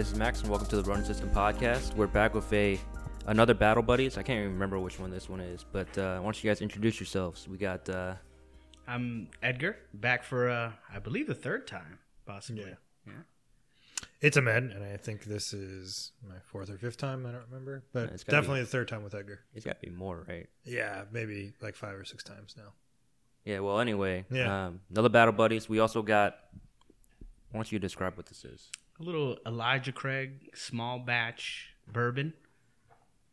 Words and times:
Hey, 0.00 0.04
this 0.04 0.12
is 0.12 0.18
Max, 0.18 0.40
and 0.40 0.48
welcome 0.48 0.66
to 0.68 0.76
the 0.80 0.82
Ronin 0.84 1.04
System 1.04 1.28
Podcast. 1.28 1.94
We're 1.94 2.06
back 2.06 2.32
with 2.32 2.50
a 2.54 2.80
another 3.26 3.52
Battle 3.52 3.82
Buddies. 3.82 4.16
I 4.16 4.22
can't 4.22 4.38
even 4.40 4.54
remember 4.54 4.78
which 4.78 4.98
one 4.98 5.10
this 5.10 5.28
one 5.28 5.40
is, 5.40 5.62
but 5.70 5.98
uh, 5.98 6.16
why 6.20 6.22
don't 6.24 6.42
you 6.42 6.48
guys 6.48 6.62
introduce 6.62 6.98
yourselves? 6.98 7.46
We 7.46 7.58
got 7.58 7.86
uh, 7.86 8.14
I'm 8.88 9.28
Edgar, 9.42 9.76
back 9.92 10.24
for 10.24 10.48
uh, 10.48 10.72
I 10.90 11.00
believe 11.00 11.26
the 11.26 11.34
third 11.34 11.66
time, 11.66 11.98
possibly. 12.24 12.62
Yeah. 12.62 12.76
Yeah. 13.08 13.12
It's 14.22 14.38
Ahmed, 14.38 14.70
and 14.72 14.82
I 14.82 14.96
think 14.96 15.24
this 15.24 15.52
is 15.52 16.12
my 16.26 16.36
fourth 16.46 16.70
or 16.70 16.78
fifth 16.78 16.96
time. 16.96 17.26
I 17.26 17.32
don't 17.32 17.44
remember, 17.50 17.84
but 17.92 18.04
it's 18.04 18.24
gotta 18.24 18.38
definitely 18.40 18.60
the 18.62 18.68
third 18.68 18.88
time 18.88 19.04
with 19.04 19.14
Edgar. 19.14 19.40
it's 19.54 19.66
got 19.66 19.82
to 19.82 19.86
be 19.86 19.94
more, 19.94 20.24
right? 20.26 20.46
Yeah, 20.64 21.02
maybe 21.12 21.52
like 21.60 21.76
five 21.76 21.94
or 21.94 22.06
six 22.06 22.24
times 22.24 22.54
now. 22.56 22.72
Yeah. 23.44 23.58
Well, 23.58 23.78
anyway, 23.78 24.24
Yeah. 24.30 24.68
um, 24.68 24.80
another 24.90 25.10
Battle 25.10 25.34
Buddies. 25.34 25.68
We 25.68 25.78
also 25.78 26.00
got. 26.00 26.36
Why 27.50 27.58
don't 27.58 27.70
you 27.70 27.78
describe 27.78 28.16
what 28.16 28.24
this 28.24 28.46
is? 28.46 28.70
A 29.00 29.02
little 29.02 29.38
Elijah 29.46 29.92
Craig 29.92 30.50
small 30.54 30.98
batch 30.98 31.74
bourbon, 31.90 32.34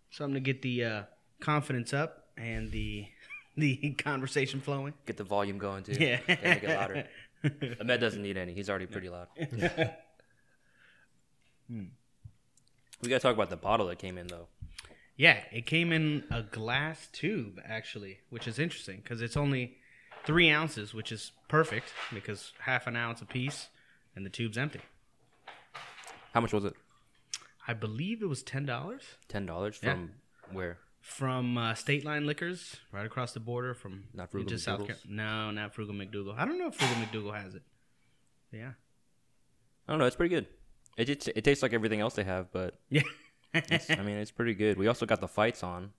something 0.10 0.36
to 0.36 0.40
get 0.40 0.62
the 0.62 0.84
uh, 0.84 1.04
confidence 1.42 1.94
up 1.94 2.28
and 2.38 2.72
the 2.72 3.08
the 3.58 3.92
conversation 3.98 4.62
flowing. 4.62 4.94
Get 5.06 5.18
the 5.18 5.26
volume 5.26 5.58
going 5.58 5.84
too. 5.84 5.94
Yeah. 6.00 6.20
Gotta 6.28 6.44
make 6.44 6.64
it 6.64 6.70
louder. 6.70 7.08
Ahmed 7.82 8.00
doesn't 8.00 8.22
need 8.22 8.38
any. 8.38 8.54
He's 8.54 8.70
already 8.70 8.86
pretty 8.86 9.10
loud. 9.10 9.28
We 11.70 13.10
gotta 13.10 13.20
talk 13.20 13.36
about 13.36 13.50
the 13.50 13.58
bottle 13.58 13.88
that 13.88 14.00
came 14.00 14.18
in 14.18 14.28
though. 14.28 14.48
Yeah, 15.18 15.40
it 15.52 15.66
came 15.66 15.92
in 15.92 16.24
a 16.32 16.44
glass 16.44 17.08
tube 17.12 17.60
actually, 17.66 18.20
which 18.30 18.48
is 18.48 18.58
interesting 18.60 19.02
because 19.04 19.22
it's 19.22 19.36
only 19.36 19.78
three 20.26 20.50
ounces, 20.50 20.94
which 20.94 21.12
is 21.12 21.32
perfect 21.48 21.92
because 22.14 22.54
half 22.60 22.88
an 22.88 22.96
ounce 22.96 23.22
a 23.22 23.26
piece, 23.26 23.68
and 24.16 24.26
the 24.26 24.30
tube's 24.30 24.58
empty. 24.58 24.82
How 26.38 26.42
much 26.42 26.54
was 26.54 26.66
it? 26.66 26.74
I 27.68 27.74
believe 27.74 28.22
it 28.22 28.28
was 28.28 28.44
ten 28.44 28.64
dollars 28.64 29.02
Ten 29.28 29.48
dollars 29.48 29.80
Yeah. 29.82 29.94
from 29.94 30.12
where? 30.52 30.78
from 31.02 31.58
uh, 31.58 31.74
State 31.74 32.06
Line 32.06 32.28
Liquors, 32.28 32.76
right 32.92 33.08
across 33.08 33.32
the 33.32 33.40
border 33.40 33.74
from 33.74 34.04
Not 34.14 34.30
Frugal 34.30 34.48
just 34.52 34.66
South 34.66 34.86
Carolina. 34.86 35.00
No, 35.10 35.50
not 35.50 35.74
Frugal 35.74 35.96
McDougal. 35.96 36.38
I 36.38 36.46
don't 36.46 36.60
know 36.60 36.68
if 36.68 36.76
Frugal 36.76 36.96
McDougal 36.98 37.34
has 37.44 37.56
it. 37.56 37.64
Yeah, 38.52 38.74
I 39.88 39.92
don't 39.92 39.98
know. 39.98 40.06
It's 40.06 40.16
pretty 40.16 40.36
good. 40.36 40.46
It 40.96 41.06
just, 41.06 41.28
it 41.30 41.44
tastes 41.44 41.64
like 41.64 41.74
everything 41.74 42.02
else 42.02 42.14
they 42.14 42.24
have, 42.24 42.52
but 42.52 42.76
yeah. 42.92 43.02
I 43.56 44.04
mean, 44.04 44.18
it's 44.18 44.30
pretty 44.30 44.54
good. 44.54 44.78
We 44.78 44.88
also 44.88 45.08
got 45.08 45.20
the 45.20 45.28
fights 45.28 45.64
on. 45.64 45.90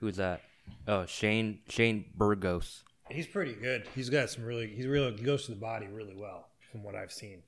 Who's 0.00 0.16
that? 0.16 0.40
Oh, 0.88 1.06
Shane 1.06 1.60
Shane 1.68 2.06
Burgos. 2.16 2.82
He's 3.12 3.28
pretty 3.28 3.52
good. 3.52 3.86
He's 3.94 4.10
got 4.10 4.28
some 4.28 4.44
really. 4.44 4.66
He's 4.66 4.88
really. 4.88 5.14
He 5.16 5.22
goes 5.22 5.44
to 5.44 5.52
the 5.52 5.60
body 5.60 5.86
really 5.86 6.16
well, 6.16 6.48
from 6.72 6.82
what 6.82 6.96
I've 6.96 7.12
seen. 7.12 7.44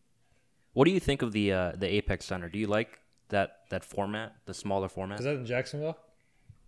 What 0.75 0.84
do 0.84 0.91
you 0.91 1.00
think 1.00 1.22
of 1.22 1.33
the 1.33 1.53
uh, 1.53 1.72
the 1.77 1.86
Apex 1.92 2.25
Center? 2.27 2.48
Do 2.48 2.58
you 2.58 2.67
like 2.67 3.00
that 3.30 3.61
that 3.70 3.84
format, 3.84 4.34
the 4.47 4.55
smaller 4.55 4.89
format? 4.89 5.19
Is 5.20 5.25
that 5.25 5.34
in 5.36 5.47
Jacksonville? 5.47 5.97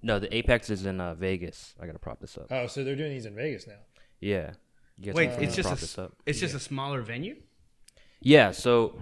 no, 0.03 0.19
the 0.19 0.35
Apex 0.35 0.71
is 0.71 0.87
in 0.87 1.01
uh, 1.01 1.15
Vegas. 1.15 1.75
I 1.81 1.87
gotta 1.87 1.99
prop 1.99 2.21
this 2.21 2.37
up. 2.39 2.47
Oh, 2.51 2.67
so 2.67 2.83
they're 2.84 2.97
doing 2.97 3.11
these 3.12 3.27
in 3.27 3.34
Vegas 3.34 3.67
now. 3.67 3.75
Yeah. 4.21 4.53
You 4.99 5.07
guys 5.07 5.15
Wait, 5.15 5.29
wanna 5.31 5.43
it's 5.43 5.57
just 5.57 5.67
a, 5.67 5.71
prop 5.71 5.79
s- 5.79 5.81
this 5.81 5.99
up? 5.99 6.12
it's 6.25 6.41
just 6.41 6.55
a 6.55 6.61
smaller 6.61 7.03
venue. 7.03 7.37
Yeah. 8.21 8.51
So 8.53 8.97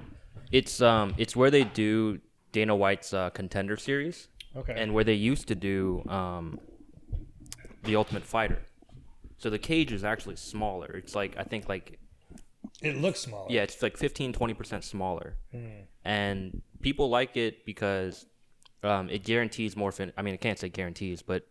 it's 0.50 0.80
um 0.80 1.14
it's 1.18 1.36
where 1.36 1.50
they 1.50 1.64
do 1.64 2.20
Dana 2.52 2.74
White's 2.74 3.12
uh, 3.12 3.30
Contender 3.30 3.76
Series, 3.76 4.28
Okay. 4.56 4.74
and 4.76 4.94
where 4.94 5.04
they 5.04 5.14
used 5.14 5.46
to 5.48 5.54
do 5.54 6.02
um 6.08 6.58
the 7.82 7.96
Ultimate 7.96 8.24
Fighter. 8.24 8.62
So 9.36 9.50
the 9.50 9.58
cage 9.58 9.92
is 9.92 10.04
actually 10.04 10.36
smaller. 10.36 10.86
It's 10.86 11.14
like 11.14 11.36
I 11.36 11.42
think 11.44 11.68
like 11.68 11.98
it 12.86 12.96
looks 12.96 13.20
smaller. 13.20 13.46
Yeah, 13.50 13.62
it's 13.62 13.82
like 13.82 13.96
15 13.96 14.32
20% 14.32 14.84
smaller. 14.84 15.36
Hmm. 15.52 15.66
And 16.04 16.62
people 16.82 17.08
like 17.10 17.36
it 17.36 17.64
because 17.64 18.26
um, 18.82 19.08
it 19.10 19.24
guarantees 19.24 19.76
more 19.76 19.92
fin 19.92 20.12
I 20.16 20.22
mean, 20.22 20.34
I 20.34 20.36
can't 20.38 20.58
say 20.58 20.68
guarantees, 20.68 21.22
but 21.22 21.46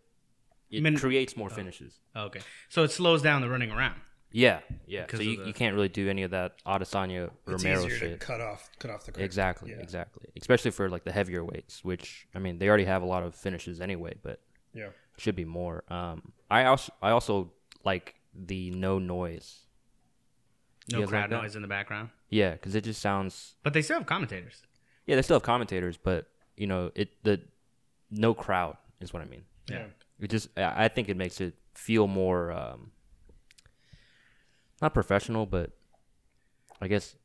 it 0.70 0.82
Min- 0.84 0.98
creates 0.98 1.36
more 1.38 1.50
finishes. 1.50 2.00
Okay, 2.16 2.42
so 2.70 2.84
it 2.84 2.92
slows 2.92 3.22
down 3.22 3.42
the 3.42 3.50
running 3.50 3.72
around. 3.72 4.00
Yeah, 4.36 4.62
yeah. 4.88 5.06
'Cause 5.06 5.20
So 5.20 5.24
you, 5.24 5.38
the- 5.38 5.46
you 5.48 5.54
can't 5.54 5.76
really 5.76 5.90
do 5.90 6.10
any 6.10 6.24
of 6.24 6.32
that 6.32 6.54
Adesanya 6.66 7.30
it's 7.48 7.64
Romero 7.64 7.86
easier 7.86 7.90
to 8.00 8.10
shit. 8.14 8.20
cut 8.20 8.42
off, 8.42 8.68
cut 8.80 8.90
off 8.90 9.06
the. 9.06 9.12
Curtain. 9.12 9.26
Exactly, 9.26 9.70
Yeah. 9.72 9.78
exactly. 9.78 10.28
Especially 10.36 10.72
for 10.72 10.90
like 10.90 11.04
the 11.04 11.12
heavier 11.12 11.44
weights, 11.46 11.84
which 11.84 12.28
I 12.34 12.40
mean, 12.40 12.58
they 12.58 12.68
already 12.68 12.86
have 12.86 13.04
a 13.04 13.06
lot 13.06 13.22
of 13.22 13.36
finishes 13.36 13.80
anyway, 13.80 14.16
but 14.24 14.40
Yeah. 14.74 14.90
should 15.20 15.36
be 15.36 15.46
more. 15.46 15.84
Um, 15.88 16.34
I 16.50 16.66
also 16.66 16.92
I 17.02 17.12
also 17.12 17.52
like 17.86 18.16
the 18.34 18.72
no 18.72 18.98
noise. 18.98 19.60
No 20.92 21.00
You 21.00 21.06
guys 21.06 21.14
like 21.14 21.30
crowd 21.30 21.42
noise 21.44 21.56
in 21.56 21.62
the 21.62 21.68
background, 21.68 22.10
Yeah, 22.30 22.52
because 22.52 22.76
it 22.76 22.84
just 22.84 23.02
sounds 23.02 23.56
but 23.64 23.74
they 23.74 23.82
still 23.82 23.98
have 24.00 24.06
commentators. 24.08 24.62
Yeah, 25.06 25.16
they 25.16 25.22
still 25.22 25.36
have 25.36 25.44
commentators, 25.44 25.98
but 25.98 26.28
you 26.58 26.68
know, 26.68 26.92
it 26.96 27.10
the 27.24 27.42
no 28.12 28.34
crowd 28.34 28.78
is 29.00 29.14
what 29.14 29.22
I 29.22 29.26
mean. 29.26 29.44
Yeah. 29.70 29.86
It 30.20 30.30
just 30.30 30.50
I 30.58 30.86
I 30.86 30.88
think 30.90 31.08
it 31.10 31.18
makes 31.18 31.40
it 31.42 31.56
feel 31.74 32.08
more 32.08 32.52
um 32.52 32.92
not 34.82 34.94
professional, 34.94 35.46
but 35.46 35.72
I 36.82 36.88
guess 36.88 37.16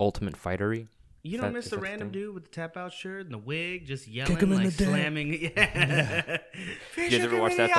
ultimate 0.00 0.34
fightery. 0.34 0.88
You 1.22 1.34
Is 1.36 1.40
don't 1.40 1.52
that- 1.52 1.58
miss 1.58 1.64
the 1.66 1.70
that 1.70 1.76
the 1.76 1.82
random 1.82 2.10
dude 2.10 2.34
with 2.34 2.44
the 2.44 2.50
tap 2.50 2.76
out 2.76 2.92
shirt 2.92 3.26
and 3.26 3.34
the 3.34 3.38
wig 3.38 3.86
just 3.86 4.08
yelling, 4.08 4.36
him 4.36 4.52
in 4.52 4.58
like 4.64 4.70
the 4.70 4.76
dick. 4.84 4.88
slamming. 4.88 5.32
Yeah. 5.56 6.38
You 6.96 7.10
guys 7.10 7.20
ever 7.20 7.40
watch 7.40 7.56
that 7.56 7.70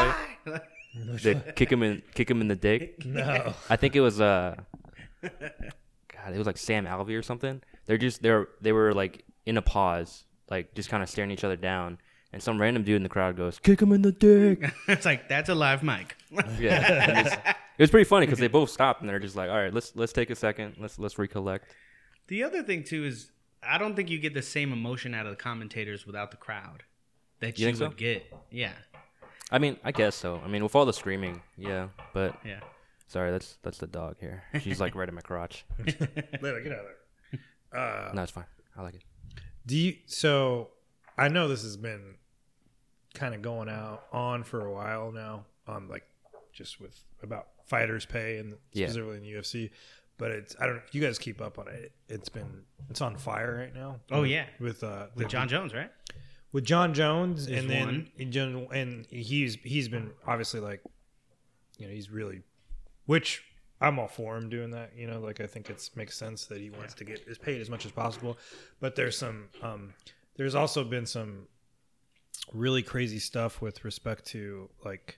fight? 0.46 0.62
They 0.96 1.34
kick 1.56 1.72
him 1.72 1.82
in 1.82 2.04
kick 2.14 2.30
him 2.30 2.40
in 2.40 2.48
the 2.50 2.56
dick. 2.56 3.04
No. 3.04 3.56
I 3.68 3.76
think 3.78 3.96
it 3.96 4.02
was 4.02 4.22
uh 4.22 4.56
God, 5.24 6.34
it 6.34 6.38
was 6.38 6.48
like 6.48 6.58
Sam 6.58 6.86
Alvey 6.86 7.18
or 7.18 7.22
something. 7.22 7.62
They're 7.86 7.98
just 7.98 8.22
they're 8.22 8.48
they 8.62 8.72
were 8.72 8.94
like 8.94 9.26
in 9.46 9.58
a 9.58 9.62
pause, 9.62 10.24
like 10.50 10.74
just 10.76 10.90
kind 10.90 11.04
of 11.04 11.10
staring 11.10 11.32
each 11.32 11.44
other 11.44 11.56
down, 11.58 11.98
and 12.32 12.42
some 12.42 12.60
random 12.60 12.84
dude 12.84 12.98
in 12.98 13.04
the 13.04 13.10
crowd 13.10 13.36
goes, 13.36 13.60
"Kick 13.60 13.82
him 13.82 13.92
in 13.92 14.02
the 14.02 14.12
dick." 14.12 14.72
it's 14.88 15.06
like 15.06 15.28
that's 15.28 15.50
a 15.50 15.56
live 15.56 15.84
mic. 15.84 16.16
Yeah, 16.60 17.54
it 17.78 17.82
was 17.82 17.90
pretty 17.90 18.06
funny 18.06 18.26
because 18.26 18.40
they 18.40 18.48
both 18.48 18.70
stopped 18.70 19.02
and 19.02 19.10
they're 19.10 19.20
just 19.20 19.36
like, 19.36 19.50
"All 19.50 19.58
right, 19.58 19.74
let's 19.74 19.96
let's 19.96 20.14
take 20.14 20.30
a 20.30 20.36
second, 20.36 20.76
let's 20.80 20.98
let's 21.00 21.18
recollect." 21.18 21.76
The 22.28 22.44
other 22.44 22.64
thing 22.64 22.84
too 22.84 23.04
is 23.06 23.32
I 23.62 23.78
don't 23.78 23.96
think 23.96 24.10
you 24.10 24.20
get 24.20 24.34
the 24.34 24.42
same 24.42 24.72
emotion 24.72 25.14
out 25.14 25.26
of 25.26 25.32
the 25.32 25.36
commentators 25.42 26.06
without 26.06 26.32
the 26.32 26.38
crowd 26.38 26.84
that 27.40 27.60
You 27.60 27.64
you, 27.64 27.68
think 27.68 27.78
so? 27.78 27.88
would 27.90 27.98
get. 27.98 28.26
Yeah, 28.50 28.72
I 29.52 29.60
mean, 29.60 29.78
I 29.84 29.92
guess 29.92 30.16
so. 30.16 30.42
I 30.44 30.48
mean, 30.48 30.64
with 30.64 30.76
all 30.76 30.86
the 30.86 30.94
screaming, 30.94 31.42
yeah. 31.58 31.90
But 32.14 32.38
yeah. 32.46 32.60
Sorry, 33.14 33.30
that's 33.30 33.58
that's 33.62 33.78
the 33.78 33.86
dog 33.88 34.16
here. 34.20 34.44
She's 34.60 34.82
like 34.82 34.96
right 34.96 35.08
in 35.08 35.14
my 35.14 35.22
crotch. 35.22 35.66
Later, 35.80 36.62
get 36.62 36.72
out 36.74 36.80
of 36.80 36.86
there. 37.72 37.80
Uh, 37.80 38.12
No, 38.14 38.24
it's 38.24 38.32
fine. 38.32 38.46
I 38.76 38.82
like 38.82 38.96
it. 38.96 39.04
Do 39.68 39.78
you? 39.78 39.96
So, 40.08 40.70
I 41.16 41.28
know 41.28 41.48
this 41.48 41.62
has 41.62 41.78
been 41.78 42.16
kind 43.14 43.36
of 43.36 43.44
going 43.44 43.70
out 43.70 44.06
on 44.12 44.44
for 44.44 44.66
a 44.66 44.72
while 44.74 45.12
now. 45.12 45.46
On 45.68 45.88
like 45.88 46.04
just 46.52 46.82
with 46.82 47.00
about 47.22 47.50
fighters' 47.68 48.06
pay 48.06 48.40
and 48.40 48.56
Yeah. 48.72 48.88
specifically 48.88 49.18
in 49.18 49.24
the 49.24 49.32
UFC. 49.34 49.70
But 50.18 50.32
it's 50.32 50.56
I 50.60 50.66
don't 50.66 50.76
know 50.78 50.82
if 50.88 50.96
you 50.96 51.02
guys 51.02 51.20
keep 51.20 51.40
up 51.40 51.60
on 51.60 51.68
it. 51.68 51.92
It's 52.10 52.30
been 52.30 52.64
it's 52.90 53.00
on 53.02 53.16
fire 53.16 53.56
right 53.58 53.74
now. 53.76 54.00
Oh, 54.12 54.24
yeah. 54.24 54.46
with 54.60 54.84
uh 54.84 55.06
With 55.16 55.28
Jon 55.30 55.48
Jones, 55.48 55.72
right? 55.74 55.92
with 56.52 56.66
Jon 56.66 56.94
Jones 56.96 57.48
Is 57.48 57.60
and 57.60 57.70
then 57.70 58.10
one. 58.18 58.32
John- 58.32 58.68
and 58.72 59.06
he's 59.10 59.56
he's 59.64 59.88
been 59.88 60.12
obviously 60.28 60.60
like 60.62 60.82
you 61.78 61.88
know 61.88 61.94
he's 61.94 62.10
really 62.10 62.42
which 63.06 63.44
I'm 63.82 64.00
all 64.00 64.08
for 64.08 64.38
him 64.38 64.50
doing 64.50 64.72
that 64.72 64.92
you 64.96 65.08
know 65.08 65.20
like 65.20 65.42
I 65.42 65.48
think 65.48 65.70
it's 65.70 65.96
makes 65.96 66.16
sense 66.18 66.46
that 66.46 66.60
he 66.60 66.70
wants 66.70 66.94
to 66.96 67.04
get 67.04 67.22
is 67.28 67.38
paid 67.38 67.60
as 67.62 67.70
much 67.70 67.86
as 67.86 67.92
possible 67.92 68.38
but 68.80 68.96
there's 68.96 69.18
some 69.18 69.46
um 69.62 69.94
there's 70.38 70.56
also 70.56 70.84
been 70.84 71.06
some 71.06 71.48
really 72.54 72.82
crazy 72.84 73.20
stuff 73.20 73.62
with 73.62 73.84
respect 73.86 74.26
to 74.28 74.70
like 74.84 75.18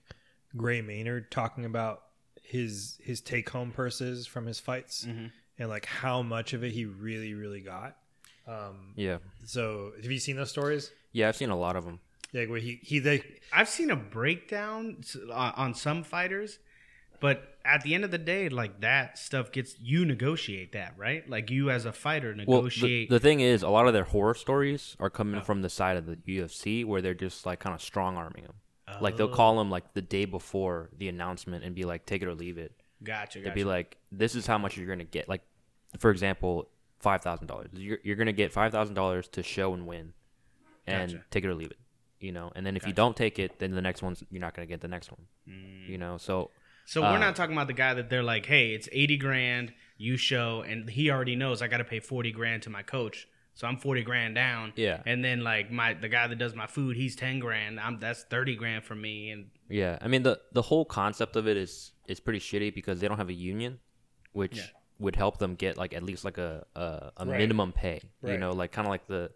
Gray 0.56 0.82
Maynard 0.82 1.32
talking 1.32 1.66
about 1.66 2.04
his 2.42 2.98
his 3.04 3.22
take 3.22 3.50
home 3.50 3.72
purses 3.72 4.28
from 4.28 4.46
his 4.46 4.60
fights 4.60 5.06
Mm-hmm. 5.08 5.28
and 5.60 5.70
like 5.70 5.86
how 5.86 6.22
much 6.22 6.54
of 6.54 6.64
it 6.64 6.72
he 6.72 6.86
really 6.86 7.34
really 7.34 7.62
got 7.62 7.98
um 8.48 8.94
Yeah, 8.96 9.18
so 9.46 9.94
have 10.02 10.12
you 10.12 10.20
seen 10.20 10.36
those 10.36 10.52
stories 10.52 10.92
yeah. 11.12 11.30
I've 11.30 11.36
seen 11.38 11.50
a 11.50 11.58
lot 11.58 11.76
of 11.78 11.86
them. 11.86 12.00
like 12.34 12.50
where 12.50 12.60
he 12.60 12.80
he 12.84 13.00
they 13.00 13.24
I've 13.54 13.70
seen 13.70 13.90
a 13.90 13.96
breakdown 13.96 14.98
on 15.34 15.54
on 15.54 15.74
some 15.74 16.04
fighters, 16.04 16.60
but 17.20 17.56
at 17.66 17.82
the 17.82 17.96
end 17.96 18.04
of 18.04 18.12
the 18.12 18.18
day, 18.18 18.50
like 18.50 18.82
that 18.82 19.18
stuff 19.18 19.52
gets 19.52 19.76
you 19.80 20.06
negotiate 20.06 20.74
that, 20.74 20.94
right? 20.98 21.28
Like 21.30 21.50
you 21.50 21.70
as 21.70 21.86
a 21.86 21.92
fighter 21.92 22.36
Well, 22.36 22.60
the, 22.60 22.64
negotiate. 22.64 23.10
the 23.10 23.20
thing 23.20 23.40
is, 23.40 23.64
a 23.64 23.70
lot 23.70 23.88
of 23.88 23.94
their 23.94 24.04
horror 24.04 24.36
stories 24.36 24.96
are 25.00 25.10
coming 25.10 25.42
oh. 25.42 25.44
from 25.44 25.62
the 25.62 25.70
side 25.70 25.98
of 25.98 26.06
the 26.06 26.16
UFC 26.16 26.86
where 26.86 27.02
they're 27.02 27.14
just 27.14 27.46
like 27.46 27.60
kind 27.60 27.74
of 27.74 27.82
strong 27.82 28.18
arming 28.18 28.44
him. 28.44 28.54
Like 29.02 29.18
they'll 29.18 29.28
call 29.28 29.56
oh. 29.56 29.58
them 29.60 29.72
like 29.72 29.94
the 29.94 30.02
day 30.02 30.26
before 30.26 30.90
the 30.98 31.10
announcement 31.10 31.64
and 31.64 31.76
be 31.76 31.84
like, 31.84 32.06
"Take 32.06 32.22
it 32.22 32.28
or 32.28 32.36
leave 32.36 32.58
it." 32.58 32.72
gotcha. 33.04 33.40
They'd 33.40 33.46
gotcha. 33.46 33.56
be 33.56 33.64
like, 33.64 33.98
"This 34.12 34.36
is 34.36 34.46
how 34.46 34.58
much 34.58 34.78
you're 34.78 34.88
gonna 34.88 35.04
get." 35.04 35.28
Like, 35.28 35.42
for 36.00 36.12
example, 36.12 36.70
five 37.00 37.22
thousand 37.22 37.48
dollars. 37.48 37.70
You're 37.74 38.00
you're 38.04 38.16
gonna 38.16 38.32
get 38.32 38.54
five 38.54 38.72
thousand 38.72 38.96
dollars 38.96 39.28
to 39.30 39.44
show 39.44 39.74
and 39.74 39.88
win, 39.88 40.14
and 40.86 41.12
Gotcha. 41.12 41.26
take 41.32 41.44
it 41.44 41.48
or 41.48 41.56
leave 41.56 41.72
it. 41.72 41.80
You 42.20 42.32
know, 42.32 42.52
and 42.56 42.66
then 42.66 42.76
if 42.76 42.88
you 42.88 42.94
don't 42.94 43.16
take 43.16 43.40
it, 43.40 43.60
then 43.60 43.72
the 43.72 43.82
next 43.82 44.02
one's 44.02 44.24
you're 44.30 44.42
not 44.42 44.54
gonna 44.56 44.66
get 44.66 44.82
the 44.82 44.88
next 44.88 45.12
one. 45.12 45.22
You 45.46 45.98
mm. 45.98 46.00
know, 46.00 46.18
so 46.18 46.52
So 46.86 47.04
Uh, 47.04 47.12
we're 47.12 47.20
not 47.20 47.36
talking 47.36 47.56
about 47.56 47.68
the 47.68 47.74
guy 47.74 47.94
that 47.96 48.10
they're 48.10 48.24
like, 48.24 48.46
hey, 48.46 48.74
it's 48.74 48.88
eighty 48.92 49.18
grand, 49.18 49.74
you 49.98 50.18
show, 50.18 50.62
and 50.62 50.90
he 50.90 51.10
already 51.12 51.36
knows 51.36 51.62
I 51.62 51.68
got 51.68 51.78
to 51.78 51.84
pay 51.84 52.00
forty 52.00 52.32
grand 52.32 52.64
to 52.64 52.70
my 52.70 52.84
coach 52.84 53.28
So 53.56 53.68
I'm 53.68 53.78
forty 53.78 54.04
grand 54.04 54.36
down. 54.36 54.74
Yeah. 54.76 55.02
And 55.06 55.24
then 55.24 55.42
like 55.44 55.72
my 55.72 55.94
the 55.94 56.10
guy 56.10 56.28
that 56.28 56.38
does 56.38 56.54
my 56.56 56.68
food, 56.68 56.96
he's 56.98 57.16
ten 57.16 57.40
grand. 57.40 57.80
I'm 57.80 58.00
that's 58.00 58.24
thirty 58.24 58.56
grand 58.56 58.84
for 58.84 58.96
me. 58.96 59.32
And 59.32 59.50
Yeah, 59.70 59.98
I 60.02 60.08
mean 60.08 60.24
the 60.24 60.40
the 60.52 60.62
whole 60.62 60.86
concept 60.86 61.36
of 61.36 61.48
it 61.48 61.58
is 61.58 61.92
is 62.08 62.20
pretty 62.20 62.40
shitty 62.40 62.74
because 62.76 63.00
they 63.00 63.08
don't 63.08 63.18
have 63.18 63.30
a 63.30 63.34
union, 63.34 63.80
which 64.34 64.58
Yeah. 64.58 64.64
would 65.00 65.16
help 65.16 65.38
them 65.40 65.56
get 65.56 65.78
like 65.78 65.94
at 65.94 66.04
least 66.04 66.24
like 66.26 66.38
a 66.38 66.66
a, 66.76 67.12
a 67.18 67.26
Right. 67.26 67.38
minimum 67.40 67.72
pay. 67.72 68.02
You 68.24 68.38
know, 68.38 68.52
like 68.52 68.72
kind 68.74 68.86
of 68.88 68.92
like 68.92 69.08
the 69.08 69.32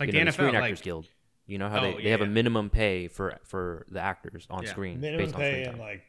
like 0.00 0.06
you 0.06 0.12
the 0.12 0.18
know, 0.20 0.24
the 0.26 0.30
NFL, 0.30 0.34
Screen 0.34 0.54
like 0.54 0.62
Actors 0.64 0.80
Guild. 0.80 1.06
You 1.46 1.58
know 1.58 1.68
how 1.68 1.78
Oh, 1.80 1.82
they, 1.82 1.94
they 1.96 2.02
yeah, 2.04 2.10
have 2.12 2.20
a 2.20 2.26
minimum 2.26 2.70
pay 2.70 3.08
for 3.08 3.36
for 3.44 3.84
the 3.90 4.00
actors 4.00 4.46
on 4.50 4.62
Yeah. 4.64 4.70
screen 4.70 5.00
Minimum 5.00 5.24
based 5.26 5.34
on 5.34 5.40
pay 5.40 5.50
screen 5.64 5.68
and 5.70 5.78
like 5.80 6.02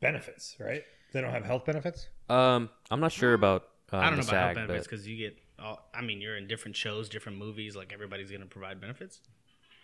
benefits, 0.00 0.56
right? 0.58 0.82
They 1.12 1.20
don't 1.20 1.32
have 1.32 1.44
health 1.44 1.64
benefits. 1.64 2.08
um, 2.28 2.70
I'm 2.90 3.00
not 3.00 3.12
sure 3.12 3.34
about 3.34 3.68
um, 3.92 4.00
I 4.00 4.04
don't 4.10 4.18
know 4.18 4.22
the 4.24 4.30
about 4.30 4.44
health 4.44 4.54
benefits 4.66 4.86
because 4.86 5.06
you 5.08 5.16
get. 5.16 5.36
All, 5.58 5.88
I 5.94 6.00
mean, 6.00 6.20
you're 6.22 6.36
in 6.38 6.46
different 6.46 6.76
shows, 6.76 7.08
different 7.08 7.36
movies. 7.38 7.76
Like 7.76 7.92
everybody's 7.92 8.30
gonna 8.30 8.46
provide 8.46 8.80
benefits. 8.80 9.20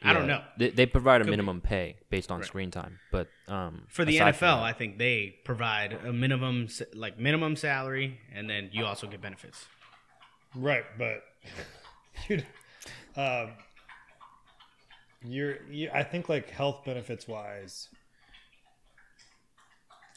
I 0.03 0.13
don't 0.13 0.27
know. 0.27 0.43
They, 0.59 0.69
they 0.71 0.85
provide 0.87 1.23
a 1.23 1.25
Could 1.25 1.29
be. 1.29 1.31
minimum 1.33 1.61
pay 1.63 1.97
based 2.11 2.31
on 2.31 2.39
Right. 2.41 2.47
screen 2.47 2.71
time, 2.71 2.99
but 3.11 3.29
um, 3.49 3.83
For 3.89 4.05
the 4.05 4.19
NFL, 4.19 4.39
that- 4.41 4.63
I 4.63 4.73
think 4.75 4.99
they 4.99 5.37
provide 5.43 5.95
a 5.95 6.13
minimum, 6.13 6.69
like 6.95 7.19
minimum 7.19 7.57
salary, 7.57 8.21
and 8.33 8.49
then 8.49 8.69
you 8.73 8.85
also 8.85 9.07
get 9.07 9.21
benefits. 9.23 9.65
Right, 10.55 10.85
but 10.99 11.25
dude, 12.29 12.47
um, 13.17 13.53
you're 15.25 15.63
you, 15.71 15.91
I 15.93 16.03
think 16.03 16.29
like 16.29 16.51
health 16.51 16.85
benefits 16.85 17.27
wise. 17.27 17.89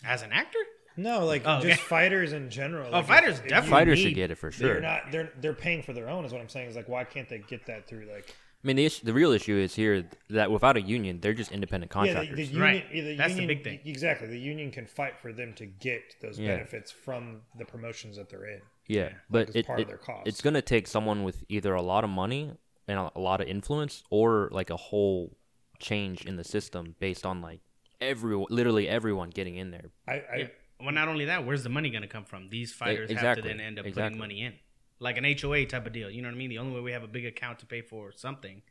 As 0.04 0.22
an 0.22 0.32
actor, 0.32 0.60
No, 0.98 1.26
like 1.26 1.44
Oh, 1.46 1.62
just 1.62 1.66
okay. 1.66 1.74
fighters 1.88 2.34
in 2.34 2.50
general. 2.50 2.88
Oh, 2.90 2.98
Like, 2.98 3.06
fighters 3.08 3.40
if- 3.40 3.46
if 3.46 3.50
definitely 3.50 3.68
you- 3.68 3.72
fighters 3.76 3.98
need- 4.00 4.04
should 4.04 4.16
get 4.16 4.32
it 4.32 4.36
for 4.36 4.52
sure. 4.52 4.68
They're 4.68 4.76
sure. 4.76 4.82
not. 4.82 5.12
They're 5.12 5.32
they're 5.40 5.54
paying 5.54 5.82
for 5.84 5.94
their 5.94 6.10
own. 6.10 6.26
Is 6.26 6.32
what 6.34 6.42
I'm 6.42 6.50
saying. 6.50 6.70
Is 6.70 6.76
like 6.76 6.90
why 6.90 7.04
can't 7.06 7.28
they 7.30 7.40
get 7.40 7.66
that 7.68 7.88
through 7.88 8.08
like 8.14 8.34
I 8.62 8.68
mean, 8.68 8.76
the 8.76 8.86
issue, 8.86 9.06
the 9.06 9.14
real 9.14 9.32
issue 9.32 9.56
is 9.56 9.74
here 9.76 10.06
that 10.32 10.52
without 10.52 10.76
a 10.76 10.82
union, 10.82 11.22
they're 11.22 11.34
just 11.34 11.54
independent 11.54 11.90
yeah 11.96 12.02
the, 12.02 12.08
contractors. 12.10 12.36
the 12.36 12.44
union 12.44 12.62
Right. 12.62 12.86
yeah, 12.94 13.04
the 13.04 13.16
That's 13.16 13.34
the 13.36 13.42
union- 13.42 13.58
big 13.58 13.64
thing. 13.64 13.80
exactly 13.86 14.28
the 14.28 14.38
union 14.40 14.72
can 14.72 14.86
fight 14.86 15.18
for 15.18 15.32
them 15.32 15.54
to 15.54 15.66
get 15.66 16.16
those 16.22 16.38
Yeah. 16.38 16.56
benefits 16.58 16.92
from 16.92 17.44
the 17.58 17.64
promotions 17.64 18.18
that 18.18 18.28
they're 18.30 18.46
in. 18.48 18.62
Yeah, 18.88 19.12
but 19.30 19.48
as 19.50 19.56
it, 19.56 19.66
part 19.68 19.80
of 19.80 19.84
it- 19.84 19.88
their 19.88 19.98
cost. 19.98 20.28
it's 20.28 20.42
going 20.42 20.56
to 20.56 20.62
take 20.62 20.88
someone 20.88 21.24
with 21.24 21.46
either 21.48 21.74
a 21.74 21.82
lot 21.82 22.04
of 22.04 22.10
money 22.10 22.52
and 22.90 23.00
a, 23.00 23.10
a 23.16 23.20
lot 23.22 23.40
of 23.40 23.48
influence, 23.48 24.04
or 24.10 24.50
like 24.52 24.70
a 24.70 24.76
whole 24.76 25.38
change 25.80 26.26
in 26.26 26.36
the 26.36 26.44
system 26.44 26.96
based 27.00 27.26
on 27.26 27.42
like 27.42 27.62
every 28.02 28.36
literally 28.50 28.88
everyone 28.88 29.30
getting 29.30 29.56
in 29.56 29.72
there. 29.72 29.86
I, 30.08 30.14
I 30.14 30.36
Yeah. 30.38 30.48
Well, 30.82 30.92
not 30.94 31.10
only 31.10 31.26
that, 31.26 31.46
where's 31.46 31.64
the 31.64 31.70
money 31.70 31.90
going 31.90 32.04
to 32.04 32.08
come 32.08 32.24
from? 32.24 32.50
These 32.50 32.72
fighters 32.72 33.10
have 33.10 33.18
exactly. 33.18 33.42
to 33.44 33.48
then 33.50 33.60
end 33.60 33.80
up 33.80 33.86
Exactly. 33.86 34.12
putting 34.12 34.18
money 34.18 34.44
in, 34.46 34.54
like 35.00 35.18
an 35.18 35.26
HOA 35.26 35.66
type 35.66 35.86
of 35.86 35.92
deal. 35.92 36.10
You 36.10 36.22
know 36.22 36.30
what 36.30 36.36
I 36.36 36.38
mean? 36.38 36.50
The 36.50 36.58
only 36.60 36.74
way 36.74 36.80
we 36.82 36.92
have 36.94 37.04
a 37.04 37.08
big 37.08 37.26
account 37.26 37.60
to 37.60 37.66
pay 37.66 37.82
for 37.82 38.14
something 38.14 38.62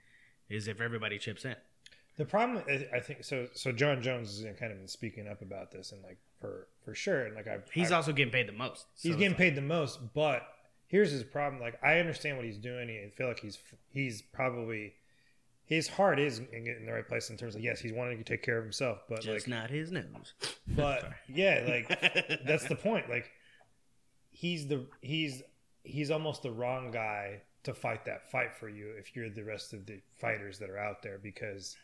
is 0.49 0.69
if 0.69 0.81
everybody 0.81 1.19
chips 1.19 1.45
in. 1.45 1.55
The 2.17 2.25
problem, 2.25 2.65
is, 2.67 2.85
I 2.95 3.01
think, 3.01 3.25
so. 3.25 3.47
So 3.53 3.73
Jon 3.73 4.01
Jones 4.03 4.43
has 4.43 4.57
kind 4.59 4.73
of 4.73 4.79
been 4.79 4.89
speaking 4.89 5.29
up 5.29 5.41
about 5.43 5.71
this, 5.71 5.93
and 5.93 6.03
like 6.03 6.17
for 6.41 6.67
for 6.85 6.93
sure, 6.95 7.27
and 7.27 7.37
like 7.37 7.47
I, 7.47 7.59
He's 7.73 7.93
I, 7.93 7.97
also 7.97 8.13
getting 8.13 8.33
paid 8.33 8.49
the 8.49 8.53
most. 8.53 8.87
so 8.95 9.03
he's 9.03 9.11
it's 9.13 9.19
getting 9.19 9.33
like- 9.33 9.39
paid 9.39 9.55
the 9.55 9.61
most. 9.63 10.01
But 10.15 10.43
here's 10.89 11.13
his 11.13 11.23
problem: 11.23 11.61
like 11.63 11.79
I 11.85 12.01
understand 12.01 12.37
what 12.37 12.45
he's 12.47 12.59
doing. 12.59 12.89
I 12.91 13.11
feel 13.11 13.29
like 13.29 13.39
he's 13.39 13.59
he's 13.93 14.21
probably 14.23 14.95
his 15.69 15.87
heart 15.87 16.19
is 16.19 16.39
in 16.39 16.65
getting 16.65 16.87
the 16.87 16.93
right 16.93 17.07
place 17.07 17.29
in 17.29 17.37
terms 17.37 17.55
of 17.55 17.61
yes, 17.61 17.79
he's 17.79 17.93
wanting 17.93 18.17
to 18.17 18.25
take 18.25 18.43
care 18.43 18.57
of 18.57 18.65
himself, 18.65 19.03
but 19.07 19.21
just 19.21 19.47
like, 19.47 19.49
not 19.49 19.69
his 19.69 19.93
nose. 19.93 20.33
but 20.69 21.05
yeah, 21.29 21.63
like 21.69 22.41
that's 22.47 22.65
the 22.65 22.75
point. 22.75 23.11
Like 23.11 23.31
he's 24.31 24.67
the 24.67 24.87
he's 25.03 25.43
he's 25.83 26.11
almost 26.11 26.43
the 26.43 26.51
wrong 26.51 26.91
guy 26.91 27.43
to 27.65 27.75
fight 27.75 28.07
that 28.07 28.31
fight 28.31 28.57
for 28.57 28.71
you 28.71 28.95
if 28.99 29.15
you're 29.15 29.29
the 29.29 29.45
rest 29.45 29.75
of 29.75 29.85
the 29.85 30.01
fighters 30.17 30.59
that 30.59 30.71
are 30.71 30.79
out 30.79 31.03
there 31.03 31.19
because 31.23 31.77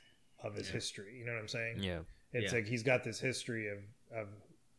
of 0.43 0.55
his 0.55 0.67
history. 0.67 1.17
You 1.19 1.27
know 1.27 1.33
what 1.33 1.41
I'm 1.43 1.49
saying? 1.49 1.83
Yeah, 1.83 1.99
It's 2.33 2.53
Yeah. 2.53 2.59
like 2.59 2.67
he's 2.67 2.83
got 2.83 3.05
this 3.05 3.21
history 3.21 3.69
of 3.69 3.79
of 4.17 4.29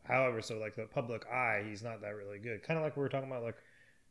however 0.04 0.42
so 0.42 0.58
like 0.58 0.76
the 0.76 0.86
public 0.86 1.28
eye 1.28 1.64
he's 1.70 1.84
not 1.84 2.02
that 2.02 2.16
really 2.16 2.40
good. 2.40 2.64
Kind 2.64 2.80
of 2.80 2.84
like 2.84 2.98
we 2.98 3.04
were 3.04 3.10
talking 3.10 3.30
about 3.30 3.44
like 3.44 3.58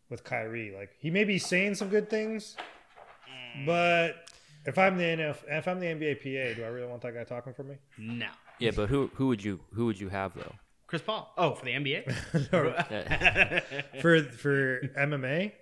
with 0.08 0.22
Kyrie. 0.22 0.72
Like 0.72 0.94
he 1.00 1.10
may 1.10 1.24
be 1.24 1.40
saying 1.40 1.74
some 1.74 1.88
good 1.88 2.08
things, 2.08 2.56
mm. 3.56 3.66
but 3.66 4.30
if 4.66 4.78
I'm 4.78 4.96
the 4.96 5.04
NF, 5.04 5.36
if 5.48 5.68
I'm 5.68 5.80
the 5.80 5.86
NBA 5.86 6.18
PA, 6.18 6.56
do 6.56 6.64
I 6.64 6.68
really 6.68 6.86
want 6.86 7.02
that 7.02 7.14
guy 7.14 7.24
talking 7.24 7.52
for 7.52 7.62
me? 7.64 7.76
No. 7.98 8.26
yeah, 8.58 8.70
but 8.74 8.88
who 8.88 9.10
who 9.14 9.28
would 9.28 9.42
you 9.42 9.60
who 9.72 9.86
would 9.86 10.00
you 10.00 10.08
have 10.08 10.34
though? 10.34 10.54
Chris 10.86 11.02
Paul. 11.02 11.32
Oh, 11.36 11.54
for 11.54 11.64
the 11.64 11.72
NBA? 11.72 12.12
for 14.00 14.22
for 14.22 14.80
MMA? 14.98 15.52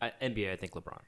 I, 0.00 0.12
NBA, 0.22 0.52
I 0.52 0.56
think 0.56 0.72
LeBron, 0.72 1.00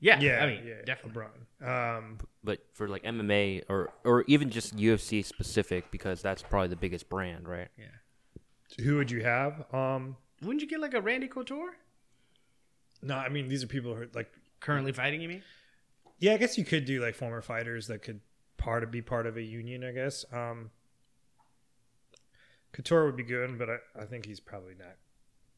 yeah, 0.00 0.20
Yeah, 0.20 0.44
I 0.44 0.46
mean, 0.46 0.60
yeah, 0.66 0.82
definitely. 0.84 1.22
LeBron. 1.62 1.96
Um, 1.96 2.18
but 2.44 2.60
for 2.74 2.86
like 2.88 3.02
MMA 3.04 3.62
or 3.68 3.90
or 4.04 4.22
even 4.28 4.50
just 4.50 4.76
UFC 4.76 5.24
specific 5.24 5.90
because 5.90 6.20
that's 6.20 6.42
probably 6.42 6.68
the 6.68 6.76
biggest 6.76 7.08
brand, 7.08 7.48
right? 7.48 7.68
Yeah. 7.78 8.84
who 8.84 8.96
would 8.96 9.10
you 9.10 9.24
have? 9.24 9.64
Um, 9.74 10.16
Wouldn't 10.42 10.60
you 10.60 10.68
get 10.68 10.80
like 10.80 10.94
a 10.94 11.00
Randy 11.00 11.26
Couture 11.28 11.70
no, 13.02 13.16
I 13.16 13.28
mean 13.28 13.48
these 13.48 13.62
are 13.62 13.66
people 13.66 13.94
who 13.94 14.02
are 14.02 14.08
like 14.14 14.30
currently 14.60 14.92
fighting? 14.92 15.20
You 15.20 15.28
mean? 15.28 15.42
Yeah, 16.18 16.34
I 16.34 16.36
guess 16.36 16.58
you 16.58 16.64
could 16.64 16.84
do 16.84 17.00
like 17.00 17.14
former 17.14 17.40
fighters 17.40 17.86
that 17.86 18.02
could 18.02 18.20
part 18.56 18.82
of 18.82 18.90
be 18.90 19.02
part 19.02 19.26
of 19.26 19.36
a 19.36 19.42
union. 19.42 19.84
I 19.84 19.92
guess 19.92 20.24
um, 20.32 20.70
Couture 22.72 23.06
would 23.06 23.16
be 23.16 23.22
good, 23.22 23.58
but 23.58 23.68
I, 23.70 23.76
I 24.00 24.04
think 24.04 24.26
he's 24.26 24.40
probably 24.40 24.74
not 24.78 24.96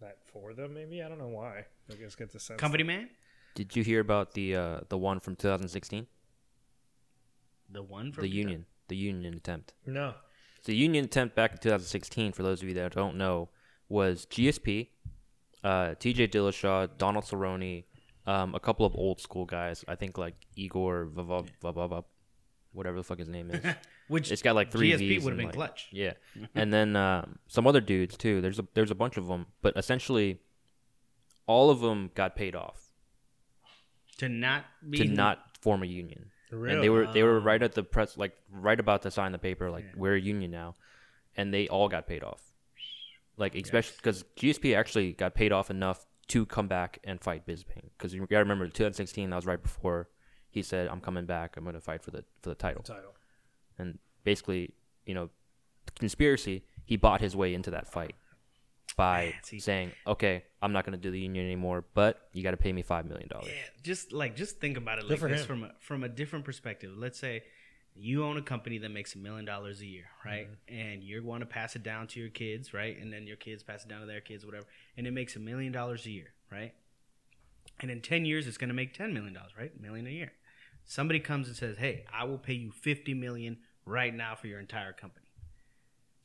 that 0.01 0.19
for 0.33 0.53
them. 0.55 0.75
Maybe 0.75 1.03
I 1.03 1.09
don't 1.09 1.19
know 1.19 1.29
why. 1.29 1.65
I 1.91 1.95
guess 1.95 2.15
get 2.15 2.33
the 2.33 2.41
sense. 2.41 2.61
Company 2.61 2.85
man? 2.85 3.09
Did 3.55 3.75
you 3.75 3.83
hear 3.83 4.01
about 4.01 4.35
the 4.35 4.55
uh, 4.55 4.81
the 4.89 4.99
one 4.99 5.21
from 5.21 5.37
2016? 5.37 6.07
The 7.73 7.83
one 7.83 8.12
from 8.12 8.23
The 8.23 8.29
union, 8.29 8.67
the 8.89 8.97
union 8.97 9.35
attempt. 9.35 9.75
No, 9.87 10.15
The 10.65 10.75
union 10.75 11.05
attempt 11.05 11.37
back 11.37 11.53
in 11.53 11.59
2016, 11.59 12.33
for 12.33 12.43
those 12.43 12.62
of 12.62 12.69
you 12.69 12.75
that 12.75 12.93
don't 12.95 13.17
know, 13.17 13.49
was 13.88 14.26
GSP, 14.26 14.88
uh, 15.62 15.95
TJ 16.00 16.31
Dillashaw, 16.31 16.88
Donald 16.99 17.25
Cerrone, 17.25 17.85
um, 18.31 18.55
a 18.55 18.61
couple 18.61 18.85
of 18.87 18.95
old 18.95 19.21
school 19.21 19.45
guys. 19.45 19.85
I 19.89 19.95
think 19.97 20.17
like 20.19 20.35
Igor 20.57 21.07
Vavov, 21.15 21.49
Vavov, 21.63 22.05
whatever 22.73 22.97
the 22.97 23.05
fuck 23.05 23.19
his 23.19 23.29
name 23.29 23.51
is. 23.51 23.65
Which 24.09 24.31
It's 24.33 24.43
got 24.43 24.55
like 24.57 24.71
three 24.73 24.91
GSP 24.93 25.23
would 25.23 25.33
have 25.33 25.37
been 25.39 25.47
like- 25.47 25.55
clutch. 25.55 25.89
Yeah, 25.93 26.15
and 26.55 26.73
then 26.73 26.97
um, 26.97 27.39
some 27.49 27.67
other 27.67 27.81
dudes 27.81 28.17
too. 28.17 28.41
There's 28.41 28.59
a 28.59 28.67
there's 28.75 28.91
a 28.91 28.95
bunch 28.95 29.17
of 29.17 29.27
them, 29.29 29.47
but 29.63 29.77
essentially, 29.77 30.41
all 31.47 31.71
of 31.71 31.81
them 31.81 32.11
got 32.15 32.35
paid 32.37 32.55
off 32.57 32.91
To 34.19 34.29
not 34.29 34.65
be 34.89 34.99
to 34.99 35.05
not 35.05 35.39
form 35.61 35.83
a 35.83 35.87
union. 35.87 36.31
really. 36.51 36.75
And 36.75 36.83
they 36.85 36.89
were 36.91 37.07
they 37.13 37.23
were 37.23 37.39
right 37.41 37.63
at 37.63 37.75
the 37.75 37.83
press, 37.85 38.17
like 38.17 38.37
right 38.51 38.79
about 38.81 39.03
to 39.03 39.11
sign 39.11 39.31
the 39.33 39.39
paper, 39.39 39.71
like 39.71 39.85
we're 39.97 40.17
a 40.17 40.21
union 40.21 40.51
now, 40.51 40.75
and 41.37 41.55
they 41.55 41.69
all 41.69 41.89
got 41.89 42.07
paid 42.07 42.25
off. 42.25 42.43
Like 43.37 43.55
especially 43.55 43.95
because 43.97 44.25
GSP 44.37 44.77
actually 44.77 45.13
got 45.13 45.35
paid 45.35 45.53
off 45.53 45.71
enough 45.71 46.05
to 46.31 46.47
come 46.47 46.69
back 46.69 46.99
and 47.05 47.21
fight 47.21 47.47
Bisping. 47.47 47.91
Because 47.97 48.15
you 48.15 48.21
gotta 48.27 48.45
remember, 48.45 48.67
2016 48.67 49.31
that 49.31 49.37
was 49.37 49.47
right 49.47 49.63
before 49.63 50.09
he 50.49 50.63
said, 50.63 50.89
"I'm 50.89 51.01
coming 51.01 51.27
back. 51.27 51.57
I'm 51.57 51.65
gonna 51.65 51.81
fight 51.81 52.03
for 52.03 52.11
the 52.11 52.25
for 52.43 52.49
the 52.51 52.55
title." 52.55 52.83
title. 52.83 53.15
And 53.79 53.99
basically, 54.25 54.75
you 55.07 55.15
know, 55.15 55.31
conspiracy. 55.99 56.65
He 56.85 56.97
bought 56.97 57.21
his 57.21 57.37
way 57.37 57.55
into 57.55 57.71
that 57.71 57.87
fight 57.87 58.15
by 58.97 59.35
Man, 59.53 59.61
saying, 59.61 59.93
"Okay, 60.07 60.45
I'm 60.61 60.73
not 60.73 60.85
gonna 60.85 60.97
do 60.97 61.11
the 61.11 61.21
union 61.21 61.45
anymore, 61.45 61.85
but 61.95 62.29
you 62.33 62.43
got 62.43 62.51
to 62.53 62.57
pay 62.57 62.73
me 62.73 62.83
five 62.83 63.07
million 63.07 63.29
dollars." 63.29 63.49
Yeah, 63.49 63.83
just 63.83 64.13
like 64.13 64.37
just 64.37 64.61
think 64.61 64.77
about 64.77 64.99
it 64.99 65.09
Good 65.09 65.21
like 65.21 65.31
this 65.31 65.43
him. 65.43 65.47
from 65.47 65.65
a, 65.65 65.75
from 65.79 66.05
a 66.05 66.09
different 66.09 66.45
perspective. 66.45 66.97
Let's 66.97 67.19
say 67.19 67.43
you 68.00 68.25
own 68.25 68.37
a 68.37 68.42
company 68.42 68.78
that 68.78 68.90
makes 68.90 69.14
a 69.14 69.19
million 69.19 69.45
dollars 69.45 69.80
a 69.80 69.87
year, 69.87 70.07
right? 70.25 70.49
Mm-hmm. 70.49 70.80
And 70.80 71.04
you 71.04 71.23
want 71.23 71.40
to 71.40 71.47
pass 71.47 71.76
it 71.76 71.83
down 71.83 72.07
to 72.09 72.21
your 72.21 72.30
kids, 72.30 72.73
right? 72.73 72.99
And 72.99 73.12
then 73.12 73.26
your 73.26 73.37
kids 73.37 73.62
pass 73.62 73.85
it 73.85 73.88
down 73.88 74.00
to 74.00 74.07
their 74.07 74.21
kids, 74.21 74.47
whatever. 74.47 74.66
And 74.97 75.07
it 75.07 75.12
makes 75.12 75.37
a 75.37 75.38
million 75.38 75.73
dollars 75.73 76.07
a 76.07 76.11
year, 76.11 76.33
right? 76.50 76.73
And 77.80 77.90
in 77.90 78.00
ten 78.00 78.25
years, 78.25 78.47
it's 78.47 78.57
going 78.57 78.69
to 78.69 78.75
make 78.75 78.95
ten 78.95 79.12
million 79.12 79.35
dollars, 79.35 79.52
right? 79.59 79.73
A 79.78 79.83
million 79.83 80.07
a 80.07 80.11
year. 80.11 80.33
Somebody 80.85 81.21
comes 81.21 81.47
and 81.49 81.57
says, 81.57 81.76
"Hey, 81.76 82.04
I 82.12 82.25
will 82.25 82.38
pay 82.38 82.54
you 82.54 82.71
fifty 82.71 83.14
million 83.14 83.59
right 83.85 84.14
now 84.14 84.35
for 84.35 84.47
your 84.47 84.61
entire 84.61 84.92
company." 84.92 85.26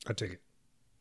I 0.08 0.14
take 0.14 0.32
it. 0.32 0.42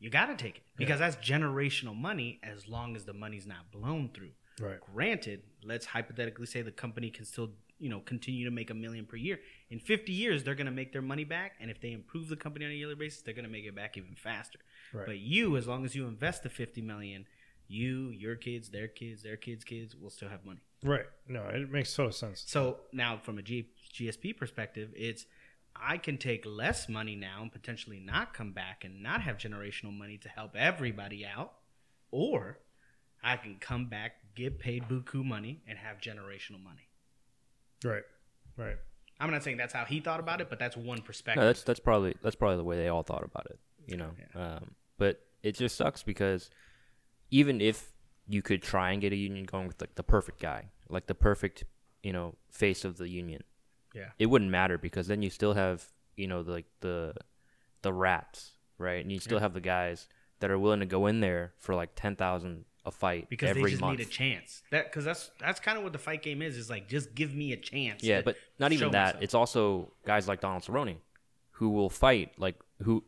You 0.00 0.10
got 0.10 0.26
to 0.26 0.36
take 0.36 0.56
it 0.56 0.62
because 0.76 0.98
that's 0.98 1.16
generational 1.16 1.96
money 1.96 2.40
as 2.42 2.68
long 2.68 2.96
as 2.96 3.04
the 3.04 3.14
money's 3.14 3.46
not 3.46 3.70
blown 3.72 4.10
through. 4.12 4.32
Right. 4.60 4.78
Granted, 4.92 5.42
let's 5.64 5.86
hypothetically 5.86 6.46
say 6.46 6.62
the 6.62 6.70
company 6.70 7.10
can 7.10 7.24
still, 7.24 7.50
you 7.84 7.90
know, 7.90 8.00
continue 8.00 8.46
to 8.46 8.50
make 8.50 8.70
a 8.70 8.74
million 8.74 9.04
per 9.04 9.14
year. 9.14 9.38
In 9.68 9.78
50 9.78 10.10
years, 10.10 10.42
they're 10.42 10.54
going 10.54 10.64
to 10.64 10.72
make 10.72 10.94
their 10.94 11.02
money 11.02 11.24
back, 11.24 11.52
and 11.60 11.70
if 11.70 11.82
they 11.82 11.92
improve 11.92 12.30
the 12.30 12.36
company 12.36 12.64
on 12.64 12.70
a 12.70 12.74
yearly 12.74 12.94
basis, 12.94 13.20
they're 13.20 13.34
going 13.34 13.44
to 13.44 13.50
make 13.50 13.66
it 13.66 13.74
back 13.74 13.98
even 13.98 14.14
faster. 14.14 14.58
Right. 14.94 15.04
But 15.04 15.18
you, 15.18 15.58
as 15.58 15.68
long 15.68 15.84
as 15.84 15.94
you 15.94 16.06
invest 16.06 16.44
the 16.44 16.48
50 16.48 16.80
million, 16.80 17.26
you, 17.68 18.08
your 18.08 18.36
kids, 18.36 18.70
their 18.70 18.88
kids, 18.88 19.22
their 19.22 19.36
kids' 19.36 19.64
kids 19.64 19.94
will 19.94 20.08
still 20.08 20.30
have 20.30 20.46
money. 20.46 20.62
Right. 20.82 21.04
No, 21.28 21.42
it 21.42 21.70
makes 21.70 21.94
total 21.94 22.10
sense. 22.10 22.42
So 22.46 22.78
now, 22.90 23.18
from 23.22 23.36
a 23.36 23.42
G- 23.42 23.68
GSP 23.92 24.34
perspective, 24.34 24.88
it's 24.96 25.26
I 25.76 25.98
can 25.98 26.16
take 26.16 26.46
less 26.46 26.88
money 26.88 27.16
now 27.16 27.42
and 27.42 27.52
potentially 27.52 28.00
not 28.00 28.32
come 28.32 28.52
back 28.52 28.82
and 28.82 29.02
not 29.02 29.20
have 29.20 29.36
generational 29.36 29.94
money 29.94 30.16
to 30.16 30.30
help 30.30 30.56
everybody 30.56 31.26
out, 31.26 31.52
or 32.10 32.60
I 33.22 33.36
can 33.36 33.56
come 33.60 33.90
back, 33.90 34.12
get 34.34 34.58
paid 34.58 34.84
buku 34.88 35.22
money, 35.22 35.60
and 35.68 35.76
have 35.76 35.98
generational 35.98 36.64
money. 36.64 36.88
Right. 37.84 38.02
Right. 38.56 38.76
I'm 39.20 39.30
not 39.30 39.44
saying 39.44 39.58
that's 39.58 39.72
how 39.72 39.84
he 39.84 40.00
thought 40.00 40.18
about 40.20 40.40
it, 40.40 40.50
but 40.50 40.58
that's 40.58 40.76
one 40.76 41.00
perspective. 41.02 41.40
No, 41.42 41.46
that's 41.46 41.62
that's 41.62 41.80
probably 41.80 42.16
that's 42.22 42.34
probably 42.36 42.56
the 42.56 42.64
way 42.64 42.76
they 42.76 42.88
all 42.88 43.02
thought 43.04 43.22
about 43.24 43.46
it. 43.46 43.58
You 43.86 43.96
know, 43.98 44.10
um, 44.34 44.72
but 44.98 45.20
it 45.42 45.52
just 45.56 45.76
sucks 45.76 46.02
because 46.02 46.50
even 47.30 47.60
if 47.60 47.92
you 48.26 48.40
could 48.42 48.62
try 48.62 48.90
and 48.92 49.00
get 49.02 49.12
a 49.12 49.16
union 49.16 49.44
going 49.44 49.66
with 49.68 49.80
like 49.80 49.94
the 49.94 50.02
perfect 50.02 50.40
guy, 50.40 50.70
like 50.88 51.06
the 51.06 51.14
perfect 51.14 51.64
you 52.02 52.12
know 52.12 52.34
face 52.50 52.84
of 52.84 52.96
the 52.96 53.08
union, 53.08 53.42
Yeah. 53.94 54.08
it 54.18 54.26
wouldn't 54.26 54.50
matter 54.50 54.78
because 54.78 55.06
then 55.06 55.22
you 55.22 55.30
still 55.30 55.54
have 55.54 55.84
you 56.16 56.26
know 56.26 56.40
like 56.40 56.66
the 56.80 57.14
the 57.82 57.92
rats, 57.92 58.52
right? 58.78 59.02
And 59.02 59.12
you 59.12 59.20
still 59.20 59.38
have 59.38 59.52
the 59.54 59.60
guys 59.60 60.08
that 60.40 60.50
are 60.50 60.58
willing 60.58 60.80
to 60.80 60.86
go 60.86 61.06
in 61.06 61.20
there 61.20 61.52
for 61.58 61.74
like 61.74 61.90
ten 61.94 62.16
thousand 62.16 62.64
a 62.86 62.90
fight 62.90 63.28
because 63.30 63.50
every 63.50 63.62
they 63.62 63.70
just 63.70 63.80
month. 63.80 63.98
need 63.98 64.06
a 64.06 64.08
chance. 64.08 64.62
That 64.70 64.90
because 64.90 65.04
that's 65.04 65.30
that's 65.38 65.60
kind 65.60 65.78
of 65.78 65.84
what 65.84 65.92
the 65.92 65.98
fight 65.98 66.22
game 66.22 66.42
is. 66.42 66.56
Is 66.56 66.68
like 66.68 66.88
just 66.88 67.14
give 67.14 67.34
me 67.34 67.52
a 67.52 67.56
chance. 67.56 68.02
Yeah, 68.02 68.22
but 68.22 68.36
not 68.58 68.72
even 68.72 68.90
that. 68.92 69.06
myself. 69.06 69.22
It's 69.22 69.34
also 69.34 69.92
guys 70.04 70.28
like 70.28 70.40
Donald 70.40 70.62
Cerrone 70.62 70.96
who 71.52 71.70
will 71.70 71.90
fight 71.90 72.32
like 72.36 72.56
who 72.82 73.02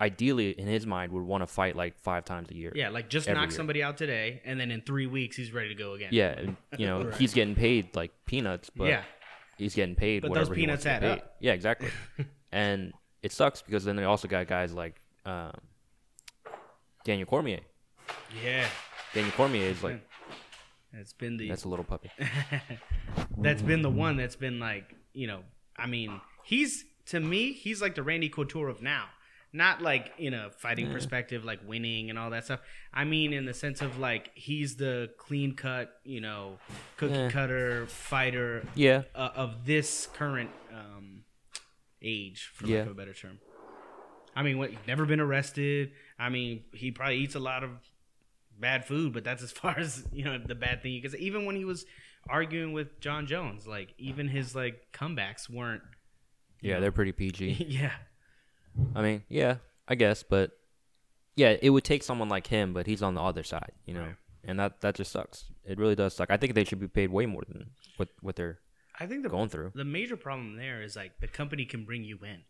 ideally 0.00 0.50
in 0.50 0.66
his 0.66 0.86
mind 0.86 1.12
would 1.12 1.24
want 1.24 1.42
to 1.42 1.46
fight 1.46 1.76
like 1.76 1.98
five 1.98 2.24
times 2.24 2.50
a 2.50 2.54
year. 2.54 2.72
yeah, 2.74 2.88
like 2.88 3.08
just 3.08 3.28
knock 3.28 3.48
year. 3.48 3.50
somebody 3.50 3.82
out 3.82 3.96
today, 3.96 4.40
and 4.44 4.58
then 4.58 4.70
in 4.70 4.80
three 4.82 5.06
weeks 5.06 5.36
he's 5.36 5.52
ready 5.52 5.68
to 5.68 5.74
go 5.74 5.94
again. 5.94 6.10
Yeah, 6.12 6.30
and, 6.30 6.56
you 6.76 6.86
know, 6.86 7.10
he's 7.18 7.34
getting 7.34 7.54
paid 7.54 7.94
like 7.96 8.12
peanuts, 8.26 8.70
but 8.74 8.88
yeah. 8.88 9.02
he's 9.56 9.74
getting 9.74 9.94
paid 9.94 10.22
But 10.22 10.28
those 10.28 10.48
whatever 10.48 10.54
he 10.54 10.66
wants 10.66 10.84
peanuts 10.84 11.04
add 11.04 11.18
up. 11.18 11.36
Yeah, 11.40 11.52
exactly. 11.52 11.90
and 12.52 12.92
it 13.22 13.32
sucks 13.32 13.62
because 13.62 13.84
then 13.84 13.96
they 13.96 14.04
also 14.04 14.28
got 14.28 14.46
guys 14.46 14.72
like 14.72 15.00
um, 15.26 15.52
Daniel 17.04 17.26
Cormier. 17.26 17.60
Yeah, 18.42 18.66
Daniel 19.18 19.32
Cormier 19.36 19.68
is 19.70 19.82
like 19.82 20.00
it's 20.92 21.12
been 21.12 21.36
the 21.36 21.48
that's 21.48 21.64
a 21.64 21.68
little 21.68 21.84
puppy. 21.84 22.10
that's 23.38 23.62
been 23.62 23.82
the 23.82 23.90
one 23.90 24.16
that's 24.16 24.36
been 24.36 24.58
like 24.60 24.94
you 25.12 25.26
know 25.26 25.40
i 25.76 25.86
mean 25.86 26.20
he's 26.44 26.84
to 27.06 27.18
me 27.20 27.52
he's 27.52 27.82
like 27.82 27.94
the 27.94 28.02
randy 28.02 28.28
couture 28.28 28.68
of 28.68 28.80
now. 28.82 29.06
Not 29.50 29.80
like 29.80 30.12
in 30.18 30.34
a 30.34 30.50
fighting 30.50 30.92
perspective 30.92 31.42
like 31.42 31.60
winning 31.66 32.10
and 32.10 32.18
all 32.18 32.28
that 32.30 32.44
stuff. 32.44 32.60
I 32.92 33.04
mean 33.04 33.32
in 33.32 33.46
the 33.46 33.54
sense 33.54 33.80
of 33.80 33.98
like 33.98 34.30
he's 34.34 34.76
the 34.76 35.10
clean 35.18 35.54
cut 35.54 35.90
you 36.04 36.20
know 36.20 36.58
cookie 36.98 37.14
Eh. 37.14 37.30
cutter 37.30 37.86
fighter 37.86 38.62
Yeah, 38.74 39.02
uh, 39.14 39.30
of 39.34 39.64
this 39.64 40.06
current 40.12 40.50
um 40.72 41.24
age 42.02 42.50
for 42.54 42.66
lack 42.66 42.86
of 42.86 42.92
a 42.92 42.94
better 42.94 43.14
term. 43.14 43.38
I 44.36 44.42
mean 44.42 44.58
what 44.58 44.68
he's 44.70 44.86
never 44.86 45.06
been 45.06 45.20
arrested. 45.20 45.92
I 46.18 46.28
mean 46.28 46.64
he 46.74 46.90
probably 46.90 47.16
eats 47.16 47.34
a 47.34 47.40
lot 47.40 47.64
of 47.64 47.70
bad 48.58 48.84
food, 48.84 49.12
but 49.12 49.24
that's 49.24 49.42
as 49.42 49.52
far 49.60 49.78
as 49.78 50.04
you 50.12 50.24
know 50.24 50.38
the 50.38 50.54
bad 50.54 50.82
thing. 50.82 51.00
Because 51.00 51.16
even 51.16 51.44
when 51.44 51.56
he 51.56 51.64
was 51.64 51.84
arguing 52.28 52.72
with 52.72 53.00
Jon 53.00 53.26
Jones, 53.26 53.66
like 53.66 53.94
even 53.98 54.28
his 54.28 54.54
like 54.54 54.86
comebacks 54.92 55.48
weren't. 55.48 55.82
yeah, 56.60 56.80
they're 56.80 56.92
pretty 56.92 57.12
PG. 57.12 57.66
yeah, 57.68 57.92
I 58.94 59.02
mean, 59.02 59.22
yeah, 59.28 59.56
I 59.86 59.94
guess, 59.94 60.22
but 60.22 60.52
yeah, 61.36 61.56
it 61.62 61.70
would 61.70 61.84
take 61.84 62.02
someone 62.02 62.28
like 62.28 62.46
him, 62.48 62.72
but 62.74 62.86
he's 62.86 63.02
on 63.02 63.14
the 63.14 63.22
other 63.22 63.42
side, 63.44 63.72
you 63.86 63.94
know, 63.94 64.02
Right. 64.02 64.16
and 64.44 64.58
that 64.58 64.80
that 64.80 64.94
just 64.96 65.12
sucks. 65.12 65.44
It 65.64 65.78
really 65.78 65.94
does 65.94 66.14
suck. 66.14 66.30
I 66.30 66.36
think 66.36 66.54
they 66.54 66.64
should 66.64 66.80
be 66.80 66.88
paid 66.88 67.10
way 67.10 67.26
more 67.26 67.42
than 67.48 67.70
what 67.96 68.08
what 68.20 68.36
they're 68.36 68.58
I 69.00 69.06
think 69.06 69.22
the 69.22 69.28
going 69.28 69.48
through. 69.48 69.70
the 69.76 69.84
major 69.84 70.16
problem 70.16 70.56
there 70.56 70.82
is 70.82 70.96
like 70.96 71.20
the 71.20 71.28
company 71.28 71.64
can 71.64 71.84
bring 71.84 72.02
you 72.02 72.18
in, 72.24 72.40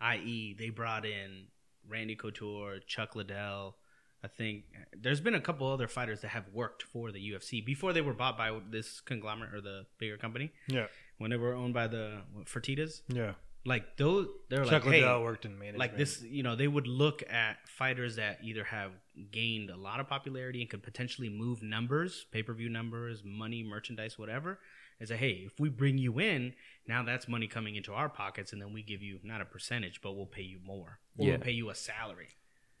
i.e., 0.00 0.54
they 0.58 0.70
brought 0.70 1.04
in 1.04 1.46
Randy 1.88 2.14
Couture, 2.16 2.78
Chuck 2.86 3.16
Liddell. 3.16 3.76
I 4.24 4.28
think 4.28 4.64
there's 4.98 5.20
been 5.20 5.34
a 5.34 5.40
couple 5.40 5.66
other 5.70 5.86
fighters 5.88 6.22
that 6.22 6.28
have 6.28 6.44
worked 6.52 6.82
for 6.82 7.12
the 7.12 7.20
UFC 7.32 7.64
before 7.64 7.92
they 7.92 8.00
were 8.00 8.14
bought 8.14 8.38
by 8.38 8.58
this 8.70 9.00
conglomerate 9.02 9.52
or 9.54 9.60
the 9.60 9.84
bigger 9.98 10.16
company. 10.16 10.50
Yeah. 10.66 10.86
When 11.18 11.30
they 11.30 11.36
were 11.36 11.52
owned 11.54 11.74
by 11.74 11.86
the 11.88 12.22
what, 12.32 12.46
Fertitas, 12.46 13.02
Yeah. 13.08 13.34
like 13.66 13.96
those, 13.98 14.28
they're 14.48 14.64
Chuck 14.64 14.84
like, 14.86 14.94
hey, 14.94 15.18
worked 15.22 15.44
in 15.44 15.52
management. 15.58 15.78
like 15.78 15.96
this 15.98 16.22
you 16.22 16.42
know 16.42 16.56
they 16.56 16.68
would 16.68 16.86
look 16.86 17.22
at 17.30 17.68
fighters 17.68 18.16
that 18.16 18.38
either 18.42 18.64
have 18.64 18.92
gained 19.30 19.68
a 19.70 19.76
lot 19.76 20.00
of 20.00 20.08
popularity 20.08 20.60
and 20.62 20.68
could 20.70 20.82
potentially 20.82 21.28
move 21.28 21.62
numbers 21.62 22.26
pay-per-view 22.32 22.68
numbers 22.68 23.22
money 23.24 23.62
merchandise 23.62 24.18
whatever 24.18 24.58
and 24.98 25.08
say 25.08 25.16
hey 25.16 25.30
if 25.46 25.58
we 25.60 25.68
bring 25.68 25.96
you 25.98 26.18
in 26.18 26.52
now 26.88 27.02
that's 27.02 27.26
money 27.28 27.46
coming 27.46 27.76
into 27.76 27.92
our 27.92 28.08
pockets 28.08 28.52
and 28.52 28.60
then 28.60 28.72
we 28.72 28.82
give 28.82 29.02
you 29.02 29.18
not 29.22 29.40
a 29.40 29.44
percentage 29.44 30.00
but 30.02 30.12
we'll 30.16 30.26
pay 30.26 30.42
you 30.42 30.58
more 30.64 30.98
or 31.16 31.24
Yeah. 31.26 31.30
we'll 31.32 31.40
pay 31.40 31.52
you 31.52 31.70
a 31.70 31.74
salary 31.74 32.30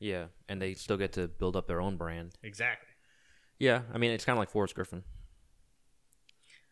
Yeah, 0.04 0.26
and 0.50 0.60
they 0.60 0.74
still 0.74 0.98
get 0.98 1.14
to 1.14 1.28
build 1.28 1.56
up 1.56 1.66
their 1.66 1.80
own 1.80 1.96
brand. 1.96 2.34
exactly 2.42 2.88
Yeah, 3.58 3.82
I 3.92 3.98
mean, 3.98 4.10
it's 4.10 4.24
kind 4.24 4.36
of 4.36 4.38
like 4.38 4.50
Forrest 4.50 4.74
Griffin. 4.74 5.02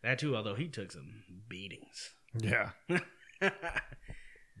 that 0.03 0.19
too 0.19 0.35
although 0.35 0.55
he 0.55 0.67
took 0.67 0.91
some 0.91 1.23
beatings 1.49 2.11
Yeah. 2.39 2.69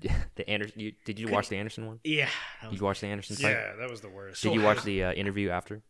Yeah, 0.01 0.15
the 0.35 0.49
Anderson. 0.49 0.81
You, 0.81 0.93
did 1.05 1.19
you 1.19 1.27
watch 1.27 1.49
the 1.49 1.57
Anderson 1.57 1.85
one? 1.85 1.99
yeah 2.03 2.29
Did 2.63 2.79
you 2.79 2.85
watch 2.85 2.99
the 2.99 3.07
Anderson 3.07 3.35
fight? 3.35 3.51
Yeah, 3.51 3.75
that 3.79 3.89
was 3.89 4.01
the 4.01 4.09
worst. 4.09 4.41
Did 4.43 4.53
you 4.53 4.61
watch 4.61 4.83
the 4.83 5.03
uh, 5.05 5.13
interview 5.13 5.49
after? 5.49 5.83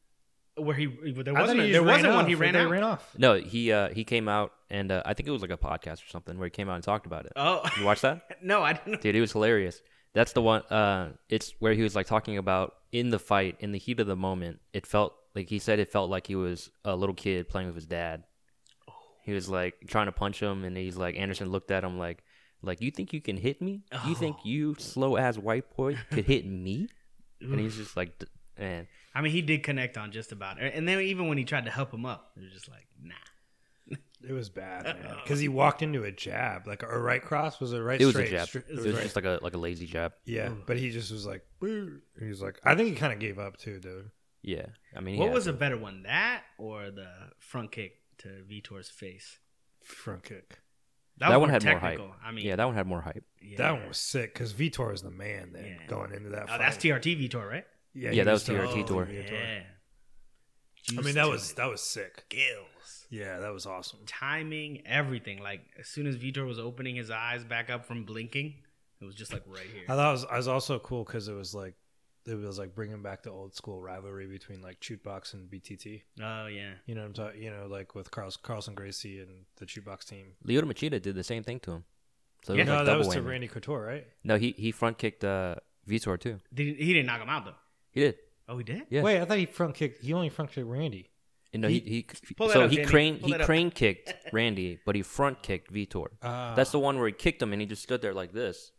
where 0.55 0.75
he 0.75 0.85
there 0.85 1.33
wasn't 1.33 1.59
he 1.61 1.69
a, 1.69 1.71
there 1.71 1.81
wasn't 1.83 2.13
one 2.13 2.27
he 2.27 2.35
ran 2.35 2.55
out 2.55 2.69
ran 2.69 2.83
off. 2.83 3.15
No, 3.17 3.35
he 3.35 3.71
uh, 3.71 3.89
he 3.89 4.03
came 4.03 4.27
out 4.27 4.51
and 4.69 4.91
uh, 4.91 5.01
I 5.05 5.15
think 5.15 5.27
it 5.27 5.31
was 5.31 5.41
like 5.41 5.49
a 5.49 5.57
podcast 5.57 6.05
or 6.05 6.09
something 6.09 6.37
where 6.37 6.45
he 6.45 6.51
came 6.51 6.69
out 6.69 6.75
and 6.75 6.83
talked 6.83 7.07
about 7.07 7.25
it. 7.25 7.31
oh 7.35 7.63
You 7.79 7.85
watch 7.85 8.01
that? 8.01 8.21
no 8.43 8.61
i 8.61 8.73
didn't 8.73 9.01
Dude, 9.01 9.15
it 9.15 9.21
was 9.21 9.31
hilarious. 9.31 9.81
That's 10.13 10.33
the 10.33 10.41
one. 10.41 10.61
Uh, 10.63 11.13
it's 11.29 11.53
where 11.59 11.73
he 11.73 11.81
was 11.81 11.95
like 11.95 12.05
talking 12.05 12.37
about 12.37 12.75
in 12.91 13.09
the 13.09 13.19
fight, 13.19 13.57
in 13.59 13.71
the 13.71 13.79
heat 13.79 13.99
of 13.99 14.07
the 14.07 14.15
moment. 14.15 14.59
It 14.71 14.85
felt 14.85 15.15
like 15.35 15.49
he 15.49 15.59
said 15.59 15.79
it 15.79 15.91
felt 15.91 16.09
like 16.09 16.27
he 16.27 16.35
was 16.35 16.69
a 16.85 16.95
little 16.95 17.15
kid 17.15 17.49
playing 17.49 17.67
with 17.67 17.75
his 17.75 17.85
dad. 17.87 18.23
He 19.23 19.31
was 19.33 19.49
like 19.49 19.75
trying 19.87 20.05
to 20.07 20.11
punch 20.11 20.39
him, 20.41 20.63
and 20.63 20.77
he's 20.77 20.97
like 20.97 21.17
Anderson 21.17 21.49
looked 21.49 21.71
at 21.71 21.83
him 21.83 21.97
like, 21.97 22.23
like 22.61 22.81
you 22.81 22.91
think 22.91 23.13
you 23.13 23.21
can 23.21 23.37
hit 23.37 23.61
me? 23.61 23.83
You 24.05 24.15
think 24.15 24.37
you 24.43 24.75
slow 24.77 25.17
ass 25.17 25.37
white 25.37 25.75
boy 25.75 25.97
could 26.11 26.25
hit 26.25 26.45
me? 26.45 26.87
And 27.41 27.59
he's 27.59 27.75
just 27.75 27.97
like, 27.97 28.23
man, 28.57 28.87
I 29.13 29.19
mean, 29.19 29.33
he 29.33 29.41
did 29.41 29.63
connect 29.63 29.97
on 29.97 30.13
just 30.13 30.31
about, 30.31 30.61
it. 30.61 30.73
and 30.73 30.87
then 30.87 31.01
even 31.01 31.27
when 31.27 31.37
he 31.37 31.43
tried 31.43 31.65
to 31.65 31.71
help 31.71 31.93
him 31.93 32.05
up, 32.05 32.31
it 32.37 32.43
was 32.43 32.53
just 32.53 32.69
like, 32.69 32.87
nah. 33.03 33.13
It 34.27 34.31
was 34.31 34.49
bad, 34.49 34.85
man. 34.85 35.15
Because 35.23 35.39
he 35.39 35.49
walked 35.49 35.81
into 35.81 36.03
a 36.03 36.11
jab, 36.11 36.65
like 36.67 36.81
a 36.83 36.99
right 36.99 37.21
cross 37.21 37.59
was 37.59 37.73
a 37.73 37.83
right. 37.83 37.99
it 37.99 38.05
was 38.05 38.13
straight, 38.15 38.29
a 38.29 38.31
jab. 38.31 38.47
straight- 38.47 38.65
It 38.69 38.75
was, 38.77 38.85
right. 38.87 39.03
just 39.03 39.15
like 39.17 39.25
a 39.25 39.39
like 39.41 39.53
a 39.53 39.57
lazy 39.57 39.85
jab. 39.85 40.13
yeah, 40.25 40.47
mm. 40.47 40.65
but 40.65 40.77
he 40.77 40.91
just 40.91 41.11
was 41.11 41.25
like, 41.25 41.45
Boo. 41.59 41.99
he 42.19 42.27
was 42.27 42.41
like, 42.41 42.59
I 42.63 42.75
think 42.75 42.89
he 42.89 42.95
kind 42.95 43.11
of 43.11 43.19
gave 43.19 43.37
up 43.39 43.57
too, 43.57 43.79
dude. 43.79 44.11
Yeah, 44.41 44.65
I 44.95 44.99
mean, 45.01 45.15
he 45.15 45.21
What 45.21 45.31
was 45.31 45.45
to. 45.45 45.49
a 45.51 45.53
better 45.53 45.77
one, 45.77 46.03
that 46.03 46.43
or 46.57 46.91
the 46.91 47.07
front 47.39 47.71
kick 47.71 47.93
to 48.19 48.43
Vitor's 48.49 48.89
face? 48.89 49.39
Front 49.83 50.23
kick. 50.23 50.59
That, 51.17 51.29
that 51.29 51.35
was 51.39 51.41
one 51.41 51.49
more 51.49 51.51
had 51.51 51.63
more 51.65 51.73
technical. 51.79 52.07
hype? 52.07 52.17
I 52.25 52.31
mean, 52.31 52.45
yeah, 52.45 52.55
that 52.55 52.65
one 52.65 52.75
had 52.75 52.87
more 52.87 53.01
hype. 53.01 53.23
yeah. 53.41 53.57
That 53.57 53.71
one 53.73 53.87
was 53.89 53.97
sick 53.97 54.33
because 54.33 54.51
Vitor 54.53 54.93
is 54.93 55.01
the 55.01 55.11
man. 55.11 55.51
Then 55.53 55.65
Yeah. 55.65 55.87
going 55.87 56.11
into 56.13 56.29
that. 56.29 56.43
Oh, 56.43 56.47
fight. 56.47 56.59
that's 56.59 56.77
TRT 56.77 57.15
Vitor, 57.29 57.47
right? 57.47 57.65
Yeah, 57.93 58.11
Yeah, 58.11 58.23
that 58.23 58.31
was 58.31 58.41
still- 58.43 58.55
TRT 58.55 58.83
tour. 58.87 59.07
Yeah. 59.11 59.63
I 60.97 61.01
mean, 61.01 61.15
that 61.15 61.27
was 61.29 61.53
that 61.53 61.69
was 61.69 61.81
sick. 61.81 62.25
skills, 62.29 63.07
Yeah, 63.09 63.39
that 63.39 63.53
was 63.53 63.65
awesome. 63.65 63.99
timing, 64.05 64.85
everything. 64.85 65.41
Like 65.41 65.61
as 65.79 65.87
soon 65.87 66.07
as 66.07 66.17
Vitor 66.17 66.45
was 66.45 66.59
opening 66.59 66.95
his 66.95 67.09
eyes 67.09 67.43
back 67.43 67.69
up 67.69 67.85
from 67.85 68.03
blinking, 68.03 68.53
it 69.01 69.05
was 69.05 69.15
just 69.15 69.31
like 69.33 69.43
right 69.47 69.65
here. 69.73 69.83
I 69.87 69.95
thought 69.95 70.09
it 70.09 70.11
was, 70.11 70.25
I 70.25 70.37
was 70.37 70.47
also 70.47 70.79
cool 70.79 71.03
because 71.03 71.27
it 71.27 71.33
was 71.33 71.53
like 71.55 71.75
it 72.25 72.35
was 72.35 72.57
like 72.57 72.73
bringing 72.73 73.01
back 73.01 73.23
the 73.23 73.31
old 73.31 73.53
school 73.53 73.81
rivalry 73.81 74.27
between 74.27 74.61
like 74.61 74.77
Chute 74.81 75.03
Boxe 75.03 75.33
and 75.33 75.49
BTT. 75.49 76.03
Oh 76.21 76.47
yeah, 76.47 76.71
You 76.85 76.95
know 76.95 77.01
what 77.01 77.07
I'm 77.07 77.13
talking? 77.13 77.41
You 77.41 77.51
know, 77.51 77.67
like 77.67 77.95
with 77.95 78.11
Carlos, 78.11 78.37
Carlson 78.37 78.75
Gracie 78.75 79.19
and 79.19 79.45
the 79.57 79.67
Chute 79.67 79.85
Boxe 79.85 80.05
team. 80.05 80.27
Lyoto 80.45 80.63
Machida 80.63 81.01
did 81.01 81.15
the 81.15 81.23
same 81.23 81.43
thing 81.43 81.59
to 81.61 81.71
him. 81.71 81.83
So 82.45 82.53
it 82.53 82.57
Yeah. 82.57 82.63
was 82.63 82.67
no, 82.67 82.75
like 82.77 82.85
that 82.85 82.97
was 82.97 83.07
to. 83.09 83.21
Randy 83.21 83.47
Couture, 83.47 83.81
right? 83.85 84.07
No, 84.23 84.37
he 84.37 84.51
he 84.57 84.71
front 84.71 84.97
kicked 84.97 85.23
uh, 85.23 85.55
Vitor 85.87 86.19
too. 86.19 86.39
Did, 86.53 86.77
he 86.77 86.93
didn't 86.93 87.05
knock 87.05 87.21
him 87.21 87.29
out 87.29 87.45
though. 87.45 87.55
He 87.91 88.01
did. 88.01 88.17
Oh, 88.49 88.57
he 88.57 88.63
did. 88.63 88.83
Yeah. 88.89 89.01
Wait, 89.03 89.21
I 89.21 89.25
thought 89.25 89.37
he 89.37 89.45
front 89.45 89.75
kicked. 89.75 90.03
He 90.03 90.13
only 90.13 90.29
front 90.29 90.51
kicked 90.51 90.67
Randy. 90.67 91.09
And 91.53 91.61
no, 91.61 91.67
he, 91.67 91.79
he, 91.79 92.07
Pull 92.35 92.47
that 92.47 92.53
so 92.53 92.63
up, 92.63 92.69
he 92.71 92.77
Jamie. 92.77 92.87
crane 92.89 93.17
Pull 93.19 93.27
he 93.27 93.31
that 93.33 93.41
up. 93.41 93.45
crane 93.45 93.69
kicked 93.69 94.11
Randy, 94.33 94.79
but 94.85 94.95
he 94.95 95.01
front 95.03 95.43
kicked 95.43 95.71
Vitor. 95.71 96.07
Uh, 96.21 96.55
That's 96.55 96.71
the 96.71 96.79
one 96.79 96.97
where 96.97 97.05
he 97.07 97.13
kicked 97.13 97.41
him 97.41 97.53
and 97.53 97.61
he 97.61 97.67
just 97.67 97.83
stood 97.83 98.01
there 98.01 98.13
like 98.13 98.33
this, 98.33 98.71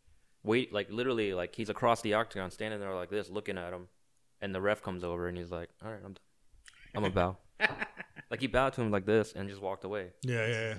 wait, 0.43 0.73
like 0.73 0.91
literally, 0.91 1.35
like 1.35 1.55
he's 1.55 1.69
across 1.69 2.03
the 2.03 2.15
octagon, 2.15 2.51
standing 2.51 2.81
there 2.81 2.93
like 2.95 3.11
this, 3.11 3.31
looking 3.31 3.59
at 3.59 3.73
him, 3.73 3.87
and 4.41 4.53
the 4.53 4.61
ref 4.61 4.83
comes 4.83 5.05
over 5.05 5.29
and 5.29 5.39
he's 5.39 5.53
like, 5.53 5.69
"All 5.85 5.91
right, 5.91 6.01
I'm, 6.05 6.15
done. 6.15 6.17
I'm 6.97 7.05
a 7.05 7.11
bow." 7.11 7.37
like 8.31 8.41
he 8.41 8.49
bowed 8.49 8.73
to 8.73 8.83
him 8.83 8.91
like 8.91 9.07
this 9.07 9.33
and 9.35 9.49
just 9.49 9.63
walked 9.63 9.85
away. 9.85 10.09
yeah, 10.23 10.47
yeah, 10.47 10.61
yeah. 10.69 10.75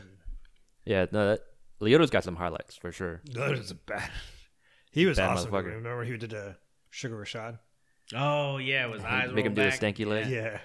Yeah, 0.86 1.06
no, 1.13 1.30
that 1.30 1.39
Lyoto's 1.82 2.10
got 2.12 2.25
some 2.25 2.36
highlights 2.36 2.75
for 2.75 2.92
sure. 2.92 3.22
That 3.32 3.58
was 3.58 3.72
a 3.72 3.75
bad. 3.75 4.10
He 4.92 5.06
was 5.06 5.18
Bad 5.18 5.30
awesome. 5.32 5.50
motherfucker. 5.51 5.65
Remember 5.75 6.04
he 6.04 6.15
did 6.18 6.34
a 6.34 6.58
Sugar 6.89 7.15
Rashad? 7.15 7.58
Oh 8.14 8.58
yeah, 8.58 8.86
with 8.88 8.98
his 8.98 9.06
eyes 9.06 9.32
Make 9.32 9.46
him 9.46 9.56
rolled 9.56 9.72
do 9.72 9.78
the 9.78 9.86
stanky 9.86 10.06
leg. 10.06 10.28
Yeah. 10.28 10.60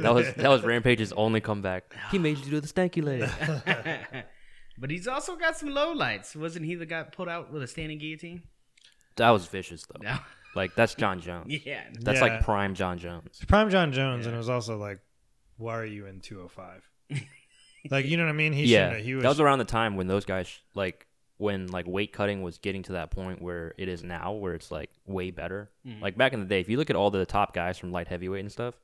That 0.00 0.14
was 0.14 0.32
that 0.36 0.48
was 0.48 0.62
Rampage's 0.62 1.12
only 1.12 1.40
comeback. 1.40 1.94
He 2.10 2.18
made 2.18 2.38
you 2.38 2.50
do 2.50 2.60
the 2.60 2.68
stanky 2.68 3.02
leg. 3.02 3.28
but 4.78 4.90
he's 4.90 5.06
also 5.08 5.36
got 5.36 5.56
some 5.56 5.70
low 5.70 5.92
lights. 5.92 6.34
Wasn't 6.34 6.64
he 6.64 6.74
the 6.74 6.86
guy 6.86 7.02
pulled 7.02 7.28
out 7.28 7.52
with 7.52 7.62
a 7.62 7.66
standing 7.66 7.98
guillotine? 7.98 8.42
That 9.16 9.30
was 9.30 9.46
vicious 9.46 9.84
though. 9.86 10.02
No. 10.02 10.16
Like 10.54 10.74
that's 10.74 10.94
Jon 10.94 11.20
Jones. 11.20 11.46
yeah. 11.66 11.82
That's 12.00 12.20
Yeah. 12.20 12.26
like 12.26 12.44
prime 12.44 12.74
Jon 12.74 12.98
Jones. 12.98 13.40
Prime 13.46 13.70
Jon 13.70 13.92
Jones, 13.92 14.26
and 14.26 14.34
it 14.34 14.38
was 14.38 14.48
also 14.48 14.76
like 14.78 15.00
why 15.56 15.76
are 15.76 15.84
you 15.84 16.06
in 16.06 16.20
205? 16.20 16.82
like, 17.90 18.06
you 18.06 18.16
know 18.16 18.24
what 18.24 18.30
I 18.30 18.32
mean? 18.32 18.52
He 18.52 18.64
yeah, 18.64 18.90
shouldn't- 18.90 19.06
he 19.06 19.14
was, 19.14 19.22
that 19.22 19.28
was 19.28 19.40
around 19.40 19.58
the 19.58 19.64
time 19.64 19.96
when 19.96 20.06
those 20.06 20.24
guys 20.24 20.60
like 20.74 21.06
when 21.38 21.68
like 21.68 21.86
weight 21.86 22.12
cutting 22.12 22.42
was 22.42 22.58
getting 22.58 22.82
to 22.84 22.92
that 22.92 23.10
point 23.10 23.40
where 23.40 23.72
it 23.78 23.88
is 23.88 24.02
now, 24.04 24.32
where 24.32 24.54
it's 24.54 24.70
like 24.70 24.90
way 25.06 25.30
better. 25.30 25.70
Mhm. 25.86 26.00
Like 26.02 26.16
back 26.16 26.32
in 26.32 26.40
the 26.40 26.46
day, 26.46 26.60
if 26.60 26.68
you 26.68 26.76
look 26.76 26.90
at 26.90 26.96
all 26.96 27.10
the 27.10 27.24
top 27.24 27.54
guys 27.54 27.78
from 27.78 27.90
light 27.92 28.08
heavyweight 28.08 28.40
and 28.40 28.52
stuff, 28.52 28.74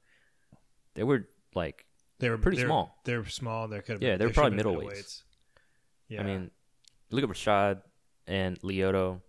they 0.94 1.02
were 1.02 1.28
like, 1.54 1.84
they 2.20 2.30
were 2.30 2.38
pretty 2.38 2.56
they 2.58 2.62
were- 2.62 2.68
small. 2.68 3.00
They 3.04 3.16
were 3.16 3.24
small. 3.26 3.68
They 3.68 3.80
could 3.80 4.00
Yeah, 4.00 4.16
they 4.16 4.24
were 4.26 4.32
probably 4.32 4.56
middleweights. 4.62 4.86
middleweights. 4.86 5.22
Yeah. 6.08 6.20
I 6.20 6.24
mean, 6.24 6.50
look 7.10 7.24
at 7.24 7.30
Rashad 7.30 7.82
and 8.28 8.58
Lyoto, 8.60 9.20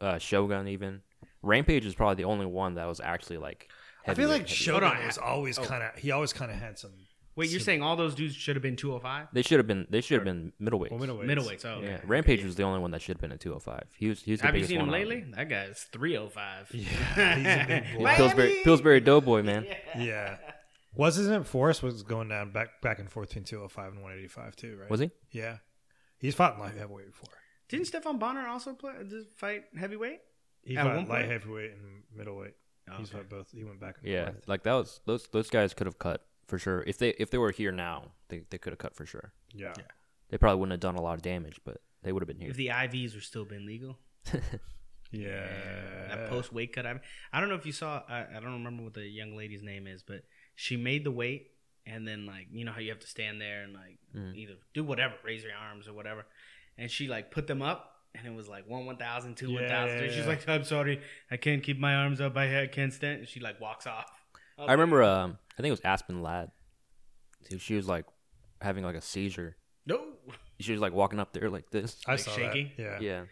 uh, 0.00 0.18
Shogun 0.18 0.68
even. 0.68 1.00
Rampage 1.42 1.86
is 1.86 1.94
probably 1.94 2.16
the 2.16 2.24
only 2.28 2.46
one 2.46 2.74
that 2.74 2.86
was 2.86 3.00
actually 3.00 3.38
like. 3.38 3.70
I 4.06 4.14
feel 4.14 4.28
like 4.28 4.42
heavyweight, 4.42 4.48
heavyweight. 4.48 4.48
Shogun 4.48 4.90
Hold 4.94 5.06
was 5.06 5.18
always 5.18 5.58
Oh. 5.58 5.64
kind 5.64 5.82
of. 5.82 5.94
He 5.98 6.10
always 6.10 6.32
kind 6.32 6.50
of 6.50 6.56
had 6.58 6.78
some. 6.78 6.92
Wait, 7.38 7.50
you're 7.50 7.60
some- 7.60 7.64
saying 7.66 7.82
all 7.82 7.96
those 7.96 8.14
dudes 8.14 8.34
should 8.34 8.56
have 8.56 8.62
been 8.62 8.76
205? 8.76 9.28
They 9.32 9.42
should 9.42 9.58
have 9.58 9.66
been. 9.66 9.86
They 9.88 10.00
should 10.00 10.16
have 10.16 10.24
been 10.24 10.52
middleweights. 10.60 10.90
well, 10.90 11.00
middleweights. 11.00 11.24
Middleweights. 11.24 11.64
Oh, 11.64 11.68
okay. 11.78 11.86
Yeah, 11.86 12.00
Rampage 12.04 12.44
was 12.44 12.56
the 12.56 12.64
only 12.64 12.80
one 12.80 12.90
that 12.90 13.00
should 13.00 13.16
have 13.16 13.20
been 13.20 13.32
at 13.32 13.40
205. 13.40 13.84
He 13.96 14.08
was. 14.08 14.22
He 14.22 14.32
was 14.32 14.40
the 14.40 14.46
Have 14.46 14.56
you 14.56 14.64
seen 14.64 14.80
him 14.80 14.90
lately? 14.90 15.20
there. 15.20 15.44
That 15.44 15.48
guy's 15.48 15.86
305. 15.92 16.68
Yeah, 16.72 16.84
he's 17.36 17.46
a 17.46 17.66
big 17.66 17.96
boy. 17.96 18.02
Miami! 18.02 18.16
Pillsbury, 18.16 18.60
Pillsbury 18.64 19.00
Doughboy, 19.00 19.42
man. 19.42 19.66
Yeah. 19.98 20.36
Wasn't 20.94 21.30
it 21.30 21.46
Forrest 21.46 21.82
was 21.82 22.02
going 22.02 22.28
down 22.28 22.50
back 22.50 22.80
back 22.82 22.98
and 22.98 23.08
forth 23.10 23.28
between 23.28 23.44
205 23.44 23.92
and 23.92 24.02
185 24.02 24.56
too, 24.56 24.76
right? 24.80 24.90
Was 24.90 25.00
he? 25.00 25.10
Yeah. 25.30 25.58
He's 26.18 26.34
fought 26.34 26.54
in 26.54 26.60
light 26.60 26.74
heavyweight 26.76 27.06
before. 27.06 27.28
Didn't 27.68 27.86
Stephan 27.86 28.18
Bonnar 28.18 28.48
also 28.48 28.72
play 28.72 28.94
uh, 29.00 29.04
fight 29.36 29.64
heavyweight? 29.78 30.18
He 30.64 30.76
At 30.76 30.86
one 30.86 31.04
fought 31.06 31.08
light 31.08 31.18
point? 31.20 31.30
heavyweight 31.32 31.70
and 31.72 32.02
middleweight. 32.16 32.54
Oh, 32.90 32.94
He's 32.98 33.10
okay. 33.10 33.18
fought 33.18 33.28
both. 33.28 33.50
He 33.52 33.62
went 33.62 33.78
back 33.80 33.96
and 34.02 34.10
Yeah, 34.10 34.24
forth. 34.32 34.48
like 34.48 34.62
that 34.64 34.72
was 34.72 35.00
those 35.06 35.28
those 35.28 35.50
guys 35.50 35.72
could 35.74 35.86
have 35.86 35.98
cut 36.00 36.22
for 36.48 36.58
sure. 36.58 36.82
If 36.86 36.98
they 36.98 37.10
if 37.10 37.30
they 37.30 37.38
were 37.38 37.52
here 37.52 37.70
now, 37.72 38.10
they 38.28 38.42
they 38.50 38.58
could 38.58 38.72
have 38.72 38.78
cut 38.78 38.96
for 38.96 39.06
sure. 39.06 39.32
Yeah. 39.54 39.72
Yeah. 39.78 39.84
They 40.30 40.36
probably 40.38 40.58
wouldn't 40.58 40.72
have 40.72 40.80
done 40.80 40.96
a 40.96 41.02
lot 41.02 41.14
of 41.14 41.22
damage, 41.22 41.60
but 41.64 41.80
they 42.02 42.10
would 42.12 42.20
have 42.22 42.26
been 42.28 42.38
here. 42.40 42.50
If 42.50 42.56
the 42.56 42.68
IVs 42.68 43.14
were 43.14 43.20
still 43.20 43.44
been 43.44 43.64
legal. 43.66 43.98
Yeah. 45.10 45.46
That 46.08 46.28
post 46.28 46.52
weight 46.52 46.74
cut. 46.74 46.84
I, 46.86 47.00
I 47.32 47.40
don't 47.40 47.48
know 47.48 47.54
if 47.54 47.64
you 47.64 47.72
saw. 47.72 48.02
I, 48.08 48.26
I 48.36 48.40
don't 48.40 48.52
remember 48.52 48.82
what 48.82 48.92
the 48.94 49.06
young 49.06 49.34
lady's 49.36 49.62
name 49.62 49.86
is, 49.86 50.02
but 50.02 50.22
she 50.54 50.76
made 50.76 51.02
the 51.04 51.10
weight, 51.10 51.52
and 51.86 52.06
then 52.06 52.26
like 52.26 52.48
you 52.52 52.64
know 52.66 52.72
how 52.72 52.80
you 52.80 52.90
have 52.90 52.98
to 53.00 53.06
stand 53.06 53.40
there 53.40 53.62
and 53.62 53.72
like 53.72 53.98
Mhm. 54.14 54.34
either 54.36 54.54
do 54.74 54.84
whatever, 54.84 55.14
raise 55.24 55.42
your 55.42 55.52
arms 55.54 55.88
or 55.88 55.94
whatever, 55.94 56.26
and 56.76 56.90
she 56.90 57.08
like 57.08 57.30
put 57.30 57.46
them 57.46 57.62
up. 57.62 57.94
And 58.14 58.26
it 58.26 58.34
was 58.34 58.48
like 58.48 58.68
one 58.68 58.84
one 58.84 58.96
thousand, 58.98 59.36
two 59.36 59.50
Yeah, 59.50 59.60
one 59.60 59.68
thousand. 59.70 60.04
yeah, 60.04 60.10
She's 60.10 60.26
like, 60.26 60.46
"I'm 60.48 60.64
sorry, 60.64 61.00
I 61.30 61.36
can't 61.38 61.62
keep 61.62 61.78
my 61.78 61.94
arms 61.94 62.20
up. 62.20 62.36
I 62.36 62.66
can't 62.66 62.92
stand." 62.92 63.20
And 63.20 63.28
she 63.28 63.38
like 63.40 63.60
walks 63.62 63.86
off. 63.86 64.10
I 64.58 64.72
remember. 64.72 65.02
Um, 65.02 65.38
I 65.52 65.56
think 65.62 65.68
it 65.68 65.72
was 65.72 65.80
Aspen 65.84 66.22
Ladd. 66.22 66.50
She, 67.50 67.58
she 67.58 67.74
was 67.74 67.86
like 67.88 68.06
having 68.60 68.84
like 68.84 68.96
a 68.96 69.00
seizure. 69.00 69.56
No, 69.86 70.00
She 70.60 70.72
was 70.72 70.80
like 70.80 70.92
walking 70.92 71.18
up 71.20 71.32
there 71.32 71.48
like 71.48 71.70
this. 71.70 71.96
I 72.06 72.12
like 72.12 72.20
saw 72.20 72.30
shaking? 72.32 72.70
that. 72.76 73.00
Yeah. 73.02 73.20
Yeah, 73.20 73.22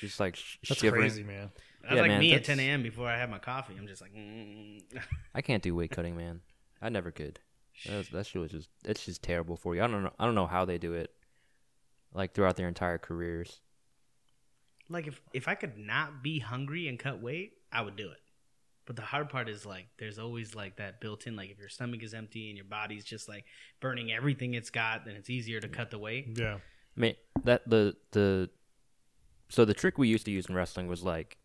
just 0.00 0.18
like 0.18 0.34
sh- 0.36 0.56
That's 0.68 0.80
shivering. 0.80 1.02
crazy, 1.02 1.22
man. 1.22 1.50
that's 1.82 1.94
Yeah, 1.94 2.00
like 2.00 2.10
man, 2.10 2.20
me 2.20 2.32
at 2.32 2.42
that's- 2.42 2.56
10 2.58 2.60
a.m. 2.60 2.82
before 2.82 3.06
I 3.08 3.16
have 3.18 3.30
my 3.30 3.38
coffee. 3.38 3.74
I'm 3.78 3.86
just 3.86 4.02
like, 4.02 4.12
mm. 4.14 4.82
I 5.34 5.40
can't 5.42 5.62
do 5.62 5.74
weight 5.74 5.90
cutting, 5.92 6.16
man. 6.16 6.40
I 6.82 6.88
never 6.88 7.10
could. 7.12 7.38
That, 7.86 7.96
was, 7.98 8.08
that 8.08 8.26
shit 8.26 8.42
was 8.42 8.50
just 8.50 8.68
it's 8.84 9.04
just 9.06 9.22
terrible 9.22 9.56
for 9.56 9.74
you. 9.76 9.82
I 9.82 9.86
don't 9.86 10.02
know. 10.02 10.12
I 10.18 10.24
don't 10.26 10.34
know 10.34 10.46
how 10.46 10.64
they 10.64 10.78
do 10.78 10.94
it. 10.94 11.10
Like 12.12 12.34
throughout 12.34 12.56
their 12.56 12.68
entire 12.68 12.98
careers. 12.98 13.60
like 14.88 15.06
if 15.06 15.20
if 15.32 15.46
I 15.46 15.54
could 15.54 15.78
not 15.78 16.22
be 16.22 16.40
hungry 16.40 16.88
and 16.88 16.98
cut 16.98 17.22
weight, 17.22 17.52
I 17.72 17.82
would 17.82 17.96
do 17.96 18.10
it. 18.10 18.18
But 18.86 18.96
the 18.96 19.02
hard 19.02 19.28
part 19.28 19.48
is 19.48 19.64
like 19.64 19.86
there's 19.98 20.18
always 20.18 20.54
like 20.54 20.76
that 20.76 21.00
built 21.00 21.26
in. 21.26 21.36
Like 21.36 21.50
if 21.50 21.58
your 21.58 21.68
stomach 21.68 22.02
is 22.02 22.12
empty 22.14 22.48
and 22.48 22.56
your 22.56 22.64
body's 22.66 23.04
just 23.04 23.28
like 23.28 23.44
burning 23.80 24.10
everything 24.10 24.54
it's 24.54 24.70
got, 24.70 25.04
then 25.04 25.14
it's 25.16 25.30
easier 25.30 25.60
to 25.60 25.68
cut 25.68 25.90
the 25.90 25.98
weight. 25.98 26.36
Yeah. 26.36 26.58
I 26.96 27.00
mean 27.00 27.14
that 27.44 27.68
the 27.68 27.96
the 28.12 28.50
so 29.48 29.64
the 29.64 29.74
trick 29.74 29.96
we 29.98 30.08
used 30.08 30.24
to 30.26 30.30
use 30.32 30.46
in 30.46 30.54
wrestling 30.54 30.86
was 30.88 31.02
like 31.02 31.38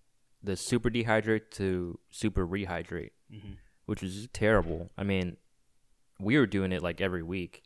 the 0.43 0.56
super 0.56 0.89
dehydrate 0.89 1.50
to 1.52 2.00
super 2.12 2.48
rehydrate, 2.48 3.12
Mhm. 3.32 3.58
which 3.86 4.02
was 4.02 4.28
terrible. 4.32 4.91
I 4.98 5.04
mean, 5.04 5.38
we 6.19 6.38
were 6.38 6.45
doing 6.45 6.71
it 6.71 6.82
like 6.84 7.02
every 7.02 7.24
week 7.24 7.63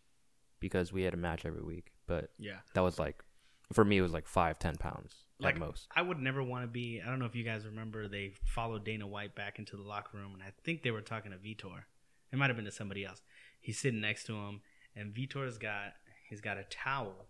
because 0.60 0.92
we 0.92 1.04
had 1.04 1.14
a 1.14 1.18
match 1.18 1.46
every 1.46 1.62
week, 1.62 1.92
but 2.08 2.32
Yeah. 2.38 2.60
that 2.74 2.82
was 2.82 3.00
like 3.00 3.24
for 3.72 3.86
me 3.86 3.98
it 3.98 4.02
was 4.02 4.12
like 4.14 4.28
five 4.28 4.60
ten 4.60 4.76
pounds 4.78 5.24
Like 5.40 5.56
at 5.56 5.60
most. 5.60 5.88
I 5.96 6.02
would 6.02 6.20
never 6.20 6.44
want 6.44 6.64
to 6.64 6.68
be. 6.68 7.02
I 7.06 7.10
don't 7.10 7.20
know 7.20 7.26
if 7.26 7.36
you 7.36 7.44
guys 7.44 7.66
remember. 7.66 8.08
They 8.08 8.34
followed 8.46 8.84
Dana 8.84 9.08
White 9.08 9.36
back 9.36 9.58
into 9.60 9.78
the 9.78 9.84
locker 9.84 10.18
room, 10.18 10.34
and 10.34 10.44
I 10.44 10.52
think 10.64 10.84
they 10.84 10.92
were 10.92 11.02
talking 11.02 11.32
to 11.32 11.38
Vitor. 11.38 11.84
It 12.32 12.38
might 12.38 12.50
have 12.50 12.56
been 12.56 12.66
to 12.66 12.72
somebody 12.72 13.06
else. 13.06 13.22
He's 13.62 13.80
sitting 13.80 14.02
next 14.02 14.26
to 14.26 14.36
him, 14.36 14.62
and 14.96 15.14
Vitor's 15.14 15.58
got 15.58 15.94
he's 16.30 16.42
got 16.42 16.58
a 16.58 16.64
towel 16.64 17.28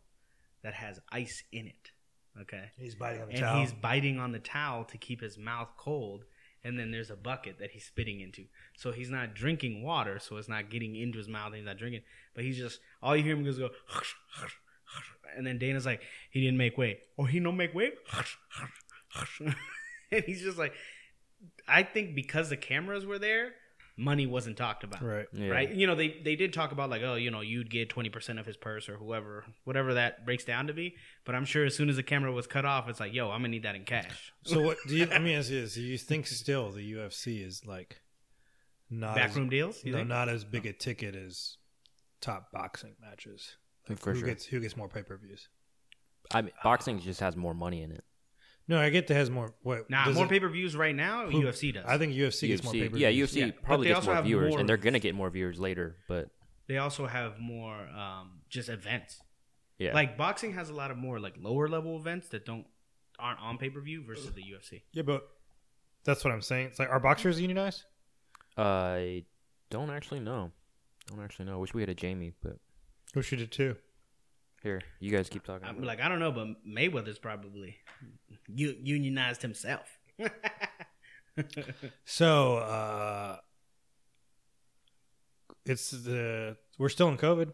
that 0.63 0.73
has 0.73 0.99
ice 1.11 1.43
in 1.51 1.67
it. 1.67 1.91
Okay. 2.41 2.71
He's 2.77 2.95
biting 2.95 3.21
on 3.21 3.27
the 3.27 3.33
and 3.33 3.41
towel. 3.41 3.59
he's 3.59 3.73
biting 3.73 4.19
on 4.19 4.31
the 4.31 4.39
towel 4.39 4.83
to 4.85 4.97
keep 4.97 5.21
his 5.21 5.37
mouth 5.37 5.69
cold 5.77 6.25
and 6.63 6.77
then 6.77 6.91
there's 6.91 7.09
a 7.09 7.15
bucket 7.15 7.59
that 7.59 7.71
he's 7.71 7.85
spitting 7.85 8.19
into 8.19 8.45
so 8.77 8.91
he's 8.91 9.09
not 9.09 9.33
drinking 9.33 9.83
water 9.83 10.19
so 10.19 10.37
it's 10.37 10.49
not 10.49 10.69
getting 10.69 10.95
into 10.95 11.17
his 11.17 11.27
mouth 11.27 11.47
and 11.47 11.55
he's 11.55 11.65
not 11.65 11.77
drinking 11.77 12.01
but 12.33 12.43
he's 12.43 12.57
just 12.57 12.79
all 13.01 13.15
you 13.15 13.23
hear 13.23 13.33
him 13.35 13.43
goes 13.43 13.57
go 13.57 13.69
and 15.37 15.45
then 15.45 15.57
dana's 15.57 15.85
like 15.85 16.01
he 16.31 16.41
didn't 16.41 16.57
make 16.57 16.77
weight 16.77 16.99
or 17.17 17.25
oh, 17.25 17.27
he 17.27 17.39
don't 17.39 17.57
make 17.57 17.73
weight 17.73 17.93
and 20.11 20.23
he's 20.25 20.41
just 20.41 20.57
like 20.57 20.73
i 21.67 21.83
think 21.83 22.15
because 22.15 22.49
the 22.49 22.57
cameras 22.57 23.05
were 23.05 23.19
there 23.19 23.53
money 23.99 24.25
wasn't 24.25 24.57
talked 24.57 24.83
about 24.83 25.03
right. 25.03 25.27
Yeah. 25.33 25.49
right? 25.49 25.69
You 25.69 25.85
know, 25.85 25.95
they 25.95 26.19
they 26.23 26.35
did 26.35 26.53
talk 26.53 26.71
about 26.71 26.89
like, 26.89 27.01
oh, 27.03 27.15
you 27.15 27.29
know, 27.29 27.41
you'd 27.41 27.69
get 27.69 27.89
twenty 27.89 28.09
percent 28.09 28.39
of 28.39 28.45
his 28.45 28.57
purse 28.57 28.89
or 28.89 28.95
whoever, 28.95 29.45
whatever 29.65 29.95
that 29.95 30.25
breaks 30.25 30.45
down 30.45 30.67
to 30.67 30.73
be. 30.73 30.95
But 31.25 31.35
I'm 31.35 31.45
sure 31.45 31.65
as 31.65 31.75
soon 31.75 31.89
as 31.89 31.97
the 31.97 32.03
camera 32.03 32.31
was 32.31 32.47
cut 32.47 32.65
off, 32.65 32.89
it's 32.89 32.99
like, 32.99 33.13
yo, 33.13 33.29
I'm 33.29 33.41
gonna 33.41 33.49
need 33.49 33.63
that 33.63 33.75
in 33.75 33.83
cash. 33.83 34.33
So 34.45 34.61
what 34.61 34.77
do 34.87 34.95
you? 34.95 35.07
I 35.11 35.19
mean, 35.19 35.37
ask 35.37 35.51
you 35.51 35.61
this: 35.61 35.75
Do 35.75 35.81
you 35.81 35.97
think 35.97 36.25
still 36.25 36.71
the 36.71 36.93
UFC 36.93 37.45
is 37.45 37.65
like 37.65 38.01
not 38.89 39.17
as, 39.17 39.27
Backroom 39.27 39.49
deals, 39.49 39.83
you 39.83 39.91
no, 39.91 39.99
think? 39.99 40.09
not 40.09 40.29
as 40.29 40.43
big 40.43 40.65
a 40.65 40.73
ticket 40.73 41.15
as 41.15 41.57
top 42.21 42.51
boxing 42.51 42.95
matches? 43.01 43.57
Like, 43.89 43.99
For 43.99 44.13
who 44.13 44.19
sure. 44.19 44.27
gets 44.29 44.45
who 44.45 44.59
gets 44.59 44.77
more 44.77 44.87
pay 44.87 45.01
per 45.03 45.17
views? 45.17 45.49
I 46.31 46.41
mean, 46.43 46.51
boxing 46.63 46.99
just 46.99 47.19
has 47.21 47.35
more 47.35 47.53
money 47.53 47.81
in 47.81 47.91
it. 47.91 48.03
No, 48.67 48.79
I 48.79 48.89
get 48.91 49.07
that 49.07 49.15
has 49.15 49.31
more. 49.31 49.55
What 49.63 49.89
Nah, 49.89 50.05
does 50.05 50.15
more 50.15 50.25
it- 50.25 50.29
pay 50.29 50.39
per 50.39 50.47
views 50.49 50.75
right 50.75 50.95
now. 50.95 51.27
who- 51.27 51.41
UFC 51.43 51.71
does. 51.73 51.85
I 51.87 51.97
think 51.97 52.13
UFC, 52.13 52.47
gets 52.49 52.63
more 52.63 52.73
pay 52.73 52.79
UFC, 52.81 52.91
per 52.91 52.97
yeah, 52.97 53.09
views. 53.09 53.31
UFC 53.33 53.39
Yeah, 53.39 53.45
but 53.47 53.63
probably 53.63 53.85
they 53.87 53.89
gets 53.89 53.97
also 53.97 54.07
more 54.09 54.15
have 54.17 54.25
viewers, 54.25 54.49
more- 54.51 54.59
and 54.59 54.69
they're 54.69 54.77
gonna 54.77 54.99
get 54.99 55.15
more 55.15 55.29
viewers 55.31 55.59
later. 55.59 55.97
But 56.07 56.29
they 56.67 56.77
also 56.77 57.07
have 57.07 57.39
more 57.39 57.87
um, 57.89 58.41
just 58.47 58.69
events. 58.69 59.19
yeah, 59.79 59.93
Like 59.95 60.17
boxing 60.17 60.53
has 60.53 60.69
a 60.69 60.73
lot 60.75 60.91
of 60.91 60.97
more 60.97 61.19
like 61.19 61.35
lower 61.39 61.67
level 61.67 61.97
events 61.97 62.29
that 62.29 62.45
don't 62.45 62.67
aren't 63.17 63.39
on 63.39 63.57
pay 63.57 63.69
per 63.71 63.81
view 63.81 64.03
versus 64.03 64.31
the 64.33 64.43
UFC. 64.43 64.83
Yeah, 64.93 65.01
but 65.01 65.27
that's 66.03 66.23
what 66.23 66.31
I'm 66.31 66.41
saying. 66.41 66.67
It's 66.67 66.77
like 66.79 66.89
are 66.89 66.99
boxers 66.99 67.41
unionized? 67.41 67.85
I 68.55 69.25
don't 69.69 69.89
actually 69.89 70.19
know. 70.19 70.51
I 71.11 71.15
Don't 71.15 71.23
actually 71.23 71.45
know. 71.45 71.53
I 71.53 71.57
wish 71.57 71.73
we 71.73 71.81
had 71.81 71.89
a 71.89 71.95
Jamie, 71.95 72.33
but 72.43 72.57
Who 73.13 73.21
should 73.21 73.41
it 73.41 73.51
too? 73.51 73.75
here, 74.61 74.81
you 74.99 75.09
guys 75.09 75.29
keep 75.29 75.43
talking. 75.45 75.65
I'm 75.67 75.81
like, 75.83 76.01
I 76.01 76.09
don't 76.09 76.19
know, 76.19 76.31
but 76.33 76.47
Mayweather's 76.67 77.17
probably 77.17 77.77
u- 78.47 78.75
unionized 78.83 79.41
himself. 79.41 79.97
So 82.05 82.57
uh 82.57 83.37
it's 85.65 85.91
the 85.91 86.57
we're 86.77 86.89
still 86.89 87.07
in 87.09 87.17
COVID 87.17 87.51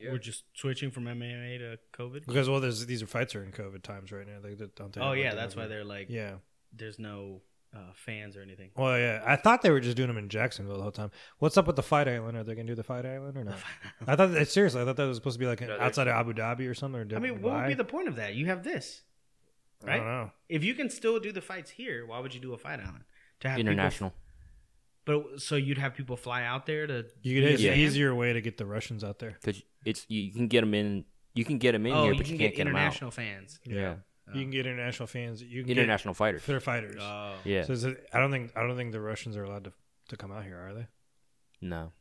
We're 0.00 0.18
just 0.18 0.44
switching 0.54 0.90
from 0.90 1.04
MMA 1.04 1.58
to 1.58 1.78
COVID. 1.96 2.26
because 2.26 2.48
well, 2.48 2.60
there's 2.60 2.86
these 2.86 3.02
are 3.02 3.06
fights 3.06 3.34
are 3.34 3.44
in 3.44 3.52
COVID 3.52 3.82
times 3.82 4.10
right 4.12 4.26
now. 4.26 4.40
They, 4.42 4.54
they 4.54 4.66
don't. 4.74 4.92
They 4.92 5.00
Oh 5.00 5.12
yeah, 5.12 5.34
that's 5.34 5.54
them. 5.54 5.64
why 5.64 5.68
they're 5.68 5.84
like, 5.84 6.06
Yeah. 6.08 6.34
there's 6.72 6.98
no 6.98 7.42
uh, 7.74 7.92
fans 7.94 8.36
or 8.36 8.42
anything. 8.42 8.70
Well, 8.76 8.98
yeah. 8.98 9.22
I 9.26 9.36
thought 9.36 9.62
they 9.62 9.70
were 9.70 9.80
just 9.80 9.96
doing 9.96 10.08
them 10.08 10.16
in 10.18 10.28
Jacksonville 10.28 10.76
the 10.76 10.82
whole 10.82 10.90
time. 10.92 11.10
What's 11.38 11.56
up 11.56 11.66
with 11.66 11.76
the 11.76 11.82
Fight 11.82 12.08
Island? 12.08 12.36
Are 12.36 12.44
they 12.44 12.54
gonna 12.54 12.66
do 12.66 12.74
the 12.74 12.82
Fight 12.82 13.04
Island 13.06 13.36
or 13.36 13.44
not? 13.50 13.56
I 14.06 14.16
thought 14.16 14.32
that, 14.32 14.48
seriously. 14.48 14.80
I 14.82 14.84
thought 14.84 14.96
that 14.96 15.06
was 15.06 15.16
supposed 15.16 15.34
to 15.34 15.40
be 15.40 15.46
like 15.46 15.60
No, 15.60 15.78
outside 15.78 16.06
of 16.08 16.14
Abu 16.14 16.32
Dhabi 16.32 16.68
or 16.68 16.74
something. 16.74 17.00
Or 17.12 17.16
I 17.16 17.18
mean, 17.18 17.42
what 17.42 17.54
would 17.54 17.66
be 17.68 17.74
the 17.74 17.84
point 17.84 18.08
of 18.08 18.16
that? 18.16 18.34
You 18.34 18.46
have 18.46 18.62
this, 18.64 19.02
I 19.82 19.86
don't 19.96 20.00
right? 20.00 20.06
know. 20.24 20.30
If 20.48 20.64
you 20.64 20.74
can 20.74 20.88
still 20.90 21.20
do 21.20 21.30
the 21.32 21.40
fights 21.42 21.70
here, 21.70 22.06
why 22.06 22.18
would 22.20 22.34
you 22.34 22.40
do 22.40 22.52
a 22.54 22.58
fight 22.58 22.80
island? 22.80 23.04
To 23.40 23.48
have 23.48 23.56
people- 23.58 23.70
international. 23.72 24.12
but 25.04 25.40
so 25.40 25.56
you'd 25.56 25.78
have 25.78 25.94
people 25.94 26.16
fly 26.16 26.42
out 26.44 26.66
there 26.66 26.86
to. 26.86 27.06
You 27.22 27.40
could 27.40 27.46
be 27.46 27.50
a 27.50 27.50
it's 27.54 27.62
an 27.64 27.74
easier 27.74 28.14
way 28.14 28.32
to 28.32 28.40
get 28.40 28.56
the 28.56 28.66
Russians 28.66 29.04
out 29.04 29.18
there. 29.18 29.36
because 29.40 29.62
it's 29.84 30.04
you, 30.08 30.22
you 30.22 30.32
can 30.32 30.48
get 30.48 30.60
them 30.62 30.74
in. 30.74 31.04
You 31.34 31.44
can 31.44 31.58
get 31.58 31.72
them 31.72 31.86
in 31.86 31.92
Oh, 31.92 32.04
here, 32.04 32.12
you 32.14 32.18
but 32.18 32.24
can 32.26 32.32
you 32.32 32.38
get 32.38 32.44
can't 32.46 32.56
get 32.56 32.64
them 32.64 32.74
out. 32.76 32.80
international 32.80 33.10
fans. 33.12 33.60
Yeah, 33.64 33.94
You 34.34 34.42
can 34.42 34.50
get 34.50 34.66
international 34.66 35.06
fans. 35.06 35.42
You 35.42 35.62
can 35.62 35.70
international 35.72 36.14
fighters. 36.14 36.40
get 36.40 36.46
for 36.46 36.52
their 36.52 36.60
fighters. 36.60 36.96
Oh, 37.00 37.34
yeah, 37.44 37.64
So 37.64 37.72
is 37.72 37.84
it, 37.84 38.06
I 38.12 38.18
don't 38.20 38.30
think 38.30 38.52
I 38.56 38.62
don't 38.66 38.76
think 38.76 38.92
the 38.92 39.00
Russians 39.00 39.36
are 39.36 39.44
allowed 39.44 39.64
to 39.64 39.72
to 40.08 40.16
come 40.16 40.32
out 40.32 40.44
here, 40.44 40.58
are 40.58 40.74
they? 40.74 40.86
no. 41.60 41.92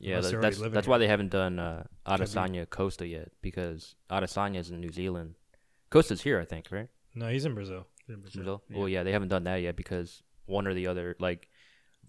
Yeah, 0.00 0.20
that- 0.20 0.40
that's 0.40 0.58
that's 0.58 0.86
here. 0.86 0.90
why 0.90 0.98
they 0.98 1.06
haven't 1.06 1.30
done 1.30 1.60
uh, 1.60 1.84
Adesanya 2.04 2.68
Costa 2.68 3.06
yet 3.06 3.30
because 3.42 3.94
Adesanya's 4.10 4.70
in 4.70 4.80
New 4.80 4.90
Zealand. 4.90 5.36
Costa's 5.90 6.22
here, 6.22 6.40
I 6.40 6.44
think, 6.44 6.66
right? 6.72 6.88
No, 7.14 7.28
he's 7.28 7.44
in 7.44 7.54
Brazil. 7.54 7.86
Brazil. 8.08 8.62
Well, 8.70 8.88
yeah, 8.88 9.04
they 9.04 9.12
haven't 9.12 9.28
done 9.28 9.44
that 9.44 9.62
yet 9.62 9.76
because 9.76 10.22
one 10.46 10.66
or 10.66 10.74
the 10.74 10.88
other, 10.88 11.14
like 11.20 11.48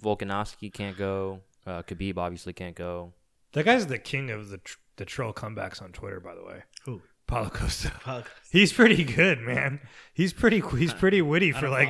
Volkanovski 0.01 0.73
can't 0.73 0.97
go. 0.97 1.41
Uh, 1.65 1.83
Khabib 1.83 2.17
obviously 2.17 2.53
can't 2.53 2.75
go. 2.75 3.13
That 3.53 3.65
guy's 3.65 3.87
the 3.87 3.97
king 3.99 4.29
of 4.31 4.49
the 4.49 4.57
tr- 4.57 4.77
the 4.97 5.05
troll 5.05 5.33
comebacks 5.33 5.81
on 5.81 5.91
Twitter, 5.91 6.19
by 6.19 6.35
the 6.35 6.43
way. 6.43 6.63
Who? 6.85 7.01
Paulo 7.27 7.49
Costa. 7.49 7.89
Fuck. 8.01 8.29
He's 8.51 8.71
pretty 8.73 9.03
good, 9.03 9.39
man. 9.41 9.79
He's 10.13 10.31
pretty 10.33 10.61
he's 10.77 10.93
pretty 10.93 11.21
witty 11.21 11.51
for 11.51 11.69
like 11.69 11.89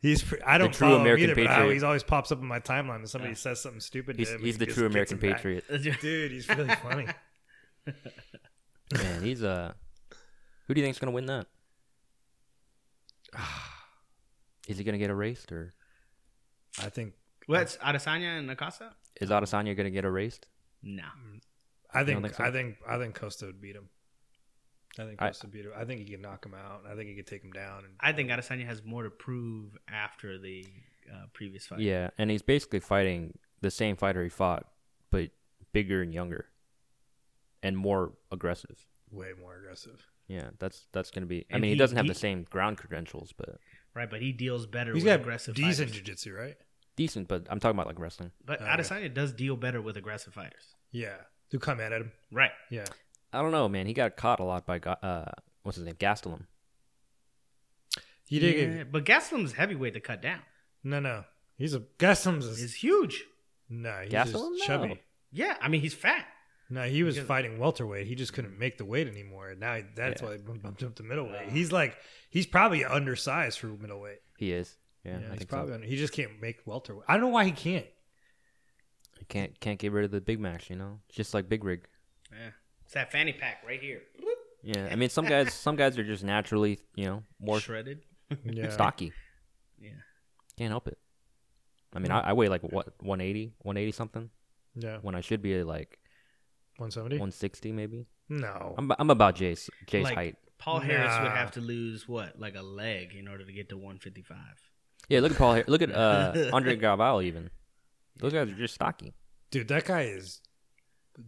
he's 0.00 0.22
pre- 0.22 0.40
I 0.42 0.58
don't 0.58 0.72
true 0.72 0.88
follow 0.88 1.00
American 1.00 1.24
him 1.24 1.30
either, 1.38 1.42
but 1.44 1.50
I, 1.50 1.56
patriot. 1.56 1.74
he's 1.74 1.82
always 1.82 2.02
pops 2.02 2.30
up 2.32 2.38
in 2.40 2.46
my 2.46 2.60
timeline 2.60 2.96
and 2.96 3.08
somebody 3.08 3.32
Yeah. 3.32 3.36
says 3.38 3.60
something 3.62 3.80
stupid. 3.80 4.16
He's, 4.16 4.28
to 4.28 4.34
him. 4.36 4.40
he's 4.42 4.58
the 4.58 4.66
true 4.66 4.86
American 4.86 5.18
him 5.18 5.28
back. 5.30 5.36
patriot. 5.42 6.00
Dude, 6.00 6.30
he's 6.32 6.48
really 6.48 6.74
funny. 6.82 7.06
Man, 8.94 9.22
he's 9.22 9.42
uh 9.42 9.72
who 10.66 10.74
do 10.74 10.80
you 10.80 10.86
think's 10.86 10.98
gonna 10.98 11.12
win 11.12 11.26
that? 11.26 11.46
Is 14.68 14.78
he 14.78 14.84
gonna 14.84 14.98
get 14.98 15.10
erased 15.10 15.52
or 15.52 15.74
I 16.82 16.88
think 16.88 17.14
What's 17.46 17.76
Adesanya 17.76 18.38
and 18.38 18.50
Acosta? 18.50 18.90
is 19.20 19.30
Adesanya 19.30 19.76
gonna 19.76 19.90
get 19.90 20.04
erased? 20.04 20.46
No. 20.82 21.04
I 21.94 22.04
think, 22.04 22.20
think 22.22 22.34
so? 22.34 22.44
I 22.44 22.50
think 22.50 22.76
I 22.88 22.98
think 22.98 23.14
Costa 23.14 23.46
would 23.46 23.60
beat 23.60 23.76
him. 23.76 23.88
I 24.98 25.04
think 25.04 25.20
I- 25.22 25.26
Costa 25.28 25.46
would 25.46 25.52
beat 25.52 25.64
him. 25.66 25.72
I 25.76 25.84
think 25.84 26.00
he 26.00 26.06
could 26.06 26.22
knock 26.22 26.44
him 26.46 26.54
out. 26.54 26.84
I 26.90 26.94
think 26.94 27.08
he 27.08 27.14
could 27.14 27.26
take 27.26 27.42
him 27.42 27.52
down. 27.52 27.84
And, 27.84 27.94
I 28.00 28.12
think 28.12 28.30
Adesanya 28.30 28.66
has 28.66 28.82
more 28.84 29.02
to 29.02 29.10
prove 29.10 29.76
after 29.88 30.38
the 30.38 30.64
uh, 31.12 31.26
previous 31.32 31.66
fight. 31.66 31.80
Yeah, 31.80 32.10
and 32.18 32.30
he's 32.30 32.42
basically 32.42 32.80
fighting 32.80 33.38
the 33.60 33.70
same 33.70 33.96
fighter 33.96 34.22
he 34.22 34.28
fought, 34.28 34.66
but 35.10 35.30
bigger 35.72 36.02
and 36.02 36.12
younger, 36.14 36.46
and 37.62 37.76
more 37.76 38.12
aggressive. 38.30 38.86
way 39.10 39.32
more 39.40 39.56
aggressive. 39.56 40.04
Yeah, 40.28 40.50
that's 40.58 40.86
that's 40.92 41.10
gonna 41.12 41.26
be. 41.26 41.46
I 41.52 41.54
mean, 41.56 41.64
he, 41.64 41.68
he- 41.70 41.76
doesn't 41.78 41.96
have 41.96 42.06
he- 42.06 42.12
the 42.12 42.18
same 42.18 42.44
ground 42.50 42.78
credentials, 42.78 43.32
but 43.32 43.58
Right, 43.94 44.10
but 44.10 44.20
he 44.20 44.32
deals 44.32 44.66
better 44.66 44.92
He's 44.92 45.04
with 45.04 45.12
got 45.12 45.20
aggressive 45.20 45.54
decent 45.54 45.88
fighters. 45.88 45.92
jiu-jitsu, 45.96 46.34
right? 46.34 46.56
decent. 46.96 47.28
But 47.28 47.46
I'm 47.50 47.60
talking 47.60 47.76
about 47.76 47.86
like 47.86 47.98
wrestling. 47.98 48.30
But 48.44 48.60
Oh, 48.60 48.64
yeah. 48.64 48.76
Adesanya 48.76 49.12
does 49.14 49.32
deal 49.32 49.56
better 49.56 49.80
with 49.80 49.96
aggressive 49.96 50.32
fighters. 50.34 50.74
Yeah, 50.90 51.16
to 51.50 51.58
come 51.58 51.78
at 51.80 51.92
him. 51.92 52.10
Right. 52.32 52.50
Yeah, 52.70 52.84
I 53.36 53.42
don't 53.42 53.52
know, 53.52 53.68
man. 53.68 53.86
He 53.86 53.92
got 53.92 54.16
caught 54.16 54.40
a 54.40 54.44
lot 54.44 54.66
by 54.66 54.78
uh, 54.78 55.30
what's 55.62 55.76
his 55.76 55.84
name, 55.84 55.94
Gastelum. 55.96 56.42
he 58.26 58.38
did. 58.38 58.74
Yeah, 58.78 58.84
but 58.84 59.04
Gastelum's 59.04 59.52
heavyweight 59.52 59.94
to 59.94 60.00
cut 60.00 60.22
down. 60.22 60.40
No, 60.82 61.00
no, 61.00 61.24
he's 61.56 61.74
a 61.74 61.80
Gastelum's. 61.98 62.46
Is 62.46 62.60
Is, 62.62 62.74
huge. 62.74 63.24
no, 63.68 64.00
he's 64.02 64.12
Gastelum? 64.12 64.56
just 64.56 64.68
No. 64.68 64.78
chubby. 64.78 65.00
Yeah, 65.32 65.56
I 65.60 65.68
mean 65.68 65.80
he's 65.80 65.94
fat. 65.94 66.26
No, 66.68 66.82
he 66.82 67.02
was 67.04 67.14
Because- 67.14 67.28
fighting 67.28 67.58
welterweight. 67.58 68.06
He 68.06 68.14
just 68.16 68.32
couldn't 68.32 68.58
make 68.58 68.76
the 68.78 68.84
weight 68.84 69.06
anymore. 69.06 69.50
And 69.50 69.60
now 69.60 69.80
that's 69.94 70.20
Yeah. 70.20 70.28
why 70.28 70.36
he 70.36 70.42
bumped 70.42 70.82
up 70.82 70.96
to 70.96 71.02
middleweight. 71.04 71.50
He's 71.50 71.70
like 71.70 71.96
he's 72.30 72.46
probably 72.46 72.84
undersized 72.84 73.58
for 73.60 73.68
middleweight. 73.68 74.18
He 74.38 74.52
is. 74.52 74.76
Yeah, 75.04 75.12
Yeah, 75.20 75.26
I 75.26 75.30
he's 75.30 75.38
think 75.38 75.50
probably 75.50 75.68
so. 75.70 75.74
under, 75.76 75.86
he 75.86 75.96
just 75.96 76.12
can't 76.12 76.40
make 76.40 76.64
welterweight. 76.66 77.04
I 77.06 77.12
don't 77.14 77.20
know 77.22 77.28
why 77.28 77.44
he 77.44 77.52
can't. 77.52 77.86
He 79.18 79.24
can't 79.26 79.58
can't 79.60 79.78
get 79.78 79.92
rid 79.92 80.04
of 80.04 80.10
the 80.10 80.20
Big 80.20 80.40
Macs, 80.40 80.68
you 80.68 80.74
know. 80.76 81.00
Just 81.08 81.34
like 81.34 81.48
Big 81.48 81.62
Rig. 81.64 81.86
Yeah. 82.32 82.50
It's 82.86 82.94
that 82.94 83.12
fanny 83.12 83.32
pack 83.32 83.62
right 83.66 83.80
here. 83.80 84.00
Yeah, 84.62 84.88
I 84.90 84.96
mean, 84.96 85.08
some 85.10 85.26
guys 85.26 85.52
some 85.52 85.76
guys 85.76 85.98
are 85.98 86.04
just 86.04 86.24
naturally, 86.24 86.80
you 86.94 87.04
know, 87.04 87.22
more 87.40 87.60
shredded. 87.60 88.00
Yeah, 88.44 88.70
stocky. 88.78 89.12
Yeah. 89.78 89.90
Can't 90.56 90.70
help 90.70 90.88
it. 90.88 90.98
I 91.94 91.98
mean, 92.00 92.10
I, 92.10 92.30
I 92.30 92.32
weigh 92.32 92.48
like 92.48 92.62
what 92.62 92.88
180, 93.00 93.52
180 93.62 93.92
something 93.92 94.30
Yeah, 94.74 94.98
when 95.02 95.14
I 95.14 95.20
should 95.20 95.40
be 95.42 95.62
like 95.62 95.98
one 96.78 96.90
seventy. 96.90 97.16
160 97.16 97.72
maybe. 97.72 98.06
No, 98.28 98.74
I'm 98.76 98.90
I'm 98.98 99.10
about 99.10 99.36
Jay's 99.36 99.70
Jay's 99.86 100.04
Like- 100.04 100.14
height. 100.14 100.36
Paul 100.58 100.80
Harris 100.80 101.12
would 101.20 101.30
have 101.32 101.50
to 101.52 101.60
lose 101.60 102.08
what, 102.08 102.40
like 102.40 102.56
a 102.56 102.62
leg, 102.62 103.14
in 103.14 103.28
order 103.28 103.44
to 103.44 103.52
get 103.52 103.68
to 103.68 103.76
155. 103.76 104.38
Yeah, 105.10 105.20
look 105.20 105.32
at 105.32 105.36
Paul. 105.38 105.54
Har- 105.56 105.64
Look 105.68 105.82
at 105.82 105.92
uh, 105.94 106.48
Andre 106.54 106.78
Galvao. 106.78 107.22
Even 107.22 107.50
those 108.18 108.32
guys 108.32 108.48
are 108.48 108.54
just 108.54 108.74
stocky. 108.74 109.12
dude, 109.50 109.68
that 109.68 109.84
guy 109.84 110.02
is 110.04 110.40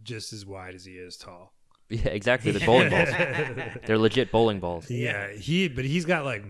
just 0.03 0.33
as 0.33 0.45
wide 0.45 0.75
as 0.75 0.85
he 0.85 0.93
is 0.93 1.17
tall. 1.17 1.53
Yeah, 1.91 2.09
exactly. 2.09 2.51
They're 2.51 2.67
bowling 2.67 2.91
balls. 2.91 3.09
They're 3.87 3.97
legit 3.97 4.31
bowling 4.31 4.59
balls. 4.59 4.91
Yeah, 4.91 5.31
he 5.33 5.67
but 5.67 5.85
he's 5.85 6.05
got 6.05 6.23
like 6.23 6.45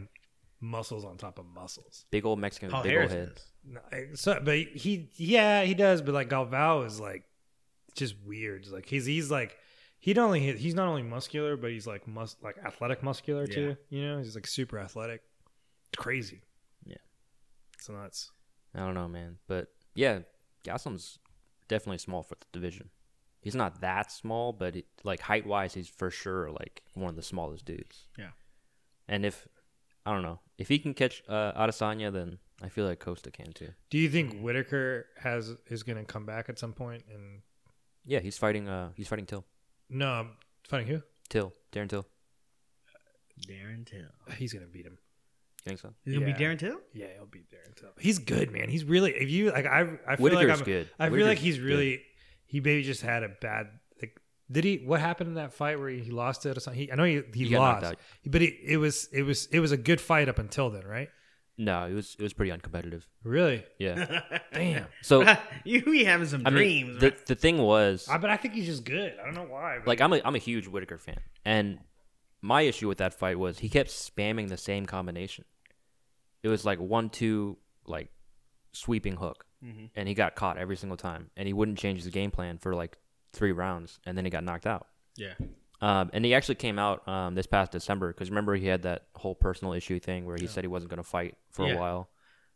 muscles 0.60 1.06
on 1.06 1.16
top 1.16 1.40
of 1.40 1.46
muscles. 1.46 2.04
Big 2.12 2.26
old 2.26 2.40
Mexican, 2.40 2.70
Paul 2.70 2.84
big 2.84 2.92
Harris 2.92 3.12
old 3.14 3.20
head. 3.22 3.36
does. 3.36 3.84
Eh, 3.94 4.06
so, 4.16 4.42
but 4.44 4.58
he, 4.58 5.10
yeah, 5.16 5.64
he 5.64 5.74
does. 5.74 6.02
But 6.02 6.14
like 6.14 6.30
Galvao 6.30 6.86
is 6.86 7.00
like 7.00 7.24
just 7.96 8.16
weird. 8.26 8.68
Like 8.68 8.86
he's 8.86 9.06
he's 9.06 9.32
like 9.32 9.58
he 10.00 10.14
not 10.14 10.26
only 10.26 10.58
he's 10.58 10.76
not 10.76 10.90
only 10.90 11.04
muscular, 11.04 11.56
but 11.56 11.72
he's 11.72 11.88
like 11.88 12.06
mus 12.06 12.36
like 12.42 12.58
athletic 12.66 13.02
muscular 13.02 13.48
too. 13.48 13.78
You 13.90 14.08
know, 14.08 14.18
he's 14.18 14.36
like 14.36 14.46
super 14.46 14.78
athletic. 14.78 15.22
It's 15.88 15.98
crazy. 15.98 16.42
Yeah. 16.86 16.98
it's 17.78 17.90
nuts. 17.90 18.32
I 18.76 18.80
don't 18.80 18.94
know, 18.94 19.08
man, 19.08 19.38
but 19.48 19.70
yeah, 19.96 20.20
Gastelum's 20.66 21.18
definitely 21.70 21.98
small 21.98 22.24
for 22.24 22.36
the 22.36 22.46
division. 22.52 22.90
He's 23.42 23.56
not 23.56 23.82
that 23.82 24.12
small, 24.12 24.52
but 24.52 24.76
it, 24.76 24.86
like 25.04 25.22
height 25.22 25.46
wise, 25.48 25.74
he's 25.74 25.88
for 25.88 26.10
sure 26.12 26.52
like 26.52 26.82
one 26.94 27.10
of 27.10 27.16
the 27.16 27.24
smallest 27.24 27.66
dudes. 27.66 28.08
Yeah. 28.18 28.32
And 29.08 29.26
if 29.26 29.48
I 30.06 30.14
don't 30.14 30.24
know 30.24 30.40
if 30.58 30.68
he 30.68 30.80
can 30.80 30.94
catch 30.94 31.24
uh, 31.28 31.54
Adesanya, 31.54 32.12
then 32.12 32.38
I 32.62 32.70
feel 32.70 32.86
like 32.86 33.00
Costa 33.00 33.32
can 33.32 33.54
too. 33.54 33.70
Do 33.90 33.98
you 33.98 34.10
think 34.10 34.40
Whitaker 34.42 35.06
has 35.18 35.56
is 35.68 35.84
going 35.84 35.98
to 35.98 36.04
come 36.04 36.26
back 36.26 36.50
at 36.50 36.60
some 36.60 36.74
point? 36.74 37.04
And 37.14 37.42
Yeah, 38.06 38.20
he's 38.20 38.38
fighting. 38.38 38.68
Uh, 38.68 38.90
he's 38.96 39.08
fighting 39.08 39.26
Till. 39.26 39.46
no, 39.90 40.08
I'm 40.08 40.32
fighting 40.68 40.88
who? 40.88 41.02
Till. 41.30 41.54
Darren 41.72 41.88
Till. 41.90 42.06
Darren 43.48 43.86
Till. 43.86 44.36
He's 44.36 44.52
going 44.52 44.66
to 44.66 44.72
beat 44.72 44.86
him. 44.86 44.98
You 45.66 45.70
think 45.70 45.80
so? 45.80 45.94
He's 46.04 46.14
going 46.16 46.26
to 46.26 46.34
be 46.34 46.44
Darren 46.44 46.58
Till? 46.60 46.78
Yeah, 46.94 47.08
he'll 47.16 47.26
beat 47.26 47.50
Darren 47.50 47.76
Till. 47.76 47.90
He's 48.00 48.20
good, 48.20 48.52
man. 48.52 48.70
He's 48.70 48.84
really 48.84 49.12
if 49.12 49.30
you 49.30 49.52
like 49.52 49.66
I 49.66 49.82
I 50.08 50.16
feel 50.16 50.24
Whitaker's 50.26 50.50
like 50.50 50.60
I'm, 50.60 50.66
good. 50.66 50.90
I 51.00 51.06
feel 51.06 51.12
Whitaker's 51.12 51.28
like 51.30 51.38
he's 51.38 51.58
good. 51.58 52.00
Really 52.52 52.62
he 52.64 52.76
maybe 52.76 52.84
just 52.84 53.02
had 53.02 53.24
a 53.24 53.30
bad 53.30 53.68
like 54.02 54.20
did 54.52 54.64
he 54.64 54.78
what 54.86 55.00
happened 55.00 55.30
in 55.30 55.36
that 55.36 55.54
fight 55.54 55.80
where 55.80 55.90
he, 55.90 56.00
he 56.00 56.12
lost 56.12 56.46
it 56.46 56.58
or 56.58 56.60
something? 56.60 56.82
He, 56.82 56.92
I 56.92 56.96
know 56.96 57.04
he, 57.04 57.22
he, 57.34 57.46
He 57.46 57.58
lost. 57.58 57.96
But 58.26 58.42
it, 58.42 58.56
it 58.64 58.78
was 58.78 59.08
it 59.12 59.24
was 59.24 59.48
it 59.48 59.60
was 59.60 59.72
a 59.72 59.78
good 59.78 60.02
fight 60.02 60.30
up 60.30 60.40
until 60.40 60.70
then, 60.70 60.86
right? 60.86 61.10
No, 61.58 61.86
it 61.88 61.94
was 61.94 62.16
it 62.18 62.24
was 62.24 62.32
pretty 62.32 62.52
uncompetitive. 62.52 63.04
Really? 63.24 63.66
Yeah. 63.78 64.22
Damn. 64.54 64.86
So 65.02 65.26
you 65.66 65.82
be 65.84 66.06
having 66.06 66.28
some 66.28 66.44
I 66.46 66.50
mean, 66.52 66.58
dreams, 66.58 67.00
the 67.02 67.10
right? 67.10 67.26
the 67.26 67.36
thing 67.36 67.58
was, 67.58 68.08
I, 68.10 68.18
but 68.18 68.30
I 68.30 68.38
think 68.38 68.54
he's 68.54 68.66
just 68.66 68.86
good. 68.86 69.14
I 69.22 69.26
don't 69.26 69.36
know 69.36 69.44
why. 69.44 69.78
but- 69.80 69.88
like 69.88 70.00
I'm 70.02 70.14
a 70.14 70.22
I'm 70.24 70.36
a 70.36 70.40
huge 70.40 70.68
Whitaker 70.68 70.98
fan, 70.98 71.20
and 71.44 71.80
my 72.42 72.62
issue 72.62 72.88
with 72.88 73.00
that 73.00 73.14
fight 73.14 73.38
was 73.38 73.60
he 73.60 73.68
kept 73.68 73.90
spamming 73.90 74.48
the 74.48 74.56
same 74.58 74.86
combination. 74.86 75.44
It 76.42 76.48
was 76.48 76.64
like 76.66 76.80
one 76.80 77.10
two 77.10 77.58
like 77.86 78.10
sweeping 78.72 79.18
hook, 79.18 79.46
Mhm. 79.64 79.90
and 79.96 80.08
he 80.08 80.14
got 80.14 80.36
caught 80.36 80.58
every 80.58 80.76
single 80.78 80.98
time, 80.98 81.32
and 81.36 81.48
he 81.48 81.54
wouldn't 81.54 81.78
change 81.78 82.04
his 82.04 82.12
game 82.12 82.32
plan 82.32 82.58
for 82.58 82.74
like 82.76 82.98
three 83.34 83.52
rounds, 83.52 84.00
and 84.06 84.18
then 84.18 84.26
he 84.26 84.32
got 84.32 84.44
knocked 84.44 84.66
out. 84.68 84.88
Yeah. 85.16 85.34
Um, 85.82 86.10
and 86.14 86.26
he 86.26 86.34
actually 86.34 86.56
came 86.56 86.78
out 86.80 87.08
um, 87.08 87.36
this 87.36 87.46
past 87.46 87.72
December 87.72 88.10
because 88.14 88.30
remember 88.30 88.56
he 88.56 88.68
had 88.68 88.82
that 88.84 89.08
whole 89.16 89.36
personal 89.36 89.74
issue 89.74 90.00
thing 90.00 90.26
where 90.26 90.36
he 90.38 90.46
said 90.48 90.64
he 90.64 90.68
wasn't 90.68 90.90
going 90.90 90.98
to 91.02 91.10
fight 91.10 91.38
for 91.52 91.68
Yeah. 91.68 91.74
a 91.76 91.78
while. 91.80 92.10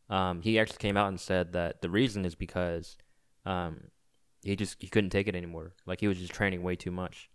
Um, 0.10 0.42
he 0.42 0.60
actually 0.60 0.78
came 0.80 0.98
out 0.98 1.08
and 1.08 1.20
said 1.20 1.54
that 1.54 1.82
the 1.82 1.90
reason 1.90 2.26
is 2.26 2.36
because 2.36 2.98
um, 3.46 3.86
he 4.44 4.56
just 4.58 4.76
he 4.82 4.88
couldn't 4.90 5.10
take 5.12 5.28
it 5.28 5.36
anymore. 5.36 5.74
Like 5.86 6.02
he 6.02 6.08
was 6.08 6.18
just 6.18 6.34
training 6.34 6.64
way 6.64 6.76
too 6.76 6.92
much. 6.92 7.30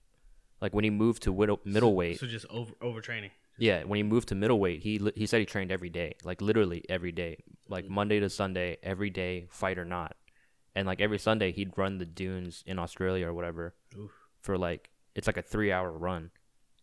Like 0.60 0.74
when 0.74 0.84
he 0.84 0.90
moved 0.90 1.22
to 1.22 1.32
widow, 1.32 1.60
middleweight, 1.64 2.18
So 2.20 2.26
just 2.26 2.44
over 2.50 2.72
overtraining. 2.82 3.30
Yeah, 3.58 3.84
when 3.84 3.96
he 3.98 4.02
moved 4.02 4.28
to 4.28 4.34
middleweight, 4.34 4.82
he 4.82 5.00
he 5.14 5.26
said 5.26 5.40
he 5.40 5.46
trained 5.46 5.70
every 5.72 5.90
day, 5.90 6.14
like 6.24 6.40
literally 6.40 6.84
every 6.88 7.12
day, 7.12 7.38
like 7.68 7.88
Monday 7.88 8.20
to 8.20 8.30
Sunday, 8.30 8.76
every 8.82 9.10
day, 9.10 9.46
fight 9.50 9.78
or 9.78 9.84
not, 9.84 10.16
and 10.74 10.86
like 10.86 11.00
every 11.00 11.18
Sunday 11.18 11.52
he'd 11.52 11.76
run 11.76 11.98
the 11.98 12.06
dunes 12.06 12.62
in 12.66 12.78
Australia 12.78 13.26
or 13.26 13.34
whatever 13.34 13.74
Oof. 13.96 14.10
for 14.40 14.56
like 14.56 14.90
it's 15.14 15.26
like 15.26 15.36
a 15.36 15.42
three 15.42 15.72
hour 15.72 15.90
run, 15.90 16.30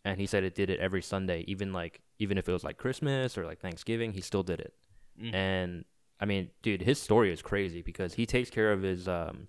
and 0.04 0.20
he 0.20 0.26
said 0.26 0.44
it 0.44 0.54
did 0.54 0.68
it 0.70 0.78
every 0.80 1.02
Sunday, 1.02 1.44
even 1.48 1.72
like 1.72 2.00
even 2.18 2.38
if 2.38 2.48
it 2.48 2.52
was 2.52 2.64
like 2.64 2.76
Christmas 2.78 3.36
or 3.38 3.44
like 3.46 3.60
Thanksgiving, 3.60 4.12
he 4.12 4.20
still 4.20 4.42
did 4.42 4.60
it, 4.60 4.74
Mm. 5.20 5.34
and 5.34 5.84
I 6.20 6.24
mean, 6.26 6.50
dude, 6.62 6.82
his 6.82 7.00
story 7.00 7.32
is 7.32 7.40
crazy 7.42 7.80
because 7.82 8.14
he 8.14 8.26
takes 8.26 8.50
care 8.50 8.70
of 8.72 8.82
his 8.82 9.06
um, 9.08 9.48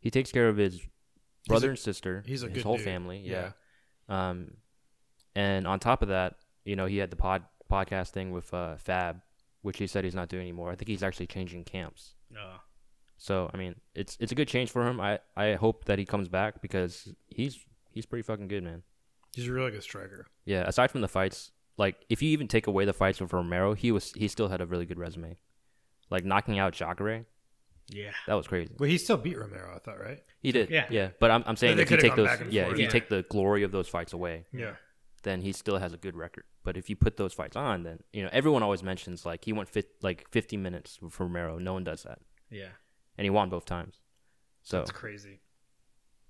he 0.00 0.10
takes 0.10 0.32
care 0.32 0.48
of 0.48 0.56
his 0.56 0.80
brother 1.46 1.68
a- 1.68 1.70
and 1.70 1.78
sister, 1.78 2.22
he's 2.26 2.42
a 2.42 2.48
his 2.48 2.62
whole 2.64 2.76
dude. 2.76 2.84
family, 2.84 3.18
yeah. 3.24 3.52
Um, 4.08 4.54
and 5.40 5.66
on 5.66 5.78
top 5.80 6.02
of 6.02 6.08
that, 6.08 6.30
you 6.64 6.76
know, 6.76 6.86
he 6.86 6.98
had 6.98 7.10
the 7.10 7.16
pod 7.16 7.42
podcast 7.70 8.08
thing 8.10 8.30
with 8.36 8.52
uh, 8.52 8.76
Fab, 8.76 9.20
which 9.62 9.78
he 9.78 9.86
said 9.86 10.04
he's 10.04 10.14
not 10.20 10.28
doing 10.28 10.42
anymore. 10.42 10.70
I 10.72 10.74
think 10.76 10.88
he's 10.88 11.02
actually 11.02 11.26
changing 11.36 11.64
camps. 11.64 12.14
Uh, 12.34 12.58
So 13.16 13.50
I 13.52 13.56
mean, 13.56 13.74
it's 13.94 14.16
it's 14.20 14.32
a 14.32 14.34
good 14.34 14.48
change 14.48 14.70
for 14.70 14.82
him. 14.88 15.00
I 15.00 15.18
I 15.36 15.54
hope 15.64 15.84
that 15.84 15.98
he 15.98 16.04
comes 16.04 16.28
back 16.28 16.60
because 16.62 16.94
he's 17.28 17.54
he's 17.94 18.06
pretty 18.06 18.22
fucking 18.22 18.48
good, 18.48 18.64
man. 18.64 18.82
he's 19.36 19.48
a 19.48 19.52
really 19.52 19.70
good 19.70 19.82
striker. 19.82 20.26
Yeah. 20.44 20.62
Aside 20.66 20.90
from 20.90 21.02
the 21.02 21.08
fights, 21.18 21.52
like 21.76 21.96
if 22.08 22.22
you 22.22 22.30
even 22.30 22.48
take 22.48 22.66
away 22.66 22.84
the 22.86 22.92
fights 23.02 23.20
with 23.20 23.32
Romero, 23.32 23.74
he 23.74 23.92
was 23.92 24.12
he 24.22 24.26
still 24.28 24.48
had 24.48 24.60
a 24.60 24.66
really 24.66 24.86
good 24.86 24.98
resume. 24.98 25.36
Like 26.10 26.24
knocking 26.24 26.58
out 26.58 26.72
Jacare, 26.72 27.26
yeah. 27.88 28.10
that 28.26 28.34
was 28.34 28.48
crazy. 28.48 28.72
Well, 28.78 28.88
he 28.90 28.98
still 28.98 29.16
beat 29.16 29.38
Romero, 29.38 29.68
I 29.76 29.78
thought, 29.78 30.00
right? 30.00 30.20
He 30.42 30.50
did, 30.50 30.70
Yeah. 30.70 30.86
yeah. 30.90 31.08
But 31.20 31.30
I'm 31.30 31.44
I'm 31.46 31.56
saying 31.56 31.78
if 31.78 31.90
you 31.90 31.98
take 31.98 32.16
those, 32.16 32.28
yeah, 32.50 32.64
forth. 32.64 32.72
if 32.74 32.78
you 32.78 32.84
Yeah. 32.86 32.90
take 32.96 33.08
the 33.08 33.22
glory 33.28 33.62
of 33.64 33.70
those 33.70 33.86
fights 33.88 34.12
away, 34.12 34.46
Yeah. 34.52 34.74
Then 35.22 35.42
he 35.42 35.52
still 35.52 35.78
has 35.78 35.92
a 35.92 35.96
good 35.96 36.16
record. 36.16 36.44
But 36.64 36.76
if 36.76 36.88
you 36.90 36.96
put 36.96 37.16
those 37.16 37.32
fights 37.32 37.56
on, 37.56 37.82
then 37.82 38.00
you 38.12 38.22
know 38.22 38.30
everyone 38.32 38.62
always 38.62 38.82
mentions 38.82 39.26
like 39.26 39.44
he 39.44 39.52
went 39.52 39.68
fit 39.68 39.90
like 40.02 40.28
50 40.30 40.56
minutes 40.56 40.98
for 41.10 41.24
Romero. 41.24 41.58
No 41.58 41.72
one 41.74 41.84
does 41.84 42.02
that, 42.04 42.18
Yeah. 42.50 42.68
and 43.18 43.24
he 43.24 43.30
won 43.30 43.50
both 43.50 43.64
times. 43.64 43.96
So 44.62 44.78
That's 44.78 44.90
crazy. 44.92 45.40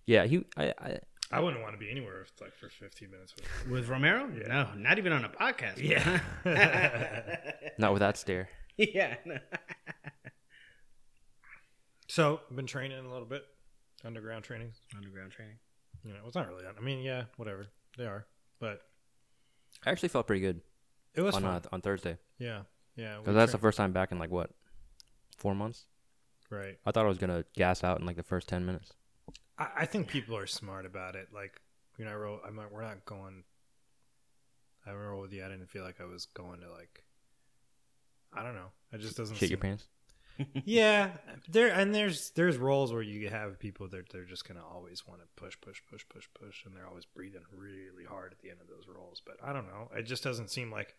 yeah, 0.07 0.24
he 0.26 0.44
I, 0.57 0.72
I 0.79 0.98
I 1.33 1.40
wouldn't 1.40 1.62
want 1.62 1.74
to 1.74 1.79
be 1.79 1.90
anywhere 1.90 2.22
if, 2.22 2.31
it's 2.31 2.40
like 2.40 2.55
for 2.55 2.68
15 2.68 3.11
minutes. 3.11 3.35
With 3.37 3.70
With 3.70 3.88
Romero? 3.88 4.29
Yeah. 4.37 4.48
No, 4.48 4.68
not 4.76 4.98
even 4.98 5.12
on 5.12 5.24
a 5.24 5.29
podcast. 5.29 5.79
Yeah. 5.79 6.20
not 7.79 7.92
with 7.92 8.00
that 8.00 8.16
stare. 8.16 8.48
yeah. 8.76 9.14
no. 9.24 9.37
so 12.09 12.40
been 12.55 12.66
training 12.66 12.98
a 13.05 13.11
little 13.12 13.26
bit, 13.26 13.42
underground 14.05 14.44
training. 14.44 14.72
Underground 14.96 15.33
training. 15.33 15.57
You 16.05 16.12
know, 16.14 16.20
it's 16.26 16.35
not 16.35 16.48
really. 16.48 16.64
That 16.64 16.74
I 16.79 16.83
mean, 16.83 17.00
yeah, 17.00 17.24
whatever 17.37 17.66
they 17.96 18.07
are, 18.07 18.26
but 18.61 18.83
I 19.85 19.90
actually 19.90 20.11
felt 20.11 20.27
pretty 20.27 20.42
good 20.42 20.61
it 21.14 21.23
was 21.23 21.35
on 21.35 21.42
fun. 21.42 21.55
uh, 21.55 21.61
on 21.73 21.81
Thursday 21.81 22.18
yeah, 22.38 22.62
yeah. 22.96 23.16
because 23.18 23.35
that's 23.35 23.53
the 23.53 23.59
first 23.59 23.77
time 23.77 23.92
back 23.92 24.12
in 24.12 24.18
like 24.18 24.31
what 24.31 24.51
four 25.37 25.55
months. 25.55 25.87
right. 26.51 26.79
I 26.87 26.90
thought 26.92 27.05
I 27.05 27.09
was 27.09 27.18
gonna 27.18 27.44
gas 27.57 27.83
out 27.83 27.99
in 28.01 28.07
like 28.07 28.16
the 28.16 28.23
first 28.23 28.49
ten 28.49 28.64
minutes. 28.64 28.92
I, 29.61 29.68
I 29.79 29.87
think 29.87 30.09
people 30.09 30.37
are 30.37 30.46
smart 30.46 30.87
about 30.87 31.14
it. 31.14 31.29
Like, 31.33 31.61
you 31.99 32.05
know, 32.05 32.11
I 32.11 32.14
wrote, 32.14 32.40
I'm 32.46 32.57
not, 32.57 32.73
we're 32.73 32.83
not 32.83 33.05
going. 33.05 33.44
I 34.87 34.90
remember 34.90 35.18
with 35.18 35.33
you. 35.33 35.44
I 35.44 35.49
didn't 35.49 35.68
feel 35.68 35.85
like 35.85 36.01
I 36.01 36.07
was 36.07 36.27
going 36.27 36.61
to 36.61 36.70
like. 36.73 37.05
I 38.33 38.42
don't 38.42 38.55
know. 38.55 38.70
It 38.92 39.01
just 39.01 39.16
doesn't. 39.16 39.37
Shit 39.37 39.51
your 39.51 39.59
pants. 39.59 39.87
Yeah, 40.64 41.11
there 41.48 41.68
and 41.68 41.94
there's 41.94 42.31
there's 42.31 42.57
roles 42.57 42.92
where 42.92 43.03
you 43.03 43.29
have 43.29 43.59
people 43.59 43.88
that 43.88 44.09
they're 44.11 44.24
just 44.24 44.46
gonna 44.46 44.64
always 44.64 45.07
want 45.07 45.20
to 45.20 45.26
push, 45.37 45.57
push, 45.61 45.81
push, 45.90 46.05
push, 46.09 46.26
push, 46.38 46.64
and 46.64 46.74
they're 46.76 46.87
always 46.87 47.05
breathing 47.07 47.42
really 47.53 48.05
hard 48.09 48.33
at 48.33 48.40
the 48.40 48.50
end 48.50 48.61
of 48.61 48.68
those 48.68 48.87
roles. 48.88 49.20
But 49.24 49.37
I 49.42 49.53
don't 49.53 49.66
know. 49.66 49.88
It 49.96 50.03
just 50.03 50.22
doesn't 50.24 50.50
seem 50.50 50.70
like 50.70 50.94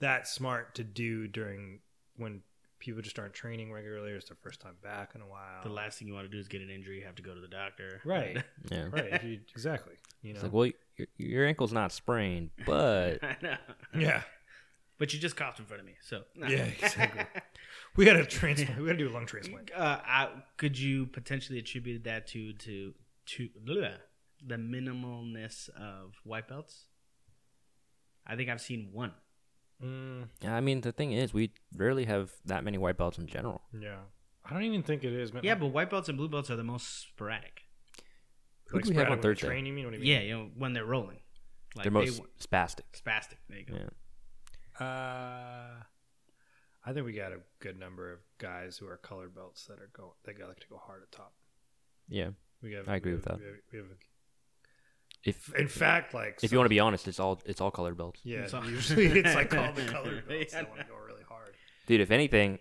that 0.00 0.26
smart 0.28 0.74
to 0.76 0.84
do 0.84 1.26
during 1.28 1.80
when 2.16 2.42
people 2.78 3.00
just 3.02 3.18
aren't 3.18 3.32
training 3.34 3.72
regularly. 3.72 4.12
Or 4.12 4.16
it's 4.16 4.28
their 4.28 4.36
first 4.42 4.60
time 4.60 4.74
back 4.82 5.12
in 5.14 5.20
a 5.22 5.26
while. 5.26 5.62
The 5.62 5.68
last 5.70 5.98
thing 5.98 6.08
you 6.08 6.14
want 6.14 6.26
to 6.26 6.30
do 6.30 6.38
is 6.38 6.48
get 6.48 6.60
an 6.60 6.70
injury. 6.70 6.98
You 6.98 7.04
have 7.06 7.14
to 7.16 7.22
go 7.22 7.34
to 7.34 7.40
the 7.40 7.48
doctor. 7.48 8.00
right, 8.04 8.36
Yeah. 8.70 8.88
right. 8.90 9.12
If 9.14 9.24
you, 9.24 9.40
exactly. 9.50 9.94
You 10.22 10.32
know. 10.32 10.36
It's 10.36 10.42
like, 10.44 10.52
well, 10.52 10.70
your, 10.96 11.08
your 11.16 11.46
ankle's 11.46 11.72
not 11.72 11.92
sprained, 11.92 12.50
but 12.66 13.18
I 13.22 13.36
know. 13.42 13.56
yeah. 13.98 14.22
But 14.98 15.12
you 15.12 15.20
just 15.20 15.36
coughed 15.36 15.58
in 15.58 15.66
front 15.66 15.80
of 15.80 15.86
me, 15.86 15.94
so 16.02 16.22
no. 16.34 16.46
Yeah, 16.46 16.64
exactly. 16.64 17.24
We 17.96 18.04
got 18.04 18.14
to 18.14 18.24
transplant. 18.38 18.80
We 18.80 18.86
got 18.86 18.92
to 18.92 18.98
do 18.98 19.08
a 19.08 19.12
lung 19.14 19.26
transplant. 19.26 19.70
uh, 19.74 19.98
I, 20.04 20.28
could 20.56 20.78
you 20.78 21.06
potentially 21.06 21.58
attribute 21.58 22.04
that 22.04 22.26
to 22.28 22.52
to 22.54 22.94
to 23.26 23.48
bleh, 23.64 23.94
the 24.46 24.56
minimalness 24.56 25.68
of 25.70 26.14
white 26.24 26.48
belts? 26.48 26.84
I 28.26 28.36
think 28.36 28.50
I've 28.50 28.60
seen 28.60 28.90
one. 28.92 29.12
Mm, 29.82 30.28
yeah, 30.40 30.54
I 30.56 30.60
mean 30.60 30.80
the 30.80 30.92
thing 30.92 31.12
is, 31.12 31.34
we 31.34 31.52
rarely 31.76 32.04
have 32.06 32.32
that 32.46 32.64
many 32.64 32.78
white 32.78 32.96
belts 32.96 33.18
in 33.18 33.26
general. 33.26 33.62
yeah. 33.78 33.96
I 34.48 34.52
don't 34.54 34.62
even 34.62 34.84
think 34.84 35.02
it 35.02 35.12
is. 35.12 35.32
Man. 35.32 35.42
Yeah, 35.42 35.56
but 35.56 35.66
white 35.66 35.90
belts 35.90 36.08
and 36.08 36.16
blue 36.16 36.28
belts 36.28 36.50
are 36.52 36.56
the 36.56 36.62
most 36.62 37.00
sporadic. 37.02 37.62
Who 38.68 38.80
do 38.80 38.90
we 38.90 38.94
have 38.94 39.06
on 39.06 39.06
out 39.06 39.16
when 39.18 39.22
Thursday? 39.22 39.48
Train, 39.48 39.66
you 39.66 39.72
mean? 39.72 39.86
What 39.86 39.94
do 39.94 40.00
you 40.00 40.12
Yeah, 40.14 40.20
you 40.20 40.34
know 40.36 40.50
when 40.56 40.72
they're 40.72 40.84
rolling, 40.84 41.18
like 41.74 41.82
They're 41.82 41.90
most 41.90 42.20
wa- 42.20 42.26
spastic. 42.40 42.82
spastic. 42.94 43.38
There 43.48 43.58
you 43.58 43.64
go. 43.64 43.74
Yeah. 44.80 44.86
Uh, 44.86 45.82
I 46.86 46.92
think 46.92 47.04
we 47.04 47.12
got 47.12 47.32
a 47.32 47.38
good 47.60 47.78
number 47.78 48.12
of 48.12 48.20
guys 48.38 48.78
who 48.78 48.86
are 48.86 48.96
color 48.96 49.28
belts 49.28 49.66
that 49.66 49.80
are 49.80 49.90
go. 49.92 50.14
that 50.24 50.38
like 50.46 50.60
to 50.60 50.68
go 50.68 50.76
hard 50.76 51.02
at 51.02 51.10
top. 51.12 51.32
Yeah. 52.08 52.28
We 52.62 52.70
got. 52.70 52.88
I 52.88 52.96
agree 52.96 53.12
we 53.12 53.16
with 53.16 53.24
that. 53.26 53.38
We 53.38 53.44
have, 53.44 53.54
we 53.72 53.78
have 53.78 53.86
If 55.24 55.52
a- 55.54 55.60
in 55.60 55.68
fact, 55.68 56.14
like 56.14 56.38
if 56.42 56.52
you 56.52 56.58
want 56.58 56.66
to 56.66 56.70
be 56.70 56.80
honest, 56.80 57.08
it's 57.08 57.18
all 57.20 57.40
it's 57.44 57.60
all 57.60 57.70
colored 57.70 57.96
belts, 57.96 58.20
yeah, 58.24 58.46
So- 58.46 58.62
usually 58.64 59.06
it's 59.06 59.34
like 59.34 59.52
all 59.54 59.72
the 59.72 59.84
colored 59.86 60.26
belts 60.28 60.52
Yeah, 60.52 60.60
that 60.60 60.68
want 60.68 60.80
to 60.80 60.86
go 60.86 60.94
really 61.06 61.24
hard. 61.28 61.54
dude. 61.86 62.00
If 62.00 62.10
anything, 62.10 62.58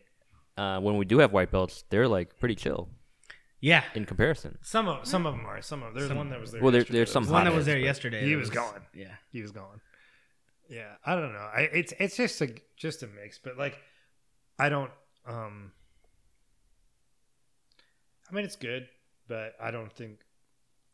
uh, 0.57 0.79
when 0.79 0.97
we 0.97 1.05
do 1.05 1.19
have 1.19 1.31
white 1.31 1.51
belts, 1.51 1.83
they're 1.89 2.07
like 2.07 2.38
pretty 2.39 2.55
chill 2.55 2.89
Yeah, 3.61 3.83
in 3.93 4.05
comparison. 4.05 4.57
Some 4.63 4.88
of 4.88 5.07
some 5.07 5.25
of 5.27 5.35
them 5.35 5.45
are. 5.45 5.61
Some 5.61 5.83
of 5.83 5.93
there's 5.93 6.07
Some- 6.07 6.17
one 6.17 6.29
that 6.31 6.41
was 6.41 6.51
there. 6.51 6.61
Well, 6.61 6.71
there- 6.71 6.81
yesterday 6.81 6.97
there's 6.99 7.11
some 7.11 7.27
one 7.29 7.43
that 7.45 7.53
was 7.53 7.65
there 7.67 7.77
yesterday. 7.77 8.23
he 8.25 8.31
that 8.31 8.38
was 8.39 8.49
gone. 8.49 8.81
Yeah, 8.93 9.13
he 9.31 9.41
was 9.43 9.51
gone. 9.51 9.81
Yeah, 10.67 10.95
I 11.05 11.13
don't 11.13 11.31
know. 11.31 11.39
I 11.55 11.69
it's 11.71 11.93
it's 11.99 12.17
just 12.17 12.41
a 12.41 12.49
just 12.75 13.03
a 13.03 13.07
mix, 13.07 13.38
but 13.38 13.55
like 13.57 13.77
I 14.57 14.69
don't 14.69 14.91
um 15.27 15.71
I 18.29 18.33
mean 18.35 18.45
it's 18.45 18.55
good, 18.55 18.87
but 19.27 19.55
I 19.61 19.71
don't 19.71 19.91
think 19.91 20.19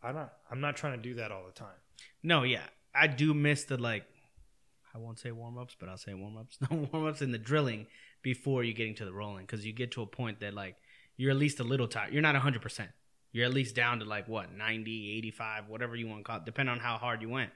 I 0.04 0.12
don't 0.12 0.30
I'm 0.50 0.62
not 0.62 0.76
trying 0.76 0.98
to 0.98 1.02
do 1.02 1.16
that 1.16 1.32
all 1.32 1.46
the 1.46 1.52
time. 1.52 1.78
no, 2.24 2.44
yeah, 2.44 2.66
I 2.94 3.08
do 3.08 3.34
miss 3.34 3.66
the 3.66 3.78
like. 3.78 4.06
I 4.94 4.98
won't 4.98 5.20
say 5.20 5.32
warm 5.32 5.58
ups, 5.58 5.76
but 5.80 5.88
I'll 5.88 5.98
say 5.98 6.14
warm 6.14 6.38
ups. 6.38 6.58
No 6.70 6.90
warm 6.92 7.08
ups 7.08 7.22
in 7.22 7.32
the 7.32 7.38
drilling 7.38 7.88
before 8.22 8.64
you 8.64 8.74
getting 8.74 8.96
to 8.96 9.06
the 9.06 9.14
rolling, 9.14 9.46
because 9.46 9.66
you 9.66 9.72
get 9.72 9.92
to 9.92 10.02
a 10.02 10.06
point 10.06 10.42
that 10.42 10.54
like 10.54 10.76
you're 11.16 11.32
at 11.32 11.38
least 11.38 11.60
a 11.60 11.64
little 11.64 11.88
tired. 11.88 12.12
You're 12.14 12.22
not 12.22 12.36
hundred 12.36 12.62
percent. 12.62 12.90
You're 13.32 13.46
at 13.46 13.54
least 13.54 13.76
down 13.76 14.00
to 14.00 14.06
like 14.06 14.28
what 14.28 14.54
90, 14.54 15.18
85, 15.18 15.70
whatever 15.70 15.96
you 15.96 16.06
want 16.08 16.20
to 16.20 16.24
call 16.24 16.38
it, 16.38 16.46
depending 16.46 16.74
on 16.74 16.80
how 16.80 16.98
hard 16.98 17.22
you 17.22 17.30
went. 17.30 17.52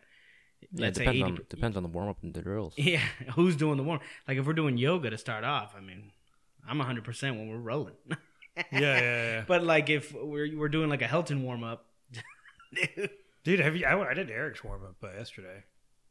Yeah, 0.71 0.79
it 0.79 0.81
Let's 0.81 0.97
say 0.97 1.05
depends 1.05 1.21
80 1.23 1.31
on 1.31 1.45
depends 1.49 1.77
on 1.77 1.83
the 1.83 1.89
warm 1.89 2.09
up 2.09 2.17
and 2.23 2.33
the 2.33 2.41
drills. 2.41 2.73
Yeah, 2.77 2.99
who's 3.35 3.55
doing 3.55 3.77
the 3.77 3.83
warm? 3.83 3.99
Like 4.27 4.37
if 4.37 4.45
we're 4.45 4.53
doing 4.53 4.77
yoga 4.77 5.09
to 5.09 5.17
start 5.17 5.43
off, 5.43 5.73
I 5.77 5.81
mean, 5.81 6.11
I'm 6.67 6.77
100 6.77 7.03
percent 7.03 7.37
when 7.37 7.49
we're 7.49 7.57
rolling. 7.57 7.95
Yeah, 8.71 8.79
yeah, 8.79 8.99
yeah. 9.01 9.43
But 9.45 9.65
like 9.65 9.89
if 9.89 10.13
we're 10.13 10.57
we're 10.57 10.69
doing 10.69 10.89
like 10.89 11.01
a 11.01 11.05
Helton 11.07 11.41
warm 11.41 11.65
up, 11.65 11.87
Dude, 13.43 13.59
have 13.59 13.75
you 13.75 13.85
I, 13.85 14.09
I 14.09 14.13
did 14.13 14.29
Eric's 14.31 14.63
warm 14.63 14.81
up 14.83 14.95
uh, 15.03 15.15
yesterday. 15.17 15.63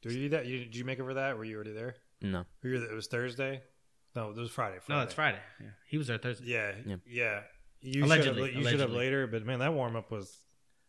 Did 0.02 0.12
you 0.12 0.18
do 0.24 0.28
that? 0.30 0.46
You, 0.46 0.58
did 0.64 0.76
you 0.76 0.84
make 0.84 0.98
it 0.98 1.04
for 1.04 1.14
that? 1.14 1.38
Were 1.38 1.44
you 1.44 1.54
already 1.56 1.72
there? 1.72 1.96
No, 2.20 2.44
Were 2.62 2.68
you, 2.70 2.82
it 2.84 2.94
was 2.94 3.06
Thursday? 3.06 3.62
No, 4.14 4.30
it 4.30 4.36
was 4.36 4.50
Friday. 4.50 4.76
no, 4.88 5.00
it's 5.00 5.14
Friday. 5.14 5.38
Yeah. 5.60 5.68
He 5.88 5.96
was 5.98 6.06
there 6.06 6.18
Thursday. 6.18 6.44
Yeah, 6.46 6.72
Yeah. 6.86 6.96
yeah. 7.06 7.40
You 7.80 8.04
Allegedly, 8.04 8.48
should 8.48 8.54
have, 8.54 8.62
you 8.64 8.70
should 8.70 8.80
have 8.80 8.90
allegedly. 8.90 8.98
later, 8.98 9.26
but 9.26 9.44
man, 9.44 9.58
that 9.60 9.72
warm 9.74 9.96
up 9.96 10.10
was 10.10 10.36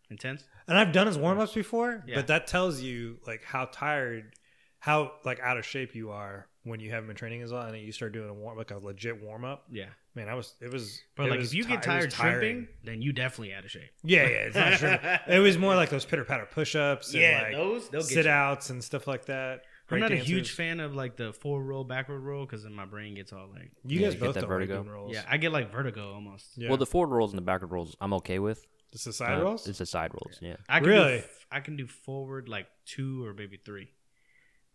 Intense. 0.09 0.43
And 0.67 0.77
I've 0.77 0.91
done 0.91 1.07
his 1.07 1.17
warm 1.17 1.39
ups 1.39 1.53
before, 1.53 2.03
Yeah. 2.07 2.15
but 2.15 2.27
that 2.27 2.47
tells 2.47 2.81
you 2.81 3.17
like 3.25 3.43
how 3.43 3.65
tired, 3.65 4.33
how 4.79 5.13
like 5.23 5.39
out 5.39 5.57
of 5.57 5.65
shape 5.65 5.95
you 5.95 6.11
are 6.11 6.47
when 6.63 6.79
you 6.79 6.89
haven't 6.91 7.07
been 7.07 7.15
training 7.15 7.41
as 7.41 7.51
long, 7.51 7.65
and 7.65 7.75
then 7.75 7.81
you 7.81 7.91
start 7.91 8.13
doing 8.13 8.29
a 8.29 8.33
warm 8.33 8.57
like 8.57 8.71
a 8.71 8.77
legit 8.77 9.21
warm 9.21 9.43
up. 9.45 9.65
Yeah. 9.71 9.85
Man, 10.15 10.29
I 10.29 10.33
was 10.35 10.53
it 10.61 10.71
was. 10.71 11.01
But 11.15 11.27
it 11.27 11.29
like 11.31 11.39
was 11.39 11.49
if 11.51 11.55
you 11.55 11.63
ti- 11.63 11.69
get 11.71 11.83
tired 11.83 12.09
tiring. 12.11 12.39
shrimping, 12.39 12.67
then 12.83 13.01
you 13.01 13.11
definitely 13.13 13.53
out 13.53 13.65
of 13.65 13.71
shape. 13.71 13.91
yeah, 14.03 14.21
yeah, 14.23 14.27
it's 14.47 14.55
not 14.55 14.73
sure. 14.75 14.97
it 15.27 15.39
was 15.39 15.57
more 15.57 15.75
like 15.75 15.89
those 15.89 16.05
pitter 16.05 16.23
patter 16.23 16.47
push 16.49 16.75
ups, 16.75 17.11
and 17.13 17.21
Yeah, 17.21 17.41
like 17.43 17.51
those 17.53 17.89
they'll 17.89 18.01
sit 18.01 18.25
outs 18.25 18.69
and 18.69 18.83
stuff 18.83 19.07
like 19.07 19.25
that. 19.25 19.63
I'm 19.91 19.99
not 19.99 20.11
a 20.11 20.15
huge 20.15 20.51
fan 20.51 20.79
of 20.79 20.95
like 20.95 21.15
the 21.15 21.31
forward 21.33 21.65
roll, 21.65 21.83
backward 21.83 22.21
roll, 22.21 22.43
because 22.45 22.63
then 22.63 22.73
my 22.73 22.85
brain 22.85 23.13
gets 23.13 23.31
all 23.33 23.47
like, 23.53 23.69
You 23.85 23.99
Yeah, 23.99 24.05
guys 24.07 24.13
you 24.15 24.19
get 24.21 24.33
that 24.33 24.39
don't 24.41 24.49
like 24.49 24.67
vertigo. 24.69 24.81
rolls. 24.83 25.13
yeah, 25.13 25.23
I 25.29 25.37
get 25.37 25.51
like 25.51 25.71
vertigo 25.71 26.13
almost. 26.13 26.45
yeah. 26.57 26.69
well 26.69 26.77
the 26.77 26.87
forward 26.87 27.15
rolls 27.15 27.31
and 27.31 27.37
the 27.37 27.43
backward 27.43 27.71
rolls 27.71 27.95
I'm 28.01 28.13
okay 28.13 28.39
with. 28.39 28.65
It's 28.95 29.03
the 29.05 29.13
side 29.13 29.37
Uh, 29.39 29.43
rolls. 29.43 29.67
It's 29.67 29.77
the 29.79 29.85
side 29.85 30.11
rolls. 30.13 30.39
Yeah. 30.41 30.55
I 30.67 30.79
can 30.79 30.89
Really? 30.89 31.17
do, 31.19 31.23
f- 31.23 31.45
I 31.51 31.59
can 31.59 31.75
do 31.75 31.85
forward 31.87 32.49
like 32.49 32.67
two 32.85 33.23
or 33.25 33.33
maybe 33.33 33.57
three, 33.57 33.89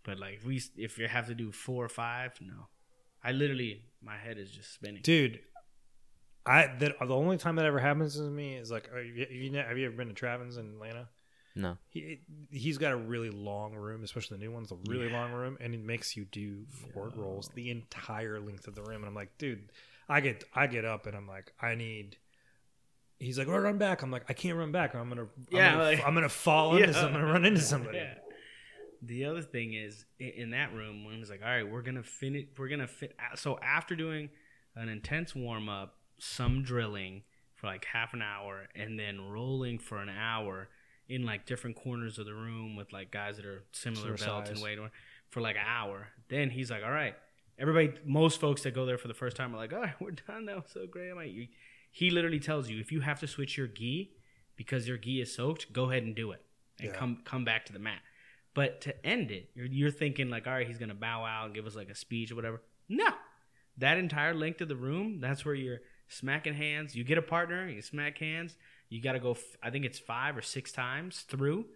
but 0.05 0.19
like 0.19 0.35
if 0.35 0.45
we 0.45 0.63
if 0.77 0.99
you 0.99 1.09
have 1.09 1.27
to 1.27 1.35
do 1.35 1.51
four 1.53 1.85
or 1.85 1.89
five, 1.89 2.39
no. 2.41 2.69
I 3.25 3.33
literally 3.33 3.83
my 4.03 4.17
head 4.17 4.39
is 4.39 4.51
just 4.51 4.73
spinning. 4.73 5.03
Dude, 5.03 5.41
I 6.47 6.69
the, 6.79 6.95
the 7.01 7.15
only 7.15 7.37
time 7.37 7.57
that 7.57 7.67
ever 7.67 7.79
happens 7.79 8.15
to 8.17 8.23
me 8.23 8.57
is 8.57 8.71
like, 8.71 8.91
are 8.93 9.03
you, 9.03 9.27
you 9.31 9.51
know, 9.51 9.63
have 9.63 9.77
you 9.77 9.87
ever 9.87 9.97
been 9.97 10.09
to 10.09 10.15
Travin's 10.15 10.57
in 10.57 10.67
Atlanta? 10.71 11.09
No. 11.55 11.77
He 11.89 12.21
he's 12.51 12.79
got 12.79 12.93
a 12.93 12.97
really 12.97 13.31
long 13.31 13.75
room, 13.75 14.05
especially 14.05 14.39
the 14.39 14.45
new 14.45 14.53
ones, 14.53 14.71
a 14.73 14.77
really 14.89 15.09
Yeah. 15.09 15.21
long 15.21 15.33
room, 15.33 15.59
and 15.61 15.75
it 15.75 15.81
makes 15.85 16.17
you 16.17 16.25
do 16.25 16.65
forward 16.93 17.17
rolls 17.17 17.51
the 17.55 17.71
entire 17.71 18.41
length 18.41 18.67
of 18.69 18.75
the 18.75 18.83
room. 18.83 19.03
And 19.03 19.07
I'm 19.07 19.15
like, 19.15 19.37
dude, 19.37 19.71
I 20.09 20.21
get 20.21 20.45
I 20.55 20.67
get 20.67 20.85
up 20.85 21.07
and 21.07 21.17
I'm 21.17 21.27
like, 21.29 21.53
I 21.61 21.75
need. 21.75 22.17
He's 23.21 23.39
like, 23.39 23.47
well, 23.47 23.59
run 23.59 23.79
back. 23.79 24.03
I'm 24.03 24.11
like, 24.11 24.25
I 24.29 24.33
can't 24.33 24.57
run 24.57 24.73
back. 24.73 24.95
I'm 24.95 25.09
gonna, 25.11 25.23
I'm 25.23 25.29
gonna, 25.53 25.83
like- 25.85 26.05
I'm 26.07 26.15
gonna 26.15 26.29
fall 26.29 26.75
into 26.77 26.91
Yeah. 26.91 27.05
I'm 27.07 27.13
gonna 27.13 27.27
run 27.27 27.45
into 27.45 27.61
somebody. 27.61 27.99
Yeah. 27.99 28.15
The 29.03 29.27
other 29.27 29.43
thing 29.43 29.75
is 29.75 30.05
in 30.19 30.51
that 30.51 30.75
room 30.75 31.05
when 31.05 31.21
it's 31.21 31.31
like, 31.31 31.41
all 31.43 31.49
right, 31.49 31.71
we're 31.71 31.83
gonna 31.83 32.03
finish. 32.03 32.47
We're 32.59 32.69
gonna 32.69 32.87
fit. 32.89 33.15
So 33.37 33.59
after 33.63 33.95
doing 33.95 34.31
an 34.75 34.89
intense 34.89 35.35
warm 35.35 35.69
up, 35.69 35.95
some 36.19 36.63
drilling 36.63 37.23
for 37.55 37.67
like 37.67 37.85
half 37.85 38.13
an 38.15 38.23
hour, 38.23 38.69
and 38.75 38.99
then 38.99 39.21
rolling 39.31 39.79
for 39.79 39.99
an 39.99 40.09
hour 40.11 40.69
in 41.09 41.25
like 41.25 41.45
different 41.47 41.77
corners 41.77 42.19
of 42.19 42.27
the 42.27 42.35
room 42.35 42.77
with 42.77 42.93
like 42.93 43.11
guys 43.11 43.37
that 43.37 43.45
are 43.47 43.65
similar 43.73 44.17
Similar 44.17 44.35
belts 44.43 44.51
and 44.51 44.63
weight 44.63 44.79
for 45.29 45.41
like 45.41 45.57
an 45.57 45.63
hour. 45.67 46.09
Then 46.29 46.51
he's 46.51 46.71
like, 46.71 46.83
all 46.85 46.91
right, 46.91 47.15
everybody. 47.59 47.93
Most 48.05 48.41
folks 48.41 48.63
that 48.63 48.75
go 48.75 48.87
there 48.87 48.99
for 48.99 49.09
the 49.09 49.15
first 49.15 49.37
time 49.37 49.55
are 49.55 49.59
like, 49.59 49.73
all 49.73 49.81
right, 49.81 49.95
we're 50.01 50.11
done. 50.13 50.47
That 50.47 50.57
was 50.57 50.71
so 50.73 50.87
great. 50.87 51.11
I'm 51.11 51.17
like, 51.17 51.33
you, 51.33 51.49
he 51.91 52.11
literally 52.11 52.41
tells 52.41 52.69
you 52.71 52.79
if 52.81 52.93
you 52.93 53.01
have 53.01 53.21
to 53.21 53.27
switch 53.27 53.57
your 53.59 53.67
gi 53.67 54.13
because 54.57 54.87
your 54.89 54.97
gi 54.99 55.21
is 55.21 55.35
soaked, 55.35 55.73
go 55.73 55.91
ahead 55.91 56.03
and 56.03 56.15
do 56.15 56.31
it 56.33 56.43
and 56.79 56.89
Yeah. 56.91 56.97
come 56.97 57.23
come 57.25 57.45
back 57.45 57.67
to 57.67 57.73
the 57.73 57.79
mat. 57.79 58.01
But 58.55 58.81
to 58.83 59.07
end 59.07 59.31
it, 59.31 59.51
you're, 59.55 59.67
you're 59.67 59.91
thinking 59.91 60.29
like, 60.29 60.47
all 60.47 60.53
right, 60.53 60.67
he's 60.67 60.79
gonna 60.79 60.95
bow 60.95 61.25
out 61.25 61.47
and 61.47 61.55
give 61.55 61.67
us 61.67 61.77
like 61.77 61.89
a 61.89 61.95
speech 61.95 62.33
or 62.33 62.35
whatever. 62.37 62.61
No, 62.89 63.09
that 63.79 63.97
entire 63.99 64.35
length 64.35 64.61
of 64.61 64.69
the 64.69 64.77
room, 64.77 65.21
that's 65.21 65.45
where 65.45 65.55
you're 65.55 65.79
smacking 66.09 66.55
hands. 66.55 66.95
You 66.97 67.05
get 67.05 67.19
a 67.19 67.23
partner, 67.23 67.69
you 67.69 67.81
smack 67.83 68.19
hands. 68.19 68.57
You 68.89 69.01
got 69.01 69.13
to 69.13 69.21
go. 69.21 69.33
f- 69.33 69.57
I 69.63 69.71
think 69.71 69.85
it's 69.85 70.01
five 70.01 70.37
or 70.37 70.43
six 70.43 70.73
times 70.73 71.21
through. 71.21 71.67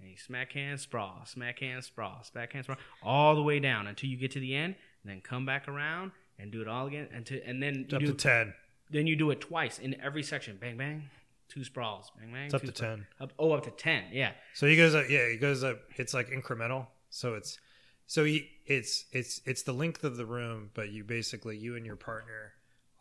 And 0.00 0.10
you 0.10 0.16
smack 0.18 0.52
hands, 0.52 0.82
sprawl, 0.82 1.22
smack 1.24 1.58
hands, 1.60 1.86
sprawl, 1.86 2.22
smack 2.22 2.52
hands, 2.52 2.66
sprawl, 2.66 2.78
all 3.02 3.34
the 3.34 3.42
way 3.42 3.58
down 3.58 3.86
until 3.86 4.10
you 4.10 4.16
get 4.18 4.30
to 4.32 4.38
the 4.40 4.54
end. 4.54 4.76
And 5.02 5.10
then 5.10 5.22
come 5.22 5.46
back 5.46 5.66
around 5.66 6.12
and 6.38 6.52
do 6.52 6.60
it 6.60 6.68
all 6.68 6.86
again. 6.86 7.08
And 7.12 7.24
to, 7.26 7.42
and 7.42 7.62
then 7.62 7.86
Up 7.92 8.00
do, 8.00 8.06
to 8.08 8.12
ten. 8.12 8.52
Then 8.90 9.06
you 9.06 9.16
do 9.16 9.30
it 9.30 9.40
twice 9.40 9.78
in 9.78 10.00
every 10.00 10.22
section. 10.22 10.56
Bang 10.60 10.76
bang, 10.76 11.08
two 11.48 11.64
sprawls. 11.64 12.10
Bang 12.18 12.32
bang. 12.32 12.46
It's 12.46 12.54
up 12.54 12.62
to 12.62 12.68
sprawls. 12.74 12.98
10. 12.98 13.06
Up, 13.20 13.32
oh, 13.38 13.52
up 13.52 13.64
to 13.64 13.70
ten. 13.70 14.04
Yeah. 14.12 14.32
So 14.54 14.66
he 14.66 14.76
goes 14.76 14.94
up. 14.94 15.06
Yeah, 15.08 15.28
he 15.28 15.36
goes 15.36 15.62
up. 15.64 15.78
It's 15.96 16.14
like 16.14 16.28
incremental. 16.30 16.86
So 17.10 17.34
it's 17.34 17.58
so 18.06 18.24
he 18.24 18.48
it's 18.66 19.04
it's 19.12 19.40
it's 19.44 19.62
the 19.62 19.72
length 19.72 20.04
of 20.04 20.16
the 20.16 20.26
room, 20.26 20.70
but 20.74 20.90
you 20.90 21.04
basically 21.04 21.56
you 21.56 21.76
and 21.76 21.84
your 21.86 21.96
partner 21.96 22.52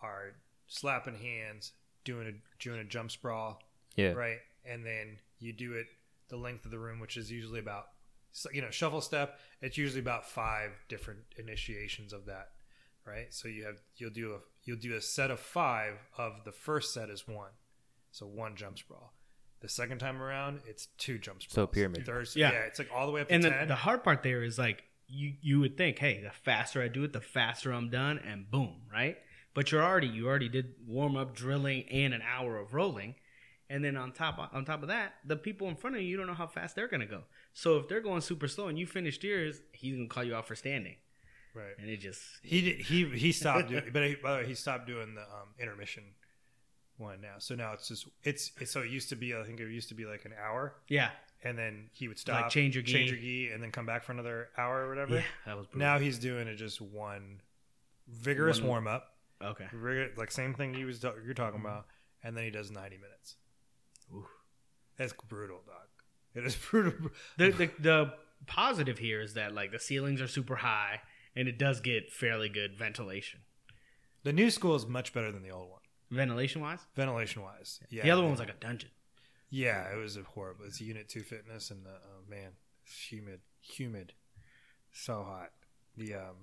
are 0.02 0.34
slapping 0.68 1.16
hands, 1.16 1.72
doing 2.04 2.28
a 2.28 2.64
doing 2.64 2.80
a 2.80 2.84
jump 2.84 3.12
sprawl, 3.12 3.62
Yeah. 3.96 4.12
right? 4.12 4.38
And 4.66 4.86
then 4.86 5.20
you 5.40 5.54
do 5.54 5.74
it 5.74 5.88
the 6.30 6.38
length 6.38 6.66
of 6.66 6.72
the 6.72 6.80
room, 6.80 7.00
which 7.00 7.16
is 7.16 7.32
usually 7.32 7.60
about 7.60 7.86
you 8.54 8.62
know 8.62 8.70
shuffle 8.70 9.02
step. 9.02 9.40
It's 9.62 9.78
usually 9.78 10.02
about 10.02 10.30
five 10.30 10.72
different 10.90 11.22
initiations 11.38 12.12
of 12.14 12.26
that, 12.26 12.50
right? 13.08 13.34
So 13.34 13.48
you 13.48 13.66
have 13.66 13.78
you'll 13.96 14.10
do 14.12 14.34
a 14.34 14.40
you'll 14.64 14.78
do 14.80 14.96
a 14.96 15.02
set 15.02 15.32
of 15.32 15.40
five 15.40 15.94
of 16.18 16.44
the 16.46 16.52
first 16.52 16.94
set 16.94 17.10
is 17.10 17.28
one, 17.28 17.52
so 18.12 18.26
one 18.26 18.56
jump 18.56 18.78
sprawl. 18.78 19.14
The 19.62 19.70
second 19.70 19.98
time 20.00 20.22
around, 20.22 20.60
it's 20.68 20.88
two 20.98 21.18
jump 21.18 21.42
sprawls. 21.42 21.56
So 21.56 21.68
pyramid. 21.68 22.06
Third, 22.06 22.28
Yeah. 22.36 22.52
yeah. 22.52 22.60
it's 22.60 22.78
like 22.78 22.90
all 22.94 23.08
the 23.08 23.12
way 23.12 23.22
up 23.22 23.30
to 23.30 23.34
And 23.34 23.44
the, 23.44 23.50
ten. 23.50 23.68
the 23.68 23.76
hard 23.76 24.04
part 24.04 24.22
there 24.22 24.44
is 24.44 24.60
like 24.60 24.84
you 25.08 25.34
you 25.42 25.60
would 25.60 25.78
think, 25.78 25.98
hey, 26.00 26.22
the 26.22 26.30
faster 26.32 26.82
I 26.82 26.90
do 26.90 27.04
it, 27.04 27.14
the 27.14 27.22
faster 27.22 27.72
I'm 27.72 27.90
done, 27.90 28.20
and 28.20 28.50
boom, 28.52 28.82
right? 28.92 29.18
But 29.54 29.72
you're 29.72 29.84
already 29.84 30.08
you 30.08 30.28
already 30.28 30.50
did 30.50 30.74
warm 30.86 31.16
up 31.18 31.34
drilling 31.36 31.86
and 31.90 32.14
an 32.14 32.22
hour 32.22 32.58
of 32.58 32.74
rolling, 32.76 33.16
and 33.70 33.84
then 33.84 33.98
on 33.98 34.12
top 34.12 34.38
on 34.54 34.64
top 34.66 34.84
of 34.84 34.90
that, 34.90 35.14
the 35.26 35.36
people 35.38 35.68
in 35.70 35.76
front 35.76 35.96
of 35.96 36.02
you, 36.04 36.08
you 36.10 36.18
don't 36.18 36.28
know 36.28 36.34
how 36.36 36.46
fast 36.46 36.76
they're 36.76 36.88
gonna 36.90 37.06
go. 37.08 37.24
So 37.54 37.78
if 37.78 37.88
they're 37.88 38.02
going 38.02 38.22
super 38.22 38.48
slow 38.48 38.68
and 38.68 38.78
you 38.78 38.86
finished 38.86 39.24
yours, 39.24 39.62
he's 39.72 39.96
gonna 39.96 40.08
call 40.10 40.24
you 40.24 40.36
out 40.36 40.48
for 40.48 40.56
standing, 40.56 40.98
right. 41.58 41.76
and 41.80 41.90
it 41.90 41.98
just 41.98 42.22
He 42.44 42.62
did, 42.62 42.80
he 42.80 43.06
he 43.06 43.32
stopped 43.32 43.70
doing, 43.70 43.84
but 43.92 44.04
he, 44.04 44.16
by 44.16 44.32
the 44.32 44.38
way, 44.44 44.48
he 44.48 44.54
stopped 44.56 44.88
doing 44.88 45.16
the 45.16 45.22
um, 45.22 45.50
intermission 45.60 46.04
one 46.98 47.22
now. 47.22 47.36
So 47.40 47.56
now 47.56 47.74
it's 47.74 47.88
just 47.88 48.08
it's, 48.24 48.52
it's 48.60 48.72
so 48.72 48.82
it 48.82 48.90
used 48.90 49.10
to 49.10 49.16
be 49.16 49.36
I 49.36 49.44
think 49.44 49.60
it 49.60 49.70
used 49.70 49.90
to 49.90 49.96
be 49.96 50.06
like 50.06 50.26
an 50.26 50.34
hour, 50.42 50.76
yeah 50.88 51.10
and 51.44 51.58
then 51.58 51.90
he 51.94 52.08
would 52.08 52.18
stop, 52.18 52.50
change 52.50 52.76
your 52.76 52.84
change 52.84 53.12
your 53.12 53.20
gi, 53.20 53.52
and 53.52 53.62
then 53.62 53.72
come 53.72 53.86
back 53.86 54.04
for 54.04 54.12
another 54.12 54.50
hour 54.58 54.86
or 54.86 54.90
whatever. 54.90 55.16
yeah 55.16 55.22
that 55.46 55.58
was 55.58 55.68
brutal. 55.68 55.88
Now 55.88 56.00
he's 56.00 56.18
doing 56.18 56.48
it 56.48 56.56
just 56.56 56.82
one 56.82 57.42
vigorous 58.08 58.60
One- 58.60 58.70
warm 58.70 58.88
up, 58.88 59.14
okay 59.42 59.68
like 60.18 60.32
same 60.32 60.54
thing 60.54 60.74
you 60.74 60.86
was 60.88 61.04
you're 61.04 61.34
talking 61.34 61.60
about, 61.60 61.86
and 62.24 62.36
then 62.36 62.44
he 62.44 62.50
does 62.52 62.72
ninety 62.72 62.98
minutes. 62.98 63.36
Oof. 64.16 64.26
That's 64.98 65.14
brutal, 65.28 65.62
dog. 65.66 65.88
It 66.34 66.46
is 66.46 66.56
brutal. 66.72 67.12
the, 67.38 67.52
the 67.52 67.72
the 67.80 68.14
positive 68.46 68.98
here 68.98 69.22
is 69.22 69.34
that 69.36 69.54
like 69.54 69.72
the 69.72 69.80
ceilings 69.80 70.22
are 70.22 70.28
super 70.28 70.56
high 70.56 71.02
and 71.38 71.48
it 71.48 71.58
does 71.58 71.80
get 71.80 72.12
fairly 72.12 72.50
good 72.50 72.76
ventilation 72.76 73.42
The 74.24 74.34
new 74.34 74.50
school 74.50 74.76
is 74.76 74.86
much 74.86 75.14
better 75.14 75.32
than 75.32 75.44
the 75.44 75.52
old 75.52 75.70
one, 75.70 75.82
ventilation 76.12 76.62
wise 76.62 76.80
ventilation 76.96 77.42
wise. 77.44 77.80
Yeah, 77.90 78.04
the 78.04 78.12
other 78.12 78.22
one 78.24 78.32
was 78.32 78.40
like 78.40 78.50
a 78.50 78.60
dungeon 78.60 78.90
Yeah, 79.50 79.92
it 79.94 79.98
was 79.98 80.18
a 80.18 80.24
horrible. 80.24 80.66
It's 80.66 80.82
Unit 80.82 81.08
Two 81.08 81.22
Fitness, 81.22 81.72
and 81.72 81.86
the 81.86 81.92
oh 81.92 82.30
man, 82.30 82.52
it's 82.86 82.98
humid, 83.12 83.40
humid, 83.62 84.14
so 84.92 85.24
hot. 85.24 85.52
The 85.96 86.16
um, 86.16 86.36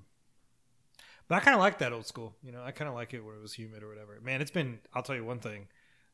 but 1.28 1.36
I 1.36 1.40
kind 1.40 1.54
of 1.54 1.60
like 1.60 1.78
that 1.78 1.92
old 1.92 2.06
school. 2.06 2.34
You 2.42 2.52
know, 2.52 2.62
I 2.62 2.70
kind 2.70 2.88
of 2.88 2.94
like 2.94 3.14
it 3.14 3.24
where 3.24 3.34
it 3.36 3.42
was 3.42 3.54
humid 3.54 3.82
or 3.82 3.88
whatever. 3.88 4.18
Man, 4.22 4.40
it's 4.40 4.50
been. 4.50 4.78
I'll 4.94 5.02
tell 5.02 5.16
you 5.16 5.24
one 5.24 5.38
thing. 5.40 5.66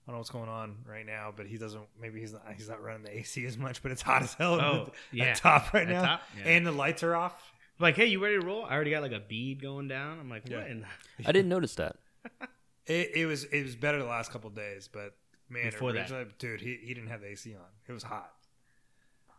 I 0.06 0.10
don't 0.10 0.14
know 0.14 0.18
what's 0.18 0.30
going 0.30 0.48
on 0.48 0.76
right 0.86 1.04
now, 1.06 1.32
but 1.36 1.46
he 1.46 1.58
doesn't. 1.58 1.82
Maybe 2.00 2.20
he's 2.20 2.32
not. 2.32 2.42
He's 2.56 2.68
not 2.68 2.82
running 2.82 3.02
the 3.02 3.16
AC 3.18 3.44
as 3.44 3.56
much, 3.58 3.82
but 3.82 3.92
it's 3.92 4.02
hot 4.02 4.22
as 4.22 4.34
hell. 4.34 4.54
Oh, 4.60 4.82
at, 4.86 4.92
yeah. 5.12 5.34
top 5.34 5.72
right 5.74 5.88
At 5.88 5.92
now, 5.92 6.02
top? 6.02 6.22
Yeah. 6.38 6.50
and 6.52 6.66
the 6.66 6.72
lights 6.72 7.02
are 7.02 7.14
off. 7.14 7.52
Like 7.80 7.96
hey 7.96 8.06
you 8.06 8.22
ready 8.22 8.38
to 8.38 8.44
roll 8.46 8.64
i 8.64 8.74
already 8.74 8.90
got 8.90 9.02
like 9.02 9.12
a 9.12 9.20
bead 9.20 9.60
going 9.62 9.88
down 9.88 10.18
i'm 10.20 10.28
like 10.30 10.42
what 10.44 10.52
Yeah. 10.52 10.66
in 10.66 10.80
the- 10.82 11.26
I 11.28 11.32
didn't 11.32 11.48
notice 11.48 11.74
that. 11.76 11.96
It, 12.86 13.10
it 13.14 13.26
was 13.26 13.44
it 13.44 13.62
was 13.62 13.76
better 13.76 13.98
the 13.98 14.04
last 14.08 14.32
couple 14.32 14.48
of 14.48 14.56
days, 14.56 14.88
but 14.92 15.14
man, 15.48 15.66
Before 15.70 15.92
that. 15.92 16.38
dude, 16.40 16.60
he, 16.60 16.76
he 16.82 16.92
didn't 16.92 17.10
have 17.10 17.20
the 17.20 17.28
AC 17.28 17.54
on. 17.54 17.60
It 17.88 17.92
was 17.92 18.02
hot. 18.02 18.32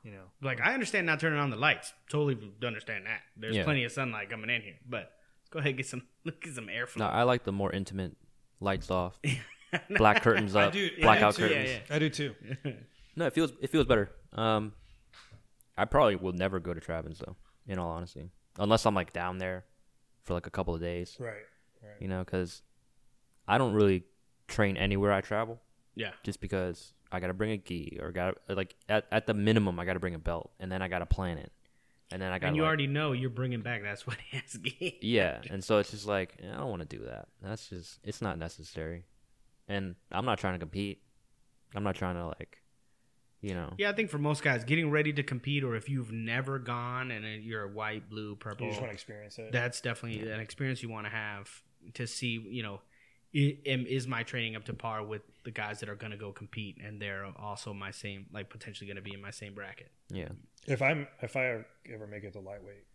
You 0.04 0.12
know, 0.12 0.24
like 0.42 0.62
i 0.62 0.74
understand 0.74 1.06
not 1.06 1.20
turning 1.20 1.38
on 1.40 1.50
the 1.50 1.58
lights 1.58 1.92
totally 2.10 2.38
understand 2.66 3.08
that 3.08 3.22
there's 3.36 3.56
Yeah. 3.58 3.64
plenty 3.66 3.84
of 3.84 3.92
sunlight 3.92 4.30
coming 4.30 4.50
in 4.50 4.62
here 4.62 4.76
but 4.88 5.12
go 5.50 5.60
ahead 5.60 5.70
and 5.72 5.78
get 5.78 5.86
some 5.88 6.04
get 6.26 6.54
some 6.56 6.68
airflow 6.68 6.98
No, 6.98 7.06
I 7.08 7.24
like 7.24 7.44
the 7.44 7.52
more 7.52 7.72
intimate 7.74 8.16
lights 8.62 8.90
off, 8.90 9.20
black 9.98 10.22
curtains 10.24 10.56
I 10.56 10.66
up, 10.66 10.74
do- 10.74 10.90
yeah, 10.98 11.04
blackout 11.04 11.34
I 11.34 11.42
do 11.42 11.48
too. 11.48 11.48
curtains. 11.54 11.70
Yeah, 11.70 11.80
yeah. 11.90 11.96
I 11.96 12.00
do 12.00 12.10
too. 12.10 12.36
No, 13.18 13.26
it 13.26 13.34
feels 13.34 13.52
it 13.62 13.70
feels 13.70 13.86
better. 13.86 14.12
Um, 14.34 14.72
I 15.78 15.86
probably 15.86 16.16
will 16.16 16.34
never 16.34 16.60
go 16.60 16.74
to 16.74 16.80
Trappins 16.80 17.20
though. 17.20 17.36
In 17.68 17.78
all 17.80 17.92
honesty, 17.92 18.30
unless 18.58 18.86
I'm 18.86 18.96
like 18.96 19.14
down 19.14 19.38
there 19.38 19.66
for 20.24 20.34
like 20.34 20.48
a 20.48 20.50
couple 20.50 20.74
of 20.76 20.82
days, 20.82 21.16
Right. 21.20 21.34
Right. 21.82 21.94
you 22.00 22.08
know, 22.08 22.20
because 22.24 22.62
I 23.48 23.58
don't 23.58 23.74
really 23.74 24.04
train 24.48 24.78
anywhere 24.78 25.12
I 25.14 25.22
travel. 25.22 25.62
yeah. 25.96 26.12
Just 26.24 26.42
because 26.42 26.94
I 27.12 27.20
gotta 27.20 27.34
bring 27.34 27.52
a 27.52 27.58
gi 27.58 28.00
or 28.02 28.12
got 28.12 28.36
to 28.48 28.56
like 28.56 28.76
at, 28.90 29.06
at 29.12 29.26
the 29.28 29.34
minimum 29.34 29.80
I 29.80 29.86
gotta 29.86 30.00
bring 30.00 30.16
a 30.16 30.20
belt 30.20 30.52
and 30.60 30.72
then 30.72 30.82
I 30.82 30.88
gotta 30.88 31.06
plan 31.06 31.38
it. 31.38 31.52
And 32.12 32.22
then 32.22 32.32
I 32.32 32.40
gotta 32.40 32.48
and 32.48 32.56
you 32.56 32.64
like- 32.64 32.68
already 32.68 32.88
know 32.88 33.12
you're 33.14 33.30
bringing 33.30 33.62
back 33.62 33.84
that 33.84 34.00
sweaty 34.00 34.22
ass 34.34 34.58
gi 34.62 34.98
yeah 35.02 35.40
and 35.50 35.64
so 35.64 35.78
it's 35.78 35.92
just 35.92 36.08
like 36.08 36.36
I 36.44 36.58
don't 36.58 36.70
want 36.70 36.82
to 36.88 36.98
do 36.98 37.06
that. 37.06 37.28
That's 37.42 37.68
just 37.70 38.00
it's 38.04 38.22
not 38.22 38.38
necessary. 38.40 39.06
And 39.68 39.96
I'm 40.12 40.26
not 40.26 40.40
trying 40.40 40.54
to 40.54 40.60
compete. 40.60 41.02
I'm 41.76 41.84
not 41.84 41.96
trying 41.96 42.16
to 42.16 42.26
like 42.28 42.61
you 43.42 43.54
know 43.54 43.74
Yeah, 43.78 43.90
I 43.90 43.94
think 43.94 44.10
for 44.10 44.18
most 44.18 44.44
guys, 44.44 44.64
getting 44.64 44.90
ready 44.92 45.14
to 45.14 45.24
compete, 45.24 45.64
or 45.64 45.76
if 45.76 45.90
you've 45.90 46.12
never 46.12 46.60
gone 46.60 47.12
and 47.12 47.44
you're 47.44 47.64
a 47.64 47.68
white, 47.70 48.10
blue, 48.10 48.36
purple, 48.36 48.66
You 48.68 48.72
just 48.72 48.82
want 48.82 48.92
to 48.92 48.96
experience 48.96 49.38
it. 49.40 49.52
that's 49.52 49.82
definitely 49.82 50.30
an 50.30 50.40
experience 50.40 50.82
you 50.84 50.90
want 50.90 51.06
to 51.08 51.12
have 51.12 51.50
to 51.96 52.06
see. 52.08 52.40
You 52.50 52.64
know, 52.64 52.82
is 53.34 54.08
my 54.08 54.24
training 54.24 54.56
up 54.56 54.66
to 54.66 54.74
par 54.74 55.04
with 55.04 55.22
the 55.44 55.52
guys 55.52 55.80
that 55.80 55.90
are 55.90 55.96
going 55.96 56.12
to 56.12 56.18
go 56.18 56.32
compete, 56.32 56.78
and 56.84 57.02
they're 57.02 57.26
also 57.38 57.74
my 57.74 57.92
same, 57.92 58.26
like 58.34 58.50
potentially 58.50 58.88
going 58.88 58.98
to 58.98 59.02
be 59.02 59.14
in 59.14 59.22
my 59.22 59.32
same 59.32 59.54
bracket. 59.54 59.92
yeah 60.10 60.30
if 60.68 60.82
I'm 60.82 61.08
if 61.22 61.36
I 61.36 61.64
ever 61.92 62.06
make 62.08 62.24
it 62.24 62.34
to 62.34 62.40
lightweight, 62.40 62.86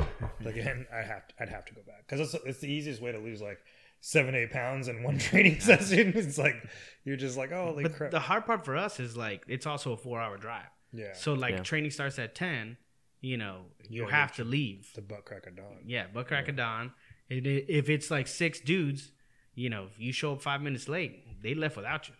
again, 0.44 0.86
I 0.92 1.02
have 1.02 1.28
to, 1.28 1.34
I'd 1.40 1.48
have 1.48 1.64
to 1.66 1.74
go 1.74 1.82
back 1.86 2.06
because 2.08 2.20
it's 2.34 2.44
it's 2.44 2.58
the 2.58 2.70
easiest 2.72 3.00
way 3.00 3.12
to 3.12 3.18
lose 3.18 3.40
like 3.40 3.60
seven 4.00 4.34
eight 4.34 4.50
pounds 4.50 4.88
in 4.88 5.02
one 5.02 5.18
training 5.28 5.60
session. 5.60 6.12
It's 6.16 6.38
like 6.38 6.56
you're 7.04 7.16
just 7.16 7.36
like 7.36 7.52
oh 7.52 7.66
holy 7.66 7.82
But 7.84 7.94
crap. 7.96 8.10
the 8.10 8.20
hard 8.20 8.46
part 8.46 8.64
for 8.64 8.76
us 8.76 9.00
is 9.00 9.16
like 9.16 9.42
it's 9.48 9.66
also 9.66 9.92
a 9.92 9.96
four 9.96 10.20
hour 10.20 10.36
drive. 10.36 10.66
yeah, 10.92 11.12
So 11.14 11.34
like 11.34 11.54
Yeah. 11.56 11.62
training 11.62 11.90
starts 11.90 12.18
at 12.18 12.34
ten. 12.34 12.76
You 13.20 13.36
know, 13.36 13.64
you 13.88 14.04
Yeah, 14.04 14.10
have 14.12 14.32
to 14.36 14.44
leave. 14.44 14.92
the 14.94 15.02
butt 15.02 15.24
crack 15.24 15.46
of 15.48 15.56
dawn. 15.56 15.78
Yeah, 15.84 16.06
butt 16.06 16.28
crack 16.28 16.48
of 16.48 16.54
dawn. 16.56 16.92
It, 17.28 17.46
if 17.68 17.88
it's 17.90 18.10
like 18.12 18.28
six 18.28 18.60
dudes, 18.60 19.10
you 19.54 19.68
know, 19.70 19.86
if 19.90 19.98
you 19.98 20.12
show 20.12 20.32
up 20.34 20.40
five 20.42 20.62
minutes 20.62 20.88
late, 20.88 21.42
they 21.42 21.54
left 21.54 21.76
without 21.76 22.08
you. 22.08 22.14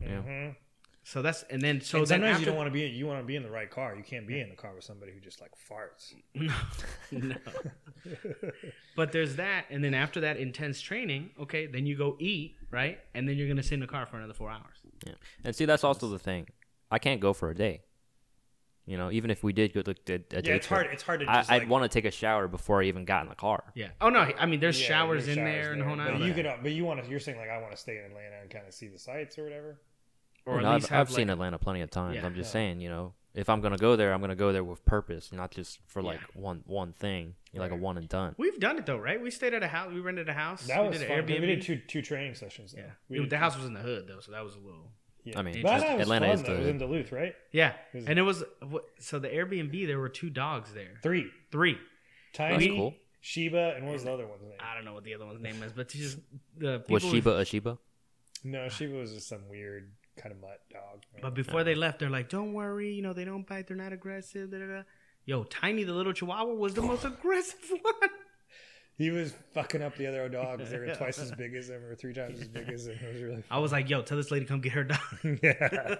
yeah 0.00 0.08
Mhm. 0.22 0.56
So 1.04 1.20
that's 1.20 1.42
and 1.44 1.60
then 1.60 1.80
so 1.80 1.98
and 1.98 2.06
then 2.06 2.20
sometimes 2.20 2.30
after, 2.34 2.40
you 2.40 2.46
don't 2.46 2.56
want 2.56 2.68
to 2.68 2.72
be 2.72 2.80
you 2.82 3.06
want 3.06 3.20
to 3.20 3.26
be 3.26 3.34
in 3.34 3.42
the 3.42 3.50
right 3.50 3.68
car. 3.68 3.96
You 3.96 4.04
can't 4.04 4.26
be 4.26 4.40
in 4.40 4.48
the 4.48 4.54
car 4.54 4.72
with 4.74 4.84
somebody 4.84 5.12
who 5.12 5.18
just 5.18 5.40
like 5.40 5.50
farts. 5.56 6.14
no, 7.10 7.34
no. 7.34 8.50
but 8.96 9.10
there's 9.10 9.36
that, 9.36 9.64
and 9.68 9.82
then 9.82 9.94
after 9.94 10.20
that 10.20 10.36
intense 10.36 10.80
training, 10.80 11.30
okay, 11.40 11.66
then 11.66 11.86
you 11.86 11.96
go 11.96 12.16
eat, 12.20 12.56
right, 12.70 13.00
and 13.14 13.28
then 13.28 13.36
you're 13.36 13.48
gonna 13.48 13.62
sit 13.64 13.74
in 13.74 13.80
the 13.80 13.86
car 13.86 14.06
for 14.06 14.16
another 14.16 14.32
four 14.32 14.50
hours. 14.50 14.78
yeah 15.04 15.14
and 15.44 15.56
see 15.56 15.64
that's 15.64 15.82
also 15.82 16.08
the 16.08 16.18
thing 16.20 16.46
I 16.90 16.98
can't 17.00 17.20
go 17.20 17.32
for 17.32 17.50
a 17.50 17.54
day 17.54 17.82
you 18.86 18.96
know 18.96 19.10
even 19.10 19.30
if 19.30 19.42
we 19.42 19.52
did 19.52 19.72
go 19.74 19.82
to 19.82 19.90
a, 19.90 20.14
a 20.14 20.18
day 20.18 20.24
yeah, 20.30 20.54
it's 20.54 20.66
trip, 20.66 20.78
hard. 20.78 20.86
It's 20.92 21.02
hard 21.02 21.20
to 21.20 21.30
I, 21.30 21.38
just. 21.38 21.50
I'd 21.50 21.62
like, 21.62 21.68
want 21.68 21.82
to 21.84 21.88
take 21.88 22.04
a 22.04 22.10
shower 22.12 22.46
before 22.46 22.80
I 22.80 22.86
even 22.86 23.04
got 23.04 23.22
in 23.24 23.28
the 23.28 23.34
car 23.34 23.64
Yeah. 23.74 23.88
Oh 24.00 24.08
no, 24.08 24.20
I 24.20 24.46
mean 24.46 24.60
there's 24.60 24.80
Yeah, 24.80 24.88
showers 24.88 25.26
there's 25.26 25.36
in 25.36 25.44
showers 25.44 25.62
there 25.62 25.72
and 25.72 25.80
the 25.80 25.84
whole 25.84 25.96
But 25.96 26.18
you 26.18 26.26
yards. 26.26 26.34
could, 26.36 26.46
uh, 26.46 26.56
but 26.62 26.72
you 26.72 26.84
want 26.84 27.02
to. 27.02 27.10
You're 27.10 27.20
saying 27.20 27.38
like 27.38 27.50
I 27.50 27.58
want 27.58 27.72
to 27.72 27.76
stay 27.76 27.98
in 27.98 28.04
Atlanta 28.04 28.36
and 28.40 28.50
kind 28.50 28.66
of 28.68 28.74
see 28.74 28.86
the 28.88 28.98
sights 28.98 29.38
or 29.38 29.44
whatever. 29.44 29.80
Or 30.46 30.60
No, 30.60 30.68
at 30.68 30.72
I've, 30.74 30.74
least 30.82 30.88
have 30.90 31.08
I've 31.08 31.14
seen 31.14 31.30
Atlanta 31.30 31.58
plenty 31.58 31.80
of 31.82 31.90
times. 31.90 32.16
Yeah. 32.16 32.26
I'm 32.26 32.34
just 32.34 32.48
Yeah. 32.48 32.52
saying, 32.52 32.80
you 32.80 32.88
know, 32.88 33.14
if 33.34 33.48
I'm 33.48 33.60
gonna 33.60 33.78
go 33.78 33.96
there, 33.96 34.12
I'm 34.12 34.20
gonna 34.20 34.34
go 34.36 34.52
there 34.52 34.64
with 34.64 34.84
purpose, 34.84 35.32
not 35.32 35.50
just 35.52 35.78
for 35.86 36.02
like 36.02 36.20
Yeah. 36.20 36.40
one 36.42 36.62
one 36.66 36.92
thing, 36.92 37.34
like 37.54 37.70
a 37.70 37.76
one 37.76 37.96
and 37.96 38.08
done. 38.08 38.34
We've 38.38 38.58
done 38.60 38.78
it 38.78 38.86
though, 38.86 38.98
right? 38.98 39.20
We 39.20 39.30
stayed 39.30 39.54
at 39.54 39.62
a 39.62 39.68
house. 39.68 39.92
We 39.92 40.00
rented 40.00 40.28
a 40.28 40.32
house. 40.34 40.66
That 40.66 40.82
we 40.82 40.88
was 40.88 40.98
did 40.98 41.08
fun. 41.08 41.18
an 41.20 41.26
We 41.26 41.46
did 41.46 41.62
two 41.62 41.76
two 41.78 42.02
training 42.02 42.34
sessions. 42.34 42.72
Though. 42.72 42.82
yeah, 42.82 42.90
We 43.08 43.20
It- 43.20 43.30
the 43.30 43.38
house 43.38 43.56
was 43.56 43.64
in 43.66 43.72
the 43.74 43.80
hood 43.80 44.06
though, 44.06 44.20
so 44.20 44.32
that 44.32 44.44
was 44.44 44.54
a 44.54 44.58
little. 44.58 44.92
Yeah. 45.24 45.38
I 45.38 45.42
mean, 45.42 45.62
that 45.62 45.74
was 45.74 45.82
Atlanta 46.02 46.26
fun, 46.26 46.34
is 46.34 46.42
though. 46.42 46.52
It 46.54 46.58
was 46.58 46.66
in 46.66 46.78
Duluth, 46.78 47.12
right? 47.12 47.36
Yeah, 47.52 47.74
Was- 47.94 48.06
and 48.06 48.18
it 48.18 48.22
was 48.22 48.42
so 48.98 49.18
the 49.20 49.28
Airbnb. 49.28 49.86
There 49.86 50.00
were 50.00 50.08
two 50.08 50.30
dogs 50.30 50.74
there, 50.74 50.98
Three. 51.02 51.30
three. 51.52 51.78
Tiny, 52.32 52.68
cool. 52.68 52.94
Sheba, 53.20 53.74
and 53.76 53.86
what 53.86 53.92
was 53.92 54.02
the 54.04 54.12
other 54.12 54.26
one's 54.26 54.42
name? 54.42 54.58
I 54.58 54.74
don't 54.74 54.84
know 54.84 54.94
what 54.94 55.04
the 55.04 55.14
other 55.14 55.24
one's 55.26 55.40
name 55.40 55.62
is, 55.62 55.72
but 55.72 55.88
just 55.90 56.18
the 56.56 56.80
people. 56.80 56.94
Was 56.94 57.04
Sheba 57.04 57.36
a 57.38 57.44
Sheba? 57.44 57.78
No, 58.42 58.68
Sheba 58.68 58.94
was 58.94 59.12
just 59.12 59.28
some 59.28 59.48
weird 59.48 59.92
kind 60.16 60.32
of 60.32 60.40
mutt 60.40 60.60
dog. 60.70 61.02
But 61.20 61.34
before 61.34 61.64
they 61.64 61.74
left, 61.74 61.98
they're 61.98 62.10
like, 62.10 62.28
"Don't 62.28 62.52
worry, 62.52 62.92
you 62.92 63.02
know 63.02 63.12
they 63.12 63.24
don't 63.24 63.46
bite. 63.46 63.66
They're 63.66 63.76
not 63.76 63.92
aggressive." 63.92 64.50
Da, 64.50 64.58
da, 64.58 64.66
da. 64.66 64.82
Yo, 65.24 65.44
Tiny 65.44 65.84
the 65.84 65.92
little 65.92 66.12
Chihuahua 66.12 66.54
was 66.54 66.74
the 66.74 66.82
most 66.82 67.04
aggressive 67.12 67.70
one. 67.70 68.10
He 69.02 69.10
was 69.10 69.34
fucking 69.52 69.82
up 69.82 69.96
the 69.96 70.06
other 70.06 70.28
dogs. 70.28 70.70
They 70.70 70.78
were 70.78 70.94
twice 70.94 71.18
as 71.18 71.32
big 71.32 71.54
as 71.54 71.68
him, 71.68 71.82
or 71.84 71.94
three 71.96 72.14
times 72.14 72.40
as 72.40 72.46
big 72.48 72.68
as 72.68 72.86
him. 72.86 72.98
It 73.02 73.12
was 73.12 73.22
really. 73.22 73.42
I 73.50 73.58
was 73.58 73.72
like, 73.72 73.90
"Yo, 73.90 74.02
tell 74.02 74.16
this 74.16 74.30
lady 74.30 74.44
come 74.44 74.60
get 74.60 74.72
her 74.72 74.84
dog." 74.84 74.98
yeah. 75.42 75.96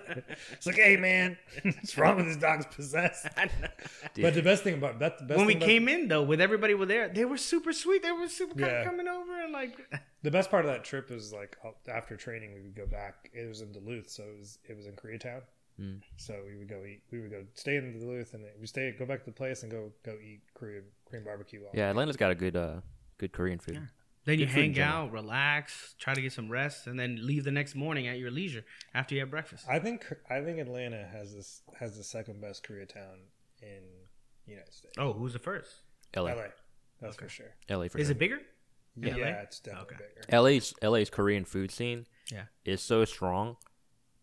It's 0.53 0.67
like, 0.67 0.77
hey 0.77 0.97
man, 0.97 1.37
what's 1.63 1.97
wrong 1.99 2.17
with 2.17 2.27
this 2.27 2.37
dog's 2.37 2.67
possessed? 2.67 3.27
But 3.35 4.35
the 4.35 4.43
best 4.43 4.63
thing 4.63 4.75
about 4.75 4.99
that, 5.01 5.19
the 5.19 5.25
best 5.25 5.39
when 5.39 5.47
we 5.47 5.55
thing 5.55 5.63
about- 5.63 5.67
came 5.69 5.89
in 5.89 6.09
though, 6.09 6.23
with 6.23 6.41
everybody 6.41 6.75
were 6.75 6.87
there, 6.87 7.09
they 7.09 7.25
were 7.25 7.37
super 7.37 7.73
sweet. 7.73 8.03
They 8.03 8.13
were 8.13 8.29
super 8.29 8.55
kind 8.55 8.71
Yeah. 8.71 8.79
of 8.81 8.87
coming 8.87 9.09
over 9.09 9.41
and 9.43 9.53
like, 9.53 9.79
the 10.23 10.31
best 10.31 10.51
part 10.51 10.65
of 10.65 10.71
that 10.71 10.85
trip 10.85 11.11
was 11.11 11.33
like 11.33 11.57
after 11.89 12.17
training, 12.17 12.55
we 12.55 12.61
would 12.63 12.77
go 12.77 12.87
back. 12.87 13.31
It 13.33 13.49
was 13.49 13.61
in 13.63 13.73
Duluth, 13.73 14.09
so 14.11 14.23
it 14.23 14.39
was 14.39 14.59
it 14.69 14.77
was 14.77 14.87
in 14.87 14.93
Koreatown. 14.93 15.43
Mm. 15.81 16.01
So 16.19 16.35
we 16.47 16.57
would 16.59 16.69
go 16.69 16.83
eat. 16.85 17.01
We 17.11 17.21
would 17.21 17.31
go 17.31 17.43
stay 17.55 17.77
in 17.77 17.99
Duluth, 17.99 18.35
and 18.35 18.45
then 18.45 18.51
we 18.61 18.67
stay 18.67 18.95
go 18.97 19.07
back 19.07 19.21
to 19.21 19.25
the 19.27 19.33
place 19.33 19.63
and 19.63 19.73
go 19.73 19.91
go 20.05 20.13
eat 20.23 20.43
Korean 20.55 20.85
Korean 21.09 21.25
barbecue. 21.25 21.61
While 21.63 21.71
Yeah, 21.75 21.89
Atlanta's 21.91 22.19
got 22.19 22.31
a 22.31 22.35
good 22.35 22.57
uh 22.57 22.81
good 23.23 23.33
Korean 23.33 23.59
food. 23.61 23.75
Yeah. 23.75 23.81
then 24.25 24.39
you 24.39 24.47
Good 24.47 24.53
food 24.55 24.65
in 24.65 24.75
hang 24.75 24.83
out, 24.83 25.13
relax, 25.13 25.95
try 25.99 26.15
to 26.15 26.21
get 26.21 26.33
some 26.33 26.49
rest, 26.51 26.87
and 26.89 26.99
then 26.99 27.19
leave 27.27 27.45
the 27.45 27.51
next 27.53 27.75
morning 27.75 28.07
at 28.09 28.19
your 28.19 28.31
leisure 28.31 28.65
after 28.95 29.15
you 29.15 29.21
have 29.21 29.31
breakfast. 29.31 29.65
I 29.69 29.79
think 29.79 30.05
I 30.29 30.41
think 30.41 30.59
Atlanta 30.59 31.07
has 31.13 31.35
this 31.35 31.63
has 31.79 31.97
the 31.97 32.05
second 32.05 32.41
best 32.41 32.65
Koreatown 32.67 33.19
in 33.61 33.83
the 34.45 34.53
United 34.53 34.75
States. 34.75 34.95
oh, 34.99 35.13
who's 35.13 35.33
the 35.33 35.39
first? 35.39 35.71
LA. 36.17 36.33
LA, 36.35 36.43
that's 37.01 37.17
for 37.17 37.29
sure. 37.29 37.55
LA 37.71 37.89
for 37.89 37.99
Is 37.99 38.07
sure. 38.09 38.13
it 38.13 38.19
bigger? 38.19 38.41
Yeah, 38.97 39.17
LA? 39.17 39.27
it's 39.43 39.61
definitely 39.61 39.95
Okay. 39.97 40.05
bigger. 40.27 40.43
LA's 40.43 40.75
LA's 40.83 41.09
Korean 41.11 41.45
food 41.45 41.71
scene 41.71 42.07
Yeah. 42.31 42.45
is 42.65 42.81
so 42.83 43.05
strong 43.05 43.57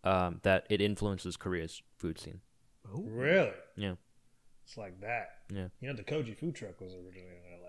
um, 0.03 0.39
that 0.43 0.65
it 0.69 0.79
influences 0.81 1.35
Korea's 1.37 1.81
food 1.97 2.19
scene. 2.19 2.41
Oh, 2.93 3.01
Really? 3.03 3.51
Yeah. 3.75 3.95
It's 4.65 4.77
like 4.77 5.01
that. 5.01 5.29
Yeah. 5.51 5.69
You 5.81 5.89
know, 5.89 5.95
the 5.95 6.03
Kogi 6.03 6.37
food 6.37 6.53
truck 6.55 6.79
was 6.79 6.93
originally 6.93 7.35
in 7.35 7.59
LA. 7.61 7.68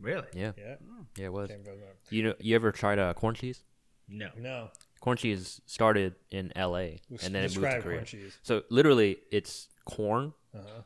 Really? 0.00 0.26
Yeah, 0.34 0.52
Yeah. 0.56 0.76
yeah, 1.16 1.24
it 1.26 1.32
was. 1.32 1.50
Came 1.50 1.64
from 1.64 1.74
You 2.10 2.22
know, 2.22 2.34
you 2.40 2.54
ever 2.54 2.72
tried 2.72 2.98
uh, 2.98 3.14
corn 3.14 3.34
cheese? 3.34 3.62
No. 4.08 4.30
No. 4.38 4.70
Corn 5.00 5.16
cheese 5.16 5.60
started 5.66 6.14
in 6.30 6.52
L.A. 6.56 7.00
and 7.22 7.34
then 7.34 7.36
it 7.44 7.54
moved 7.54 7.54
to 7.54 7.60
Describe 7.60 7.82
Korea. 7.82 7.96
corn 7.98 8.04
cheese. 8.06 8.38
So 8.42 8.62
literally, 8.70 9.18
it's 9.30 9.68
corn 9.84 10.32
Uh-huh. 10.54 10.82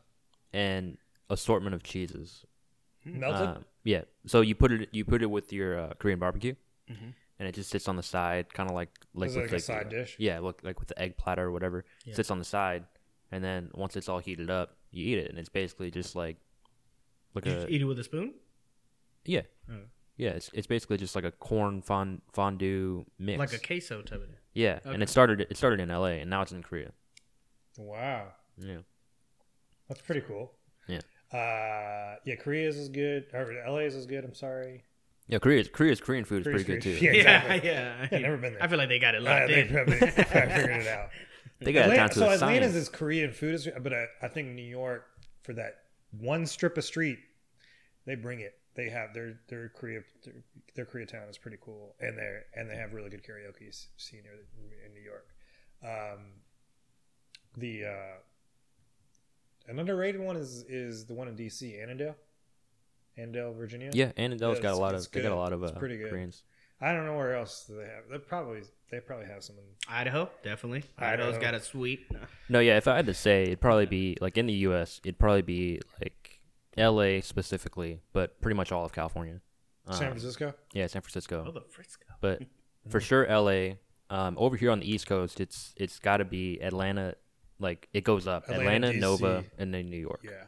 and 0.52 0.98
assortment 1.30 1.74
of 1.74 1.82
cheeses. 1.82 2.44
Melted? 3.04 3.48
Um, 3.48 3.64
yeah. 3.84 4.02
So 4.26 4.40
you 4.42 4.54
put 4.54 4.70
it 4.72 4.88
you 4.92 5.04
put 5.04 5.22
it 5.22 5.26
with 5.30 5.52
your 5.52 5.78
uh, 5.78 5.94
Korean 5.98 6.18
barbecue, 6.18 6.54
Mhm. 6.90 7.14
and 7.38 7.48
it 7.48 7.54
just 7.54 7.70
sits 7.70 7.88
on 7.88 7.96
the 7.96 8.02
side, 8.02 8.52
kind 8.54 8.68
of 8.70 8.74
like 8.76 8.90
like 9.14 9.28
Is 9.30 9.36
it 9.36 9.42
with 9.42 9.52
like 9.52 9.58
a 9.58 9.62
side 9.62 9.88
dish? 9.88 10.16
Yeah, 10.18 10.38
look 10.40 10.60
like 10.62 10.78
with 10.78 10.88
the 10.88 10.98
egg 11.00 11.16
platter 11.16 11.44
or 11.44 11.50
whatever. 11.52 11.84
Yeah. 12.04 12.14
Sits 12.14 12.30
on 12.30 12.38
the 12.38 12.44
side, 12.44 12.84
and 13.32 13.42
then 13.42 13.70
once 13.74 13.96
it's 13.96 14.08
all 14.08 14.18
heated 14.20 14.50
up, 14.50 14.76
you 14.90 15.04
eat 15.06 15.18
it, 15.18 15.30
and 15.30 15.38
it's 15.38 15.48
basically 15.48 15.90
just 15.90 16.14
like 16.14 16.36
like 17.34 17.46
You 17.46 17.52
a 17.52 17.54
just 17.56 17.68
eat 17.70 17.80
it 17.80 17.84
with 17.86 17.98
a 17.98 18.04
spoon? 18.04 18.34
Yeah 19.24 19.42
Oh. 19.70 19.74
yeah. 20.16 20.30
It's 20.30 20.50
it's 20.52 20.66
basically 20.66 20.96
just 20.98 21.14
like 21.14 21.24
a 21.24 21.32
corn 21.32 21.82
fond, 21.82 22.22
fondue 22.32 23.04
mix. 23.18 23.38
Like 23.38 23.52
a 23.52 23.58
queso 23.58 24.02
type 24.02 24.20
of 24.20 24.26
thing. 24.26 24.36
yeah, 24.54 24.78
Okay. 24.84 24.94
and 24.94 25.02
it 25.02 25.08
started 25.08 25.40
it 25.42 25.56
started 25.56 25.80
in 25.80 25.90
L.A. 25.90 26.20
and 26.20 26.28
now 26.30 26.42
it's 26.42 26.52
in 26.52 26.62
Korea. 26.62 26.92
Wow. 27.78 28.28
Yeah. 28.58 28.78
That's 29.88 30.00
pretty 30.02 30.22
cool. 30.22 30.52
Yeah. 30.88 31.00
Uh, 31.32 32.16
yeah, 32.24 32.34
Korea's 32.36 32.76
is 32.76 32.88
good. 32.88 33.26
Or 33.32 33.52
LA's 33.68 33.94
is 33.94 34.06
good. 34.06 34.24
I'm 34.24 34.34
sorry. 34.34 34.84
Yeah, 35.28 35.38
Korea's 35.38 35.68
Korea's 35.68 36.00
Korean 36.00 36.24
food 36.24 36.40
is 36.40 36.44
Korea's 36.46 36.64
pretty 36.64 36.80
good 36.80 36.98
too. 37.00 37.04
Yeah, 37.04 37.12
exactly. 37.12 37.70
yeah. 37.70 38.06
Yeah, 38.12 38.18
never 38.18 38.36
been 38.36 38.52
there. 38.54 38.62
I 38.62 38.68
feel 38.68 38.78
like 38.78 38.88
they 38.88 38.98
got 38.98 39.14
it 39.14 39.22
Uh, 39.22 39.24
locked 39.24 39.48
they 39.48 39.60
in. 39.62 39.68
probably 39.68 39.94
figured 40.10 40.82
it 40.82 40.86
out. 40.88 41.08
They 41.60 41.72
got 41.72 41.90
it 41.90 41.94
down 41.96 42.06
Atlanta, 42.10 42.14
to 42.14 42.18
so 42.18 42.28
a 42.28 42.34
Atlanta's 42.34 42.72
science. 42.72 42.74
is 42.74 42.88
Korean 42.88 43.32
food, 43.32 43.54
is, 43.54 43.68
but 43.80 43.92
I, 43.94 44.06
I 44.20 44.28
think 44.28 44.48
New 44.48 44.62
York 44.66 45.06
for 45.42 45.52
that 45.54 45.76
one 46.10 46.44
strip 46.44 46.76
of 46.76 46.84
street, 46.84 47.18
they 48.04 48.16
bring 48.16 48.40
it. 48.40 48.54
They 48.74 48.88
have 48.88 49.12
their 49.12 49.40
their 49.48 49.68
Korea 49.68 50.00
their, 50.24 50.34
their 50.74 50.86
Koreatown 50.86 51.28
is 51.28 51.36
pretty 51.36 51.58
cool, 51.60 51.94
and 52.00 52.16
they 52.16 52.38
and 52.54 52.70
they 52.70 52.76
have 52.76 52.94
really 52.94 53.10
good 53.10 53.22
karaoke 53.22 53.74
scene 53.96 54.22
here 54.22 54.32
in 54.86 54.94
New 54.94 55.00
York. 55.00 55.26
Um, 55.84 56.24
the 57.56 57.84
uh, 57.84 59.68
an 59.68 59.78
underrated 59.78 60.20
one 60.20 60.36
is 60.36 60.64
is 60.68 61.04
the 61.06 61.14
one 61.14 61.28
in 61.28 61.36
DC, 61.36 61.82
Annandale, 61.82 62.16
Annandale, 63.18 63.52
Virginia. 63.52 63.90
Yeah, 63.92 64.12
and 64.16 64.32
Annandale's 64.32 64.60
got 64.60 64.74
a 64.74 64.76
lot 64.76 64.94
it's 64.94 65.06
of 65.06 65.12
they 65.12 65.22
got 65.22 65.32
a 65.32 65.36
lot 65.36 65.52
of 65.52 65.62
uh, 65.62 65.72
pretty 65.72 65.98
good. 65.98 66.10
Koreans. 66.10 66.42
I 66.80 66.92
don't 66.92 67.06
know 67.06 67.16
where 67.16 67.36
else 67.36 67.64
they 67.68 67.84
have. 67.84 68.08
They 68.10 68.18
probably 68.18 68.62
they 68.90 69.00
probably 69.00 69.26
have 69.26 69.44
some. 69.44 69.56
In, 69.56 69.64
Idaho, 69.88 70.28
definitely. 70.42 70.84
Idaho. 70.98 71.28
Idaho's 71.28 71.42
got 71.42 71.54
a 71.54 71.60
sweet. 71.60 72.06
No, 72.48 72.58
yeah. 72.58 72.76
If 72.76 72.88
I 72.88 72.96
had 72.96 73.06
to 73.06 73.14
say, 73.14 73.44
it'd 73.44 73.60
probably 73.60 73.86
be 73.86 74.16
like 74.20 74.36
in 74.36 74.46
the 74.46 74.52
U.S. 74.54 75.00
It'd 75.04 75.18
probably 75.18 75.42
be 75.42 75.80
like 76.00 76.31
L.A. 76.76 77.20
specifically, 77.20 78.00
but 78.12 78.40
pretty 78.40 78.56
much 78.56 78.72
all 78.72 78.84
of 78.84 78.92
California. 78.92 79.40
San 79.90 80.06
Um, 80.08 80.12
Francisco. 80.12 80.54
yeah, 80.72 80.86
San 80.86 81.02
Francisco, 81.02 81.44
Oh, 81.48 81.50
the 81.52 81.60
Frisco. 81.68 82.04
but 82.20 82.42
for 82.88 83.00
sure 83.00 83.26
L.A. 83.26 83.78
Um, 84.10 84.36
over 84.38 84.56
here 84.56 84.70
on 84.70 84.80
the 84.80 84.90
East 84.90 85.06
Coast, 85.06 85.40
it's 85.40 85.74
it's 85.76 85.98
got 85.98 86.18
to 86.18 86.24
be 86.24 86.60
Atlanta. 86.62 87.14
Like 87.58 87.88
it 87.92 88.04
goes 88.04 88.26
up, 88.26 88.44
Atlanta, 88.48 88.88
Atlanta, 88.88 88.92
Nova, 88.98 89.44
and 89.58 89.72
then 89.72 89.88
New 89.90 89.96
York, 89.98 90.20
Yeah. 90.24 90.44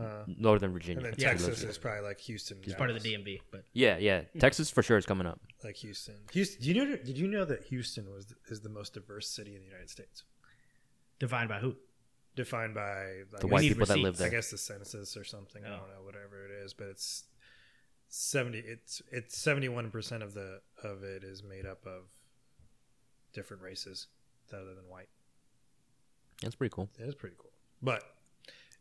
Uh, 0.00 0.24
Northern 0.26 0.72
Virginia. 0.72 0.96
and 0.98 1.06
then 1.06 1.12
It's 1.14 1.22
Texas 1.22 1.62
is 1.62 1.78
probably 1.78 2.00
like 2.02 2.18
Houston. 2.22 2.58
He's 2.64 2.74
part 2.74 2.90
of 2.90 3.00
the 3.00 3.12
Dallas. 3.12 3.24
DMV, 3.26 3.40
but 3.52 3.62
Yeah, 3.72 3.96
yeah. 3.98 4.22
Texas 4.40 4.68
for 4.70 4.82
sure 4.82 4.96
is 4.98 5.06
coming 5.06 5.26
up. 5.26 5.40
Like 5.62 5.76
Houston. 5.76 6.16
Houston. 6.32 6.60
Did 6.64 6.76
you 6.76 6.84
know? 6.84 6.96
Did 6.96 7.16
you 7.18 7.28
know 7.28 7.44
that 7.44 7.62
Houston 7.64 8.10
was 8.12 8.34
is 8.48 8.60
the 8.60 8.68
most 8.68 8.94
diverse 8.94 9.28
city 9.28 9.54
in 9.54 9.60
the 9.60 9.66
United 9.68 9.88
States, 9.90 10.24
defined 11.20 11.48
by 11.48 11.58
who? 11.60 11.76
Defined 12.36 12.74
by 12.74 12.82
I 12.82 13.40
The 13.40 13.46
white 13.46 13.62
need 13.62 13.68
people 13.70 13.86
that 13.86 13.98
live 13.98 14.16
there. 14.16 14.28
I 14.28 14.30
guess 14.30 14.50
the 14.50 14.58
census 14.58 15.16
or 15.16 15.24
something. 15.24 15.64
I 15.64 15.68
Oh. 15.68 15.78
don't 15.78 15.88
know, 15.90 16.02
whatever 16.02 16.44
it 16.44 16.50
is, 16.50 16.74
but 16.74 16.88
it's 16.88 17.24
seventy. 18.08 18.58
It's 18.60 19.02
it's 19.10 19.36
seventy 19.38 19.68
one 19.68 19.90
percent 19.90 20.22
of 20.22 20.34
the 20.34 20.60
of 20.82 21.02
it 21.02 21.24
is 21.24 21.42
made 21.42 21.66
up 21.66 21.86
of 21.86 22.04
different 23.32 23.62
races 23.62 24.08
other 24.52 24.74
than 24.74 24.88
white. 24.88 25.08
That's 26.42 26.54
pretty 26.54 26.72
cool. 26.74 26.90
It 26.98 27.04
is 27.08 27.14
pretty 27.14 27.36
cool, 27.38 27.52
but 27.82 28.02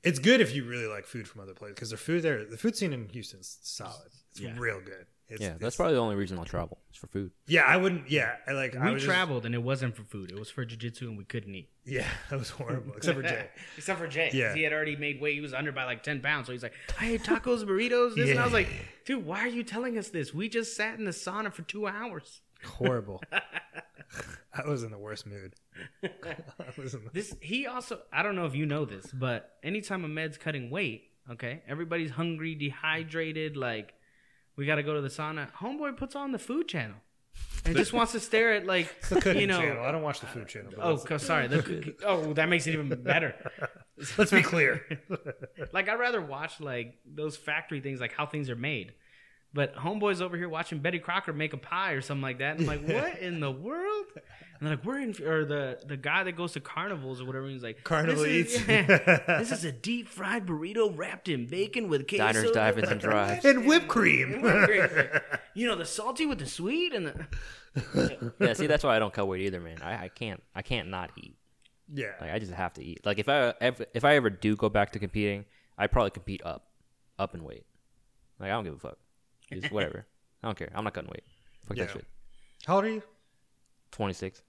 it's 0.04 0.20
good 0.20 0.42
if 0.42 0.54
you 0.54 0.66
really 0.66 0.88
like 0.88 1.06
food 1.06 1.28
from 1.28 1.42
other 1.42 1.54
places 1.54 1.76
because 1.76 1.90
the 1.92 1.98
food 1.98 2.22
there, 2.24 2.46
the 2.46 2.58
food 2.58 2.76
scene 2.76 2.94
in 2.94 3.08
Houston's 3.10 3.58
solid. 3.62 4.12
It's 4.32 4.40
Yeah. 4.40 4.56
real 4.58 4.82
good. 4.82 5.08
It's, 5.30 5.42
yeah, 5.42 5.48
it's- 5.48 5.62
that's 5.62 5.76
probably 5.78 5.96
the 5.96 6.02
only 6.02 6.16
reason 6.16 6.38
I'll 6.38 6.46
travel. 6.46 6.80
It's 6.90 6.98
for 6.98 7.08
food. 7.08 7.32
Yeah, 7.48 7.62
I 7.64 7.78
wouldn't. 7.78 8.10
Yeah, 8.10 8.36
I 8.48 8.52
like 8.52 8.76
I 8.76 8.90
We 8.90 8.96
just- 8.96 9.06
traveled 9.06 9.46
and 9.46 9.56
it 9.56 9.64
wasn't 9.64 9.96
for 9.96 10.04
food. 10.04 10.32
It 10.32 10.38
was 10.38 10.50
for 10.50 10.66
jujitsu 10.66 11.04
and 11.04 11.18
we 11.18 11.24
couldn't 11.24 11.56
eat. 11.56 11.70
yeah, 11.86 12.08
that 12.30 12.38
was 12.40 12.50
horrible. 12.50 12.94
Except 12.96 13.18
for 13.18 13.24
Jay. 13.24 13.48
Except 13.78 14.00
for 14.00 14.08
Jay. 14.08 14.28
'cause 14.30 14.36
Yeah. 14.36 14.54
He 14.54 14.64
had 14.64 14.74
already 14.74 14.96
made 14.96 15.20
weight. 15.22 15.36
He 15.36 15.42
was 15.42 15.54
under 15.54 15.72
by 15.72 15.86
like 15.86 16.04
10 16.04 16.22
pounds. 16.22 16.48
So 16.48 16.52
he's 16.54 16.62
like, 16.64 16.74
I 17.00 17.12
ate 17.12 17.24
tacos, 17.24 17.64
burritos, 17.66 18.16
this. 18.16 18.30
And 18.30 18.40
I 18.40 18.44
was 18.44 18.54
like, 18.54 18.68
dude, 19.06 19.26
why 19.26 19.40
are 19.40 19.48
you 19.48 19.64
telling 19.64 19.98
us 19.98 20.10
this? 20.10 20.34
We 20.34 20.50
just 20.50 20.76
sat 20.76 21.00
in 21.00 21.06
the 21.06 21.12
sauna 21.12 21.52
for 21.54 21.64
two 21.64 21.88
hours. 21.88 22.42
Horrible. 22.66 23.22
I 24.54 24.68
was 24.68 24.84
in 24.84 24.92
the 24.92 24.98
worst 24.98 25.26
mood. 25.26 25.56
I 26.04 26.10
was 26.78 26.94
in 26.94 27.04
the, 27.06 27.10
This 27.12 27.36
he 27.42 27.66
also 27.66 28.00
I 28.12 28.22
don't 28.24 28.36
know 28.36 28.46
if 28.46 28.56
you 28.56 28.66
know 28.66 28.86
this, 28.86 29.08
but 29.12 29.58
anytime 29.64 30.06
a 30.06 30.08
med's 30.08 30.38
cutting 30.38 30.70
weight, 30.70 31.06
okay, 31.32 31.64
everybody's 31.68 32.12
hungry, 32.12 32.54
dehydrated, 32.56 33.58
like 33.58 33.94
we 34.56 34.66
gotta 34.66 34.84
go 34.84 34.94
to 34.94 35.02
the 35.02 35.08
sauna. 35.10 35.52
Homeboy 35.54 35.98
puts 35.98 36.16
on 36.16 36.32
the 36.32 36.40
food 36.40 36.68
channel. 36.68 36.98
And 37.66 37.76
just 37.84 37.94
wants 37.94 38.12
to 38.12 38.20
stare 38.20 38.54
at 38.54 38.66
like 38.66 38.94
you 39.26 39.48
know 39.48 39.60
channel. 39.60 39.84
I 39.84 39.92
don't 39.92 40.02
watch 40.04 40.20
the 40.20 40.28
food 40.28 40.48
channel. 40.48 40.72
But 40.76 40.84
Oh, 40.86 40.98
co- 40.98 41.18
sorry. 41.18 41.48
The 41.48 41.62
cookie- 41.64 41.96
oh, 42.06 42.34
that 42.34 42.50
makes 42.50 42.68
it 42.68 42.74
even 42.74 42.90
better. 43.02 43.34
let's 44.18 44.32
be 44.32 44.42
clear. 44.44 44.86
like 45.74 45.90
I'd 45.90 46.00
rather 46.00 46.22
watch 46.22 46.60
like 46.60 46.96
those 47.06 47.36
factory 47.38 47.80
things, 47.82 48.00
like 48.02 48.14
how 48.14 48.26
things 48.26 48.50
are 48.50 48.56
made. 48.56 48.94
But 49.56 49.76
homeboys 49.76 50.20
over 50.20 50.36
here 50.36 50.50
watching 50.50 50.80
Betty 50.80 50.98
Crocker 50.98 51.32
make 51.32 51.54
a 51.54 51.58
pie 51.58 51.92
or 51.92 52.02
something 52.02 52.24
like 52.24 52.40
that. 52.40 52.58
And 52.58 52.62
I'm 52.62 52.66
like, 52.66 52.88
what 52.88 53.20
in 53.20 53.40
the 53.40 53.52
world? 53.52 54.06
And 54.16 54.24
they're 54.62 54.78
like, 54.78 54.84
we're 54.84 55.00
in, 55.00 55.16
or 55.24 55.46
the 55.46 55.80
the 55.86 55.96
guy 55.98 56.24
that 56.24 56.32
goes 56.32 56.54
to 56.54 56.60
carnivals 56.60 57.22
or 57.22 57.26
whatever. 57.26 57.48
He's 57.48 57.62
like, 57.62 57.84
Carnival 57.84 58.24
this 58.24 58.56
is, 58.56 58.56
eats. 58.56 58.68
yeah, 58.68 59.20
this 59.40 59.52
is 59.52 59.64
a 59.64 59.72
deep 59.72 60.08
fried 60.08 60.48
burrito 60.48 60.92
wrapped 60.98 61.30
in 61.30 61.46
bacon 61.46 61.88
with 61.88 62.08
queso. 62.08 62.34
Diners, 62.34 62.52
dive-ins, 62.52 62.90
and 62.90 63.00
drives. 63.00 63.46
and 63.46 63.68
whipped 63.68 63.88
cream. 63.90 64.32
you 65.54 65.68
know 65.68 65.76
the 65.76 65.86
salty 65.86 66.26
with 66.26 66.40
the 66.40 66.48
sweet 66.48 66.94
and 66.94 67.08
the. 67.08 68.32
yeah, 68.40 68.54
see, 68.54 68.66
that's 68.68 68.84
why 68.84 68.96
I 68.96 69.00
don't 69.00 69.14
cut 69.14 69.28
weight 69.28 69.42
either, 69.42 69.60
man. 69.60 69.78
I, 69.84 70.06
I 70.06 70.08
can't, 70.08 70.42
I 70.56 70.62
can't 70.64 70.90
not 70.90 71.12
eat. 71.18 71.36
yeah. 71.94 72.14
Like 72.20 72.32
I 72.32 72.40
just 72.40 72.54
have 72.54 72.74
to 72.74 72.84
eat. 72.84 73.06
Like 73.06 73.20
if 73.20 73.30
I 73.30 73.54
if, 73.62 73.82
if 73.94 74.04
I 74.04 74.16
ever 74.16 74.30
do 74.32 74.56
go 74.56 74.70
back 74.70 74.94
to 74.94 75.00
competing, 75.00 75.46
I'd 75.78 75.92
probably 75.92 76.12
compete 76.12 76.42
up, 76.44 76.68
up 77.20 77.36
in 77.36 77.44
weight. 77.44 77.66
Like 78.40 78.50
I 78.50 78.54
don't 78.54 78.64
give 78.64 78.74
a 78.74 78.80
fuck. 78.80 78.98
Just 79.52 79.72
whatever. 79.72 80.06
I 80.42 80.48
don't 80.48 80.58
care. 80.58 80.70
I'm 80.76 80.84
not 80.84 80.94
cutting 80.94 81.10
weight. 81.12 81.24
Fuck 81.68 81.78
Yeah. 81.78 81.86
that 81.86 81.94
shit. 81.94 82.06
How 82.66 82.76
old 82.76 82.86
are 82.86 82.90
you? 82.90 83.04
Twenty 83.92 84.14
six. 84.14 84.42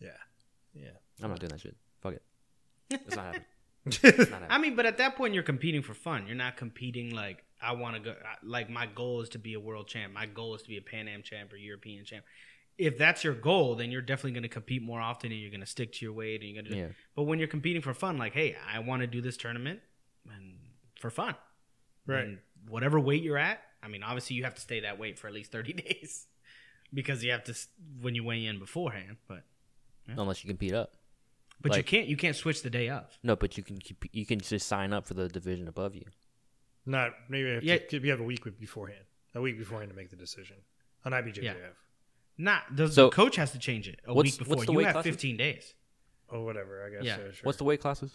Yeah. 0.00 0.08
Yeah. 0.74 0.88
I'm 1.22 1.30
not 1.30 1.40
doing 1.40 1.50
that 1.50 1.60
shit. 1.60 1.76
Fuck 2.00 2.14
it. 2.14 2.22
It's 2.90 3.16
not 3.16 3.26
happening. 3.26 3.44
It's 3.86 4.02
not 4.02 4.08
happening. 4.30 4.48
I 4.50 4.58
mean, 4.58 4.76
but 4.76 4.86
at 4.86 4.96
that 4.98 5.14
point, 5.16 5.34
you're 5.34 5.42
competing 5.42 5.82
for 5.82 5.92
fun. 5.94 6.26
You're 6.26 6.36
not 6.36 6.56
competing 6.56 7.10
like 7.14 7.44
I 7.60 7.72
want 7.72 7.96
to 7.96 8.00
go. 8.00 8.14
Like 8.42 8.70
my 8.70 8.86
goal 8.86 9.20
is 9.20 9.28
to 9.30 9.38
be 9.38 9.54
a 9.54 9.60
world 9.60 9.88
champ. 9.88 10.12
My 10.12 10.26
goal 10.26 10.54
is 10.54 10.62
to 10.62 10.68
be 10.68 10.78
a 10.78 10.82
Pan 10.82 11.06
Am 11.08 11.22
champ 11.22 11.52
or 11.52 11.56
European 11.56 12.04
champ. 12.04 12.24
If 12.76 12.98
that's 12.98 13.22
your 13.22 13.34
goal, 13.34 13.76
then 13.76 13.90
you're 13.92 14.02
definitely 14.02 14.32
going 14.32 14.42
to 14.42 14.48
compete 14.48 14.82
more 14.82 15.00
often, 15.00 15.30
and 15.30 15.40
you're 15.40 15.50
going 15.50 15.60
to 15.60 15.66
stick 15.66 15.92
to 15.92 16.04
your 16.04 16.12
weight. 16.14 16.40
And 16.40 16.50
you're 16.50 16.62
going 16.62 16.72
to. 16.72 16.78
Yeah. 16.78 16.88
But 17.14 17.24
when 17.24 17.38
you're 17.38 17.46
competing 17.48 17.82
for 17.82 17.94
fun, 17.94 18.16
like, 18.18 18.32
hey, 18.32 18.56
I 18.72 18.78
want 18.80 19.02
to 19.02 19.06
do 19.06 19.20
this 19.20 19.36
tournament 19.36 19.80
and 20.34 20.54
for 20.98 21.10
fun, 21.10 21.34
Right. 22.06 22.24
And 22.24 22.38
whatever 22.68 22.98
weight 23.00 23.22
you're 23.22 23.38
at. 23.38 23.60
I 23.82 23.88
mean, 23.88 24.02
obviously 24.02 24.36
you 24.36 24.44
have 24.44 24.54
to 24.54 24.60
stay 24.60 24.80
that 24.80 24.98
weight 24.98 25.18
for 25.18 25.28
at 25.28 25.34
least 25.34 25.52
30 25.52 25.72
days 25.84 26.26
because 26.92 27.22
you 27.24 27.30
have 27.32 27.44
to 27.44 27.54
when 28.00 28.14
you 28.14 28.24
weigh 28.24 28.46
in 28.46 28.58
beforehand. 28.58 29.16
But 29.28 29.42
unless 30.08 30.42
you 30.44 30.48
compete 30.48 30.72
up. 30.74 30.92
but 31.60 31.76
you 31.76 31.82
can't 31.84 32.06
you 32.08 32.16
can't 32.16 32.36
switch 32.36 32.62
the 32.62 32.70
day 32.70 32.88
of. 32.88 33.04
No, 33.22 33.36
but 33.36 33.56
you 33.56 33.62
can 33.62 33.78
keep, 33.78 34.04
you 34.12 34.26
can 34.26 34.40
just 34.40 34.66
sign 34.66 34.92
up 34.92 35.06
for 35.06 35.14
the 35.14 35.28
division 35.28 35.68
above 35.68 35.94
you. 35.94 36.04
Not 36.86 37.12
maybe 37.28 37.48
you 37.48 37.54
have, 37.54 37.64
Yeah. 37.64 37.78
to, 37.78 37.98
you 38.00 38.10
have 38.10 38.20
a 38.20 38.24
week 38.24 38.44
beforehand, 38.60 39.04
a 39.34 39.40
week 39.40 39.58
beforehand 39.58 39.90
to 39.90 39.96
make 39.96 40.10
the 40.10 40.16
decision 40.16 40.56
on 41.04 41.12
IBJJF. 41.12 41.42
Yeah. 41.42 41.52
Not 42.36 42.62
the, 42.74 42.88
So- 42.90 43.06
the 43.06 43.10
coach 43.10 43.36
has 43.36 43.52
to 43.52 43.58
change 43.58 43.88
it 43.88 44.00
a 44.06 44.12
week 44.12 44.36
before. 44.38 44.64
you 44.64 44.78
have 44.80 44.92
classes? 44.92 45.10
15 45.12 45.36
days. 45.36 45.74
or 46.28 46.44
whatever. 46.44 46.84
I 46.84 46.90
guess. 46.90 47.04
Yeah. 47.04 47.16
Yeah. 47.18 47.32
sure. 47.32 47.44
What's 47.44 47.58
the 47.58 47.64
weight 47.64 47.80
classes? 47.80 48.12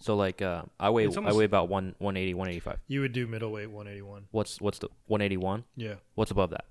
So 0.00 0.14
like 0.16 0.40
uh, 0.42 0.62
I 0.78 0.90
weigh 0.90 1.06
It's 1.06 1.16
almost- 1.16 1.34
I 1.34 1.38
weigh 1.38 1.44
about 1.44 1.68
one 1.68 1.94
180 1.98 2.34
185. 2.34 2.78
You 2.86 3.00
would 3.00 3.12
do 3.12 3.26
middleweight 3.26 3.70
181. 3.70 4.28
What's 4.30 4.60
what's 4.60 4.78
the 4.78 4.88
181? 5.06 5.64
Yeah. 5.76 5.94
What's 6.14 6.30
above 6.30 6.50
that? 6.50 6.64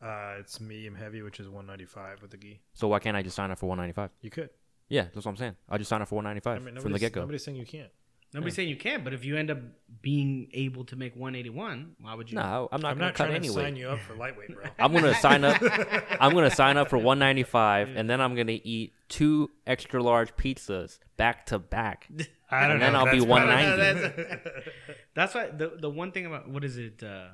Uh, 0.00 0.34
it's 0.40 0.60
medium 0.60 0.96
heavy, 0.96 1.22
which 1.22 1.38
is 1.38 1.46
195 1.48 2.22
with 2.22 2.32
the 2.32 2.36
gi. 2.36 2.60
So 2.74 2.88
why 2.88 2.98
can't 2.98 3.16
I 3.16 3.22
just 3.22 3.36
sign 3.36 3.50
up 3.52 3.58
for 3.58 3.66
195? 3.66 4.10
You 4.20 4.30
could. 4.30 4.50
Yeah, 4.88 5.02
that's 5.14 5.24
what 5.24 5.28
I'm 5.32 5.36
saying. 5.36 5.56
I'll 5.68 5.78
just 5.78 5.88
sign 5.88 6.02
up 6.02 6.08
for 6.08 6.16
195 6.16 6.52
I 6.52 6.58
mean, 6.58 6.64
from 6.66 6.74
the 6.74 6.80
nobody's- 6.88 7.00
get 7.00 7.12
go. 7.12 7.20
Nobody's 7.20 7.44
saying 7.44 7.56
you 7.56 7.66
can't. 7.66 7.90
Nobody's 8.34 8.54
saying 8.54 8.68
you 8.70 8.76
can't, 8.76 9.04
but 9.04 9.12
if 9.12 9.24
you 9.24 9.36
end 9.36 9.50
up 9.50 9.58
being 10.00 10.48
able 10.54 10.84
to 10.86 10.96
make 10.96 11.14
181, 11.14 11.96
why 12.00 12.14
would 12.14 12.30
you? 12.30 12.36
No, 12.36 12.68
I'm 12.72 12.80
not 12.80 12.92
I'm 12.92 12.98
not 12.98 13.14
cut 13.14 13.26
trying 13.26 13.36
anyway. 13.36 13.54
to 13.54 13.60
sign 13.60 13.76
you 13.76 13.88
up 13.88 14.00
for 14.00 14.14
lightweight, 14.14 14.54
bro. 14.54 14.64
I'm 14.78 14.92
gonna 14.92 15.14
sign 15.14 15.44
up. 15.44 15.62
I'm 16.20 16.32
gonna 16.32 16.50
sign 16.50 16.76
up 16.78 16.88
for 16.88 16.96
195, 16.96 17.90
and 17.94 18.08
then 18.08 18.20
I'm 18.20 18.34
gonna 18.34 18.58
eat 18.64 18.94
two 19.08 19.50
extra 19.66 20.02
large 20.02 20.34
pizzas 20.36 20.98
back 21.16 21.46
to 21.46 21.58
back. 21.58 22.08
I 22.50 22.68
don't 22.68 22.78
know. 22.80 22.86
And 22.86 22.94
then. 22.94 22.96
I'll 22.96 23.06
if 23.06 23.12
be 23.12 23.20
190. 23.20 24.08
probably- 24.14 24.72
That's 25.14 25.34
why 25.34 25.48
the 25.48 25.76
the 25.78 25.90
one 25.90 26.12
thing 26.12 26.26
about 26.26 26.48
what 26.48 26.64
is 26.64 26.78
it? 26.78 27.02
Uh, 27.02 27.28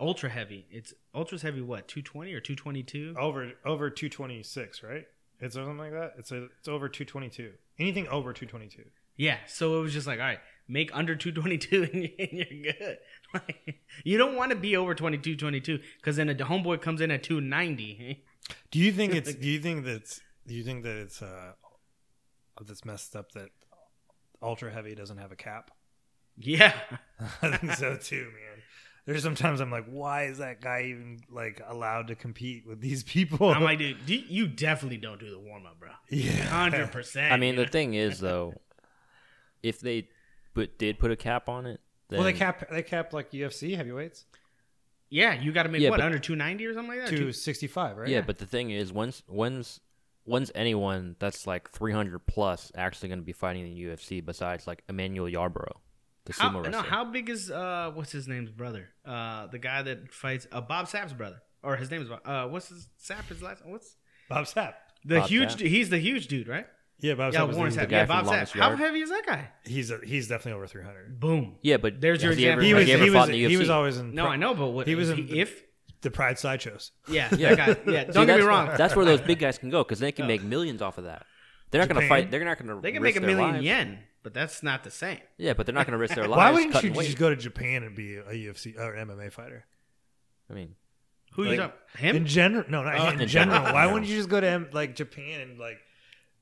ultra 0.00 0.30
heavy. 0.30 0.66
It's 0.70 0.94
ultra's 1.14 1.42
heavy. 1.42 1.60
What 1.60 1.86
220 1.88 2.32
or 2.32 2.40
222? 2.40 3.14
over 3.18 3.52
over 3.66 3.90
226, 3.90 4.82
right? 4.82 5.06
It's 5.38 5.54
something 5.54 5.78
like 5.78 5.92
that. 5.92 6.14
It's 6.18 6.32
a, 6.32 6.44
it's 6.58 6.68
over 6.68 6.88
222. 6.88 7.52
Anything 7.78 8.08
over 8.08 8.32
222. 8.32 8.84
Yeah. 9.20 9.36
So 9.46 9.78
it 9.78 9.82
was 9.82 9.92
just 9.92 10.06
like, 10.06 10.18
all 10.18 10.24
right, 10.24 10.38
make 10.66 10.90
under 10.96 11.14
222 11.14 11.82
and 11.92 12.02
you- 12.04 12.10
and 12.18 12.32
you're 12.32 12.72
good. 12.72 12.98
Like, 13.32 13.78
you 14.02 14.18
don't 14.18 14.34
want 14.34 14.50
to 14.50 14.56
be 14.56 14.76
over 14.76 14.92
22, 14.92 15.36
22 15.36 15.78
because 15.98 16.16
then 16.16 16.28
a 16.28 16.34
homeboy 16.34 16.82
comes 16.82 17.00
in 17.00 17.12
at 17.12 17.22
290. 17.22 18.24
Do 18.72 18.78
you 18.80 18.90
think 18.90 19.14
it's? 19.18 19.32
Do 19.34 19.48
you 19.48 19.60
think 19.60 19.84
that's? 19.84 20.20
Do 20.48 20.54
you 20.54 20.64
think 20.64 20.82
that 20.82 20.96
it's 20.96 21.22
uh, 21.22 21.52
that's 22.66 22.84
messed 22.84 23.14
up 23.14 23.30
that 23.32 23.50
ultra 24.42 24.72
heavy 24.72 24.96
doesn't 24.96 25.18
have 25.18 25.30
a 25.30 25.36
cap? 25.36 25.70
Yeah. 26.38 26.72
I 27.42 27.56
think 27.58 27.74
so 27.74 27.96
too, 27.96 28.24
man. 28.24 28.62
There's 29.06 29.22
sometimes 29.22 29.60
I'm 29.60 29.70
like, 29.70 29.86
why 29.86 30.24
is 30.24 30.38
that 30.38 30.60
guy 30.60 30.86
even 30.88 31.20
like 31.30 31.60
allowed 31.68 32.08
to 32.08 32.16
compete 32.16 32.66
with 32.66 32.80
these 32.80 33.04
people? 33.04 33.48
I'm 33.50 33.62
like, 33.62 33.78
dude, 33.78 33.98
you 34.08 34.48
definitely 34.48 34.98
don't 34.98 35.20
do 35.20 35.30
the 35.30 35.38
warm 35.38 35.66
up, 35.66 35.78
bro. 35.78 35.90
yeah, 36.10 36.32
Hundred 36.46 36.90
percent. 36.90 37.32
I 37.32 37.36
mean, 37.36 37.54
the 37.54 37.66
thing 37.66 37.94
is 37.94 38.18
though, 38.18 38.54
if 39.62 39.80
they 39.80 40.08
but 40.54 40.78
did 40.78 40.98
put 40.98 41.10
a 41.10 41.16
cap 41.16 41.48
on 41.48 41.66
it, 41.66 41.80
then 42.08 42.18
Well, 42.18 42.24
they 42.26 42.32
cap 42.32 42.68
they 42.70 42.82
cap 42.82 43.12
like 43.12 43.30
UFC 43.32 43.76
heavyweights 43.76 44.24
yeah, 45.12 45.34
you 45.34 45.50
got 45.52 45.64
to 45.64 45.68
make 45.68 45.82
Yeah, 45.82 45.90
what 45.90 45.98
but- 45.98 46.06
under 46.06 46.18
290 46.20 46.66
or 46.66 46.72
something 46.74 46.96
like 46.96 47.08
that. 47.10 47.16
Two 47.16 47.32
sixty 47.32 47.66
five, 47.66 47.96
right? 47.96 48.08
Yeah, 48.08 48.20
but 48.20 48.38
the 48.38 48.46
thing 48.46 48.70
is, 48.70 48.92
when's 48.92 49.22
when's 49.26 49.80
when's 50.24 50.52
anyone 50.54 51.16
that's 51.18 51.46
like 51.46 51.68
300 51.70 52.20
plus 52.26 52.70
actually 52.76 53.08
going 53.08 53.18
to 53.18 53.24
be 53.24 53.32
fighting 53.32 53.66
in 53.66 53.74
the 53.74 53.84
UFC 53.86 54.24
besides 54.24 54.66
like 54.68 54.84
Emmanuel 54.88 55.26
Yarbrough, 55.28 55.72
the 56.26 56.32
How, 56.34 56.50
sumo 56.50 56.70
no, 56.70 56.82
how 56.82 57.04
big 57.04 57.28
is 57.28 57.50
uh 57.50 57.90
what's 57.94 58.12
his 58.12 58.28
name's 58.28 58.50
brother? 58.52 58.90
Uh 59.04 59.48
the 59.48 59.58
guy 59.58 59.82
that 59.82 60.12
fights 60.12 60.46
uh 60.52 60.60
Bob 60.60 60.86
Sapp's 60.86 61.12
brother. 61.12 61.42
Or 61.62 61.76
his 61.76 61.90
name 61.90 62.02
is 62.02 62.08
Bob- 62.08 62.20
uh 62.24 62.46
what's 62.48 62.68
his 62.68 62.88
Sapp 63.02 63.26
his 63.28 63.42
last 63.42 63.66
what's 63.66 63.96
Bob 64.28 64.44
Sapp. 64.44 64.74
the 65.04 65.18
Bob 65.18 65.28
huge 65.28 65.56
Sapp? 65.56 65.66
he's 65.66 65.90
the 65.90 65.98
huge 65.98 66.28
dude, 66.28 66.46
right? 66.46 66.66
Yeah, 67.00 67.14
Bob 67.14 67.32
yeah, 67.32 67.40
Sapp. 67.40 67.48
was 67.48 67.56
Warren 67.56 67.72
the- 67.74 67.80
Sapp. 67.80 67.88
guy 67.88 67.96
Yeah, 67.98 68.06
from 68.06 68.16
Bob 68.16 68.24
Sapp. 68.24 68.28
Longest 68.28 68.52
How 68.54 68.66
Yard? 68.68 68.78
heavy 68.78 69.00
is 69.00 69.10
that 69.10 69.26
guy? 69.26 69.48
He's 69.64 69.90
a, 69.90 69.98
he's 70.04 70.28
definitely 70.28 70.52
over 70.52 70.66
300. 70.66 71.18
Boom. 71.20 71.56
yeah, 71.62 71.76
but 71.78 72.00
There's 72.00 72.22
your 72.22 72.32
has 72.32 72.38
he 72.38 72.48
ever, 72.48 72.60
example. 72.60 72.64
He 72.64 72.70
has 72.70 72.78
was 72.80 72.86
he 72.86 72.92
ever 72.92 73.04
he 73.04 73.10
fought 73.10 73.18
was 73.20 73.28
in 73.28 73.32
the 73.42 73.48
he 73.48 73.56
was 73.56 73.70
always 73.70 73.96
in 73.98 74.14
No, 74.14 74.26
I 74.26 74.36
know, 74.36 74.54
but 74.54 74.68
what 74.68 74.86
He 74.86 74.94
was 74.94 75.10
if, 75.10 75.18
in- 75.18 75.36
if 75.36 75.62
the 76.02 76.10
Pride 76.10 76.38
sideshows. 76.38 76.92
yeah, 77.08 77.28
Yeah. 77.36 77.54
that 77.54 77.84
guy, 77.86 77.92
yeah. 77.92 78.04
See, 78.06 78.12
Don't 78.12 78.26
get 78.26 78.38
me 78.38 78.44
wrong. 78.44 78.70
That's 78.76 78.94
where 78.96 79.04
those 79.04 79.20
big 79.20 79.38
guys 79.38 79.58
can 79.58 79.70
go 79.70 79.82
because 79.84 79.98
they 79.98 80.12
can 80.12 80.26
make 80.26 80.42
millions 80.42 80.82
off 80.82 80.98
of 80.98 81.04
that. 81.04 81.26
They're 81.70 81.80
not 81.80 81.88
going 81.88 82.00
to 82.00 82.06
Japan? 82.06 82.22
fight. 82.24 82.30
They're 82.30 82.44
not 82.44 82.58
going 82.58 82.74
to. 82.74 82.80
They 82.82 82.92
can 82.92 83.02
make 83.02 83.16
a 83.16 83.20
million 83.20 83.62
yen, 83.62 83.98
but 84.22 84.34
that's 84.34 84.62
not 84.62 84.82
the 84.82 84.90
same. 84.90 85.20
Yeah, 85.38 85.52
but 85.52 85.66
they're 85.66 85.74
not 85.74 85.86
going 85.86 85.92
to 85.92 85.98
risk 85.98 86.14
their 86.16 86.24
lives. 86.28 86.36
Why 86.38 86.50
wouldn't 86.50 86.68
you 86.82 86.90
cutting 86.90 86.94
just 86.94 87.16
go 87.18 87.30
to 87.30 87.36
Japan 87.36 87.82
and 87.84 87.94
be 87.94 88.16
a 88.16 88.22
UFC 88.32 88.76
or 88.78 88.94
MMA 88.94 89.30
fighter? 89.32 89.66
I 90.50 90.54
mean, 90.54 90.74
Who 91.34 91.44
Like, 91.44 91.50
you 91.52 91.56
talking? 91.58 91.76
Him? 91.98 92.16
In 92.16 92.26
general, 92.26 92.64
no, 92.68 92.82
not 92.82 92.98
Oh, 92.98 93.08
in 93.10 93.20
in 93.20 93.28
general. 93.28 93.58
general. 93.58 93.74
Why 93.74 93.86
wouldn't 93.86 94.06
you 94.10 94.16
just 94.16 94.28
go 94.28 94.40
to 94.40 94.46
M- 94.48 94.68
like 94.72 94.96
Japan 94.96 95.42
and 95.42 95.58
like 95.60 95.78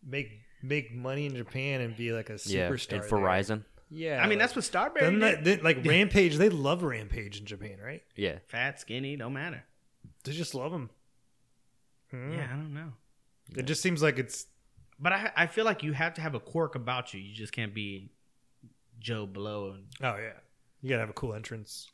make 0.07 0.31
make 0.63 0.93
money 0.95 1.27
in 1.27 1.35
Japan 1.37 1.81
and 1.81 1.97
be 1.97 2.13
like 2.13 2.31
a 2.31 2.39
yeah, 2.45 2.69
superstar? 2.69 2.93
and 2.95 3.03
there? 3.03 3.11
Verizon. 3.11 3.65
Yeah, 3.91 4.19
I 4.23 4.27
mean, 4.27 4.39
like- 4.39 4.51
that's 4.53 4.57
what 4.57 4.65
Starberry 4.95 5.11
did. 5.11 5.21
that, 5.23 5.45
they- 5.45 5.57
like 5.61 5.79
Rampage. 5.85 6.37
They 6.37 6.49
love 6.51 6.83
Rampage 6.83 7.41
in 7.41 7.47
Japan, 7.47 7.79
right? 7.83 8.03
Yeah, 8.17 8.39
Fat, 8.49 8.81
skinny, 8.81 9.17
don't 9.17 9.33
matter. 9.33 9.65
They 10.25 10.33
just 10.33 10.55
love 10.55 10.73
him. 10.73 10.91
Hmm. 12.11 12.33
Yeah, 12.33 12.47
I 12.53 12.57
don't 12.57 12.75
know. 12.75 12.93
It 13.57 13.65
just 13.67 13.83
seems 13.83 14.03
like 14.03 14.19
it's 14.19 14.47
But 14.99 15.13
I 15.13 15.33
I 15.37 15.47
feel 15.47 15.65
like 15.65 15.83
you 15.83 15.93
have 15.93 16.15
to 16.15 16.21
have 16.21 16.35
a 16.35 16.41
quirk 16.41 16.75
about 16.75 17.15
you. 17.15 17.21
You 17.21 17.35
just 17.35 17.53
can't 17.53 17.73
be 17.75 18.11
Joe 18.99 19.27
Blow 19.27 19.71
and 19.73 19.85
oh 20.03 20.17
yeah, 20.17 20.33
you 20.83 20.91
gotta 20.91 21.01
have 21.01 21.11
a 21.11 21.15
cool 21.15 21.35
entrance. 21.35 21.91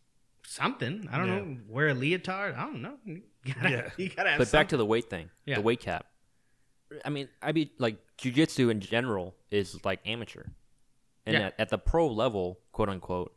something. 0.47 1.09
I 1.13 1.19
don't 1.19 1.29
Yeah. 1.29 1.35
know. 1.41 1.57
Wear 1.69 1.89
a 1.89 1.95
leotard. 1.95 2.55
I 2.57 2.63
don't 2.65 2.83
know. 2.83 2.97
You 3.05 3.23
gotta, 3.55 3.71
Yeah. 3.71 3.91
you 3.97 4.09
gotta 4.09 4.31
have 4.31 4.39
but 4.39 4.51
back 4.53 4.69
to 4.71 4.77
the 4.77 4.85
weight 4.87 5.09
thing. 5.11 5.31
Yeah. 5.47 5.57
The 5.57 5.63
weight 5.63 5.81
cap. 5.81 6.07
I 7.05 7.09
mean, 7.11 7.29
I'd 7.43 7.55
be 7.55 7.73
like 7.79 7.97
jujitsu 8.19 8.71
in 8.71 8.81
general 8.81 9.35
is 9.51 9.85
like 9.85 10.01
amateur, 10.07 10.45
and 11.27 11.35
Yeah. 11.35 11.47
at, 11.47 11.55
at 11.59 11.69
the 11.71 11.79
pro 11.79 12.07
level, 12.09 12.61
quote 12.73 12.89
unquote. 12.89 13.35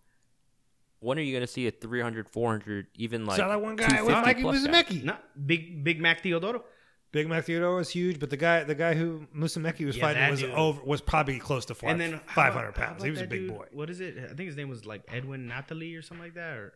When 1.00 1.20
are 1.20 1.22
you 1.22 1.32
going 1.34 1.46
to 1.46 1.52
see 1.52 1.68
a 1.68 1.72
300, 1.72 2.28
400, 2.28 2.88
even 2.96 3.26
like 3.28 3.38
so 3.38 3.48
that 3.48 3.62
one 3.62 3.76
guy 3.76 3.86
with 4.02 4.10
250 4.10 4.22
Mikey 4.26 4.42
plus 4.42 4.66
guy? 4.66 4.84
Musumeci. 4.84 5.04
no, 5.04 5.16
big 5.46 5.84
Big 5.84 6.02
Mac 6.02 6.24
Theodoro. 6.24 6.64
Big 7.12 7.28
Mac 7.30 7.46
Theodoro 7.46 7.78
was 7.78 7.90
huge, 7.90 8.20
but 8.20 8.30
the 8.32 8.38
guy 8.38 8.64
the 8.64 8.74
guy 8.76 8.96
who 8.96 9.28
Musumeci 9.36 9.86
was 9.86 9.96
Yeah, 9.96 10.04
fighting 10.04 10.30
was 10.32 10.40
dude. 10.42 10.52
over 10.52 10.84
was 10.84 11.02
probably 11.02 11.38
close 11.40 11.66
to 11.66 11.76
five, 11.76 11.92
and 11.92 12.02
then 12.02 12.14
how 12.26 12.34
five 12.36 12.54
about- 12.54 12.64
hundred 12.74 12.78
how 12.78 12.86
pounds. 12.88 13.04
He 13.04 13.12
was 13.12 13.22
a 13.22 13.28
big 13.28 13.42
dude? 13.42 13.50
boy. 13.56 13.66
What 13.72 13.90
is 13.92 14.00
it? 14.02 14.18
I 14.18 14.28
think 14.34 14.48
his 14.48 14.56
name 14.58 14.70
was 14.70 14.86
like 14.88 15.04
Edwin 15.08 15.48
Nathalie 15.48 15.94
or 15.96 16.02
something 16.02 16.24
like 16.26 16.34
that. 16.34 16.58
Or 16.58 16.74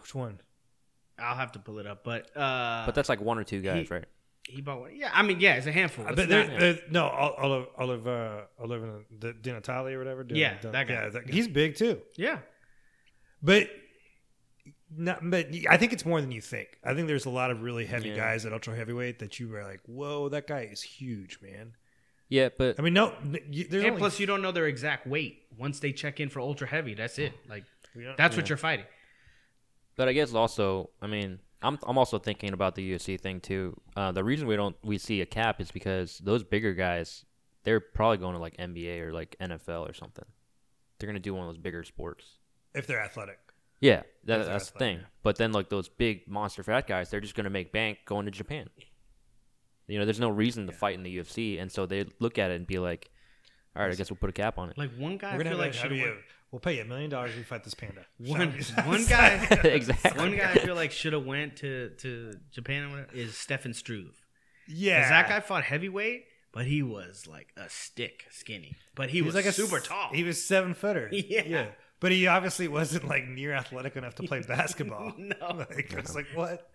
Which 0.00 0.14
one? 0.14 0.40
I'll 1.18 1.36
have 1.36 1.52
to 1.52 1.58
pull 1.58 1.78
it 1.78 1.86
up. 1.86 2.04
But 2.04 2.36
uh, 2.36 2.82
But 2.84 2.94
that's 2.94 3.08
like 3.08 3.22
one 3.22 3.38
or 3.38 3.44
two 3.44 3.62
guys, 3.62 3.88
he- 3.88 3.94
right? 3.94 4.04
He 4.48 4.60
bought 4.60 4.80
one. 4.80 4.96
Yeah, 4.96 5.10
I 5.12 5.22
mean, 5.22 5.40
yeah, 5.40 5.54
it's 5.56 5.66
a 5.66 5.72
handful. 5.72 6.04
I 6.06 6.10
It's 6.10 6.16
bet 6.16 6.28
there, 6.28 6.48
not- 6.48 6.60
there- 6.60 6.78
no, 6.90 7.04
Olive, 7.06 7.66
Olive, 7.76 8.06
uh, 8.06 8.40
Olive, 8.60 9.04
the 9.18 9.32
Di 9.32 9.52
Natale 9.52 9.88
or 9.94 9.98
whatever. 9.98 10.22
Di- 10.24 10.38
Yeah, 10.38 10.58
Di- 10.60 10.70
that 10.70 10.86
guy. 10.86 10.94
Yeah, 10.94 11.08
that- 11.08 11.28
he's 11.30 11.48
big 11.48 11.74
too. 11.76 12.00
yeah, 12.16 12.38
But, 13.42 13.68
not, 14.96 15.18
but 15.28 15.48
I 15.68 15.76
think 15.76 15.92
it's 15.92 16.04
more 16.06 16.20
than 16.20 16.30
you 16.30 16.40
think. 16.40 16.68
I 16.84 16.94
think 16.94 17.08
there's 17.08 17.26
a 17.26 17.30
lot 17.30 17.50
of 17.50 17.62
really 17.62 17.86
heavy 17.86 18.10
Yeah. 18.10 18.16
guys 18.16 18.46
at 18.46 18.52
ultra 18.52 18.74
heavyweight 18.76 19.18
that 19.18 19.38
you 19.40 19.52
are 19.56 19.64
like, 19.64 19.80
whoa, 19.86 20.28
that 20.28 20.46
guy 20.46 20.60
is 20.70 20.80
huge, 20.82 21.38
man. 21.42 21.72
Yeah, 22.28 22.48
but 22.56 22.78
I 22.78 22.82
mean, 22.82 22.94
no, 22.94 23.14
n- 23.22 23.38
you, 23.50 23.64
there's 23.68 23.82
and 23.84 23.90
only 23.92 24.00
plus 24.00 24.18
you 24.20 24.26
don't 24.26 24.42
know 24.42 24.52
their 24.52 24.66
exact 24.66 25.06
weight. 25.06 25.42
Once 25.56 25.80
they 25.80 25.92
check 25.92 26.18
in 26.20 26.28
for 26.28 26.40
ultra 26.40 26.66
heavy, 26.66 26.94
that's 26.94 27.18
it. 27.18 27.32
Like 27.48 27.64
we 27.94 28.04
don't- 28.04 28.16
that's 28.16 28.36
what 28.36 28.48
you're 28.48 28.58
fighting. 28.58 28.86
But 29.96 30.08
I 30.08 30.12
guess 30.12 30.34
also, 30.34 30.90
I 31.00 31.06
mean, 31.06 31.38
I'm 31.62 31.78
I'm 31.86 31.98
also 31.98 32.18
thinking 32.18 32.52
about 32.52 32.74
the 32.74 32.92
UFC 32.92 33.18
thing 33.20 33.40
too. 33.40 33.74
Uh, 33.96 34.12
the 34.12 34.22
reason 34.22 34.46
we 34.46 34.56
don't 34.56 34.76
we 34.84 34.98
see 34.98 35.20
a 35.20 35.26
cap 35.26 35.60
is 35.60 35.70
because 35.70 36.18
those 36.18 36.44
bigger 36.44 36.74
guys, 36.74 37.24
they're 37.64 37.80
probably 37.80 38.18
going 38.18 38.34
to 38.34 38.40
like 38.40 38.56
NBA 38.58 39.00
or 39.00 39.12
like 39.12 39.36
NFL 39.40 39.88
or 39.88 39.94
something. 39.94 40.24
They're 40.98 41.06
gonna 41.08 41.18
do 41.18 41.34
one 41.34 41.42
of 41.46 41.48
those 41.48 41.58
bigger 41.58 41.82
sports. 41.84 42.24
if 42.74 42.86
they're 42.86 43.00
athletic. 43.00 43.38
Yeah, 43.80 43.96
that, 43.96 44.04
they're 44.24 44.44
that's 44.44 44.70
the 44.70 44.78
thing. 44.78 45.00
But 45.22 45.36
then 45.36 45.52
like 45.52 45.68
those 45.68 45.88
big 45.88 46.26
monster 46.28 46.62
fat 46.62 46.86
guys, 46.86 47.10
they're 47.10 47.20
just 47.20 47.34
gonna 47.34 47.50
make 47.50 47.72
bank 47.72 47.98
going 48.06 48.24
to 48.26 48.30
Japan. 48.30 48.68
You 49.88 49.98
know, 49.98 50.04
there's 50.04 50.20
no 50.20 50.30
reason 50.30 50.66
to 50.66 50.72
fight 50.72 50.94
in 50.94 51.02
the 51.02 51.18
UFC, 51.18 51.60
and 51.60 51.70
so 51.70 51.86
they 51.86 52.06
look 52.18 52.38
at 52.38 52.50
it 52.50 52.54
and 52.56 52.66
be 52.66 52.78
like, 52.78 53.10
"All 53.76 53.82
right, 53.82 53.92
I 53.92 53.94
guess 53.94 54.10
we'll 54.10 54.16
put 54.16 54.30
a 54.30 54.32
cap 54.32 54.58
on 54.58 54.70
it." 54.70 54.76
Like 54.78 54.90
one 54.96 55.16
guy, 55.16 55.30
I 55.30 55.36
We're 55.36 55.44
gonna 55.44 55.50
feel 55.56 55.58
have 55.58 55.66
like 55.66 55.74
a- 55.74 55.76
should 55.76 55.90
have 55.92 56.00
have 56.00 56.08
you. 56.16 56.22
We'll 56.52 56.60
pay 56.60 56.76
you 56.76 56.82
a 56.82 56.84
million 56.84 57.10
dollars 57.10 57.32
if 57.32 57.38
you 57.38 57.44
fight 57.44 57.64
this 57.64 57.74
panda. 57.74 58.06
one 58.18 58.52
one 58.84 59.04
guy. 59.08 59.34
exactly. 59.64 60.10
One 60.20 60.36
guy 60.36 60.52
I 60.52 60.58
feel 60.58 60.74
like 60.74 60.92
should 60.92 61.12
have 61.12 61.26
went 61.26 61.56
to 61.58 61.90
to 61.98 62.32
Japan 62.52 63.06
is 63.12 63.36
Stefan 63.36 63.74
Struve. 63.74 64.24
Yeah, 64.68 65.08
That 65.08 65.28
guy 65.28 65.40
fought 65.40 65.64
heavyweight, 65.64 66.24
but 66.52 66.66
he 66.66 66.82
was 66.82 67.26
like 67.26 67.48
a 67.56 67.68
stick 67.68 68.24
skinny. 68.30 68.76
But 68.94 69.10
he, 69.10 69.18
He 69.18 69.22
was, 69.22 69.34
like 69.34 69.44
a 69.44 69.52
super 69.52 69.76
s- 69.76 69.86
tall. 69.86 70.10
He 70.12 70.24
was 70.24 70.42
seven 70.44 70.74
footer. 70.74 71.08
Yeah. 71.12 71.66
But 72.00 72.12
he 72.12 72.26
obviously 72.26 72.68
wasn't 72.68 73.06
like 73.08 73.26
near 73.28 73.52
athletic 73.52 73.96
enough 73.96 74.14
to 74.16 74.22
play 74.24 74.40
basketball. 74.42 75.12
No. 75.16 75.36
Like, 75.70 75.92
it's 75.92 76.14
like 76.14 76.26
what? 76.34 76.68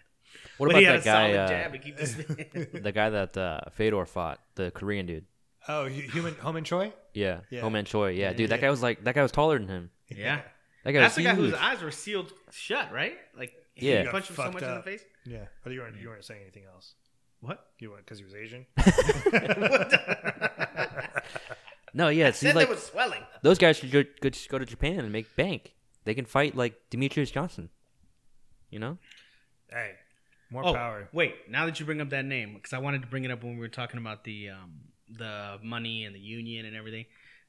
What 0.57 0.67
but 0.67 0.69
about 0.69 0.79
he 0.79 0.85
had 0.85 0.95
that 0.95 1.01
a 1.01 1.03
guy? 1.05 1.33
solid 1.33 1.37
Uh, 1.39 1.47
jab 1.47 1.71
to 1.73 1.77
keep 1.79 1.97
the 1.97 2.79
the 2.81 2.91
guy 2.91 3.09
that 3.09 3.35
uh, 3.37 3.59
Fedor 3.73 4.05
fought, 4.05 4.39
the 4.55 4.71
Korean 4.71 5.05
dude. 5.05 5.25
Oh, 5.67 5.85
hu- 5.87 6.09
human 6.09 6.33
Hong 6.35 6.53
Man 6.55 6.63
Choi. 6.63 6.93
Yeah, 7.13 7.41
Yeah. 7.49 7.61
Hong 7.61 7.73
Man 7.73 7.85
Choi. 7.85 8.11
Yeah, 8.11 8.33
dude, 8.33 8.49
that 8.51 8.61
guy 8.61 8.69
was 8.69 8.81
like 8.81 9.03
that 9.03 9.15
guy 9.15 9.21
was 9.21 9.31
taller 9.31 9.59
than 9.59 9.67
him. 9.67 9.89
yeah. 10.09 10.41
That 10.83 10.93
guy 10.93 11.01
That's 11.01 11.13
the 11.13 11.21
was 11.23 11.31
guy 11.31 11.35
whose 11.35 11.53
eyes 11.53 11.79
were 11.83 11.91
sealed 11.91 12.33
shut, 12.49 12.91
right? 12.91 13.13
Like 13.37 13.53
he 13.75 13.91
Yeah. 13.91 14.09
punched 14.09 14.31
him 14.31 14.35
so 14.35 14.41
Fucked 14.43 14.55
much 14.55 14.63
in 14.63 14.73
the 14.73 14.81
face. 14.81 15.03
Yeah. 15.27 15.45
But 15.63 15.73
you 15.73 15.81
weren't 15.81 15.99
you 16.01 16.09
weren't 16.09 16.25
saying 16.25 16.41
anything 16.41 16.63
else. 16.73 16.95
What? 17.41 17.63
You 17.77 17.91
went 17.91 18.03
because 18.05 18.17
he 18.17 18.25
was 18.25 18.33
Asian. 18.33 18.65
No, 21.93 22.07
yeah, 22.07 22.31
see, 22.31 22.45
Said 22.45 22.55
like 22.55 22.67
there 22.67 22.75
was 22.75 22.85
swelling. 22.85 23.19
those 23.43 23.57
guys 23.57 23.75
should 23.77 23.91
go, 23.91 24.03
go, 24.21 24.29
just 24.29 24.47
go 24.47 24.57
to 24.57 24.65
Japan 24.65 24.99
and 24.99 25.11
make 25.11 25.35
bank. 25.35 25.73
They 26.05 26.13
can 26.13 26.23
fight 26.23 26.55
like 26.55 26.75
Demetrious 26.89 27.33
Johnson. 27.33 27.69
You 28.69 28.79
know? 28.79 28.97
hey, 29.69 29.95
more 30.49 30.65
Oh, 30.65 30.73
power. 30.73 31.09
wait! 31.11 31.35
Now 31.49 31.65
that 31.65 31.81
you 31.81 31.85
bring 31.85 31.99
up 31.99 32.09
that 32.11 32.23
name, 32.23 32.53
because 32.53 32.71
I 32.71 32.77
wanted 32.77 33.01
to 33.01 33.09
bring 33.09 33.25
it 33.25 33.31
up 33.31 33.43
when 33.43 33.55
we 33.55 33.59
were 33.59 33.67
talking 33.67 33.97
about 33.99 34.23
the 34.23 34.51
um, 34.51 34.71
the 35.17 35.59
money 35.63 36.05
and 36.05 36.15
the 36.15 36.19
union 36.19 36.65
and 36.65 36.75
everything. 36.75 37.05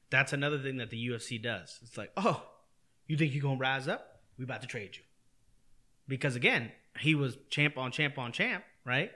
That's 0.09 0.33
another 0.33 0.59
thing 0.59 0.77
that 0.77 0.89
the 0.89 1.07
UFC 1.07 1.41
does. 1.41 1.79
It's 1.81 1.97
like, 1.97 2.11
oh, 2.17 2.43
you 3.07 3.17
think 3.17 3.33
you're 3.33 3.41
gonna 3.41 3.57
rise 3.57 3.87
up? 3.87 4.21
We 4.37 4.43
about 4.43 4.61
to 4.61 4.67
trade 4.67 4.95
you. 4.95 5.01
Because 6.07 6.35
again, 6.35 6.71
he 6.99 7.15
was 7.15 7.37
champ 7.49 7.77
on 7.77 7.91
champ 7.91 8.17
on 8.17 8.31
champ, 8.31 8.63
right? 8.85 9.11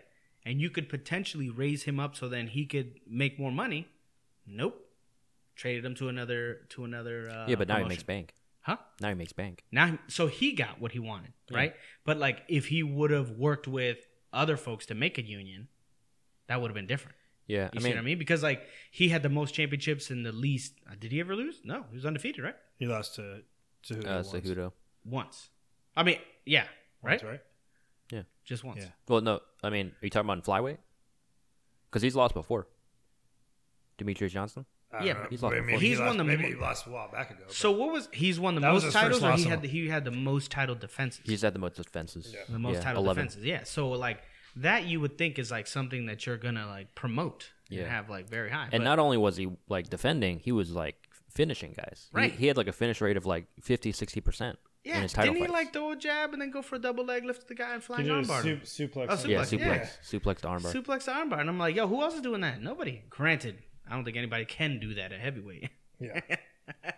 And 0.45 0.61
you 0.61 0.69
could 0.69 0.89
potentially 0.89 1.49
raise 1.49 1.83
him 1.83 1.99
up 1.99 2.15
so 2.15 2.29
then 2.29 2.47
he 2.47 2.65
could 2.65 2.95
make 3.07 3.39
more 3.39 3.51
money. 3.51 3.87
Nope. 4.45 4.85
Traded 5.55 5.83
him 5.83 5.95
to 5.95 6.07
another 6.07 6.61
to 6.69 6.85
another. 6.85 7.29
Uh, 7.29 7.45
yeah, 7.47 7.55
but 7.55 7.67
now 7.67 7.79
he 7.79 7.85
makes 7.85 8.03
bank. 8.03 8.33
Huh? 8.61 8.77
Now 8.99 9.09
he 9.09 9.15
makes 9.15 9.33
bank. 9.33 9.63
Now, 9.71 9.97
so 10.07 10.27
he 10.27 10.51
got 10.51 10.81
what 10.81 10.91
he 10.91 10.99
wanted, 10.99 11.31
right? 11.51 11.73
But 12.05 12.17
like, 12.17 12.43
if 12.49 12.67
he 12.67 12.83
would 12.83 13.11
have 13.11 13.31
worked 13.31 13.65
with 13.65 13.97
other 14.33 14.57
folks 14.57 14.85
to 14.87 14.93
make 14.93 15.17
a 15.17 15.23
union, 15.23 15.69
that 16.47 16.61
would 16.61 16.69
have 16.69 16.75
been 16.75 16.85
different. 16.85 17.15
Yeah, 17.47 17.63
You 17.65 17.69
I 17.75 17.79
see 17.79 17.83
mean, 17.85 17.93
what 17.95 17.99
I 18.01 18.03
mean? 18.03 18.19
Because 18.19 18.43
like, 18.43 18.61
he 18.91 19.07
had 19.09 19.23
the 19.23 19.29
most 19.29 19.53
championships 19.53 20.09
and 20.09 20.25
the 20.25 20.31
least. 20.33 20.73
Uh, 20.89 20.95
did 20.99 21.11
he 21.13 21.19
ever 21.21 21.35
lose? 21.35 21.61
No, 21.63 21.85
he 21.89 21.95
was 21.95 22.05
undefeated, 22.05 22.43
right? 22.43 22.55
He 22.77 22.85
lost 22.87 23.15
to 23.15 23.41
to 23.83 23.93
who? 23.95 24.01
uh, 24.05 24.15
once. 24.17 24.31
Cejudo. 24.33 24.71
Once. 25.05 25.49
I 25.95 26.03
mean, 26.03 26.19
yeah, 26.45 26.65
right? 27.01 27.21
Once, 27.21 27.23
right? 27.23 27.41
Yeah. 28.11 28.23
Just 28.43 28.63
once. 28.65 28.79
Yeah. 28.81 28.89
Well, 29.07 29.21
no, 29.21 29.39
I 29.63 29.69
mean, 29.69 29.87
are 29.87 30.05
you 30.05 30.09
talking 30.09 30.27
about 30.29 30.37
in 30.39 30.43
flyweight? 30.43 30.77
Because 31.89 32.01
he's 32.01 32.15
lost 32.15 32.33
before. 32.33 32.67
Demetrious 33.97 34.29
Johnson. 34.31 34.65
I 34.91 35.03
Yeah, 35.03 35.13
don't 35.13 35.23
know. 35.23 35.29
he's 35.29 35.43
lost 35.43 35.53
I 35.53 35.55
mean, 35.57 35.65
before. 35.67 35.79
he 35.81 35.87
He's 35.89 35.99
lost- 35.99 36.07
won 36.07 36.17
the 36.17 36.23
Maybe 36.23 36.43
mo- 36.43 36.47
he 36.49 36.55
lost 36.55 36.85
a 36.87 36.89
while 36.91 37.11
back 37.11 37.29
ago. 37.31 37.43
but- 37.47 37.53
So 37.55 37.71
what 37.71 37.91
was 37.91 38.07
he's 38.13 38.39
won 38.39 38.55
the 38.55 38.61
That 38.61 38.71
was 38.71 38.83
most 38.83 38.93
his 38.93 39.01
first 39.01 39.03
titles, 39.03 39.23
or 39.23 39.29
loss 39.29 39.39
he 39.39 39.45
in 39.45 39.49
had 39.51 39.59
a- 39.59 39.61
the, 39.63 39.67
he 39.67 39.87
had 39.89 40.05
the 40.05 40.11
most 40.11 40.49
title 40.51 40.75
defenses? 40.75 41.21
He's 41.25 41.41
had 41.41 41.53
the 41.53 41.59
most 41.59 41.75
defenses. 41.75 42.31
Yeah. 42.33 42.43
the 42.47 42.59
most 42.59 42.75
Yeah, 42.75 42.81
title 42.83 43.03
11. 43.03 43.25
defenses. 43.25 43.45
Yeah. 43.45 43.63
So 43.63 43.89
like 43.89 44.21
that, 44.61 44.85
you 44.85 44.99
would 45.01 45.17
think 45.17 45.39
is 45.39 45.51
like 45.51 45.67
something 45.67 46.05
that 46.07 46.25
you're 46.25 46.37
gonna 46.37 46.65
like 46.67 46.95
promote 46.95 47.51
and 47.71 47.87
have 47.87 48.09
like 48.09 48.29
very 48.29 48.49
high. 48.49 48.63
And 48.71 48.81
But- 48.81 48.83
not 48.83 48.99
only 48.99 49.17
was 49.17 49.37
he 49.37 49.49
like 49.67 49.89
defending, 49.89 50.39
he 50.39 50.51
was 50.51 50.71
like 50.71 50.95
finishing 51.29 51.73
guys. 51.75 52.09
Right. 52.11 52.31
He, 52.31 52.47
had 52.47 52.57
like 52.57 52.67
a 52.67 52.71
finish 52.73 52.99
rate 53.01 53.17
of 53.17 53.25
like 53.25 53.45
50, 53.61 53.91
60% 53.93 54.41
in 54.49 54.57
yeah, 54.83 55.01
his 55.01 55.13
title 55.13 55.33
didn't 55.33 55.47
he 55.47 55.51
like 55.53 55.73
throw 55.73 55.91
a 55.91 55.95
jab 55.95 56.31
and 56.33 56.41
then 56.41 56.49
go 56.49 56.61
for 56.61 56.75
a 56.75 56.79
double 56.79 57.03
leg 57.05 57.25
lift 57.25 57.41
to 57.41 57.47
the 57.47 57.55
guy 57.55 57.73
and 57.73 57.83
flying 57.83 58.05
armbar? 58.07 58.41
su- 58.41 58.87
suplex. 58.87 59.07
Oh, 59.09 59.23
on- 59.23 59.29
yeah, 59.29 59.41
suplex, 59.41 59.59
suplex, 59.59 59.59
yeah. 59.59 59.87
suplex 60.19 60.37
to 60.41 60.47
armbar. 60.47 60.73
suplex 60.73 61.03
to 61.05 61.11
armbar, 61.11 61.39
and 61.41 61.49
I'm 61.49 61.59
like, 61.59 61.75
yo, 61.75 61.87
who 61.87 62.01
else 62.01 62.15
is 62.15 62.21
doing 62.21 62.41
that? 62.41 62.61
Nobody. 62.61 63.03
Granted, 63.09 63.59
I 63.87 63.93
don't 63.95 64.05
think 64.05 64.17
anybody 64.17 64.45
can 64.45 64.79
do 64.79 64.93
that 64.95 65.11
at 65.11 65.19
heavyweight. 65.19 65.69
Yeah. 65.99 66.21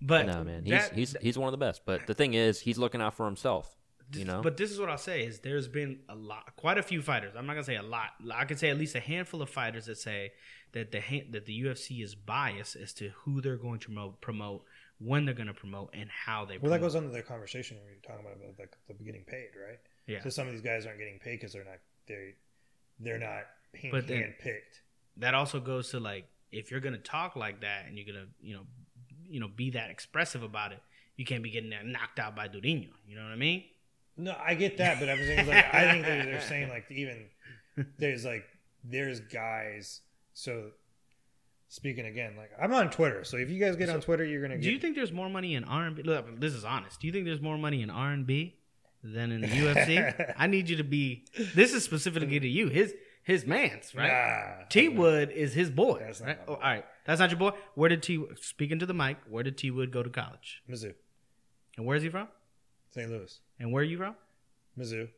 But 0.00 0.26
no 0.26 0.44
man, 0.44 0.62
he's 0.64 0.72
that- 0.72 0.92
he's 0.94 1.16
he's 1.20 1.36
one 1.36 1.48
of 1.48 1.52
the 1.52 1.58
best. 1.58 1.82
But 1.84 2.06
the 2.06 2.14
thing 2.14 2.34
is, 2.34 2.60
he's 2.60 2.78
looking 2.78 3.00
out 3.02 3.14
for 3.14 3.26
himself. 3.26 3.74
You 4.12 4.24
know, 4.24 4.40
But 4.42 4.56
this 4.56 4.70
is 4.70 4.80
what 4.80 4.88
I'll 4.88 4.96
say: 4.98 5.22
is 5.24 5.40
there's 5.40 5.68
been 5.68 6.00
a 6.08 6.14
lot, 6.14 6.56
quite 6.56 6.78
a 6.78 6.82
few 6.82 7.02
fighters. 7.02 7.34
I'm 7.36 7.46
not 7.46 7.52
gonna 7.54 7.64
say 7.64 7.76
a 7.76 7.82
lot. 7.82 8.10
I 8.34 8.44
could 8.46 8.58
say 8.58 8.70
at 8.70 8.78
least 8.78 8.94
a 8.94 9.00
handful 9.00 9.42
of 9.42 9.50
fighters 9.50 9.86
that 9.86 9.98
say 9.98 10.32
that 10.72 10.92
the 10.92 11.00
ha- 11.00 11.26
that 11.30 11.44
the 11.46 11.62
UFC 11.64 12.02
is 12.02 12.14
biased 12.14 12.74
as 12.76 12.92
to 12.94 13.10
who 13.24 13.40
they're 13.40 13.56
going 13.56 13.80
to 13.80 13.86
promote, 13.86 14.20
promote 14.20 14.64
when 14.98 15.24
they're 15.26 15.34
going 15.34 15.46
to 15.48 15.54
promote, 15.54 15.90
and 15.94 16.08
how 16.10 16.44
they. 16.46 16.56
Well, 16.58 16.70
that 16.72 16.80
goes 16.80 16.96
under 16.96 17.10
the 17.10 17.22
conversation 17.22 17.76
we 17.84 17.90
were 17.90 18.00
talking 18.02 18.24
about 18.24 18.38
about 18.42 18.58
like 18.58 18.76
the 18.88 19.04
getting 19.04 19.24
paid, 19.24 19.48
right? 19.62 19.78
Yeah. 20.06 20.22
So 20.22 20.30
some 20.30 20.46
of 20.46 20.52
these 20.54 20.62
guys 20.62 20.86
aren't 20.86 20.98
getting 20.98 21.18
paid 21.18 21.38
because 21.40 21.52
they're 21.52 21.64
not 21.64 21.78
they 22.06 22.34
they're 23.00 23.18
not 23.18 23.42
hand, 23.78 23.92
But 23.92 24.06
then- 24.08 24.34
picked. 24.40 24.80
that 25.18 25.34
also 25.34 25.60
goes 25.60 25.90
to 25.90 26.00
like 26.00 26.24
if 26.50 26.70
you're 26.70 26.80
gonna 26.80 26.96
talk 26.96 27.36
like 27.36 27.60
that 27.60 27.84
and 27.86 27.98
you're 27.98 28.06
gonna 28.06 28.26
you 28.40 28.54
know 28.54 28.62
you 29.28 29.38
know 29.38 29.48
be 29.48 29.70
that 29.70 29.90
expressive 29.90 30.42
about 30.42 30.72
it, 30.72 30.80
you 31.16 31.26
can't 31.26 31.42
be 31.42 31.50
getting 31.50 31.70
knocked 31.92 32.18
out 32.18 32.34
by 32.34 32.48
Durinho. 32.48 32.88
You 33.06 33.16
know 33.16 33.22
what 33.24 33.32
I 33.32 33.36
mean? 33.36 33.64
No, 34.18 34.34
I 34.44 34.54
get 34.54 34.78
that, 34.78 34.98
but 34.98 35.08
I'm 35.08 35.18
saying 35.18 35.46
like 35.46 35.72
I 35.72 35.92
think 35.92 36.04
they're, 36.04 36.24
they're 36.24 36.40
saying 36.40 36.68
like 36.68 36.84
even 36.90 37.26
there's 37.98 38.24
like 38.24 38.44
there's 38.84 39.20
guys. 39.20 40.00
So 40.34 40.70
speaking 41.68 42.04
again, 42.06 42.34
like 42.36 42.50
I'm 42.60 42.72
on 42.74 42.90
Twitter, 42.90 43.22
so 43.24 43.36
if 43.36 43.48
you 43.48 43.58
guys 43.60 43.76
get 43.76 43.88
on 43.88 44.00
Twitter, 44.00 44.24
you're 44.24 44.42
gonna 44.42 44.56
get. 44.56 44.64
Do 44.64 44.70
you 44.72 44.78
think 44.78 44.96
there's 44.96 45.12
more 45.12 45.28
money 45.28 45.54
in 45.54 45.64
R 45.64 45.84
and 45.86 45.96
B? 45.96 46.02
Look, 46.02 46.40
this 46.40 46.52
is 46.52 46.64
honest. 46.64 47.00
Do 47.00 47.06
you 47.06 47.12
think 47.12 47.26
there's 47.26 47.40
more 47.40 47.56
money 47.56 47.80
in 47.82 47.90
R 47.90 48.10
and 48.10 48.26
B 48.26 48.56
than 49.04 49.30
in 49.30 49.42
the 49.42 49.46
UFC? 49.48 50.34
I 50.36 50.48
need 50.48 50.68
you 50.68 50.76
to 50.76 50.84
be. 50.84 51.24
This 51.54 51.72
is 51.72 51.84
specifically 51.84 52.40
to 52.40 52.48
you. 52.48 52.68
His 52.68 52.94
his 53.22 53.46
man's 53.46 53.94
right. 53.94 54.08
Nah, 54.60 54.64
T 54.68 54.88
Wood 54.88 55.30
is 55.30 55.54
his 55.54 55.70
boy. 55.70 55.98
That's 56.00 56.20
not 56.20 56.26
right? 56.26 56.38
Oh, 56.48 56.54
all 56.54 56.60
right, 56.60 56.84
that's 57.04 57.20
not 57.20 57.30
your 57.30 57.38
boy. 57.38 57.52
Where 57.74 57.88
did 57.88 58.02
T? 58.02 58.24
Speaking 58.40 58.80
to 58.80 58.86
the 58.86 58.94
mic, 58.94 59.18
where 59.28 59.44
did 59.44 59.56
T 59.58 59.70
Wood 59.70 59.92
go 59.92 60.02
to 60.02 60.10
college? 60.10 60.62
Mizzou, 60.68 60.94
And 61.76 61.86
where's 61.86 62.02
he 62.02 62.08
from? 62.08 62.28
St. 62.98 63.10
Louis, 63.10 63.38
And 63.60 63.72
where 63.72 63.82
are 63.82 63.86
you 63.86 63.96
from? 63.96 64.16
Mizzou. 64.78 65.08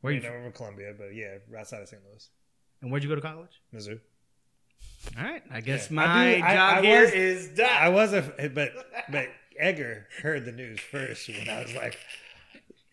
Where 0.00 0.12
I 0.12 0.16
you 0.16 0.20
from? 0.22 0.42
From 0.42 0.52
Columbia, 0.52 0.94
but 0.98 1.14
yeah, 1.14 1.36
right 1.48 1.60
outside 1.60 1.82
of 1.82 1.88
St. 1.88 2.02
Louis, 2.10 2.28
And 2.82 2.90
where'd 2.90 3.02
you 3.04 3.08
go 3.08 3.14
to 3.14 3.20
college? 3.20 3.60
Mizzou. 3.72 4.00
All 5.16 5.22
right, 5.24 5.42
I 5.50 5.60
guess 5.60 5.90
Yeah. 5.90 5.94
my 5.96 6.04
I 6.06 6.34
do- 6.34 6.40
job 6.40 6.48
I 6.48 6.82
here 6.82 7.00
was- 7.02 7.12
is 7.12 7.48
done. 7.56 7.70
I 7.70 7.88
was 7.88 8.12
a, 8.12 8.50
but 8.52 8.72
but 9.10 9.28
Edgar 9.58 10.08
heard 10.22 10.44
the 10.44 10.52
news 10.52 10.80
first 10.80 11.28
when 11.28 11.48
I 11.48 11.62
was 11.62 11.72
like, 11.74 11.96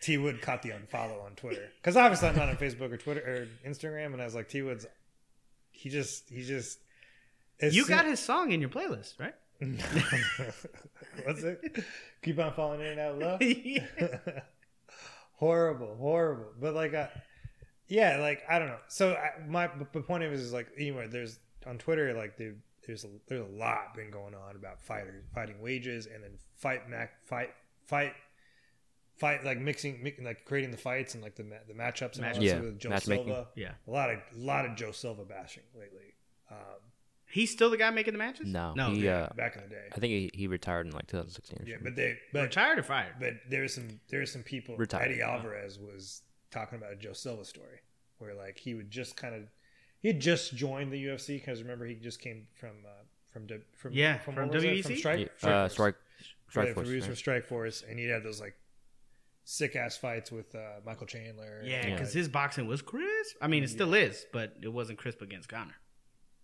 T 0.02 0.18
Wood 0.18 0.42
caught 0.42 0.62
the 0.62 0.70
unfollow 0.70 1.24
on 1.24 1.36
Twitter 1.36 1.70
because 1.82 1.96
obviously 1.98 2.28
I'm 2.30 2.36
not 2.36 2.50
on 2.50 2.58
Facebook 2.58 2.92
or 2.92 2.98
Twitter 2.98 3.22
or 3.66 3.70
Instagram, 3.70 4.14
and 4.14 4.22
I 4.22 4.26
was 4.26 4.36
like, 4.36 4.50
T 4.50 4.62
Wood's, 4.62 4.86
he 5.72 5.90
just 5.90 6.30
he 6.30 6.44
just. 6.44 6.80
you 7.62 7.86
got 7.88 8.06
his 8.06 8.20
song 8.20 8.52
in 8.52 8.60
your 8.62 8.70
playlist, 8.70 9.20
right? 9.20 9.36
What's 11.26 11.44
it? 11.44 11.84
Keep 12.24 12.40
on 12.40 12.54
falling 12.54 12.82
in 12.82 12.88
and 12.88 13.00
out 13.00 13.12
of 13.14 13.18
love. 13.20 13.42
Yeah. 13.42 13.86
horrible, 15.36 15.96
horrible. 16.00 16.48
But 16.60 16.74
like, 16.74 16.94
uh, 16.94 17.08
yeah, 17.88 18.18
like 18.18 18.42
I 18.50 18.60
don't 18.60 18.68
know. 18.70 18.78
So 18.88 19.14
I, 19.14 19.46
my 19.48 19.70
the 19.94 20.02
point 20.02 20.24
of 20.24 20.32
it 20.32 20.40
is 20.40 20.54
like 20.54 20.68
anyway, 20.78 21.08
there's 21.08 21.40
on 21.68 21.78
Twitter 21.78 22.14
like 22.14 22.38
there, 22.38 22.56
there's 22.88 23.04
a, 23.04 23.10
there's 23.28 23.42
a 23.42 23.58
lot 23.58 23.94
been 23.96 24.10
going 24.12 24.34
on 24.34 24.56
about 24.56 24.82
fighters 24.82 25.24
fighting 25.36 25.62
wages 25.62 26.08
and 26.08 26.24
then 26.24 26.32
fight 26.58 26.90
mac 26.90 27.24
fight 27.26 27.52
fight 27.86 28.14
fight 29.18 29.44
like 29.46 29.60
mixing 29.60 30.02
mi- 30.02 30.16
like 30.24 30.46
creating 30.46 30.72
the 30.72 30.78
fights 30.78 31.14
and 31.14 31.22
like 31.24 31.36
the 31.36 31.44
the 31.68 31.74
matchups 31.74 32.14
and 32.14 32.22
Match- 32.22 32.36
stuff 32.36 32.44
Yeah, 32.46 32.60
with 32.62 32.80
Joe 32.80 32.90
matchmaking. 32.90 33.26
Silva. 33.28 33.48
yeah. 33.56 33.72
A 33.88 33.92
lot 33.92 34.10
of 34.10 34.18
a 34.36 34.40
lot 34.40 34.66
of 34.66 34.76
Joe 34.76 34.92
Silva 34.92 35.24
bashing 35.26 35.64
lately. 35.78 36.16
Um, 36.50 36.58
He's 37.32 37.52
still 37.52 37.70
the 37.70 37.78
guy 37.78 37.90
making 37.90 38.14
the 38.14 38.20
matches? 38.20 38.48
No, 38.48 38.74
No. 38.76 38.92
he, 38.92 39.06
yeah. 39.06 39.30
uh, 39.32 39.34
back 39.36 39.56
in 39.56 39.64
the 39.64 39.70
day, 39.70 39.88
I 39.92 40.00
think 40.00 40.12
he, 40.12 40.30
he 40.34 40.48
retired 40.48 40.86
in 40.88 40.92
like 40.94 41.08
2016 41.08 41.60
or 41.62 41.70
yeah, 41.70 41.78
but 41.82 41.96
they 41.96 42.18
but 42.34 42.42
Retired 42.44 42.80
or 42.80 42.84
fired? 42.84 43.14
But 43.20 43.36
there's 43.50 43.74
some 43.76 44.00
there's 44.10 44.32
some 44.32 44.44
people. 44.44 44.76
Retired. 44.78 45.12
Eddie 45.12 45.22
Alvarez 45.22 45.80
was 45.80 46.22
talking 46.52 46.78
about 46.78 46.92
a 46.94 46.96
Joe 46.96 47.14
Silva 47.14 47.46
story 47.46 47.80
where 48.18 48.34
like 48.36 48.58
he 48.58 48.74
would 48.74 48.92
just 48.92 49.16
kind 49.16 49.34
of 49.36 49.44
he 50.00 50.08
had 50.10 50.20
just 50.20 50.56
joined 50.56 50.92
the 50.92 51.04
UFC 51.06 51.36
because 51.40 51.62
remember 51.62 51.86
he 51.86 51.96
just 51.96 52.20
came 52.20 52.48
from 52.54 52.72
uh, 52.86 52.90
from 53.32 53.48
D- 53.48 53.58
from 53.78 53.94
Yeah, 53.94 54.18
from, 54.20 54.36
from 54.36 54.50
what? 54.50 54.58
WEC? 54.58 54.84
from 54.84 54.92
Yeah, 54.92 54.98
Strike 54.98 55.30
uh, 55.44 55.48
Force. 55.64 55.72
strike, 55.74 55.96
strike 56.50 56.68
Yeah, 56.68 56.74
force. 56.74 56.88
He 56.90 56.96
was 56.96 57.06
from? 57.06 57.16
Strike 57.16 57.46
Force, 57.46 57.84
and 57.90 57.98
he'd 58.00 58.10
have 58.10 58.24
those 58.24 58.42
like 58.42 58.56
sick 59.44 59.76
ass 59.76 59.98
fights 59.98 60.32
with 60.32 60.54
uh, 60.56 60.60
Michael 60.86 61.08
Chandler. 61.08 61.62
yeah, 61.64 61.90
because 61.90 62.14
uh, 62.16 62.20
his 62.20 62.28
boxing 62.28 62.68
was 62.68 62.82
crisp. 62.82 63.36
I 63.42 63.48
mean, 63.48 63.64
it 63.64 63.70
still 63.70 63.94
is, 63.94 64.26
but 64.34 64.56
it 64.62 64.68
wasn't 64.68 65.00
crisp 65.00 65.22
against 65.22 65.50
Conor. 65.50 65.76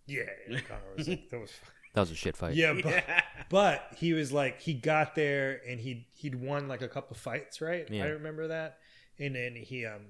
Yeah, 0.08 0.22
yeah, 0.48 0.60
Conor 0.68 0.80
was 0.96 1.08
like, 1.08 1.30
that 1.30 1.38
was 1.40 1.52
That 1.94 2.00
was 2.00 2.10
a 2.10 2.14
shit 2.16 2.36
fight. 2.36 2.54
yeah, 2.54 2.74
but, 2.82 3.04
but 3.48 3.92
he 3.96 4.12
was 4.12 4.32
like 4.32 4.60
he 4.60 4.74
got 4.74 5.14
there 5.14 5.60
and 5.68 5.78
he 5.78 6.06
he'd 6.16 6.34
won 6.34 6.66
like 6.68 6.82
a 6.82 6.88
couple 6.88 7.14
fights, 7.16 7.60
right? 7.60 7.88
Yeah. 7.90 8.04
I 8.04 8.08
remember 8.08 8.48
that. 8.48 8.78
And 9.18 9.34
then 9.36 9.54
he 9.54 9.86
um 9.86 10.06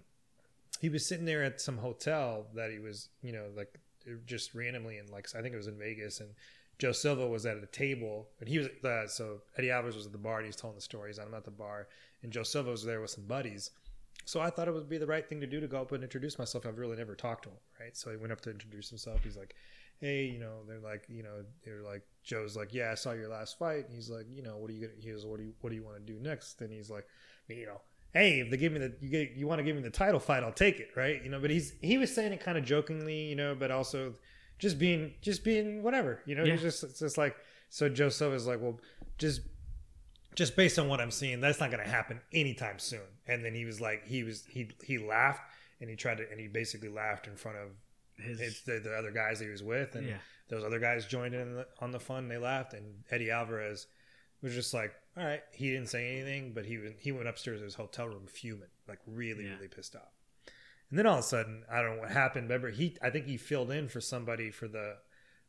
he 0.80 0.88
was 0.88 1.04
sitting 1.06 1.24
there 1.26 1.42
at 1.44 1.60
some 1.60 1.78
hotel 1.78 2.46
that 2.54 2.70
he 2.70 2.78
was, 2.78 3.08
you 3.22 3.32
know, 3.32 3.46
like 3.56 3.78
just 4.26 4.54
randomly 4.54 4.96
in 4.98 5.06
like 5.12 5.28
I 5.36 5.42
think 5.42 5.52
it 5.52 5.56
was 5.58 5.66
in 5.66 5.78
Vegas 5.78 6.20
and 6.20 6.30
Joe 6.78 6.92
Silva 6.92 7.26
was 7.26 7.44
at 7.44 7.56
a 7.56 7.66
table 7.66 8.28
and 8.40 8.48
he 8.48 8.58
was 8.58 8.68
uh, 8.84 9.06
so 9.08 9.40
Eddie 9.56 9.70
Alvarez 9.70 9.96
was 9.96 10.06
at 10.06 10.12
the 10.12 10.18
bar 10.18 10.36
and 10.38 10.46
he's 10.46 10.56
telling 10.56 10.76
the 10.76 10.82
stories. 10.82 11.18
I'm 11.18 11.34
at 11.34 11.44
the 11.44 11.50
bar 11.50 11.88
and 12.22 12.32
Joe 12.32 12.44
Silva 12.44 12.70
was 12.70 12.84
there 12.84 13.00
with 13.00 13.10
some 13.10 13.24
buddies. 13.24 13.70
So 14.24 14.40
I 14.40 14.50
thought 14.50 14.68
it 14.68 14.74
would 14.74 14.88
be 14.90 14.98
the 14.98 15.06
right 15.06 15.26
thing 15.26 15.40
to 15.40 15.46
do 15.46 15.58
to 15.58 15.66
go 15.66 15.80
up 15.80 15.92
and 15.92 16.04
introduce 16.04 16.38
myself. 16.38 16.66
I've 16.66 16.76
really 16.78 16.96
never 16.96 17.14
talked 17.14 17.44
to 17.44 17.48
him, 17.48 17.56
right? 17.80 17.96
So 17.96 18.10
he 18.10 18.16
went 18.18 18.30
up 18.32 18.40
to 18.42 18.50
introduce 18.50 18.90
himself. 18.90 19.24
He's 19.24 19.36
like, 19.38 19.54
hey, 20.00 20.24
you 20.26 20.38
know, 20.38 20.58
they're 20.66 20.78
like, 20.78 21.04
you 21.08 21.22
know, 21.22 21.44
they're 21.64 21.82
like, 21.82 22.02
Joe's 22.22 22.56
like, 22.56 22.72
yeah, 22.74 22.90
I 22.92 22.94
saw 22.94 23.12
your 23.12 23.28
last 23.28 23.58
fight. 23.58 23.86
And 23.86 23.94
he's 23.94 24.10
like, 24.10 24.26
you 24.30 24.42
know, 24.42 24.56
what 24.58 24.70
are 24.70 24.74
you 24.74 24.80
gonna? 24.86 24.92
He 25.00 25.10
goes, 25.10 25.24
what 25.26 25.38
do 25.38 25.44
you, 25.44 25.52
what 25.60 25.70
do 25.70 25.76
you 25.76 25.82
want 25.82 25.96
to 25.96 26.12
do 26.12 26.18
next? 26.20 26.60
And 26.60 26.72
he's 26.72 26.90
like, 26.90 27.06
you 27.48 27.66
know, 27.66 27.80
hey, 28.12 28.40
if 28.40 28.50
they 28.50 28.56
give 28.56 28.72
me 28.72 28.78
the, 28.80 28.94
you 29.00 29.08
get, 29.08 29.32
you 29.32 29.46
want 29.46 29.58
to 29.58 29.62
give 29.64 29.76
me 29.76 29.82
the 29.82 29.90
title 29.90 30.20
fight, 30.20 30.42
I'll 30.42 30.52
take 30.52 30.80
it, 30.80 30.90
right? 30.96 31.22
You 31.22 31.30
know, 31.30 31.40
but 31.40 31.50
he's, 31.50 31.74
he 31.80 31.98
was 31.98 32.14
saying 32.14 32.32
it 32.32 32.40
kind 32.40 32.56
of 32.58 32.64
jokingly, 32.64 33.22
you 33.22 33.36
know, 33.36 33.54
but 33.54 33.70
also 33.70 34.14
just 34.58 34.78
being, 34.78 35.12
just 35.22 35.44
being 35.44 35.82
whatever, 35.82 36.20
you 36.26 36.34
know, 36.34 36.44
Yeah. 36.44 36.52
he's 36.52 36.62
just, 36.62 36.84
it's 36.84 37.00
just 37.00 37.18
like, 37.18 37.36
so 37.70 37.88
Joe 37.88 38.08
Silva's 38.08 38.46
like, 38.46 38.60
well, 38.60 38.78
just 39.18 39.42
just 40.34 40.54
based 40.56 40.78
on 40.78 40.88
what 40.88 41.00
I'm 41.00 41.10
seeing, 41.10 41.40
that's 41.40 41.58
not 41.58 41.70
going 41.70 41.82
to 41.82 41.90
happen 41.90 42.20
anytime 42.32 42.78
soon. 42.78 43.00
And 43.26 43.44
then 43.44 43.54
he 43.54 43.64
was 43.64 43.80
like, 43.80 44.06
he 44.06 44.22
was 44.22 44.44
he 44.46 44.68
he 44.84 44.96
laughed 44.98 45.40
and 45.80 45.90
he 45.90 45.96
tried 45.96 46.18
to 46.18 46.30
and 46.30 46.38
he 46.40 46.46
basically 46.46 46.88
laughed 46.88 47.26
in 47.26 47.34
front 47.36 47.58
of 47.58 47.68
His, 48.18 48.40
it's 48.40 48.62
the, 48.62 48.80
the 48.80 48.94
other 48.94 49.10
guys 49.10 49.38
that 49.38 49.44
he 49.46 49.50
was 49.50 49.62
with, 49.62 49.94
and 49.94 50.06
Yeah. 50.08 50.16
those 50.48 50.64
other 50.64 50.78
guys 50.78 51.06
joined 51.06 51.34
in 51.34 51.54
the, 51.54 51.66
on 51.80 51.90
the 51.92 52.00
fun. 52.00 52.28
They 52.28 52.36
laughed, 52.38 52.72
and 52.74 53.04
Eddie 53.10 53.30
Alvarez 53.30 53.86
was 54.42 54.54
just 54.54 54.72
like, 54.74 54.92
"All 55.16 55.24
right." 55.24 55.42
He 55.52 55.70
didn't 55.70 55.88
say 55.88 56.16
anything, 56.18 56.52
but 56.52 56.64
he 56.66 56.78
went 56.78 56.96
he 57.00 57.12
went 57.12 57.28
upstairs 57.28 57.60
to 57.60 57.64
his 57.64 57.74
hotel 57.74 58.06
room 58.08 58.26
fuming, 58.26 58.68
like 58.88 58.98
really 59.06 59.44
Yeah. 59.44 59.54
really 59.54 59.68
pissed 59.68 59.94
off. 59.96 60.12
And 60.90 60.98
then 60.98 61.06
all 61.06 61.14
of 61.18 61.20
a 61.20 61.22
sudden, 61.22 61.64
I 61.70 61.82
don't 61.82 61.96
know 61.96 62.00
what 62.02 62.10
happened. 62.10 62.48
Remember, 62.48 62.70
he 62.70 62.96
I 63.02 63.10
think 63.10 63.26
he 63.26 63.36
filled 63.36 63.70
in 63.70 63.88
for 63.88 64.00
somebody 64.00 64.50
for 64.50 64.68
the 64.68 64.96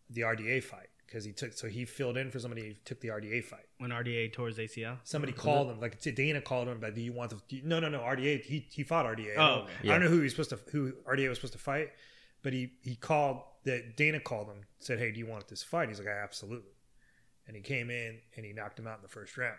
the 0.09 0.21
RDA 0.21 0.63
fight 0.63 0.89
because 1.05 1.23
he 1.23 1.31
took 1.31 1.53
so 1.53 1.67
he 1.67 1.85
filled 1.85 2.17
in 2.17 2.29
for 2.29 2.39
somebody 2.39 2.67
who 2.67 2.73
took 2.83 2.99
the 2.99 3.07
RDA 3.09 3.43
fight. 3.43 3.65
when 3.77 3.91
RDA 3.91 4.33
tore 4.33 4.47
his 4.47 4.57
ACL. 4.57 4.97
Somebody 5.05 5.31
called 5.33 5.69
him, 5.71 5.79
like 5.79 6.01
Dana 6.01 6.41
called 6.41 6.67
him, 6.67 6.79
but 6.81 6.93
do 6.95 7.01
you 7.01 7.13
want 7.13 7.29
the? 7.29 7.39
You, 7.55 7.61
no, 7.63 7.79
no, 7.79 7.87
no. 7.89 7.99
RDA. 7.99 8.43
He 8.43 8.67
he 8.71 8.83
fought 8.83 9.05
RDA. 9.05 9.37
I 9.37 9.41
Oh, 9.41 9.55
don't- 9.59 9.63
okay. 9.69 9.89
I 9.89 9.91
don't 9.93 10.01
know 10.03 10.09
who 10.09 10.17
he 10.17 10.23
was 10.23 10.33
supposed 10.33 10.49
to 10.49 10.59
who 10.71 10.91
RDA 11.07 11.29
was 11.29 11.37
supposed 11.37 11.53
to 11.53 11.59
fight, 11.59 11.91
but 12.43 12.53
he 12.53 12.73
he 12.81 12.95
called 12.95 13.41
that 13.65 13.95
Dana 13.97 14.19
called 14.19 14.47
him, 14.47 14.61
said, 14.79 14.99
"Hey, 14.99 15.11
do 15.11 15.19
you 15.19 15.25
want 15.27 15.47
this 15.47 15.63
fight?" 15.63 15.89
He's 15.89 15.99
like, 15.99 16.07
"I 16.07 16.19
absolutely." 16.23 16.71
And 17.47 17.55
he 17.55 17.61
came 17.61 17.89
in 17.89 18.19
and 18.37 18.45
he 18.45 18.53
knocked 18.53 18.77
him 18.79 18.85
out 18.87 18.97
in 18.97 19.01
the 19.01 19.07
first 19.09 19.37
round. 19.37 19.57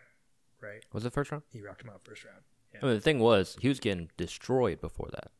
Right? 0.62 0.84
Was 0.92 1.04
it 1.04 1.12
first 1.12 1.30
round? 1.32 1.42
He 1.52 1.60
knocked 1.60 1.82
him 1.82 1.90
out 1.90 2.04
first 2.04 2.24
round. 2.24 2.40
I 2.80 2.86
mean, 2.86 2.94
the 2.94 3.00
thing 3.00 3.18
was, 3.18 3.56
he 3.60 3.66
was 3.68 3.80
getting 3.80 4.10
destroyed 4.16 4.80
before 4.80 5.08
that. 5.12 5.30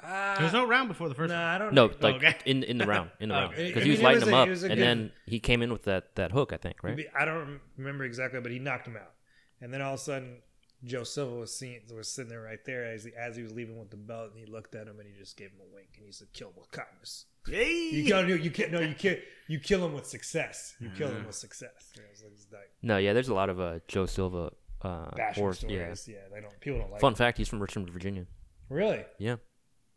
Uh, 0.00 0.34
There 0.36 0.44
was 0.44 0.52
no 0.52 0.66
round 0.66 0.88
before 0.88 1.08
the 1.08 1.14
first. 1.14 1.30
Nah, 1.30 1.36
round. 1.36 1.54
I 1.54 1.58
don't. 1.64 1.74
No, 1.74 1.86
know. 1.88 1.94
like 2.00 2.14
Okay. 2.16 2.34
in 2.44 2.62
in 2.64 2.78
the 2.78 2.86
round, 2.86 3.10
in 3.20 3.28
the 3.28 3.34
round, 3.36 3.54
because 3.56 3.84
he 3.84 3.90
was 3.90 4.00
lighting 4.02 4.20
was 4.20 4.28
him 4.28 4.34
a- 4.34 4.36
up, 4.42 4.46
it 4.48 4.50
was 4.50 4.62
a 4.64 4.66
and 4.66 4.74
good- 4.76 4.82
then 4.84 5.12
he 5.26 5.40
came 5.40 5.62
in 5.62 5.72
with 5.72 5.82
that 5.84 6.14
that 6.16 6.32
hook, 6.32 6.52
I 6.52 6.56
think, 6.56 6.82
right? 6.82 7.06
I 7.18 7.24
don't 7.24 7.60
remember 7.76 8.04
exactly, 8.04 8.40
but 8.40 8.50
he 8.52 8.58
knocked 8.58 8.86
him 8.86 8.96
out. 8.96 9.12
And 9.60 9.72
then 9.72 9.80
all 9.80 9.94
of 9.94 10.00
a 10.00 10.02
sudden, 10.02 10.42
Joe 10.84 11.04
Silva 11.04 11.34
was 11.36 11.54
seen 11.56 11.80
was 11.94 12.08
sitting 12.08 12.28
there 12.30 12.42
right 12.42 12.64
there 12.64 12.84
as 12.84 13.04
he, 13.04 13.12
as 13.16 13.36
he 13.36 13.42
was 13.42 13.52
leaving 13.52 13.78
with 13.78 13.90
the 13.90 13.96
belt, 13.96 14.30
and 14.30 14.38
he 14.38 14.46
looked 14.50 14.74
at 14.74 14.86
him 14.88 14.98
and 14.98 15.08
he 15.08 15.14
just 15.18 15.36
gave 15.36 15.48
him 15.50 15.58
a 15.60 15.74
wink, 15.74 15.88
and 15.96 16.06
he 16.06 16.12
said, 16.12 16.28
"Kill 16.32 16.48
him 16.48 16.54
with 16.58 16.70
kindness." 16.72 17.26
Hey! 17.46 17.90
You 17.92 18.08
gotta 18.08 18.26
do. 18.26 18.36
You 18.36 18.50
can't. 18.50 18.72
No, 18.72 18.80
you 18.80 18.94
can't. 18.94 19.18
You 19.48 19.58
kill 19.58 19.84
him 19.84 19.92
with 19.94 20.06
success. 20.06 20.74
You 20.80 20.90
kill 20.96 21.08
him 21.08 21.26
with 21.26 21.34
success. 21.34 21.90
You 21.96 22.02
know, 22.02 22.08
it's 22.12 22.22
like, 22.22 22.32
it's 22.32 22.46
like 22.52 22.70
No, 22.82 22.98
yeah, 22.98 23.12
there's 23.12 23.28
a 23.28 23.34
lot 23.34 23.48
of 23.50 23.60
uh, 23.60 23.78
Joe 23.88 24.06
Silva 24.06 24.52
uh, 24.82 25.10
bashing 25.16 25.42
horse. 25.42 25.62
Yeah. 25.68 25.94
stories. 25.94 26.08
Yeah. 26.08 26.16
they 26.34 26.40
don't. 26.40 26.58
People 26.60 26.80
don't 26.80 26.90
like. 26.92 27.00
Fun 27.00 27.12
it. 27.12 27.16
fact: 27.18 27.38
he's 27.38 27.48
from 27.48 27.60
Richmond, 27.60 27.90
Virginia. 27.90 28.26
Really, 28.68 29.04
Yeah, 29.18 29.36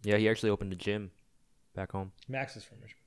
yeah, 0.04 0.18
he 0.18 0.28
actually 0.28 0.50
opened 0.50 0.74
a 0.74 0.76
gym 0.76 1.12
back 1.76 1.92
home. 1.94 2.12
Max 2.28 2.58
is 2.58 2.64
from 2.64 2.78
Richmond. 2.82 3.02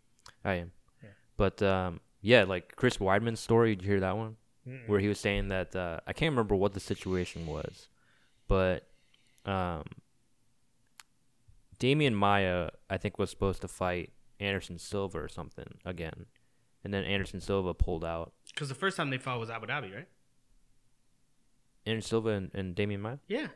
I 0.45 0.55
am, 0.55 0.73
Yeah. 1.03 1.11
but 1.37 1.61
um, 1.63 2.01
yeah, 2.23 2.45
like 2.45 2.75
Chris 2.77 2.97
Weidman's 2.97 3.41
story. 3.41 3.75
Did 3.77 3.85
you 3.85 3.91
hear 3.91 4.01
that 4.01 4.17
one? 4.17 4.37
Mm-mm. 4.69 4.87
Where 4.89 5.01
he 5.01 5.09
was 5.09 5.19
saying 5.19 5.49
that 5.49 5.75
uh, 5.75 6.01
I 6.07 6.13
can't 6.13 6.31
remember 6.33 6.55
what 6.55 6.75
the 6.75 6.81
situation 6.81 7.47
was, 7.47 7.89
but 8.49 8.87
um, 9.47 9.85
Demian 11.81 12.15
Maia, 12.15 12.71
I 12.91 12.99
think, 12.99 13.19
was 13.19 13.31
supposed 13.31 13.61
to 13.63 13.69
fight 13.69 14.13
Anderson 14.41 14.79
Silva 14.79 15.19
or 15.21 15.29
something 15.29 15.79
again, 15.85 16.27
and 16.85 16.93
then 16.93 17.05
Anderson 17.05 17.41
Silva 17.41 17.73
pulled 17.75 18.05
out. 18.05 18.33
Because 18.53 18.69
the 18.69 18.75
first 18.75 18.97
time 18.97 19.11
they 19.11 19.19
fought 19.19 19.39
was 19.41 19.49
Abu 19.51 19.67
Dhabi, 19.67 19.95
right? 19.95 20.09
Anderson 21.87 22.09
Silva 22.09 22.29
and, 22.31 22.51
and 22.55 22.77
Demian 22.77 23.01
Maia. 23.01 23.19
Yeah. 23.29 23.47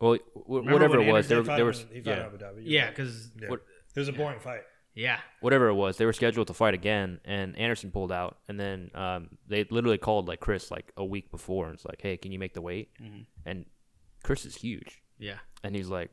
Well, 0.00 0.18
w- 0.46 0.70
whatever 0.72 1.00
it 1.00 1.10
was, 1.10 1.26
He 1.28 1.34
there, 1.34 1.44
fought 1.44 1.56
there 1.56 1.64
was 1.64 1.82
in- 1.82 1.88
he 1.94 2.00
fought 2.02 2.18
yeah, 2.18 2.26
Abu 2.26 2.38
Dhabi. 2.38 2.54
You're 2.56 2.62
Yeah, 2.64 2.84
right. 2.86 2.90
because 2.96 3.30
Yeah. 3.40 3.48
What- 3.48 3.62
it 3.94 3.98
was 3.98 4.08
a 4.08 4.12
boring 4.12 4.38
fight. 4.40 4.62
Yeah, 4.98 5.20
whatever 5.40 5.68
it 5.68 5.74
was, 5.74 5.96
they 5.96 6.04
were 6.06 6.12
scheduled 6.12 6.48
to 6.48 6.54
fight 6.54 6.74
again, 6.74 7.20
and 7.24 7.56
Anderson 7.56 7.90
pulled 7.92 8.10
out, 8.10 8.38
and 8.48 8.58
then 8.58 8.90
um, 8.94 9.28
they 9.46 9.64
literally 9.70 9.98
called 9.98 10.26
like 10.26 10.40
Chris 10.40 10.70
like 10.70 10.92
a 10.96 11.04
week 11.04 11.30
before, 11.30 11.66
and 11.66 11.74
it's 11.74 11.84
like, 11.84 12.00
hey, 12.02 12.16
can 12.16 12.32
you 12.32 12.38
make 12.38 12.54
the 12.54 12.60
weight? 12.62 12.88
Mhm. 13.00 13.26
And 13.46 13.64
Chris 14.24 14.44
is 14.44 14.56
huge, 14.56 15.00
yeah. 15.18 15.38
and 15.62 15.74
he's 15.76 15.88
like, 15.88 16.10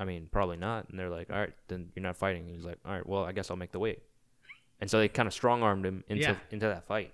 I 0.00 0.04
mean, 0.04 0.28
probably 0.30 0.56
not. 0.56 0.88
And 0.88 0.98
they're 0.98 1.10
like, 1.10 1.28
all 1.30 1.38
right, 1.38 1.52
then 1.66 1.90
you're 1.94 2.04
not 2.04 2.16
fighting. 2.16 2.46
And 2.46 2.54
he's 2.54 2.64
like, 2.64 2.78
all 2.86 2.92
right, 2.92 3.04
well, 3.06 3.24
I 3.24 3.32
guess 3.32 3.50
I'll 3.50 3.56
make 3.56 3.72
the 3.72 3.80
weight. 3.80 4.00
And 4.80 4.88
so 4.88 4.98
they 5.00 5.08
kind 5.08 5.26
of 5.26 5.32
strong 5.34 5.62
armed 5.62 5.84
him 5.84 6.04
into 6.08 6.22
Yeah. 6.22 6.36
into 6.50 6.66
that 6.66 6.86
fight. 6.86 7.12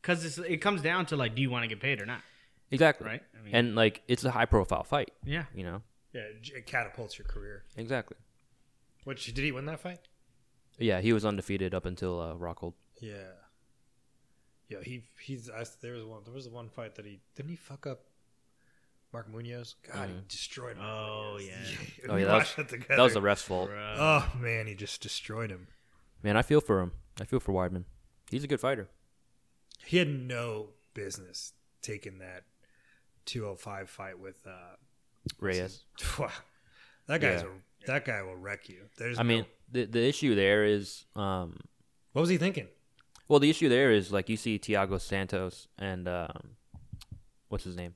Because 0.00 0.38
it 0.38 0.58
comes 0.62 0.80
down 0.82 1.04
to 1.06 1.16
like, 1.16 1.34
do 1.34 1.42
you 1.42 1.50
want 1.50 1.64
to 1.64 1.68
get 1.68 1.78
paid 1.80 2.00
or 2.00 2.06
not? 2.06 2.20
Exactly. 2.70 3.06
Right. 3.06 3.22
I 3.38 3.44
mean, 3.44 3.54
And 3.54 3.74
like, 3.76 4.02
it's 4.08 4.24
a 4.24 4.30
high 4.30 4.46
profile 4.46 4.82
fight. 4.82 5.12
yeah. 5.24 5.44
You 5.54 5.64
know. 5.64 5.82
Yeah, 6.14 6.22
it 6.54 6.66
catapults 6.66 7.18
your 7.18 7.26
career. 7.28 7.64
Exactly. 7.76 8.16
Which 9.06 9.24
did 9.26 9.44
he 9.44 9.52
win 9.52 9.66
that 9.66 9.78
fight? 9.78 10.00
Yeah, 10.78 11.00
he 11.00 11.12
was 11.12 11.24
undefeated 11.24 11.74
up 11.74 11.86
until 11.86 12.20
uh, 12.20 12.34
Rockhold. 12.34 12.74
Yeah. 13.00 13.30
Yeah, 14.68 14.78
he 14.82 15.04
he's 15.22 15.48
I, 15.48 15.64
there 15.80 15.92
was 15.94 16.04
one 16.04 16.22
there 16.24 16.34
was 16.34 16.48
one 16.48 16.68
fight 16.68 16.96
that 16.96 17.04
he 17.06 17.20
didn't 17.36 17.50
he 17.50 17.56
fuck 17.56 17.86
up 17.86 18.00
Mark 19.12 19.30
Munoz? 19.30 19.76
God, 19.92 20.08
he 20.08 20.14
Mhm. 20.16 20.28
destroyed 20.28 20.76
Mark 20.76 20.88
Oh, 20.90 21.32
Munoz. 21.38 21.46
yeah. 21.46 21.76
Oh 22.10 22.16
yeah, 22.16 22.24
that 22.24 22.34
was, 22.58 22.68
that 22.88 22.98
was 22.98 23.14
the 23.14 23.22
ref's 23.22 23.42
fault. 23.42 23.70
Bruh. 23.70 23.94
Oh 23.96 24.32
man, 24.40 24.66
he 24.66 24.74
just 24.74 25.00
destroyed 25.00 25.50
him. 25.50 25.68
Man, 26.24 26.36
I 26.36 26.42
feel 26.42 26.60
for 26.60 26.80
him. 26.80 26.90
I 27.20 27.24
feel 27.24 27.38
for 27.38 27.52
Weidman. 27.52 27.84
He's 28.28 28.42
a 28.42 28.48
good 28.48 28.58
fighter. 28.60 28.88
He 29.84 29.98
had 29.98 30.08
no 30.08 30.70
business 30.94 31.52
taking 31.80 32.18
that 32.18 32.42
205 33.26 33.88
fight 33.88 34.18
with 34.18 34.44
uh 34.48 34.74
Reyes. 35.40 35.84
that 37.06 37.20
guy's 37.20 37.42
Yeah. 37.42 37.48
a, 37.48 37.52
that 37.86 38.04
guy 38.04 38.22
will 38.22 38.36
wreck 38.36 38.68
you. 38.68 38.82
There's 38.98 39.18
I 39.18 39.22
mean, 39.22 39.46
the 39.70 39.84
the 39.84 40.06
issue 40.06 40.34
there 40.34 40.64
is, 40.64 41.04
um, 41.14 41.58
what 42.12 42.20
was 42.20 42.30
he 42.30 42.36
thinking? 42.38 42.68
well, 43.28 43.40
the 43.40 43.50
issue 43.50 43.68
there 43.68 43.90
is 43.92 44.12
like 44.12 44.28
you 44.28 44.36
see 44.36 44.58
Thiago 44.58 45.00
Santos 45.00 45.66
and 45.78 46.06
um, 46.08 46.50
what's 47.48 47.64
his 47.64 47.76
name, 47.76 47.94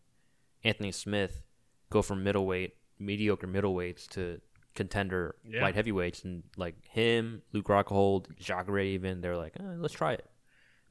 Anthony 0.65 0.93
Smith, 0.93 1.43
go 1.91 2.03
from 2.03 2.25
middleweight, 2.25 2.75
mediocre 2.99 3.47
middleweights 3.47 4.09
to 4.09 4.41
contender 4.75 5.37
Yeah. 5.45 5.63
light 5.63 5.75
heavyweights, 5.75 6.25
and 6.25 6.43
like 6.57 6.75
him, 6.85 7.43
Luke 7.53 7.67
Rockhold, 7.69 8.37
Jacare, 8.39 8.79
even 8.81 9.21
they're 9.21 9.37
like, 9.37 9.55
eh, 9.61 9.75
let's 9.79 9.95
try 9.95 10.13
it 10.15 10.27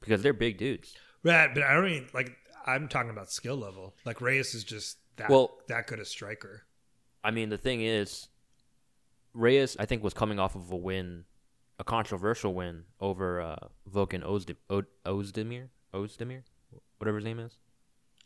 because 0.00 0.22
they're 0.22 0.32
big 0.32 0.56
dudes. 0.58 0.94
Right, 1.22 1.52
but 1.52 1.62
I 1.62 1.74
don't 1.74 1.84
mean 1.84 2.06
like 2.14 2.36
I'm 2.66 2.88
talking 2.88 3.10
about 3.10 3.30
skill 3.30 3.56
level. 3.56 3.94
Like 4.04 4.20
Reyes 4.20 4.54
is 4.54 4.64
just 4.64 4.98
that 5.16 5.28
Well- 5.30 5.58
that 5.68 5.86
good 5.86 5.98
a 6.00 6.04
striker. 6.04 6.62
I 7.22 7.30
mean, 7.30 7.50
the 7.50 7.58
thing 7.58 7.82
is, 7.82 8.28
Reyes, 9.34 9.76
I 9.78 9.86
think, 9.86 10.02
was 10.02 10.14
coming 10.14 10.38
off 10.38 10.54
of 10.56 10.70
a 10.70 10.76
win, 10.76 11.24
a 11.78 11.84
controversial 11.84 12.52
win 12.54 12.84
over 13.00 13.40
uh, 13.40 13.56
Volkan 13.90 14.22
Ozde- 14.24 14.56
O- 14.68 14.82
Ozdemir, 15.06 15.68
Ozdemir, 15.94 16.42
whatever 16.98 17.18
his 17.18 17.24
name 17.24 17.38
is. 17.38 17.56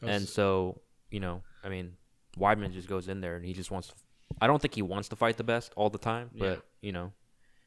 And 0.02 0.28
so, 0.28 0.80
you 1.10 1.20
know, 1.20 1.42
I 1.62 1.68
mean, 1.68 1.92
Weidman 2.38 2.72
just 2.72 2.88
goes 2.88 3.08
in 3.08 3.20
there 3.20 3.36
and 3.36 3.44
he 3.44 3.52
just 3.52 3.70
wants. 3.70 3.88
To, 3.88 3.94
I 4.40 4.46
don't 4.46 4.60
think 4.60 4.74
he 4.74 4.82
wants 4.82 5.08
to 5.10 5.16
fight 5.16 5.36
the 5.36 5.44
best 5.44 5.72
all 5.76 5.88
the 5.90 5.98
time, 5.98 6.30
but 6.36 6.44
Yeah. 6.46 6.56
you 6.82 6.92
know, 6.92 7.12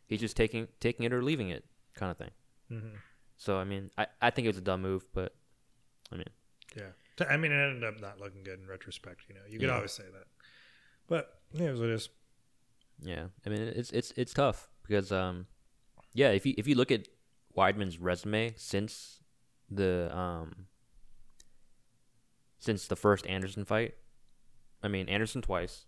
he's 0.07 0.19
just 0.19 0.35
taking 0.37 0.67
taking 0.79 1.05
it 1.05 1.13
or 1.13 1.23
leaving 1.23 1.49
it, 1.49 1.63
kind 1.95 2.11
of 2.11 2.17
thing. 2.17 2.31
Mhm. 2.71 2.91
So 3.37 3.57
I 3.57 3.63
mean, 3.63 3.89
I, 3.97 4.07
I 4.21 4.29
think 4.29 4.45
it 4.45 4.49
was 4.49 4.57
a 4.57 4.61
dumb 4.61 4.81
move, 4.81 5.05
but 5.13 5.33
I 6.11 6.15
mean, 6.17 6.25
Yeah. 6.75 6.91
I 7.27 7.37
mean, 7.37 7.51
it 7.51 7.55
ended 7.55 7.83
up 7.85 7.99
not 8.01 8.19
looking 8.19 8.43
good 8.43 8.59
in 8.59 8.67
retrospect. 8.67 9.21
You 9.29 9.35
know, 9.35 9.41
you 9.47 9.57
could 9.57 9.69
Yeah. 9.69 9.75
always 9.75 9.91
say 9.93 10.03
that, 10.11 10.27
but 11.07 11.41
yeah, 11.53 11.71
was 11.71 11.79
what 11.79 11.89
it 11.89 11.93
is. 11.93 12.09
Yeah, 13.01 13.25
I 13.45 13.49
mean 13.49 13.61
it's 13.61 13.91
it's 13.91 14.11
it's 14.15 14.33
tough 14.33 14.69
because 14.83 15.11
um, 15.11 15.45
yeah, 16.13 16.29
if 16.29 16.45
you 16.45 16.53
if 16.57 16.67
you 16.67 16.75
look 16.75 16.91
at 16.91 17.07
Weidman's 17.55 17.99
resume 17.99 18.53
since 18.57 19.19
the 19.69 20.15
um 20.15 20.67
since 22.59 22.87
the 22.87 22.95
first 22.95 23.27
Anderson 23.27 23.65
fight, 23.65 23.95
I 24.81 24.87
mean 24.87 25.09
Anderson 25.09 25.41
twice, 25.41 25.85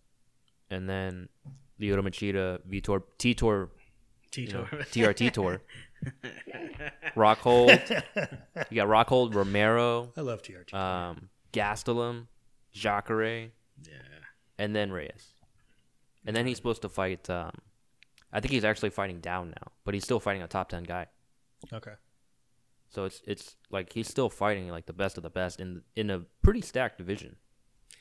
and 0.69 0.89
then 0.89 1.29
Lyoto 1.79 2.01
Machida, 2.01 2.59
Vitor, 2.69 3.01
Titor, 3.17 3.69
Titor, 4.31 4.53
know. 4.53 4.77
TRT 4.91 5.31
tour, 5.31 5.61
Rockhold, 7.15 8.03
you 8.69 8.75
got 8.75 8.87
Rockhold, 8.87 9.33
Romero, 9.33 10.11
I 10.15 10.21
love 10.21 10.41
TRT. 10.43 10.73
um, 10.73 11.29
Gastelum, 11.53 12.27
Jacare, 12.71 13.51
yeah. 13.83 13.93
and 14.57 14.75
then 14.75 14.91
Reyes. 14.91 15.38
And 16.29 16.35
then 16.35 16.45
he's 16.45 16.57
supposed 16.57 16.83
to 16.83 16.89
fight. 16.89 17.27
Um, 17.27 17.49
I 18.31 18.39
think 18.39 18.51
he's 18.51 18.63
actually 18.63 18.91
fighting 18.91 19.19
down 19.19 19.49
now, 19.49 19.71
but 19.83 19.95
he's 19.95 20.03
still 20.03 20.19
fighting 20.19 20.43
a 20.43 20.47
top 20.47 20.69
ten 20.69 20.83
guy. 20.83 21.07
okay. 21.73 21.93
So 22.91 23.05
it's 23.05 23.23
it's 23.25 23.55
like 23.71 23.91
he's 23.93 24.07
still 24.07 24.29
fighting 24.29 24.69
like 24.69 24.85
the 24.85 24.93
best 24.93 25.17
of 25.17 25.23
the 25.23 25.31
best 25.31 25.59
in 25.59 25.81
in 25.95 26.11
a 26.11 26.19
pretty 26.43 26.61
stacked 26.61 26.99
division. 26.99 27.37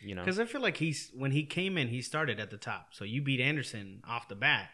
You 0.02 0.14
know, 0.14 0.24
Because 0.24 0.38
I 0.38 0.44
feel 0.44 0.60
like 0.60 0.76
he's 0.76 1.10
when 1.14 1.30
he 1.30 1.44
came 1.44 1.78
in, 1.78 1.88
he 1.88 2.02
started 2.02 2.38
at 2.38 2.50
the 2.50 2.58
top. 2.58 2.88
So 2.90 3.06
you 3.06 3.22
beat 3.22 3.40
Anderson 3.40 4.02
off 4.06 4.28
the 4.28 4.34
bat. 4.36 4.68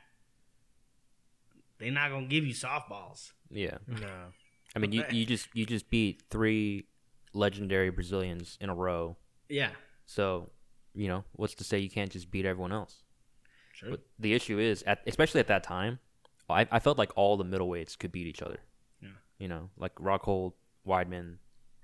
They're 1.79 1.93
not 1.93 2.11
gonna 2.11 2.27
give 2.27 2.45
you 2.45 2.55
softballs. 2.55 3.31
yeah. 3.51 3.79
No. 3.87 4.33
I 4.75 4.81
mean, 4.81 4.91
you, 4.91 5.05
you 5.13 5.25
just 5.25 5.47
you 5.55 5.65
just 5.65 5.89
beat 5.91 6.25
three 6.29 6.87
legendary 7.35 7.91
Brazilians 7.91 8.59
in 8.61 8.69
a 8.69 8.75
row. 8.75 9.17
Yeah. 9.49 9.71
So 10.07 10.51
you 10.93 11.07
know 11.07 11.23
what's 11.35 11.55
to 11.55 11.63
say 11.65 11.79
you 11.79 11.91
can't 11.91 12.11
just 12.11 12.33
beat 12.33 12.47
everyone 12.47 12.73
else? 12.73 13.05
Sure. 13.75 13.91
But 13.91 14.01
the 14.19 14.35
issue 14.35 14.59
is, 14.59 14.83
at, 14.85 15.01
especially 15.07 15.41
at 15.41 15.49
that 15.49 15.63
time, 15.65 15.99
I, 16.49 16.67
I 16.71 16.79
felt 16.79 16.97
like 16.99 17.11
all 17.17 17.37
the 17.37 17.45
middleweights 17.45 17.99
could 17.99 18.13
beat 18.13 18.27
each 18.27 18.41
other. 18.43 18.59
Yeah. 19.03 19.09
You 19.39 19.49
know, 19.49 19.71
like 19.77 19.95
Rockhold, 19.97 20.53
Weidman, 20.87 21.37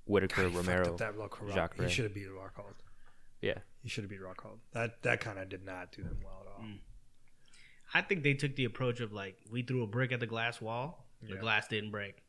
Whittaker, 0.07 0.45
God, 0.49 0.55
Romero. 0.55 0.91
up 0.93 0.99
that 0.99 1.17
Rock, 1.17 1.41
Rock. 1.43 1.55
Jacare. 1.55 1.87
He 1.87 1.93
should 1.93 2.05
have 2.05 2.15
beat 2.15 2.29
Rockhold. 2.29 2.75
Yeah, 3.43 3.59
He 3.83 3.89
should 3.89 4.05
have 4.05 4.11
beat 4.11 4.21
Rockhold. 4.21 4.59
That 4.73 5.03
that 5.03 5.21
kind 5.21 5.39
of 5.39 5.49
did 5.49 5.65
not 5.65 5.93
do 5.93 6.03
him 6.03 6.19
well 6.23 6.43
at 6.47 6.53
all. 6.53 6.65
Mm. 6.65 6.79
I 7.95 8.03
think 8.03 8.23
they 8.23 8.35
took 8.35 8.55
the 8.55 8.67
approach 8.67 9.01
of 9.01 9.13
like 9.13 9.37
we 9.51 9.63
threw 9.63 9.83
a 9.83 9.87
brick 9.87 10.13
at 10.13 10.21
the 10.21 10.27
glass 10.27 10.61
wall, 10.61 11.07
the 11.23 11.35
Yeah. 11.35 11.41
glass 11.41 11.67
didn't 11.67 11.91
break, 11.91 12.23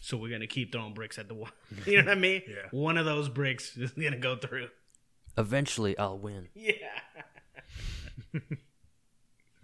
so 0.00 0.16
we're 0.16 0.30
gonna 0.30 0.46
keep 0.46 0.72
throwing 0.72 0.94
bricks 0.94 1.18
at 1.18 1.28
the 1.28 1.34
wall. 1.34 1.50
you 1.86 1.98
know 1.98 2.04
what 2.08 2.16
I 2.16 2.20
mean? 2.20 2.42
Yeah. 2.48 2.68
One 2.70 2.96
of 2.96 3.04
those 3.04 3.28
bricks 3.28 3.76
is 3.76 3.90
gonna 3.92 4.16
go 4.16 4.36
through. 4.36 4.68
eventually 5.36 5.96
I'll 5.98 6.18
win. 6.18 6.48
Yeah. 6.54 6.74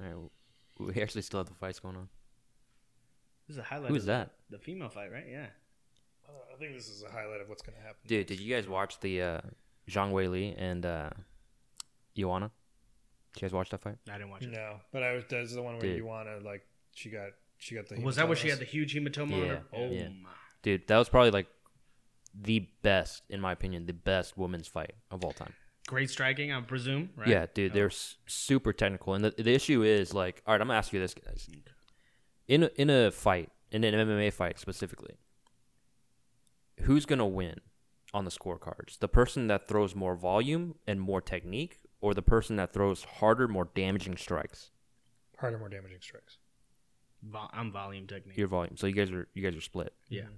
All 0.01 0.07
right, 0.07 0.95
we 0.97 1.03
actually 1.03 1.23
still 1.23 1.41
have 1.41 1.49
the 1.49 1.55
fights 1.55 1.79
going 1.79 1.97
on. 1.97 2.09
This 3.47 3.57
is 3.57 3.61
a 3.61 3.65
highlight. 3.65 3.89
Who 3.89 3.95
of 3.95 4.01
is 4.01 4.07
that, 4.07 4.31
The 4.51 4.59
female 4.59 4.89
fight, 4.89 5.13
right? 5.13 5.27
Yeah. 5.29 5.47
Uh, 6.29 6.33
I 6.55 6.59
think 6.59 6.75
this 6.75 6.89
is 6.89 7.03
a 7.03 7.11
highlight 7.11 7.41
of 7.41 7.49
what's 7.49 7.63
going 7.63 7.77
to 7.77 7.83
happen. 7.83 7.99
dude? 8.07 8.27
Did 8.27 8.41
you 8.41 8.55
guys 8.55 8.69
watch 8.69 9.01
the 9.01 9.21
uh, 9.23 9.41
Zhang 9.91 10.13
Weili 10.13 10.55
and 10.57 10.87
uh, 10.87 11.11
Joanna? 12.17 12.51
Did 13.35 13.43
you 13.43 13.49
guys 13.49 13.53
watch 13.53 13.71
that 13.71 13.81
fight? 13.81 13.97
I 14.09 14.13
didn't 14.19 14.31
watch 14.31 14.43
it. 14.43 14.51
No, 14.51 14.77
but 14.93 15.03
I 15.03 15.13
was. 15.13 15.25
That's 15.29 15.55
the 15.55 15.63
one 15.63 15.75
where 15.75 15.83
Dude. 15.83 15.97
you 15.97 16.07
want 16.07 16.29
to 16.29 16.45
like. 16.47 16.65
She 16.95 17.11
got. 17.11 17.31
She 17.59 17.75
got 17.75 17.89
the. 17.89 18.01
Was 18.01 18.17
that 18.17 18.27
where 18.29 18.37
she 18.37 18.49
had 18.49 18.59
the 18.59 18.65
huge 18.65 18.95
hematoma 18.95 19.35
on 19.35 19.41
her? 19.49 19.63
Yeah, 19.73 19.79
Oh 19.79 19.91
yeah. 19.91 20.09
my. 20.09 20.31
Dude, 20.63 20.87
that 20.89 20.99
was 20.99 21.09
probably 21.09 21.31
like 21.31 21.47
the 22.35 22.69
best, 22.83 23.23
in 23.29 23.41
my 23.41 23.53
opinion, 23.53 23.87
the 23.87 23.93
best 23.93 24.37
women's 24.39 24.69
fight 24.69 24.95
of 25.11 25.25
all 25.25 25.33
time. 25.33 25.55
Great 25.91 26.09
striking, 26.09 26.53
I 26.53 26.61
presume, 26.61 27.11
right? 27.16 27.26
Yeah, 27.26 27.47
dude, 27.53 27.72
they're 27.72 27.86
oh. 27.86 27.88
s- 27.88 28.16
super 28.24 28.72
technical, 28.72 29.14
and 29.14 29.24
the, 29.24 29.30
the 29.36 29.53
issue 29.53 29.82
is 29.82 30.14
like, 30.14 30.41
all 30.47 30.55
right, 30.55 30.61
I'm 30.61 30.68
gonna 30.68 30.78
ask 30.78 30.93
you 30.93 31.01
this, 31.01 31.14
guys. 31.14 31.49
In 32.47 32.62
a, 32.62 32.70
in 32.76 32.88
a 32.88 33.11
fight, 33.11 33.51
in 33.72 33.82
an 33.82 33.95
MMA 33.95 34.32
fight 34.32 34.61
specifically, 34.61 35.16
who's 36.82 37.07
gonna 37.07 37.26
win 37.26 37.57
on 38.14 38.24
the 38.24 38.30
scorecards? 38.30 39.01
The 39.01 39.09
person 39.09 39.49
that 39.49 39.66
throws 39.66 39.97
more 39.97 40.14
volume 40.14 40.76
and 40.86 41.01
more 41.01 41.20
technique, 41.20 41.78
or 42.01 42.14
the 42.14 42.22
person 42.22 42.55
that 42.55 42.72
throws 42.72 43.03
harder, 43.18 43.49
more 43.49 43.68
damaging 43.74 44.16
strikes? 44.16 44.70
harder, 45.38 45.59
more 45.59 45.68
damaging 45.68 45.99
strikes. 46.01 46.38
Vol- 47.24 47.51
I'm 47.53 47.72
volume 47.72 48.07
technique. 48.07 48.38
Your 48.38 48.47
volume. 48.47 48.76
So 48.76 48.86
you 48.86 48.95
guys 48.95 49.11
are 49.11 49.26
you 49.34 49.43
guys 49.43 49.57
are 49.57 49.61
split. 49.61 49.93
yeah. 50.09 50.22
Mm-hmm. 50.22 50.34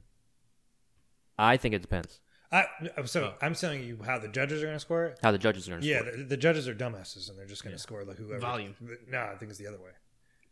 I 1.39 1.59
think 1.59 1.75
it 1.75 1.83
depends 1.83 2.21
I 2.53 2.67
so 3.07 3.33
I'm 3.41 3.55
telling 3.55 3.83
you 3.83 3.99
how 4.05 4.19
the 4.19 4.29
judges 4.29 4.63
are 4.63 4.67
going 4.67 4.77
to 4.77 4.81
score 4.81 5.07
it. 5.07 5.19
how 5.23 5.31
the 5.33 5.39
judges 5.39 5.69
are 5.69 5.73
gonna 5.73 5.87
Yeah, 5.87 6.01
score. 6.01 6.17
the, 6.19 6.23
the 6.25 6.37
judges 6.37 6.69
are 6.69 6.75
dumbasses 6.75 7.31
and 7.31 7.39
they're 7.39 7.47
just 7.47 7.63
going 7.65 7.73
to 7.73 7.79
Yeah. 7.79 7.83
score 7.83 8.05
like 8.05 8.19
whoever. 8.19 8.39
Volume. 8.41 8.75
No, 9.09 9.21
I 9.21 9.37
think 9.37 9.51
it's 9.51 9.59
the 9.59 9.67
other 9.69 9.79
way. 9.79 9.91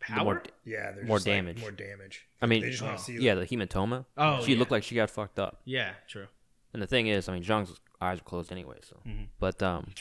The 0.00 0.06
Power? 0.06 0.24
more, 0.24 0.42
Yeah, 0.64 0.92
they're 0.92 1.04
More 1.04 1.18
just, 1.18 1.26
like, 1.26 1.36
damage. 1.36 1.60
more 1.60 1.70
damage. 1.70 2.26
I 2.40 2.46
mean, 2.46 2.62
they 2.62 2.70
just 2.70 2.82
want 2.82 2.94
oh, 2.94 2.96
to 2.96 3.02
see. 3.04 3.18
yeah, 3.18 3.34
the 3.34 3.44
hematoma. 3.46 4.06
Oh, 4.16 4.42
she 4.42 4.52
yeah. 4.54 4.58
looked 4.58 4.70
like 4.70 4.82
she 4.82 4.94
got 4.94 5.10
fucked 5.10 5.38
up. 5.38 5.60
yeah, 5.66 5.90
true. 6.08 6.26
And 6.72 6.80
the 6.80 6.86
thing 6.86 7.06
is, 7.08 7.28
I 7.28 7.34
mean, 7.34 7.42
Zhang's 7.44 7.78
eyes 8.00 8.18
were 8.18 8.24
closed 8.24 8.50
anyway. 8.50 8.78
So, 8.82 8.96
Mhm. 9.06 9.26
but 9.38 9.62
um, 9.62 9.92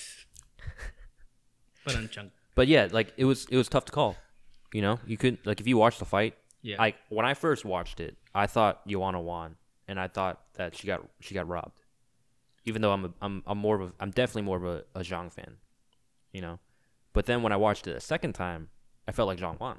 But 1.83 1.95
unchunk. 1.95 2.31
but 2.55 2.67
yeah, 2.67 2.87
like 2.91 3.13
it 3.17 3.25
was 3.25 3.45
it 3.49 3.57
was 3.57 3.67
tough 3.67 3.85
to 3.85 3.91
call. 3.91 4.15
You 4.73 4.81
know, 4.81 4.99
you 5.05 5.17
could 5.17 5.39
like 5.45 5.59
if 5.59 5.67
you 5.67 5.77
watched 5.77 5.99
the 5.99 6.05
fight. 6.05 6.35
Yeah. 6.61 6.77
Like 6.77 6.95
when 7.09 7.25
I 7.25 7.33
first 7.33 7.65
watched 7.65 7.99
it, 7.99 8.17
I 8.35 8.45
thought 8.47 8.85
Joanna 8.87 9.19
won, 9.21 9.55
and 9.87 9.99
I 9.99 10.07
thought 10.07 10.41
that 10.55 10.75
she 10.77 10.87
got 10.87 11.05
she 11.19 11.33
got 11.33 11.47
robbed. 11.47 11.78
Even 12.65 12.81
though 12.81 12.91
I'm 12.91 13.05
a, 13.05 13.13
I'm 13.21 13.43
I'm 13.47 13.57
more 13.57 13.79
of 13.79 13.89
a 13.89 13.93
I'm 13.99 14.11
definitely 14.11 14.43
more 14.43 14.57
of 14.57 14.63
a, 14.65 14.83
a 14.99 15.01
Zhang 15.03 15.31
fan, 15.31 15.57
you 16.33 16.41
know. 16.41 16.59
But 17.13 17.25
then 17.25 17.41
when 17.41 17.51
I 17.51 17.57
watched 17.57 17.87
it 17.87 17.95
a 17.95 17.99
second 17.99 18.33
time, 18.33 18.69
I 19.07 19.11
felt 19.11 19.27
like 19.27 19.39
Zhang 19.39 19.59
won. 19.59 19.77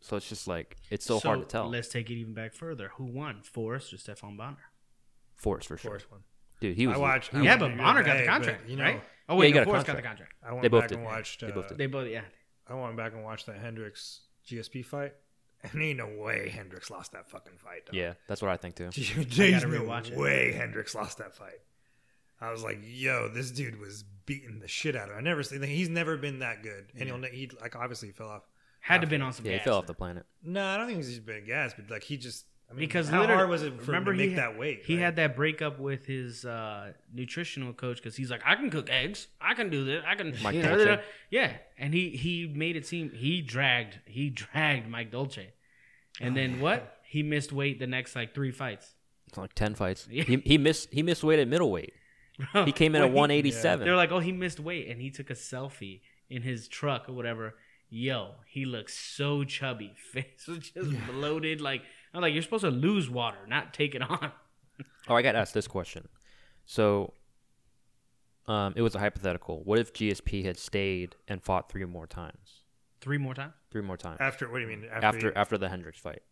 So 0.00 0.16
it's 0.16 0.28
just 0.28 0.46
like 0.48 0.76
it's 0.90 1.04
so, 1.06 1.18
hard 1.20 1.40
to 1.40 1.44
tell. 1.46 1.68
Let's 1.68 1.88
take 1.88 2.08
it 2.10 2.14
even 2.14 2.32
back 2.34 2.54
further. 2.54 2.92
Who 2.96 3.04
won, 3.04 3.42
Forrest 3.42 3.92
or 3.92 3.98
Stephan 3.98 4.36
Bonnar? 4.36 4.56
Forrest 5.36 5.68
for 5.68 5.76
sure, 5.76 5.90
Force 5.92 6.10
one. 6.10 6.20
dude. 6.60 6.76
He 6.76 6.86
was. 6.86 6.96
I 6.96 7.00
watched. 7.00 7.32
he 7.34 7.42
yeah, 7.44 7.56
but 7.56 7.76
Bonner 7.76 8.02
got 8.02 8.12
today, 8.14 8.20
the 8.20 8.26
but, 8.26 8.32
contract, 8.32 8.68
you 8.68 8.76
know, 8.76 8.84
right? 8.84 9.02
Oh 9.28 9.34
Yeah, 9.34 9.38
wait, 9.40 9.46
he 9.48 9.52
no, 9.52 9.58
got 9.58 9.62
a 9.62 9.64
Forrest 9.66 9.86
got 9.86 9.96
the 9.96 10.02
contract. 10.02 10.32
contract. 10.40 10.44
I 10.44 10.52
went 10.52 10.62
They 10.62 10.68
both 10.68 10.80
back 10.82 10.88
did. 10.88 10.98
and 10.98 11.04
watched. 11.06 11.40
They 11.40 11.46
Uh, 11.48 11.50
both 11.54 11.68
did. 11.68 11.78
They 11.78 11.86
both, 11.86 12.08
yeah. 12.08 12.22
I 12.66 12.74
went 12.74 12.96
back 12.96 13.12
and 13.12 13.22
watched 13.24 13.46
that 13.46 13.58
Hendricks 13.58 14.20
GSP 14.46 14.84
fight, 14.84 15.14
and 15.62 15.82
ain't 15.82 15.98
no 15.98 16.08
way 16.08 16.48
Hendricks 16.48 16.90
lost 16.90 17.12
that 17.12 17.28
fucking 17.28 17.58
fight. 17.58 17.86
Dog. 17.86 17.94
yeah, 17.94 18.14
that's 18.26 18.42
what 18.42 18.50
I 18.50 18.56
think 18.56 18.76
too. 18.76 18.90
There's 19.16 19.62
no 19.64 19.68
rewatch 19.68 20.10
it. 20.12 20.18
way 20.18 20.52
Hendricks 20.52 20.94
lost 20.94 21.18
that 21.18 21.34
fight. 21.34 21.60
I 22.40 22.52
was 22.52 22.62
like, 22.62 22.78
yo, 22.82 23.28
this 23.28 23.50
dude 23.50 23.80
was 23.80 24.04
beating 24.26 24.60
the 24.60 24.68
shit 24.68 24.94
out 24.94 25.08
of 25.08 25.12
him. 25.12 25.18
I 25.18 25.20
never 25.22 25.42
seen 25.42 25.62
he's 25.62 25.88
never 25.88 26.16
been 26.16 26.38
that 26.40 26.62
good, 26.62 26.86
and 26.98 27.08
he'll 27.08 27.20
he 27.22 27.50
like 27.60 27.74
obviously 27.76 28.08
he 28.08 28.12
fell 28.12 28.28
off. 28.28 28.42
Had 28.80 29.00
to 29.00 29.06
been 29.08 29.22
on 29.22 29.32
some 29.32 29.44
Yeah, 29.44 29.54
he 29.54 29.58
fell 29.58 29.78
off 29.78 29.86
the 29.86 29.94
planet. 29.94 30.24
No, 30.42 30.64
I 30.64 30.76
don't 30.76 30.86
think 30.86 30.98
he's 30.98 31.18
been 31.18 31.44
gas, 31.44 31.74
but 31.74 31.90
like 31.90 32.04
he 32.04 32.16
just 32.16 32.46
I 32.70 32.74
mean, 32.74 32.80
because 32.80 33.08
how 33.08 33.26
hard 33.26 33.48
was 33.48 33.62
it 33.62 33.80
for 33.80 33.86
remember 33.92 34.12
him 34.12 34.18
to 34.18 34.22
he 34.24 34.28
make 34.30 34.38
had, 34.38 34.52
that 34.52 34.58
weight? 34.58 34.82
He 34.84 34.94
right? 34.96 35.02
had 35.02 35.16
that 35.16 35.34
breakup 35.36 35.78
with 35.78 36.04
his 36.04 36.44
uh, 36.44 36.92
nutritional 37.14 37.72
coach 37.72 37.96
because 37.96 38.14
he's 38.14 38.30
like, 38.30 38.42
I 38.44 38.56
can 38.56 38.68
cook 38.70 38.90
eggs, 38.90 39.26
I 39.40 39.54
can 39.54 39.70
do 39.70 39.84
this, 39.86 40.02
I 40.06 40.14
can. 40.16 40.34
Mike 40.42 40.54
you 40.54 40.62
know, 40.62 40.76
Dolce. 40.76 41.02
yeah, 41.30 41.52
and 41.78 41.94
he 41.94 42.10
he 42.10 42.46
made 42.46 42.76
it 42.76 42.86
seem 42.86 43.10
he 43.10 43.40
dragged 43.40 43.98
he 44.04 44.28
dragged 44.42 44.86
Mike 44.88 45.10
Dolce, 45.10 45.52
and 46.20 46.32
Oh, 46.32 46.40
then 46.40 46.60
what? 46.60 46.96
He 47.04 47.22
missed 47.22 47.52
weight 47.54 47.78
the 47.78 47.86
next 47.86 48.14
like 48.14 48.34
three 48.34 48.50
fights. 48.52 48.94
It's 49.28 49.38
like 49.38 49.54
ten 49.54 49.74
fights. 49.74 50.06
Yeah. 50.10 50.24
He 50.24 50.36
he 50.44 50.58
missed 50.58 50.88
he 50.92 51.02
missed 51.02 51.24
weight 51.24 51.38
at 51.38 51.48
middleweight. 51.48 51.94
Bro, 52.52 52.64
He 52.66 52.72
came 52.72 52.94
in 52.94 53.00
when 53.00 53.08
at 53.10 53.14
he- 53.14 53.18
one 53.18 53.30
eighty 53.30 53.50
seven. 53.50 53.86
They're 53.86 53.96
like, 53.96 54.12
oh, 54.12 54.20
he 54.20 54.32
missed 54.32 54.60
weight, 54.60 54.88
and 54.88 55.00
he 55.00 55.10
took 55.10 55.30
a 55.30 55.34
selfie 55.34 56.02
in 56.28 56.42
his 56.42 56.68
truck 56.68 57.08
or 57.08 57.14
whatever. 57.14 57.54
Yo, 57.90 58.32
he 58.46 58.66
looks 58.66 58.94
so 58.94 59.42
chubby. 59.44 59.94
Face 60.12 60.46
was 60.46 60.58
just 60.70 60.90
bloated. 61.10 61.62
Like 61.62 61.80
I'm 62.14 62.22
like, 62.22 62.32
you're 62.32 62.42
supposed 62.42 62.64
to 62.64 62.70
lose 62.70 63.10
water, 63.10 63.38
not 63.46 63.74
take 63.74 63.94
it 63.94 64.02
on. 64.10 64.32
Oh, 65.08 65.14
I 65.14 65.22
got 65.22 65.36
asked 65.36 65.54
this 65.54 65.68
question. 65.68 66.08
So, 66.64 67.14
um, 68.46 68.74
it 68.76 68.82
was 68.82 68.94
a 68.94 68.98
hypothetical. 68.98 69.62
What 69.64 69.78
if 69.78 69.92
GSP 69.92 70.44
had 70.44 70.58
stayed 70.58 71.16
and 71.26 71.42
fought 71.42 71.70
three 71.70 71.84
more 71.84 72.06
times? 72.06 72.64
Three 73.00 73.18
more 73.18 73.34
times. 73.34 73.54
Three 73.70 73.82
more 73.82 73.96
times 73.96 74.18
after 74.20 74.50
what 74.50 74.58
do 74.58 74.62
you 74.62 74.68
mean 74.68 74.88
after 74.90 75.36
after 75.36 75.56
the 75.58 75.68
Hendricks 75.68 76.00
fight. 76.00 76.22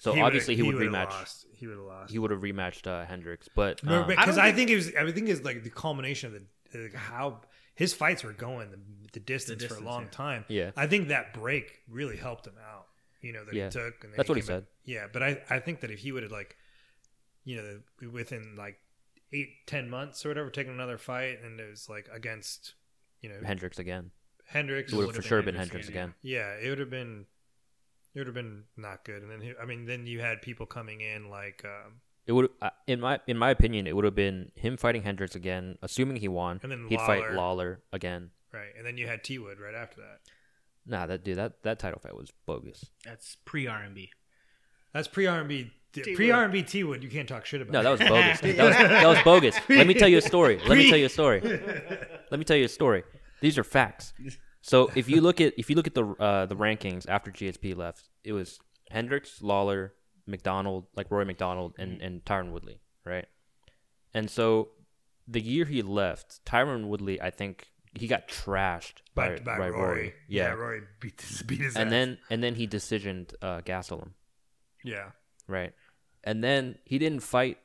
So 0.00 0.12
he 0.12 0.20
obviously 0.20 0.56
he, 0.56 0.62
would 0.62 0.74
would've 0.74 0.92
rematch. 0.92 1.10
Lost. 1.10 1.46
He 1.52 1.66
would 1.66 1.76
have 1.76 1.86
lost. 1.86 2.12
He 2.12 2.18
would 2.18 2.30
have 2.30 2.40
rematched 2.40 2.86
uh, 2.86 3.06
Hendricks, 3.06 3.48
but 3.54 3.82
No, 3.84 4.02
um, 4.02 4.08
because 4.08 4.38
I 4.38 4.48
I, 4.48 4.52
think 4.52 4.70
it 4.70 4.76
was. 4.76 4.92
I 4.94 5.10
think 5.12 5.28
it's 5.28 5.44
like 5.44 5.62
the 5.62 5.70
culmination 5.70 6.34
of 6.34 6.42
the 6.72 6.78
like 6.82 6.94
how 6.94 7.42
his 7.74 7.94
fights 7.94 8.24
were 8.24 8.32
going 8.32 8.70
the, 8.70 8.78
the 9.12 9.20
distance 9.20 9.62
for 9.62 9.68
distance, 9.68 9.86
a 9.86 9.90
long 9.90 10.04
yeah. 10.04 10.10
time. 10.10 10.44
Yeah. 10.48 10.70
I 10.76 10.86
think 10.86 11.08
that 11.08 11.32
break 11.32 11.80
really 11.88 12.16
helped 12.16 12.46
him 12.46 12.54
out. 12.60 12.83
You 13.24 13.32
know 13.32 13.44
that 13.44 13.54
Yeah. 13.54 13.64
he 13.66 13.70
took. 13.70 14.04
And 14.04 14.12
That's 14.14 14.28
what 14.28 14.36
he 14.36 14.42
came 14.42 14.48
back- 14.48 14.64
said. 14.64 14.66
Yeah, 14.84 15.06
but 15.12 15.22
I 15.22 15.42
I 15.48 15.58
think 15.60 15.80
that 15.80 15.90
if 15.90 16.00
he 16.00 16.12
would 16.12 16.22
have 16.22 16.32
like, 16.32 16.56
you 17.44 17.56
know, 17.56 18.08
within 18.10 18.54
like 18.56 18.78
eight 19.32 19.66
ten 19.66 19.88
months 19.88 20.24
or 20.24 20.28
whatever, 20.28 20.50
taken 20.50 20.72
another 20.72 20.98
fight 20.98 21.40
and 21.42 21.58
it 21.58 21.70
was 21.70 21.88
like 21.88 22.08
against, 22.12 22.74
you 23.20 23.28
know, 23.30 23.40
Hendricks 23.42 23.78
again. 23.78 24.10
Hendricks. 24.46 24.92
It 24.92 24.96
would 24.96 25.06
have 25.06 25.16
for 25.16 25.22
sure 25.22 25.38
been 25.40 25.54
been 25.54 25.60
Hendricks 25.60 25.88
again. 25.88 26.14
Yeah, 26.22 26.54
it 26.56 26.68
would 26.68 26.78
have 26.78 26.90
been. 26.90 27.26
It 28.14 28.20
would 28.20 28.26
have 28.28 28.34
been 28.34 28.64
not 28.76 29.04
good, 29.04 29.22
and 29.22 29.30
then 29.30 29.40
he, 29.40 29.54
I 29.60 29.64
mean, 29.64 29.86
then 29.86 30.06
you 30.06 30.20
had 30.20 30.40
people 30.40 30.66
coming 30.66 31.00
in 31.00 31.30
like, 31.30 31.64
um, 31.64 32.00
It 32.26 32.32
would, 32.32 32.48
uh, 32.62 32.70
in 32.86 33.00
my 33.00 33.18
in 33.26 33.36
my 33.36 33.50
opinion, 33.50 33.88
it 33.88 33.96
would 33.96 34.04
have 34.04 34.14
been 34.14 34.52
him 34.54 34.76
fighting 34.76 35.02
Hendricks 35.02 35.34
again, 35.34 35.78
assuming 35.82 36.16
he 36.18 36.28
won. 36.28 36.60
And 36.62 36.70
then 36.70 36.86
he'd 36.88 37.00
fight 37.00 37.22
Lawler. 37.22 37.34
Lawler 37.34 37.82
again. 37.92 38.30
right, 38.52 38.70
and 38.76 38.86
then 38.86 38.96
you 38.98 39.08
had 39.08 39.24
T 39.24 39.38
Wood 39.38 39.58
right 39.58 39.74
after 39.74 40.00
that. 40.02 40.20
Nah, 40.86 41.06
that 41.06 41.24
dude, 41.24 41.38
that 41.38 41.62
that 41.62 41.78
title 41.78 42.00
fight 42.00 42.16
was 42.16 42.30
bogus. 42.46 42.84
That's 43.04 43.36
pre 43.44 43.66
R 43.66 43.82
and 43.82 43.94
B. 43.94 44.10
That's 44.92 45.08
pre 45.08 45.26
R 45.26 45.40
and 45.40 45.48
B. 45.48 45.70
T-Wood. 45.92 46.16
Pre 46.16 46.30
R 46.30 46.42
and 46.44 46.52
B 46.52 46.62
T 46.62 46.82
Wood. 46.82 47.04
You 47.04 47.08
can't 47.08 47.28
talk 47.28 47.46
shit 47.46 47.60
about. 47.62 47.72
No, 47.72 47.82
that 47.82 47.90
was 47.90 48.00
bogus. 48.08 48.40
That 48.40 48.64
was, 48.64 48.76
that 48.76 49.06
was 49.06 49.18
bogus. 49.22 49.56
Let 49.68 49.86
me 49.86 49.94
tell 49.94 50.08
you 50.08 50.18
a 50.18 50.22
story. 50.22 50.60
Let 50.66 50.76
me 50.76 50.88
tell 50.88 50.98
you 50.98 51.06
a 51.06 51.10
story. 51.10 51.40
Let 52.30 52.38
me 52.38 52.44
tell 52.44 52.56
you 52.56 52.64
a 52.64 52.68
story. 52.68 53.04
These 53.40 53.58
are 53.58 53.64
facts. 53.64 54.12
So 54.60 54.90
if 54.94 55.08
you 55.08 55.20
look 55.20 55.40
at 55.40 55.54
if 55.56 55.70
you 55.70 55.76
look 55.76 55.86
at 55.86 55.94
the 55.94 56.04
uh, 56.18 56.46
the 56.46 56.56
rankings 56.56 57.08
after 57.08 57.30
GSP 57.30 57.76
left, 57.76 58.08
it 58.24 58.32
was 58.32 58.58
Hendricks, 58.90 59.40
Lawler, 59.42 59.94
MacDonald, 60.26 60.86
like 60.96 61.10
Roy 61.10 61.24
MacDonald, 61.24 61.74
and 61.78 62.00
and 62.00 62.24
Tyron 62.24 62.50
Woodley, 62.50 62.80
right? 63.04 63.26
And 64.12 64.30
so 64.30 64.70
the 65.28 65.40
year 65.40 65.64
he 65.64 65.82
left, 65.82 66.44
Tyron 66.44 66.86
Woodley, 66.86 67.20
I 67.20 67.30
think 67.30 67.68
he 67.94 68.06
got 68.06 68.28
trashed 68.28 68.94
by, 69.14 69.30
by, 69.30 69.38
by, 69.38 69.58
by 69.58 69.68
Rory. 69.70 70.14
Yeah. 70.28 70.50
Rory 70.52 70.82
beat 71.00 71.20
his, 71.20 71.42
beat 71.42 71.60
his 71.60 71.76
and 71.76 71.86
ass. 71.88 71.90
then 71.90 72.18
and 72.30 72.42
then 72.42 72.54
he 72.56 72.66
decisioned 72.66 73.34
uh, 73.42 73.60
Gastelum, 73.60 74.10
yeah, 74.84 75.10
right? 75.48 75.72
And 76.22 76.42
then 76.42 76.78
he 76.84 76.98
didn't 76.98 77.20
fight. 77.20 77.58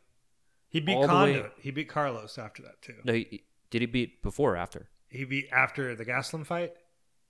he 0.68 0.80
beat 0.82 0.96
All 0.96 1.08
the 1.08 1.14
way- 1.16 1.46
He 1.62 1.72
beat 1.72 1.90
Carlos 1.90 2.38
after 2.38 2.62
that 2.64 2.82
too. 2.82 2.96
No, 3.04 3.14
he, 3.14 3.44
did 3.70 3.82
he 3.82 3.86
beat 3.88 4.22
before 4.22 4.54
or 4.54 4.58
after? 4.58 4.90
He 5.10 5.24
beat 5.24 5.48
after 5.52 5.96
the 5.96 6.06
Gastelum 6.06 6.46
fight. 6.46 6.74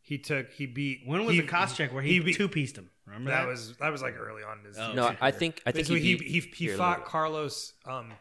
He 0.02 0.18
took. 0.18 0.52
He 0.52 0.66
beat. 0.66 1.02
When 1.06 1.26
was 1.26 1.36
he, 1.36 1.41
the 1.41 1.47
Koscheck 1.47 1.93
where 1.93 2.02
he, 2.02 2.20
beat- 2.20 2.36
two 2.36 2.47
pieced 2.50 2.78
him? 2.78 2.89
Remember 3.06 3.30
That 3.32 3.41
that? 3.43 3.47
was 3.47 3.76
that 3.78 3.91
was 3.91 4.02
like 4.02 4.16
early 4.18 4.43
on 4.43 4.60
in 4.60 4.66
his. 4.66 4.78
Oh, 4.78 4.93
No. 4.93 5.16
I 5.22 5.32
think 5.32 5.62
I 5.66 5.72
think 5.72 5.88
he 5.88 6.00
he 6.00 6.16
beat, 6.16 6.28
he, 6.28 6.39
he 6.39 6.66
here, 6.66 6.78
fought. 6.78 7.06
Carlos 7.06 7.74
um, 7.86 8.12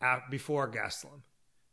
at, 0.00 0.30
before 0.30 0.70
Gastelum, 0.70 1.20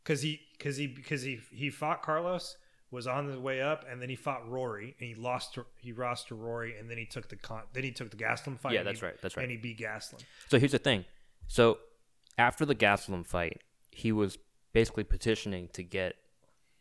because 0.02 0.22
he 0.22 0.40
because 0.58 0.76
he 0.76 0.86
because 0.86 1.22
he 1.22 1.40
he 1.50 1.70
fought 1.70 2.02
Carlos 2.02 2.56
was 2.90 3.06
on 3.06 3.26
the 3.26 3.40
way 3.40 3.62
up, 3.62 3.84
and 3.90 4.02
then 4.02 4.08
he 4.10 4.16
fought 4.16 4.46
Rory, 4.48 4.94
and 4.98 5.08
he 5.08 5.14
lost 5.14 5.54
to 5.54 5.64
he 5.80 5.92
lost 5.92 6.28
to 6.28 6.34
Rory, 6.34 6.78
and 6.78 6.90
then 6.90 6.98
he 6.98 7.06
took 7.06 7.28
the 7.28 7.36
con, 7.36 7.62
then 7.72 7.84
he 7.84 7.90
took 7.90 8.10
the 8.10 8.16
Gastelum 8.16 8.58
fight. 8.58 8.74
Yeah, 8.74 8.82
that's 8.82 9.00
he- 9.00 9.06
right, 9.06 9.14
that's 9.22 9.36
right. 9.36 9.42
And 9.44 9.50
he 9.50 9.56
beat 9.56 9.78
Gastelum. 9.78 10.20
So 10.48 10.58
here's 10.58 10.72
the 10.72 10.78
thing. 10.78 11.04
So 11.48 11.78
after 12.38 12.64
the 12.66 12.74
Gastelum 12.74 13.26
fight, 13.26 13.62
he 13.90 14.12
was 14.12 14.38
basically 14.72 15.04
petitioning 15.04 15.68
to 15.74 15.82
get 15.82 16.16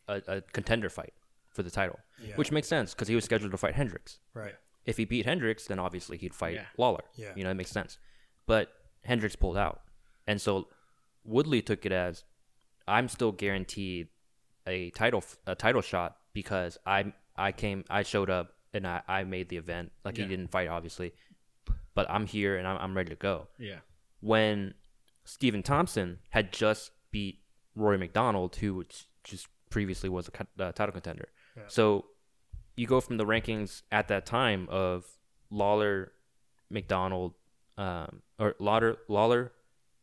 a, 0.08 0.22
a 0.28 0.42
contender 0.42 0.90
fight 0.90 1.14
for 1.50 1.64
the 1.64 1.72
title, 1.72 2.00
Yeah. 2.24 2.36
which 2.36 2.52
makes 2.52 2.68
sense 2.70 2.94
because 2.94 3.08
he 3.10 3.16
was 3.16 3.26
scheduled 3.26 3.52
to 3.52 3.58
fight 3.58 3.76
Hendricks. 3.76 4.20
Right. 4.34 4.56
If 4.86 4.96
he 4.98 5.04
beat 5.06 5.26
Hendricks, 5.26 5.68
then 5.68 5.78
obviously 5.80 6.18
he'd 6.18 6.34
fight 6.34 6.56
Yeah. 6.56 6.66
Lawler. 6.78 7.04
Yeah. 7.16 7.34
You 7.36 7.44
know, 7.44 7.52
it 7.52 7.56
makes 7.56 7.72
sense. 7.72 7.98
But 8.48 8.70
Hendricks 9.04 9.36
pulled 9.36 9.58
out. 9.58 9.82
And 10.26 10.40
so 10.40 10.70
Woodley 11.26 11.62
took 11.62 11.86
it 11.86 11.92
as 11.92 12.24
I'm 12.88 13.08
still 13.08 13.32
guaranteed 13.32 14.08
a 14.68 14.90
title 14.92 15.24
a 15.48 15.56
title 15.56 15.82
shot 15.82 16.18
because 16.34 16.78
I 16.86 17.14
I 17.36 17.52
came 17.52 17.84
I 17.90 18.04
showed 18.04 18.30
up 18.30 18.54
and 18.74 18.86
I, 18.88 19.02
I 19.08 19.24
made 19.24 19.50
the 19.50 19.58
event. 19.58 19.92
Like 20.06 20.18
Yeah. 20.18 20.26
he 20.26 20.30
didn't 20.30 20.52
fight 20.52 20.68
obviously. 20.68 21.14
But 21.94 22.10
I'm 22.10 22.26
here 22.26 22.58
and 22.58 22.66
I'm, 22.68 22.78
I'm 22.78 22.96
ready 22.96 23.10
to 23.10 23.16
go. 23.18 23.48
Yeah. 23.60 23.80
When 24.22 24.74
Stephen 25.26 25.62
Thompson 25.64 26.20
had 26.30 26.54
just 26.54 26.92
beat 27.12 27.40
Rory 27.76 27.98
MacDonald, 27.98 28.56
who 28.58 28.76
was- 28.76 29.08
just 29.24 29.48
previously 29.70 30.10
was 30.10 30.30
a 30.58 30.64
uh, 30.64 30.72
title 30.72 30.92
contender. 30.94 31.28
Yeah. 31.56 31.64
So 31.68 32.06
you 32.76 32.88
go 32.88 33.02
from 33.02 33.18
the 33.18 33.26
rankings 33.26 33.82
at 33.92 34.08
that 34.08 34.26
time 34.26 34.68
of 34.72 35.06
Lawler, 35.50 36.12
MacDonald, 36.70 37.34
um, 37.78 38.22
or 38.40 38.56
Lawler, 38.60 38.98
Lawler, 39.08 39.52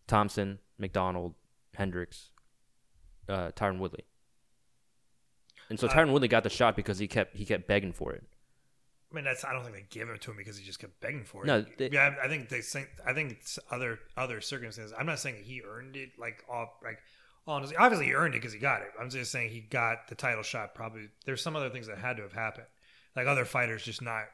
Thompson, 0.06 0.58
MacDonald, 0.78 1.34
Hendricks, 1.74 2.30
uh, 3.28 3.50
Tyron 3.52 3.78
Woodley. 3.78 4.04
And 5.70 5.78
so 5.78 5.86
Uh, 5.86 5.92
Tyron 5.92 6.12
Woodley 6.12 6.28
got 6.28 6.42
the 6.44 6.50
shot 6.50 6.76
because 6.76 6.98
he 6.98 7.08
kept 7.08 7.36
he 7.36 7.44
kept 7.44 7.66
begging 7.66 7.92
for 7.92 8.12
it. 8.12 8.24
I 9.10 9.14
mean, 9.14 9.24
that's. 9.24 9.44
I 9.44 9.52
don't 9.52 9.62
think 9.64 9.74
they 9.74 9.86
give 9.88 10.08
it 10.10 10.20
to 10.22 10.30
him 10.30 10.36
because 10.36 10.58
he 10.58 10.64
just 10.66 10.78
kept 10.78 11.00
begging 11.00 11.24
for 11.24 11.42
it. 11.44 11.46
No, 11.46 11.64
they- 11.78 11.90
yeah, 11.90 12.14
I, 12.20 12.26
I 12.26 12.28
think 12.28 12.48
they 12.48 12.60
think. 12.60 12.88
I 13.06 13.12
think 13.14 13.32
it's 13.32 13.58
other 13.70 13.98
other 14.16 14.40
circumstances. 14.40 14.94
I'm 14.98 15.06
not 15.06 15.18
saying 15.18 15.44
he 15.44 15.62
earned 15.62 15.96
it. 15.96 16.10
Like 16.18 16.44
all 16.50 16.78
like 16.82 16.98
honestly, 17.46 17.76
obviously 17.76 18.06
he 18.06 18.14
earned 18.14 18.34
it 18.34 18.38
because 18.38 18.52
he 18.52 18.58
got 18.58 18.82
it. 18.82 18.88
I'm 19.00 19.08
just 19.10 19.32
saying 19.32 19.50
he 19.50 19.60
got 19.60 20.08
the 20.08 20.14
title 20.14 20.42
shot. 20.42 20.74
Probably 20.74 21.08
there's 21.24 21.42
some 21.42 21.56
other 21.56 21.70
things 21.70 21.86
that 21.86 21.98
had 21.98 22.16
to 22.18 22.22
have 22.22 22.32
happened, 22.34 22.66
like 23.16 23.26
other 23.26 23.44
fighters 23.46 23.82
just 23.82 24.02
not 24.02 24.24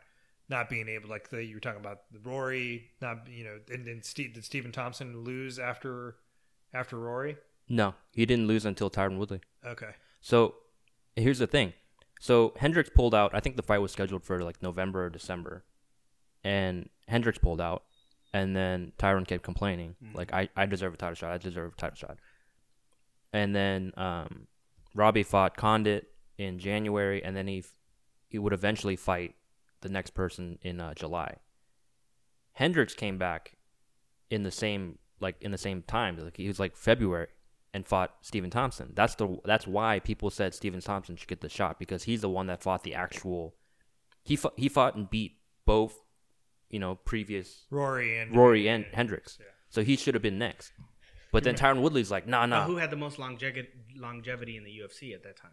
not 0.49 0.69
being 0.69 0.89
able. 0.89 1.09
Like 1.09 1.29
the, 1.31 1.45
you 1.45 1.55
were 1.57 1.61
talking 1.61 1.81
about 1.81 2.01
the 2.13 2.19
Rory, 2.19 2.91
not 3.01 3.29
you 3.29 3.45
know, 3.45 3.59
and 3.73 3.87
then 3.87 4.03
Steve, 4.03 4.35
did 4.35 4.45
Stephen 4.45 4.73
Thompson 4.73 5.23
lose 5.23 5.59
after 5.61 6.17
after 6.73 6.97
Rory? 6.99 7.37
No, 7.69 7.95
he 8.12 8.27
didn't 8.27 8.47
lose 8.47 8.65
until 8.67 8.91
Tyron 8.91 9.19
Woodley. 9.19 9.41
Okay, 9.65 9.91
So 10.21 10.55
here's 11.17 11.39
the 11.39 11.47
thing. 11.47 11.73
So 12.21 12.53
Hendricks 12.57 12.91
pulled 12.95 13.15
out. 13.15 13.35
I 13.35 13.41
think 13.41 13.57
the 13.57 13.62
fight 13.62 13.79
was 13.79 13.93
scheduled 13.93 14.23
for 14.25 14.43
like 14.43 14.62
November 14.62 15.07
or 15.07 15.11
December, 15.11 15.65
and 16.43 16.89
Hendricks 17.09 17.39
pulled 17.39 17.61
out, 17.61 17.85
and 18.33 18.55
then 18.55 18.93
Tyron 18.99 19.27
kept 19.27 19.43
complaining 19.43 19.97
like 20.15 20.33
I, 20.33 20.49
I 20.57 20.67
deserve 20.67 20.95
a 20.95 20.97
title 20.97 21.15
shot. 21.15 21.33
I 21.33 21.39
deserve 21.39 21.73
a 21.73 21.77
title 21.77 21.97
shot. 21.97 22.19
And 23.33 23.55
then 23.55 23.93
um, 23.97 24.47
Robbie 24.95 25.23
fought 25.23 25.57
Condit 25.57 26.07
in 26.39 26.59
January, 26.59 27.23
and 27.25 27.37
then 27.37 27.47
he 27.47 27.59
f- 27.59 27.73
he 28.29 28.39
would 28.39 28.53
eventually 28.53 28.97
fight 28.97 29.35
the 29.81 29.89
next 29.89 30.11
person 30.11 30.59
in 30.62 30.81
uh, 30.81 30.95
July. 30.95 31.37
Hendricks 32.53 32.95
came 32.95 33.19
back 33.19 33.57
in 34.31 34.43
the 34.45 34.51
same 34.51 34.99
like 35.21 35.37
in 35.41 35.51
the 35.51 35.59
same 35.59 35.83
time. 35.83 36.17
Like 36.19 36.37
he 36.37 36.47
was 36.49 36.61
like 36.61 36.77
February 36.77 37.29
and 37.75 37.87
fought 37.87 38.14
Stephen 38.22 38.49
Thompson. 38.51 38.93
That's 38.95 39.16
the 39.16 39.39
that's 39.45 39.66
why 39.66 39.99
people 39.99 40.31
said 40.31 40.55
Stephen 40.55 40.81
Thompson 40.81 41.16
should 41.16 41.29
get 41.29 41.41
the 41.43 41.49
shot 41.51 41.79
because 41.79 42.05
he's 42.05 42.22
the 42.22 42.31
one 42.31 42.47
that 42.47 42.62
fought 42.62 42.85
the 42.85 42.95
actual. 42.95 43.55
He 44.22 44.37
fought, 44.37 44.55
he 44.57 44.68
fought 44.70 44.95
and 44.97 45.11
beat 45.11 45.37
both, 45.66 46.01
you 46.70 46.79
know, 46.79 46.95
previous 46.95 47.66
Rory 47.70 48.18
and 48.18 48.35
Rory 48.35 48.68
and 48.68 48.87
Hendricks. 48.95 49.37
Yeah. 49.39 49.47
So 49.68 49.83
he 49.83 49.97
should 49.97 50.14
have 50.14 50.22
been 50.22 50.39
next. 50.39 50.72
But 51.33 51.43
then 51.43 51.57
Tyron 51.57 51.81
Woodley's 51.83 52.12
like, 52.12 52.29
nah, 52.29 52.43
But 52.43 52.47
nah. 52.47 52.64
who 52.64 52.77
had 52.77 52.91
the 52.91 52.97
most 52.97 53.18
longevity 53.18 53.68
longevity 53.97 54.57
in 54.57 54.62
the 54.64 54.70
UFC 54.70 55.12
at 55.12 55.25
that 55.25 55.37
time? 55.37 55.51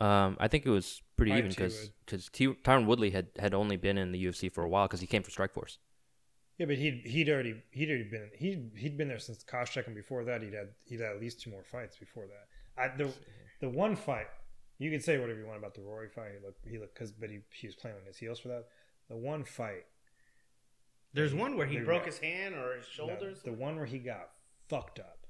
Um, 0.00 0.36
I 0.40 0.48
think 0.48 0.66
it 0.66 0.70
was 0.70 1.00
pretty 1.16 1.30
Probably 1.30 1.38
even 1.38 1.50
T. 1.52 1.54
because 1.56 1.80
Wood. 1.80 1.90
because 2.04 2.28
Tyron 2.64 2.86
Woodley 2.86 3.10
had 3.10 3.28
had 3.38 3.54
only 3.54 3.76
been 3.76 3.96
in 3.96 4.10
the 4.10 4.24
UFC 4.26 4.50
for 4.52 4.64
a 4.64 4.68
while 4.68 4.88
because 4.88 5.00
he 5.00 5.06
came 5.06 5.22
from 5.22 5.32
Strikeforce. 5.32 5.78
Yeah, 6.62 6.66
but 6.66 6.76
he'd 6.76 7.02
he'd 7.04 7.28
already 7.28 7.56
he'd 7.72 7.88
already 7.88 8.04
been 8.04 8.30
he 8.36 8.70
he'd 8.76 8.96
been 8.96 9.08
there 9.08 9.18
since 9.18 9.42
Koscheck, 9.42 9.86
and 9.86 9.96
before 9.96 10.22
that 10.22 10.42
he'd 10.42 10.52
had 10.54 10.68
he'd 10.84 11.00
had 11.00 11.16
at 11.16 11.20
least 11.20 11.40
two 11.40 11.50
more 11.50 11.64
fights 11.64 11.96
before 11.96 12.26
that. 12.28 12.80
I, 12.80 12.96
the 12.96 13.12
the 13.60 13.68
one 13.68 13.96
fight 13.96 14.28
you 14.78 14.88
can 14.88 15.00
say 15.00 15.18
whatever 15.18 15.40
you 15.40 15.46
want 15.46 15.58
about 15.58 15.74
the 15.74 15.80
Rory 15.80 16.08
fight. 16.08 16.30
He 16.38 16.46
looked 16.46 16.64
he 16.64 16.78
looked 16.78 16.94
because 16.94 17.10
but 17.10 17.30
he 17.30 17.40
he 17.50 17.66
was 17.66 17.74
playing 17.74 17.96
on 17.96 18.06
his 18.06 18.16
heels 18.16 18.38
for 18.38 18.46
that. 18.46 18.66
The 19.08 19.16
one 19.16 19.42
fight, 19.42 19.86
There's 21.12 21.34
one 21.34 21.56
where 21.56 21.66
he 21.66 21.80
broke 21.80 22.02
not. 22.02 22.06
his 22.06 22.18
hand 22.18 22.54
or 22.54 22.76
his 22.76 22.86
no, 22.96 23.08
shoulders. 23.08 23.42
the 23.42 23.52
one 23.52 23.74
where 23.74 23.86
he 23.86 23.98
got 23.98 24.28
fucked 24.68 25.00
up, 25.00 25.26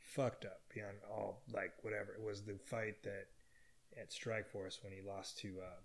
fucked 0.00 0.44
up 0.44 0.62
beyond 0.74 0.96
all 1.08 1.44
like 1.52 1.74
whatever. 1.82 2.14
It 2.14 2.26
was 2.26 2.42
the 2.42 2.58
fight 2.64 3.04
that 3.04 3.28
at 3.96 4.10
Strikeforce 4.10 4.82
when 4.82 4.92
he 4.92 5.02
lost 5.08 5.38
to 5.38 5.58
uh, 5.60 5.78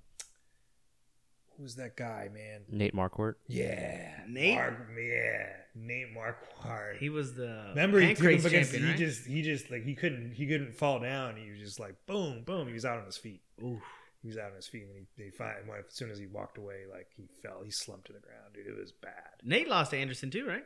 who 1.57 1.63
was 1.63 1.75
that 1.75 1.95
guy, 1.95 2.29
man? 2.33 2.61
Nate 2.69 2.93
Marquardt. 2.93 3.35
Yeah, 3.47 4.09
Nate? 4.27 4.55
Mark, 4.55 4.89
yeah, 4.97 5.47
Nate 5.73 6.07
Marquardt. 6.15 6.97
he 6.97 7.09
was 7.09 7.33
the 7.33 7.65
Remember, 7.69 7.99
he, 7.99 8.13
took 8.13 8.19
him 8.19 8.25
pancreas 8.25 8.43
because 8.43 8.71
champion, 8.71 8.91
he 8.91 8.97
just 8.97 9.25
he 9.25 9.41
just 9.41 9.71
like 9.71 9.83
he 9.83 9.95
couldn't 9.95 10.31
he 10.31 10.47
couldn't 10.47 10.73
fall 10.73 10.99
down. 10.99 11.35
He 11.37 11.49
was 11.49 11.59
just 11.59 11.79
like 11.79 11.95
boom 12.05 12.43
boom. 12.43 12.67
He 12.67 12.73
was 12.73 12.85
out 12.85 12.99
on 12.99 13.05
his 13.05 13.17
feet. 13.17 13.41
Oof. 13.63 13.81
He 14.21 14.29
was 14.29 14.37
out 14.37 14.49
on 14.49 14.55
his 14.55 14.67
feet 14.67 14.87
when 14.87 15.05
he, 15.17 15.23
he 15.23 15.29
find, 15.29 15.55
as 15.87 15.93
soon 15.93 16.09
as 16.09 16.17
he 16.17 16.25
walked 16.25 16.57
away, 16.57 16.85
like 16.91 17.07
he 17.15 17.27
fell, 17.43 17.61
he 17.63 17.69
slumped 17.69 18.07
to 18.07 18.13
the 18.13 18.19
ground, 18.19 18.55
dude. 18.55 18.65
It 18.65 18.75
was 18.75 18.91
bad. 18.91 19.13
Nate 19.43 19.69
lost 19.69 19.91
to 19.91 19.97
Anderson 19.97 20.31
too, 20.31 20.45
right? 20.47 20.65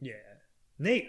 Yeah, 0.00 0.12
Nate 0.78 1.08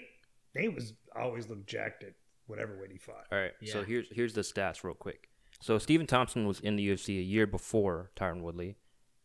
Nate 0.56 0.74
was 0.74 0.93
always 1.16 1.47
looked 1.47 1.68
jacked 1.68 2.04
at 2.04 2.14
whatever 2.47 2.78
weight 2.80 2.91
he 2.91 2.97
fought. 2.97 3.26
All 3.32 3.38
right. 3.38 3.52
So 3.66 3.84
here's 3.84 4.08
here's 4.12 4.34
the 4.34 4.41
stats 4.41 4.84
real 4.84 4.95
quick. 4.95 5.30
So 5.62 5.78
Stephen 5.78 6.08
Thompson 6.08 6.47
was 6.47 6.60
in 6.60 6.76
the 6.76 6.88
UFC 6.88 7.20
a 7.20 7.24
year 7.24 7.45
before 7.45 8.12
Tyron 8.16 8.41
Woodley, 8.41 8.78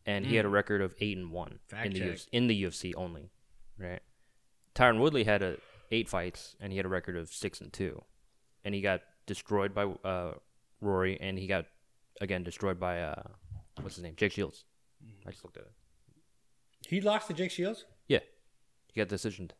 and 0.05 0.25
he 0.25 0.35
had 0.35 0.45
a 0.45 0.49
record 0.49 0.81
of 0.81 0.93
eight 0.99 1.17
and 1.17 1.31
one. 1.31 1.59
Fact 1.67 1.87
in 1.87 1.93
the 1.93 2.27
in 2.31 2.47
the 2.47 2.63
UFC 2.63 2.93
only, 2.95 3.31
right? 3.77 4.01
Tyron 4.73 4.99
Woodley 4.99 5.23
had 5.23 5.41
a 5.41 5.57
eight 5.91 6.09
fights 6.09 6.55
and 6.59 6.71
he 6.71 6.77
had 6.77 6.85
a 6.85 6.89
record 6.89 7.15
of 7.15 7.29
six 7.29 7.61
and 7.61 7.71
two, 7.71 8.03
and 8.63 8.75
he 8.75 8.81
got 8.81 9.01
destroyed 9.25 9.73
by 9.73 9.85
uh, 10.03 10.33
Rory, 10.81 11.19
and 11.19 11.37
he 11.37 11.47
got 11.47 11.65
again 12.21 12.43
destroyed 12.43 12.79
by 12.79 13.01
uh, 13.01 13.23
what's 13.81 13.95
his 13.95 14.03
name, 14.03 14.13
Jake 14.15 14.31
Shields. 14.31 14.65
Hmm. 15.03 15.27
I 15.27 15.31
just 15.31 15.43
looked 15.43 15.57
at 15.57 15.63
it. 15.63 15.71
He 16.87 17.01
lost 17.01 17.27
to 17.27 17.33
Jake 17.33 17.51
Shields. 17.51 17.85
Yeah, 18.07 18.19
he 18.91 18.99
got 18.99 19.09
decisioned. 19.09 19.51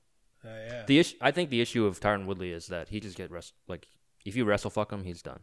Oh 0.44 0.50
yeah. 0.50 0.84
The 0.86 1.00
issue, 1.00 1.16
I 1.22 1.32
think, 1.32 1.50
the 1.50 1.62
issue 1.62 1.86
of 1.86 2.00
Tyron 2.00 2.26
Woodley 2.26 2.52
is 2.52 2.68
that 2.68 2.90
he 2.90 3.00
just 3.00 3.18
get 3.18 3.32
rest 3.32 3.54
like 3.68 3.88
if 4.26 4.36
you 4.36 4.46
wrestle 4.46 4.70
fuck 4.70 4.92
him, 4.92 5.04
he's 5.04 5.22
done. 5.22 5.40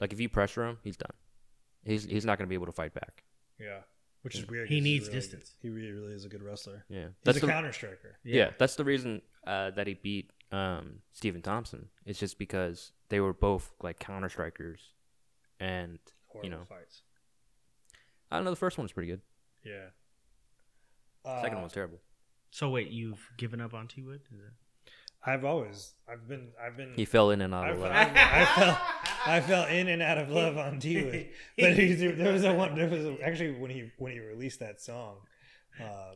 Like 0.00 0.12
if 0.12 0.20
you 0.20 0.28
pressure 0.28 0.64
him, 0.64 0.78
he's 0.82 0.96
done. 0.96 1.12
He's 1.84 2.04
he's 2.04 2.24
not 2.24 2.38
gonna 2.38 2.48
be 2.48 2.54
able 2.54 2.66
to 2.66 2.72
fight 2.72 2.94
back. 2.94 3.24
yeah, 3.58 3.80
which 4.22 4.34
is 4.36 4.46
weird. 4.48 4.68
He 4.68 4.76
'cause 4.76 4.84
he's 4.84 4.92
needs 4.92 5.06
really 5.08 5.18
distance. 5.20 5.54
He 5.60 5.68
really, 5.68 5.92
really 5.92 6.12
is 6.14 6.24
a 6.24 6.28
good 6.28 6.42
wrestler. 6.42 6.84
Yeah, 6.88 7.06
He's 7.06 7.10
that's 7.24 7.38
a 7.38 7.40
the 7.40 7.46
counter 7.48 7.72
striker. 7.72 8.16
yeah. 8.24 8.50
that's 8.58 8.76
the 8.76 8.84
reason 8.84 9.22
uh, 9.46 9.70
that 9.72 9.86
he 9.86 9.94
beat 9.94 10.30
um, 10.52 11.00
Stephen 11.12 11.42
Thompson. 11.42 11.88
It's 12.06 12.18
just 12.18 12.38
because 12.38 12.92
they 13.08 13.18
were 13.20 13.32
both 13.32 13.72
like 13.82 13.98
counter 13.98 14.28
strikers, 14.28 14.80
and 15.58 15.98
Horrible 16.28 16.48
you 16.48 16.54
know, 16.56 16.64
fights. 16.68 17.02
I 18.30 18.36
don't 18.36 18.44
know. 18.44 18.50
The 18.50 18.56
first 18.56 18.78
one 18.78 18.84
was 18.84 18.92
pretty 18.92 19.08
good. 19.10 19.20
Yeah. 19.64 19.88
Second 21.24 21.52
Uh, 21.52 21.54
one 21.56 21.62
was 21.64 21.72
terrible. 21.72 21.98
So 22.50 22.68
wait, 22.70 22.90
you've 22.90 23.20
given 23.38 23.60
up 23.60 23.74
on 23.74 23.88
T 23.88 24.02
Wood? 24.02 24.20
Is 24.32 24.38
that- 24.38 24.52
I've 25.24 25.44
always, 25.44 25.92
I've 26.08 26.26
been, 26.26 26.48
I've 26.60 26.76
been. 26.76 26.94
He 26.94 27.04
fell 27.04 27.30
in 27.30 27.42
and 27.42 27.54
out 27.54 27.64
I 27.66 27.70
of 27.70 27.78
fell, 27.78 27.88
love. 27.90 28.12
I 28.16 28.44
fell, 28.44 28.78
I 29.26 29.40
fell 29.40 29.66
in 29.66 29.88
and 29.88 30.02
out 30.02 30.18
of 30.18 30.30
love 30.30 30.56
on 30.58 30.78
T-Wood. 30.80 31.28
But 31.58 31.74
he, 31.74 31.92
there 31.94 32.32
was 32.32 32.44
a 32.44 32.52
one. 32.54 32.74
There 32.74 32.88
was 32.88 33.04
a, 33.04 33.16
actually 33.24 33.52
when 33.52 33.70
he 33.70 33.90
when 33.98 34.12
he 34.12 34.20
released 34.20 34.60
that 34.60 34.80
song, 34.80 35.16
uh, 35.80 36.14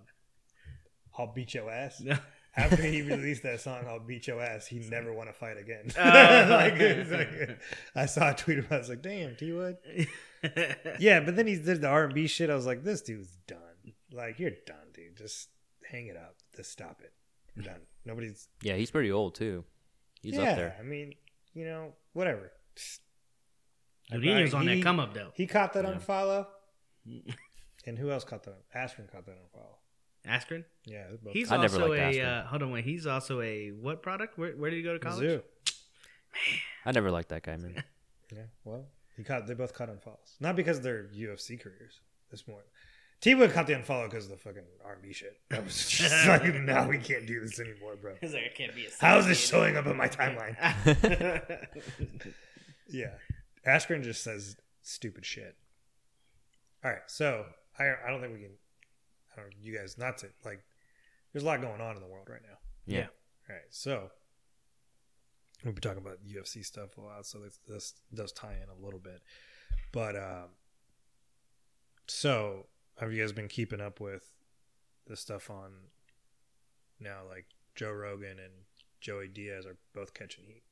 "I'll 1.18 1.32
Beat 1.32 1.54
Your 1.54 1.70
Ass." 1.70 2.00
No. 2.00 2.16
After 2.58 2.82
he 2.82 3.02
released 3.02 3.42
that 3.42 3.60
song, 3.60 3.84
"I'll 3.86 4.00
Beat 4.00 4.26
Your 4.26 4.40
Ass," 4.40 4.66
he 4.66 4.78
never 4.78 5.12
want 5.12 5.28
to 5.28 5.34
fight 5.34 5.58
again. 5.58 5.90
Oh. 5.98 6.00
Like, 6.50 6.74
it's 6.80 7.10
like- 7.10 7.58
I 7.94 8.06
saw 8.06 8.30
a 8.30 8.34
tweet 8.34 8.58
about. 8.60 8.72
it. 8.72 8.74
I 8.74 8.78
was 8.78 8.88
like, 8.88 9.02
"Damn, 9.02 9.36
T-Wood." 9.36 9.76
Yeah, 10.98 11.20
but 11.20 11.36
then 11.36 11.46
he 11.46 11.56
did 11.56 11.80
the 11.82 11.88
R 11.88 12.04
and 12.04 12.14
B 12.14 12.26
shit. 12.26 12.48
I 12.50 12.54
was 12.54 12.66
like, 12.66 12.82
"This 12.82 13.02
dude's 13.02 13.36
done. 13.46 13.58
Like, 14.12 14.38
you're 14.38 14.52
done, 14.66 14.88
dude. 14.94 15.16
Just 15.16 15.48
hang 15.90 16.06
it 16.06 16.16
up. 16.16 16.36
Just 16.56 16.70
stop 16.72 17.00
it. 17.04 17.12
You're 17.54 17.64
done. 17.66 17.80
Nobody's 18.04 18.48
Yeah, 18.62 18.74
he's 18.76 18.90
pretty 18.90 19.12
old 19.12 19.34
too. 19.34 19.64
He's 20.22 20.34
yeah, 20.34 20.50
up 20.50 20.56
there. 20.56 20.76
I 20.80 20.82
mean, 20.82 21.12
you 21.54 21.64
know, 21.66 21.92
whatever. 22.14 22.52
Mourinho's 24.12 24.54
on 24.54 24.66
He- 24.68 24.76
that 24.76 24.82
come 24.82 25.00
up 25.00 25.14
though. 25.14 25.32
He 25.34 25.46
caught 25.46 25.72
that 25.74 25.84
Yeah. 25.84 25.90
on 25.90 26.00
follow. 26.00 26.48
and 27.86 27.98
who 27.98 28.10
else 28.10 28.24
caught 28.24 28.42
that? 28.44 28.52
on 28.52 28.60
Askren 28.74 29.10
caught 29.10 29.26
that 29.26 29.32
on 29.32 29.48
follow. 29.52 29.78
Askren. 30.26 30.64
Yeah, 30.84 31.06
they're 31.08 31.18
both 31.18 31.32
He's 31.32 31.52
I 31.52 31.56
never 31.58 31.80
also 31.80 31.88
liked 31.90 32.16
a 32.16 32.22
uh, 32.22 32.46
hold 32.46 32.62
on 32.62 32.72
wait. 32.72 32.84
He's 32.84 33.06
also 33.06 33.40
a 33.40 33.68
what 33.70 34.02
product? 34.02 34.36
Where, 34.38 34.52
where 34.52 34.70
did 34.70 34.76
he 34.76 34.82
go 34.82 34.92
to 34.92 34.98
college? 34.98 35.22
Mizzou. 35.24 35.42
I 36.84 36.92
never 36.92 37.10
liked 37.10 37.28
that 37.30 37.42
guy, 37.42 37.56
man. 37.56 37.82
Yeah, 38.34 38.42
well, 38.64 38.86
he 39.16 39.22
caught. 39.22 39.46
They 39.46 39.54
both 39.54 39.72
caught 39.72 39.88
on 39.88 39.98
falls. 40.00 40.34
Not 40.40 40.56
because 40.56 40.78
of 40.78 40.82
their 40.82 41.04
UFC 41.16 41.60
careers. 41.60 42.00
It's 42.32 42.48
more. 42.48 42.64
T 43.20 43.34
Boy 43.34 43.46
caught 43.48 43.68
the 43.68 43.74
unfollow 43.74 44.10
because 44.10 44.24
of 44.24 44.32
the 44.32 44.36
fucking 44.36 44.64
R&B 44.84 45.12
shit. 45.12 45.38
That 45.48 45.64
was 45.64 45.88
just 45.88 46.26
like, 46.26 46.42
now 46.56 46.88
we 46.88 46.98
can't 46.98 47.24
do 47.24 47.38
this 47.40 47.60
anymore, 47.60 47.94
bro. 47.94 48.14
He's 48.20 48.34
like, 48.34 48.42
I 48.52 48.52
can't 48.52 48.74
be 48.74 48.86
a. 48.86 48.88
How 49.00 49.18
is 49.18 49.26
this 49.26 49.38
showing 49.38 49.76
up 49.76 49.86
on 49.86 49.96
my 49.96 50.08
timeline? 50.08 50.56
Yeah, 52.88 53.14
Askren 53.66 54.02
just 54.02 54.22
says 54.22 54.56
stupid 54.82 55.24
shit. 55.24 55.56
All 56.84 56.90
right, 56.90 57.00
so 57.06 57.46
I 57.78 57.84
I 58.06 58.10
don't 58.10 58.20
think 58.20 58.34
we 58.34 58.40
can. 58.40 58.52
I 59.36 59.40
don't 59.40 59.52
you 59.60 59.76
guys 59.76 59.98
not 59.98 60.18
to 60.18 60.28
like. 60.44 60.62
There's 61.32 61.42
a 61.42 61.46
lot 61.46 61.60
going 61.60 61.80
on 61.80 61.96
in 61.96 62.02
the 62.02 62.08
world 62.08 62.28
right 62.30 62.42
now. 62.42 62.58
Yeah. 62.86 63.08
All 63.48 63.54
right, 63.54 63.64
so 63.70 64.10
we've 65.64 65.74
been 65.74 65.82
talking 65.82 66.02
about 66.02 66.18
UFC 66.26 66.64
stuff 66.64 66.96
a 66.96 67.00
lot, 67.00 67.26
so 67.26 67.38
this, 67.38 67.58
this 67.68 67.94
does 68.14 68.32
tie 68.32 68.56
in 68.62 68.68
a 68.68 68.84
little 68.84 69.00
bit. 69.00 69.22
But 69.92 70.16
um, 70.16 70.48
so 72.06 72.66
have 72.98 73.12
you 73.12 73.20
guys 73.20 73.32
been 73.32 73.48
keeping 73.48 73.80
up 73.80 74.00
with 74.00 74.30
the 75.06 75.16
stuff 75.16 75.50
on 75.50 75.70
now? 77.00 77.20
Like 77.28 77.46
Joe 77.74 77.92
Rogan 77.92 78.38
and 78.38 78.52
Joey 79.00 79.28
Diaz 79.28 79.66
are 79.66 79.76
both 79.94 80.14
catching 80.14 80.44
heat 80.44 80.62
from. 80.64 80.65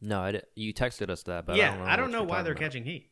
No, 0.00 0.20
I 0.20 0.32
di- 0.32 0.42
you 0.54 0.74
texted 0.74 1.10
us 1.10 1.22
that, 1.24 1.46
but 1.46 1.56
yeah, 1.56 1.70
I 1.72 1.76
don't 1.76 1.78
know, 1.78 1.84
I 1.86 1.96
don't 1.96 2.10
know 2.12 2.22
why 2.24 2.42
they're 2.42 2.52
about. 2.52 2.62
catching 2.62 2.84
heat. 2.84 3.10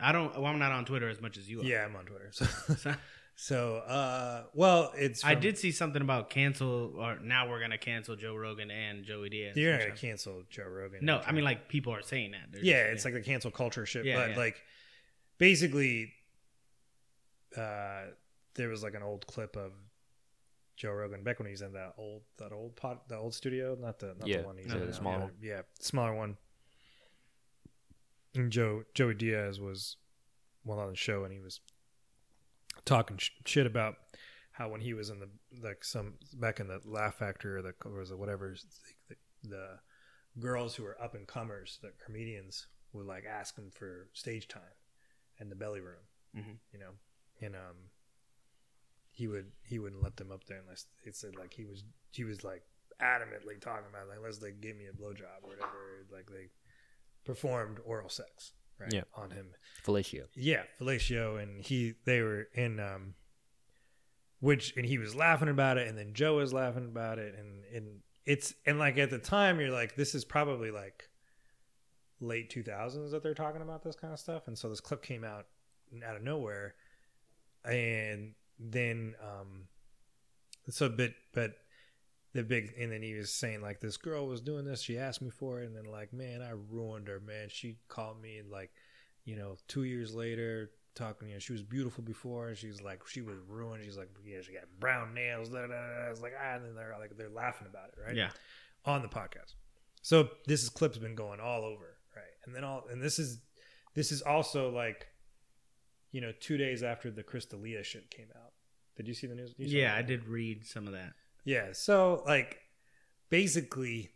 I 0.00 0.12
don't. 0.12 0.34
Well, 0.34 0.46
I'm 0.46 0.58
not 0.58 0.72
on 0.72 0.84
Twitter 0.84 1.08
as 1.08 1.20
much 1.20 1.36
as 1.36 1.48
you 1.48 1.60
are. 1.60 1.64
Yeah, 1.64 1.84
I'm 1.84 1.94
on 1.94 2.04
Twitter. 2.06 2.30
So, 2.32 2.44
So, 2.76 2.94
so 3.36 3.76
uh, 3.76 4.44
well, 4.54 4.92
it's 4.96 5.24
I 5.24 5.34
did 5.34 5.58
see 5.58 5.70
something 5.72 6.02
about 6.02 6.30
cancel, 6.30 6.94
or 6.98 7.18
now 7.20 7.48
we're 7.48 7.60
gonna 7.60 7.78
cancel 7.78 8.16
Joe 8.16 8.34
Rogan 8.34 8.70
and 8.70 9.04
Joey 9.04 9.28
Diaz. 9.28 9.56
You're 9.56 9.72
not 9.72 9.80
gonna 9.80 9.96
cancel 9.96 10.42
Joe 10.50 10.64
Rogan. 10.64 11.04
No, 11.04 11.20
I 11.24 11.32
mean 11.32 11.44
like 11.44 11.68
people 11.68 11.94
are 11.94 12.02
saying 12.02 12.32
that. 12.32 12.50
They're 12.50 12.64
yeah, 12.64 12.82
just- 12.84 12.92
it's 12.94 13.04
like 13.04 13.14
the 13.14 13.20
cancel 13.20 13.50
culture 13.50 13.86
shit. 13.86 14.04
Yeah, 14.04 14.16
but 14.16 14.30
yeah. 14.30 14.36
like, 14.36 14.62
basically, 15.38 16.12
uh, 17.56 18.02
there 18.54 18.68
was 18.68 18.82
like 18.82 18.94
an 18.94 19.02
old 19.02 19.26
clip 19.26 19.56
of 19.56 19.72
Joe 20.82 20.90
Rogan 20.90 21.22
back 21.22 21.38
when 21.38 21.46
he's 21.48 21.62
in 21.62 21.72
that 21.74 21.94
old 21.96 22.22
that 22.38 22.50
old 22.52 22.74
pot 22.74 23.08
the 23.08 23.16
old 23.16 23.34
studio, 23.36 23.76
not 23.80 24.00
the 24.00 24.16
not 24.18 24.26
Yeah, 24.26 24.38
the 24.40 24.46
one 24.46 24.56
he's 24.56 24.66
yeah, 24.66 24.74
in 24.74 24.86
the 24.88 24.92
smaller 24.92 25.16
yeah, 25.18 25.22
one. 25.24 25.32
Yeah, 25.40 25.60
smaller 25.78 26.14
one. 26.14 26.36
And 28.34 28.50
Joe 28.50 28.82
Joey 28.92 29.14
Diaz 29.14 29.60
was 29.60 29.96
well 30.64 30.80
on 30.80 30.90
the 30.90 30.96
show, 30.96 31.22
and 31.22 31.32
he 31.32 31.38
was 31.38 31.60
talking 32.84 33.18
sh- 33.18 33.30
shit 33.44 33.64
about 33.66 33.94
how 34.50 34.68
when 34.68 34.80
he 34.80 34.92
was 34.92 35.08
in 35.08 35.20
the 35.20 35.28
like 35.62 35.84
some 35.84 36.14
back 36.34 36.58
in 36.58 36.66
the 36.66 36.80
Laugh 36.84 37.14
Factory 37.16 37.54
or 37.54 37.62
the 37.62 37.74
or 37.84 37.92
was 38.00 38.10
it 38.10 38.18
whatever 38.18 38.56
the, 39.08 39.14
the 39.48 39.66
girls 40.40 40.74
who 40.74 40.82
were 40.82 41.00
up 41.00 41.14
and 41.14 41.28
comers, 41.28 41.78
the 41.80 41.92
comedians 42.04 42.66
would 42.92 43.06
like 43.06 43.24
ask 43.24 43.56
him 43.56 43.70
for 43.72 44.08
stage 44.14 44.48
time 44.48 44.62
in 45.38 45.48
the 45.48 45.54
belly 45.54 45.80
room, 45.80 46.02
Mhm. 46.36 46.56
you 46.72 46.78
know, 46.80 46.90
and 47.40 47.54
um, 47.54 47.76
he 49.12 49.26
would 49.28 49.52
he 49.64 49.78
wouldn't 49.78 50.02
let 50.02 50.16
them 50.16 50.32
up 50.32 50.44
there 50.44 50.58
unless 50.62 50.86
it 51.04 51.14
said 51.14 51.36
like 51.36 51.52
he 51.54 51.64
was 51.64 51.84
he 52.10 52.24
was 52.24 52.42
like 52.42 52.62
adamantly 53.00 53.60
talking 53.60 53.86
about 53.90 54.08
like 54.08 54.18
unless 54.18 54.38
they 54.38 54.50
give 54.52 54.76
me 54.76 54.86
a 54.86 54.92
blowjob 54.92 55.42
or 55.42 55.50
whatever, 55.50 56.06
like 56.12 56.26
they 56.30 56.48
performed 57.24 57.78
oral 57.84 58.08
sex 58.08 58.52
right 58.78 58.92
Yeah. 58.92 59.02
on 59.14 59.30
him 59.30 59.46
Fellatio. 59.84 60.24
yeah, 60.34 60.62
fellatio, 60.80 61.40
and 61.42 61.62
he 61.64 61.94
they 62.04 62.20
were 62.22 62.48
in 62.54 62.80
um, 62.80 63.14
which 64.40 64.74
and 64.76 64.86
he 64.86 64.98
was 64.98 65.14
laughing 65.14 65.48
about 65.48 65.78
it, 65.78 65.86
and 65.88 65.96
then 65.96 66.14
Joe 66.14 66.36
was 66.36 66.52
laughing 66.52 66.86
about 66.86 67.18
it, 67.18 67.34
and 67.38 67.64
and 67.74 68.00
it's 68.24 68.54
and 68.66 68.78
like 68.78 68.98
at 68.98 69.10
the 69.10 69.18
time 69.18 69.60
you're 69.60 69.70
like 69.70 69.94
this 69.96 70.14
is 70.14 70.24
probably 70.24 70.70
like 70.70 71.08
late 72.20 72.50
two 72.50 72.62
thousands 72.62 73.10
that 73.12 73.22
they're 73.22 73.34
talking 73.34 73.62
about 73.62 73.82
this 73.82 73.96
kind 73.96 74.12
of 74.12 74.18
stuff, 74.20 74.46
and 74.48 74.56
so 74.58 74.68
this 74.68 74.80
clip 74.80 75.02
came 75.02 75.24
out 75.24 75.46
out 76.06 76.16
of 76.16 76.22
nowhere, 76.22 76.74
and 77.64 78.34
then 78.58 79.14
um, 79.22 79.64
so 80.68 80.88
but 80.88 81.10
but 81.34 81.52
the 82.34 82.42
big 82.42 82.72
and 82.78 82.90
then 82.92 83.02
he 83.02 83.14
was 83.14 83.32
saying 83.32 83.60
like 83.60 83.80
this 83.80 83.96
girl 83.96 84.26
was 84.26 84.40
doing 84.40 84.64
this 84.64 84.80
she 84.80 84.96
asked 84.98 85.20
me 85.20 85.28
for 85.30 85.60
it 85.60 85.66
and 85.66 85.76
then 85.76 85.84
like 85.84 86.12
man 86.14 86.40
i 86.40 86.52
ruined 86.70 87.06
her 87.06 87.20
man 87.20 87.48
she 87.50 87.76
called 87.88 88.20
me 88.22 88.38
and 88.38 88.50
like 88.50 88.70
you 89.26 89.36
know 89.36 89.56
two 89.68 89.82
years 89.82 90.14
later 90.14 90.70
talking 90.94 91.28
you 91.28 91.34
know 91.34 91.38
she 91.38 91.52
was 91.52 91.62
beautiful 91.62 92.02
before 92.02 92.48
and 92.48 92.56
she's 92.56 92.80
like 92.80 93.06
she 93.06 93.20
was 93.20 93.36
ruined 93.48 93.82
she's 93.84 93.98
like 93.98 94.08
yeah 94.24 94.38
she 94.40 94.52
got 94.52 94.62
brown 94.80 95.12
nails 95.12 95.50
da, 95.50 95.60
da, 95.62 95.66
da. 95.66 96.06
i 96.06 96.10
was 96.10 96.22
like 96.22 96.32
ah 96.42 96.54
and 96.54 96.64
then 96.64 96.74
they're 96.74 96.96
like 96.98 97.14
they're 97.18 97.28
laughing 97.28 97.66
about 97.68 97.88
it 97.88 97.94
right 98.02 98.16
Yeah. 98.16 98.30
on 98.86 99.02
the 99.02 99.08
podcast 99.08 99.54
so 100.00 100.28
this 100.46 100.62
is 100.62 100.70
clip's 100.70 100.96
been 100.98 101.14
going 101.14 101.38
all 101.38 101.64
over 101.64 101.98
right 102.16 102.24
and 102.46 102.54
then 102.54 102.64
all 102.64 102.84
and 102.90 103.02
this 103.02 103.18
is 103.18 103.40
this 103.94 104.10
is 104.10 104.22
also 104.22 104.70
like 104.70 105.06
you 106.12 106.20
know 106.20 106.32
two 106.40 106.56
days 106.56 106.82
after 106.82 107.10
the 107.10 107.22
Chris 107.22 107.46
D'Elia 107.46 107.82
shit 107.82 108.10
came 108.10 108.28
out 108.36 108.52
did 108.96 109.08
you 109.08 109.14
see 109.14 109.26
the 109.26 109.34
news 109.34 109.54
Yeah. 109.58 109.94
I 109.96 110.02
did 110.02 110.26
read 110.28 110.64
some 110.66 110.86
of 110.86 110.92
that. 110.92 111.14
Yeah. 111.44 111.68
So 111.72 112.22
like 112.26 112.58
basically 113.30 114.10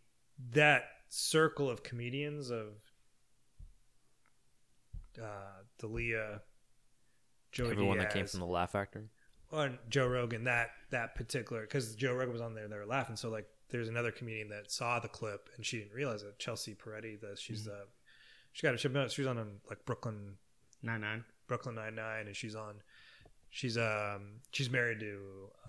that 0.51 0.83
circle 1.09 1.67
of 1.69 1.81
comedians 1.83 2.51
of 2.51 2.67
uh 5.21 5.63
D'Elia, 5.79 6.41
Joey 7.51 7.71
Everyone 7.71 7.97
that 7.97 8.13
came 8.13 8.27
from 8.27 8.39
the 8.41 8.45
Laugh 8.45 8.71
Factory. 8.71 9.09
on 9.51 9.79
Joe 9.89 10.07
Rogan, 10.07 10.43
that 10.43 10.69
that 10.91 11.15
particular 11.15 11.61
because 11.61 11.95
Joe 11.95 12.13
Rogan 12.13 12.33
was 12.33 12.41
on 12.41 12.53
there, 12.53 12.67
they 12.67 12.77
were 12.77 12.85
laughing. 12.85 13.15
So 13.15 13.29
like 13.29 13.47
there's 13.69 13.89
another 13.89 14.11
comedian 14.11 14.49
that 14.49 14.71
saw 14.71 14.99
the 14.99 15.07
clip 15.09 15.49
and 15.55 15.65
she 15.65 15.79
didn't 15.79 15.93
realize 15.93 16.21
it. 16.23 16.37
Chelsea 16.39 16.75
Peretti, 16.75 17.19
the 17.19 17.35
she's 17.35 17.61
Mm-hmm. 17.63 17.71
the 17.71 17.85
she 18.53 18.61
got 18.65 18.75
a 18.75 18.77
she 18.77 19.21
was 19.21 19.27
on, 19.27 19.37
on 19.37 19.57
like 19.69 19.85
Brooklyn 19.85 20.35
Nine 20.83 21.01
nine. 21.01 21.23
Brooklyn 21.47 21.75
Nine 21.75 21.95
Nine, 21.95 22.27
and 22.27 22.35
she's 22.35 22.55
on. 22.55 22.75
She's 23.49 23.77
um 23.77 24.41
she's 24.51 24.69
married 24.69 24.99
to 24.99 25.19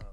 um 0.00 0.06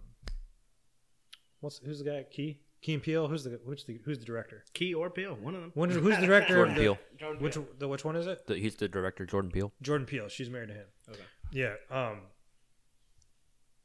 what's 1.61 1.80
who's 1.80 1.99
the 1.99 2.05
guy 2.05 2.24
Key 2.32 2.59
Key 2.82 2.93
and 2.93 3.03
Peele 3.03 3.28
who's 3.28 3.43
the 3.43 3.59
who's 3.66 3.84
the 3.86 3.99
who's 4.05 4.20
the 4.20 4.26
director 4.26 4.63
Key 4.74 4.93
or 4.93 5.09
Peele, 5.09 5.36
one 5.36 5.55
of 5.55 5.61
them. 5.61 5.72
When- 5.74 5.89
who's 5.89 6.18
the 6.20 6.26
director 6.28 6.53
Jordan 6.55 6.74
of 6.74 6.78
the, 6.78 6.84
Peele. 6.84 6.97
Jordan 7.18 7.43
which 7.43 7.53
Peele. 7.55 7.66
the 7.80 7.88
which 7.88 8.05
one 8.05 8.16
is 8.16 8.28
it 8.28 8.45
The, 8.47 8.55
he's 8.55 8.76
the 8.76 8.88
director, 8.88 9.26
Jordan 9.26 9.51
Peele. 9.51 9.72
Jordan 9.82 10.05
Peele 10.05 10.30
she's 10.30 10.49
married 10.49 10.68
to 10.70 10.76
him 10.76 10.86
Okay. 11.09 11.24
yeah 11.51 11.74
um 11.89 12.22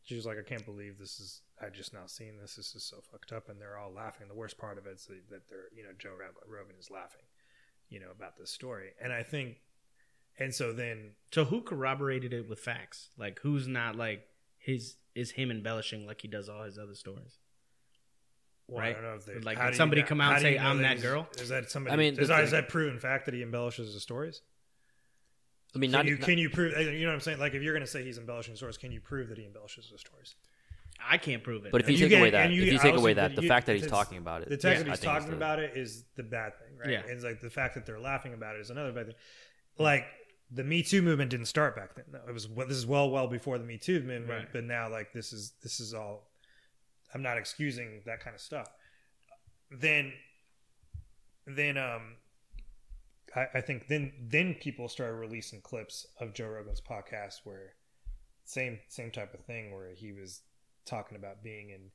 she 0.02 0.14
was 0.14 0.26
like 0.26 0.38
I 0.38 0.42
can't 0.42 0.64
believe 0.66 0.98
this 0.98 1.18
is 1.20 1.40
I 1.60 1.70
just 1.70 1.94
now 1.94 2.06
seen 2.06 2.34
this 2.40 2.56
this 2.56 2.74
is 2.74 2.84
so 2.84 2.98
fucked 3.10 3.32
up 3.32 3.48
and 3.48 3.58
they're 3.60 3.78
all 3.78 3.92
laughing 3.92 4.28
the 4.28 4.34
worst 4.34 4.58
part 4.58 4.76
of 4.76 4.86
it 4.86 4.96
is 4.96 5.06
that 5.30 5.48
they're 5.48 5.68
you 5.74 5.82
know 5.84 5.90
Joe 5.98 6.12
Rogan 6.46 6.76
is 6.78 6.90
laughing 6.90 7.22
you 7.88 7.98
know 8.00 8.10
about 8.14 8.36
this 8.36 8.50
story 8.50 8.90
and 9.02 9.10
I 9.12 9.22
think 9.22 9.56
and 10.38 10.54
so 10.54 10.72
then 10.72 11.12
So 11.32 11.44
who 11.44 11.60
corroborated 11.62 12.32
it 12.32 12.48
with 12.48 12.60
facts? 12.60 13.10
Like 13.18 13.40
who's 13.40 13.66
not 13.68 13.96
like 13.96 14.26
his 14.58 14.96
is 15.14 15.32
him 15.32 15.50
embellishing 15.50 16.06
like 16.06 16.20
he 16.20 16.28
does 16.28 16.48
all 16.48 16.62
his 16.64 16.78
other 16.78 16.94
stories? 16.94 17.38
Well, 18.68 18.80
Right? 18.80 18.90
I 18.90 18.92
don't 19.00 19.02
know 19.02 19.14
if 19.16 19.24
they, 19.26 19.34
Like, 19.40 19.58
did 19.58 19.64
do 19.64 19.68
you 19.70 19.74
somebody 19.74 20.02
know- 20.02 20.06
come 20.06 20.20
out 20.20 20.34
and 20.34 20.42
do 20.42 20.48
you 20.50 20.56
say, 20.58 20.62
know 20.62 20.68
"I'm 20.70 20.82
that 20.82 21.02
girl"? 21.02 21.28
Is 21.40 21.48
that 21.48 21.70
somebody? 21.70 21.92
I 21.94 21.96
mean, 21.96 22.12
is, 22.14 22.28
the 22.28 22.34
that, 22.34 22.44
is 22.44 22.50
thing- 22.50 22.60
that 22.60 22.68
proven 22.68 22.98
fact 23.00 23.24
that 23.26 23.34
he 23.34 23.42
embellishes 23.42 23.92
the 23.94 23.98
stories? 24.00 24.42
I 25.74 25.78
mean, 25.78 25.90
Can 25.90 25.98
not, 25.98 26.06
you 26.06 26.16
not- 26.16 26.24
can 26.24 26.38
you 26.38 26.50
prove? 26.50 26.74
uh, 26.76 26.80
You 26.80 27.00
know 27.02 27.08
what 27.08 27.14
I'm 27.14 27.20
saying? 27.20 27.38
Like, 27.40 27.54
if 27.54 27.62
you're 27.62 27.72
going 27.74 27.84
to 27.84 27.90
say 27.90 28.04
he's 28.04 28.18
embellishing 28.18 28.54
stories, 28.56 28.76
can 28.76 28.92
you 28.92 29.00
prove 29.00 29.28
that 29.28 29.38
he 29.38 29.44
embellishes 29.44 29.90
the 29.90 29.98
stories? 29.98 30.34
I 31.02 31.16
can't 31.18 31.42
prove 31.42 31.64
it. 31.64 31.72
But 31.72 31.80
if 31.80 31.88
you 31.88 31.96
you 31.96 32.08
take 32.08 32.18
away 32.18 32.30
that, 32.30 32.50
you- 32.50 32.62
if 32.62 32.72
you 32.72 32.78
take 32.78 32.94
away 32.96 33.14
that, 33.14 33.34
the 33.34 33.42
you- 33.42 33.48
fact 33.48 33.66
that 33.66 33.74
he's 33.76 33.86
talking 33.88 34.18
about 34.18 34.42
it, 34.42 34.50
The 34.50 34.58
fact 34.58 34.64
Yeah. 34.64 34.82
that 34.84 34.90
he's 34.90 35.00
think 35.00 35.12
talking 35.14 35.30
the- 35.30 35.36
about 35.36 35.58
it 35.58 35.76
is 35.76 36.04
the 36.16 36.22
bad 36.22 36.56
thing, 36.58 36.76
right? 36.76 36.90
Yeah. 36.90 37.00
And 37.00 37.10
it's 37.10 37.24
like 37.24 37.40
the 37.40 37.50
fact 37.50 37.74
that 37.74 37.86
they're 37.86 37.98
laughing 38.00 38.34
about 38.34 38.54
it 38.56 38.60
is 38.60 38.70
another 38.70 38.92
bad 38.92 39.06
thing. 39.06 39.14
Like 39.78 40.06
the 40.52 40.64
Me 40.64 40.82
Too 40.82 41.00
movement 41.02 41.30
didn't 41.30 41.46
start 41.46 41.76
back 41.76 41.94
then. 41.94 42.06
No, 42.12 42.20
it 42.28 42.32
was 42.32 42.48
well, 42.48 42.66
this 42.66 42.76
is 42.76 42.86
well 42.86 43.10
well 43.10 43.28
before 43.28 43.58
the 43.58 43.64
Me 43.64 43.78
Too 43.78 44.00
movement, 44.00 44.28
Right. 44.28 44.48
but 44.52 44.64
now 44.64 44.88
like 44.90 45.12
this 45.12 45.32
is 45.32 45.52
this 45.62 45.80
is 45.80 45.94
all. 45.94 46.28
I'm 47.14 47.22
not 47.22 47.38
excusing 47.38 48.02
that 48.06 48.20
kind 48.20 48.34
of 48.34 48.40
stuff. 48.40 48.68
Then, 49.70 50.12
then 51.46 51.76
um, 51.76 52.16
I, 53.34 53.46
I 53.54 53.60
think 53.60 53.88
then 53.88 54.12
then 54.20 54.54
people 54.54 54.88
started 54.88 55.14
releasing 55.14 55.60
clips 55.60 56.06
of 56.20 56.34
Joe 56.34 56.48
Rogan's 56.48 56.80
podcast 56.80 57.40
where 57.44 57.74
same 58.44 58.78
same 58.88 59.10
type 59.10 59.34
of 59.34 59.44
thing 59.44 59.72
where 59.74 59.94
he 59.94 60.12
was 60.12 60.42
talking 60.86 61.16
about 61.16 61.42
being 61.42 61.70
in 61.70 61.90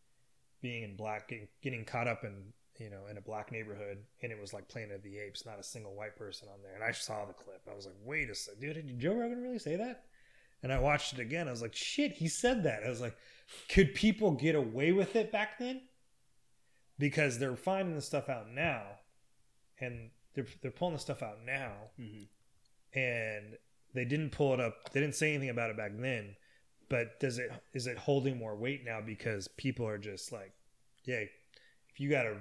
being 0.62 0.84
in 0.84 0.96
black 0.96 1.28
getting, 1.30 1.48
getting 1.62 1.86
caught 1.86 2.08
up 2.08 2.24
in 2.24 2.54
you 2.80 2.90
know 2.90 3.08
in 3.10 3.18
a 3.18 3.22
black 3.22 3.52
neighborhood 3.52 4.00
and 4.22 4.32
it 4.32 4.40
was 4.40 4.54
like 4.54 4.68
Planet 4.68 4.98
of 4.98 5.04
the 5.04 5.18
Apes 5.18 5.46
not 5.46 5.60
a 5.60 5.64
single 5.64 5.96
white 5.96 6.16
person 6.16 6.48
on 6.54 6.62
there. 6.62 6.76
And 6.76 6.84
I 6.84 6.92
saw 6.92 7.26
the 7.26 7.34
clip. 7.34 7.62
I 7.70 7.76
was 7.76 7.86
like 7.86 7.96
wait 8.04 8.30
a 8.30 8.36
second 8.36 8.62
dude 8.62 8.76
did 8.76 9.00
Joe 9.00 9.14
Rogan 9.16 9.42
really 9.42 9.60
say 9.60 9.76
that? 9.76 10.04
And 10.64 10.74
I 10.74 10.80
watched 10.80 11.14
it 11.14 11.20
again. 11.20 11.48
I 11.48 11.52
was 11.52 11.62
like 11.62 11.76
shit 11.76 12.14
he 12.14 12.28
said 12.28 12.64
that. 12.64 12.84
I 12.86 12.90
was 12.90 13.02
like 13.02 13.16
could 13.70 13.94
people 13.94 14.32
get 14.32 14.56
away 14.56 14.92
with 14.92 15.16
it 15.16 15.32
back 15.32 15.60
then? 15.60 15.82
Because 16.98 17.40
they're 17.40 17.56
finding 17.56 17.96
the 17.96 18.02
stuff 18.02 18.30
out 18.30 18.50
now 18.50 18.84
and 19.80 20.10
they're, 20.34 20.48
they're 20.62 20.72
pulling 20.72 20.94
the 20.96 21.00
stuff 21.00 21.22
out 21.22 21.38
now. 21.46 21.74
Mhm. 22.00 22.28
and 22.94 23.58
they 23.94 24.06
didn't 24.06 24.32
pull 24.32 24.54
it 24.54 24.60
up 24.60 24.92
they 24.92 25.00
didn't 25.00 25.16
say 25.16 25.30
anything 25.30 25.50
about 25.50 25.70
it 25.70 25.78
back 25.78 25.92
then. 25.96 26.36
But 26.90 27.20
does 27.20 27.40
it 27.40 27.52
is 27.74 27.88
it 27.88 27.98
holding 27.98 28.38
more 28.38 28.56
weight 28.56 28.84
now 28.86 29.02
because 29.02 29.48
people 29.48 29.88
are 29.88 29.98
just 29.98 30.32
like 30.32 30.52
yeah 31.06 31.24
if 31.90 32.00
you 32.00 32.10
got 32.10 32.26
a 32.26 32.38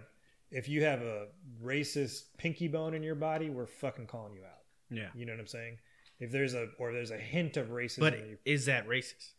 if 0.54 0.68
you 0.68 0.82
have 0.84 1.02
a 1.02 1.26
racist 1.62 2.22
pinky 2.38 2.68
bone 2.68 2.94
in 2.94 3.02
your 3.02 3.14
body 3.14 3.50
we're 3.50 3.66
fucking 3.66 4.06
calling 4.06 4.34
you 4.34 4.42
out 4.44 4.62
yeah. 4.90 5.08
you 5.14 5.26
know 5.26 5.32
what 5.32 5.40
i'm 5.40 5.46
saying 5.46 5.76
if 6.20 6.30
there's 6.30 6.54
a 6.54 6.68
or 6.78 6.92
there's 6.92 7.10
a 7.10 7.18
hint 7.18 7.56
of 7.56 7.68
racism 7.68 8.00
But 8.00 8.14
in 8.14 8.26
you, 8.30 8.38
is 8.44 8.66
that 8.66 8.86
racist? 8.88 9.32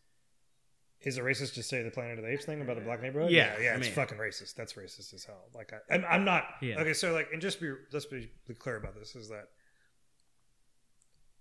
is 1.00 1.18
it 1.18 1.24
racist 1.24 1.54
to 1.54 1.62
say 1.62 1.82
the 1.82 1.90
Planet 1.90 2.18
of 2.18 2.24
the 2.24 2.30
Apes 2.30 2.44
thing 2.46 2.60
about 2.60 2.76
the 2.76 2.82
black 2.82 3.02
neighborhood? 3.02 3.30
Yeah, 3.30 3.54
yeah, 3.60 3.70
I 3.72 3.74
it's 3.74 3.86
mean- 3.86 3.94
fucking 3.94 4.18
racist. 4.18 4.54
That's 4.54 4.72
racist 4.72 5.12
as 5.14 5.24
hell. 5.24 5.44
Like, 5.54 5.72
I, 5.72 5.94
I'm, 5.94 6.04
I'm 6.08 6.24
not. 6.24 6.44
Yeah. 6.62 6.80
Okay, 6.80 6.94
so 6.94 7.12
like, 7.12 7.28
and 7.32 7.40
just 7.40 7.60
be 7.60 7.70
let's 7.92 8.06
be 8.06 8.28
clear 8.58 8.76
about 8.76 8.94
this 8.98 9.14
is 9.14 9.28
that 9.28 9.48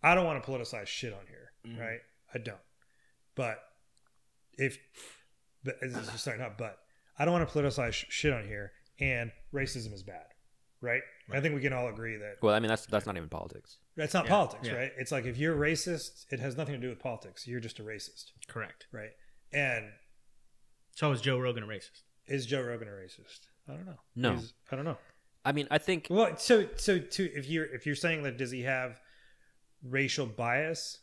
I 0.03 0.13
don't 0.13 0.25
want 0.25 0.43
to 0.43 0.49
politicize 0.49 0.87
shit 0.87 1.13
on 1.13 1.25
here, 1.27 1.51
Mhm. 1.67 1.79
right? 1.79 1.99
I 2.33 2.37
don't. 2.37 2.59
But 3.35 3.59
if, 4.57 4.77
but 5.63 5.75
sorry, 6.17 6.37
not 6.37 6.57
but 6.57 6.77
I 7.17 7.25
don't 7.25 7.33
want 7.33 7.49
to 7.49 7.57
politicize 7.57 7.93
sh- 7.93 8.05
shit 8.09 8.33
on 8.33 8.45
here, 8.45 8.71
and 8.99 9.31
racism 9.53 9.93
is 9.93 10.03
bad, 10.03 10.25
right? 10.81 11.01
I 11.31 11.39
think 11.41 11.55
we 11.55 11.61
can 11.61 11.73
all 11.73 11.87
agree 11.87 12.17
that 12.17 12.37
Well, 12.41 12.53
I 12.55 12.59
mean 12.59 12.69
that's 12.69 12.85
that's 12.85 13.05
not 13.05 13.17
even 13.17 13.29
politics. 13.29 13.77
that's 13.95 14.13
not 14.13 14.25
Yeah, 14.25 14.29
politics, 14.31 14.67
yeah. 14.67 14.73
right? 14.75 14.91
It's 14.97 15.11
like 15.11 15.25
if 15.25 15.37
you're 15.37 15.55
racist, 15.55 16.25
it 16.31 16.39
has 16.39 16.55
nothing 16.57 16.75
to 16.75 16.79
do 16.81 16.89
with 16.89 16.99
politics. 16.99 17.47
You're 17.47 17.59
just 17.59 17.79
a 17.79 17.83
racist, 17.83 18.31
Correct. 18.47 18.87
right? 18.91 19.11
And 19.53 19.85
So 20.95 21.11
is 21.11 21.21
Joe 21.21 21.39
Rogan 21.39 21.63
a 21.63 21.67
racist? 21.67 22.01
is 22.27 22.45
Joe 22.45 22.61
Rogan 22.63 22.87
a 22.87 22.91
racist? 22.91 23.47
I 23.67 23.73
don't 23.73 23.85
know. 23.85 23.99
No. 24.15 24.33
He's- 24.35 24.53
I 24.71 24.75
don't 24.75 24.85
know. 24.85 24.97
I 25.43 25.51
mean, 25.51 25.67
I 25.69 25.77
think 25.77 26.07
Well, 26.09 26.35
so 26.37 26.67
so 26.75 26.97
to 26.99 27.23
if 27.33 27.47
you're 27.47 27.65
if 27.65 27.85
you're 27.85 27.95
saying 27.95 28.23
that 28.23 28.37
does 28.37 28.51
he 28.51 28.61
have 28.63 28.99
racial 29.83 30.25
bias? 30.25 30.99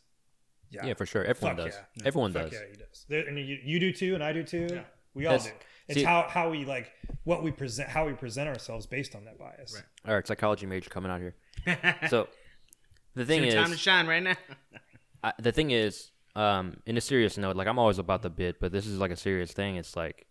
yeah, 0.69 0.93
for 0.95 1.05
sure. 1.05 1.23
Everyone 1.23 1.55
Fuck 1.55 1.65
does. 1.65 1.75
yeah. 1.97 2.07
Everyone 2.07 2.33
Fuck 2.33 2.43
does. 2.49 2.53
yeah, 2.53 2.67
he 2.71 2.75
does. 2.77 3.05
There, 3.07 3.27
and 3.27 3.37
you, 3.37 3.57
you 3.63 3.79
do 3.79 3.93
too, 3.93 4.15
and 4.15 4.23
I 4.23 4.33
do 4.33 4.43
too. 4.43 4.67
Yeah. 4.71 4.83
We 5.13 5.25
all 5.27 5.37
That's- 5.37 5.51
do. 5.51 5.65
It's 5.87 5.99
see- 5.99 6.03
how 6.03 6.27
how 6.29 6.49
we 6.49 6.65
like 6.65 6.91
what 7.23 7.43
we 7.43 7.51
present, 7.51 7.89
how 7.89 8.05
we 8.05 8.13
present 8.13 8.47
ourselves 8.49 8.85
based 8.85 9.15
on 9.15 9.25
that 9.25 9.37
bias. 9.37 9.73
Right. 9.75 10.09
All 10.09 10.15
right, 10.15 10.27
psychology 10.27 10.65
major 10.65 10.89
coming 10.89 11.11
out 11.11 11.19
here. 11.19 11.35
So 12.09 12.27
the 13.15 13.25
thing 13.25 13.43
It's 13.43 13.49
is, 13.49 13.53
your 13.53 13.63
time 13.63 13.71
to 13.71 13.77
shine 13.77 14.07
right 14.07 14.23
now. 14.23 14.35
I, 15.23 15.33
the 15.39 15.51
thing 15.51 15.71
is, 15.71 16.11
um, 16.35 16.77
in 16.85 16.97
a 16.97 17.01
serious 17.01 17.37
note, 17.37 17.55
like 17.55 17.67
I'm 17.67 17.79
always 17.79 17.99
about 17.99 18.21
the 18.21 18.29
bit, 18.29 18.59
but 18.59 18.71
this 18.71 18.85
is 18.85 18.97
like 18.97 19.11
a 19.11 19.15
serious 19.15 19.51
thing. 19.51 19.77
It's 19.77 19.95
like 19.95 20.27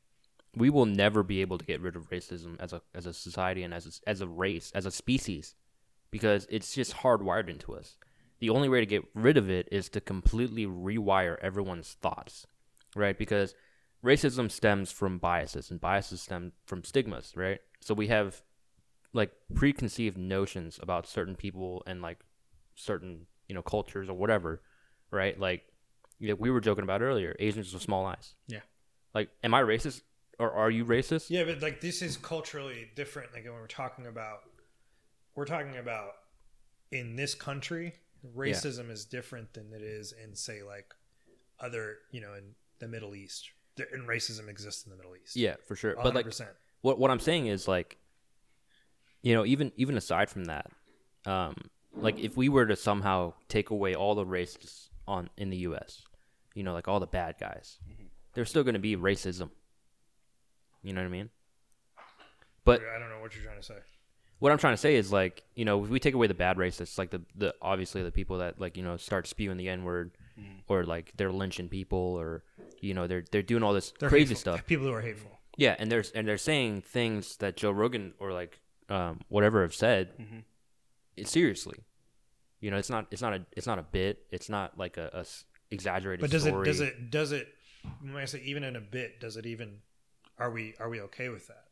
we 0.54 0.68
will 0.68 0.86
never 0.86 1.22
be 1.22 1.40
able 1.40 1.58
to 1.58 1.64
get 1.64 1.80
rid 1.80 1.96
of 1.96 2.10
racism 2.10 2.56
as 2.60 2.72
a 2.72 2.82
as 2.94 3.06
a 3.06 3.12
society 3.12 3.62
and 3.62 3.72
as 3.72 3.86
a, 3.86 4.10
as 4.10 4.20
a 4.20 4.26
race, 4.26 4.72
as 4.74 4.84
a 4.86 4.90
species, 4.90 5.54
because 6.10 6.46
it's 6.50 6.74
just 6.74 6.96
hardwired 6.96 7.48
into 7.48 7.74
us. 7.74 7.96
The 8.40 8.50
only 8.50 8.68
way 8.68 8.80
to 8.80 8.86
get 8.86 9.04
rid 9.14 9.36
of 9.36 9.48
it 9.48 9.68
is 9.70 9.88
to 9.90 10.00
completely 10.00 10.66
rewire 10.66 11.36
everyone's 11.40 11.96
thoughts, 12.02 12.46
right? 12.96 13.16
Because 13.16 13.54
racism 14.04 14.50
stems 14.50 14.90
from 14.90 15.18
biases, 15.18 15.70
and 15.70 15.80
biases 15.80 16.22
stem 16.22 16.52
from 16.64 16.84
stigmas, 16.84 17.32
right? 17.36 17.60
So 17.80 17.94
we 17.94 18.08
have 18.08 18.42
like 19.12 19.32
preconceived 19.54 20.16
notions 20.16 20.78
about 20.82 21.06
certain 21.06 21.36
people 21.36 21.82
and 21.86 22.00
like 22.00 22.18
certain 22.74 23.26
you 23.48 23.54
know 23.54 23.62
cultures 23.62 24.08
or 24.08 24.14
whatever, 24.14 24.62
right? 25.10 25.38
Like 25.38 25.64
yeah, 26.18 26.34
we 26.34 26.50
were 26.50 26.60
joking 26.60 26.84
about 26.84 27.02
earlier, 27.02 27.34
Asians 27.40 27.72
with 27.72 27.82
small 27.82 28.06
eyes. 28.06 28.34
Yeah. 28.46 28.60
Like, 29.12 29.28
am 29.42 29.54
I 29.54 29.62
racist 29.62 30.02
or 30.38 30.52
are 30.52 30.70
you 30.70 30.84
racist? 30.84 31.30
Yeah, 31.30 31.44
but 31.44 31.60
like 31.60 31.80
this 31.80 32.00
is 32.00 32.16
culturally 32.16 32.90
different. 32.94 33.32
Like 33.32 33.44
when 33.44 33.54
we're 33.54 33.66
talking 33.66 34.06
about, 34.06 34.40
we're 35.34 35.46
talking 35.46 35.76
about 35.76 36.12
in 36.92 37.16
this 37.16 37.34
country, 37.34 37.94
racism 38.36 38.90
is 38.90 39.04
different 39.04 39.52
than 39.54 39.72
it 39.72 39.82
is 39.82 40.12
in 40.12 40.34
say 40.36 40.62
like 40.62 40.94
other, 41.58 41.96
you 42.12 42.20
know, 42.20 42.34
in 42.34 42.54
the 42.78 42.86
Middle 42.88 43.14
East. 43.14 43.50
And 43.78 44.06
racism 44.06 44.48
exists 44.48 44.84
in 44.84 44.90
the 44.90 44.96
Middle 44.96 45.12
East. 45.16 45.34
Yeah, 45.36 45.56
for 45.66 45.74
sure. 45.76 45.94
100%. 45.94 46.02
But 46.02 46.14
like, 46.14 46.26
what 46.82 46.98
what 46.98 47.10
I'm 47.10 47.20
saying 47.20 47.46
is 47.46 47.66
like, 47.68 47.98
you 49.22 49.34
know, 49.34 49.44
even 49.46 49.72
even 49.76 49.96
aside 49.96 50.28
from 50.28 50.44
that, 50.46 50.70
um, 51.26 51.54
like 51.94 52.18
if 52.18 52.36
we 52.36 52.48
were 52.48 52.66
to 52.66 52.76
somehow 52.76 53.34
take 53.48 53.70
away 53.70 53.94
all 53.94 54.14
the 54.14 54.26
races 54.26 54.90
on 55.06 55.30
in 55.36 55.50
the 55.50 55.58
U.S., 55.58 56.02
you 56.54 56.62
know, 56.62 56.72
like 56.74 56.88
all 56.88 57.00
the 57.00 57.06
bad 57.06 57.36
guys, 57.40 57.78
there's 58.34 58.50
still 58.50 58.64
going 58.64 58.74
to 58.74 58.80
be 58.80 58.96
racism. 58.96 59.50
You 60.82 60.92
know 60.92 61.00
what 61.00 61.06
I 61.06 61.10
mean? 61.10 61.30
But 62.64 62.80
I 62.94 62.98
don't 62.98 63.08
know 63.08 63.20
what 63.20 63.34
you're 63.34 63.44
trying 63.44 63.58
to 63.58 63.62
say. 63.62 63.74
what 64.38 64.52
I'm 64.52 64.58
trying 64.58 64.74
to 64.74 64.78
say 64.78 64.96
is 64.96 65.12
like, 65.12 65.42
you 65.54 65.64
know, 65.64 65.84
if 65.84 65.90
we 65.90 65.98
take 66.00 66.14
away 66.14 66.26
the 66.26 66.34
bad 66.34 66.56
racists, 66.56 66.98
like 66.98 67.10
the 67.10 67.22
the 67.36 67.54
obviously 67.62 68.02
the 68.02 68.10
people 68.10 68.38
that 68.38 68.60
like 68.60 68.76
you 68.76 68.82
know 68.82 68.96
start 68.96 69.26
spewing 69.26 69.56
the 69.56 69.68
n 69.68 69.84
word, 69.84 70.12
or 70.68 70.84
like 70.84 71.12
they're 71.16 71.32
lynching 71.32 71.68
people, 71.68 71.98
or 72.18 72.42
you 72.82 72.92
know 72.92 73.06
they're 73.06 73.24
they're 73.30 73.42
doing 73.42 73.62
all 73.62 73.72
this 73.72 73.94
They're 73.98 74.10
crazy 74.10 74.34
hateful. 74.34 74.54
stuff. 74.54 74.66
People 74.66 74.86
who 74.86 74.92
are 74.92 75.00
hateful. 75.00 75.30
Yeah, 75.56 75.76
and 75.78 75.90
there's 75.90 76.10
and 76.10 76.26
they're 76.26 76.36
saying 76.38 76.82
things 76.82 77.36
that 77.38 77.56
Joe 77.56 77.70
Rogan 77.70 78.12
or 78.18 78.32
like 78.32 78.60
um, 78.90 79.20
whatever 79.28 79.62
have 79.62 79.74
said. 79.74 80.10
It, 81.16 81.28
seriously, 81.28 81.78
you 82.60 82.70
know, 82.70 82.78
it's 82.78 82.90
not 82.90 83.06
it's 83.10 83.22
not 83.22 83.34
a 83.34 83.46
it's 83.56 83.66
not 83.66 83.78
a 83.78 83.82
bit. 83.82 84.24
It's 84.30 84.48
not 84.48 84.78
like 84.78 84.96
a, 84.96 85.24
exaggerated. 85.70 86.20
But 86.20 86.30
does 86.30 86.44
story. 86.44 86.62
it 86.62 86.64
does 86.64 86.80
it 86.80 87.10
does 87.10 87.32
it 87.32 87.48
when 88.00 88.16
I 88.16 88.24
say 88.24 88.40
even 88.44 88.64
in 88.64 88.76
a 88.76 88.80
bit, 88.80 89.20
does 89.20 89.36
it 89.36 89.46
even 89.46 89.78
are 90.38 90.50
we 90.50 90.74
are 90.80 90.88
we 90.88 91.00
okay 91.02 91.28
with 91.28 91.46
that? 91.48 91.64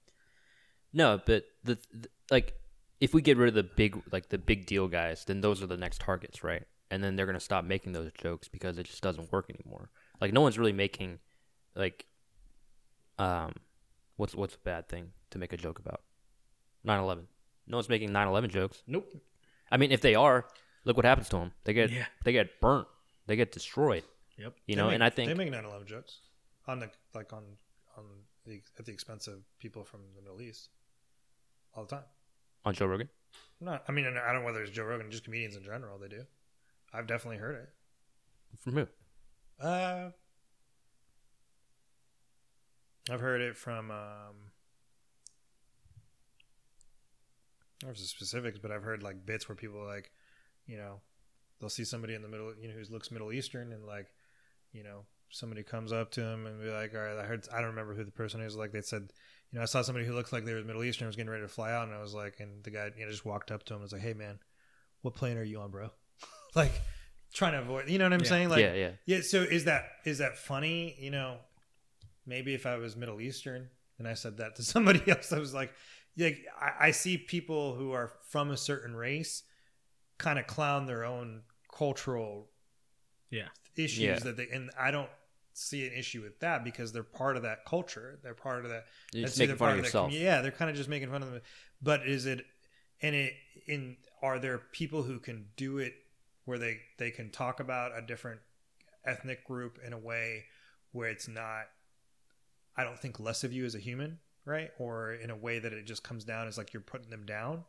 No, 0.93 1.21
but 1.25 1.45
the, 1.65 1.79
the 1.93 2.09
like 2.31 2.55
if 3.01 3.15
we 3.15 3.23
get 3.23 3.37
rid 3.37 3.49
of 3.49 3.55
the 3.55 3.63
big 3.63 4.01
like 4.13 4.29
the 4.29 4.39
big 4.39 4.67
deal 4.67 4.89
guys, 4.89 5.25
then 5.25 5.41
those 5.41 5.63
are 5.63 5.67
the 5.67 5.77
next 5.77 6.01
targets, 6.01 6.45
right? 6.45 6.65
And 6.91 7.03
then 7.03 7.17
they're 7.17 7.27
gonna 7.27 7.41
stop 7.41 7.65
making 7.65 7.93
those 7.93 8.11
jokes 8.13 8.49
because 8.49 8.79
it 8.79 8.85
just 8.85 9.03
doesn't 9.03 9.33
work 9.33 9.51
anymore. 9.51 9.91
Like 10.21 10.33
no 10.33 10.41
one's 10.41 10.59
really 10.59 10.73
making 10.73 11.19
like 11.75 12.07
um 13.19 13.53
what's 14.17 14.35
what's 14.35 14.55
a 14.55 14.59
bad 14.59 14.89
thing 14.89 15.13
to 15.31 15.39
make 15.39 15.53
a 15.53 15.57
joke 15.57 15.79
about? 15.79 16.03
9/11. 16.87 17.27
No 17.67 17.77
one's 17.77 17.89
making 17.89 18.11
9/11 18.11 18.49
jokes. 18.51 18.83
Nope. 18.87 19.11
I 19.71 19.77
mean, 19.77 19.93
if 19.93 20.01
they 20.01 20.15
are, 20.15 20.47
look 20.85 20.97
what 20.97 21.05
happens 21.07 21.29
to 21.31 21.37
them. 21.37 21.53
They 21.65 21.73
get 21.73 21.91
Yeah. 21.91 22.07
they 22.25 22.33
get 22.33 22.61
burnt. 22.61 22.89
They 23.27 23.37
get 23.37 23.53
destroyed. 23.53 24.05
Yep. 24.39 24.57
You 24.67 24.75
They 24.75 24.81
know, 24.81 24.87
make- 24.89 24.95
and 24.95 25.05
I 25.05 25.11
think 25.11 25.29
they 25.29 25.35
make 25.35 25.51
9/11 25.53 25.87
jokes 25.87 26.21
on 26.67 26.79
the 26.81 26.91
like 27.15 27.33
on 27.33 27.45
on 27.97 28.05
the 28.47 28.63
at 28.79 28.87
the 28.87 28.93
expense 28.93 29.27
of 29.29 29.43
people 29.59 29.85
from 29.85 30.01
the 30.17 30.23
Middle 30.23 30.41
East 30.41 30.71
all 31.75 31.85
the 31.85 31.97
time. 31.97 32.05
on 32.65 32.75
Joe 32.75 32.87
Rogan. 32.87 33.09
Not, 33.61 33.85
I 33.89 33.93
mean, 33.93 34.07
I 34.07 34.33
don't 34.33 34.41
know 34.41 34.45
whether 34.47 34.63
it's 34.63 34.71
Joe 34.71 34.85
Rogan, 34.85 35.11
just 35.11 35.25
comedians 35.25 35.55
in 35.57 35.63
general. 35.63 35.99
They 35.99 36.09
do. 36.09 36.27
I've 36.93 37.07
definitely 37.07 37.37
heard 37.39 37.55
it. 37.57 37.69
From 38.59 38.73
who? 38.75 38.89
Uh, 39.61 40.11
I've 43.11 43.21
heard 43.21 43.41
it 43.41 43.57
from. 43.57 43.91
Um, 43.91 44.51
I 47.83 47.87
don't 47.87 47.89
know 47.89 47.91
it's 47.91 48.09
specifics, 48.09 48.59
but 48.59 48.71
I've 48.71 48.83
heard 48.83 49.03
like 49.03 49.25
bits 49.25 49.49
where 49.49 49.57
people 49.57 49.85
like, 49.85 50.11
you 50.67 50.77
know, 50.77 51.01
they'll 51.59 51.71
see 51.71 51.85
somebody 51.85 52.15
in 52.15 52.23
the 52.23 52.29
middle, 52.29 52.53
you 52.61 52.69
know, 52.69 52.75
who 52.75 52.93
looks 52.93 53.11
Middle 53.11 53.33
Eastern, 53.33 53.73
and 53.73 53.85
like, 53.87 54.07
you 54.73 54.83
know, 54.83 55.05
somebody 55.31 55.63
comes 55.63 55.93
up 55.93 56.11
to 56.13 56.23
him 56.23 56.47
and 56.47 56.61
be 56.61 56.71
like, 56.71 56.95
"All 56.95 57.01
right, 57.01 57.19
I 57.19 57.25
heard." 57.25 57.47
I 57.53 57.57
don't 57.57 57.71
remember 57.71 57.95
who 57.95 58.05
the 58.05 58.11
person 58.11 58.41
is. 58.41 58.57
Like 58.57 58.73
they 58.73 58.83
said, 58.83 59.13
you 59.51 59.59
know, 59.59 59.63
I 59.63 59.67
saw 59.67 59.83
somebody 59.83 60.07
who 60.07 60.15
looked 60.15 60.33
like 60.33 60.45
they 60.45 60.55
were 60.55 60.63
Middle 60.63 60.85
Eastern, 60.85 61.07
was 61.07 61.17
getting 61.17 61.31
ready 61.31 61.43
to 61.43 61.49
fly 61.49 61.73
out, 61.73 61.87
and 61.89 61.95
I 61.97 62.01
was 62.01 62.15
like, 62.15 62.41
and 62.41 62.63
the 62.65 62.71
guy, 62.71 62.91
you 62.97 63.05
know, 63.05 63.11
just 63.11 63.25
walked 63.27 63.51
up 63.51 63.65
to 63.65 63.75
him 63.75 63.79
and 63.79 63.83
was 63.83 63.93
like, 63.93 64.03
"Hey, 64.03 64.15
man, 64.15 64.39
what 65.03 65.15
plane 65.15 65.37
are 65.39 65.45
you 65.45 65.61
on, 65.61 65.71
bro?" 65.71 65.91
like 66.55 66.73
trying 67.33 67.53
to 67.53 67.61
avoid, 67.61 67.89
you 67.89 67.99
know 67.99 68.05
what 68.05 68.13
I'm 68.13 68.21
Yeah. 68.23 68.29
saying? 68.29 68.49
Like, 68.49 68.61
yeah, 68.61 68.75
yeah. 68.75 68.91
yeah. 69.07 69.21
So 69.23 69.43
is 69.43 69.65
that 69.65 69.85
is 70.05 70.19
that 70.19 70.37
funny? 70.39 70.97
You 70.99 71.11
know, 71.11 71.39
maybe 72.27 72.55
if 72.55 72.67
I 72.67 72.77
was 72.77 72.97
Middle 72.97 73.21
Eastern 73.21 73.69
and 73.99 74.07
I 74.09 74.15
said 74.15 74.39
that 74.39 74.57
to 74.57 74.63
somebody 74.75 75.03
else, 75.11 75.33
I 75.33 75.39
was 75.39 75.55
like, 75.55 75.73
like 76.17 76.45
I, 76.61 76.89
I 76.89 76.91
see 76.91 77.19
people 77.19 77.75
who 77.75 77.93
are 77.93 78.13
from 78.29 78.51
a 78.51 78.57
certain 78.57 78.95
race 78.95 79.43
kind 80.19 80.39
of 80.39 80.47
clown 80.47 80.87
their 80.87 81.05
own 81.05 81.43
cultural 81.75 82.51
Yeah. 83.31 83.49
issues 83.77 84.01
Yeah. 84.01 84.19
that 84.19 84.37
they 84.37 84.49
and 84.49 84.71
I 84.79 84.91
don't 84.91 85.09
see 85.53 85.87
an 85.87 85.93
issue 85.93 86.23
with 86.23 86.39
that 86.41 86.65
because 86.65 86.93
they're 86.93 87.03
part 87.03 87.37
of 87.37 87.43
that 87.43 87.65
culture. 87.65 88.19
They're 88.23 88.35
part 88.35 88.65
of 88.65 88.71
that. 88.71 88.87
You're 89.13 89.29
making 89.39 89.57
fun 89.57 89.79
of 89.79 89.85
yourself. 89.85 90.13
yeah, 90.13 90.41
they're 90.43 90.53
kind 90.53 90.71
of 90.71 90.77
just 90.77 90.89
making 90.89 91.11
fun 91.11 91.23
of 91.23 91.31
them. 91.33 91.43
But 91.83 92.07
is 92.07 92.27
it 92.27 92.45
and 93.03 93.15
it 93.15 93.33
in 93.67 93.97
are 94.23 94.39
there 94.39 94.59
people 94.73 95.03
who 95.03 95.19
can 95.19 95.47
do 95.57 95.79
it 95.79 95.95
where 96.51 96.59
they 96.59 96.81
they 96.99 97.11
can 97.11 97.31
talk 97.31 97.61
about 97.61 97.97
a 97.97 98.03
different 98.03 98.41
ethnic 99.05 99.45
group 99.47 99.79
in 99.87 99.93
a 99.95 99.99
way 99.99 100.45
where 100.93 101.09
it's 101.09 101.27
not 101.29 101.65
I 102.77 102.85
don't 102.85 102.99
think 102.99 103.19
less 103.19 103.45
of 103.45 103.53
you 103.53 103.65
as 103.65 103.75
a 103.75 103.79
human, 103.79 104.19
right? 104.45 104.71
Or 104.79 105.13
in 105.13 105.31
a 105.31 105.37
way 105.37 105.59
that 105.59 105.73
it 105.73 105.85
just 105.87 106.03
comes 106.03 106.25
down 106.25 106.49
as 106.49 106.59
like 106.59 106.73
you're 106.75 106.81
putting 106.83 107.11
them 107.11 107.25
down. 107.25 107.65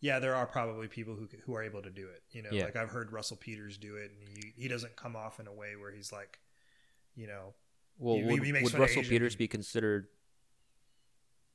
Yeah, 0.00 0.18
there 0.18 0.34
are 0.34 0.46
probably 0.46 0.88
people 0.88 1.14
who 1.14 1.28
who 1.44 1.54
are 1.54 1.62
able 1.62 1.82
to 1.82 1.90
do 1.90 2.08
it. 2.08 2.22
You 2.32 2.42
know, 2.42 2.50
Yeah. 2.52 2.64
like 2.64 2.76
I've 2.76 2.90
heard 2.90 3.12
Russell 3.12 3.36
Peters 3.38 3.78
do 3.78 3.96
it, 3.96 4.10
and 4.10 4.28
he 4.36 4.52
he 4.62 4.68
doesn't 4.68 4.96
come 4.96 5.16
off 5.16 5.40
in 5.40 5.46
a 5.46 5.52
way 5.52 5.76
where 5.76 5.90
he's 5.92 6.12
like, 6.12 6.38
you 7.14 7.26
know, 7.26 7.54
Well, 7.98 8.16
He- 8.16 8.24
would, 8.24 8.42
he 8.44 8.52
makes 8.52 8.72
would 8.72 8.80
Russell 8.80 9.02
Peters 9.02 9.36
be 9.36 9.48
considered 9.48 10.08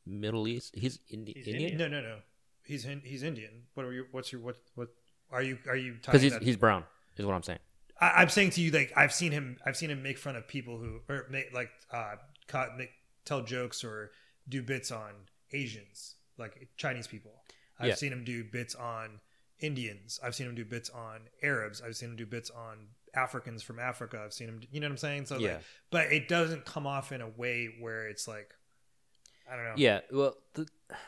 Middle 0.06 0.48
East? 0.48 0.76
He's, 0.76 1.00
Indi- 1.10 1.34
He's 1.36 1.48
Indian 1.48 1.78
no, 1.78 1.88
no, 1.88 2.02
no, 2.02 2.18
he's 2.66 2.86
he's 3.04 3.24
Indian. 3.24 3.68
What 3.76 3.86
are 3.86 3.94
you? 3.94 4.08
What's 4.12 4.32
your 4.32 4.42
what 4.42 4.58
what 4.76 4.90
are 5.32 5.42
you 5.42 5.58
are 5.68 5.76
you? 5.76 5.94
because 6.04 6.22
he's 6.22 6.34
that- 6.34 6.42
he's 6.44 6.58
brown. 6.58 6.84
Is 7.18 7.26
what 7.26 7.34
I'm 7.36 7.44
saying. 7.44 7.60
I, 8.00 8.22
I'm 8.22 8.30
saying 8.30 8.52
to 8.52 8.62
you, 8.62 8.72
like 8.72 8.92
I've 8.96 9.14
seen 9.14 9.32
him. 9.32 9.58
I've 9.66 9.78
seen 9.78 9.90
him 9.90 10.02
make 10.02 10.18
fun 10.18 10.36
of 10.36 10.48
people 10.48 10.78
who, 10.78 11.02
or 11.10 11.28
make 11.30 11.54
like, 11.54 11.70
uh, 11.92 12.16
make, 12.78 12.90
tell 13.26 13.42
jokes 13.44 13.84
or 13.84 14.12
do 14.50 14.62
bits 14.64 14.92
on 14.92 15.12
Asians, 15.52 16.16
like 16.38 16.70
Chinese 16.78 17.08
people. 17.08 17.32
I've 17.80 17.88
Yeah. 17.90 17.96
seen 17.96 18.12
him 18.12 18.24
do 18.24 18.44
bits 18.44 18.74
on 18.76 19.20
Indians. 19.60 20.20
I've 20.24 20.34
seen 20.36 20.48
him 20.48 20.56
do 20.56 20.66
bits 20.66 20.90
on 20.90 21.22
Arabs. 21.44 21.82
I've 21.82 21.96
seen 21.96 22.10
him 22.12 22.16
do 22.16 22.26
bits 22.26 22.50
on 22.50 22.88
Africans 23.14 23.62
from 23.62 23.78
Africa. 23.78 24.22
I've 24.24 24.34
seen 24.34 24.48
him. 24.48 24.62
You 24.72 24.80
know 24.80 24.88
what 24.88 24.92
I'm 24.94 24.98
saying? 24.98 25.26
So 25.28 25.38
Yeah. 25.38 25.54
like, 25.56 25.62
but 25.92 26.12
it 26.14 26.28
doesn't 26.28 26.66
come 26.66 26.88
off 26.88 27.12
in 27.12 27.22
a 27.22 27.28
way 27.30 27.70
where 27.80 28.08
it's 28.08 28.28
like, 28.28 28.54
I 29.52 29.56
don't 29.56 29.66
know. 29.66 29.74
Yeah, 29.76 30.00
well, 30.12 30.38
the, 30.54 30.68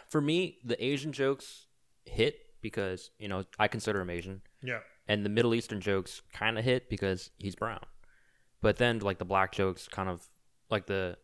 for 0.10 0.20
me, 0.22 0.58
the 0.64 0.84
Asian 0.84 1.12
jokes 1.14 1.66
hit 2.06 2.40
because 2.64 3.12
you 3.20 3.28
know 3.28 3.44
I 3.60 3.68
consider 3.68 4.02
him 4.02 4.10
Asian, 4.10 4.42
Yeah. 4.64 4.80
and 5.08 5.24
the 5.24 5.30
Middle 5.30 5.54
Eastern 5.54 5.80
jokes 5.82 6.24
kind 6.34 6.58
of 6.58 6.66
hit 6.66 6.90
because 6.90 7.30
he's 7.38 7.54
brown. 7.56 7.82
But 8.62 8.78
then, 8.78 8.98
like 9.00 9.20
the 9.20 9.26
black 9.26 9.52
jokes, 9.52 9.88
kind 9.88 10.10
of 10.10 10.28
like 10.72 10.88
the 10.88 11.18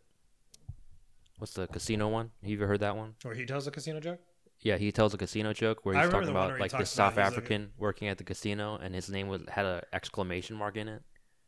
what's 1.39 1.53
the 1.53 1.67
casino 1.67 2.09
one? 2.09 2.31
Have 2.41 2.49
you 2.51 2.57
ever 2.57 2.67
heard 2.67 2.81
that 2.81 2.95
one? 2.95 3.15
Or 3.25 3.33
he 3.33 3.45
tells 3.45 3.65
a 3.65 3.71
casino 3.71 3.99
joke. 3.99 4.19
Yeah, 4.61 4.77
he 4.77 4.91
tells 4.91 5.13
a 5.13 5.17
casino 5.17 5.53
joke 5.53 5.85
where 5.85 5.95
he's 5.99 6.11
talking 6.11 6.27
about 6.29 6.59
like 6.59 6.71
talks 6.71 6.81
this 6.81 6.89
South 6.91 7.13
he's 7.13 7.17
like 7.17 7.27
African 7.27 7.71
working 7.77 8.09
at 8.09 8.17
the 8.17 8.25
casino, 8.25 8.75
and 8.75 8.93
his 8.93 9.09
name 9.09 9.27
was 9.29 9.41
had 9.47 9.65
an 9.65 9.81
exclamation 9.93 10.57
mark 10.57 10.75
in 10.75 10.89
it, 10.89 11.01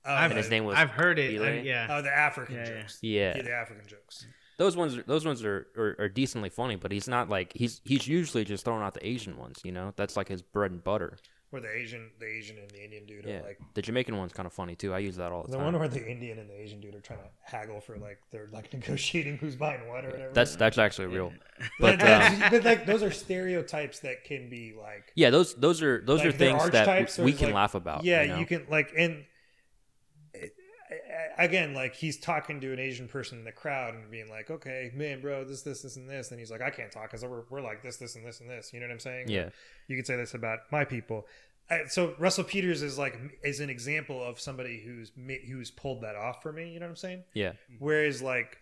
Oh, 0.06 0.16
and 0.16 0.32
the- 0.32 0.38
his 0.38 0.50
name 0.50 0.64
was 0.64 0.78
I've 0.78 0.92
heard 0.92 1.20
it. 1.20 1.32
Belay? 1.38 1.58
I- 1.58 1.60
uh, 1.60 1.64
yeah. 1.64 1.88
Oh, 1.90 2.02
the 2.02 2.10
African 2.18 2.56
Yeah, 2.56 2.70
yeah. 2.70 2.80
jokes. 2.82 3.00
Yeah. 3.02 3.42
the 3.42 3.52
African 3.52 3.86
jokes. 3.88 4.26
Those 4.62 4.76
ones 4.78 4.98
those 5.08 5.26
ones 5.26 5.44
are, 5.44 5.68
are, 5.76 5.96
are 6.04 6.10
decently 6.10 6.50
funny, 6.50 6.76
but 6.76 6.92
he's 6.92 7.08
not 7.08 7.30
like 7.30 7.52
he's 7.54 7.82
he's 7.84 8.08
usually 8.08 8.46
just 8.46 8.64
throwing 8.66 8.84
out 8.84 8.94
the 8.94 9.06
Asian 9.06 9.38
ones, 9.38 9.60
you 9.64 9.72
know. 9.72 9.92
That's 9.96 10.16
like 10.16 10.28
his 10.28 10.42
bread 10.42 10.72
and 10.72 10.84
butter. 10.84 11.18
Where 11.50 11.62
the 11.62 11.76
Asian, 11.76 12.12
the 12.18 12.28
Asian 12.28 12.58
and 12.60 12.70
the 12.72 12.82
Indian 12.82 13.06
dude 13.06 13.26
Yeah, 13.26 13.40
are 13.40 13.44
like. 13.44 13.60
the 13.74 13.82
Jamaican 13.82 14.16
one's 14.16 14.32
kind 14.32 14.48
of 14.48 14.54
funny 14.54 14.74
too. 14.74 14.94
I 14.94 15.00
use 15.00 15.18
that 15.18 15.34
all 15.34 15.42
the 15.44 15.52
The 15.52 15.58
time. 15.58 15.66
The 15.66 15.72
one 15.72 15.80
where 15.82 15.90
the 15.90 16.08
Indian 16.10 16.40
and 16.40 16.50
the 16.50 16.58
Asian 16.58 16.80
dude 16.80 16.96
are 16.96 17.02
trying 17.02 17.20
to 17.20 17.26
haggle 17.42 17.82
for 17.82 17.98
like 17.98 18.20
they're 18.32 18.48
like 18.54 18.72
negotiating 18.78 19.38
who's 19.38 19.58
buying 19.58 19.86
what 19.90 20.06
or 20.06 20.12
whatever. 20.12 20.32
That's 20.34 20.56
that's 20.56 20.78
actually 20.78 21.08
real. 21.08 21.34
but, 21.82 22.00
But 22.00 22.10
um, 22.10 22.40
but 22.52 22.64
like 22.64 22.86
those 22.86 23.04
are 23.04 23.12
stereotypes 23.12 24.00
that 24.00 24.24
can 24.24 24.50
be 24.50 24.74
like 24.80 25.12
yeah, 25.16 25.30
those 25.30 25.54
those 25.56 25.82
are 25.82 26.02
those 26.06 26.20
Like, 26.20 26.28
are 26.30 26.32
things 26.32 26.70
that 26.70 26.88
archetypes, 26.88 27.18
we 27.18 27.34
can 27.34 27.48
like- 27.48 27.56
laugh 27.56 27.76
about. 27.76 28.04
yeah 28.06 28.22
you, 28.22 28.30
know? 28.42 28.46
can 28.46 28.66
like 28.70 28.94
and 28.98 29.12
it- 29.14 29.18
I- 29.18 29.24
I- 29.24 29.31
again 31.38 31.74
like 31.74 31.96
he's 31.96 32.18
talking 32.20 32.60
to 32.62 32.72
an 32.74 32.80
asian 32.80 33.08
person 33.08 33.38
in 33.40 33.44
the 33.46 33.52
crowd 33.52 33.94
and 33.94 34.10
being 34.12 34.30
like 34.30 34.50
okay 34.52 34.92
man 34.94 35.22
bro 35.22 35.44
this 35.44 35.62
this 35.62 35.82
this 35.82 35.96
and 35.96 36.10
this 36.10 36.32
and 36.32 36.40
he's 36.40 36.52
like 36.52 36.62
i 36.62 36.70
can't 36.70 36.92
talk 36.92 37.04
because 37.10 37.24
we're, 37.24 37.44
we're 37.50 37.62
like 37.62 37.82
this 37.84 37.98
this 37.98 38.16
and 38.16 38.26
this 38.26 38.40
and 38.42 38.50
this 38.50 38.72
you 38.74 38.80
know 38.80 38.86
what 38.88 38.94
i'm 38.94 39.00
saying 39.00 39.28
Yeah. 39.30 39.50
you 39.88 39.96
could 39.96 40.08
say 40.08 40.16
this 40.16 40.34
about 40.34 40.60
my 40.72 40.84
people 40.86 41.28
I, 41.70 41.86
so 41.88 42.16
russell 42.20 42.44
peters 42.44 42.82
is 42.82 42.98
like 42.98 43.18
is 43.44 43.60
an 43.60 43.70
example 43.70 44.24
of 44.24 44.40
somebody 44.40 44.82
who's 44.82 45.12
who's 45.48 45.72
pulled 45.72 46.02
that 46.02 46.16
off 46.16 46.42
for 46.42 46.52
me 46.52 46.70
you 46.74 46.80
know 46.80 46.86
what 46.86 46.92
i'm 46.92 46.96
saying 46.98 47.24
Yeah, 47.34 47.54
whereas 47.80 48.22
like 48.22 48.58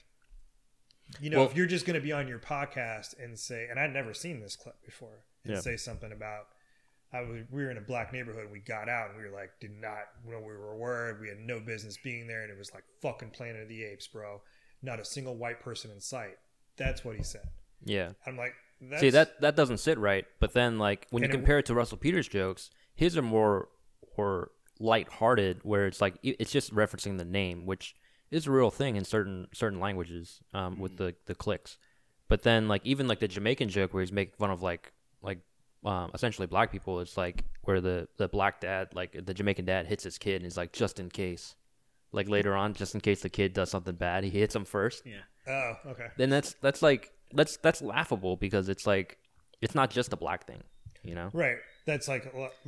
you 1.20 1.30
know 1.30 1.40
Well- 1.40 1.48
if 1.50 1.56
you're 1.56 1.66
just 1.66 1.86
going 1.86 1.96
to 2.00 2.06
be 2.06 2.12
on 2.12 2.28
your 2.28 2.40
podcast 2.40 3.16
and 3.24 3.38
say 3.38 3.68
and 3.70 3.80
i'd 3.80 3.94
never 3.94 4.14
seen 4.14 4.40
this 4.42 4.56
clip 4.56 4.76
before 4.86 5.24
and 5.44 5.54
Yeah. 5.56 5.60
say 5.62 5.76
something 5.78 6.12
about 6.12 6.48
I 7.12 7.22
was, 7.22 7.42
we 7.52 7.64
were 7.64 7.72
in 7.72 7.78
a 7.78 7.82
black 7.82 8.14
neighborhood. 8.14 8.44
And 8.44 8.52
we 8.52 8.60
got 8.60 8.88
out 8.90 9.10
and 9.10 9.18
we 9.18 9.24
were 9.30 9.36
like 9.36 9.52
did 9.60 9.72
not 9.80 9.98
know 10.28 10.38
we 10.40 10.46
were. 10.54 10.72
Aware 10.74 11.18
we 11.22 11.30
had 11.30 11.40
no 11.40 11.60
business 11.60 11.98
being 12.04 12.28
there. 12.28 12.44
And 12.44 12.52
it 12.52 12.58
was 12.58 12.72
like 12.74 12.84
fucking 13.02 13.32
planet 13.32 13.64
of 13.64 13.70
the 13.70 13.84
apes 13.84 14.08
bro. 14.08 14.42
Not 14.82 15.00
a 15.00 15.06
single 15.06 15.36
white 15.36 15.60
person 15.60 15.92
in 15.92 16.00
sight. 16.00 16.38
That's 16.78 17.04
what 17.04 17.16
he 17.16 17.24
said. 17.24 17.48
Yeah. 17.84 18.12
i'm 18.28 18.36
like 18.38 18.54
that's, 18.82 19.02
See 19.02 19.10
that 19.10 19.42
that 19.42 19.56
doesn't 19.56 19.80
sit 19.80 19.98
right. 19.98 20.26
But 20.40 20.54
then 20.54 20.78
like 20.80 21.08
when 21.10 21.24
you 21.24 21.26
And 21.26 21.34
it- 21.34 21.38
compare 21.38 21.60
it 21.60 21.66
to 21.68 21.74
Russell 21.74 21.98
Peters' 21.98 22.28
jokes, 22.28 22.70
his 22.96 23.18
are 23.18 23.22
more 23.22 23.70
more 24.18 24.52
lighthearted, 24.80 25.60
where 25.64 25.88
it's 25.88 26.02
like 26.02 26.16
it's 26.24 26.52
just 26.52 26.74
referencing 26.74 27.18
the 27.18 27.26
name, 27.26 27.66
which 27.66 27.96
is 28.32 28.48
a 28.48 28.52
real 28.52 28.70
thing 28.72 28.96
in 28.96 29.04
certain 29.04 29.48
certain 29.54 29.80
languages 29.80 30.40
um, 30.54 30.80
with 30.80 30.98
the 30.98 31.16
the 31.26 31.36
clicks. 31.36 31.78
But 32.28 32.44
then 32.44 32.68
like 32.68 32.82
even 32.86 33.08
like 33.08 33.20
the 33.20 33.28
Jamaican 33.28 33.70
joke 33.70 33.94
where 33.94 34.02
he's 34.02 34.12
making 34.12 34.36
fun 34.38 34.52
of 34.52 34.62
like 34.62 34.92
like 35.22 35.40
um, 35.86 36.12
essentially 36.14 36.48
black 36.48 36.72
people, 36.72 37.00
it's 37.00 37.18
like 37.18 37.44
where 37.64 37.82
the 37.82 38.08
the 38.18 38.28
black 38.28 38.60
dad 38.62 38.90
like 38.94 39.26
the 39.26 39.34
Jamaican 39.34 39.66
dad 39.66 39.88
hits 39.88 40.04
his 40.04 40.18
kid 40.18 40.36
and 40.36 40.44
he's 40.44 40.58
like 40.58 40.74
just 40.74 41.00
in 41.00 41.10
case. 41.10 41.56
Like 42.12 42.28
later 42.28 42.56
on, 42.56 42.74
just 42.74 42.96
in 42.96 43.02
case 43.02 43.22
the 43.22 43.30
kid 43.30 43.54
does 43.54 43.70
something 43.70 43.94
bad, 43.94 44.24
he 44.24 44.32
hits 44.32 44.56
him 44.56 44.66
first 44.66 45.04
Yeah. 45.06 45.22
oh 45.48 45.92
okay 45.92 46.08
then 46.18 46.32
that's 46.32 46.56
that's 46.60 46.82
like 46.82 47.12
that's 47.34 47.58
that's 47.58 47.84
laughable 47.84 48.36
because 48.36 48.68
it's 48.68 48.88
like 48.88 49.20
it's 49.62 49.76
not 49.76 49.92
just 49.92 50.12
a 50.12 50.18
black 50.18 50.48
thing, 50.48 50.64
you 51.04 51.14
know. 51.14 51.30
right 51.34 51.58
that's 51.90 52.08
like 52.08 52.24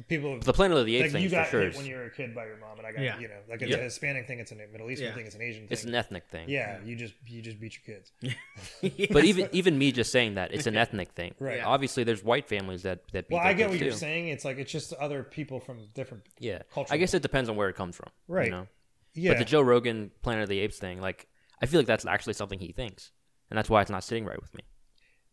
people 0.09 0.33
have 0.33 0.43
The 0.43 0.53
Planet 0.53 0.77
of 0.77 0.85
the 0.85 0.95
Apes 0.97 1.03
like 1.05 1.11
thing 1.13 1.23
you 1.23 1.29
for 1.29 1.35
got 1.35 1.47
sure. 1.49 1.61
hit 1.61 1.75
when 1.77 1.85
you 1.85 1.95
were 1.95 2.03
a 2.05 2.09
kid 2.09 2.33
by 2.35 2.45
your 2.45 2.57
mom 2.57 2.77
and 2.77 2.85
i 2.87 2.91
got 2.91 3.01
Yeah. 3.01 3.19
you 3.19 3.27
know 3.27 3.39
like 3.49 3.61
it's 3.61 3.71
Yeah. 3.71 3.77
a 3.77 3.83
hispanic 3.83 4.27
thing 4.27 4.39
it's 4.39 4.51
a 4.51 4.55
middle 4.55 4.89
eastern 4.89 5.07
Yeah. 5.07 5.13
thing 5.15 5.25
it's 5.25 5.35
an 5.35 5.41
asian 5.41 5.61
thing 5.61 5.67
it's 5.71 5.83
an 5.83 5.95
ethnic 5.95 6.25
thing. 6.29 6.49
yeah 6.49 6.79
you 6.83 6.95
just 6.95 7.13
you 7.27 7.41
just 7.41 7.59
beat 7.59 7.77
your 7.77 7.95
kids 7.95 8.11
But 9.11 9.23
even 9.25 9.47
even 9.51 9.77
me 9.77 9.91
just 9.91 10.11
saying 10.11 10.35
that 10.35 10.53
it's 10.53 10.67
an 10.67 10.75
ethnic 10.77 11.11
thing. 11.11 11.33
Right. 11.39 11.57
Yeah. 11.57 11.67
Obviously, 11.67 12.03
there's 12.03 12.23
white 12.23 12.47
families 12.47 12.81
that 12.83 12.99
that 13.13 13.27
beat 13.29 13.35
well 13.35 13.43
their 13.43 13.51
i 13.51 13.53
get 13.53 13.69
kids 13.69 13.71
what 13.71 13.79
you're 13.85 13.91
too. 13.91 13.97
saying 13.97 14.27
it's 14.29 14.43
like 14.45 14.57
it's 14.57 14.71
just 14.71 14.93
other 14.93 15.23
people 15.23 15.59
from 15.59 15.77
different 15.93 16.23
Yeah. 16.39 16.61
cultural 16.73 16.93
I 16.95 16.97
guess 16.97 17.13
it 17.13 17.21
depends 17.21 17.49
on 17.49 17.55
where 17.55 17.69
it 17.69 17.75
comes 17.75 17.95
from. 17.95 18.09
Right. 18.27 18.45
You 18.45 18.51
know? 18.51 18.67
yeah 19.13 19.31
But 19.31 19.39
the 19.39 19.45
Joe 19.45 19.61
Rogan 19.61 20.11
Planet 20.23 20.43
of 20.43 20.49
the 20.49 20.59
Apes 20.59 20.77
thing, 20.79 20.99
like 21.01 21.27
I 21.61 21.65
feel 21.67 21.79
like 21.79 21.87
that's 21.87 22.05
actually 22.05 22.33
something 22.33 22.57
he 22.59 22.71
thinks, 22.71 23.11
and 23.49 23.57
that's 23.57 23.69
why 23.69 23.81
it's 23.81 23.91
not 23.91 24.03
sitting 24.03 24.25
right 24.25 24.41
with 24.41 24.53
me. 24.55 24.63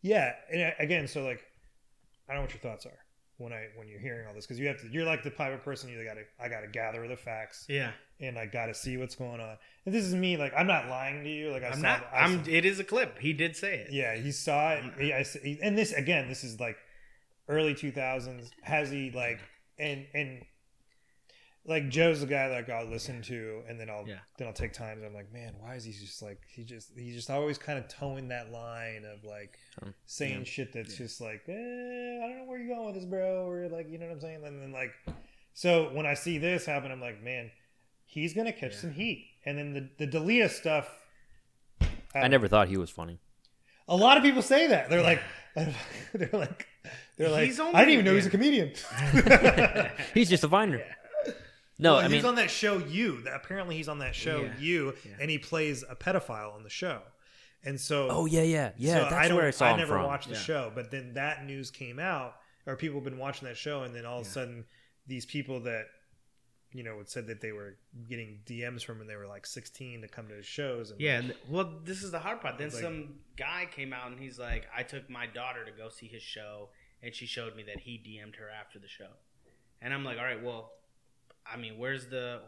Yeah, 0.01 0.33
and 0.51 0.61
uh, 0.61 0.71
again, 0.79 1.07
so 1.07 1.23
like, 1.23 1.43
I 2.27 2.33
don't 2.33 2.37
know 2.37 2.41
what 2.43 2.51
your 2.53 2.61
thoughts 2.61 2.85
are 2.85 2.99
when 3.39 3.51
I 3.51 3.67
when 3.75 3.87
you're 3.87 3.99
hearing 3.99 4.27
all 4.27 4.33
this 4.35 4.45
because 4.45 4.59
you 4.59 4.67
have 4.67 4.79
to. 4.81 4.87
You're 4.89 5.05
like 5.05 5.23
the 5.23 5.31
type 5.31 5.53
of 5.53 5.63
person 5.63 5.89
you 5.89 6.03
got 6.03 6.13
to. 6.13 6.23
I 6.39 6.47
got 6.49 6.61
to 6.61 6.67
gather 6.67 7.07
the 7.07 7.17
facts 7.17 7.65
Yeah. 7.67 7.91
and 8.19 8.37
I 8.37 8.45
got 8.45 8.67
to 8.67 8.73
see 8.75 8.97
what's 8.97 9.15
going 9.15 9.41
on. 9.41 9.57
And 9.85 9.95
this 9.95 10.05
is 10.05 10.13
me. 10.13 10.37
Like 10.37 10.53
I'm 10.55 10.67
not 10.67 10.87
lying 10.87 11.23
to 11.23 11.29
you. 11.29 11.49
Like 11.51 11.63
I 11.63 11.67
I'm 11.69 11.73
saw. 11.75 11.81
not. 11.81 12.07
I 12.13 12.17
I'm. 12.25 12.43
It 12.47 12.65
is 12.65 12.79
a 12.79 12.83
clip. 12.83 13.17
He 13.17 13.33
did 13.33 13.55
say 13.55 13.79
it. 13.79 13.91
yeah, 13.91 14.15
he 14.15 14.31
saw 14.31 14.73
it. 14.73 14.83
He, 14.99 15.11
I, 15.13 15.23
see- 15.23 15.57
and 15.63 15.75
this 15.77 15.91
again, 15.93 16.27
this 16.29 16.43
is 16.43 16.59
like 16.59 16.77
early 17.47 17.73
2000s. 17.73 18.49
Has 18.61 18.91
he 18.91 19.09
like 19.11 19.39
and 19.79 20.05
and 20.13 20.43
like 21.65 21.89
Joe's 21.89 22.21
the 22.21 22.25
guy 22.27 22.47
like 22.47 22.69
I'll 22.69 22.85
listen 22.89 23.21
to, 23.23 23.61
and 23.67 23.79
then 23.79 23.89
I'll 23.89 24.05
Yeah. 24.07 24.19
then 24.37 24.47
I'll 24.47 24.53
take 24.53 24.73
times. 24.73 25.03
I'm 25.05 25.13
like, 25.13 25.31
man, 25.31 25.53
why 25.59 25.75
is 25.75 25.83
he 25.83 25.91
just 25.91 26.21
like 26.21 26.41
he 26.47 26.63
just 26.63 26.91
he's 26.97 27.15
just 27.15 27.29
always 27.29 27.57
kind 27.57 27.77
of 27.77 27.87
towing 27.87 28.29
that 28.29 28.51
line 28.51 29.05
of 29.05 29.23
like 29.23 29.57
Um, 29.81 29.93
saying 30.05 30.39
yeah. 30.39 30.43
shit 30.45 30.73
that's 30.73 30.97
just 30.97 31.21
like, 31.21 31.43
eh, 31.47 31.51
I 31.53 32.27
don't 32.27 32.37
know 32.39 32.45
where 32.45 32.59
you're 32.59 32.73
going 32.75 32.85
with 32.87 32.95
this, 32.95 33.05
bro, 33.05 33.47
or 33.49 33.67
like, 33.69 33.89
you 33.89 33.97
know 33.97 34.07
what 34.07 34.13
I'm 34.13 34.21
saying? 34.21 34.43
And 34.45 34.61
then 34.61 34.71
like, 34.71 34.91
so 35.53 35.91
when 35.93 36.05
I 36.05 36.13
see 36.15 36.37
this 36.37 36.65
happen, 36.65 36.91
I'm 36.91 37.01
like, 37.01 37.21
man, 37.21 37.51
he's 38.05 38.33
gonna 38.33 38.53
catch 38.53 38.73
Yeah. 38.73 38.79
some 38.79 38.91
heat. 38.93 39.27
And 39.45 39.57
then 39.57 39.73
the 39.73 39.89
the 40.05 40.07
D'Elia 40.07 40.49
stuff. 40.49 40.87
I 42.15 42.27
never 42.27 42.47
thought 42.47 42.67
he 42.69 42.77
was 42.77 42.89
funny. 42.89 43.19
A 43.87 43.95
lot 43.95 44.17
of 44.17 44.23
people 44.23 44.41
say 44.41 44.67
that. 44.67 44.89
They're 44.89 45.01
like, 45.03 45.21
they're 46.13 46.29
like, 46.33 46.67
they're 47.17 47.29
like, 47.29 47.45
He's 47.47 47.59
only- 47.59 47.73
I 47.75 47.79
didn't 47.79 47.93
even 47.93 48.05
know 48.05 48.15
he's 48.15 48.25
a 48.25 48.29
comedian. 48.29 48.71
He's 50.13 50.29
just 50.29 50.43
a 50.43 50.47
viner. 50.47 50.81
No, 51.79 51.93
Well, 51.93 51.99
I 52.01 52.03
he's 52.03 52.11
mean, 52.11 52.25
on 52.25 52.35
that 52.35 52.51
show. 52.51 52.77
You 52.77 53.23
apparently 53.33 53.77
he's 53.77 53.87
on 53.87 53.99
that 53.99 54.13
show. 54.13 54.41
Yeah. 54.41 54.57
You 54.59 54.95
Yeah. 55.05 55.11
and 55.21 55.31
he 55.31 55.37
plays 55.37 55.83
a 55.89 55.95
pedophile 55.95 56.53
on 56.53 56.63
the 56.63 56.69
show. 56.69 57.01
And 57.63 57.79
so, 57.79 58.07
oh 58.09 58.25
yeah, 58.25 58.43
yeah, 58.43 58.71
yeah. 58.77 58.93
so 58.95 58.99
that's 59.01 59.13
I 59.13 59.27
don't, 59.27 59.37
where 59.37 59.47
I 59.47 59.51
saw 59.51 59.71
him 59.71 59.79
never 59.79 59.95
from. 59.95 60.05
watched 60.05 60.27
the 60.29 60.33
Yeah. 60.35 60.39
show, 60.41 60.71
but 60.75 60.91
then 60.91 61.13
that 61.15 61.45
news 61.45 61.71
came 61.71 61.99
out, 61.99 62.35
or 62.65 62.75
people 62.77 62.97
have 62.99 63.03
been 63.05 63.17
watching 63.17 63.47
that 63.47 63.57
show, 63.57 63.83
and 63.83 63.93
then 63.95 64.05
all 64.05 64.19
of 64.21 64.27
a 64.27 64.29
sudden, 64.29 64.65
these 65.07 65.25
people 65.25 65.59
that 65.61 65.87
you 66.71 66.83
know 66.83 67.01
said 67.05 67.27
that 67.27 67.41
they 67.41 67.51
were 67.51 67.77
getting 68.07 68.41
DMs 68.45 68.83
from 68.83 68.99
when 68.99 69.07
they 69.07 69.15
were 69.15 69.25
like 69.27 69.45
16 69.45 70.01
to 70.01 70.07
come 70.07 70.27
to 70.29 70.35
his 70.35 70.45
shows. 70.45 70.91
And 70.91 71.01
Yeah, 71.01 71.17
and- 71.19 71.35
well, 71.47 71.79
this 71.83 72.03
is 72.03 72.11
the 72.11 72.19
hard 72.19 72.41
part. 72.41 72.57
Then 72.57 72.67
It's 72.67 72.75
like- 72.75 72.83
some 72.83 73.19
guy 73.37 73.67
came 73.71 73.91
out 73.91 74.11
and 74.11 74.19
he's 74.19 74.37
like, 74.37 74.67
"I 74.73 74.83
took 74.83 75.09
my 75.09 75.25
daughter 75.25 75.65
to 75.65 75.71
go 75.71 75.89
see 75.89 76.07
his 76.07 76.21
show, 76.23 76.69
and 77.01 77.13
she 77.15 77.25
showed 77.25 77.55
me 77.55 77.63
that 77.63 77.79
he 77.81 77.97
DM'd 77.97 78.35
her 78.37 78.49
after 78.49 78.77
the 78.79 78.87
show." 78.87 79.09
And 79.81 79.93
I'm 79.93 80.03
like, 80.05 80.17
"All 80.17 80.23
right, 80.25 80.41
well, 80.41 80.73
I 81.51 81.57
mean, 81.57 81.77
where's 81.77 82.07
the 82.07 82.41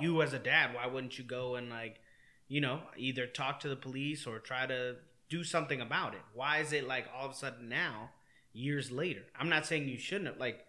you 0.00 0.22
as 0.22 0.32
a 0.32 0.38
dad? 0.38 0.74
Why 0.74 0.86
wouldn't 0.86 1.18
you 1.18 1.24
go 1.24 1.54
and 1.56 1.70
like, 1.70 2.00
you 2.48 2.60
know, 2.60 2.80
either 2.96 3.26
talk 3.26 3.60
to 3.60 3.68
the 3.68 3.76
police 3.76 4.26
or 4.26 4.38
try 4.38 4.66
to 4.66 4.96
do 5.28 5.44
something 5.44 5.80
about 5.80 6.14
it? 6.14 6.22
Why 6.34 6.58
is 6.58 6.72
it 6.72 6.86
like 6.86 7.06
all 7.16 7.26
of 7.26 7.32
a 7.32 7.34
sudden 7.34 7.68
now, 7.68 8.10
years 8.52 8.90
later? 8.90 9.22
I'm 9.38 9.48
not 9.48 9.66
saying 9.66 9.88
you 9.88 9.98
shouldn't 9.98 10.26
have 10.28 10.38
like." 10.38 10.66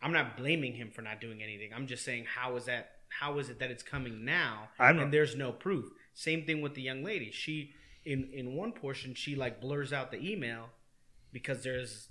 I'm 0.00 0.12
not 0.12 0.36
blaming 0.36 0.74
him 0.74 0.90
for 0.90 1.02
not 1.02 1.20
doing 1.20 1.42
anything. 1.42 1.72
I'm 1.74 1.86
just 1.86 2.04
saying 2.04 2.26
how 2.36 2.54
is 2.56 2.66
that 2.66 2.92
how 3.08 3.38
is 3.38 3.48
it 3.48 3.58
that 3.58 3.70
it's 3.70 3.82
coming 3.82 4.24
now 4.24 4.68
I'm 4.78 4.98
and 4.98 5.12
there's 5.12 5.34
no 5.34 5.50
proof. 5.50 5.90
Same 6.14 6.44
thing 6.44 6.60
with 6.60 6.74
the 6.74 6.82
young 6.82 7.02
lady. 7.02 7.30
She 7.32 7.72
in 8.04 8.30
in 8.32 8.54
one 8.54 8.72
portion 8.72 9.14
she 9.14 9.34
like 9.34 9.60
blurs 9.60 9.92
out 9.92 10.10
the 10.10 10.18
email 10.18 10.70
because 11.32 11.62
there's 11.62 12.08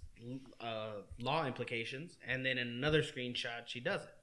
uh, 0.60 1.02
law 1.20 1.46
implications, 1.46 2.18
and 2.28 2.46
then 2.46 2.58
in 2.58 2.68
another 2.68 3.04
screenshot 3.04 3.68
she 3.68 3.80
does 3.80 4.02
it. 4.02 4.14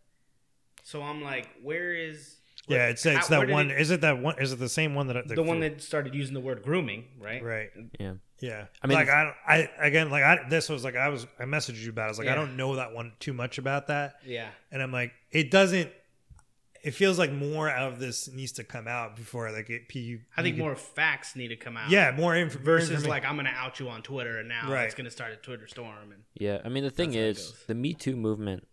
So 0.85 1.03
I'm 1.03 1.21
like, 1.23 1.49
where 1.63 1.93
is 1.93 2.37
yeah, 2.69 2.87
it's 2.89 3.05
it's 3.05 3.29
how- 3.29 3.41
that 3.41 3.49
one. 3.51 3.71
it- 3.73 3.81
Is 3.81 3.91
it 3.91 4.01
that 4.03 4.19
one? 4.21 4.39
Is 4.39 4.53
it 4.53 4.59
the 4.61 4.69
same 4.69 4.95
one 4.95 5.09
that 5.09 5.27
the 5.29 5.43
one 5.43 5.59
that 5.61 5.81
started 5.83 6.15
using 6.15 6.33
the 6.35 6.41
word 6.41 6.63
grooming, 6.63 7.05
right? 7.21 7.43
right? 7.43 7.71
Yeah. 7.99 8.15
Yeah, 8.41 8.67
I 8.83 8.87
mean, 8.89 8.99
like 8.99 9.09
I, 9.09 9.25
don't, 9.25 9.35
I 9.47 9.71
again, 9.87 10.11
like 10.11 10.23
I, 10.23 10.47
this 10.51 10.69
was 10.69 10.85
like 10.85 10.97
I 10.97 11.09
was, 11.09 11.27
I 11.39 11.45
messaged 11.45 11.83
you 11.83 11.91
about. 11.91 12.03
it. 12.03 12.07
I 12.07 12.09
was 12.11 12.19
like, 12.19 12.29
I 12.29 12.35
don't 12.35 12.57
know 12.59 12.77
that 12.77 12.93
one 12.93 13.13
too 13.19 13.33
much 13.33 13.57
about 13.59 13.87
that, 13.87 14.17
Yeah. 14.27 14.49
and 14.71 14.83
I'm 14.83 14.93
like, 14.93 15.13
it 15.31 15.51
doesn't. 15.51 15.91
it 16.83 16.91
feels 16.91 17.19
like 17.19 17.33
more 17.33 17.71
of 17.71 17.99
this 18.01 18.29
needs 18.31 18.53
to 18.53 18.65
come 18.65 18.87
out 18.87 19.17
before 19.17 19.51
like 19.51 19.71
it. 19.71 19.85
You, 19.95 20.21
I 20.37 20.43
think 20.43 20.57
you 20.57 20.63
more 20.63 20.75
facts 20.77 21.35
need 21.37 21.49
to 21.49 21.57
come 21.57 21.79
out. 21.79 21.91
Yeah, 21.91 22.11
more 22.15 22.35
inf- 22.37 22.53
versus 22.53 23.07
like 23.07 23.25
I'm 23.25 23.37
gonna 23.37 23.55
out 23.57 23.81
you 23.81 23.89
on 23.89 24.03
Twitter 24.03 24.37
and 24.39 24.49
now 24.49 24.71
Right. 24.71 24.85
it's 24.85 24.95
gonna 24.95 25.11
start 25.13 25.33
a 25.33 25.37
Twitter 25.37 25.67
storm 25.67 26.13
and 26.13 26.25
Yeah, 26.35 26.61
I 26.63 26.69
mean 26.69 26.85
the 26.85 26.91
thing 26.91 27.11
That's 27.13 27.17
how 27.17 27.23
it 27.23 27.29
is, 27.31 27.39
goes. 27.53 27.65
the 27.69 27.75
Me 27.75 27.95
Too 27.95 28.17
movement. 28.17 28.67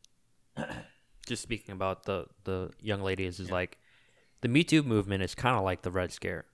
Just 1.27 1.41
speaking 1.41 1.73
about 1.73 2.05
the 2.05 2.25
the 2.43 2.71
young 2.79 3.01
ladies 3.01 3.39
is 3.39 3.51
like, 3.51 3.77
the 4.41 4.47
Me 4.47 4.63
Too 4.63 4.83
movement 4.83 5.23
is 5.23 5.35
kind 5.35 5.55
of 5.55 5.63
like 5.63 5.81
the 5.81 5.91
Red 5.91 6.11
Scare. 6.11 6.45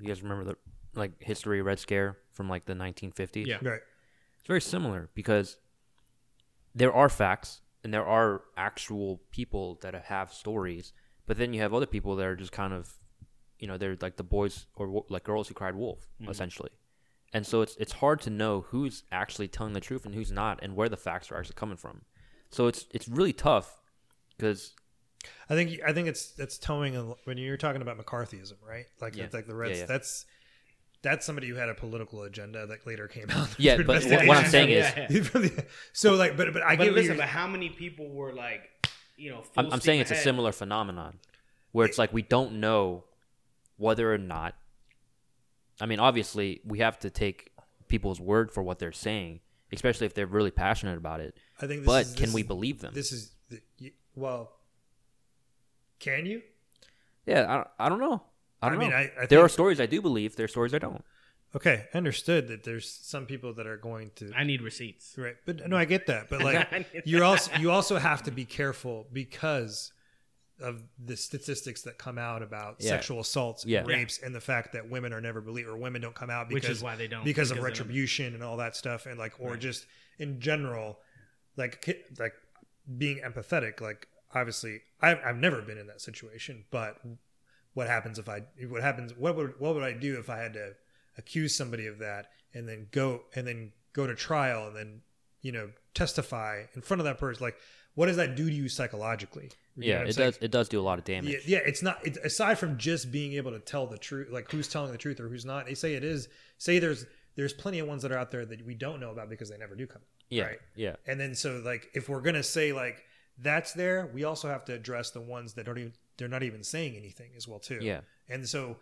You 0.00 0.08
guys 0.08 0.22
remember 0.22 0.44
the 0.44 0.56
like 0.94 1.22
history 1.22 1.62
Red 1.62 1.78
Scare 1.78 2.18
from 2.32 2.48
like 2.48 2.66
the 2.66 2.74
1950s? 2.74 3.46
Yeah. 3.46 3.58
right. 3.62 3.80
it's 4.38 4.46
very 4.46 4.60
similar 4.60 5.08
because 5.14 5.56
there 6.74 6.92
are 6.92 7.08
facts 7.08 7.60
and 7.84 7.94
there 7.94 8.06
are 8.06 8.42
actual 8.56 9.20
people 9.30 9.78
that 9.82 9.94
have 9.94 10.32
stories, 10.32 10.92
but 11.26 11.36
then 11.36 11.52
you 11.52 11.60
have 11.60 11.72
other 11.72 11.86
people 11.86 12.16
that 12.16 12.26
are 12.26 12.36
just 12.36 12.52
kind 12.52 12.72
of, 12.72 12.92
you 13.58 13.66
know, 13.66 13.78
they're 13.78 13.96
like 14.00 14.16
the 14.16 14.24
boys 14.24 14.66
or 14.74 15.04
like 15.08 15.24
girls 15.24 15.48
who 15.48 15.54
cried 15.54 15.74
wolf, 15.74 16.08
mm-hmm. 16.20 16.30
essentially. 16.30 16.70
And 17.32 17.46
so 17.46 17.60
it's 17.60 17.76
it's 17.76 17.92
hard 17.92 18.20
to 18.22 18.30
know 18.30 18.62
who's 18.68 19.04
actually 19.12 19.48
telling 19.48 19.74
the 19.74 19.80
truth 19.80 20.06
and 20.06 20.14
who's 20.14 20.32
not, 20.32 20.60
and 20.62 20.74
where 20.74 20.88
the 20.88 20.96
facts 20.96 21.30
are 21.30 21.38
actually 21.38 21.56
coming 21.56 21.76
from. 21.76 22.02
So 22.50 22.66
it's 22.66 22.86
it's 22.92 23.06
really 23.06 23.34
tough 23.34 23.77
because 24.38 24.72
I 25.50 25.54
think 25.54 25.80
I 25.86 25.92
think 25.92 26.08
it's 26.08 26.30
that's 26.30 26.56
towing 26.58 26.96
a, 26.96 27.02
when 27.24 27.36
you're 27.36 27.56
talking 27.58 27.82
about 27.82 27.98
McCarthyism, 27.98 28.54
right? 28.66 28.86
Like 29.00 29.16
Yeah. 29.16 29.26
like 29.32 29.46
the 29.46 29.54
Reds. 29.54 29.72
Yeah, 29.72 29.80
yeah. 29.80 29.86
That's 29.86 30.24
that's 31.02 31.26
somebody 31.26 31.48
who 31.48 31.54
had 31.56 31.68
a 31.68 31.74
political 31.74 32.22
agenda 32.22 32.66
that 32.66 32.86
later 32.86 33.06
came 33.08 33.30
out. 33.30 33.48
Yeah, 33.58 33.76
but 33.76 33.86
what- 34.04 34.26
what 34.26 34.36
I'm 34.36 34.46
saying 34.50 34.70
is- 34.70 34.86
investigation. 35.10 35.66
so 35.92 36.14
like, 36.14 36.36
but 36.36 36.52
but 36.52 36.62
I 36.62 36.76
but 36.76 36.84
get 36.84 36.94
listen, 36.94 37.16
but 37.16 37.26
how 37.26 37.46
many 37.46 37.68
people 37.68 38.08
were 38.08 38.32
like, 38.32 38.62
you 39.16 39.30
know, 39.30 39.42
full 39.42 39.52
I'm, 39.56 39.66
I'm 39.66 39.80
steam 39.80 39.80
saying 39.80 40.00
it's 40.00 40.10
a 40.12 40.16
similar 40.16 40.52
phenomenon 40.52 41.18
where 41.72 41.86
it's 41.86 41.98
like 41.98 42.12
we 42.12 42.22
don't 42.22 42.54
know 42.60 43.04
whether 43.76 44.12
or 44.12 44.18
not. 44.18 44.54
I 45.80 45.86
mean, 45.86 46.00
obviously, 46.00 46.60
we 46.64 46.80
have 46.80 46.98
to 47.00 47.10
take 47.10 47.50
people's 47.86 48.20
word 48.20 48.50
for 48.50 48.62
what 48.62 48.78
they're 48.80 48.90
saying, 48.92 49.40
especially 49.72 50.06
if 50.06 50.14
they're 50.14 50.26
really 50.26 50.50
passionate 50.50 50.98
about 50.98 51.20
it. 51.20 51.36
I 51.60 51.66
think. 51.68 51.82
This 51.82 51.86
But 51.86 52.06
is, 52.06 52.14
can 52.14 52.24
this 52.26 52.34
we 52.34 52.42
believe 52.42 52.80
them? 52.80 52.92
This 52.94 53.12
is 53.12 53.30
the, 53.48 53.60
you, 53.78 53.92
well. 54.18 54.52
Can 55.98 56.26
you? 56.26 56.42
yeah, 57.26 57.64
I, 57.78 57.86
I 57.86 57.88
don't 57.88 57.98
know. 58.00 58.22
I 58.62 58.66
I 58.66 58.70
don't 58.70 58.78
mean, 58.78 58.90
know. 58.90 58.96
I- 58.96 59.00
I 59.00 59.08
there 59.20 59.26
think- 59.26 59.40
are 59.40 59.48
stories 59.48 59.80
I 59.80 59.86
do 59.86 60.00
believe. 60.00 60.36
There 60.36 60.44
are 60.44 60.48
stories 60.48 60.74
I 60.74 60.78
don't. 60.78 61.04
Okay, 61.56 61.86
understood 61.94 62.48
that 62.48 62.62
there's 62.64 62.88
some 62.90 63.24
people 63.24 63.54
that 63.54 63.66
are 63.66 63.78
going 63.78 64.10
to 64.16 64.30
I 64.36 64.44
need 64.44 64.60
receipts. 64.60 65.14
Right, 65.16 65.36
but 65.46 65.66
no, 65.66 65.76
I 65.78 65.86
get 65.86 66.06
that. 66.06 66.28
But 66.28 66.42
like, 66.42 66.86
you're 67.06 67.24
also 67.24 67.50
you 67.58 67.70
also 67.70 67.96
have 67.98 68.22
to 68.24 68.30
be 68.30 68.44
careful 68.44 69.06
because 69.12 69.92
of 70.60 70.82
the 71.02 71.16
statistics 71.16 71.82
that 71.82 71.96
come 71.98 72.18
out 72.18 72.42
about 72.42 72.76
Yeah. 72.80 72.90
sexual 72.90 73.20
assaults, 73.20 73.64
Yeah. 73.64 73.78
and 73.80 73.88
rapes, 73.88 74.18
and 74.18 74.34
the 74.34 74.40
fact 74.40 74.72
that 74.74 74.90
women 74.90 75.12
are 75.12 75.20
never 75.20 75.40
believed 75.40 75.68
or 75.68 75.76
women 75.76 76.02
don't 76.02 76.14
come 76.16 76.30
out 76.30 76.48
Which 76.48 76.62
because 76.64 76.78
is 76.78 76.82
why 76.82 76.96
they 76.96 77.06
don't, 77.08 77.24
because, 77.24 77.50
of 77.50 77.56
because 77.56 77.64
they 77.64 77.74
don't- 77.78 77.80
retribution 77.86 78.34
and 78.34 78.42
all 78.42 78.56
that 78.58 78.76
stuff, 78.76 79.06
and 79.06 79.18
like 79.18 79.34
or 79.40 79.52
Right. 79.52 79.60
just 79.60 79.86
in 80.18 80.40
general, 80.40 80.98
like 81.56 81.82
like 82.18 82.34
being 82.96 83.18
empathetic. 83.18 83.80
Like 83.80 84.08
obviously, 84.34 84.80
I've 85.00 85.18
I've 85.24 85.36
never 85.36 85.60
been 85.62 85.78
in 85.78 85.86
that 85.88 86.00
situation, 86.00 86.64
but 86.70 86.98
what 87.74 87.86
happens 87.86 88.18
if 88.18 88.28
I 88.28 88.42
what 88.68 88.82
happens 88.82 89.14
what 89.16 89.36
would 89.36 89.54
what 89.60 89.74
would 89.74 89.84
I 89.84 89.92
do 89.92 90.18
if 90.18 90.28
I 90.30 90.38
had 90.38 90.54
to 90.54 90.74
accuse 91.16 91.54
somebody 91.54 91.86
of 91.86 91.98
that 91.98 92.26
and 92.54 92.68
then 92.68 92.88
go 92.90 93.22
and 93.34 93.46
then 93.46 93.72
go 93.92 94.06
to 94.06 94.14
trial 94.14 94.66
and 94.66 94.74
then 94.76 95.00
you 95.42 95.52
know 95.52 95.70
testify 95.94 96.62
in 96.74 96.82
front 96.82 97.00
of 97.00 97.04
that 97.04 97.18
person 97.18 97.44
like 97.44 97.56
what 97.94 98.06
does 98.06 98.16
that 98.16 98.36
do 98.36 98.48
to 98.48 98.54
you 98.54 98.68
psychologically 98.68 99.50
You 99.76 99.90
Yeah, 99.92 100.00
it 100.02 100.14
saying? 100.14 100.30
does. 100.30 100.38
It 100.40 100.50
does 100.50 100.68
do 100.68 100.80
a 100.80 100.82
lot 100.82 100.98
of 100.98 101.04
damage. 101.04 101.30
yeah, 101.46 101.58
yeah 101.58 101.64
it's 101.64 101.82
not 101.82 101.98
it's, 102.04 102.18
aside 102.18 102.58
from 102.58 102.78
just 102.78 103.12
being 103.12 103.34
able 103.34 103.52
to 103.52 103.58
tell 103.60 103.86
the 103.86 103.98
truth 103.98 104.28
like 104.32 104.50
who's 104.50 104.66
telling 104.68 104.90
the 104.92 104.98
truth 104.98 105.20
or 105.20 105.28
who's 105.28 105.44
not 105.44 105.66
they 105.66 105.74
say 105.74 105.94
it 105.94 106.02
is 106.04 106.28
say 106.56 106.78
there's 106.78 107.06
there's 107.36 107.52
plenty 107.52 107.78
of 107.78 107.86
ones 107.86 108.02
that 108.02 108.10
are 108.10 108.18
out 108.18 108.30
there 108.32 108.44
that 108.44 108.64
we 108.66 108.74
don't 108.74 108.98
know 108.98 109.10
about 109.10 109.28
because 109.28 109.50
they 109.50 109.58
never 109.58 109.76
do 109.76 109.86
come 109.86 110.02
Yeah, 110.30 110.44
right 110.44 110.58
yeah, 110.74 110.96
and 111.06 111.18
then 111.18 111.34
so 111.34 111.60
like 111.64 111.88
if 111.94 112.08
we're 112.08 112.20
gonna 112.20 112.42
say 112.42 112.72
like 112.72 113.04
that's 113.38 113.72
there 113.72 114.06
we 114.12 114.24
also 114.24 114.48
have 114.48 114.64
to 114.66 114.74
address 114.74 115.10
the 115.10 115.20
ones 115.20 115.54
that 115.54 115.64
don't 115.66 115.78
even 115.78 115.92
they're 116.16 116.28
not 116.28 116.42
even 116.42 116.62
saying 116.64 116.96
anything 116.96 117.30
as 117.36 117.46
well 117.48 117.58
too 117.60 117.78
yeah. 117.80 118.00
and 118.28 118.46
so 118.48 118.76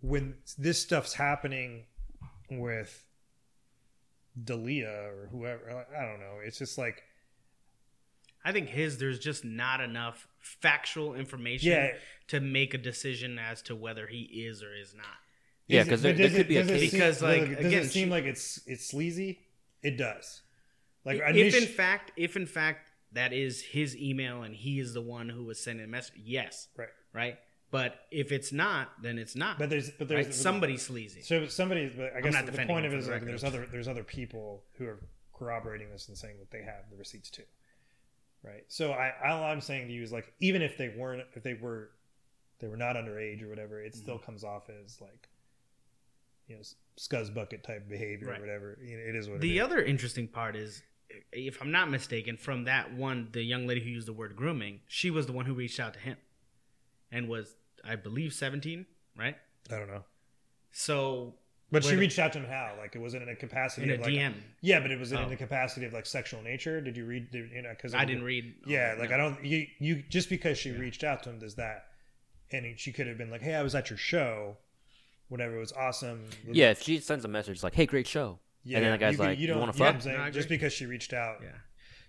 when 0.00 0.36
this 0.56 0.80
stuff's 0.80 1.12
happening 1.14 1.84
with 2.50 3.04
D'Elia 4.42 4.88
or 5.10 5.28
whoever, 5.32 5.84
I 5.98 6.04
don't 6.04 6.20
know. 6.20 6.36
It's 6.44 6.58
just 6.58 6.78
like, 6.78 7.02
I 8.44 8.52
think 8.52 8.68
his 8.68 8.98
there's 8.98 9.18
just 9.18 9.44
not 9.44 9.80
enough 9.80 10.28
factual 10.40 11.14
information 11.16 11.70
Yeah. 11.72 11.90
to 12.28 12.38
make 12.40 12.72
a 12.74 12.78
decision 12.78 13.38
as 13.38 13.60
to 13.62 13.74
whether 13.74 14.06
he 14.06 14.22
is 14.46 14.62
or 14.62 14.72
is 14.74 14.94
not. 14.94 15.06
Yeah, 15.66 15.80
is 15.80 15.86
it- 15.86 15.90
'cause 15.90 16.02
there- 16.02 16.12
there 16.12 16.30
could 16.30 16.40
it- 16.42 16.48
be 16.48 16.56
a 16.58 16.64
case- 16.64 16.80
seem- 16.82 16.90
Because, 16.92 17.20
like, 17.22 17.40
does 17.56 17.66
again, 17.66 17.82
it 17.82 17.88
seem 17.90 18.06
she- 18.06 18.10
like 18.10 18.24
it's 18.24 18.60
it's 18.66 18.86
sleazy? 18.86 19.40
It 19.82 19.96
does. 19.96 20.42
Like 21.08 21.36
if 21.36 21.54
in 21.54 21.66
fact, 21.68 22.12
if 22.16 22.36
in 22.36 22.46
fact 22.46 22.90
that 23.12 23.32
is 23.32 23.62
his 23.62 23.96
email 23.96 24.42
and 24.42 24.54
he 24.54 24.78
is 24.80 24.92
the 24.94 25.00
one 25.00 25.28
who 25.28 25.44
was 25.44 25.58
sending 25.58 25.84
a 25.84 25.88
message, 25.88 26.14
yes, 26.22 26.68
right. 26.76 26.88
right. 27.12 27.36
But 27.70 27.96
if 28.10 28.32
it's 28.32 28.52
not, 28.52 28.88
then 29.02 29.18
it's 29.18 29.34
not. 29.36 29.58
But 29.58 29.68
there's 29.70 29.90
but 29.90 30.10
right? 30.10 30.24
there's 30.24 30.40
somebody's 30.40 30.82
sleazy. 30.82 31.22
So 31.22 31.46
somebody, 31.46 31.90
but 31.94 32.12
I 32.16 32.20
guess 32.20 32.34
the 32.44 32.66
point 32.66 32.86
of 32.86 32.92
it 32.92 32.98
is 32.98 33.06
the 33.06 33.12
like 33.12 33.24
there's 33.24 33.44
other 33.44 33.66
there's 33.70 33.88
other 33.88 34.04
people 34.04 34.62
who 34.78 34.86
are 34.86 34.98
corroborating 35.34 35.90
this 35.90 36.08
and 36.08 36.16
saying 36.16 36.36
that 36.40 36.50
they 36.50 36.62
have 36.62 36.90
the 36.90 36.96
receipts 36.96 37.30
too, 37.30 37.42
right? 38.42 38.64
So 38.68 38.92
I 38.92 39.12
all 39.26 39.44
I'm 39.44 39.60
saying 39.60 39.88
to 39.88 39.92
you 39.92 40.02
is 40.02 40.12
like 40.12 40.32
even 40.40 40.62
if 40.62 40.76
they 40.78 40.88
weren't 40.88 41.22
if 41.34 41.42
they 41.42 41.54
were 41.54 41.90
they 42.60 42.68
were 42.68 42.76
not 42.76 42.96
underage 42.96 43.42
or 43.42 43.48
whatever, 43.48 43.80
it 43.82 43.92
Mm-hmm. 43.92 44.02
still 44.02 44.18
comes 44.18 44.44
off 44.44 44.68
as 44.84 45.00
like 45.00 45.28
you 46.46 46.56
know 46.56 46.62
scuzz 46.98 47.32
bucket 47.32 47.62
type 47.64 47.88
behavior 47.88 48.28
Right. 48.28 48.38
or 48.38 48.40
whatever. 48.40 48.78
It 48.82 49.14
is 49.14 49.28
what 49.28 49.40
The 49.40 49.56
it 49.58 49.60
is. 49.60 49.64
other 49.64 49.82
interesting 49.82 50.26
part 50.26 50.56
is, 50.56 50.82
if 51.32 51.60
I'm 51.60 51.70
not 51.70 51.90
mistaken, 51.90 52.36
from 52.36 52.64
that 52.64 52.92
one, 52.92 53.28
the 53.32 53.42
young 53.42 53.66
lady 53.66 53.80
who 53.82 53.90
used 53.90 54.08
the 54.08 54.12
word 54.12 54.36
grooming, 54.36 54.80
she 54.86 55.10
was 55.10 55.26
the 55.26 55.32
one 55.32 55.46
who 55.46 55.54
reached 55.54 55.80
out 55.80 55.94
to 55.94 56.00
him, 56.00 56.16
and 57.10 57.28
was, 57.28 57.54
I 57.84 57.96
believe, 57.96 58.32
17, 58.32 58.86
right? 59.16 59.36
I 59.70 59.78
don't 59.78 59.88
know. 59.88 60.04
So, 60.70 61.34
But 61.70 61.84
she 61.84 61.90
Where- 61.90 61.98
reached 62.00 62.18
out 62.18 62.32
to 62.32 62.38
him 62.38 62.46
how? 62.46 62.74
Like 62.78 62.94
it 62.94 62.98
wasn't 62.98 63.24
in 63.24 63.28
a 63.28 63.36
capacity 63.36 63.82
in 63.84 63.90
a 63.90 63.94
of 63.94 64.00
like 64.00 64.10
DM, 64.14 64.34
Yeah, 64.62 64.80
but 64.80 64.90
it 64.90 64.98
was 64.98 65.12
in 65.12 65.18
Oh. 65.18 65.28
the 65.28 65.36
capacity 65.36 65.84
of 65.84 65.92
like 65.92 66.06
sexual 66.06 66.40
nature. 66.42 66.80
Did 66.80 66.96
you 66.96 67.04
read? 67.04 67.30
Did, 67.30 67.50
you 67.50 67.60
know, 67.60 67.70
because 67.70 67.94
I 67.94 68.06
didn't 68.06 68.24
read. 68.24 68.54
Yeah, 68.66 68.94
oh, 68.96 69.00
like 69.00 69.10
no. 69.10 69.16
I 69.16 69.18
don't. 69.18 69.44
You 69.44 69.66
you 69.78 70.02
just 70.08 70.30
because 70.30 70.56
she 70.56 70.70
reached 70.70 71.04
out 71.04 71.22
to 71.24 71.30
him 71.30 71.38
does 71.38 71.56
that, 71.56 71.88
and 72.50 72.78
she 72.80 72.90
could 72.90 73.06
have 73.06 73.18
been 73.18 73.30
like, 73.30 73.42
"Hey, 73.42 73.54
I 73.54 73.62
was 73.62 73.74
at 73.74 73.90
your 73.90 73.98
show, 73.98 74.56
whatever. 75.28 75.56
It 75.56 75.60
was 75.60 75.72
awesome." 75.72 76.30
Yeah, 76.50 76.70
if 76.70 76.82
she 76.82 77.00
sends 77.00 77.26
a 77.26 77.28
message 77.28 77.62
like, 77.62 77.74
"Hey, 77.74 77.84
great 77.84 78.06
show," 78.06 78.38
and 78.76 78.84
then 78.84 78.92
the 78.92 78.98
guy's 78.98 79.12
you, 79.12 79.18
can- 79.18 79.26
like, 79.26 79.38
"You, 79.38 79.46
don't, 79.48 79.60
want 79.60 79.72
to 79.72 79.78
know 79.78 79.84
what 79.84 79.88
fuck?" 79.88 79.94
I'm 79.96 80.00
saying? 80.00 80.18
No, 80.18 80.30
just 80.30 80.48
because 80.48 80.72
she 80.72 80.86
reached 80.86 81.12
out. 81.12 81.38
Yeah, 81.42 81.48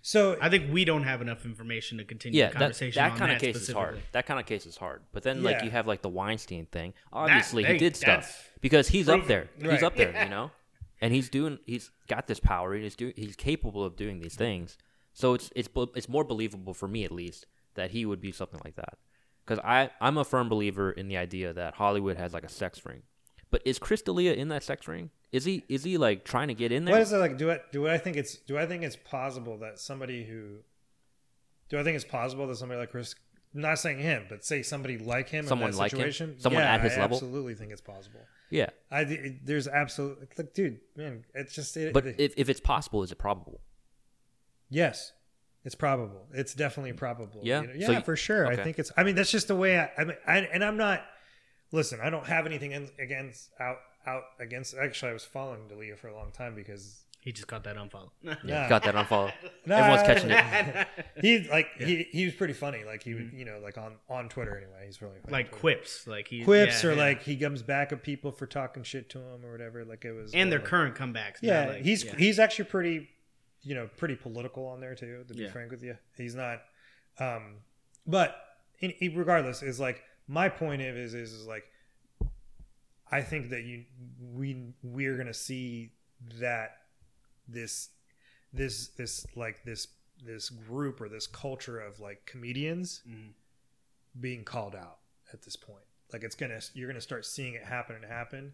So 0.02 0.36
I 0.40 0.48
think 0.48 0.72
we 0.72 0.84
don't 0.84 1.02
have 1.04 1.20
enough 1.22 1.44
information 1.44 1.98
to 1.98 2.04
continue 2.04 2.38
Yeah, 2.38 2.48
the 2.48 2.52
that, 2.54 2.58
conversation. 2.60 3.00
that 3.02 3.12
on 3.12 3.18
kind 3.18 3.32
of 3.32 3.40
that 3.40 3.46
case 3.46 3.56
is 3.56 3.72
hard. 3.74 4.00
That 4.12 4.26
kind 4.26 4.40
of 4.40 4.46
case 4.46 4.66
is 4.66 4.76
hard. 4.76 5.02
But 5.12 5.22
then, 5.22 5.42
like, 5.42 5.56
Yeah. 5.58 5.64
you 5.64 5.70
have 5.70 5.86
like 5.86 6.02
the 6.02 6.08
Weinstein 6.08 6.66
thing. 6.66 6.94
Obviously, 7.12 7.64
hey, 7.64 7.72
he 7.74 7.78
did 7.78 7.96
stuff 7.96 8.50
because 8.60 8.88
he's 8.88 9.08
up 9.08 9.20
proven. 9.26 9.48
there. 9.58 9.72
He's 9.72 9.82
up 9.82 9.96
there, 9.96 10.22
you 10.22 10.28
know, 10.30 10.50
and 11.00 11.12
he's 11.14 11.28
doing. 11.28 11.58
He's 11.66 11.90
got 12.08 12.26
this 12.26 12.40
power. 12.40 12.74
He's 12.74 12.96
doing. 12.96 13.12
He's 13.16 13.36
capable 13.36 13.84
of 13.84 13.96
doing 13.96 14.20
these 14.20 14.34
things. 14.34 14.76
So 15.12 15.34
it's 15.34 15.50
it's 15.56 15.68
it's 15.96 16.08
more 16.08 16.24
believable 16.24 16.72
for 16.74 16.86
me 16.88 17.04
at 17.04 17.12
least 17.12 17.46
that 17.74 17.90
he 17.90 18.04
would 18.06 18.20
be 18.20 18.32
something 18.32 18.60
like 18.64 18.76
that. 18.76 18.94
Because 19.44 19.58
I 19.64 19.90
I'm 20.00 20.16
a 20.18 20.24
firm 20.24 20.48
believer 20.48 20.90
in 20.92 21.08
the 21.08 21.16
idea 21.16 21.52
that 21.52 21.74
Hollywood 21.74 22.16
has 22.16 22.32
like 22.32 22.44
a 22.44 22.48
sex 22.48 22.84
ring. 22.86 23.02
But 23.50 23.62
is 23.64 23.78
Chris 23.78 24.02
D'Elia 24.02 24.32
in 24.34 24.48
that 24.48 24.62
sex 24.62 24.86
ring? 24.86 25.10
Is 25.32 25.44
he 25.44 25.64
is 25.68 25.84
he 25.84 25.98
like 25.98 26.24
trying 26.24 26.48
to 26.48 26.54
get 26.54 26.72
in 26.72 26.84
there? 26.84 26.94
what 26.94 27.02
is 27.02 27.12
it 27.12 27.18
like? 27.18 27.36
Do 27.38 27.50
I 27.50 27.60
do 27.72 27.88
I 27.88 27.98
think 27.98 28.16
it's 28.16 28.36
do 28.36 28.58
I 28.58 28.66
think 28.66 28.82
it's 28.82 28.96
possible 28.96 29.58
that 29.58 29.78
somebody 29.78 30.24
who 30.24 30.58
do 31.68 31.78
I 31.78 31.82
think 31.84 31.96
it's 31.96 32.04
possible 32.04 32.46
that 32.48 32.56
somebody 32.56 32.80
like 32.80 32.90
Chris, 32.90 33.14
I'm 33.54 33.60
not 33.62 33.78
saying 33.78 33.98
him, 34.00 34.26
but 34.28 34.44
say 34.44 34.62
somebody 34.62 34.98
like 34.98 35.28
him, 35.28 35.46
Someone 35.46 35.70
in 35.70 35.74
that 35.76 35.80
like 35.80 35.92
him? 35.92 35.98
situation, 35.98 36.36
Someone 36.40 36.62
yeah, 36.62 36.74
at 36.74 36.80
his 36.80 36.90
level? 36.92 37.00
I 37.00 37.04
level? 37.04 37.16
absolutely 37.16 37.54
think 37.54 37.72
it's 37.72 37.80
possible. 37.80 38.20
yeah. 38.50 38.70
I 38.90 39.00
it, 39.02 39.46
there's 39.46 39.68
absolutely 39.68 40.26
like, 40.36 40.52
dude, 40.54 40.80
man, 40.96 41.24
it's 41.34 41.54
just 41.54 41.76
it, 41.76 41.92
But 41.92 42.06
it- 42.06 42.16
if, 42.18 42.34
if 42.36 42.48
it's 42.48 42.60
possible, 42.60 43.02
is 43.02 43.12
it 43.12 43.18
probable? 43.18 43.60
Yes, 44.68 45.12
it's 45.64 45.74
probable. 45.74 46.26
It's 46.32 46.54
definitely 46.54 46.92
probable. 46.92 47.40
Yeah? 47.42 47.62
you 47.62 47.66
know? 47.66 47.72
So 47.86 47.92
yeah, 47.92 47.98
you- 47.98 48.04
for 48.04 48.16
sure. 48.16 48.46
I 48.46 48.56
think 48.56 48.78
it's. 48.78 48.92
I 48.96 49.02
mean, 49.04 49.14
that's 49.16 49.30
just 49.30 49.48
the 49.48 49.56
way 49.56 49.78
I. 49.78 49.90
I, 49.98 50.04
mean, 50.04 50.16
I 50.26 50.38
and 50.38 50.64
I'm 50.64 50.76
not. 50.76 51.04
Listen, 51.72 52.00
I 52.02 52.10
don't 52.10 52.26
have 52.26 52.46
anything 52.46 52.72
in, 52.72 52.88
against 52.98 53.50
out 53.60 53.78
out 54.06 54.22
against. 54.38 54.74
Actually, 54.74 55.10
I 55.10 55.14
was 55.14 55.24
following 55.24 55.68
D'Elia 55.68 55.96
for 55.96 56.08
a 56.08 56.14
long 56.14 56.30
time 56.32 56.54
because 56.54 57.04
He 57.20 57.32
just 57.32 57.46
got 57.48 57.64
that 57.64 57.76
unfollow. 57.76 58.10
Yeah, 58.22 58.62
Nah. 58.62 58.68
got 58.68 58.82
that 58.84 58.94
on 58.96 59.04
follow. 59.06 59.30
Nah, 59.66 59.76
Everyone's 59.76 60.02
catching 60.02 60.30
it. 60.30 60.88
he 61.20 61.46
like 61.48 61.68
he 61.78 62.04
he 62.10 62.24
was 62.24 62.34
pretty 62.34 62.54
funny. 62.54 62.82
Like 62.84 63.02
he 63.02 63.14
would 63.14 63.32
you 63.34 63.44
know 63.44 63.60
like 63.62 63.76
on 63.78 63.96
on 64.08 64.28
Twitter 64.28 64.56
anyway. 64.56 64.86
He's 64.86 65.00
really 65.02 65.14
funny 65.20 65.24
Mm-hmm. 65.26 65.32
like 65.32 65.50
Twitter. 65.50 65.78
quips, 65.78 66.06
like 66.06 66.28
he 66.28 66.42
quips 66.44 66.82
yeah, 66.82 66.90
or 66.90 66.92
yeah. 66.94 67.02
like 67.04 67.22
he 67.22 67.36
comes 67.36 67.62
back 67.62 67.92
at 67.92 68.02
people 68.02 68.32
for 68.32 68.46
talking 68.46 68.82
shit 68.82 69.10
to 69.10 69.18
him 69.18 69.44
or 69.44 69.52
whatever. 69.52 69.84
Like 69.84 70.04
it 70.04 70.12
was 70.12 70.32
and 70.34 70.50
their 70.50 70.60
current 70.60 70.94
comebacks. 70.96 71.36
Yeah, 71.42 71.66
like- 71.68 71.82
he's 71.82 72.04
yeah. 72.04 72.16
he's 72.16 72.38
actually 72.38 72.64
pretty, 72.64 73.08
you 73.62 73.74
know, 73.74 73.88
pretty 73.98 74.16
political 74.16 74.66
on 74.66 74.80
there 74.80 74.94
too. 74.94 75.24
To 75.28 75.34
be 75.34 75.42
Yeah. 75.44 75.50
frank 75.50 75.70
with 75.70 75.82
you, 75.84 75.96
he's 76.16 76.34
not. 76.34 76.62
Um, 77.18 77.56
but 78.06 78.34
in, 78.80 78.92
in- 78.92 79.14
regardless 79.14 79.62
is 79.62 79.78
like 79.78 80.02
my 80.30 80.48
point 80.48 80.80
of 80.80 80.96
is 80.96 81.12
is, 81.12 81.32
is 81.32 81.46
like 81.46 81.64
I 83.10 83.20
think 83.22 83.50
that 83.50 83.64
you 83.64 83.84
we 84.32 84.72
we're 84.82 85.16
gonna 85.16 85.34
see 85.34 85.90
that 86.38 86.76
this 87.48 87.88
this 88.52 88.88
this 88.96 89.26
like 89.34 89.64
this 89.64 89.88
this 90.24 90.48
group 90.50 91.00
or 91.00 91.08
this 91.08 91.26
culture 91.26 91.80
of 91.80 91.98
like 91.98 92.24
comedians 92.26 93.02
Mhm. 93.08 93.32
being 94.20 94.44
called 94.44 94.76
out 94.76 94.98
at 95.32 95.42
this 95.42 95.56
point. 95.56 95.84
Like 96.12 96.22
it's 96.22 96.36
gonna 96.36 96.60
you're 96.74 96.88
gonna 96.88 97.00
start 97.00 97.26
seeing 97.26 97.54
it 97.54 97.64
happen 97.64 97.96
and 97.96 98.04
happen. 98.04 98.52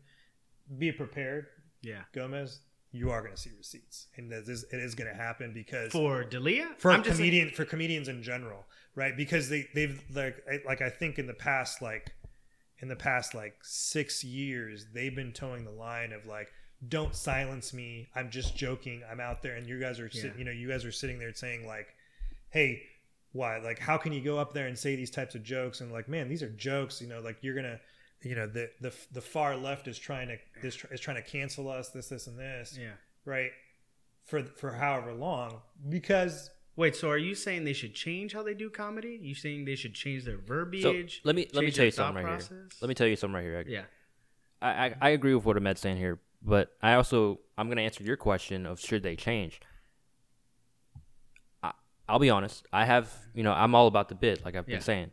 Be 0.79 0.93
prepared, 0.93 1.47
Yeah. 1.83 2.05
Gomez. 2.13 2.61
You 2.93 3.11
are 3.11 3.21
gonna 3.23 3.37
see 3.37 3.51
receipts, 3.59 4.07
and 4.17 4.33
that 4.33 4.49
is 4.49 4.65
it 4.73 4.79
is 4.81 4.95
gonna 4.95 5.13
happen 5.15 5.53
because 5.53 5.93
For 5.93 6.25
D'Elia? 6.25 6.75
for 6.79 6.91
I'm 6.91 7.03
just 7.03 7.19
saying- 7.19 7.31
comedian 7.31 7.55
for 7.55 7.67
comedians 7.67 8.09
in 8.09 8.23
general, 8.23 8.67
right? 8.97 9.17
Because 9.17 9.49
they 9.49 9.69
they've 9.75 10.03
like 10.13 10.43
I- 10.51 10.67
like 10.67 10.83
I 10.83 10.91
think 10.91 11.19
in 11.21 11.27
the 11.29 11.35
past 11.35 11.81
like 11.81 12.11
in 12.81 12.89
the 12.89 12.97
past 12.97 13.35
like 13.35 13.55
six 13.63 14.25
years 14.25 14.87
they've 14.93 15.15
been 15.15 15.33
towing 15.33 15.65
the 15.65 15.71
line 15.71 16.13
of 16.13 16.27
like 16.27 16.49
don't 16.89 17.15
silence 17.17 17.73
me 17.73 18.07
i'm 18.15 18.29
just 18.31 18.55
joking 18.55 19.01
i'm 19.11 19.19
out 19.19 19.43
there 19.43 19.57
and 19.57 19.67
you 19.67 19.81
guys 19.81 19.99
are 19.99 20.11
sit, 20.11 20.25
Yeah. 20.33 20.39
you 20.39 20.45
know 20.45 20.51
you 20.51 20.69
guys 20.69 20.85
are 20.85 20.93
sitting 20.93 21.19
there 21.19 21.33
saying 21.33 21.67
like 21.67 21.87
hey 22.51 22.83
why 23.33 23.57
like 23.61 23.79
how 23.79 23.97
can 23.97 24.13
you 24.13 24.21
go 24.21 24.37
up 24.39 24.53
there 24.53 24.67
and 24.67 24.79
say 24.79 24.95
these 24.95 25.11
types 25.11 25.35
of 25.35 25.43
jokes 25.43 25.81
and 25.81 25.91
like 25.91 26.07
man 26.07 26.29
these 26.29 26.43
are 26.43 26.51
jokes 26.51 27.01
you 27.01 27.09
know 27.09 27.21
like 27.21 27.39
you're 27.41 27.55
gonna 27.57 27.81
you 28.21 28.35
know 28.35 28.47
the 28.47 28.69
the, 28.83 28.93
the 29.13 29.23
far 29.23 29.57
left 29.57 29.89
is 29.89 29.99
trying 29.99 30.29
to 30.29 30.37
this 30.61 30.85
is 30.91 31.01
trying 31.01 31.17
to 31.17 31.23
cancel 31.23 31.71
us 31.71 31.89
this 31.89 32.09
this 32.09 32.27
and 32.27 32.39
this 32.39 32.77
Yeah. 32.79 32.91
right 33.25 33.53
for 34.27 34.43
for 34.43 34.71
however 34.73 35.15
long 35.15 35.63
because 35.89 36.51
Wait, 36.77 36.95
so 36.95 37.09
are 37.09 37.17
you 37.19 37.35
saying 37.35 37.65
they 37.65 37.73
should 37.73 37.95
change 37.95 38.33
how 38.35 38.43
they 38.43 38.53
do 38.55 38.69
comedy? 38.69 39.19
You 39.23 39.35
saying 39.35 39.65
they 39.65 39.77
should 39.77 39.95
change 39.95 40.25
their 40.25 40.37
verbiage? 40.37 41.15
So 41.17 41.21
let 41.25 41.35
me 41.35 41.49
let 41.55 41.65
me 41.65 41.71
tell 41.71 41.87
you 41.87 41.91
something 41.91 42.23
right 42.25 42.43
here. 42.43 42.69
Let 42.83 42.89
me 42.89 42.95
tell 42.95 43.07
you 43.07 43.17
something 43.17 43.35
right 43.35 43.43
here. 43.43 43.57
Ed. 43.57 43.67
Yeah. 43.69 43.83
I, 44.61 44.69
I 44.87 44.95
I 45.01 45.09
agree 45.11 45.35
with 45.35 45.45
what 45.47 45.57
Ahmed's 45.57 45.81
saying 45.81 45.97
here, 45.97 46.19
but 46.43 46.77
I 46.83 46.95
also 46.95 47.41
I'm 47.57 47.69
gonna 47.69 47.81
answer 47.83 48.05
your 48.05 48.17
question 48.19 48.67
of 48.67 48.79
should 48.79 49.03
they 49.03 49.17
change. 49.17 49.61
I, 51.63 51.73
I'll 52.09 52.19
be 52.19 52.31
honest. 52.31 52.67
I 52.73 52.85
have 52.85 53.11
you 53.35 53.43
know 53.43 53.53
I'm 53.53 53.75
all 53.75 53.87
about 53.87 54.09
the 54.09 54.15
bit, 54.15 54.45
like 54.45 54.55
I've 54.57 54.69
Yeah. 54.69 54.77
been 54.77 54.83
saying. 54.83 55.13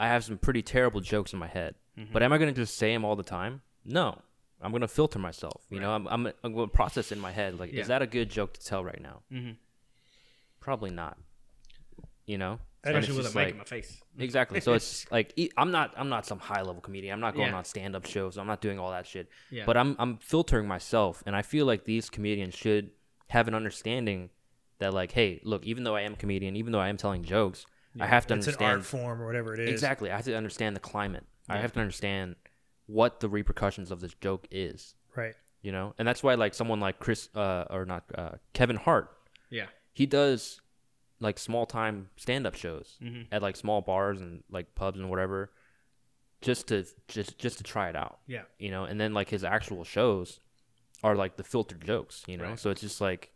I 0.00 0.08
have 0.08 0.24
some 0.24 0.36
pretty 0.36 0.62
terrible 0.62 1.00
jokes 1.00 1.32
in 1.32 1.38
my 1.38 1.46
head, 1.46 1.76
Mm-hmm. 1.96 2.12
but 2.12 2.22
am 2.24 2.32
I 2.32 2.38
gonna 2.38 2.52
just 2.52 2.76
say 2.76 2.92
them 2.92 3.04
all 3.04 3.14
the 3.16 3.22
time? 3.22 3.62
No. 3.84 4.18
I'm 4.60 4.72
gonna 4.72 4.88
filter 4.88 5.18
myself. 5.18 5.62
You 5.70 5.78
know, 5.80 5.92
I'm 5.92 6.06
I'm, 6.08 6.26
I'm 6.42 6.54
gonna 6.54 6.66
process 6.68 7.12
in 7.12 7.20
my 7.20 7.30
head 7.32 7.58
like, 7.58 7.72
Yeah. 7.72 7.82
is 7.82 7.88
that 7.88 8.02
a 8.02 8.06
good 8.06 8.30
joke 8.30 8.54
to 8.54 8.64
tell 8.64 8.84
right 8.84 9.00
now? 9.00 9.22
Mhm. 9.32 9.56
Probably 10.62 10.90
not. 10.90 11.18
You 12.24 12.38
know, 12.38 12.58
Especially 12.84 13.16
with 13.16 13.34
a 13.34 13.38
mic 13.38 13.50
in 13.50 13.58
my 13.58 13.64
face. 13.64 14.00
Exactly. 14.18 14.60
So 14.60 14.72
it's 14.72 15.10
like 15.10 15.38
I'm 15.56 15.70
not 15.70 15.92
I'm 15.96 16.08
not 16.08 16.24
some 16.24 16.38
high 16.38 16.62
level 16.62 16.80
comedian. 16.80 17.12
I'm 17.12 17.20
not 17.20 17.34
going 17.34 17.48
Yeah. 17.50 17.56
on 17.58 17.64
stand 17.64 17.94
up 17.94 18.06
shows. 18.06 18.38
I'm 18.38 18.46
not 18.46 18.60
doing 18.60 18.78
all 18.78 18.90
that 18.92 19.06
shit. 19.06 19.28
Yeah. 19.50 19.64
But 19.66 19.76
I'm 19.76 19.96
I'm 19.98 20.18
filtering 20.18 20.66
myself, 20.66 21.22
and 21.26 21.36
I 21.36 21.42
feel 21.42 21.66
like 21.66 21.84
these 21.84 22.08
comedians 22.08 22.54
should 22.54 22.90
have 23.28 23.48
an 23.48 23.54
understanding 23.54 24.30
that 24.78 24.94
like, 24.94 25.12
hey, 25.12 25.40
look, 25.44 25.64
even 25.64 25.84
though 25.84 25.96
I 25.96 26.02
am 26.02 26.14
a 26.14 26.16
comedian, 26.16 26.56
even 26.56 26.72
though 26.72 26.80
I 26.80 26.88
am 26.88 26.96
telling 26.96 27.22
jokes, 27.24 27.66
I 28.00 28.06
have 28.06 28.26
to 28.28 28.34
it's 28.34 28.46
an 28.46 28.52
understand 28.54 28.72
art 28.78 28.84
form 28.84 29.20
or 29.20 29.26
whatever 29.26 29.54
it 29.54 29.60
is 29.60 29.70
exactly. 29.70 30.10
I 30.10 30.16
have 30.16 30.24
to 30.24 30.36
understand 30.36 30.74
the 30.76 30.80
climate. 30.80 31.24
I 31.48 31.58
have 31.58 31.72
to 31.72 31.80
understand 31.80 32.36
what 32.86 33.20
the 33.20 33.28
repercussions 33.28 33.90
of 33.90 34.00
this 34.00 34.14
joke 34.14 34.46
is. 34.50 34.94
right 35.16 35.34
You 35.60 35.72
know, 35.72 35.94
and 35.98 36.06
that's 36.08 36.22
why 36.22 36.34
like 36.34 36.54
someone 36.54 36.80
like 36.80 36.98
Chris 36.98 37.28
uh, 37.34 37.64
or 37.70 37.84
not 37.84 38.04
uh, 38.14 38.30
Kevin 38.54 38.76
Hart, 38.76 39.10
Yeah. 39.50 39.66
He 39.92 40.06
does 40.06 40.60
like 41.20 41.38
small 41.38 41.66
time 41.66 42.08
stand 42.16 42.46
up 42.46 42.54
shows 42.54 42.96
Mhm. 43.02 43.26
at 43.30 43.42
like 43.42 43.56
small 43.56 43.80
bars 43.80 44.20
and 44.20 44.42
like 44.50 44.74
pubs 44.74 44.98
and 44.98 45.08
whatever 45.10 45.50
just 46.40 46.68
to 46.68 46.84
just 47.08 47.38
just 47.38 47.58
to 47.58 47.64
try 47.64 47.88
it 47.88 47.96
out 47.96 48.18
Yeah. 48.26 48.42
you 48.58 48.70
know 48.70 48.84
and 48.84 49.00
then 49.00 49.14
like 49.14 49.28
his 49.28 49.44
actual 49.44 49.84
shows 49.84 50.40
are 51.04 51.14
like 51.14 51.36
the 51.36 51.44
filtered 51.44 51.84
jokes 51.84 52.24
you 52.26 52.36
know 52.36 52.44
Right. 52.50 52.58
so 52.58 52.70
it's 52.70 52.80
just 52.80 53.00
like 53.00 53.30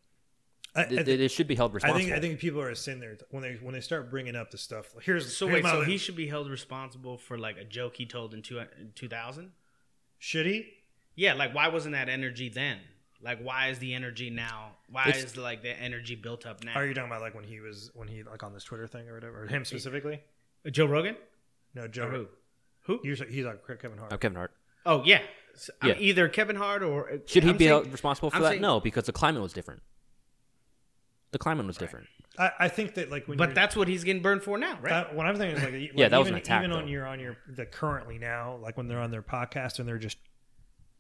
I, 0.74 0.81
I 0.81 0.83
it, 0.85 0.89
think- 1.07 1.09
it 1.20 1.28
should 1.31 1.47
be 1.47 1.55
held 1.55 1.70
I 1.70 1.74
responsible 1.74 2.01
think 2.01 2.12
I 2.12 2.20
think 2.20 2.39
people 2.41 2.61
are 2.61 2.74
sitting 2.74 3.01
there 3.01 3.16
when 3.31 3.43
they 3.43 3.55
when 3.62 3.73
they 3.74 3.81
start 3.81 4.11
bringing 4.11 4.37
up 4.37 4.51
the 4.51 4.59
stuff. 4.59 4.93
Here's 5.03 5.35
So 5.35 5.47
here's 5.47 5.62
wait, 5.65 5.70
so 5.70 5.83
he 5.85 5.97
should 5.97 6.16
be 6.16 6.27
held 6.27 6.51
responsible 6.51 7.16
for 7.16 7.39
like 7.39 7.57
a 7.57 7.65
joke 7.65 7.97
he 7.97 8.05
told 8.05 8.35
in 8.35 8.43
two, 8.43 8.61
2000? 8.95 9.53
should 10.19 10.45
he? 10.47 10.66
Yeah, 11.15 11.33
like 11.33 11.55
why 11.55 11.69
wasn't 11.69 11.95
that 11.95 12.09
energy 12.11 12.49
then? 12.51 12.81
Like 13.22 13.40
why 13.43 13.68
is 13.68 13.78
the 13.78 13.94
energy 13.94 14.30
now? 14.30 14.72
Why 14.90 15.09
It's- 15.09 15.24
is 15.24 15.36
like 15.36 15.62
the 15.62 15.70
energy 15.80 16.14
built 16.14 16.47
up 16.47 16.62
now? 16.64 16.74
Are 16.74 16.86
you 16.86 16.94
talking 16.94 17.10
about 17.10 17.22
like 17.22 17.34
when 17.34 17.44
he 17.44 17.60
was 17.60 17.90
when 17.94 18.09
he 18.09 18.22
like 18.22 18.43
on 18.43 18.52
this 18.52 18.64
Twitter 18.64 18.86
thing 18.86 19.09
or 19.09 19.14
whatever, 19.14 19.44
or 19.44 19.47
him 19.47 19.64
specifically? 19.64 20.20
Uh, 20.66 20.70
Joe 20.70 20.86
Rogan? 20.86 21.16
No, 21.74 21.82
Or 21.84 21.88
Joe. 21.88 22.09
who? 22.10 22.28
Who? 22.82 23.01
He's, 23.02 23.20
he's 23.28 23.44
like 23.44 23.60
Kevin 23.80 23.98
Hart. 23.98 24.12
I'm 24.12 24.18
Kevin 24.18 24.36
Hart 24.36 24.52
Oh 24.84 25.02
yeah. 25.05 25.20
So, 25.55 25.72
I 25.82 25.86
mean, 25.86 25.94
Yeah. 25.97 26.02
either 26.02 26.28
Kevin 26.28 26.56
Hart 26.56 26.82
or 26.82 27.10
uh, 27.10 27.16
should 27.26 27.43
he 27.43 27.51
I'm 27.51 27.56
be 27.56 27.66
saying- 27.66 27.90
responsible 27.90 28.30
for 28.30 28.36
I'm 28.36 28.43
that 28.43 28.48
saying- 28.51 28.62
no 28.62 28.78
because 28.80 29.05
the 29.05 29.12
climate 29.12 29.43
was 29.43 29.52
different 29.52 29.82
the 31.32 31.38
climate 31.38 31.66
was 31.66 31.76
different 31.76 32.06
I, 32.38 32.51
I 32.60 32.68
think 32.68 32.94
that 32.94 33.10
like 33.10 33.26
when 33.28 33.38
But 33.38 33.55
that's 33.55 33.74
what 33.74 33.88
he's 33.88 34.05
getting 34.05 34.20
burned 34.22 34.43
for 34.43 34.59
now, 34.59 34.74
right? 34.82 34.90
that, 34.90 35.14
what 35.14 35.24
I'm 35.26 35.36
thinking 35.36 35.56
is 35.56 35.62
like, 35.62 35.72
like 35.72 35.90
Yeah, 35.94 36.09
that 36.09 36.18
was 36.18 36.26
even, 36.28 36.36
an 36.36 36.43
attack, 36.43 36.64
even 36.64 36.76
on 36.76 36.86
your 36.88 37.06
on 37.06 37.18
your 37.18 37.36
the 37.48 37.64
currently 37.66 38.18
now 38.18 38.56
like 38.62 38.76
when 38.76 38.88
they're 38.88 39.01
on 39.01 39.10
their 39.10 39.22
podcast 39.22 39.78
and 39.78 39.88
they're 39.88 39.98
just 39.98 40.18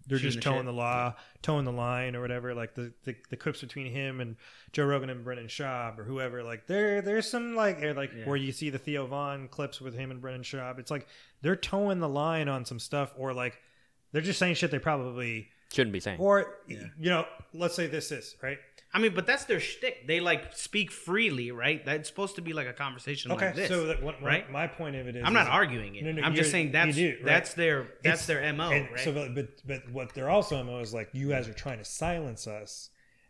they're 0.06 0.18
just 0.18 0.36
the 0.36 0.42
towing 0.42 0.58
shit. 0.58 0.66
the 0.66 0.72
law, 0.72 1.14
towing 1.42 1.64
the 1.64 1.72
line 1.72 2.14
or 2.14 2.20
whatever. 2.20 2.54
Like 2.54 2.74
the, 2.74 2.92
the 3.04 3.16
the 3.30 3.36
clips 3.36 3.60
between 3.60 3.90
him 3.92 4.20
and 4.20 4.36
Joe 4.72 4.84
Rogan 4.86 5.10
and 5.10 5.24
Brendan 5.24 5.48
Schaub 5.48 5.98
or 5.98 6.04
whoever. 6.04 6.42
Like 6.42 6.66
there 6.66 7.02
there's 7.02 7.28
some 7.28 7.54
like 7.56 7.80
like 7.96 8.12
Yeah. 8.16 8.24
where 8.24 8.36
you 8.36 8.52
see 8.52 8.70
the 8.70 8.78
Theo 8.78 9.06
Von 9.06 9.48
clips 9.48 9.80
with 9.80 9.94
him 9.94 10.10
and 10.10 10.20
Brendan 10.20 10.42
Schaub. 10.42 10.78
It's 10.78 10.90
like 10.90 11.06
they're 11.42 11.56
towing 11.56 12.00
the 12.00 12.08
line 12.08 12.48
on 12.48 12.64
some 12.64 12.78
stuff 12.78 13.12
or 13.16 13.32
like 13.34 13.58
they're 14.12 14.22
just 14.22 14.38
saying 14.38 14.54
shit 14.54 14.70
they 14.70 14.78
probably 14.78 15.48
shouldn't 15.72 15.92
be 15.92 16.00
saying 16.00 16.20
or 16.20 16.58
Yeah. 16.68 16.84
you 16.98 17.10
know 17.10 17.26
let's 17.52 17.74
say 17.74 17.86
this 17.86 18.12
is 18.12 18.36
right. 18.42 18.58
I 18.96 18.98
mean, 18.98 19.14
but 19.14 19.26
that's 19.26 19.44
their 19.44 19.60
shtick. 19.60 20.06
They 20.06 20.20
like 20.20 20.56
speak 20.56 20.90
freely, 20.90 21.50
right? 21.50 21.84
That's 21.84 22.08
supposed 22.08 22.36
to 22.36 22.40
be 22.42 22.52
like 22.54 22.66
a 22.66 22.72
conversation 22.72 23.30
Okay, 23.32 23.46
like 23.48 23.54
this. 23.54 23.68
so 23.68 23.86
that, 23.88 24.02
what, 24.02 24.22
right? 24.22 24.50
my 24.50 24.66
point 24.66 24.96
of 24.96 25.06
it 25.06 25.16
is 25.16 25.22
I'm 25.24 25.34
not 25.34 25.42
is- 25.48 25.52
arguing 25.52 25.96
it. 25.96 26.04
No, 26.04 26.12
no, 26.12 26.22
I'm 26.22 26.34
just 26.34 26.50
saying 26.50 26.72
that's 26.72 26.96
do, 26.96 27.08
right. 27.16 27.24
that's 27.24 27.52
their 27.54 27.82
that's 28.02 28.22
It's- 28.22 28.26
their 28.26 28.52
mo, 28.54 28.70
right? 28.70 29.00
So, 29.00 29.12
but, 29.12 29.34
but 29.34 29.48
but 29.66 29.90
what 29.92 30.14
they're 30.14 30.30
also 30.30 30.62
mo 30.64 30.80
is 30.80 30.94
like 30.94 31.10
you 31.12 31.28
guys 31.28 31.46
are 31.46 31.52
trying 31.52 31.78
to 31.78 31.84
silence 31.84 32.46
us, 32.46 32.88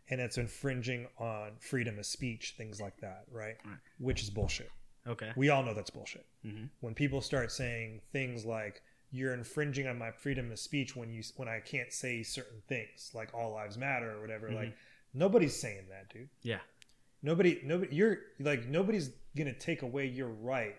and 0.09 0.21
it's 0.21 0.37
infringing 0.37 1.07
on 1.19 1.51
freedom 1.59 1.99
of 1.99 2.05
speech, 2.05 2.55
things 2.57 2.79
like 2.79 2.97
that, 3.01 3.25
right? 3.29 3.55
Right. 3.65 3.77
Which 3.99 4.23
is 4.23 4.29
bullshit. 4.29 4.71
okay. 5.05 5.31
We 5.35 5.49
all 5.49 5.63
know 5.63 5.73
that's 5.73 5.89
bullshit. 5.89 6.25
Mhm. 6.45 6.69
When 6.79 6.93
people 6.93 7.19
start 7.21 7.51
saying 7.51 8.01
things 8.13 8.45
like 8.45 8.81
you're 9.11 9.33
infringing 9.33 9.87
on 9.87 9.97
my 9.97 10.11
freedom 10.11 10.51
of 10.51 10.59
speech 10.59 10.95
when 10.95 11.09
you 11.11 11.23
when 11.35 11.47
I 11.47 11.59
can't 11.59 11.91
say 11.93 12.23
certain 12.23 12.61
things 12.67 13.11
like 13.13 13.33
all 13.33 13.51
lives 13.53 13.77
matter 13.77 14.11
or 14.17 14.21
whatever, 14.21 14.49
like 14.51 14.73
nobody's 15.17 15.55
saying 15.55 15.85
that, 15.89 16.09
dude. 16.13 16.29
Yeah. 16.41 16.59
Nobody, 17.23 17.59
nobody, 17.63 17.95
you're 17.95 18.17
like 18.39 18.67
nobody's 18.67 19.09
gonna 19.35 19.53
take 19.53 19.81
away 19.81 20.05
your 20.07 20.29
right 20.29 20.75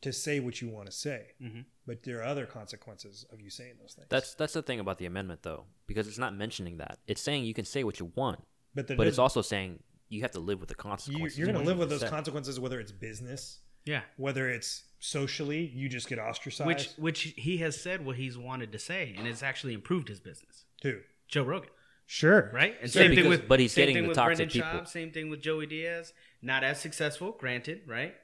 to 0.00 0.12
say 0.12 0.40
what 0.40 0.60
you 0.62 0.68
want 0.68 0.86
to 0.86 0.92
say, 0.92 1.26
Mhm. 1.42 1.64
but 1.86 2.02
there 2.04 2.20
are 2.20 2.24
other 2.24 2.46
consequences 2.46 3.24
of 3.32 3.40
you 3.40 3.50
saying 3.50 3.74
those 3.80 3.94
things. 3.94 4.06
that's 4.08 4.34
that's 4.34 4.52
the 4.52 4.62
thing 4.62 4.78
about 4.80 4.98
the 4.98 5.06
amendment 5.06 5.42
though 5.42 5.66
because 5.86 6.06
it's 6.06 6.18
not 6.18 6.34
mentioning 6.34 6.76
that 6.78 6.98
it's 7.08 7.20
saying 7.20 7.44
you 7.44 7.52
can 7.54 7.64
say 7.64 7.82
what 7.84 7.98
you 7.98 8.12
want 8.14 8.40
but, 8.74 8.86
the, 8.86 8.94
but 8.94 9.06
it's 9.08 9.18
also 9.18 9.42
saying 9.42 9.82
you 10.08 10.22
have 10.22 10.30
to 10.30 10.38
live 10.40 10.60
with 10.60 10.68
the 10.68 10.74
consequences 10.74 11.36
you're 11.36 11.48
gonna 11.48 11.64
live 11.64 11.78
with 11.78 11.90
those 11.90 12.00
said. 12.00 12.10
consequences, 12.10 12.58
whether 12.60 12.78
it's 12.80 12.92
business, 12.92 13.58
Yeah. 13.84 14.02
whether 14.16 14.48
it's 14.48 14.84
socially, 15.00 15.66
you 15.66 15.88
just 15.88 16.08
get 16.08 16.18
ostracized. 16.18 16.66
Which 16.66 16.88
which 16.96 17.20
he 17.36 17.58
has 17.58 17.78
said 17.80 18.04
what 18.06 18.16
he's 18.16 18.38
wanted 18.38 18.70
to 18.72 18.78
say, 18.78 19.14
and 19.18 19.26
it's 19.26 19.42
actually 19.42 19.74
improved 19.74 20.08
his 20.08 20.20
business. 20.20 20.64
too 20.80 21.02
Joe 21.26 21.42
Rogan, 21.42 21.70
sure, 22.08 22.50
right? 22.52 22.74
And 22.80 22.92
Yeah, 22.92 23.00
same 23.02 23.10
thing 23.10 23.16
because- 23.16 23.28
with 23.40 23.48
but 23.48 23.60
he's 23.60 23.72
same 23.72 23.82
getting 23.82 23.94
thing 23.94 24.02
the 24.04 24.08
with 24.08 24.16
toxic 24.16 24.36
Brendan 24.50 24.62
people. 24.62 24.80
Schaub, 24.80 24.88
same 24.88 25.12
thing 25.12 25.30
with 25.30 25.40
Joey 25.40 25.66
Diaz. 25.66 26.12
Not 26.42 26.64
as 26.64 26.80
successful, 26.80 27.32
granted, 27.32 27.82
right? 27.86 28.14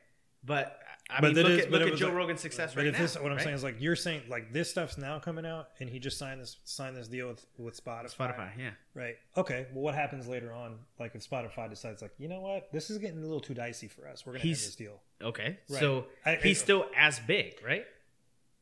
But 0.42 0.80
I 1.10 1.20
But 1.20 1.34
mean, 1.34 1.44
look 1.44 1.52
is- 1.52 1.64
at 1.66 1.70
but 1.70 1.80
look 1.82 1.92
at 1.92 1.98
Joe 1.98 2.06
like- 2.06 2.14
Rogan's 2.16 2.40
success 2.40 2.72
But 2.74 2.80
right 2.80 2.86
if 2.86 2.94
now. 2.94 3.00
this, 3.02 3.14
what 3.16 3.26
I'm 3.30 3.36
right? 3.36 3.42
saying 3.44 3.54
is 3.56 3.62
like 3.62 3.76
you're 3.78 3.94
saying 3.96 4.22
like 4.28 4.54
this 4.54 4.70
stuff's 4.70 4.96
now 4.96 5.18
coming 5.18 5.44
out, 5.44 5.68
and 5.78 5.88
he 5.90 5.98
just 5.98 6.16
signed 6.16 6.40
this 6.40 6.56
signed 6.64 6.96
this 6.96 7.08
deal 7.08 7.28
with 7.28 7.44
with 7.58 7.82
Spotify. 7.84 8.14
Spotify, 8.16 8.50
yeah. 8.58 8.70
Right. 8.94 9.16
Okay. 9.36 9.66
Well, 9.72 9.82
what 9.84 9.94
happens 9.94 10.26
later 10.26 10.50
on? 10.52 10.78
Like 10.98 11.14
if 11.14 11.28
Spotify 11.28 11.68
decides, 11.68 12.00
like, 12.00 12.12
you 12.18 12.28
know 12.28 12.40
what, 12.40 12.72
this 12.72 12.88
is 12.88 12.96
getting 12.98 13.18
a 13.18 13.22
little 13.22 13.40
too 13.40 13.52
dicey 13.54 13.86
for 13.88 14.08
us. 14.08 14.24
We're 14.24 14.32
gonna 14.32 14.40
end 14.40 14.48
He's- 14.48 14.64
this 14.64 14.76
deal. 14.76 15.02
Okay, 15.22 15.58
Right. 15.68 15.80
so 15.80 16.06
I- 16.24 16.36
he's 16.36 16.60
I- 16.60 16.64
still 16.64 16.90
as 16.96 17.20
big, 17.20 17.62
right? 17.62 17.86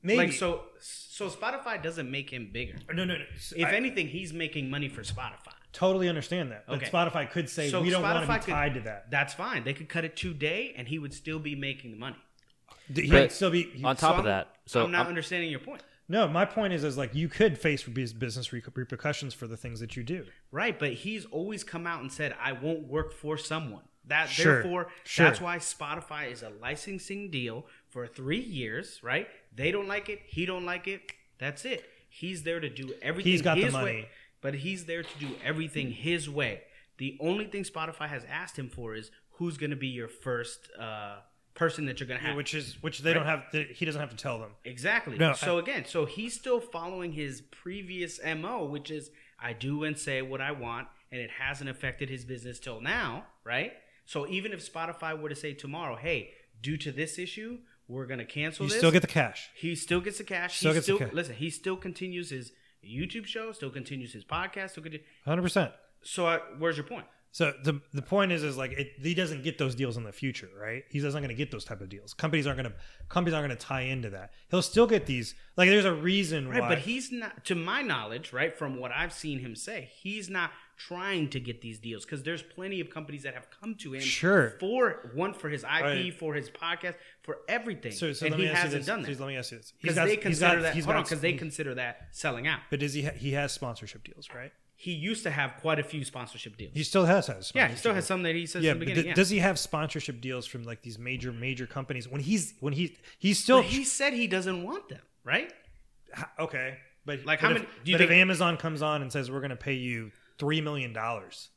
Maybe. 0.02 0.18
Like 0.18 0.32
so, 0.32 0.62
so 0.80 1.28
Spotify 1.30 1.80
doesn't 1.82 2.10
make 2.10 2.30
him 2.30 2.50
bigger. 2.52 2.74
no, 2.92 3.04
no, 3.04 3.16
no. 3.16 3.24
If 3.56 3.66
I 3.66 3.72
anything, 3.74 4.08
he's 4.08 4.32
making 4.32 4.68
money 4.70 4.88
for 4.88 5.02
Spotify. 5.02 5.54
totally 5.72 6.08
understand 6.08 6.50
that, 6.50 6.64
but 6.66 6.76
Okay. 6.78 6.90
Spotify 6.90 7.30
could 7.30 7.48
say 7.48 7.70
So 7.70 7.80
we 7.80 7.90
don't 7.90 8.02
want 8.02 8.24
to 8.26 8.30
Spotify 8.30 8.38
be 8.40 8.44
could- 8.44 8.50
tied 8.52 8.74
to 8.74 8.80
that. 8.80 9.10
That's 9.10 9.32
fine. 9.34 9.64
They 9.64 9.72
could 9.74 9.88
cut 9.88 10.04
it 10.04 10.16
today, 10.16 10.74
and 10.76 10.88
he 10.88 10.98
would 10.98 11.14
still 11.14 11.38
be 11.38 11.54
making 11.54 11.92
the 11.92 11.96
money. 11.96 12.16
He 12.94 13.08
But 13.08 13.20
would 13.20 13.32
still 13.32 13.50
be. 13.50 13.62
he- 13.64 13.84
on 13.84 13.96
top 13.96 14.00
So 14.00 14.08
of 14.08 14.14
I'm- 14.16 14.24
that 14.24 14.56
so 14.66 14.84
I'm 14.84 14.90
not 14.90 14.98
I'm- 15.02 15.08
understanding 15.08 15.50
your 15.50 15.60
point. 15.60 15.82
no, 16.08 16.26
my 16.28 16.44
point 16.44 16.72
is, 16.72 16.82
is 16.84 16.98
like 16.98 17.14
you 17.14 17.28
could 17.28 17.56
face 17.58 17.84
business 17.84 18.52
repercussions 18.52 19.32
for 19.34 19.46
the 19.46 19.56
things 19.56 19.78
that 19.80 19.96
you 19.96 20.02
do. 20.02 20.26
Right, 20.50 20.76
but 20.78 20.92
he's 20.92 21.24
always 21.26 21.62
come 21.64 21.86
out 21.86 22.00
and 22.02 22.12
said, 22.12 22.34
"I 22.40 22.52
won't 22.52 22.82
work 22.88 23.12
for 23.14 23.38
someone." 23.38 23.84
That 24.04 24.28
Sure, 24.28 24.54
therefore, 24.62 24.90
sure. 25.04 25.26
that's 25.26 25.40
why 25.40 25.58
Spotify 25.58 26.30
is 26.30 26.42
a 26.42 26.48
licensing 26.50 27.30
deal 27.30 27.68
for 27.88 28.06
three 28.08 28.40
years, 28.40 28.98
right? 29.02 29.28
They 29.54 29.70
don't 29.70 29.88
like 29.88 30.08
it, 30.08 30.20
he 30.26 30.46
don't 30.46 30.64
like 30.64 30.88
it. 30.88 31.12
That's 31.38 31.64
it. 31.64 31.84
He's 32.08 32.42
there 32.42 32.60
to 32.60 32.68
do 32.68 32.94
everything. 33.00 33.32
He's 33.32 33.42
got 33.42 33.56
the 33.56 33.64
his 33.64 33.72
money. 33.72 33.84
way, 33.84 34.08
but 34.40 34.54
he's 34.54 34.84
there 34.84 35.02
to 35.02 35.18
do 35.18 35.30
everything 35.44 35.90
his 35.90 36.28
way. 36.28 36.62
The 36.98 37.16
only 37.20 37.46
thing 37.46 37.64
Spotify 37.64 38.08
has 38.08 38.24
asked 38.30 38.58
him 38.58 38.68
for 38.68 38.94
is 38.94 39.10
who's 39.32 39.56
going 39.56 39.70
to 39.70 39.76
be 39.76 39.88
your 39.88 40.08
first 40.08 40.68
uh, 40.78 41.16
person 41.54 41.86
that 41.86 42.00
you're 42.00 42.06
going 42.06 42.20
to 42.20 42.26
have. 42.26 42.36
which 42.36 42.54
is 42.54 42.82
which 42.82 43.00
they 43.00 43.12
don't 43.12 43.26
have. 43.26 43.44
He 43.52 43.84
doesn't 43.84 44.00
have 44.00 44.10
to 44.10 44.16
tell 44.16 44.38
them. 44.38 44.50
Exactly. 44.64 45.18
No, 45.18 45.32
so 45.32 45.58
again, 45.58 45.84
so 45.86 46.04
he's 46.04 46.34
still 46.34 46.60
following 46.60 47.12
his 47.12 47.40
previous 47.40 48.20
MO, 48.24 48.64
which 48.64 48.90
is 48.90 49.10
I 49.38 49.52
do 49.52 49.84
and 49.84 49.98
say 49.98 50.22
what 50.22 50.40
I 50.40 50.52
want, 50.52 50.88
and 51.10 51.20
it 51.20 51.30
hasn't 51.30 51.68
affected 51.68 52.08
his 52.08 52.24
business 52.24 52.58
till 52.58 52.80
now, 52.80 53.24
right? 53.44 53.72
So 54.04 54.26
even 54.28 54.52
if 54.52 54.72
Spotify 54.72 55.18
were 55.18 55.28
to 55.28 55.34
say 55.34 55.54
tomorrow, 55.54 55.96
hey, 55.96 56.32
due 56.60 56.76
to 56.78 56.92
this 56.92 57.18
issue, 57.18 57.58
we're 57.92 58.06
gonna 58.06 58.24
cancel 58.24 58.64
You 58.64 58.70
this, 58.70 58.78
still 58.78 58.90
get 58.90 59.02
the 59.02 59.08
cash. 59.08 59.50
he 59.54 59.74
still 59.74 60.00
gets 60.00 60.18
the 60.18 60.24
cash. 60.24 60.58
Still 60.58 60.72
he 60.72 60.76
gets 60.76 60.86
the 60.86 60.96
still 60.96 61.08
ca- 61.08 61.14
listen. 61.14 61.34
He 61.36 61.50
still 61.50 61.76
continues 61.76 62.30
his 62.30 62.52
YouTube 62.84 63.26
show, 63.26 63.52
still 63.52 63.70
continues 63.70 64.12
his 64.12 64.24
podcast, 64.24 64.70
still 64.70 64.82
continue. 64.82 65.04
Hundred 65.24 65.42
percent. 65.42 65.72
So 66.02 66.26
uh, 66.26 66.38
where's 66.58 66.76
your 66.76 66.86
point? 66.86 67.06
So 67.34 67.54
the 67.64 67.80
the 67.94 68.02
point 68.02 68.30
is 68.32 68.42
is 68.42 68.58
like 68.58 68.72
it, 68.72 68.88
he 69.00 69.14
doesn't 69.14 69.42
get 69.42 69.56
those 69.56 69.74
deals 69.74 69.96
in 69.96 70.04
the 70.04 70.12
future, 70.12 70.48
right? 70.60 70.82
He 70.90 71.00
doesn't 71.00 71.18
going 71.22 71.30
to 71.30 71.34
get 71.34 71.50
those 71.50 71.64
type 71.64 71.80
of 71.80 71.88
deals. 71.88 72.12
Companies 72.12 72.46
aren't 72.46 72.58
going 72.60 72.70
to 72.70 72.76
companies 73.08 73.32
aren't 73.34 73.48
going 73.48 73.56
to 73.56 73.64
tie 73.66 73.82
into 73.82 74.10
that. 74.10 74.32
He'll 74.50 74.60
still 74.60 74.86
get 74.86 75.06
these. 75.06 75.34
Like 75.56 75.70
there's 75.70 75.86
a 75.86 75.94
reason 75.94 76.48
Right, 76.48 76.60
why. 76.60 76.68
but 76.68 76.78
he's 76.80 77.10
not, 77.10 77.44
to 77.46 77.54
my 77.54 77.80
knowledge, 77.80 78.32
right, 78.34 78.54
from 78.54 78.78
what 78.78 78.92
I've 78.92 79.14
seen 79.14 79.38
him 79.38 79.54
say, 79.56 79.90
he's 79.94 80.28
not 80.28 80.50
trying 80.76 81.28
to 81.30 81.38
get 81.40 81.60
these 81.60 81.78
deals 81.78 82.04
because 82.04 82.22
there's 82.22 82.42
plenty 82.42 82.80
of 82.80 82.90
companies 82.90 83.22
that 83.22 83.34
have 83.34 83.48
come 83.50 83.74
to 83.76 83.92
him 83.94 84.00
Sure. 84.00 84.50
for 84.58 85.10
one 85.14 85.32
for 85.34 85.48
his 85.48 85.62
IP, 85.64 85.82
Right. 85.82 86.14
for 86.14 86.34
his 86.34 86.50
podcast, 86.50 86.94
for 87.22 87.38
everything, 87.48 87.92
so, 87.92 88.12
so 88.12 88.26
and 88.26 88.32
let 88.32 88.40
he 88.40 88.46
me 88.46 88.50
ask 88.50 88.58
you 88.58 88.64
hasn't 88.64 88.80
this. 88.80 88.86
done 88.86 89.04
Please 89.04 89.18
that 89.18 89.24
let 89.24 89.28
me 89.30 89.36
ask 89.36 89.52
you 89.52 89.58
this. 89.58 89.72
Because 89.80 89.94
got- 89.96 90.04
they 90.06 90.14
he's 90.16 90.22
consider 90.22 90.54
got- 90.56 90.62
that. 90.62 90.74
he's 90.74 90.84
Hold 90.84 90.96
on, 90.96 91.02
because 91.04 91.20
they 91.20 91.32
consider 91.34 91.74
that 91.74 92.08
selling 92.12 92.46
out. 92.46 92.60
But 92.70 92.80
does 92.80 92.94
he 92.94 93.02
ha- 93.04 93.12
he 93.16 93.32
has 93.32 93.52
sponsorship 93.52 94.04
deals, 94.04 94.28
right? 94.34 94.52
He 94.74 94.90
used 94.92 95.22
to 95.22 95.30
have 95.30 95.54
quite 95.60 95.78
a 95.78 95.84
few 95.84 96.04
sponsorship 96.04 96.56
deals. 96.56 96.72
He 96.74 96.82
still 96.82 97.04
has 97.04 97.28
has. 97.28 97.52
yeah, 97.54 97.68
he 97.68 97.76
still 97.76 97.94
has 97.94 98.04
some 98.04 98.24
that 98.24 98.34
he 98.34 98.46
says 98.46 98.64
Yeah, 98.64 98.72
in 98.72 98.78
the 98.78 98.84
but 98.84 98.88
beginning. 98.88 99.02
d- 99.04 99.08
yeah. 99.10 99.14
does 99.14 99.30
he 99.30 99.38
have 99.38 99.56
sponsorship 99.58 100.20
deals 100.20 100.44
from 100.46 100.64
like 100.64 100.82
these 100.82 100.98
major 100.98 101.30
major 101.32 101.66
companies 101.68 102.08
when 102.08 102.20
he's 102.20 102.54
when 102.58 102.72
he 102.72 102.96
he's 103.18 103.38
still 103.38 103.58
But 103.62 103.66
he 103.66 103.84
said 103.84 104.12
he 104.14 104.26
doesn't 104.26 104.64
want 104.64 104.88
them, 104.88 105.02
right? 105.22 105.52
Okay, 106.38 106.78
but 107.06 107.24
Like, 107.24 107.40
but 107.40 107.46
how 107.46 107.50
if, 107.54 107.62
many- 107.62 107.68
do 107.84 107.90
you 107.92 107.98
but 107.98 108.04
if 108.04 108.10
Amazon 108.10 108.56
comes 108.56 108.82
on 108.82 109.02
and 109.02 109.12
says 109.12 109.30
we're 109.30 109.38
going 109.40 109.50
to 109.50 109.56
pay 109.56 109.74
you 109.74 110.10
three 110.38 110.60
million 110.60 110.92
dollars 110.92 111.48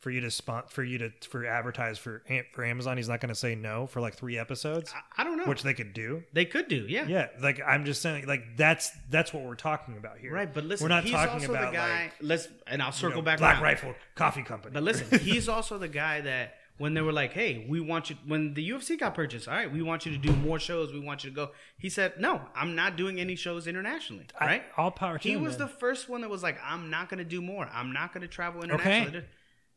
for 0.00 0.10
you 0.10 0.20
to 0.20 0.30
spot 0.30 0.70
for 0.70 0.84
you 0.84 0.98
to 0.98 1.10
for 1.30 1.46
advertise 1.46 1.96
for 1.96 2.22
for 2.52 2.62
Amazon, 2.62 2.98
he's 2.98 3.08
not 3.08 3.20
going 3.20 3.30
to 3.30 3.34
say 3.34 3.54
no 3.54 3.86
for 3.86 4.02
like 4.02 4.14
three 4.14 4.36
episodes, 4.36 4.92
I, 5.16 5.22
I 5.22 5.24
don't 5.24 5.38
know. 5.38 5.44
which 5.44 5.62
they 5.62 5.72
could 5.72 5.94
do. 5.94 6.22
they 6.34 6.44
could 6.44 6.68
do, 6.68 6.84
yeah. 6.86 7.06
Yeah, 7.08 7.28
like 7.40 7.58
I'm 7.66 7.86
just 7.86 8.02
saying, 8.02 8.26
like 8.26 8.42
that's 8.58 8.90
that's 9.08 9.32
what 9.32 9.44
we're 9.44 9.54
talking 9.54 9.96
about 9.96 10.18
here, 10.18 10.32
Right, 10.34 10.52
but 10.52 10.64
listen, 10.64 10.84
we're 10.84 10.88
not 10.90 11.04
he's 11.04 11.12
talking 11.12 11.32
also 11.34 11.52
about 11.52 11.72
the 11.72 11.78
guy. 11.78 12.02
like 12.02 12.12
let's 12.20 12.48
and 12.66 12.82
I'll 12.82 12.88
you 12.88 12.92
circle 12.92 13.22
know, 13.22 13.24
back. 13.24 13.38
Black 13.38 13.54
around. 13.54 13.62
Rifle 13.62 13.94
Coffee 14.14 14.42
Company. 14.42 14.74
But 14.74 14.82
listen, 14.82 15.18
he's 15.20 15.48
also 15.48 15.78
the 15.78 15.88
guy 15.88 16.20
that 16.20 16.56
when 16.78 16.94
they 16.94 17.00
were 17.02 17.12
like, 17.12 17.32
"Hey, 17.32 17.64
we 17.68 17.80
want 17.80 18.10
you," 18.10 18.16
when 18.26 18.54
the 18.54 18.68
UFC 18.70 18.98
got 18.98 19.14
purchased, 19.14 19.46
all 19.48 19.54
right, 19.54 19.72
we 19.72 19.80
want 19.82 20.04
you 20.06 20.12
to 20.12 20.18
do 20.18 20.32
more 20.32 20.58
shows. 20.58 20.92
We 20.92 21.00
want 21.00 21.22
you 21.24 21.30
to 21.30 21.36
go. 21.36 21.50
He 21.78 21.88
said, 21.88 22.14
"No, 22.20 22.42
I'm 22.54 22.74
not 22.74 22.96
doing 22.96 23.20
any 23.20 23.36
shows 23.36 23.66
internationally." 23.66 24.26
I- 24.40 24.62
all 24.76 24.90
power 24.90 25.18
to 25.18 25.22
He 25.28 25.34
him, 25.34 25.42
was 25.42 25.58
man. 25.58 25.68
the 25.68 25.74
first 25.74 26.08
one 26.08 26.22
that 26.22 26.30
was 26.30 26.42
like, 26.42 26.58
"I'm 26.64 26.90
not 26.90 27.08
going 27.08 27.18
to 27.18 27.24
do 27.24 27.40
more. 27.40 27.68
I'm 27.72 27.92
not 27.92 28.12
going 28.12 28.22
to 28.22 28.28
travel 28.28 28.62
internationally." 28.62 29.18
Okay. 29.18 29.26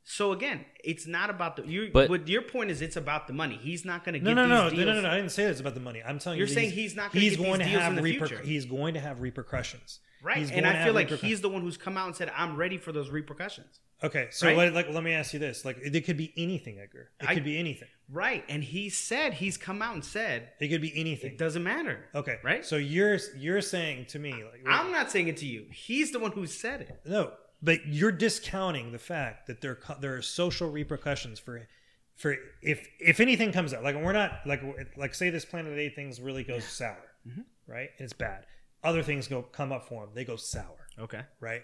So 0.10 0.32
again, 0.32 0.64
it's 0.84 1.06
not 1.06 1.30
about 1.30 1.58
the. 1.58 1.68
You, 1.68 1.90
But- 1.94 2.10
what 2.10 2.28
your 2.30 2.42
point 2.42 2.72
is, 2.72 2.82
it's 2.82 2.96
about 2.96 3.28
the 3.28 3.34
money. 3.34 3.58
He's 3.62 3.84
not 3.84 4.06
going 4.06 4.14
to 4.14 4.20
No, 4.24 4.32
get 4.32 4.36
no, 4.36 4.42
these 4.44 4.50
no, 4.50 4.56
no, 4.56 4.70
deals. 4.70 4.86
no, 4.88 4.94
no, 4.94 5.02
no. 5.02 5.10
I 5.10 5.18
didn't 5.18 5.32
say 5.34 5.46
this 5.46 5.60
about 5.60 5.74
the 5.74 5.82
money. 5.82 6.02
I'm 6.02 6.18
telling 6.18 6.40
You're 6.40 6.48
you, 6.48 6.54
saying 6.54 6.70
these- 6.70 6.76
he's 6.78 6.96
not 6.96 7.12
gonna 7.12 7.22
he's 7.22 7.36
get 7.36 7.44
going 7.46 7.60
these 7.60 7.68
to 7.68 7.72
deals 7.74 7.82
have 7.84 7.98
in 7.98 8.04
the 8.04 8.14
reper- 8.14 8.28
future. 8.28 8.42
He's 8.44 8.66
going 8.66 8.94
to 8.94 9.00
have 9.02 9.20
repercussions. 9.22 10.00
Right, 10.24 10.38
He's 10.38 10.50
and 10.50 10.66
I 10.66 10.84
feel 10.84 10.94
like 10.94 11.10
he's 11.12 11.42
the 11.42 11.50
one 11.50 11.62
who's 11.62 11.78
come 11.78 11.96
out 11.96 12.08
and 12.08 12.16
said, 12.16 12.32
"I'm 12.36 12.56
ready 12.56 12.78
for 12.80 12.92
those 12.92 13.10
repercussions." 13.12 13.80
Okay, 14.04 14.28
so 14.30 14.46
Right? 14.48 14.56
let, 14.58 14.74
like, 14.74 14.90
let 14.90 15.04
me 15.04 15.14
ask 15.14 15.34
you 15.34 15.40
this: 15.40 15.66
like, 15.66 15.78
it 15.82 16.06
could 16.06 16.18
be 16.18 16.32
anything, 16.38 16.78
Edgar. 16.80 17.10
It 17.20 17.30
I- 17.30 17.34
could 17.34 17.44
be 17.44 17.58
anything. 17.58 17.88
Right, 18.10 18.46
and 18.48 18.64
he 18.64 18.90
said 18.90 19.34
he's 19.34 19.58
come 19.58 19.82
out 19.82 19.94
and 19.96 20.06
said 20.06 20.50
It 20.62 20.70
could 20.70 20.82
be 20.82 20.94
anything. 20.98 21.32
it 21.34 21.38
doesn't 21.38 21.64
matter. 21.64 22.06
Okay, 22.16 22.38
right. 22.44 22.64
So 22.66 22.78
you're 22.78 23.18
you're 23.36 23.60
saying 23.62 24.06
to 24.10 24.20
me, 24.20 24.32
like, 24.34 24.62
I'm 24.66 24.92
not 24.94 25.12
saying 25.12 25.28
it 25.28 25.38
to 25.38 25.46
you. 25.46 25.66
He's 25.72 26.12
the 26.12 26.20
one 26.20 26.32
who 26.32 26.46
said 26.48 26.82
it. 26.82 27.02
no, 27.06 27.34
but 27.62 27.86
you're 27.88 28.14
discounting 28.14 28.92
the 28.94 29.00
fact 29.00 29.48
that 29.48 29.60
there 29.62 29.78
there 30.00 30.16
are 30.16 30.22
social 30.22 30.70
repercussions 30.70 31.38
for 31.40 31.68
for 32.16 32.36
if 32.62 32.88
if 33.02 33.20
anything 33.20 33.52
comes 33.52 33.74
out. 33.74 33.84
Like 33.84 33.96
we're 33.96 34.14
not 34.14 34.40
like 34.46 34.62
like 34.96 35.14
say 35.14 35.30
this 35.30 35.44
Planet 35.44 35.78
A 35.78 35.90
things 35.90 36.22
really 36.22 36.44
goes 36.46 36.64
sour, 36.64 36.96
Mm-hmm. 37.28 37.42
right? 37.68 37.90
And 37.98 38.06
it's 38.06 38.14
bad. 38.14 38.46
Other 38.86 39.04
things 39.04 39.28
go 39.28 39.42
come 39.42 39.74
up 39.74 39.86
for 39.90 40.04
him. 40.06 40.12
They 40.14 40.24
go 40.24 40.38
sour, 40.38 40.88
Okay. 40.98 41.24
right? 41.42 41.64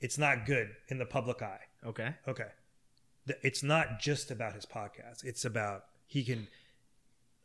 It's 0.00 0.18
not 0.18 0.46
good 0.46 0.70
in 0.88 0.98
the 0.98 1.06
public 1.06 1.42
eye. 1.42 1.60
Okay. 1.86 2.14
Okay. 2.26 2.48
It's 3.42 3.62
not 3.62 4.00
just 4.00 4.30
about 4.30 4.54
his 4.54 4.66
podcast. 4.66 5.24
It's 5.24 5.44
about 5.44 5.84
he 6.06 6.24
can 6.24 6.48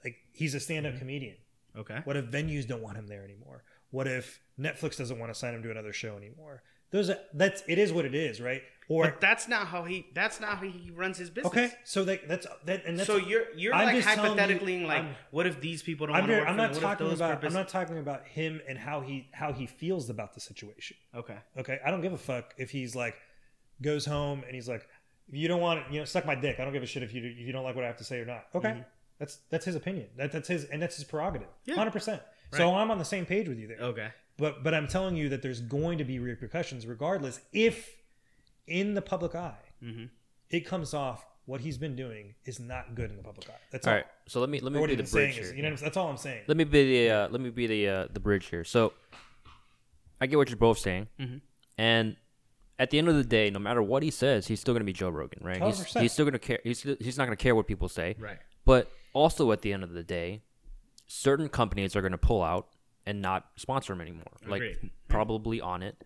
like 0.03 0.17
he's 0.31 0.53
a 0.55 0.59
stand-up 0.59 0.93
Mm-hmm. 0.93 0.99
comedian. 0.99 1.35
Okay. 1.77 1.99
What 2.05 2.15
if 2.15 2.25
venues 2.25 2.67
don't 2.67 2.81
want 2.81 2.97
him 2.97 3.07
there 3.07 3.23
anymore? 3.23 3.63
What 3.91 4.07
if 4.07 4.39
Netflix 4.59 4.97
doesn't 4.97 5.19
want 5.19 5.33
to 5.33 5.37
sign 5.37 5.53
him 5.53 5.63
to 5.63 5.71
another 5.71 5.93
show 5.93 6.15
anymore? 6.15 6.63
Those 6.91 7.09
are, 7.09 7.17
that's 7.33 7.63
it 7.67 7.77
is 7.77 7.91
what 7.91 8.05
it 8.05 8.15
is, 8.15 8.39
right? 8.39 8.61
Or 8.87 9.05
But 9.05 9.19
that's 9.19 9.47
not 9.47 9.67
how 9.67 9.83
he. 9.83 10.05
That's 10.13 10.39
not 10.39 10.57
how 10.57 10.65
he 10.65 10.91
runs 10.93 11.17
his 11.17 11.31
business. 11.31 11.51
okay, 11.51 11.71
so 11.83 12.03
that, 12.03 12.27
that's 12.27 12.45
that 12.65 12.85
and 12.85 12.99
that's 12.99 13.07
So 13.07 13.17
you're 13.17 13.45
you're 13.55 13.73
I'm 13.73 13.85
like 13.85 14.03
telling 14.03 14.19
you, 14.19 14.23
hypothetically 14.23 14.85
like, 14.85 14.97
I'm- 15.03 15.15
what 15.31 15.47
if 15.47 15.59
these 15.59 15.81
people 15.81 16.05
don't 16.07 16.15
I'm, 16.15 16.21
want 16.23 16.31
to 16.31 16.39
work 16.39 16.49
I'm 16.49 16.57
not? 16.57 16.73
Talking 16.73 17.11
about 17.11 17.43
I'm 17.43 17.53
not 17.53 17.67
talking 17.67 17.97
about 17.97 18.27
him 18.27 18.61
and 18.67 18.77
how 18.77 19.01
he 19.01 19.27
how 19.31 19.53
he 19.53 19.65
feels 19.65 20.09
about 20.09 20.33
the 20.35 20.39
situation. 20.39 20.97
Okay. 21.15 21.37
Okay, 21.57 21.79
I 21.83 21.89
don't 21.89 22.01
give 22.01 22.13
a 22.13 22.17
fuck 22.17 22.53
if 22.57 22.69
he's 22.69 22.95
like 22.95 23.15
goes 23.81 24.05
home 24.05 24.43
and 24.45 24.53
he's 24.53 24.69
like, 24.69 24.87
if 25.27 25.35
you 25.35 25.47
don't 25.47 25.61
want 25.61 25.91
you 25.91 25.99
know, 25.99 26.05
suck 26.05 26.25
my 26.25 26.35
dick. 26.35 26.59
I 26.59 26.63
don't 26.63 26.73
give 26.73 26.83
a 26.83 26.87
shit 26.87 27.01
if 27.01 27.13
you 27.13 27.25
if 27.25 27.39
you 27.39 27.53
don't 27.53 27.63
like 27.63 27.75
what 27.75 27.85
I 27.85 27.87
have 27.87 27.97
to 27.97 28.03
say 28.03 28.19
or 28.19 28.25
not. 28.25 28.45
Okay, 28.53 28.83
that's 29.17 29.39
that's 29.49 29.65
his 29.65 29.75
opinion. 29.75 30.09
That, 30.17 30.31
that's 30.31 30.47
his 30.47 30.65
and 30.65 30.79
that's 30.79 30.95
his 30.95 31.05
prerogative. 31.05 31.47
Mm-hmm. 31.47 31.71
Yeah. 31.71 31.75
Hundred 31.75 31.91
percent. 31.91 32.21
So 32.53 32.73
I'm 32.75 32.91
on 32.91 32.99
the 32.99 33.05
same 33.05 33.25
page 33.25 33.49
with 33.49 33.57
you 33.57 33.67
there. 33.67 33.79
Okay. 33.79 34.09
But 34.37 34.63
but 34.63 34.73
I'm 34.73 34.87
telling 34.87 35.15
you 35.15 35.29
that 35.29 35.41
there's 35.41 35.61
going 35.61 35.97
to 35.97 36.03
be 36.03 36.19
repercussions 36.19 36.85
regardless 36.85 37.41
if 37.51 37.95
in 38.67 38.93
the 38.93 39.01
public 39.01 39.35
eye 39.35 39.57
Mhm. 39.83 40.09
it 40.49 40.61
comes 40.61 40.93
off 40.93 41.25
what 41.45 41.61
he's 41.61 41.77
been 41.77 41.95
doing 41.95 42.33
is 42.45 42.59
not 42.59 42.95
good 42.95 43.11
in 43.11 43.17
the 43.17 43.21
public 43.23 43.47
eye. 43.49 43.53
That's 43.71 43.85
All 43.85 43.93
all. 43.93 43.97
right. 43.99 44.05
So 44.27 44.39
let 44.39 44.49
me 44.49 44.59
let 44.59 44.71
me 44.73 44.79
be 44.87 44.95
the 44.95 45.03
bridge 45.03 45.37
is, 45.37 45.49
here. 45.49 45.55
you 45.57 45.61
know, 45.61 45.69
what 45.69 45.77
I'm- 45.79 45.83
that's 45.83 45.97
all 45.97 46.09
I'm 46.09 46.17
saying. 46.17 46.43
Let 46.47 46.57
me 46.57 46.63
be 46.63 47.05
the 47.07 47.11
uh, 47.11 47.27
let 47.29 47.39
me 47.39 47.51
be 47.51 47.67
the 47.67 47.87
uh, 47.87 48.07
the 48.11 48.19
bridge 48.19 48.47
here. 48.47 48.63
So 48.63 48.93
I 50.19 50.27
get 50.27 50.37
what 50.37 50.49
you're 50.49 50.57
both 50.57 50.79
saying, 50.79 51.07
Mhm. 51.19 51.41
and 51.77 52.15
at 52.79 52.89
the 52.89 52.97
end 52.97 53.07
of 53.09 53.15
the 53.15 53.23
day, 53.23 53.49
no 53.49 53.59
matter 53.59 53.81
what 53.81 54.01
he 54.03 54.11
says, 54.11 54.47
he's 54.47 54.59
still 54.59 54.73
going 54.73 54.81
to 54.81 54.85
be 54.85 54.93
Joe 54.93 55.09
Rogan, 55.09 55.43
right? 55.45 55.61
He's, 55.61 55.79
100%. 55.79 56.01
he's 56.01 56.11
still 56.13 56.25
going 56.25 56.33
to 56.33 56.39
care. 56.39 56.59
He's 56.63 56.81
he's 56.81 57.17
not 57.17 57.25
going 57.25 57.37
to 57.37 57.41
care 57.41 57.55
what 57.55 57.67
people 57.67 57.87
say. 57.89 58.15
Right. 58.17 58.39
But 58.65 58.89
also 59.13 59.51
at 59.51 59.61
the 59.61 59.71
end 59.71 59.83
of 59.83 59.91
the 59.91 60.03
day, 60.03 60.41
certain 61.07 61.47
companies 61.49 61.95
are 61.95 62.01
going 62.01 62.11
to 62.11 62.17
pull 62.17 62.41
out 62.41 62.69
and 63.05 63.21
not 63.21 63.51
sponsor 63.55 63.93
him 63.93 64.01
anymore. 64.01 64.23
Like 64.47 64.79
probably 65.07 65.61
on 65.61 65.83
it, 65.83 66.03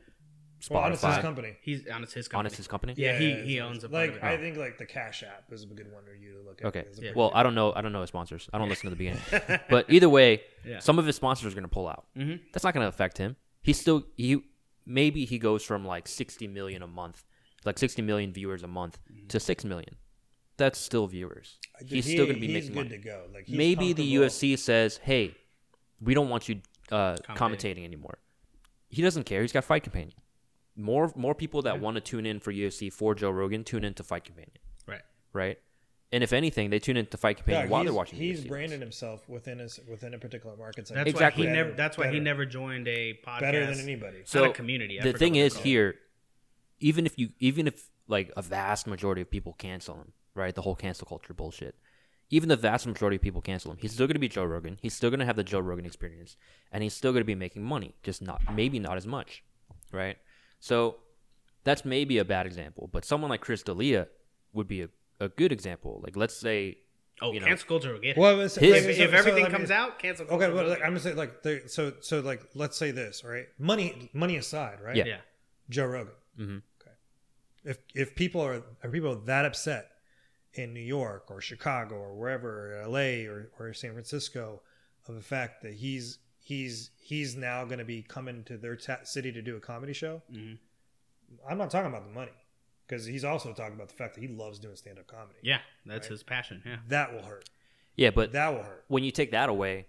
Well, 0.70 0.84
and 0.84 0.94
it's 0.94 1.04
his 1.04 1.18
company. 1.20 1.56
He's 1.62 1.88
on 1.88 2.02
his 2.04 2.14
company. 2.28 2.40
Honest 2.40 2.56
his 2.58 2.68
company. 2.68 2.94
Yeah, 2.98 3.18
he- 3.18 3.30
it's- 3.32 3.46
he 3.48 3.56
it's- 3.58 3.70
owns 3.70 3.84
a 3.84 3.90
part 3.90 3.94
like 4.02 4.10
of 4.12 4.16
it. 4.18 4.24
I 4.24 4.38
think 4.38 4.58
like 4.58 4.78
the 4.78 4.86
Cash 4.86 5.24
App 5.24 5.52
is 5.54 5.64
a 5.64 5.68
good 5.68 5.92
one 5.92 6.04
for 6.04 6.14
you 6.14 6.34
to 6.34 6.42
look 6.42 6.60
at. 6.62 6.68
Okay. 6.68 6.86
Yeah. 7.02 7.12
Well, 7.16 7.32
I 7.34 7.44
don't 7.44 7.56
know. 7.56 7.72
I 7.74 7.82
don't 7.82 7.92
know 7.94 8.02
his 8.02 8.10
sponsors. 8.10 8.50
I 8.52 8.58
don't 8.58 8.68
listen 8.68 8.90
to 8.90 8.96
the 8.96 8.96
beginning. 8.98 9.22
but 9.70 9.86
either 9.90 10.10
way, 10.10 10.42
Yeah. 10.66 10.80
some 10.80 11.00
of 11.00 11.06
his 11.06 11.16
sponsors 11.16 11.54
are 11.54 11.56
going 11.56 11.64
to 11.64 11.70
pull 11.70 11.88
out. 11.88 12.08
Mhm. 12.18 12.42
That's 12.52 12.64
not 12.66 12.74
going 12.74 12.84
to 12.84 12.90
affect 12.90 13.18
him. 13.18 13.36
He's 13.62 13.80
still 13.80 14.06
he 14.18 14.42
maybe 14.86 15.24
he 15.26 15.38
goes 15.40 15.64
from 15.64 15.86
like 15.86 16.08
60 16.08 16.48
million 16.48 16.82
a 16.82 16.88
month, 16.88 17.24
like 17.64 17.78
60 17.78 18.02
million 18.02 18.34
viewers 18.34 18.64
a 18.64 18.68
month 18.68 19.00
to 19.30 19.40
6 19.40 19.64
million. 19.64 19.96
That's 20.58 20.78
still 20.80 21.08
viewers. 21.08 21.58
He's 21.88 22.06
He- 22.06 22.14
still 22.14 22.26
going 22.26 22.36
to 22.36 22.42
be 22.42 22.48
he's 22.48 22.54
making 22.70 22.70
good 22.74 22.76
money. 22.76 22.90
to 22.90 22.98
go. 22.98 23.28
Like 23.34 23.46
he's 23.48 23.56
Maybe 23.58 23.94
the 23.94 24.04
comfortable. 24.04 24.26
UFC 24.28 24.58
says, 24.58 24.98
"Hey, 24.98 25.36
we 26.02 26.14
don't 26.14 26.28
want 26.28 26.50
you 26.50 26.62
uh, 26.92 27.16
Commentating. 27.16 27.36
commentating 27.38 27.84
anymore." 27.86 28.18
He 28.90 29.02
doesn't 29.02 29.24
care. 29.26 29.42
He's 29.42 29.52
got 29.54 29.64
Fight 29.64 29.84
Companion. 29.84 30.12
More 30.80 31.12
more 31.16 31.36
people 31.36 31.62
that 31.64 31.80
want 31.82 31.96
to 31.96 32.02
tune 32.02 32.26
in 32.26 32.40
for 32.40 32.52
UFC 32.54 32.92
for 32.92 33.14
Joe 33.14 33.32
Rogan 33.32 33.64
tune 33.64 33.84
in 33.84 33.94
to 33.96 34.04
Fight 34.04 34.24
Companion, 34.24 34.52
Right. 34.88 35.02
right? 35.34 35.60
And 36.12 36.24
if 36.24 36.32
anything, 36.34 36.70
they 36.70 36.80
tune 36.80 36.98
in 36.98 37.06
to 37.08 37.18
Fight 37.18 37.38
Companion 37.38 37.66
Yeah, 37.66 37.70
while 37.70 37.84
they're 37.84 37.94
watching. 37.94 38.18
He's 38.18 38.42
UFC. 38.44 38.48
branded 38.48 38.80
himself 38.82 39.28
within 39.28 39.60
his 39.60 39.80
within 39.88 40.14
a 40.14 40.18
particular 40.20 40.56
market 40.56 40.88
That's. 40.88 41.08
Exactly. 41.10 41.44
why 41.46 41.50
he 41.52 41.54
Better- 41.56 41.66
never. 41.66 41.76
That's 41.76 41.98
why 41.98 42.12
he 42.12 42.20
never 42.20 42.46
joined 42.46 42.88
a 42.88 43.20
podcast. 43.26 43.42
better 43.42 43.66
than 43.66 43.80
anybody. 43.80 44.22
So 44.24 44.42
Not 44.46 44.50
a 44.52 44.54
community. 44.54 45.00
I 45.00 45.04
the 45.04 45.14
thing 45.14 45.36
is 45.36 45.58
here, 45.58 45.96
even 46.80 47.06
if 47.06 47.20
you, 47.20 47.30
even 47.40 47.68
if 47.68 47.90
like 48.08 48.32
a 48.38 48.42
vast 48.42 48.88
majority 48.88 49.22
of 49.22 49.30
people 49.30 49.54
cancel 49.54 49.96
him, 49.96 50.14
right? 50.34 50.56
The 50.56 50.62
whole 50.62 50.76
cancel 50.76 51.06
culture 51.06 51.34
bullshit. 51.34 51.76
Even 52.32 52.48
the 52.48 52.56
vast 52.56 52.86
majority 52.88 53.16
of 53.18 53.22
people 53.22 53.42
cancel 53.42 53.72
him. 53.72 53.78
He's 53.82 53.92
still 53.92 54.06
going 54.08 54.14
to 54.16 54.20
be 54.20 54.28
Joe 54.30 54.46
Rogan. 54.46 54.78
He's 54.82 54.94
still 54.94 55.10
going 55.10 55.20
to 55.20 55.26
have 55.26 55.36
the 55.36 55.44
Joe 55.44 55.60
Rogan 55.60 55.86
experience, 55.86 56.38
and 56.72 56.84
he's 56.84 56.94
still 56.94 57.12
going 57.12 57.22
to 57.22 57.26
be 57.26 57.34
making 57.36 57.64
money, 57.64 57.96
just 58.04 58.22
not 58.22 58.42
maybe 58.54 58.78
not 58.80 58.98
as 58.98 59.06
much, 59.08 59.44
right? 59.92 60.18
So 60.60 60.98
that's 61.64 61.86
maybe 61.86 62.18
a 62.18 62.26
bad 62.26 62.46
example, 62.46 62.90
but 62.92 63.06
someone 63.06 63.30
like 63.30 63.42
Chris 63.42 63.64
D'Elia 63.64 64.08
would 64.54 64.68
be 64.68 64.82
a, 64.82 64.90
a 65.20 65.30
good 65.30 65.52
example. 65.52 66.02
Like 66.04 66.16
let's 66.16 66.36
say 66.36 66.78
Oh, 67.22 67.34
You 67.34 67.42
know. 67.42 67.48
cancel 67.48 67.68
culture 67.68 67.92
will 67.92 68.00
get 68.00 68.16
it. 68.16 68.18
Well, 68.18 68.36
it's- 68.40 68.56
His- 68.56 68.72
like, 68.72 68.84
if, 68.92 68.96
so- 68.96 69.04
if 69.04 69.10
so 69.12 69.18
everything 69.18 69.44
let 69.44 69.52
me- 69.52 69.58
comes 69.58 69.72
out, 69.72 70.00
cancel 70.00 70.26
culture. 70.26 70.46
Okay, 70.46 70.54
will 70.54 70.62
but 70.64 70.70
like, 70.70 70.80
I'm 70.82 70.92
gonna 70.92 71.00
say 71.02 71.14
like 71.16 71.44
there, 71.44 71.68
so 71.68 71.92
so 72.00 72.22
like 72.22 72.42
let's 72.56 72.78
say 72.78 72.92
this, 72.92 73.24
right? 73.26 73.48
Money 73.58 74.10
money 74.14 74.38
aside, 74.38 74.80
right? 74.82 74.96
Yeah. 74.96 75.06
yeah. 75.06 75.18
Joe 75.70 75.86
Rogan. 75.88 76.14
Mhm. 76.40 76.62
Okay. 76.82 76.92
If 77.66 77.78
if 77.94 78.16
people 78.16 78.40
are 78.42 78.64
are 78.84 78.90
people 78.90 79.16
that 79.26 79.44
upset 79.46 79.92
in 80.54 80.74
New 80.74 80.80
York 80.80 81.30
or 81.30 81.42
Chicago 81.42 81.96
or 81.96 82.16
wherever, 82.16 82.80
or 82.82 82.88
LA 82.88 83.28
or, 83.30 83.52
or 83.60 83.74
San 83.74 83.92
Francisco, 83.92 84.62
of 85.08 85.16
the 85.16 85.22
fact 85.22 85.62
that 85.64 85.74
he's 85.74 86.20
he's 86.50 86.90
he's 87.00 87.36
now 87.36 87.64
going 87.66 87.78
to 87.80 87.86
be 87.86 88.02
coming 88.02 88.44
to 88.46 88.58
their 88.58 88.76
ta- 88.76 89.04
city 89.04 89.32
to 89.32 89.42
do 89.42 89.56
a 89.56 89.60
comedy 89.60 89.94
show, 89.94 90.22
Mhm. 90.32 90.58
I'm 91.48 91.58
not 91.60 91.70
talking 91.70 91.90
about 91.92 92.06
the 92.06 92.12
money 92.14 92.32
because 92.88 93.06
he's 93.06 93.24
also 93.24 93.54
talking 93.54 93.76
about 93.76 93.90
the 93.90 93.94
fact 93.96 94.16
that 94.16 94.22
he 94.22 94.28
loves 94.28 94.58
doing 94.60 94.76
stand 94.76 94.98
up 94.98 95.06
comedy. 95.08 95.38
Yeah, 95.44 95.60
that's 95.86 96.08
Right. 96.08 96.12
his 96.12 96.24
passion. 96.24 96.62
Yeah. 96.66 96.78
That 96.88 97.14
will 97.14 97.22
hurt. 97.24 97.48
yeah, 97.96 98.10
but 98.10 98.32
that 98.32 98.50
will 98.50 98.64
hurt. 98.64 98.84
when 98.88 99.04
you 99.04 99.12
take 99.12 99.32
that 99.32 99.48
away, 99.50 99.86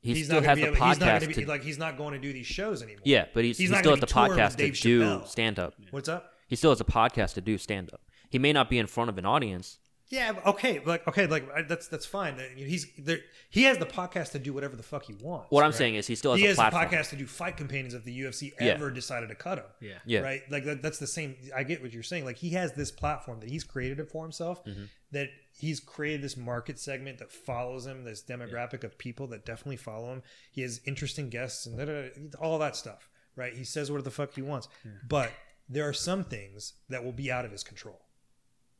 he 0.00 0.14
he's 0.14 0.26
still 0.26 0.40
not 0.42 0.44
has 0.48 0.58
gonna 0.58 0.66
the 0.70 0.72
be 0.72 0.76
able, 0.78 0.86
he's 0.88 1.00
not 1.00 1.06
podcast 1.08 1.20
gonna 1.20 1.34
be 1.34 1.42
to 1.44 1.48
like 1.48 1.62
he's 1.62 1.78
not 1.78 1.96
going 1.96 2.12
to 2.12 2.18
do 2.20 2.32
these 2.32 2.46
shows 2.46 2.82
anymore. 2.82 3.02
yeah, 3.04 3.26
but 3.34 3.44
he's, 3.44 3.56
He's 3.58 3.70
he 3.70 3.76
still 3.76 3.92
has 3.92 4.00
the 4.00 4.06
be 4.06 4.12
touring 4.12 4.30
with 4.32 4.38
podcast 4.40 4.50
to 4.52 4.56
Dave 4.58 4.80
do 4.80 5.22
stand 5.26 5.58
up. 5.58 5.74
What's 5.90 6.08
up? 6.08 6.34
He 6.46 6.56
still 6.56 6.70
has 6.70 6.80
a 6.80 6.84
podcast 6.84 7.34
to 7.34 7.40
do 7.40 7.56
stand 7.58 7.90
up. 7.92 8.00
He 8.30 8.38
may 8.38 8.52
not 8.52 8.68
be 8.70 8.78
in 8.78 8.86
front 8.86 9.08
of 9.10 9.16
an 9.18 9.24
audience. 9.26 9.78
Yeah, 10.10 10.32
okay, 10.46 10.80
like 10.86 11.06
okay, 11.06 11.26
like 11.26 11.68
that's 11.68 11.86
that's 11.88 12.06
fine. 12.06 12.40
He's 12.56 12.86
there. 12.96 13.18
He 13.50 13.64
has 13.64 13.76
the 13.76 13.84
podcast 13.84 14.32
to 14.32 14.38
do 14.38 14.54
whatever 14.54 14.74
the 14.74 14.82
fuck 14.82 15.04
he 15.04 15.12
wants. 15.12 15.50
What 15.50 15.64
I'm 15.64 15.70
right? 15.70 15.76
saying 15.76 15.96
is 15.96 16.06
he 16.06 16.14
still 16.14 16.30
has 16.32 16.40
he 16.40 16.46
a 16.46 16.48
has 16.48 16.56
platform. 16.56 16.82
the 16.90 16.96
podcast 16.96 17.10
to 17.10 17.16
do 17.16 17.26
fight 17.26 17.58
companions 17.58 17.92
if 17.92 18.04
the 18.04 18.20
UFC 18.22 18.52
Yeah. 18.58 18.68
ever 18.68 18.90
decided 18.90 19.28
to 19.28 19.34
cut 19.34 19.58
him. 19.58 19.66
Yeah. 19.80 19.98
Yeah. 20.06 20.20
Right. 20.20 20.40
Like 20.50 20.64
that, 20.64 20.80
that's 20.82 20.98
the 20.98 21.06
same. 21.06 21.36
I 21.54 21.62
get 21.62 21.82
what 21.82 21.92
you're 21.92 22.02
saying. 22.02 22.24
Like 22.24 22.38
he 22.38 22.50
has 22.50 22.72
this 22.72 22.90
platform 22.90 23.40
that 23.40 23.50
he's 23.50 23.64
created 23.64 24.00
it 24.00 24.08
for 24.10 24.24
himself. 24.24 24.64
Mm-hmm. 24.64 24.84
That 25.12 25.28
he's 25.58 25.78
created 25.80 26.22
this 26.22 26.36
market 26.38 26.78
segment 26.78 27.18
that 27.18 27.30
follows 27.30 27.86
him. 27.86 28.04
This 28.04 28.22
demographic 28.22 28.84
of 28.84 28.96
people 28.96 29.26
that 29.28 29.44
definitely 29.44 29.76
follow 29.76 30.10
him. 30.12 30.22
He 30.50 30.62
has 30.62 30.80
interesting 30.86 31.28
guests 31.28 31.66
and 31.66 31.76
da-da-da, 31.76 32.08
all 32.40 32.58
that 32.60 32.76
stuff. 32.76 33.10
Right. 33.36 33.54
He 33.54 33.64
says 33.64 33.90
what 33.90 34.02
the 34.04 34.10
fuck 34.10 34.34
he 34.34 34.42
wants. 34.42 34.68
But 35.06 35.32
there 35.68 35.86
are 35.86 35.92
some 35.92 36.24
things 36.24 36.72
that 36.88 37.04
will 37.04 37.12
be 37.12 37.30
out 37.30 37.44
of 37.44 37.52
his 37.52 37.62
control. 37.62 38.00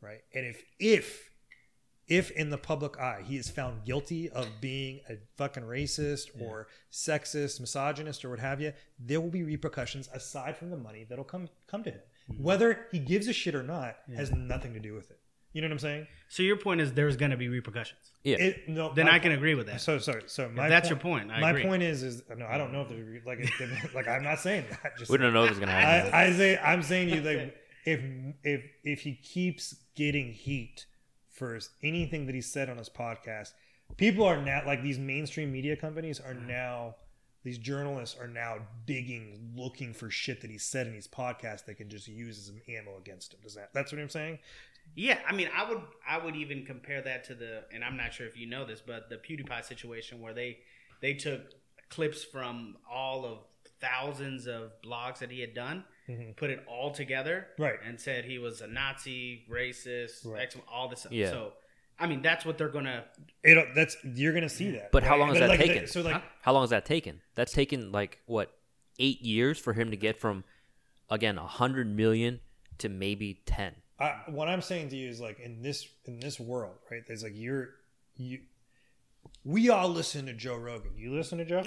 Right. 0.01 0.21
And 0.35 0.47
if 0.47 0.63
if 0.79 1.31
if 2.07 2.31
in 2.31 2.51
the 2.51 2.59
public 2.59 2.99
eye 2.99 3.23
he 3.27 3.37
is 3.37 3.51
found 3.51 3.85
guilty 3.85 4.31
of 4.31 4.47
being 4.61 5.01
a 5.11 5.15
fucking 5.37 5.65
racist 5.65 6.29
or 6.41 6.69
sexist, 6.91 7.61
misogynist, 7.61 8.25
or 8.25 8.31
what 8.31 8.39
have 8.39 8.61
you, 8.61 8.73
there 8.99 9.21
will 9.21 9.31
be 9.31 9.43
repercussions 9.43 10.09
aside 10.15 10.57
from 10.57 10.71
the 10.71 10.77
money 10.77 11.05
that'll 11.09 11.25
come 11.25 11.49
come 11.67 11.83
to 11.85 11.91
him. 11.91 12.01
Mm-hmm. 12.33 12.43
Whether 12.43 12.87
he 12.93 12.99
gives 12.99 13.27
a 13.29 13.33
shit 13.33 13.55
or 13.55 13.63
not 13.63 13.97
has 14.15 14.31
nothing 14.33 14.73
to 14.75 14.81
do 14.81 14.95
with 14.95 15.11
it. 15.11 15.19
You 15.55 15.63
know 15.63 15.69
what 15.69 15.73
I'm 15.73 15.79
saying? 15.79 16.07
So 16.29 16.43
your 16.43 16.57
point 16.57 16.81
is 16.83 16.93
there's 16.93 17.17
going 17.17 17.31
to 17.31 17.37
be 17.39 17.49
repercussions. 17.49 18.13
Yeah. 18.23 18.37
It, 18.37 18.69
no, 18.69 18.93
Then 18.93 19.07
my 19.07 19.15
I 19.15 19.19
can 19.19 19.33
agree 19.33 19.55
with 19.55 19.67
that. 19.67 19.81
So 19.81 19.99
sorry. 19.99 20.25
So 20.27 20.49
my 20.51 20.69
that's 20.69 20.89
point- 20.89 21.03
your 21.03 21.11
point, 21.11 21.33
I 21.33 21.41
my 21.41 21.51
agree. 21.51 21.65
point 21.65 21.83
is, 21.83 22.03
is 22.03 22.23
no, 22.37 22.47
I 22.47 22.59
don't 22.59 22.71
know 22.73 22.83
if 22.83 22.91
there's 22.91 23.25
like 23.25 23.39
it- 23.61 23.95
like 23.95 24.07
I'm 24.07 24.23
not 24.23 24.41
saying 24.41 24.67
that. 24.71 24.99
Just 24.99 25.11
we 25.11 25.17
don't 25.19 25.33
know 25.33 25.45
if 25.45 25.51
it's 25.51 25.59
gonna 25.59 25.73
happen. 25.73 26.13
I, 26.13 26.27
I 26.27 26.33
say 26.33 26.59
I'm 26.59 26.83
saying 26.83 27.09
to 27.09 27.17
you 27.17 27.23
like 27.23 27.57
if 27.89 28.01
if 28.45 28.63
if 28.85 29.01
he 29.01 29.15
keeps 29.15 29.75
getting 29.95 30.33
heat 30.33 30.87
for 31.31 31.59
anything 31.83 32.27
that 32.27 32.35
he 32.35 32.41
said 32.41 32.69
on 32.69 32.77
his 32.77 32.89
podcast, 32.89 33.53
people 33.97 34.25
are 34.25 34.41
now 34.41 34.63
like 34.67 34.83
these 34.83 34.99
mainstream 34.99 35.53
media 35.53 35.77
companies 35.77 36.21
are 36.21 36.35
mm-hmm. 36.35 36.49
now 36.49 36.95
these 37.45 37.59
journalists 37.59 38.19
are 38.21 38.29
now 38.29 38.57
digging 38.85 39.53
looking 39.57 39.95
for 39.95 40.11
shit 40.11 40.41
that 40.43 40.51
he 40.51 40.59
said 40.59 40.87
in 40.87 40.95
his 40.95 41.09
podcast 41.09 41.65
they 41.65 41.75
can 41.75 41.89
just 41.89 42.09
use 42.09 42.39
as 42.39 42.49
an 42.49 42.61
ammo 42.69 42.99
against 42.99 43.33
him. 43.33 43.41
Does 43.43 43.55
that 43.55 43.71
that's 43.73 43.93
what 43.93 44.01
I'm 44.01 44.11
saying? 44.11 44.39
Yeah, 44.95 45.19
I 45.27 45.33
mean, 45.33 45.49
I 45.55 45.69
would 45.69 45.81
I 46.07 46.19
would 46.19 46.37
even 46.37 46.65
compare 46.65 47.01
that 47.03 47.25
to 47.25 47.35
the, 47.35 47.65
and 47.73 47.85
I'm 47.85 47.97
not 47.97 48.13
sure 48.13 48.27
if 48.27 48.37
you 48.37 48.47
know 48.47 48.65
this, 48.67 48.83
but 48.85 49.09
the 49.09 49.17
PewDiePie 49.17 49.65
situation 49.65 50.21
where 50.21 50.35
they 50.35 50.59
they 51.01 51.15
took 51.15 51.43
clips 51.89 52.25
from 52.25 52.77
all 52.91 53.25
of 53.25 53.39
thousands 53.81 54.47
of 54.47 54.73
blogs 54.85 55.19
that 55.19 55.31
he 55.31 55.41
had 55.41 55.55
done, 55.55 55.85
put 56.37 56.51
it 56.51 56.65
all 56.69 56.91
together, 56.91 57.47
Mm-hmm. 57.55 57.63
Right. 57.63 57.79
and 57.87 58.01
said 58.01 58.25
he 58.25 58.39
was 58.39 58.61
a 58.61 58.67
Nazi, 58.67 59.45
racist, 59.51 60.25
Right. 60.27 60.43
X, 60.43 60.57
all 60.73 60.89
this 60.89 61.01
stuff. 61.01 61.13
Yeah. 61.13 61.31
So, 61.31 61.53
I 61.99 62.07
mean, 62.07 62.23
that's 62.23 62.45
what 62.45 62.59
they're 62.59 62.69
gonna. 62.69 63.05
It 63.43 63.75
that's 63.75 63.97
you're 64.05 64.33
gonna 64.33 64.49
see 64.49 64.71
that. 64.73 64.93
But 64.93 65.03
how 65.03 65.17
long 65.17 65.29
has 65.31 65.39
But, 65.39 65.49
that 65.49 65.49
like, 65.51 65.59
taken? 65.61 65.87
So 65.87 66.03
like 66.03 66.15
Huh? 66.15 66.21
How 66.43 66.53
long 66.53 66.63
has 66.63 66.71
that 66.71 66.85
taken? 66.85 67.21
That's 67.35 67.53
taken 67.53 67.91
like 67.93 68.21
what 68.27 68.53
eight 68.99 69.21
years 69.23 69.59
for 69.59 69.73
him 69.73 69.91
to 69.91 69.97
get 69.97 70.21
from 70.21 70.45
again 71.11 71.39
a 71.39 71.47
hundred 71.47 71.89
million 71.95 72.41
to 72.79 72.89
maybe 72.89 73.41
ten. 73.47 73.75
I, 74.01 74.15
what 74.29 74.47
I'm 74.49 74.63
saying 74.63 74.91
to 74.91 74.97
you 74.97 75.09
is 75.09 75.21
like 75.21 75.41
in 75.41 75.61
this 75.63 75.89
in 76.05 76.21
this 76.21 76.39
world, 76.39 76.77
right? 76.91 77.03
There's 77.07 77.23
like 77.25 77.33
you're 77.35 77.71
you. 78.17 78.41
We 79.45 79.69
all 79.71 79.89
listen 79.89 80.27
to 80.27 80.33
Joe 80.33 80.57
Rogan. 80.57 80.93
You 80.97 81.13
listen 81.15 81.39
to 81.39 81.45
Joe? 81.45 81.63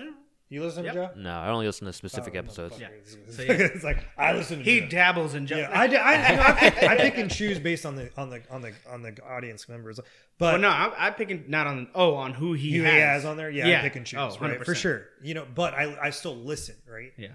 You 0.52 0.62
listen 0.64 0.84
Yep. 0.84 0.94
to 0.94 1.00
Joe? 1.00 1.10
No, 1.16 1.30
I 1.32 1.48
only 1.48 1.66
listen 1.66 1.88
to 1.88 1.94
specific 1.94 2.34
Oh, 2.36 2.40
episodes. 2.40 2.78
Yeah. 2.78 2.90
It's, 3.00 3.36
So, 3.38 3.42
yeah. 3.44 3.52
it's 3.54 3.84
like 3.86 4.06
I 4.18 4.34
listen 4.34 4.58
to 4.60 4.64
Joe. 4.66 4.70
He 4.72 4.82
Joe. 4.82 4.88
dabbles 4.90 5.34
in. 5.34 5.48
Ju- 5.48 5.56
Yeah, 5.56 5.70
I, 5.72 5.86
I, 5.86 6.14
I, 6.14 6.50
I, 6.50 6.70
pick, 6.70 6.84
I 6.84 6.98
pick 6.98 7.18
and 7.18 7.32
choose 7.40 7.58
based 7.58 7.86
on 7.86 7.96
the 7.96 8.12
on 8.18 8.30
the 8.30 8.42
on 8.52 8.62
the 8.62 8.74
on 8.90 9.02
the 9.02 9.18
audience 9.24 9.70
members, 9.70 10.00
but 10.38 10.54
well, 10.54 10.62
no, 10.62 10.68
I, 10.70 11.08
I 11.08 11.12
picking 11.12 11.46
not 11.48 11.68
on. 11.68 11.88
Oh, 11.96 12.16
on 12.16 12.34
who 12.34 12.52
he, 12.52 12.76
who 12.76 12.84
has. 12.84 12.94
he 12.94 13.00
has 13.00 13.26
on 13.26 13.38
there, 13.38 13.50
yeah, 13.50 13.66
Yeah. 13.68 13.80
I 13.80 13.82
pick 13.84 13.96
and 13.96 14.06
choose, 14.06 14.20
Oh, 14.20 14.38
right, 14.42 14.64
for 14.66 14.76
sure. 14.76 15.06
You 15.24 15.36
know, 15.36 15.48
but 15.56 15.74
I 15.74 15.98
I 16.02 16.10
still 16.10 16.36
listen, 16.36 16.76
right? 16.86 17.14
Yeah. 17.18 17.30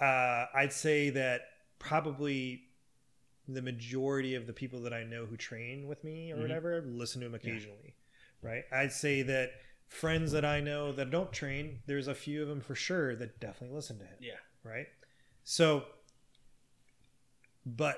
uh, 0.00 0.46
I'd 0.54 0.72
say 0.72 1.10
that 1.10 1.42
probably 1.78 2.62
the 3.48 3.60
majority 3.60 4.36
of 4.36 4.46
the 4.46 4.52
people 4.54 4.80
that 4.82 4.94
I 4.94 5.02
know 5.04 5.26
who 5.26 5.36
train 5.36 5.86
with 5.86 6.02
me 6.02 6.32
or 6.32 6.36
Mhm. 6.36 6.42
whatever 6.42 6.80
listen 6.86 7.20
to 7.20 7.26
him 7.26 7.34
occasionally, 7.34 7.94
right? 8.40 8.64
I'd 8.72 8.92
say 8.92 9.20
that 9.22 9.50
friends 9.92 10.32
that 10.32 10.44
I 10.44 10.60
know 10.60 10.90
that 10.92 11.10
don't 11.10 11.32
train, 11.32 11.80
there's 11.86 12.08
a 12.08 12.14
few 12.14 12.42
of 12.42 12.48
them 12.48 12.60
for 12.60 12.74
sure 12.74 13.14
that 13.16 13.38
definitely 13.40 13.76
listen 13.76 13.98
to 13.98 14.04
him, 14.04 14.16
Yeah. 14.20 14.32
right? 14.64 14.86
So, 15.44 15.84
but 17.66 17.96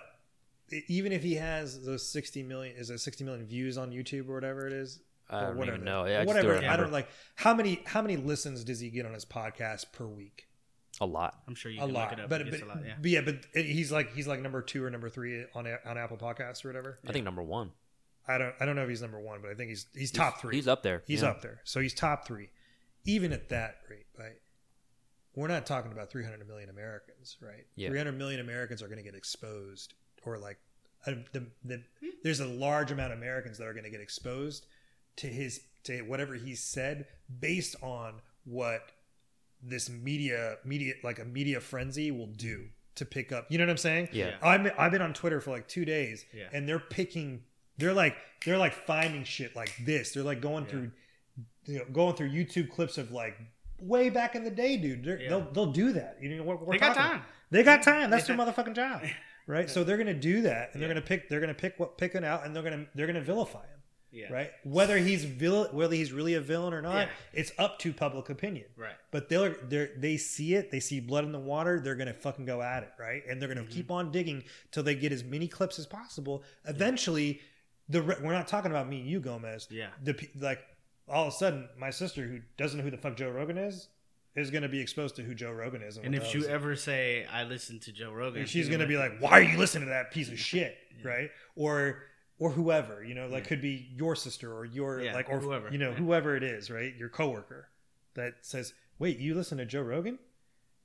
even 0.88 1.12
if 1.12 1.22
he 1.22 1.34
has 1.36 1.84
those 1.84 2.06
60 2.10 2.42
million, 2.42 2.76
is 2.76 2.90
it 2.90 2.98
60 2.98 3.24
million 3.24 3.46
views 3.46 3.78
on 3.78 3.92
YouTube 3.92 4.28
or 4.28 4.34
whatever 4.34 4.66
it 4.66 4.72
is? 4.72 5.00
I 5.30 5.38
or 5.38 5.46
don't 5.48 5.56
whatever, 5.58 5.76
even 5.76 5.84
know. 5.86 6.04
Yeah, 6.04 6.20
I 6.20 6.24
whatever. 6.24 6.54
don't 6.60 6.64
I 6.64 6.76
don't 6.76 6.92
like 6.92 7.08
how 7.36 7.54
many 7.54 7.80
how 7.86 8.02
many 8.02 8.16
listens 8.18 8.62
does 8.62 8.78
he 8.80 8.90
get 8.90 9.06
on 9.06 9.14
his 9.14 9.24
podcast 9.24 9.92
per 9.92 10.06
week? 10.06 10.48
A 11.00 11.06
lot. 11.06 11.40
I'm 11.48 11.54
sure 11.54 11.72
you 11.72 11.78
a 11.80 11.86
can 11.86 11.94
lot, 11.94 12.10
look 12.10 12.18
it 12.18 12.22
up. 12.24 12.28
but 12.30 12.50
but, 12.50 12.60
a 12.62 12.66
lot, 12.66 12.78
yeah. 12.84 12.94
but 13.00 13.10
yeah, 13.10 13.20
but 13.22 13.36
he's 13.54 13.90
like 13.90 14.12
he's 14.14 14.26
like 14.26 14.40
number 14.40 14.60
two 14.60 14.84
or 14.84 14.90
number 14.90 15.08
three 15.08 15.44
on 15.54 15.66
on 15.86 15.96
Apple 15.96 16.18
Podcasts 16.18 16.64
or 16.64 16.68
whatever. 16.68 16.98
I 17.08 17.12
think 17.12 17.24
number 17.24 17.42
one. 17.42 17.70
I 18.26 18.38
don't 18.38 18.54
I 18.60 18.64
don't 18.64 18.76
know 18.76 18.82
if 18.82 18.88
he's 18.88 19.02
number 19.02 19.20
one, 19.20 19.40
but 19.42 19.50
I 19.50 19.54
think 19.54 19.70
he's 19.70 19.86
he's 19.94 20.10
top 20.10 20.40
three. 20.40 20.56
He's 20.56 20.68
up 20.68 20.82
there. 20.82 21.02
He's 21.06 21.22
yeah. 21.22 21.28
up 21.28 21.42
there, 21.42 21.60
so 21.64 21.80
he's 21.80 21.94
top 21.94 22.26
three. 22.26 22.48
Even 23.04 23.32
at 23.32 23.50
that 23.50 23.76
rate, 23.90 24.06
right? 24.18 24.36
We're 25.34 25.48
not 25.48 25.66
talking 25.66 25.90
about 25.92 26.10
300 26.10 26.46
million 26.46 26.70
Americans, 26.70 27.36
right? 27.40 27.66
Yeah. 27.74 27.88
300 27.88 28.12
million 28.12 28.40
Americans 28.40 28.82
are 28.82 28.86
going 28.86 28.98
to 28.98 29.04
get 29.04 29.14
exposed, 29.16 29.94
or 30.24 30.38
like 30.38 30.58
uh, 31.06 31.12
the, 31.32 31.46
the, 31.64 31.82
there's 32.22 32.40
a 32.40 32.46
large 32.46 32.92
amount 32.92 33.12
of 33.12 33.18
Americans 33.18 33.58
that 33.58 33.66
are 33.66 33.72
going 33.72 33.84
to 33.84 33.90
get 33.90 34.00
exposed 34.00 34.66
to 35.16 35.26
his 35.26 35.60
to 35.84 36.00
whatever 36.02 36.34
he 36.34 36.54
said 36.54 37.06
based 37.40 37.76
on 37.82 38.14
what 38.44 38.92
this 39.62 39.90
media 39.90 40.56
media 40.64 40.94
like 41.02 41.18
a 41.18 41.24
media 41.24 41.60
frenzy 41.60 42.10
will 42.10 42.26
do 42.26 42.66
to 42.94 43.04
pick 43.04 43.32
up. 43.32 43.46
You 43.50 43.58
know 43.58 43.64
what 43.64 43.70
I'm 43.70 43.76
saying? 43.78 44.08
Yeah. 44.12 44.26
Yeah. 44.26 44.36
I'm 44.42 44.70
I've 44.78 44.92
been 44.92 45.02
on 45.02 45.12
Twitter 45.14 45.40
for 45.40 45.50
like 45.50 45.68
two 45.68 45.84
days, 45.84 46.24
Yeah. 46.32 46.48
and 46.52 46.68
they're 46.68 46.78
picking. 46.78 47.42
They're 47.78 47.92
like 47.94 48.16
they're 48.44 48.58
like 48.58 48.72
finding 48.74 49.24
shit 49.24 49.56
like 49.56 49.72
this. 49.84 50.12
They're 50.12 50.22
like 50.22 50.40
going 50.40 50.64
Yeah. 50.64 50.70
through, 50.70 50.90
you 51.66 51.78
know, 51.78 51.84
going 51.92 52.14
through 52.16 52.30
YouTube 52.30 52.70
clips 52.70 52.98
of 52.98 53.10
like 53.10 53.36
way 53.78 54.10
back 54.10 54.34
in 54.34 54.44
the 54.44 54.50
day, 54.50 54.76
dude. 54.76 55.04
Yeah. 55.04 55.28
They'll 55.28 55.50
they'll 55.52 55.72
do 55.72 55.92
that. 55.92 56.18
You 56.20 56.36
know, 56.36 56.42
we're, 56.44 56.56
we're 56.56 56.72
They 56.74 56.78
got 56.78 56.94
talking- 56.94 57.12
time. 57.18 57.22
They 57.50 57.62
got 57.62 57.82
time. 57.82 58.10
That's 58.10 58.26
their 58.26 58.36
motherfucking 58.36 58.74
job, 58.74 59.02
right? 59.46 59.68
So 59.70 59.84
they're 59.84 59.96
gonna 59.98 60.12
do 60.14 60.42
that, 60.42 60.70
and 60.72 60.80
they're 60.82 60.88
gonna 60.88 61.00
pick. 61.00 61.28
They're 61.28 61.40
gonna 61.40 61.54
pick 61.54 61.74
what 61.78 61.98
pick 61.98 62.14
it 62.14 62.24
out, 62.24 62.44
and 62.44 62.54
they're 62.54 62.62
gonna 62.62 62.86
they're 62.94 63.06
gonna 63.06 63.20
vilify 63.20 63.60
him, 63.62 63.80
Yeah. 64.10 64.32
right? 64.32 64.50
Whether 64.64 64.98
he's 64.98 65.24
vil- 65.24 65.68
whether 65.70 65.94
he's 65.94 66.10
really 66.10 66.34
a 66.34 66.40
villain 66.40 66.72
or 66.74 66.82
not, 66.82 67.06
Yeah. 67.06 67.12
it's 67.32 67.52
up 67.58 67.78
to 67.80 67.92
public 67.92 68.28
opinion. 68.28 68.64
Right. 68.76 68.94
But 69.12 69.28
they're 69.28 69.50
they 69.68 69.90
they 69.96 70.16
see 70.16 70.54
it, 70.54 70.70
they 70.72 70.80
see 70.80 70.98
blood 71.00 71.24
in 71.24 71.32
the 71.32 71.38
water, 71.38 71.78
they're 71.80 71.94
gonna 71.94 72.14
fucking 72.14 72.44
go 72.46 72.60
at 72.60 72.82
it, 72.82 72.90
right? 72.98 73.22
And 73.28 73.40
they're 73.40 73.48
gonna 73.48 73.60
Mm-hmm. 73.60 73.70
keep 73.70 73.90
on 73.90 74.10
digging 74.10 74.42
till 74.72 74.82
they 74.82 74.94
get 74.96 75.12
as 75.12 75.22
many 75.22 75.46
clips 75.46 75.78
as 75.78 75.86
possible. 75.86 76.42
Eventually, 76.66 77.40
the 77.88 78.02
we're 78.02 78.32
not 78.32 78.48
talking 78.48 78.70
about 78.70 78.88
me 78.88 79.00
and 79.00 79.08
you, 79.08 79.20
Gomez. 79.20 79.68
Yeah. 79.70 79.88
The 80.02 80.16
like 80.40 80.60
all 81.08 81.26
of 81.28 81.34
a 81.34 81.36
sudden, 81.36 81.68
my 81.78 81.90
sister 81.90 82.22
who 82.26 82.40
doesn't 82.56 82.78
know 82.78 82.84
who 82.84 82.90
the 82.90 82.96
fuck 82.98 83.16
Joe 83.16 83.30
Rogan 83.30 83.58
is 83.58 83.88
is 84.36 84.50
gonna 84.50 84.68
be 84.68 84.80
exposed 84.80 85.16
to 85.16 85.22
who 85.22 85.34
Joe 85.34 85.52
Rogan 85.52 85.82
is. 85.82 85.96
And 85.96 86.14
what 86.14 86.24
if 86.26 86.34
you 86.34 86.44
ever 86.46 86.74
say 86.76 87.26
I 87.32 87.44
listen 87.44 87.78
to 87.80 87.92
Joe 87.92 88.10
Rogan, 88.12 88.46
she's 88.46 88.68
gonna 88.68 88.86
be 88.86 88.96
like, 88.96 89.12
like, 89.12 89.20
"Why 89.22 89.30
are 89.32 89.42
you 89.42 89.58
listening 89.58 89.84
to 89.86 89.90
that 89.90 90.10
piece 90.12 90.28
of 90.30 90.38
shit?" 90.38 90.76
Right? 91.04 91.30
Or 91.56 92.02
or 92.38 92.50
whoever 92.50 93.04
you 93.04 93.14
know, 93.14 93.28
like 93.28 93.44
Yeah. 93.44 93.48
could 93.50 93.60
be 93.62 93.88
your 93.94 94.16
sister 94.16 94.52
or 94.52 94.64
your 94.64 95.00
Yeah, 95.00 95.14
like 95.14 95.28
or 95.28 95.38
whoever, 95.40 95.70
you 95.70 95.78
know 95.78 95.90
yeah. 95.90 95.96
whoever 95.96 96.36
it 96.36 96.42
is, 96.42 96.70
right? 96.70 96.94
Your 96.96 97.08
coworker 97.08 97.68
that 98.14 98.34
says, 98.42 98.72
"Wait, 98.98 99.18
you 99.18 99.34
listen 99.34 99.58
to 99.58 99.66
Joe 99.66 99.82
Rogan?" 99.82 100.18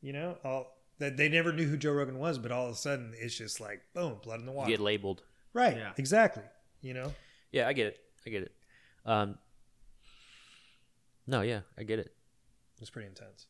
You 0.02 0.14
know, 0.14 0.38
all 0.44 0.76
that 1.00 1.18
they 1.18 1.28
never 1.30 1.52
knew 1.54 1.66
who 1.68 1.78
Joe 1.78 1.94
Rogan 1.94 2.20
was, 2.20 2.38
but 2.38 2.52
all 2.52 2.68
of 2.68 2.74
a 2.74 2.78
sudden 2.78 3.14
it's 3.18 3.36
just 3.36 3.60
like 3.60 3.82
boom, 3.94 4.20
blood 4.22 4.42
in 4.42 4.46
the 4.46 4.52
You 4.52 4.58
water. 4.58 4.70
get 4.70 4.80
labeled. 4.80 5.24
right? 5.54 5.76
Yeah. 5.78 5.94
Exactly. 5.98 6.44
You 6.82 6.94
know, 6.94 7.14
Yeah, 7.52 7.68
I 7.68 7.74
get 7.74 7.88
it. 7.88 8.00
I 8.26 8.30
get 8.30 8.44
it. 8.44 8.52
Um, 9.06 9.38
no, 11.28 11.42
yeah, 11.42 11.62
I 11.78 11.84
get 11.84 12.00
it. 12.00 12.14
it's 12.82 12.90
pretty 12.90 13.08
intense. 13.08 13.48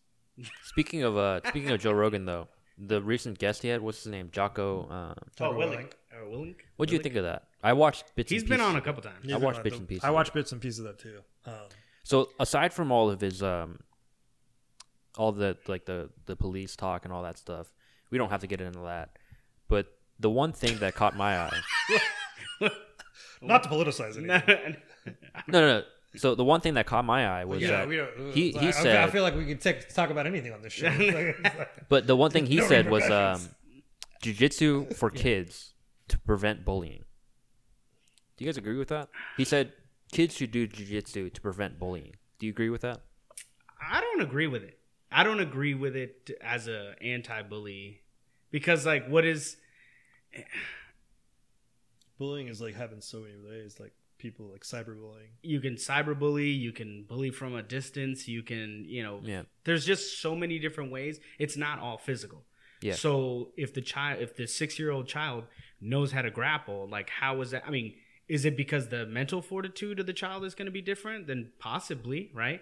Speaking 0.63 1.03
of 1.03 1.17
uh, 1.17 1.41
speaking 1.49 1.69
of 1.71 1.79
Joe 1.81 1.91
Rogan 1.91 2.25
though, 2.25 2.47
the 2.77 3.01
recent 3.01 3.37
guest 3.39 3.61
he 3.61 3.67
had, 3.67 3.81
what's 3.81 4.03
his 4.03 4.11
name? 4.11 4.29
Jocko. 4.31 4.87
Uh, 4.89 5.13
Oh, 5.43 5.51
Willink. 5.53 5.91
Or 6.13 6.25
Willink? 6.25 6.55
what 6.77 6.89
do 6.89 6.95
you 6.95 7.01
think 7.01 7.15
of 7.15 7.23
that? 7.23 7.43
I 7.61 7.73
watched 7.73 8.15
bits. 8.15 8.31
He's 8.31 8.41
and 8.41 8.49
been 8.49 8.59
pieces. 8.59 8.69
on 8.69 8.75
a 8.77 8.81
couple 8.81 9.01
times. 9.03 9.31
I 9.31 9.37
watched 9.37 9.63
bits 9.63 9.77
and 9.77 9.87
pieces 9.87 10.03
I 10.05 10.11
watched 10.11 10.33
bits 10.33 10.51
and 10.53 10.61
pieces 10.61 10.79
of 10.79 10.85
that 10.85 10.99
too. 10.99 11.19
Um, 11.45 11.53
So 12.03 12.29
aside 12.39 12.73
from 12.73 12.91
all 12.91 13.09
of 13.09 13.19
his 13.21 13.43
um, 13.43 13.79
all 15.17 15.31
the 15.33 15.57
like 15.67 15.85
the 15.85 16.09
the 16.25 16.35
police 16.35 16.75
talk 16.75 17.03
and 17.05 17.13
all 17.13 17.23
that 17.23 17.37
stuff, 17.37 17.71
we 18.11 18.17
don't 18.17 18.29
have 18.29 18.41
to 18.41 18.47
get 18.47 18.61
into 18.61 18.79
that. 18.79 19.17
But 19.67 19.87
the 20.19 20.29
one 20.29 20.51
thing 20.53 20.79
that 20.79 20.95
caught 20.95 21.15
my 21.17 21.37
eye, 21.37 21.59
not 23.41 23.63
to 23.63 23.69
politicize 23.69 24.17
anything. 24.17 24.77
no, 25.47 25.61
no, 25.61 25.67
no. 25.79 25.83
So 26.15 26.33
the 26.35 26.43
one 26.43 26.59
thing 26.61 26.73
that 26.73 26.87
caught 26.87 27.05
my 27.05 27.27
eye 27.41 27.45
was 27.45 27.61
yeah, 27.61 27.69
that 27.69 27.87
we 27.87 27.97
don't. 27.97 28.33
he- 28.33 28.55
I- 28.55 28.59
he 28.61 28.67
I, 28.69 28.71
said- 28.71 28.95
I 28.97 29.09
feel 29.11 29.21
like 29.23 29.35
we 29.35 29.45
could 29.45 29.61
take, 29.61 29.93
talk 29.93 30.09
about 30.09 30.25
anything 30.25 30.51
on 30.53 30.61
this 30.61 30.73
show. 30.73 30.87
Like, 30.89 30.97
it's 30.99 31.43
like- 31.43 31.87
But 31.89 32.07
the 32.07 32.15
one 32.15 32.31
thing 32.31 32.45
he 32.47 32.57
No 32.57 32.67
said 32.67 32.89
was 32.89 33.03
um, 33.03 33.39
repercussions. 33.41 33.49
jujitsu 34.23 34.95
for 34.95 35.09
kids 35.11 35.73
to 36.07 36.17
prevent 36.17 36.65
bullying. 36.65 37.03
Do 38.37 38.45
you 38.45 38.49
guys 38.49 38.57
agree 38.57 38.77
with 38.77 38.87
that? 38.87 39.09
He 39.37 39.45
said 39.45 39.73
kids 40.11 40.35
should 40.35 40.51
do 40.51 40.67
jujitsu 40.67 41.31
to 41.33 41.41
prevent 41.41 41.77
bullying. 41.77 42.15
Do 42.39 42.45
you 42.47 42.51
agree 42.51 42.69
with 42.69 42.81
that? 42.81 43.01
I 43.81 44.01
don't 44.01 44.21
agree 44.21 44.47
with 44.47 44.63
it. 44.63 44.79
I 45.11 45.23
don't 45.23 45.39
agree 45.39 45.73
with 45.75 45.95
it 45.95 46.31
as 46.41 46.67
a 46.67 46.95
anti-bully 47.01 48.01
because 48.51 48.85
like 48.85 49.07
what 49.07 49.25
is 49.25 49.57
bullying 52.19 52.47
is 52.49 52.61
like 52.61 52.75
having 52.75 53.01
so 53.01 53.21
many 53.21 53.39
ways, 53.43 53.79
like 53.79 53.93
people 54.19 54.45
like 54.51 54.61
cyberbullying. 54.61 55.29
you 55.41 55.59
can 55.61 55.75
cyberbully, 55.75 56.55
you 56.59 56.71
can 56.73 57.03
bully 57.07 57.31
from 57.31 57.55
a 57.55 57.63
distance, 57.63 58.27
you 58.27 58.43
can, 58.43 58.83
you 58.85 59.01
know, 59.01 59.21
Yeah. 59.23 59.43
there's 59.63 59.85
just 59.85 60.21
so 60.21 60.35
many 60.35 60.59
different 60.59 60.91
ways. 60.91 61.19
It's 61.39 61.55
not 61.57 61.79
all 61.79 61.97
physical. 61.97 62.43
Yeah. 62.81 62.93
So 62.95 63.53
if 63.57 63.73
the 63.73 63.81
child, 63.81 64.21
if 64.21 64.35
the 64.35 64.45
six-year-old 64.45 65.07
child 65.07 65.45
knows 65.81 66.11
how 66.11 66.21
to 66.21 66.29
grapple, 66.29 66.87
like 66.87 67.09
how 67.09 67.39
is 67.41 67.51
that? 67.51 67.63
I 67.65 67.71
mean, 67.71 67.95
is 68.27 68.45
it 68.45 68.55
because 68.55 68.89
the 68.89 69.05
mental 69.05 69.41
fortitude 69.41 69.99
of 69.99 70.05
the 70.05 70.13
child 70.13 70.43
is 70.45 70.53
going 70.53 70.65
to 70.67 70.71
be 70.71 70.81
different? 70.81 71.25
Then 71.27 71.51
possibly, 71.59 72.29
right? 72.33 72.61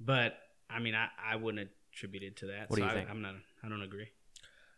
But 0.00 0.38
I 0.68 0.80
mean, 0.80 0.94
I, 0.94 1.08
I 1.32 1.36
wouldn't 1.36 1.68
attribute 1.92 2.22
it 2.24 2.36
to 2.38 2.46
that. 2.46 2.68
What 2.70 2.76
do 2.76 2.82
so 2.82 2.86
you 2.86 2.92
I, 2.92 2.94
think? 2.94 3.10
I'm 3.10 3.22
not. 3.22 3.34
I 3.62 3.68
don't 3.68 3.82
agree. 3.82 4.08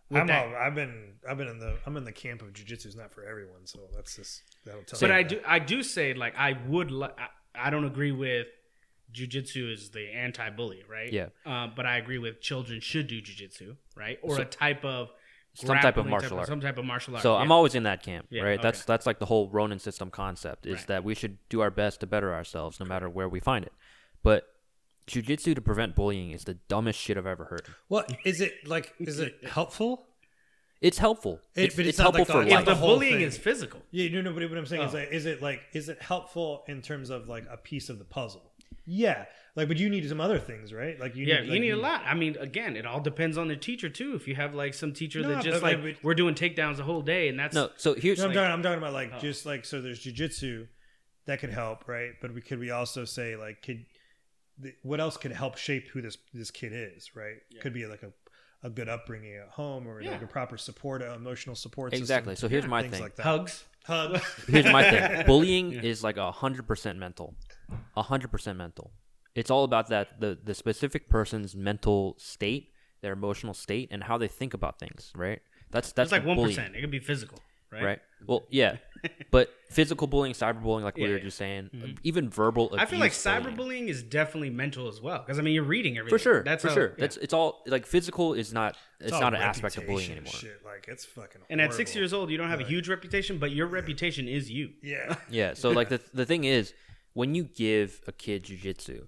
With 0.09 0.21
I'm 0.21 0.27
that- 0.29 0.47
all, 0.49 0.55
I've 0.57 0.75
been 0.75 1.15
I've 1.29 1.37
been 1.39 1.49
in 1.49 1.59
the 1.59 1.77
I'm 1.87 1.97
in 1.97 2.05
the 2.05 2.13
camp 2.13 2.43
of 2.43 2.53
jujitsu 2.53 2.87
is 2.87 2.97
not 2.97 3.13
for 3.13 3.25
everyone, 3.25 3.67
so 3.67 3.81
that's 3.95 4.15
just 4.17 4.43
that'll 4.65 4.83
tell. 4.85 5.01
but 5.01 5.11
I 5.11 5.23
that. 5.23 5.29
do 5.29 5.41
I 5.47 5.59
do 5.59 5.83
say 5.83 6.15
like 6.15 6.37
I 6.39 6.57
would 6.69 6.91
li- 6.91 7.09
I, 7.19 7.67
I 7.67 7.71
don't 7.71 7.85
agree 7.85 8.13
with 8.13 8.47
jujitsu 9.13 9.73
is 9.73 9.91
the 9.91 10.09
anti-bully, 10.13 10.83
right? 10.89 11.13
Yeah. 11.13 11.27
Uh, 11.45 11.69
but 11.75 11.87
I 11.87 11.97
agree 11.99 12.19
with 12.19 12.41
children 12.41 12.81
should 12.81 13.07
do 13.07 13.21
jujitsu, 13.21 13.77
right? 13.97 14.19
Or 14.23 14.37
So- 14.37 14.43
a 14.43 14.45
type 14.45 14.85
of 14.85 15.11
Some 15.55 15.69
type 15.69 15.77
of 15.97 16.05
grappling 16.05 16.11
martial 16.11 16.39
art. 16.39 16.49
some 16.49 16.61
type 16.61 16.77
of 16.79 16.85
martial 16.85 17.15
art. 17.15 17.23
So 17.23 17.35
yeah. 17.35 17.41
I'm 17.41 17.51
always 17.51 17.75
in 17.75 17.85
that 17.85 18.03
camp, 18.03 18.27
Yeah, 18.31 18.43
right? 18.43 18.61
That's 18.61 18.85
that's 18.85 19.07
like 19.07 19.19
the 19.19 19.27
whole 19.27 19.49
Ronin 19.49 19.79
system 19.79 20.11
concept 20.11 20.67
is 20.67 20.79
Right. 20.81 20.87
that 20.89 21.05
we 21.05 21.15
should 21.15 21.39
do 21.49 21.61
our 21.61 21.71
best 21.71 22.01
to 22.01 22.07
better 22.07 22.35
ourselves 22.35 22.79
no 22.79 22.87
matter 22.87 23.09
where 23.09 23.29
we 23.29 23.41
find 23.41 23.65
it. 23.65 23.73
But 24.23 24.45
jujitsu 25.07 25.55
to 25.55 25.61
prevent 25.61 25.95
bullying 25.95 26.31
is 26.33 26.45
the 26.45 26.55
dumbest 26.69 26.99
shit 26.99 27.17
I've 27.17 27.27
ever 27.27 27.45
heard. 27.45 27.63
What 27.89 28.17
is 28.25 28.41
it 28.41 28.67
like? 28.67 28.95
Is 28.99 29.19
it 29.21 29.37
helpful? 29.49 30.07
It's 30.81 30.99
helpful. 30.99 31.41
It- 31.55 31.65
it's 31.67 31.79
it's 31.79 31.89
it's 31.91 31.99
helpful 31.99 32.21
like 32.21 32.29
for 32.29 32.41
the- 32.45 32.49
if 32.49 32.55
life. 32.55 32.65
the 32.67 32.71
the 32.73 32.77
whole 32.77 32.95
bullying 32.97 33.15
thing. 33.15 33.23
is 33.23 33.39
physical. 33.39 33.81
Yeah, 33.91 34.11
no, 34.11 34.21
no. 34.23 34.33
But 34.33 34.49
what 34.51 34.59
I'm 34.59 34.67
saying 34.67 34.83
is 34.83 34.95
Oh. 34.95 34.99
like, 34.99 35.11
is 35.11 35.25
it 35.27 35.41
like, 35.43 35.63
is 35.73 35.89
it 35.89 36.03
helpful 36.03 36.65
in 36.69 36.83
terms 36.83 37.11
of 37.11 37.29
like 37.29 37.45
a 37.51 37.57
piece 37.57 37.89
of 37.89 37.99
the 37.99 38.05
puzzle? 38.05 38.43
Yeah, 38.89 39.25
like, 39.57 39.67
but 39.67 39.79
you 39.79 39.89
need 39.89 40.09
some 40.09 40.21
other 40.21 40.39
things, 40.39 40.73
right? 40.73 41.01
Like, 41.01 41.17
you 41.17 41.27
Yeah, 41.27 41.41
need, 41.41 41.47
you 41.47 41.53
like, 41.53 41.61
need 41.63 41.71
a 41.71 41.77
lot. 41.77 42.03
I 42.07 42.15
mean, 42.15 42.37
again, 42.39 42.77
it 42.77 42.87
all 42.87 43.01
depends 43.01 43.37
on 43.37 43.49
the 43.49 43.57
teacher 43.57 43.89
too. 43.89 44.15
If 44.15 44.29
you 44.29 44.37
have 44.37 44.55
like 44.55 44.75
some 44.75 44.93
teacher 44.93 45.23
No, 45.23 45.31
that 45.31 45.43
just 45.45 45.61
but, 45.61 45.73
like 45.73 45.83
like, 45.83 45.95
but- 45.97 46.05
we're 46.05 46.15
doing 46.15 46.35
takedowns 46.35 46.77
the 46.77 46.85
whole 46.85 47.03
day, 47.03 47.29
and 47.29 47.39
that's 47.39 47.55
No, 47.55 47.71
so 47.77 47.95
here's 47.95 48.19
No, 48.19 48.25
I'm 48.25 48.29
like- 48.31 48.35
talking. 48.37 48.53
I'm 48.53 48.63
talking 48.63 48.79
about 48.79 48.93
like 48.93 49.13
Oh. 49.15 49.19
just 49.19 49.47
like 49.47 49.65
so. 49.65 49.81
There's 49.81 50.05
jujitsu 50.05 50.69
that 51.25 51.41
could 51.41 51.51
help, 51.51 51.89
right? 51.89 52.13
But 52.21 52.35
we 52.35 52.43
could 52.43 52.59
we 52.59 52.71
also 52.71 53.05
say 53.07 53.35
like 53.35 53.63
could 53.63 53.87
the, 54.59 54.75
what 54.83 55.01
else 55.01 55.17
could 55.17 55.33
help 55.33 55.57
shape 55.57 55.89
who 55.89 56.01
this 56.03 56.17
this 56.33 56.51
kid 56.51 56.73
is, 56.73 57.15
right? 57.15 57.37
Yeah. 57.51 57.61
Could 57.61 57.75
be 57.75 57.87
like 57.87 58.03
a 58.03 58.13
a 58.63 58.71
good 58.71 58.89
upbringing 58.89 59.37
at 59.37 59.49
home 59.51 59.87
or 59.87 60.03
like 60.03 60.23
a 60.23 60.27
proper 60.27 60.57
support, 60.57 61.03
uh, 61.03 61.13
emotional 61.15 61.55
support. 61.55 61.93
system, 61.93 62.03
Exactly. 62.03 62.37
So 62.37 62.49
here's 62.49 62.67
my 62.67 62.89
thing. 62.89 63.03
Like 63.03 63.19
hugs. 63.19 63.65
Hugs. 63.85 64.21
Here's 64.49 64.65
my 64.65 64.83
thing. 64.91 65.27
Bullying 65.27 65.71
Yeah. 65.73 65.83
is 65.83 66.03
like 66.03 66.17
a 66.17 66.33
hundred 66.33 66.67
percent 66.67 66.99
mental. 66.99 67.37
A 67.97 68.03
hundred 68.03 68.31
percent 68.33 68.59
mental. 68.59 68.91
It's 69.35 69.51
all 69.51 69.65
about 69.65 69.89
that 69.89 70.21
the 70.21 70.39
the 70.43 70.55
specific 70.55 71.09
person's 71.09 71.55
mental 71.55 72.17
state, 72.19 72.73
their 73.03 73.13
emotional 73.13 73.55
state, 73.55 73.89
and 73.93 74.03
how 74.05 74.17
they 74.19 74.29
think 74.29 74.55
about 74.55 74.79
things. 74.81 75.13
Right. 75.15 75.41
That's 75.71 75.93
that's 75.93 76.11
That's 76.11 76.25
like 76.27 76.37
one. 76.37 76.49
It 76.49 76.81
could 76.81 76.91
be 76.91 76.99
physical, 76.99 77.39
right? 77.77 77.85
Right. 77.85 77.99
Well, 78.27 78.47
yeah, 78.51 78.77
but 79.31 79.51
physical 79.71 80.07
bullying, 80.07 80.35
cyberbullying, 80.35 80.83
like 80.83 80.97
we 80.97 81.03
Yeah, 81.03 81.09
were 81.11 81.17
yeah. 81.19 81.23
just 81.25 81.37
saying, 81.39 81.71
Mhm. 81.75 81.99
even 82.03 82.29
verbal. 82.31 82.71
I 82.77 82.87
feel 82.87 82.99
like 82.99 83.13
abuse 83.13 83.23
bullying. 83.25 83.57
cyberbullying 83.57 83.89
is 83.89 84.03
definitely 84.03 84.51
mental 84.51 84.89
as 84.89 85.01
well. 85.01 85.19
Because 85.21 85.39
I 85.39 85.43
mean, 85.43 85.55
you're 85.55 85.63
reading 85.65 85.99
everything. 85.99 86.19
For 86.19 86.23
sure. 86.23 86.43
That's 86.43 86.63
for 86.63 86.69
how- 86.71 86.75
sure. 86.75 86.89
yeah. 86.91 86.95
That's 86.99 87.17
it's 87.19 87.35
all 87.35 87.63
like 87.67 87.87
physical 87.87 88.35
is 88.35 88.53
not. 88.53 88.77
It's, 89.01 89.13
all 89.13 89.21
not 89.21 89.35
an 89.35 89.43
aspect 89.43 89.77
of 89.77 89.87
bullying 89.87 90.11
reputation 90.15 90.47
anymore. 90.47 90.59
Shit. 90.59 90.65
Like 90.65 90.87
it's 90.89 91.05
fucking. 91.05 91.43
And 91.51 91.61
at 91.61 91.75
six 91.75 91.91
horrible. 91.93 92.01
years 92.03 92.13
old, 92.15 92.31
you 92.31 92.39
don't 92.39 92.49
have 92.49 92.61
a 92.61 92.63
Right. 92.65 92.71
huge 92.73 92.89
reputation, 92.89 93.39
but 93.39 93.51
your 93.53 93.67
reputation 93.67 94.27
is 94.27 94.51
you. 94.51 94.71
Yeah. 94.83 95.17
Yeah. 95.31 95.53
So 95.55 95.71
like 95.71 95.89
the 95.91 96.01
the 96.15 96.25
thing 96.27 96.45
is, 96.45 96.73
when 97.13 97.35
you 97.35 97.45
give 97.45 98.01
a 98.07 98.13
kid 98.13 98.45
jujitsu, 98.45 99.07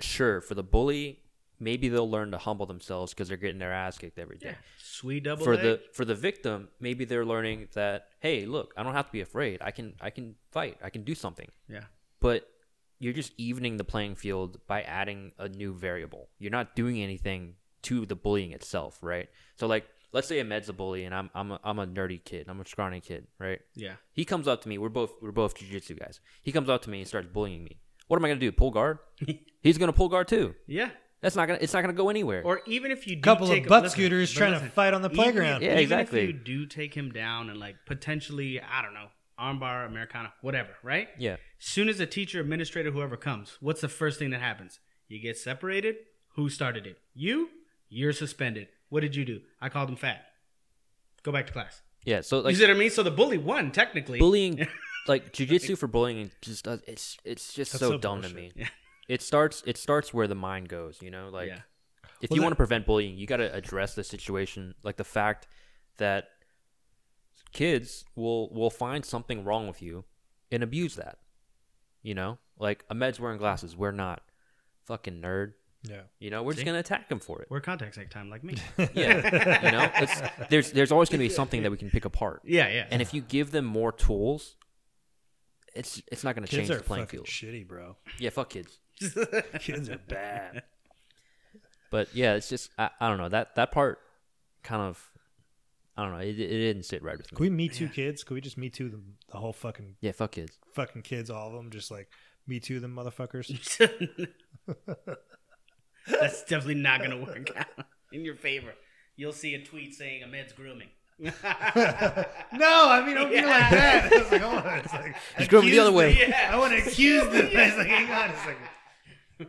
sure 0.00 0.40
for 0.40 0.54
the 0.54 0.62
bully, 0.62 1.20
maybe 1.60 1.88
they'll 1.88 2.10
learn 2.10 2.30
to 2.32 2.38
humble 2.38 2.66
themselves 2.66 3.12
because 3.12 3.28
they're 3.28 3.36
getting 3.36 3.58
their 3.58 3.72
ass 3.72 3.98
kicked 3.98 4.18
every 4.18 4.38
day. 4.38 4.50
Yeah. 4.50 4.54
Sweet 4.78 5.24
double 5.24 5.44
For 5.44 5.56
the 5.56 5.80
for 5.92 6.04
the 6.04 6.14
victim, 6.14 6.68
maybe 6.80 7.04
they're 7.04 7.24
learning 7.24 7.68
that 7.74 8.06
hey, 8.20 8.46
look, 8.46 8.72
I 8.76 8.82
don't 8.82 8.94
have 8.94 9.06
to 9.06 9.12
be 9.12 9.20
afraid. 9.20 9.60
I 9.62 9.70
can 9.70 9.94
I 10.00 10.10
can 10.10 10.34
fight. 10.50 10.78
I 10.82 10.90
can 10.90 11.02
do 11.04 11.14
something. 11.14 11.48
yeah. 11.68 11.84
But 12.20 12.48
you're 13.00 13.12
just 13.12 13.32
evening 13.38 13.76
the 13.76 13.84
playing 13.84 14.16
field 14.16 14.58
by 14.66 14.82
adding 14.82 15.32
a 15.38 15.48
new 15.48 15.72
variable. 15.72 16.28
You're 16.38 16.50
not 16.50 16.74
doing 16.74 17.00
anything 17.00 17.54
to 17.82 18.04
the 18.06 18.16
bullying 18.16 18.50
itself, 18.50 18.98
right? 19.02 19.28
So 19.54 19.68
like, 19.68 19.86
let's 20.12 20.26
say 20.26 20.40
Ahmed's 20.40 20.68
a 20.68 20.72
bully 20.72 21.04
and 21.04 21.14
I'm 21.14 21.30
I'm 21.32 21.52
a, 21.52 21.60
I'm 21.62 21.78
a 21.78 21.86
nerdy 21.86 22.22
kid. 22.24 22.46
I'm 22.48 22.60
a 22.60 22.66
scrawny 22.66 23.00
kid, 23.00 23.28
right? 23.38 23.60
Yeah. 23.76 23.94
He 24.12 24.24
comes 24.24 24.48
up 24.48 24.62
to 24.62 24.68
me. 24.68 24.78
We're 24.78 24.88
both 24.88 25.12
we're 25.22 25.30
both 25.30 25.56
jujitsu 25.56 25.98
guys. 25.98 26.18
He 26.42 26.50
comes 26.50 26.68
up 26.68 26.82
to 26.82 26.90
me 26.90 26.98
and 27.00 27.06
starts 27.08 27.28
bullying 27.32 27.62
me. 27.62 27.78
What 28.08 28.16
am 28.16 28.24
I 28.24 28.28
gonna 28.28 28.40
do? 28.40 28.50
Pull 28.50 28.72
guard? 28.72 28.98
He's 29.62 29.78
gonna 29.78 29.92
pull 29.92 30.08
guard 30.08 30.26
too. 30.26 30.54
Yeah. 30.66 30.90
That's 31.20 31.34
not 31.34 31.48
gonna. 31.48 31.58
It's 31.60 31.72
not 31.72 31.80
gonna 31.80 31.92
go 31.94 32.10
anywhere. 32.10 32.42
Or 32.44 32.60
even 32.66 32.90
if 32.90 33.06
you 33.06 33.16
do 33.16 33.20
a 33.20 33.22
Couple 33.22 33.48
take 33.48 33.64
of 33.64 33.68
butt 33.68 33.82
listen, 33.82 33.98
scooters 33.98 34.32
but 34.32 34.38
trying 34.38 34.52
listen, 34.52 34.68
to 34.68 34.72
fight 34.74 34.94
on 34.94 35.02
the 35.02 35.08
even 35.08 35.16
playground. 35.16 35.62
Yeah, 35.62 35.72
even 35.72 35.82
exactly. 35.82 36.20
If 36.20 36.26
you 36.28 36.32
do 36.32 36.66
take 36.66 36.94
him 36.94 37.10
down 37.10 37.50
and 37.50 37.58
like 37.58 37.76
potentially, 37.86 38.60
I 38.60 38.82
don't 38.82 38.94
know, 38.94 39.08
armbar, 39.40 39.86
Americana, 39.86 40.32
whatever, 40.42 40.70
right? 40.82 41.08
yeah. 41.18 41.36
Soon 41.58 41.88
as 41.88 41.98
a 41.98 42.06
teacher, 42.06 42.40
administrator, 42.40 42.92
whoever 42.92 43.16
comes, 43.16 43.56
what's 43.60 43.80
the 43.80 43.88
first 43.88 44.18
thing 44.20 44.30
that 44.30 44.40
happens? 44.40 44.78
You 45.08 45.20
get 45.20 45.36
separated. 45.36 45.96
Who 46.36 46.48
started 46.48 46.86
it? 46.86 46.98
You. 47.14 47.48
You're 47.88 48.12
suspended. 48.12 48.68
What 48.90 49.00
did 49.00 49.16
you 49.16 49.24
do? 49.24 49.40
I 49.60 49.70
called 49.70 49.88
him 49.88 49.96
fat. 49.96 50.24
Go 51.24 51.32
back 51.32 51.46
to 51.48 51.52
class. 51.52 51.82
Yeah. 52.04 52.20
So 52.20 52.46
you 52.46 52.54
see 52.54 52.62
what 52.62 52.70
I 52.70 52.78
mean? 52.78 52.90
So 52.90 53.02
the 53.02 53.10
bully 53.10 53.38
won 53.38 53.72
technically. 53.72 54.18
bullying, 54.18 54.66
like 55.08 55.32
jujitsu 55.32 55.76
for 55.76 55.88
bullying, 55.88 56.30
just 56.42 56.64
does. 56.64 56.80
It's 56.86 57.16
it's 57.24 57.52
just 57.54 57.72
so, 57.72 57.90
so 57.90 57.98
dumb 57.98 58.22
to 58.22 58.28
me. 58.28 58.52
Yeah. 58.54 58.68
It 59.08 59.22
starts. 59.22 59.62
It 59.66 59.76
starts 59.76 60.12
where 60.14 60.26
the 60.28 60.34
mind 60.34 60.68
goes. 60.68 61.00
You 61.02 61.10
know, 61.10 61.28
like 61.32 61.48
Yeah. 61.48 61.60
if 62.20 62.30
Well, 62.30 62.36
you 62.36 62.40
that- 62.40 62.44
want 62.44 62.52
to 62.52 62.56
prevent 62.56 62.86
bullying, 62.86 63.16
you 63.16 63.26
got 63.26 63.38
to 63.38 63.52
address 63.54 63.94
the 63.94 64.04
situation, 64.04 64.74
like 64.82 64.96
the 64.96 65.04
fact 65.04 65.48
that 65.96 66.28
kids 67.52 68.04
will 68.14 68.52
will 68.52 68.70
find 68.70 69.04
something 69.04 69.44
wrong 69.44 69.66
with 69.66 69.80
you 69.82 70.04
and 70.52 70.62
abuse 70.62 70.96
that. 70.96 71.18
You 72.02 72.14
know, 72.14 72.38
like 72.58 72.84
Ahmed's 72.90 73.18
wearing 73.20 73.38
glasses. 73.38 73.76
We're 73.76 73.90
not. 73.92 74.22
Fucking 74.84 75.20
nerd. 75.20 75.52
Yeah. 75.82 76.02
You 76.18 76.30
know, 76.30 76.42
we're 76.42 76.54
just 76.54 76.64
gonna 76.66 76.78
attack 76.78 77.10
him 77.10 77.20
for 77.20 77.40
it. 77.42 77.48
we're 77.50 77.60
contacts 77.60 77.96
next 77.96 78.12
time, 78.12 78.30
like 78.30 78.42
me. 78.44 78.56
Yeah, 78.94 79.64
you 79.64 79.72
know, 79.72 79.90
it's, 79.96 80.48
there's 80.50 80.72
there's 80.72 80.90
always 80.92 81.08
going 81.08 81.20
to 81.20 81.24
be 81.24 81.28
something 81.32 81.62
that 81.62 81.70
we 81.70 81.76
can 81.76 81.88
pick 81.90 82.04
apart, 82.04 82.42
yeah, 82.44 82.68
yeah. 82.68 82.86
and 82.90 83.00
if 83.00 83.14
you 83.14 83.20
give 83.20 83.50
them 83.52 83.64
more 83.64 83.92
tools, 83.92 84.56
it's 85.74 86.02
it's 86.10 86.24
not 86.24 86.34
going 86.34 86.46
to 86.46 86.50
change 86.56 86.68
are 86.70 86.76
the 86.78 86.82
playing 86.82 87.06
field. 87.06 87.26
shitty, 87.26 87.66
bro. 87.66 87.96
Yeah, 88.18 88.30
fuck 88.30 88.50
kids. 88.50 88.78
Kids 89.60 89.88
are 89.88 89.98
bad. 90.08 90.62
But 91.90 92.14
yeah, 92.14 92.34
it's 92.34 92.50
just 92.50 92.70
I, 92.78 92.90
I 93.00 93.08
don't 93.08 93.16
know 93.16 93.30
that 93.30 93.54
that 93.54 93.72
part 93.72 93.98
kind 94.62 94.82
of 94.82 95.10
I 95.96 96.02
don't 96.02 96.12
know 96.12 96.18
it, 96.18 96.38
it 96.38 96.48
didn't 96.48 96.82
sit 96.82 97.02
right 97.02 97.16
with 97.16 97.32
me. 97.32 97.36
Can 97.36 97.44
me. 97.44 97.48
we 97.50 97.56
me 97.56 97.68
too 97.70 97.88
kids? 97.88 98.24
Can 98.24 98.34
we 98.34 98.42
just 98.42 98.58
me 98.58 98.68
too 98.68 98.90
the, 98.90 99.00
the 99.32 99.38
whole 99.38 99.54
fucking 99.54 99.96
Yeah, 100.02 100.12
fuck 100.12 100.32
kids. 100.32 100.58
fucking 100.74 101.00
kids, 101.00 101.30
all 101.30 101.46
of 101.48 101.54
them, 101.54 101.70
just 101.70 101.90
like 101.90 102.08
me 102.46 102.60
too 102.60 102.78
them 102.78 102.94
motherfuckers? 102.94 103.48
That's 106.06 106.42
definitely 106.44 106.74
not 106.74 106.98
going 106.98 107.10
to 107.12 107.16
work 107.18 107.56
out 107.56 107.86
in 108.12 108.22
your 108.22 108.34
favor. 108.36 108.74
You'll 109.16 109.32
see 109.32 109.54
a 109.54 109.64
tweet 109.64 109.94
saying 109.94 110.22
Ahmed's 110.24 110.52
grooming. 110.52 110.88
no, 111.18 111.32
I 111.32 113.02
mean, 113.04 113.14
don't 113.16 113.30
be 113.30 113.36
like 113.36 113.70
that. 113.70 114.08
It's 114.12 114.30
like, 114.30 114.40
hold 114.40 114.58
on. 114.64 114.78
It's 114.78 114.92
like, 114.92 115.16
He's 115.38 115.48
going 115.48 115.66
the 115.70 115.78
other 115.80 115.90
way. 115.92 116.12
accuse 116.12 116.28
the- 116.28 116.52
I 116.52 116.56
want 116.58 116.72
to 116.72 116.78
accuse 116.86 117.24
them. 117.24 117.48
It's 117.50 117.76
like, 117.78 117.86
hang 117.88 118.10
on 118.10 118.30
a 118.30 118.36
second. 118.38 118.56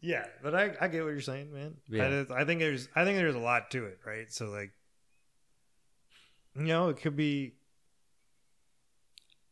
yeah, 0.00 0.26
but 0.42 0.54
I, 0.54 0.74
I 0.80 0.88
get 0.88 1.02
what 1.04 1.10
you're 1.10 1.20
saying, 1.20 1.52
man. 1.52 1.74
Yeah. 1.88 2.24
I, 2.30 2.42
I 2.42 2.44
think 2.44 2.60
there's 2.60 2.88
I 2.94 3.04
think 3.04 3.18
there's 3.18 3.34
a 3.34 3.40
lot 3.40 3.70
to 3.72 3.86
it, 3.86 3.98
right? 4.06 4.32
So 4.32 4.46
like, 4.46 4.72
you 6.54 6.62
know, 6.62 6.88
it 6.88 6.98
could 6.98 7.16
be 7.16 7.54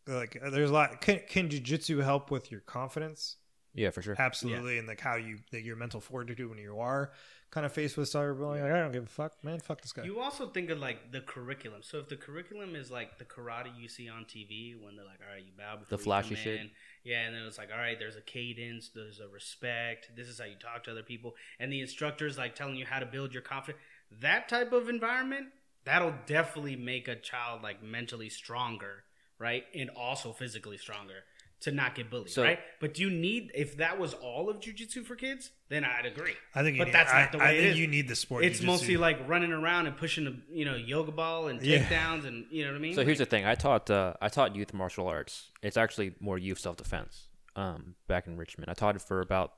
like 0.06 0.40
there's 0.50 0.70
a 0.70 0.74
lot. 0.74 1.00
Can 1.00 1.20
can 1.28 1.48
jujitsu 1.48 2.02
help 2.02 2.30
with 2.30 2.50
your 2.50 2.60
confidence? 2.60 3.36
Yeah, 3.76 3.90
for 3.90 4.02
sure. 4.02 4.16
Absolutely, 4.18 4.78
and 4.78 4.88
like 4.88 5.00
how 5.00 5.16
you 5.16 5.38
like 5.52 5.64
your 5.64 5.76
mental 5.76 6.00
fortitude 6.00 6.48
when 6.48 6.58
you 6.58 6.80
are 6.80 7.12
kind 7.50 7.64
of 7.64 7.72
faced 7.72 7.96
with 7.96 8.10
cyberbullying. 8.10 8.62
Like, 8.62 8.72
I 8.72 8.78
don't 8.80 8.92
give 8.92 9.04
a 9.04 9.06
fuck, 9.06 9.32
man. 9.44 9.60
Fuck 9.60 9.82
this 9.82 9.92
guy. 9.92 10.04
You 10.04 10.18
also 10.18 10.48
think 10.48 10.70
of 10.70 10.78
like 10.78 11.12
the 11.12 11.20
curriculum. 11.20 11.80
So 11.82 11.98
if 11.98 12.08
the 12.08 12.16
curriculum 12.16 12.74
is 12.74 12.90
like 12.90 13.18
the 13.18 13.24
karate 13.24 13.70
you 13.78 13.88
see 13.88 14.08
on 14.08 14.24
TV 14.24 14.74
when 14.82 14.96
they're 14.96 15.04
like, 15.04 15.20
all 15.26 15.32
right, 15.32 15.44
you 15.44 15.52
bow 15.56 15.76
before 15.76 15.96
The 15.96 16.00
you 16.00 16.04
flashy 16.04 16.34
come 16.34 16.44
shit. 16.44 16.60
in. 16.60 16.70
Yeah, 17.04 17.20
and 17.26 17.34
then 17.34 17.42
it's 17.42 17.58
like, 17.58 17.68
all 17.72 17.78
right, 17.78 17.98
there's 17.98 18.16
a 18.16 18.20
cadence, 18.22 18.90
there's 18.94 19.20
a 19.20 19.28
respect. 19.28 20.10
This 20.16 20.26
is 20.28 20.38
how 20.38 20.46
you 20.46 20.56
talk 20.56 20.84
to 20.84 20.90
other 20.90 21.02
people, 21.04 21.36
and 21.60 21.72
the 21.72 21.80
instructor's 21.80 22.36
like 22.36 22.54
telling 22.54 22.76
you 22.76 22.86
how 22.86 22.98
to 22.98 23.06
build 23.06 23.32
your 23.32 23.42
confidence. 23.42 23.82
That 24.20 24.48
type 24.48 24.72
of 24.72 24.88
environment 24.88 25.46
that'll 25.84 26.14
definitely 26.26 26.76
make 26.76 27.06
a 27.08 27.14
child 27.16 27.62
like 27.62 27.82
mentally 27.82 28.28
stronger, 28.28 29.04
right, 29.38 29.64
and 29.74 29.90
also 29.90 30.32
physically 30.32 30.78
stronger 30.78 31.22
to 31.60 31.72
not 31.72 31.94
get 31.94 32.10
bullied, 32.10 32.28
So- 32.30 32.42
right? 32.42 32.58
But 32.80 32.94
do 32.94 33.02
you 33.02 33.10
need 33.10 33.50
if 33.54 33.78
that 33.78 33.98
was 33.98 34.12
all 34.14 34.50
of 34.50 34.58
jujitsu 34.60 35.04
for 35.04 35.16
kids, 35.16 35.50
then 35.68 35.84
I'd 35.84 36.04
agree. 36.06 36.34
I 36.54 36.62
think, 36.62 36.76
but 36.78 36.84
need, 36.88 36.94
that's 36.94 37.10
I, 37.12 37.22
not 37.22 37.32
the 37.32 37.38
way 37.38 37.44
I 37.44 37.50
it 37.52 37.60
think 37.60 37.72
is. 37.72 37.78
you 37.80 37.86
need 37.86 38.08
the 38.08 38.14
sport. 38.16 38.44
It's 38.44 38.60
jujitsu. 38.60 38.64
mostly 38.66 38.96
like 38.98 39.26
running 39.26 39.52
around 39.52 39.86
and 39.86 39.96
pushing 39.96 40.26
a 40.26 40.34
you 40.54 40.64
know 40.64 40.76
yoga 40.76 41.12
ball 41.12 41.48
and 41.48 41.62
Yeah. 41.62 41.78
takedowns 41.88 42.26
and 42.26 42.46
you 42.50 42.64
know 42.64 42.72
what 42.72 42.76
I 42.76 42.80
mean. 42.80 42.94
So 42.94 43.04
here's 43.04 43.18
the 43.18 43.26
thing. 43.26 43.46
I 43.46 43.54
taught 43.54 43.90
uh, 43.90 44.14
I 44.20 44.28
taught 44.28 44.54
youth 44.54 44.74
martial 44.74 45.08
arts. 45.08 45.50
It's 45.62 45.76
actually 45.76 46.14
more 46.20 46.36
youth 46.38 46.58
self 46.58 46.76
defense. 46.76 47.28
Um, 47.56 47.94
back 48.06 48.26
in 48.26 48.36
Richmond, 48.36 48.70
I 48.70 48.74
taught 48.74 48.96
it 48.96 49.02
for 49.02 49.20
about 49.22 49.54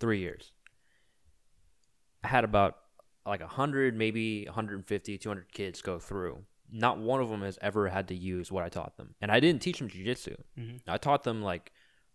three 0.00 0.18
years. 0.18 0.50
I 2.24 2.28
had 2.28 2.42
about 2.44 2.76
like 3.24 3.40
100, 3.40 3.94
maybe 3.96 4.44
150, 4.46 5.18
200 5.18 5.52
kids 5.52 5.82
go 5.82 5.98
through. 6.00 6.44
Not 6.70 6.98
one 6.98 7.20
of 7.20 7.28
them 7.30 7.42
has 7.42 7.58
ever 7.62 7.88
had 7.88 8.08
to 8.08 8.14
use 8.14 8.52
what 8.52 8.64
I 8.64 8.68
taught 8.68 8.96
them, 8.96 9.14
and 9.20 9.30
I 9.32 9.40
didn't 9.40 9.62
teach 9.62 9.78
them 9.78 9.88
jujitsu. 9.88 10.36
Mhm. 10.58 10.80
I 10.86 10.98
taught 10.98 11.22
them 11.24 11.42
like 11.42 11.72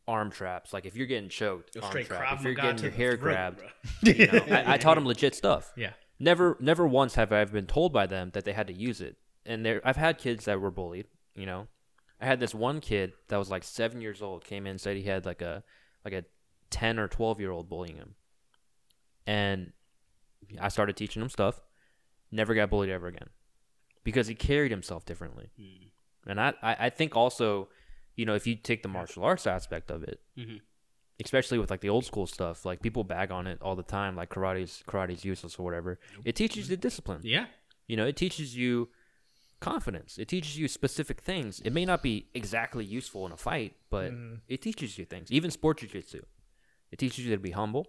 arm 0.07 0.30
traps. 0.31 0.73
Like 0.73 0.85
if 0.85 0.95
you're 0.95 1.07
getting 1.07 1.30
choked, 1.30 1.75
arm 1.81 1.91
trap. 2.05 2.38
If 2.39 2.43
you're 2.43 2.53
getting 2.53 2.84
your 2.84 2.91
hair 2.91 3.11
throat, 3.17 3.19
grabbed, 3.21 3.61
you 4.03 4.27
know, 4.27 4.39
I, 4.51 4.73
I 4.73 4.77
taught 4.77 4.95
them 4.95 5.05
legit 5.05 5.34
stuff. 5.35 5.71
Yeah. 5.75 5.93
Never, 6.19 6.55
never 6.59 6.85
once 6.88 7.15
have 7.15 7.31
I 7.34 7.43
been 7.45 7.65
told 7.65 7.91
by 7.91 8.05
them 8.05 8.30
that 8.34 8.45
they 8.45 8.53
had 8.53 8.67
to 8.67 8.73
use 8.73 9.01
it. 9.01 9.17
And 9.45 9.65
there, 9.65 9.81
I've 9.84 9.97
had 9.97 10.17
kids 10.19 10.45
that 10.45 10.61
were 10.61 10.71
bullied. 10.71 11.07
You 11.35 11.45
know, 11.47 11.67
I 12.21 12.25
had 12.25 12.39
this 12.39 12.53
one 12.53 12.80
kid 12.80 13.13
that 13.30 13.38
was 13.38 13.49
like 13.49 13.63
seven 13.63 13.99
years 14.01 14.21
old 14.21 14.45
came 14.45 14.67
in 14.67 14.77
said 14.77 14.95
he 14.97 15.03
had 15.03 15.25
like 15.25 15.41
a 15.41 15.63
like 16.05 16.13
a 16.13 16.23
ten 16.69 16.99
or 16.99 17.07
twelve 17.07 17.39
year 17.41 17.51
old 17.51 17.67
bullying 17.67 17.95
him, 17.97 18.15
and 19.25 19.73
I 20.61 20.67
started 20.69 20.95
teaching 20.95 21.21
him 21.21 21.30
stuff. 21.30 21.61
Never 22.31 22.53
got 22.53 22.69
bullied 22.69 22.89
ever 22.89 23.07
again, 23.07 23.30
because 24.03 24.27
he 24.27 24.35
carried 24.35 24.71
himself 24.71 25.05
differently. 25.05 25.49
Mm. 25.59 25.89
And 26.27 26.39
I, 26.39 26.53
I, 26.61 26.89
think 26.89 27.15
also, 27.15 27.69
you 28.15 28.25
know, 28.25 28.34
if 28.35 28.47
you 28.47 28.55
take 28.55 28.81
the 28.84 28.89
martial 28.89 29.23
arts 29.23 29.45
aspect 29.47 29.91
of 29.91 30.03
it, 30.03 30.21
Mhm. 30.38 30.61
especially 31.23 31.57
with 31.59 31.69
like 31.69 31.81
the 31.81 31.89
old 31.89 32.05
school 32.05 32.25
stuff, 32.27 32.65
like 32.65 32.81
people 32.81 33.03
bag 33.03 33.31
on 33.31 33.45
it 33.47 33.61
all 33.61 33.75
the 33.75 33.84
time, 33.84 34.15
like 34.15 34.30
karate's 34.30 34.84
karate's 34.88 35.25
useless 35.25 35.57
or 35.59 35.63
whatever. 35.63 35.99
It 36.23 36.35
teaches 36.35 36.69
you 36.69 36.77
discipline. 36.77 37.21
Yeah. 37.23 37.47
You 37.88 37.97
know, 37.97 38.05
it 38.05 38.15
teaches 38.15 38.55
you 38.55 38.89
confidence. 39.59 40.17
It 40.17 40.27
teaches 40.27 40.57
you 40.57 40.67
specific 40.67 41.21
things. 41.21 41.59
It 41.61 41.71
may 41.71 41.85
not 41.85 42.01
be 42.03 42.27
exactly 42.34 42.84
useful 42.85 43.25
in 43.25 43.31
a 43.31 43.38
fight, 43.38 43.75
but 43.89 44.11
Mhm. 44.11 44.41
it 44.47 44.61
teaches 44.61 44.97
you 44.97 45.05
things. 45.05 45.31
Even 45.31 45.51
sport 45.51 45.80
jiu-jitsu. 45.80 46.21
It 46.91 46.99
teaches 46.99 47.25
you 47.25 47.31
to 47.35 47.39
be 47.41 47.51
humble. 47.51 47.88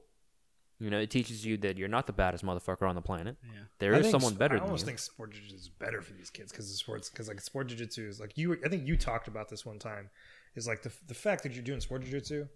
You 0.85 0.91
know, 0.91 0.99
it 0.99 1.11
teaches 1.11 1.45
you 1.47 1.57
that 1.59 1.79
you're 1.79 1.89
not 1.89 2.07
the 2.07 2.13
baddest 2.13 2.45
motherfucker 2.45 2.87
on 2.89 2.95
the 2.95 3.01
planet. 3.01 3.37
Yeah. 3.43 3.51
There 3.79 3.95
I 3.95 3.99
is 4.01 4.11
someone 4.11 4.35
better 4.35 4.57
I 4.57 4.59
than 4.59 4.65
almost 4.67 4.83
you. 4.83 4.87
think 4.89 4.99
sport 4.99 5.33
jiu-jitsu 5.33 5.57
is 5.57 5.69
better 5.69 6.03
for 6.03 6.13
these 6.13 6.29
kids 6.31 6.53
because 6.53 6.69
the 6.71 6.77
sports 6.77 7.09
because 7.09 7.27
like 7.29 7.41
sport 7.41 7.69
jiu-jitsu 7.69 8.07
is 8.07 8.21
like 8.21 8.37
you. 8.37 8.59
I 8.65 8.69
think 8.69 8.87
you 8.87 8.97
talked 8.97 9.27
about 9.27 9.49
this 9.49 9.65
one 9.65 9.79
time. 9.79 10.11
Is 10.57 10.69
like 10.69 10.83
the 10.83 10.93
the 11.09 11.15
fact 11.15 11.43
that 11.45 11.53
you're 11.55 11.65
doing 11.65 11.81
sport 11.81 12.03
jiu-jitsu. 12.03 12.47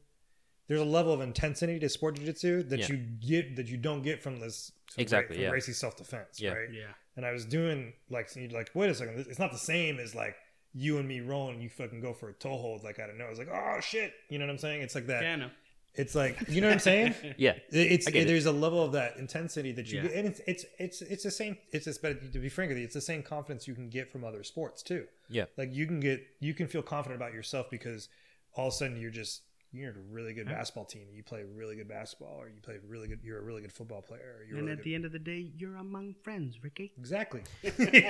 There's 0.69 0.81
a 0.81 0.85
level 0.85 1.15
of 1.15 1.23
intensity 1.23 1.79
to 1.79 1.89
sport 1.89 2.17
jiu-jitsu 2.17 2.65
that 2.65 2.81
Yeah. 2.81 2.87
you 2.91 2.97
get 2.99 3.57
that 3.57 3.69
you 3.69 3.79
don't 3.79 4.03
get 4.03 4.23
from 4.23 4.39
this 4.41 4.73
from 4.93 5.01
Exactly, 5.01 5.37
From 5.37 5.43
yeah. 5.45 5.49
Gracie 5.51 5.73
self-defense, 5.73 6.39
Yeah. 6.41 6.53
right? 6.53 6.71
Yeah. 6.71 6.93
And 7.17 7.25
I 7.25 7.33
was 7.33 7.47
doing 7.47 7.95
like 8.11 8.29
you're 8.37 8.51
like 8.51 8.71
wait 8.75 8.91
a 8.91 8.95
second, 8.95 9.19
it's 9.31 9.39
not 9.39 9.53
the 9.53 9.59
same 9.59 9.99
as 9.99 10.15
like 10.15 10.37
you 10.75 10.99
and 10.99 11.09
me 11.09 11.21
rolling. 11.21 11.61
You 11.63 11.71
fucking 11.71 12.03
go 12.03 12.13
for 12.13 12.29
a 12.29 12.35
toe 12.35 12.59
hold 12.59 12.85
like 12.85 13.01
I 13.01 13.07
don't 13.07 13.17
know. 13.17 13.25
I 13.25 13.31
was 13.31 13.39
like 13.39 13.49
oh 13.51 13.81
shit, 13.81 14.13
you 14.29 14.39
know 14.39 14.45
what 14.45 14.53
I'm 14.53 14.59
saying? 14.59 14.83
It's 14.83 14.95
like 14.95 15.07
that. 15.07 15.23
Yeah. 15.23 15.33
I 15.33 15.37
know. 15.37 15.51
It's 15.99 16.15
like 16.15 16.49
you 16.49 16.61
know 16.61 16.69
what 16.69 16.75
I'm 16.75 16.79
saying? 16.81 17.15
Yeah. 17.37 17.55
It's 17.71 18.07
it. 18.07 18.27
there's 18.27 18.47
a 18.47 18.53
level 18.53 18.83
of 18.83 18.93
that 18.93 19.17
intensity 19.17 19.73
that 19.73 19.91
you 19.91 19.97
Yeah. 20.01 20.03
get, 20.09 20.13
and 20.17 20.29
it's 20.29 20.41
it's 20.47 20.65
it's 20.79 21.03
it's 21.03 21.25
the 21.25 21.31
same. 21.31 21.57
It's 21.73 21.85
just 21.87 22.01
but 22.01 22.33
to 22.33 22.39
be 22.39 22.49
frank 22.49 22.69
with 22.71 22.79
you, 22.79 22.85
it's 22.85 22.95
the 22.95 23.01
same 23.01 23.23
confidence 23.23 23.67
you 23.69 23.75
can 23.75 23.89
get 23.91 24.11
from 24.11 24.25
other 24.25 24.43
sports 24.45 24.83
too. 24.83 25.07
Yeah. 25.29 25.45
Like 25.57 25.75
you 25.75 25.87
can 25.87 26.01
get 26.01 26.25
you 26.41 26.55
can 26.55 26.67
feel 26.69 26.83
confident 26.83 27.21
about 27.21 27.33
yourself 27.35 27.69
because 27.71 28.09
all 28.55 28.69
of 28.69 28.73
a 28.73 28.77
sudden 28.77 28.97
you're 29.01 29.11
just 29.11 29.43
you're 29.71 29.91
a 29.91 29.95
really 30.11 30.33
good 30.33 30.47
basketball 30.47 30.87
team. 30.87 31.09
You 31.13 31.23
play 31.23 31.43
really 31.45 31.77
good 31.77 31.89
basketball, 31.89 32.37
or 32.41 32.49
you 32.49 32.59
play 32.63 32.77
really 32.89 33.07
good. 33.07 33.19
You're 33.23 33.39
a 33.39 33.43
really 33.43 33.61
good 33.61 33.71
football 33.73 34.01
player. 34.01 34.37
You're 34.49 34.57
And 34.57 34.67
really 34.69 34.73
at 34.73 34.79
good, 34.79 34.85
the 34.85 34.95
end 34.95 35.05
of 35.05 35.13
the 35.13 35.19
day, 35.19 35.53
you're 35.59 35.77
among 35.77 36.15
friends, 36.23 36.65
Ricky. 36.65 36.93
exactly. 36.97 37.43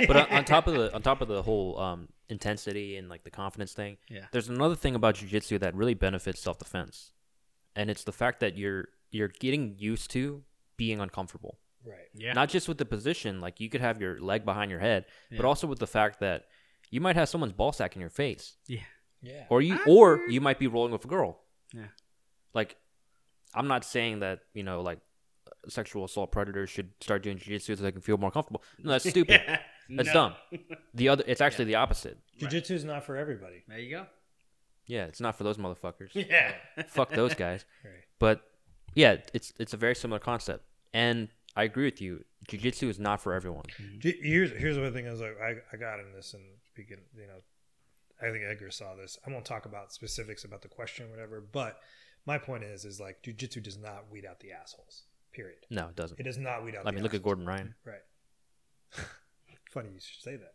but 0.07 0.17
on, 0.17 0.27
on 0.31 0.45
top 0.45 0.69
of 0.69 0.75
the 0.75 0.95
on 0.95 1.03
top 1.03 1.21
of 1.21 1.27
the 1.27 1.43
whole 1.43 1.77
um, 1.81 2.09
intensity 2.29 2.97
and 2.97 3.09
like 3.09 3.25
the 3.25 3.31
confidence 3.33 3.73
thing, 3.73 3.97
Yeah. 4.09 4.27
there's 4.31 4.49
another 4.49 4.77
thing 4.77 4.95
about 4.95 5.17
jujitsu 5.17 5.59
that 5.59 5.75
really 5.75 5.95
benefits 5.95 6.41
self 6.41 6.59
defense, 6.59 7.11
and 7.79 7.89
it's 7.91 8.05
the 8.05 8.13
fact 8.13 8.41
that 8.41 8.59
you're 8.59 8.89
you're 9.11 9.29
getting 9.41 9.75
used 9.79 10.11
to 10.11 10.43
being 10.77 11.01
uncomfortable. 11.01 11.59
right. 11.87 12.09
Yeah. 12.15 12.33
Not 12.35 12.49
just 12.51 12.69
with 12.69 12.77
the 12.79 12.85
position, 12.85 13.41
like 13.41 13.59
you 13.61 13.69
could 13.71 13.81
have 13.81 14.01
your 14.01 14.21
leg 14.21 14.45
behind 14.45 14.71
your 14.71 14.81
head, 14.81 15.07
but 15.37 15.45
also 15.47 15.67
with 15.67 15.79
the 15.79 15.87
fact 15.87 16.21
that 16.21 16.45
you 16.91 17.01
might 17.01 17.17
have 17.17 17.29
someone's 17.29 17.53
ball 17.55 17.73
sack 17.73 17.95
in 17.97 18.01
your 18.01 18.11
face, 18.11 18.57
yeah. 18.67 18.81
Yeah. 19.23 19.45
or 19.49 19.63
you 19.63 19.79
or 19.87 20.21
you 20.29 20.41
might 20.41 20.59
be 20.59 20.67
rolling 20.67 20.93
with 20.93 21.05
a 21.05 21.09
girl. 21.09 21.41
Yeah. 21.75 21.89
Like, 22.55 22.77
I'm 23.55 23.69
not 23.69 23.85
saying 23.85 24.21
that 24.21 24.41
you 24.55 24.63
know 24.63 24.81
like 24.83 24.99
sexual 25.69 26.05
assault 26.05 26.31
predators 26.33 26.71
should 26.71 26.91
start 27.01 27.23
doing 27.23 27.39
jiu-jitsu 27.39 27.77
so 27.77 27.83
they 27.83 27.93
can 27.93 28.01
feel 28.01 28.19
more 28.19 28.31
comfortable. 28.31 28.63
No, 28.83 28.93
that's 28.93 29.09
stupid. 29.15 29.41
That's 29.91 30.09
No. 30.09 30.13
dumb. 30.13 30.35
The 30.95 31.09
other, 31.09 31.25
it's 31.27 31.41
actually 31.41 31.65
the 31.67 31.75
opposite. 31.77 32.19
Jiu-jitsu 32.39 32.75
is 32.75 32.85
not 32.85 33.05
for 33.05 33.17
everybody. 33.17 33.65
There 33.67 33.79
you 33.79 33.91
go. 33.91 34.07
Yeah, 34.89 35.05
it's 35.05 35.21
not 35.21 35.37
for 35.37 35.45
those 35.45 35.57
motherfuckers. 35.59 36.11
Yeah. 36.15 36.53
Fuck 36.89 37.11
those 37.11 37.35
guys. 37.35 37.65
Right. 37.85 37.93
But 38.19 38.43
yeah, 38.95 39.19
it's 39.33 39.53
it's 39.61 39.73
a 39.75 39.77
very 39.77 39.95
similar 39.95 40.19
concept, 40.19 40.65
and 40.93 41.29
I 41.55 41.63
agree 41.65 41.85
with 41.85 42.01
you. 42.01 42.25
Jiu-jitsu 42.49 42.89
is 42.89 42.99
not 42.99 43.21
for 43.21 43.33
everyone. 43.35 43.65
Mm-hmm. 43.81 43.99
J- 44.01 44.19
Here's 44.23 44.51
here's 44.51 44.77
one 44.79 44.93
thing 44.93 45.07
I 45.07 45.13
was 45.13 45.21
like 45.21 45.39
I, 45.41 45.55
I 45.73 45.77
got 45.77 46.01
in 46.01 46.13
this 46.17 46.35
and 46.35 46.43
speaking 46.73 46.99
you 47.15 47.27
know 47.29 47.41
I 48.21 48.33
think 48.33 48.43
Edgar 48.49 48.71
saw 48.73 48.97
this. 48.97 49.17
I 49.27 49.31
won't 49.31 49.45
talk 49.45 49.67
about 49.67 49.93
specifics 49.93 50.43
about 50.45 50.63
the 50.63 50.69
question 50.69 51.07
or 51.07 51.11
whatever, 51.11 51.41
but 51.41 51.79
my 52.27 52.39
point 52.39 52.65
is 52.65 52.85
is 52.85 52.99
like 52.99 53.23
jujitsu 53.23 53.63
does 53.63 53.79
not 53.79 54.11
weed 54.11 54.25
out 54.27 54.41
the 54.41 54.51
assholes. 54.53 55.05
Period. 55.33 55.59
No, 55.71 55.89
it 55.89 55.97
doesn't. 55.97 56.19
It 56.19 56.25
does 56.25 56.39
not 56.39 56.65
weed 56.65 56.75
out. 56.75 56.87
I 56.87 56.91
the 56.91 56.95
mean, 56.95 57.03
look 57.05 57.15
at. 57.15 57.23
Gordon 57.23 57.47
Ryan. 57.47 57.75
Right. 57.85 58.03
Funny 59.71 59.91
you 59.95 60.01
should 60.01 60.23
say 60.23 60.37
that. 60.37 60.55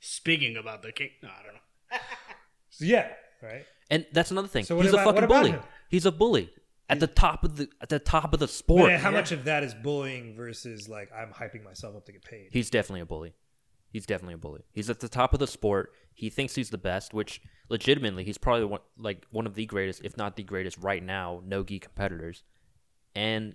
Speaking 0.00 0.56
about 0.56 0.82
the 0.82 0.90
king, 0.92 1.10
no, 1.22 1.28
I 1.28 1.42
don't 1.44 1.54
know. 1.54 1.98
So, 2.70 2.84
yeah. 2.84 3.12
Right. 3.42 3.64
And 3.90 4.06
that's 4.12 4.30
another 4.30 4.48
thing. 4.48 4.64
So 4.64 4.80
He's 4.80 4.92
about- 4.92 5.08
a 5.08 5.12
fucking 5.12 5.28
bully. 5.28 5.50
him? 5.52 5.60
He's 5.88 6.06
a 6.06 6.12
bully 6.12 6.50
at 6.88 7.00
the 7.00 7.06
top 7.06 7.44
of 7.44 7.56
the 7.56 7.68
at 7.80 7.88
the 7.88 7.98
top 7.98 8.32
of 8.34 8.40
the 8.40 8.48
sport. 8.48 8.88
then 8.90 9.00
how 9.00 9.10
Yeah. 9.10 9.16
much 9.16 9.32
of 9.32 9.44
that 9.44 9.62
is 9.64 9.74
bullying 9.74 10.34
versus 10.36 10.88
like 10.88 11.10
I'm 11.12 11.32
hyping 11.32 11.62
myself 11.64 11.96
up 11.96 12.04
to 12.06 12.12
get 12.12 12.24
paid? 12.24 12.48
He's 12.52 12.70
definitely 12.70 13.00
a 13.02 13.06
bully. 13.06 13.34
He's 13.92 14.04
definitely 14.06 14.34
a 14.34 14.38
bully. 14.38 14.62
He's 14.72 14.90
at 14.90 15.00
the 15.00 15.08
top 15.08 15.32
of 15.32 15.38
the 15.40 15.46
sport. 15.46 15.92
He 16.12 16.28
thinks 16.28 16.54
he's 16.54 16.70
the 16.70 16.78
best, 16.78 17.14
which 17.14 17.40
legitimately 17.68 18.24
he's 18.24 18.36
probably 18.38 18.64
one, 18.66 18.80
like 18.98 19.24
one 19.30 19.46
of 19.46 19.54
the 19.54 19.64
greatest, 19.66 20.02
if 20.04 20.16
not 20.16 20.36
the 20.36 20.42
greatest, 20.42 20.76
right 20.78 21.02
now 21.02 21.40
no 21.46 21.62
gi 21.62 21.78
competitors. 21.78 22.42
And 23.14 23.54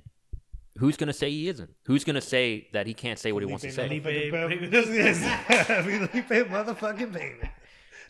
who's 0.80 0.96
gonna 0.98 1.14
say 1.14 1.30
he 1.30 1.48
isn't? 1.50 1.70
Who's 1.86 2.04
gonna 2.04 2.22
say 2.22 2.70
that 2.74 2.88
he 2.88 2.94
can't 2.94 3.20
say 3.20 3.32
what 3.34 3.44
he 3.44 3.48
wants 3.48 3.64
to 3.64 3.72
say? 3.72 3.88
Felipe- 3.88 4.32
Motherfucking 4.34 4.94
Yes. 4.94 6.28
Felipe 6.28 6.48
motherfucking 6.50 7.14
baby. 7.14 7.50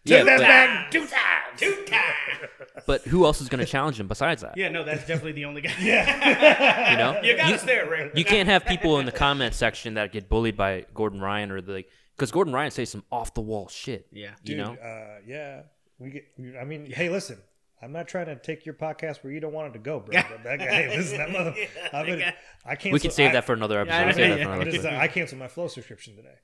Yeah, 0.04 0.18
Take 0.18 0.26
that 0.26 0.38
but- 0.40 0.44
back. 0.48 0.92
Two 0.92 1.00
times, 1.08 1.60
two 1.60 1.86
times. 1.86 2.52
But 2.88 3.04
who 3.04 3.26
else 3.26 3.40
is 3.42 3.50
gonna 3.50 3.66
challenge 3.66 4.00
him 4.00 4.08
besides 4.08 4.42
that? 4.42 4.58
Yeah, 4.58 4.70
no, 4.70 4.84
that's 4.84 5.02
definitely 5.06 5.34
the 5.34 5.46
only 5.46 5.62
guy. 5.62 5.72
You 5.80 6.98
know, 6.98 7.22
you 7.22 7.38
got 7.38 7.54
us 7.54 7.64
there, 7.64 7.90
Rick. 7.90 8.14
you 8.16 8.26
can't 8.26 8.50
have 8.50 8.66
people 8.66 9.00
in 9.00 9.06
the 9.06 9.12
comment 9.12 9.54
section 9.54 9.94
that 9.96 10.12
get 10.12 10.28
bullied 10.30 10.58
by 10.58 10.86
Gordon 10.94 11.22
Ryan 11.22 11.52
or 11.52 11.62
the 11.62 11.84
because 12.16 12.32
Gordon 12.32 12.54
Ryan 12.54 12.72
says 12.72 12.90
some 12.90 13.04
off 13.12 13.34
the 13.34 13.42
wall 13.42 13.68
shit. 13.68 14.08
Yeah. 14.12 14.32
You 14.44 14.56
Dude, 14.56 14.58
know, 14.58 14.74
uh, 14.74 15.20
yeah, 15.26 15.62
we 16.00 16.10
get. 16.10 16.26
I 16.60 16.64
mean, 16.66 16.90
hey, 16.92 17.10
listen, 17.10 17.38
I'm 17.82 17.92
not 17.92 18.08
trying 18.08 18.26
to 18.28 18.36
take 18.36 18.66
your 18.66 18.76
podcast 18.76 19.24
where 19.24 19.32
you 19.32 19.40
don't 19.40 19.54
want 19.54 19.68
it 19.70 19.74
to 19.74 19.80
go, 19.80 20.00
bro. 20.00 20.20
But 20.30 20.44
that 20.44 20.60
guy, 20.60 20.88
listen, 20.96 21.18
that 21.20 21.32
mother, 21.32 21.54
I'm 21.94 22.08
gonna, 22.08 22.34
I 22.66 22.76
can't. 22.76 22.94
We 22.94 23.00
can 23.00 23.12
save 23.12 23.34
that 23.34 23.46
for 23.46 23.54
another 23.54 23.80
episode. 23.82 23.96
I 23.96 24.06
We'll 24.06 24.14
save 24.14 24.30
know, 24.30 24.30
that 24.30 24.34
for 24.36 24.40
yeah. 24.40 24.46
another 24.48 24.62
I'm 24.62 24.72
just, 24.72 24.86
episode. 24.86 25.00
I 25.00 25.08
canceled 25.08 25.40
my 25.40 25.48
Flo 25.48 25.68
subscription 25.68 26.16
today. 26.16 26.36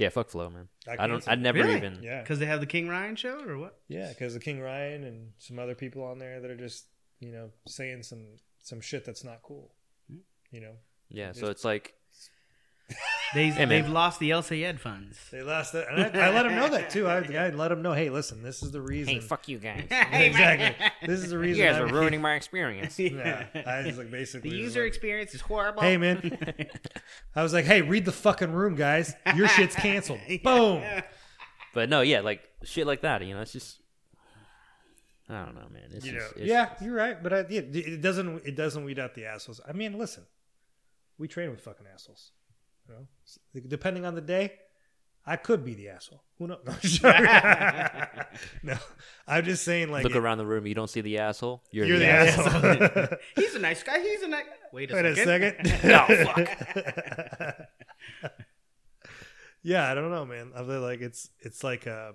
Yeah, 0.00 0.08
fuck 0.08 0.30
Flo, 0.30 0.48
man. 0.48 0.68
I 0.88 1.04
I 1.04 1.06
don't. 1.06 1.22
I 1.28 1.34
never 1.34 1.58
Really? 1.58 1.76
even. 1.76 1.98
Yeah, 2.02 2.22
Because 2.22 2.38
they 2.38 2.46
have 2.46 2.60
the 2.60 2.66
King 2.66 2.88
Ryan 2.88 3.16
show 3.16 3.38
or 3.46 3.58
what? 3.58 3.78
yeah, 3.86 4.08
because 4.08 4.32
the 4.32 4.40
King 4.40 4.58
Ryan 4.60 5.04
and 5.04 5.32
some 5.38 5.58
other 5.58 5.74
people 5.74 6.02
on 6.04 6.18
there 6.18 6.40
that 6.40 6.50
are 6.50 6.56
just, 6.56 6.86
you 7.18 7.30
know, 7.32 7.50
saying 7.68 8.02
some 8.04 8.24
some 8.62 8.80
shit 8.80 9.04
that's 9.04 9.24
not 9.24 9.42
cool. 9.42 9.74
Hmm. 10.10 10.20
You 10.50 10.60
know, 10.62 10.74
Yeah. 11.10 11.32
So 11.32 11.48
it's 11.50 11.64
like, 11.66 11.94
They, 13.32 13.46
Hey, 13.50 13.60
man. 13.60 13.68
they've 13.68 13.88
lost 13.88 14.18
the 14.18 14.32
El 14.32 14.42
Sayed 14.42 14.80
funds. 14.80 15.16
they 15.30 15.42
lost 15.42 15.72
that, 15.74 15.86
and 15.88 16.16
I, 16.16 16.28
I 16.28 16.34
let 16.34 16.42
them 16.44 16.56
know 16.56 16.68
that 16.68 16.90
too. 16.90 17.06
I, 17.06 17.18
I 17.46 17.50
let 17.50 17.68
them 17.68 17.80
know, 17.80 17.92
hey, 17.92 18.10
listen, 18.10 18.42
this 18.42 18.60
is 18.62 18.72
the 18.72 18.80
reason. 18.82 19.14
hey, 19.14 19.20
fuck 19.20 19.46
you 19.48 19.58
guys. 19.58 19.84
exactly. 19.90 20.86
This 21.06 21.20
is 21.20 21.30
the 21.30 21.38
reason. 21.38 21.62
you 21.62 21.68
guys 21.70 21.78
are 21.78 21.86
I'm- 21.86 21.94
ruining 21.94 22.20
my 22.20 22.34
experience. 22.34 22.98
Yeah, 22.98 23.46
I 23.66 23.86
was 23.86 23.98
like 23.98 24.10
basically 24.10 24.50
The 24.50 24.56
user 24.56 24.80
like, 24.82 24.88
experience 24.88 25.34
is 25.34 25.40
horrible. 25.42 25.82
Hey 25.82 25.96
man, 25.96 26.38
I 27.36 27.42
was 27.42 27.52
like, 27.52 27.64
hey, 27.66 27.82
read 27.82 28.04
the 28.04 28.12
fucking 28.12 28.52
room, 28.52 28.74
guys. 28.74 29.14
Your 29.36 29.46
shit's 29.48 29.76
canceled. 29.76 30.20
Boom. 30.42 30.82
But 31.72 31.88
no, 31.88 32.00
yeah, 32.00 32.20
like 32.20 32.42
shit 32.64 32.86
like 32.86 33.02
that. 33.02 33.24
You 33.24 33.34
know, 33.34 33.40
it's 33.42 33.52
just. 33.52 33.78
I 35.28 35.44
don't 35.44 35.54
know, 35.54 35.68
man. 35.72 35.84
It's 35.92 36.04
You 36.04 36.14
know, 36.14 36.18
just, 36.18 36.36
it's, 36.38 36.46
yeah, 36.46 36.70
you're 36.82 36.94
right, 36.94 37.22
but 37.22 37.32
I, 37.32 37.38
yeah, 37.48 37.60
it 37.60 38.00
doesn't 38.00 38.44
it 38.44 38.56
doesn't 38.56 38.82
weed 38.84 38.98
out 38.98 39.14
the 39.14 39.26
assholes. 39.26 39.60
I 39.68 39.72
mean, 39.72 39.96
listen, 39.96 40.24
we 41.18 41.28
train 41.28 41.50
with 41.50 41.60
fucking 41.60 41.86
assholes. 41.92 42.32
You 42.90 43.60
know, 43.60 43.66
depending 43.68 44.04
on 44.04 44.14
the 44.14 44.20
day, 44.20 44.52
I 45.26 45.36
could 45.36 45.64
be 45.64 45.74
the 45.74 45.90
asshole. 45.90 46.22
Who 46.38 46.46
knows? 46.48 46.58
No, 46.66 46.72
sure. 46.82 47.12
no, 48.62 48.74
I'm 49.28 49.44
just 49.44 49.64
saying, 49.64 49.90
like, 49.90 50.04
Look 50.04 50.14
it- 50.14 50.18
around 50.18 50.38
the 50.38 50.46
room. 50.46 50.66
You 50.66 50.74
don't 50.74 50.90
see 50.90 51.00
the 51.02 51.18
asshole. 51.18 51.62
You're, 51.70 51.86
you're 51.86 51.98
the, 51.98 52.04
the 52.06 52.10
asshole. 52.10 52.66
asshole. 52.82 53.18
He's 53.36 53.54
a 53.54 53.58
nice 53.58 53.82
guy. 53.82 54.00
He's 54.00 54.22
a 54.22 54.28
nice. 54.28 54.44
Wait 54.72 54.90
a 54.90 54.94
Wait 54.94 55.04
a 55.04 55.16
second. 55.16 55.66
second. 55.66 55.90
No, 55.90 56.24
fuck. 56.24 57.68
yeah, 59.62 59.90
I 59.90 59.94
don't 59.94 60.10
know, 60.10 60.24
man. 60.24 60.52
I 60.54 60.64
feel 60.64 60.80
like 60.80 61.00
it's 61.00 61.28
it's 61.40 61.62
like 61.62 61.86
um 61.86 62.14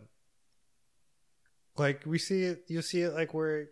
like 1.77 2.03
we 2.05 2.17
see 2.17 2.43
it 2.43 2.63
you 2.67 2.81
see 2.81 3.01
it 3.01 3.13
like 3.13 3.33
where 3.33 3.67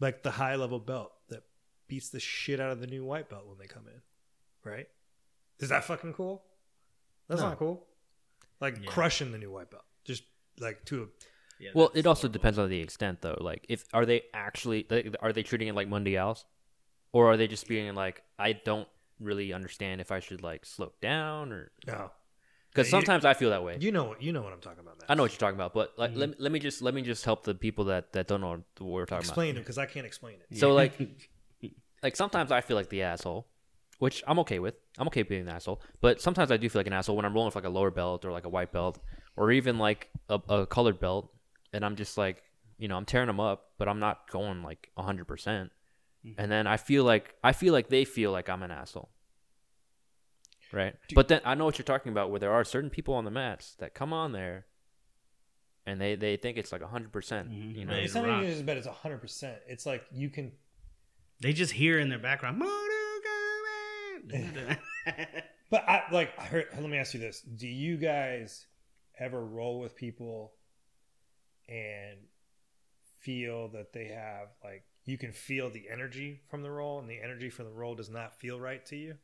like 0.00 0.22
the 0.22 0.30
high 0.30 0.54
level 0.56 0.78
belt 0.78 1.12
that 1.28 1.42
beats 1.88 2.10
the 2.10 2.20
shit 2.20 2.60
out 2.60 2.70
of 2.70 2.80
the 2.80 2.86
new 2.86 3.04
white 3.04 3.28
belt 3.28 3.46
when 3.48 3.58
they 3.58 3.66
come 3.66 3.86
in. 3.88 4.70
Right? 4.70 4.86
Is 5.60 5.68
that 5.70 5.84
fucking 5.84 6.12
cool? 6.14 6.42
That's 7.28 7.40
No. 7.40 7.48
not 7.50 7.58
cool. 7.58 7.86
Like 8.60 8.78
Yeah. 8.80 8.90
crushing 8.90 9.32
the 9.32 9.38
new 9.38 9.50
white 9.50 9.70
belt. 9.70 9.84
Just 10.04 10.22
like 10.58 10.84
to 10.86 11.04
a 11.04 11.06
Yeah, 11.60 11.70
Well, 11.74 11.88
that's 11.88 11.98
it 11.98 12.06
also 12.06 12.20
horrible. 12.22 12.32
depends 12.34 12.58
on 12.60 12.68
the 12.70 12.80
extent, 12.80 13.20
though. 13.20 13.36
Like, 13.40 13.66
if 13.68 13.84
are 13.92 14.06
they 14.06 14.22
actually 14.32 14.86
like, 14.88 15.16
are 15.20 15.32
they 15.32 15.42
treating 15.42 15.66
it 15.66 15.74
like 15.74 15.88
mundials, 15.88 16.44
or 17.12 17.26
are 17.32 17.36
they 17.36 17.48
just 17.48 17.66
being 17.66 17.92
like, 17.96 18.22
I 18.38 18.52
don't 18.52 18.88
really 19.18 19.52
understand 19.52 20.00
if 20.00 20.12
I 20.12 20.20
should 20.20 20.40
like 20.42 20.64
slow 20.64 20.92
down 21.00 21.50
or 21.52 21.72
no. 21.84 22.12
because 22.70 22.86
you- 22.86 22.90
sometimes 22.92 23.24
I 23.24 23.34
feel 23.34 23.50
that 23.50 23.64
way. 23.64 23.76
You 23.80 23.90
know 23.90 24.04
what 24.04 24.22
you 24.22 24.30
know 24.32 24.42
what 24.42 24.52
I'm 24.52 24.60
talking 24.60 24.78
about, 24.78 24.98
man. 25.00 25.06
I 25.08 25.14
know 25.16 25.24
what 25.24 25.32
you're 25.32 25.38
talking 25.40 25.56
about, 25.56 25.74
but 25.74 25.98
like, 25.98 26.12
Mhm. 26.12 26.16
let, 26.18 26.40
let 26.40 26.52
me 26.52 26.60
just 26.60 26.80
let 26.80 26.94
me 26.94 27.02
just 27.02 27.24
help 27.24 27.42
the 27.42 27.56
people 27.56 27.86
that 27.86 28.12
that 28.12 28.28
don't 28.28 28.40
know 28.40 28.50
what 28.50 28.64
we're 28.80 29.00
talking 29.06 29.16
about. 29.26 29.30
Explain 29.30 29.56
it 29.56 29.60
because 29.60 29.78
I 29.78 29.86
can't 29.86 30.06
explain 30.06 30.36
it. 30.48 30.56
So, 30.58 30.72
like- 30.72 30.94
Like 32.04 32.14
sometimes 32.14 32.52
I 32.52 32.60
feel 32.60 32.76
like 32.76 32.88
the 32.90 33.02
asshole, 33.02 33.48
which 33.98 34.22
I'm 34.26 34.38
okay 34.40 34.58
with. 34.58 34.74
I'm 34.98 35.06
okay 35.08 35.22
being 35.22 35.42
an 35.42 35.48
asshole, 35.48 35.80
but 36.00 36.20
sometimes 36.20 36.50
I 36.50 36.56
do 36.56 36.68
feel 36.68 36.80
like 36.80 36.86
an 36.86 36.92
asshole 36.92 37.16
when 37.16 37.24
I'm 37.24 37.34
rolling 37.34 37.46
with 37.48 37.54
like 37.56 37.64
a 37.64 37.68
lower 37.68 37.90
belt 37.90 38.24
or 38.24 38.32
like 38.32 38.44
a 38.46 38.48
white 38.48 38.72
belt 38.72 38.98
or 39.36 39.50
even 39.52 39.78
like 39.78 40.08
a, 40.28 40.40
a 40.48 40.66
colored 40.66 40.98
belt, 41.00 41.32
and 41.72 41.84
I'm 41.84 41.96
just 41.96 42.16
like, 42.18 42.42
you 42.78 42.88
know, 42.88 42.96
I'm 42.96 43.04
tearing 43.04 43.26
them 43.28 43.40
up, 43.40 43.72
but 43.78 43.88
I'm 43.88 43.98
not 44.00 44.28
going 44.30 44.62
like 44.62 44.90
100. 44.94 45.26
percent 45.26 45.70
Mhm. 46.26 46.34
And 46.36 46.50
then 46.50 46.66
I 46.66 46.76
feel 46.78 47.04
like 47.04 47.36
I 47.44 47.52
feel 47.52 47.72
like 47.72 47.88
they 47.90 48.04
feel 48.04 48.32
like 48.32 48.48
I'm 48.48 48.62
an 48.64 48.72
asshole. 48.72 49.08
Right, 50.72 50.94
but 51.14 51.28
then 51.28 51.40
I 51.44 51.54
know 51.54 51.64
what 51.64 51.78
you're 51.78 51.84
talking 51.84 52.12
about. 52.12 52.30
Where 52.30 52.40
there 52.40 52.52
are 52.52 52.62
certain 52.64 52.90
people 52.90 53.14
on 53.14 53.24
the 53.24 53.30
mats 53.30 53.74
that 53.78 53.94
come 53.94 54.12
on 54.12 54.32
there, 54.32 54.66
and 55.86 55.98
they 56.00 56.14
they 56.16 56.36
think 56.36 56.58
it's 56.58 56.72
like 56.72 56.82
100. 56.82 57.10
percent 57.12 57.50
Mhm. 57.50 57.74
You 57.76 57.84
know, 57.86 57.92
Right. 57.94 58.02
It's 58.02 58.14
not 58.14 58.28
even 58.28 58.46
just 58.50 58.62
about 58.62 58.76
it's 58.76 58.86
hundred 58.86 59.20
percent. 59.22 59.58
It's 59.66 59.86
like 59.86 60.04
you 60.12 60.28
can 60.28 60.52
they 61.40 61.52
just 61.52 61.72
hear 61.72 61.98
in 62.00 62.08
their 62.10 62.18
background. 62.18 62.58
"Mortal 62.58 62.76
Kombat." 62.76 62.97
Eh. 64.32 64.74
But 65.70 65.86
I 65.86 66.04
like. 66.12 66.32
I 66.38 66.44
heard, 66.44 66.66
let 66.80 66.88
me 66.88 66.96
ask 66.96 67.12
you 67.12 67.20
this: 67.20 67.42
Do 67.42 67.66
you 67.68 67.98
guys 67.98 68.66
ever 69.18 69.44
roll 69.44 69.80
with 69.80 69.94
people 69.96 70.52
and 71.68 72.16
feel 73.20 73.68
that 73.68 73.92
they 73.92 74.06
have 74.06 74.48
like 74.64 74.84
you 75.04 75.18
can 75.18 75.32
feel 75.32 75.70
the 75.70 75.84
energy 75.92 76.40
from 76.48 76.62
the 76.62 76.70
roll, 76.70 76.98
and 77.00 77.08
the 77.08 77.20
energy 77.22 77.50
from 77.50 77.66
the 77.66 77.72
roll 77.72 77.94
does 77.94 78.08
not 78.10 78.38
feel 78.40 78.58
right 78.58 78.84
to 78.86 78.96
you? 78.96 79.16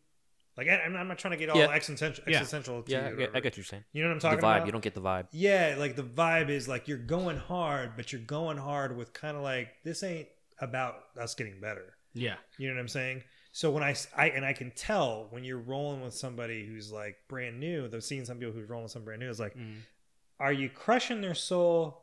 Like, 0.56 0.68
I, 0.68 0.74
I'm 0.82 1.08
not 1.08 1.18
trying 1.18 1.32
to 1.32 1.36
get 1.38 1.48
all 1.50 1.56
Yeah. 1.58 1.68
existential, 1.70 2.22
Yeah. 2.28 2.36
existential 2.36 2.84
yeah, 2.86 3.08
you. 3.08 3.14
I 3.14 3.18
get, 3.18 3.30
I 3.30 3.32
get 3.40 3.44
what 3.52 3.56
you're 3.56 3.64
saying. 3.64 3.84
You 3.92 4.02
know 4.02 4.08
what 4.10 4.12
I'm 4.12 4.18
The 4.20 4.22
talking 4.28 4.38
vibe, 4.38 4.56
about? 4.58 4.66
you 4.66 4.72
don't 4.72 4.84
get 4.84 4.94
the 4.94 5.00
vibe. 5.00 5.26
Yeah, 5.32 5.74
like 5.78 5.96
the 5.96 6.04
vibe 6.04 6.48
is 6.48 6.68
like 6.68 6.86
you're 6.88 6.96
going 6.98 7.38
hard, 7.38 7.96
but 7.96 8.12
you're 8.12 8.20
going 8.22 8.56
hard 8.58 8.96
with 8.96 9.12
kind 9.12 9.36
of 9.36 9.42
like 9.42 9.68
this 9.82 10.02
ain't 10.04 10.28
about 10.60 10.94
us 11.20 11.34
getting 11.34 11.58
better. 11.60 11.96
yeah. 12.12 12.36
You 12.58 12.68
know 12.68 12.74
what 12.74 12.80
I'm 12.80 12.88
saying? 12.88 13.24
So 13.56 13.70
when 13.70 13.84
I, 13.84 13.94
I 14.16 14.30
and 14.30 14.44
I 14.44 14.52
can 14.52 14.72
tell 14.72 15.28
when 15.30 15.44
you're 15.44 15.60
rolling 15.60 16.00
with 16.02 16.12
somebody 16.12 16.66
who's 16.66 16.90
like 16.90 17.14
brand 17.28 17.60
new, 17.60 17.88
I've 17.94 18.02
seen 18.02 18.24
some 18.26 18.38
people 18.38 18.52
who's 18.52 18.68
rolling 18.68 18.82
with 18.82 18.90
some 18.92 19.04
brand 19.04 19.20
new. 19.20 19.30
It's 19.30 19.38
like, 19.38 19.56
Mm. 19.56 19.76
are 20.40 20.52
you 20.52 20.68
crushing 20.68 21.20
their 21.20 21.36
soul 21.36 22.02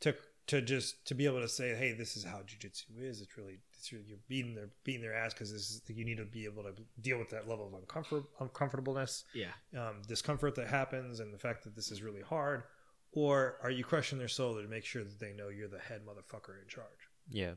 to 0.00 0.14
to 0.46 0.62
just 0.62 1.04
to 1.08 1.14
be 1.16 1.26
able 1.26 1.40
to 1.40 1.48
say, 1.48 1.74
hey, 1.74 1.90
this 1.92 2.16
is 2.16 2.22
how 2.22 2.38
jujitsu 2.38 2.84
is. 3.02 3.20
It's 3.20 3.36
really, 3.36 3.58
it's 3.74 3.92
really 3.92 4.04
you're 4.06 4.18
beating 4.28 4.54
their 4.54 4.70
beating 4.84 5.02
their 5.02 5.12
ass 5.12 5.34
because 5.34 5.52
this 5.52 5.70
is 5.70 5.82
you 5.88 6.04
need 6.04 6.18
to 6.18 6.24
be 6.24 6.44
able 6.44 6.62
to 6.62 6.72
deal 7.00 7.18
with 7.18 7.30
that 7.30 7.48
level 7.48 7.66
of 7.66 7.72
uncomfort 7.72 8.24
uncomfortableness, 8.38 9.24
Yeah. 9.34 9.50
um, 9.76 10.02
discomfort 10.06 10.54
that 10.54 10.68
happens, 10.68 11.18
and 11.18 11.34
the 11.34 11.38
fact 11.38 11.64
that 11.64 11.74
this 11.74 11.90
is 11.90 12.00
really 12.00 12.22
hard. 12.22 12.62
Or 13.10 13.58
are 13.60 13.70
you 13.72 13.82
crushing 13.82 14.18
their 14.18 14.28
soul 14.28 14.54
to 14.54 14.68
make 14.68 14.84
sure 14.84 15.02
that 15.02 15.18
they 15.18 15.32
know 15.32 15.48
you're 15.48 15.66
the 15.66 15.80
head 15.80 16.02
motherfucker 16.06 16.62
in 16.62 16.68
charge? 16.68 17.08
Yeah. 17.28 17.54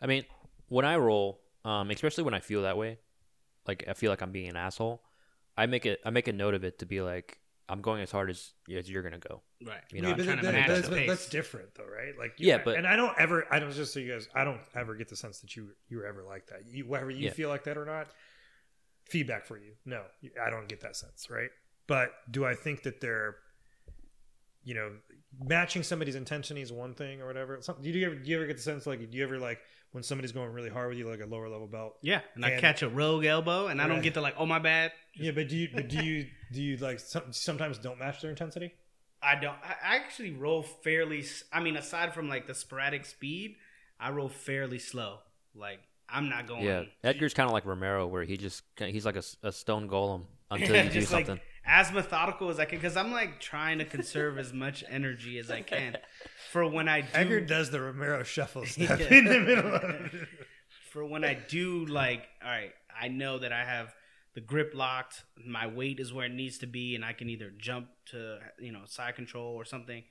I 0.00 0.06
mean, 0.06 0.24
when 0.68 0.84
I 0.84 0.96
roll, 0.96 1.40
um, 1.66 1.90
especially 1.90 2.24
when 2.24 2.34
I 2.34 2.40
feel 2.40 2.62
that 2.62 2.76
way, 2.78 2.98
like 3.66 3.84
I 3.88 3.94
feel 3.94 4.10
like 4.10 4.22
I'm 4.22 4.32
being 4.32 4.48
an 4.48 4.56
asshole, 4.56 5.02
I 5.56 5.66
make 5.66 5.84
it 5.86 6.00
I 6.04 6.10
make 6.10 6.28
a 6.28 6.32
note 6.32 6.54
of 6.54 6.64
it 6.64 6.78
to 6.80 6.86
be 6.86 7.00
like 7.00 7.38
I'm 7.68 7.80
going 7.80 8.00
as 8.00 8.12
hard 8.12 8.30
as, 8.30 8.52
as 8.72 8.88
you're 8.88 9.02
gonna 9.02 9.18
go. 9.18 9.42
Right. 9.66 9.80
You 9.92 10.00
know, 10.02 10.08
yeah, 10.08 10.14
I'm 10.14 10.18
but 10.18 10.24
trying 10.24 10.36
that- 10.36 10.42
to 10.42 10.52
that- 10.52 10.68
that's, 10.68 10.88
the 10.88 11.06
that's 11.06 11.28
different 11.28 11.74
though, 11.74 11.84
right? 11.86 12.16
Like, 12.16 12.34
Yeah, 12.38 12.58
but- 12.64 12.76
and 12.76 12.86
I 12.86 12.94
don't 12.94 13.18
ever, 13.18 13.44
I 13.52 13.58
don't 13.58 13.72
just 13.72 13.92
so 13.92 13.98
you 13.98 14.12
guys, 14.12 14.28
I 14.36 14.44
don't 14.44 14.60
ever 14.76 14.94
get 14.94 15.08
the 15.08 15.16
sense 15.16 15.40
that 15.40 15.56
you 15.56 15.70
you 15.88 15.96
were 15.98 16.06
ever 16.06 16.22
like 16.22 16.46
that. 16.46 16.60
You 16.68 16.86
whether 16.86 17.10
you 17.10 17.24
Yeah. 17.26 17.30
feel 17.32 17.48
like 17.48 17.64
that 17.64 17.76
or 17.76 17.84
not, 17.84 18.06
feedback 19.08 19.46
for 19.46 19.58
you. 19.58 19.72
No, 19.84 20.02
I 20.40 20.50
don't 20.50 20.68
get 20.68 20.80
that 20.82 20.94
sense, 20.94 21.28
right? 21.28 21.50
But 21.88 22.12
do 22.30 22.44
I 22.44 22.54
think 22.54 22.82
that 22.84 23.00
they're, 23.00 23.36
you 24.64 24.74
know, 24.74 24.92
matching 25.44 25.82
somebody's 25.82 26.14
intensity 26.16 26.60
is 26.62 26.72
one 26.72 26.94
thing 26.94 27.20
or 27.20 27.26
whatever. 27.26 27.60
Some, 27.62 27.82
do 27.82 27.90
you 27.90 28.06
ever 28.06 28.14
do 28.14 28.30
you 28.30 28.36
ever 28.36 28.46
get 28.46 28.56
the 28.56 28.62
sense 28.62 28.86
like 28.86 28.98
do 29.10 29.16
you 29.18 29.24
ever 29.24 29.38
like 29.38 29.60
when 29.92 30.02
somebody's 30.02 30.32
going 30.32 30.52
really 30.52 30.68
hard 30.70 30.88
with 30.90 30.98
you, 30.98 31.08
like 31.08 31.20
a 31.20 31.26
lower 31.26 31.48
level 31.48 31.66
belt? 31.66 31.96
Yeah. 32.02 32.20
And 32.34 32.44
I 32.44 32.58
catch 32.60 32.82
a 32.82 32.88
rogue 32.88 33.24
elbow, 33.24 33.68
and 33.68 33.80
I 33.80 33.86
don't 33.86 33.96
Right. 33.96 34.02
get 34.04 34.14
to 34.14 34.20
like, 34.20 34.34
oh 34.38 34.46
my 34.46 34.58
bad. 34.58 34.92
Yeah, 35.14 35.30
but 35.32 35.48
do 35.48 35.56
you 35.56 35.68
but 35.72 35.88
do 35.88 36.04
you 36.04 36.26
do 36.52 36.62
you 36.62 36.76
like 36.76 37.00
some, 37.00 37.22
sometimes 37.32 37.78
don't 37.78 37.98
match 37.98 38.20
their 38.20 38.30
intensity? 38.30 38.74
I 39.22 39.34
don't. 39.36 39.56
I 39.64 39.94
I 39.94 39.96
actually 39.96 40.32
roll 40.32 40.62
fairly. 40.62 41.24
I 41.52 41.60
mean, 41.60 41.76
aside 41.76 42.12
from 42.14 42.28
like 42.28 42.46
the 42.46 42.54
sporadic 42.54 43.06
speed, 43.06 43.56
I 43.98 44.10
roll 44.10 44.28
fairly 44.28 44.78
slow. 44.78 45.18
Like 45.54 45.80
I'm 46.08 46.28
not 46.28 46.46
going. 46.46 46.64
Yeah, 46.64 46.82
Edgar's 47.02 47.32
kind 47.34 47.46
of 47.48 47.52
like 47.54 47.64
Romero, 47.64 48.06
where 48.06 48.24
he 48.24 48.36
just 48.36 48.62
he's 48.78 49.06
like 49.06 49.16
a 49.16 49.52
stone 49.52 49.88
golem 49.88 50.26
until 50.50 50.76
you 50.76 50.90
do 50.90 51.00
Just, 51.00 51.12
like, 51.12 51.26
something. 51.26 51.42
as 51.64 51.90
methodical 51.92 52.50
as 52.50 52.60
I 52.60 52.66
can, 52.66 52.78
because 52.78 52.96
I'm 52.96 53.10
like 53.10 53.40
trying 53.40 53.78
to 53.78 53.84
conserve 53.86 54.38
as 54.38 54.52
much 54.52 54.84
energy 54.88 55.38
as 55.38 55.50
I 55.50 55.62
can 55.62 55.96
for 56.50 56.68
when 56.68 56.88
I 56.88 57.02
do. 57.02 57.08
Edgar 57.14 57.40
does 57.40 57.70
the 57.70 57.80
Romero 57.80 58.22
shuffle 58.22 58.64
step 58.66 58.98
Yeah. 59.00 59.14
in 59.18 59.24
the 59.24 59.40
middle 59.40 59.74
of 59.74 59.82
it. 59.84 60.28
for 60.90 61.04
when 61.04 61.24
I 61.24 61.34
do 61.34 61.84
like, 61.86 62.26
all 62.42 62.48
right, 62.50 62.72
I 62.98 63.08
know 63.08 63.38
that 63.38 63.52
I 63.52 63.64
have 63.64 63.94
the 64.34 64.40
grip 64.40 64.72
locked, 64.74 65.24
my 65.44 65.66
weight 65.66 65.98
is 66.00 66.12
where 66.12 66.26
it 66.26 66.32
needs 66.32 66.58
to 66.58 66.66
be, 66.66 66.94
and 66.94 67.04
I 67.04 67.12
can 67.14 67.28
either 67.30 67.50
jump 67.56 67.88
to 68.10 68.38
you 68.58 68.72
know 68.72 68.82
side 68.86 69.14
control 69.16 69.54
or 69.54 69.64
something. 69.64 70.04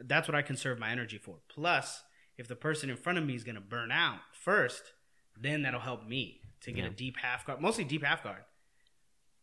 That's 0.00 0.28
what 0.28 0.34
I 0.34 0.42
conserve 0.42 0.78
my 0.78 0.90
energy 0.90 1.18
for. 1.18 1.36
Plus, 1.48 2.02
if 2.36 2.46
the 2.48 2.56
person 2.56 2.90
in 2.90 2.96
front 2.96 3.18
of 3.18 3.24
me 3.24 3.34
is 3.34 3.44
gonna 3.44 3.60
burn 3.60 3.90
out 3.90 4.18
first, 4.32 4.82
then 5.40 5.62
that'll 5.62 5.80
help 5.80 6.06
me 6.06 6.40
to 6.62 6.72
get 6.72 6.84
a 6.84 6.90
deep 6.90 7.16
half 7.18 7.44
guard, 7.46 7.60
mostly 7.60 7.84
deep 7.84 8.04
half 8.04 8.22
guard. 8.24 8.42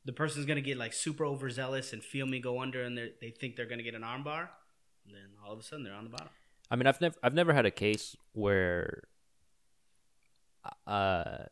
The 0.03 0.13
person's 0.13 0.45
gonna 0.45 0.61
get 0.61 0.77
like 0.77 0.93
super 0.93 1.25
overzealous 1.25 1.91
and 1.93 2.03
feel 2.03 2.25
me 2.27 2.39
go 2.39 2.61
under, 2.61 2.83
and 2.83 2.97
they're- 2.97 3.13
they 3.21 3.31
think 3.31 3.55
they're 3.55 3.65
gonna 3.65 3.83
get 3.83 3.95
an 3.95 4.01
armbar. 4.03 4.49
Then 5.07 5.21
all 5.45 5.53
of 5.53 5.59
a 5.59 5.63
sudden 5.63 5.83
they're 5.83 5.93
on 5.93 6.03
the 6.05 6.09
bottom. 6.09 6.29
I 6.71 6.75
mean, 6.75 6.87
I've 6.87 6.99
never 7.01 7.15
I've 7.23 7.33
never 7.33 7.53
had 7.53 7.65
a 7.65 7.71
case 7.71 8.15
where, 8.33 9.03
uh, 10.87 11.45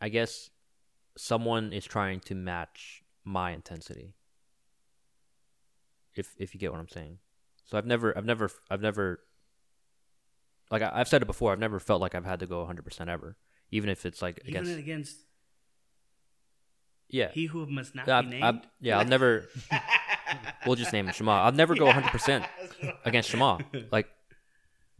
I 0.00 0.08
guess 0.08 0.50
someone 1.16 1.72
is 1.72 1.84
trying 1.84 2.20
to 2.20 2.34
match 2.34 3.02
my 3.24 3.50
intensity. 3.50 4.14
If 6.14 6.34
if 6.38 6.54
you 6.54 6.60
get 6.60 6.70
what 6.72 6.80
I'm 6.80 6.88
saying, 6.88 7.18
So 7.64 7.78
I've 7.78 7.86
never, 7.86 8.16
I've 8.16 8.24
never, 8.24 8.50
I've 8.70 8.80
never, 8.82 9.20
like 10.70 10.82
I, 10.82 10.90
I've 10.94 11.08
said 11.08 11.22
it 11.22 11.26
before. 11.26 11.52
I've 11.52 11.58
never 11.58 11.80
felt 11.80 12.00
like 12.00 12.14
I've 12.14 12.24
had 12.26 12.40
to 12.40 12.46
go 12.46 12.58
100 12.58 12.82
percent 12.84 13.10
ever, 13.10 13.36
even 13.70 13.88
if 13.90 14.04
it's 14.06 14.20
like 14.22 14.40
Even 14.44 14.62
against. 14.62 14.78
against 14.78 15.16
yeah, 17.08 17.30
he 17.30 17.46
who 17.46 17.66
must 17.66 17.94
not 17.94 18.08
I've, 18.08 18.30
be 18.30 18.40
I've, 18.42 18.54
named. 18.54 18.66
yeah. 18.80 18.98
I've 18.98 19.08
never. 19.08 19.48
we'll 20.66 20.76
just 20.76 20.92
name 20.92 21.06
him 21.06 21.12
Shema. 21.14 21.42
I'll 21.42 21.52
never 21.52 21.74
go 21.74 21.84
100 21.86 22.10
percent 22.10 22.44
against 23.04 23.30
Shema, 23.30 23.58
like, 23.90 24.08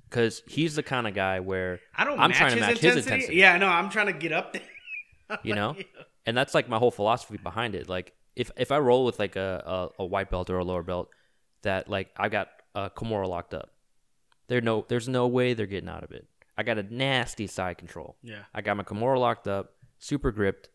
because 0.08 0.42
he's 0.46 0.74
the 0.76 0.82
kind 0.82 1.06
of 1.06 1.14
guy 1.14 1.40
where 1.40 1.80
I 1.96 2.04
don't. 2.04 2.18
I'm 2.18 2.30
match 2.30 2.38
trying 2.38 2.50
to 2.50 2.56
his 2.56 2.60
match 2.66 2.70
his 2.78 2.84
intensity. 2.84 3.12
intensity. 3.14 3.36
Yeah, 3.36 3.56
no, 3.58 3.66
I'm 3.68 3.88
trying 3.90 4.06
to 4.06 4.12
get 4.12 4.32
up 4.32 4.52
there. 4.52 4.62
you 5.42 5.54
know 5.54 5.74
and 6.26 6.36
that's 6.36 6.54
like 6.54 6.68
my 6.68 6.78
whole 6.78 6.90
philosophy 6.90 7.38
behind 7.38 7.74
it 7.74 7.88
like 7.88 8.12
if 8.36 8.50
if 8.58 8.70
i 8.70 8.76
roll 8.78 9.06
with 9.06 9.18
like 9.18 9.34
a, 9.34 9.88
a, 9.98 10.02
a 10.02 10.04
white 10.04 10.28
belt 10.28 10.50
or 10.50 10.58
a 10.58 10.64
lower 10.64 10.82
belt 10.82 11.08
that 11.62 11.88
like 11.88 12.10
i 12.18 12.28
got 12.28 12.48
a 12.74 12.90
kimura 12.90 13.26
locked 13.26 13.54
up 13.54 13.70
there 14.48 14.60
no 14.60 14.84
there's 14.88 15.08
no 15.08 15.26
way 15.26 15.54
they're 15.54 15.64
getting 15.64 15.88
out 15.88 16.04
of 16.04 16.10
it 16.12 16.26
i 16.58 16.62
got 16.62 16.76
a 16.76 16.82
nasty 16.94 17.46
side 17.46 17.78
control 17.78 18.16
Yeah, 18.22 18.40
i 18.52 18.60
got 18.60 18.76
my 18.76 18.82
kimura 18.82 19.18
locked 19.18 19.48
up 19.48 19.72
super 19.98 20.32
gripped 20.32 20.68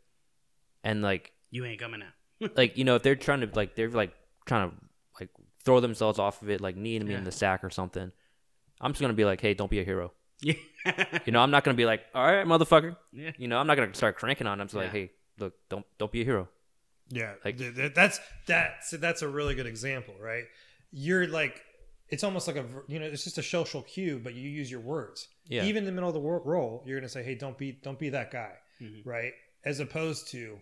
and 0.84 1.04
like 1.04 1.34
you 1.52 1.64
ain't 1.64 1.80
coming 1.80 2.02
out. 2.02 2.52
like 2.58 2.78
you 2.80 2.84
know 2.84 2.96
if 2.96 3.04
they're 3.04 3.16
trying 3.16 3.42
to 3.42 3.50
like 3.54 3.76
they're 3.76 3.90
like 3.92 4.14
trying 4.48 4.70
to 4.72 4.76
like 5.20 5.30
throw 5.64 5.80
themselves 5.80 6.18
off 6.20 6.42
of 6.42 6.50
it 6.50 6.62
like 6.62 6.76
kneeing 6.76 7.06
me 7.06 7.12
Yeah. 7.12 7.18
in 7.20 7.24
the 7.24 7.32
sack 7.32 7.64
or 7.64 7.70
something 7.70 8.12
i'm 8.82 8.92
just 8.92 9.02
gonna 9.02 9.14
be 9.14 9.26
like 9.26 9.42
hey 9.42 9.54
don't 9.54 9.70
be 9.70 9.80
a 9.80 9.84
hero 9.84 10.12
yeah, 10.42 10.54
you 11.26 11.32
know 11.34 11.40
i'm 11.40 11.52
not 11.52 11.64
gonna 11.64 11.76
be 11.78 11.86
like 11.86 12.02
all 12.16 12.26
right 12.26 12.46
motherfucker 12.46 12.96
yeah. 13.12 13.32
you 13.38 13.48
know 13.48 13.58
i'm 13.60 13.68
not 13.68 13.76
gonna 13.76 13.94
start 13.94 14.18
cranking 14.18 14.48
on 14.48 14.58
them 14.58 14.62
I'm 14.64 14.68
just 14.68 14.76
like 14.76 14.92
hey 14.92 15.12
look 15.40 15.54
don't 15.70 15.86
don't 15.98 16.12
be 16.12 16.22
a 16.22 16.26
hero 16.26 16.48
Yeah, 17.10 17.34
Like- 17.46 17.58
th- 17.58 17.76
th- 17.76 17.94
that's 17.94 18.20
that's 18.48 18.92
that's 18.92 19.22
a 19.22 19.28
really 19.30 19.56
good 19.56 19.66
example, 19.68 20.14
right? 20.20 20.44
You're 20.92 21.26
like, 21.28 21.62
it's 22.10 22.24
almost 22.24 22.48
like 22.48 22.58
a 22.58 22.66
you 22.88 23.00
know, 23.00 23.06
it's 23.06 23.24
just 23.24 23.38
a 23.38 23.44
social 23.44 23.82
cue, 23.82 24.20
but 24.22 24.34
you 24.36 24.50
use 24.50 24.70
your 24.70 24.82
words. 24.82 25.28
Yeah. 25.48 25.64
Even 25.64 25.84
in 25.84 25.86
the 25.86 25.92
middle 25.94 26.10
of 26.10 26.14
the 26.14 26.20
wor- 26.20 26.42
role, 26.44 26.84
you're 26.86 27.00
gonna 27.00 27.08
say, 27.18 27.24
"Hey, 27.24 27.36
don't 27.36 27.58
be 27.58 27.72
don't 27.72 27.98
be 28.00 28.10
that 28.10 28.30
guy," 28.32 28.54
Mhm. 28.82 29.06
right? 29.06 29.32
As 29.64 29.80
opposed 29.80 30.28
to, 30.32 30.40
yeah, 30.40 30.58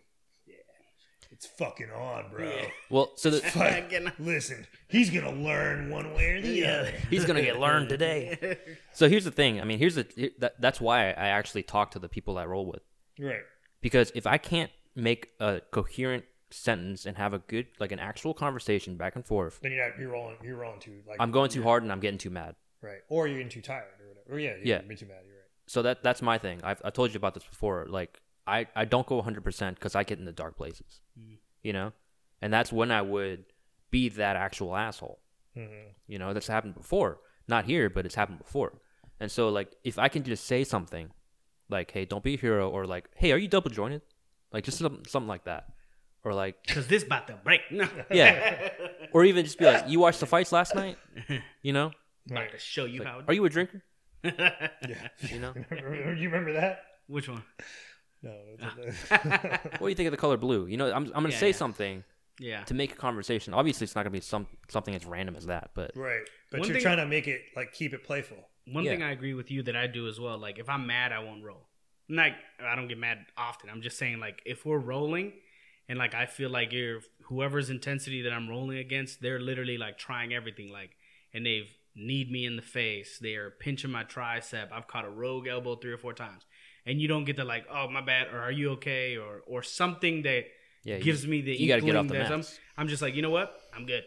it's 1.31 1.45
fucking 1.45 1.89
on, 1.91 2.29
bro. 2.31 2.45
Yeah. 2.49 2.67
Well, 2.89 3.11
so 3.15 3.29
the, 3.29 3.39
Fuck. 3.41 3.91
Listen, 4.19 4.67
he's 4.87 5.09
gonna 5.09 5.31
learn 5.33 5.89
one 5.89 6.13
way 6.13 6.31
or 6.31 6.41
the 6.41 6.65
other. 6.65 6.91
he's 7.09 7.25
gonna 7.25 7.41
get 7.41 7.59
learned 7.59 7.89
today. 7.89 8.57
So 8.93 9.09
here's 9.09 9.25
the 9.25 9.31
thing. 9.31 9.59
I 9.61 9.63
mean, 9.65 9.79
here's 9.79 9.95
the 9.95 10.31
that, 10.39 10.59
that's 10.61 10.79
why 10.81 11.07
I 11.09 11.27
actually 11.27 11.63
talk 11.63 11.91
to 11.91 11.99
the 11.99 12.09
people 12.09 12.37
I 12.37 12.45
roll 12.45 12.65
with 12.65 12.81
Right. 13.19 13.41
because 13.81 14.11
if 14.15 14.25
I 14.27 14.37
can't 14.37 14.71
make 14.95 15.29
a 15.39 15.61
coherent 15.71 16.25
sentence 16.51 17.05
and 17.05 17.17
have 17.17 17.33
a 17.33 17.39
good 17.39 17.67
like 17.79 17.91
an 17.91 17.99
actual 17.99 18.33
conversation 18.33 18.95
back 18.97 19.15
and 19.15 19.25
forth, 19.25 19.59
Then 19.61 19.71
you're 19.73 19.89
not, 19.89 19.99
you're 19.99 20.11
rolling 20.11 20.37
you're 20.43 20.57
rolling 20.57 20.79
too 20.79 21.01
like 21.07 21.17
I'm 21.19 21.31
going 21.31 21.49
too 21.49 21.63
hard 21.63 21.83
and 21.83 21.91
I'm 21.91 21.99
getting 21.99 22.17
too 22.19 22.29
mad. 22.29 22.55
right, 22.81 22.99
or 23.09 23.27
you're 23.27 23.37
getting 23.37 23.49
too 23.49 23.61
tired 23.61 23.85
or 24.01 24.07
whatever. 24.09 24.35
Or 24.35 24.39
yeah, 24.39 24.51
Yeah. 24.61 24.75
you're 24.75 24.79
getting 24.83 24.97
too 24.97 25.05
mad. 25.07 25.17
You're 25.25 25.35
right. 25.35 25.41
So 25.67 25.81
that 25.81 26.03
that's 26.03 26.21
my 26.21 26.37
thing. 26.37 26.59
I've 26.63 26.81
I 26.85 26.91
told 26.91 27.11
you 27.13 27.17
about 27.17 27.33
this 27.33 27.43
before. 27.43 27.87
Like 27.89 28.21
I 28.47 28.67
I 28.75 28.85
don't 28.85 29.07
go 29.07 29.15
100 29.17 29.43
percent 29.43 29.77
because 29.77 29.95
I 29.95 30.03
get 30.03 30.19
in 30.19 30.25
the 30.25 30.31
dark 30.31 30.57
places, 30.57 31.01
you 31.63 31.73
know, 31.73 31.93
and 32.41 32.53
that's 32.53 32.71
when 32.71 32.91
I 32.91 33.01
would 33.01 33.45
be 33.91 34.09
that 34.09 34.35
actual 34.35 34.75
asshole. 34.75 35.19
Mm-hmm. 35.57 35.89
You 36.07 36.19
know, 36.19 36.33
that's 36.33 36.47
happened 36.47 36.75
before. 36.75 37.19
Not 37.47 37.65
here, 37.65 37.89
but 37.89 38.05
it's 38.05 38.15
happened 38.15 38.39
before. 38.39 38.73
And 39.19 39.31
so, 39.31 39.49
like, 39.49 39.73
if 39.83 39.97
I 39.97 40.09
can 40.09 40.23
just 40.23 40.45
say 40.45 40.63
something, 40.63 41.09
like, 41.69 41.91
"Hey, 41.91 42.05
don't 42.05 42.23
be 42.23 42.33
a 42.33 42.37
hero," 42.37 42.69
or 42.69 42.85
like, 42.85 43.09
"Hey, 43.15 43.31
are 43.31 43.37
you 43.37 43.47
double 43.47 43.69
jointed?" 43.69 44.01
Like, 44.51 44.63
just 44.63 44.77
something, 44.77 45.05
something 45.07 45.27
like 45.27 45.45
that, 45.45 45.65
or 46.23 46.33
like, 46.33 46.55
Cause 46.67 46.87
this 46.87 47.03
about 47.03 47.27
to 47.27 47.35
break. 47.43 47.61
No. 47.71 47.87
yeah, 48.11 48.69
or 49.13 49.23
even 49.23 49.45
just 49.45 49.57
be 49.57 49.65
like, 49.65 49.87
"You 49.87 49.99
watched 49.99 50.19
the 50.19 50.25
fights 50.25 50.51
last 50.51 50.75
night?" 50.75 50.97
You 51.61 51.73
know, 51.73 51.91
about 52.29 52.51
to 52.51 52.59
show 52.59 52.85
you 52.85 53.03
how. 53.03 53.21
are 53.27 53.33
you 53.33 53.45
a 53.45 53.49
drinker? 53.49 53.81
Yeah. 54.23 55.07
You 55.31 55.39
know, 55.39 55.53
you 55.71 56.29
remember 56.29 56.53
that? 56.53 56.83
Which 57.07 57.29
one? 57.29 57.43
No. 58.25 58.33
Ah. 59.11 59.59
what 59.77 59.79
do 59.79 59.87
you 59.89 59.95
think 59.95 60.07
of 60.07 60.11
the 60.11 60.17
color 60.17 60.37
blue? 60.37 60.65
You 60.67 60.77
know, 60.77 60.87
I'm 60.91 61.05
I'm 61.05 61.11
gonna 61.23 61.29
Yeah, 61.29 61.37
say 61.37 61.47
yeah. 61.47 61.53
something 61.55 62.03
Yeah. 62.39 62.63
to 62.63 62.73
make 62.73 62.91
a 62.93 62.95
conversation. 62.95 63.53
Obviously, 63.53 63.85
it's 63.85 63.95
not 63.95 64.01
gonna 64.03 64.11
be 64.11 64.19
some 64.21 64.47
something 64.69 64.95
as 64.95 65.05
random 65.05 65.35
as 65.35 65.45
that, 65.45 65.71
but 65.75 65.91
right. 65.95 66.21
But 66.51 66.59
One 66.61 66.67
you're 66.69 66.75
thing- 66.75 66.83
trying 66.83 66.97
to 66.97 67.05
make 67.05 67.27
it 67.27 67.41
like 67.55 67.71
keep 67.73 67.93
it 67.93 68.03
playful. 68.03 68.37
One 68.67 68.83
Yeah. 68.83 68.91
thing 68.91 69.03
I 69.03 69.11
agree 69.11 69.33
with 69.35 69.51
you 69.51 69.61
that 69.63 69.75
I 69.75 69.87
do 69.87 70.07
as 70.07 70.19
well. 70.19 70.37
Like 70.37 70.57
if 70.59 70.67
I'm 70.69 70.87
mad, 70.87 71.11
I 71.11 71.19
won't 71.19 71.43
roll. 71.43 71.69
Like 72.09 72.33
I 72.59 72.75
don't 72.75 72.87
get 72.87 72.97
mad 72.97 73.25
often. 73.37 73.69
I'm 73.69 73.81
just 73.81 73.97
saying 73.97 74.19
like 74.19 74.41
if 74.45 74.65
we're 74.65 74.79
rolling, 74.79 75.33
and 75.87 75.97
like 75.99 76.13
I 76.15 76.25
feel 76.25 76.49
like 76.49 76.71
you're 76.73 77.01
whoever's 77.25 77.69
intensity 77.69 78.21
that 78.23 78.33
I'm 78.33 78.49
rolling 78.49 78.77
against, 78.79 79.21
they're 79.21 79.39
literally 79.39 79.77
like 79.77 79.97
trying 79.97 80.33
everything. 80.33 80.71
Like 80.71 80.91
and 81.33 81.45
they've 81.45 81.69
kneed 81.95 82.29
me 82.31 82.45
in 82.45 82.55
the 82.57 82.61
face. 82.61 83.19
They 83.19 83.35
are 83.35 83.49
pinching 83.51 83.89
my 83.91 84.03
tricep. 84.03 84.71
I've 84.71 84.87
caught 84.87 85.05
a 85.05 85.09
rogue 85.09 85.47
elbow 85.47 85.75
three 85.77 85.91
or 85.93 85.97
four 85.97 86.13
times, 86.13 86.45
and 86.85 87.01
you 87.01 87.07
don't 87.07 87.25
get 87.25 87.37
to 87.37 87.43
like, 87.45 87.65
oh 87.71 87.87
my 87.89 88.01
bad, 88.01 88.27
or 88.33 88.39
are 88.39 88.51
you 88.51 88.71
okay, 88.71 89.17
or 89.17 89.41
or 89.47 89.63
something 89.63 90.21
that 90.23 90.45
yeah, 90.83 90.97
you- 90.97 91.03
gives 91.03 91.25
me 91.27 91.41
the 91.41 91.55
you 91.55 91.67
gotta 91.67 91.81
get 91.81 91.95
off 91.95 92.07
the 92.07 92.13
that 92.15 92.31
I'm. 92.31 92.43
I'm 92.77 92.87
just 92.87 93.01
like, 93.01 93.15
you 93.15 93.21
know 93.21 93.29
what, 93.31 93.55
I'm 93.73 93.85
good 93.85 94.03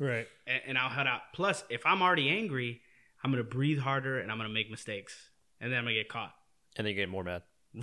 Right. 0.00 0.26
and, 0.46 0.60
and 0.68 0.78
I'll 0.78 0.88
head 0.90 1.06
out. 1.06 1.20
Plus, 1.34 1.64
if 1.70 1.84
I'm 1.84 2.00
already 2.02 2.28
angry, 2.30 2.80
I'm 3.22 3.30
gonna 3.32 3.42
breathe 3.44 3.78
harder 3.80 4.18
and 4.20 4.30
I'm 4.30 4.38
gonna 4.38 4.48
make 4.48 4.70
mistakes, 4.70 5.30
and 5.60 5.70
then 5.72 5.78
I'm 5.78 5.84
gonna 5.84 5.94
get 5.94 6.08
caught. 6.08 6.34
and 6.76 6.86
then 6.86 6.90
you 6.94 6.96
get 7.02 7.08
more 7.08 7.24
mad. 7.24 7.42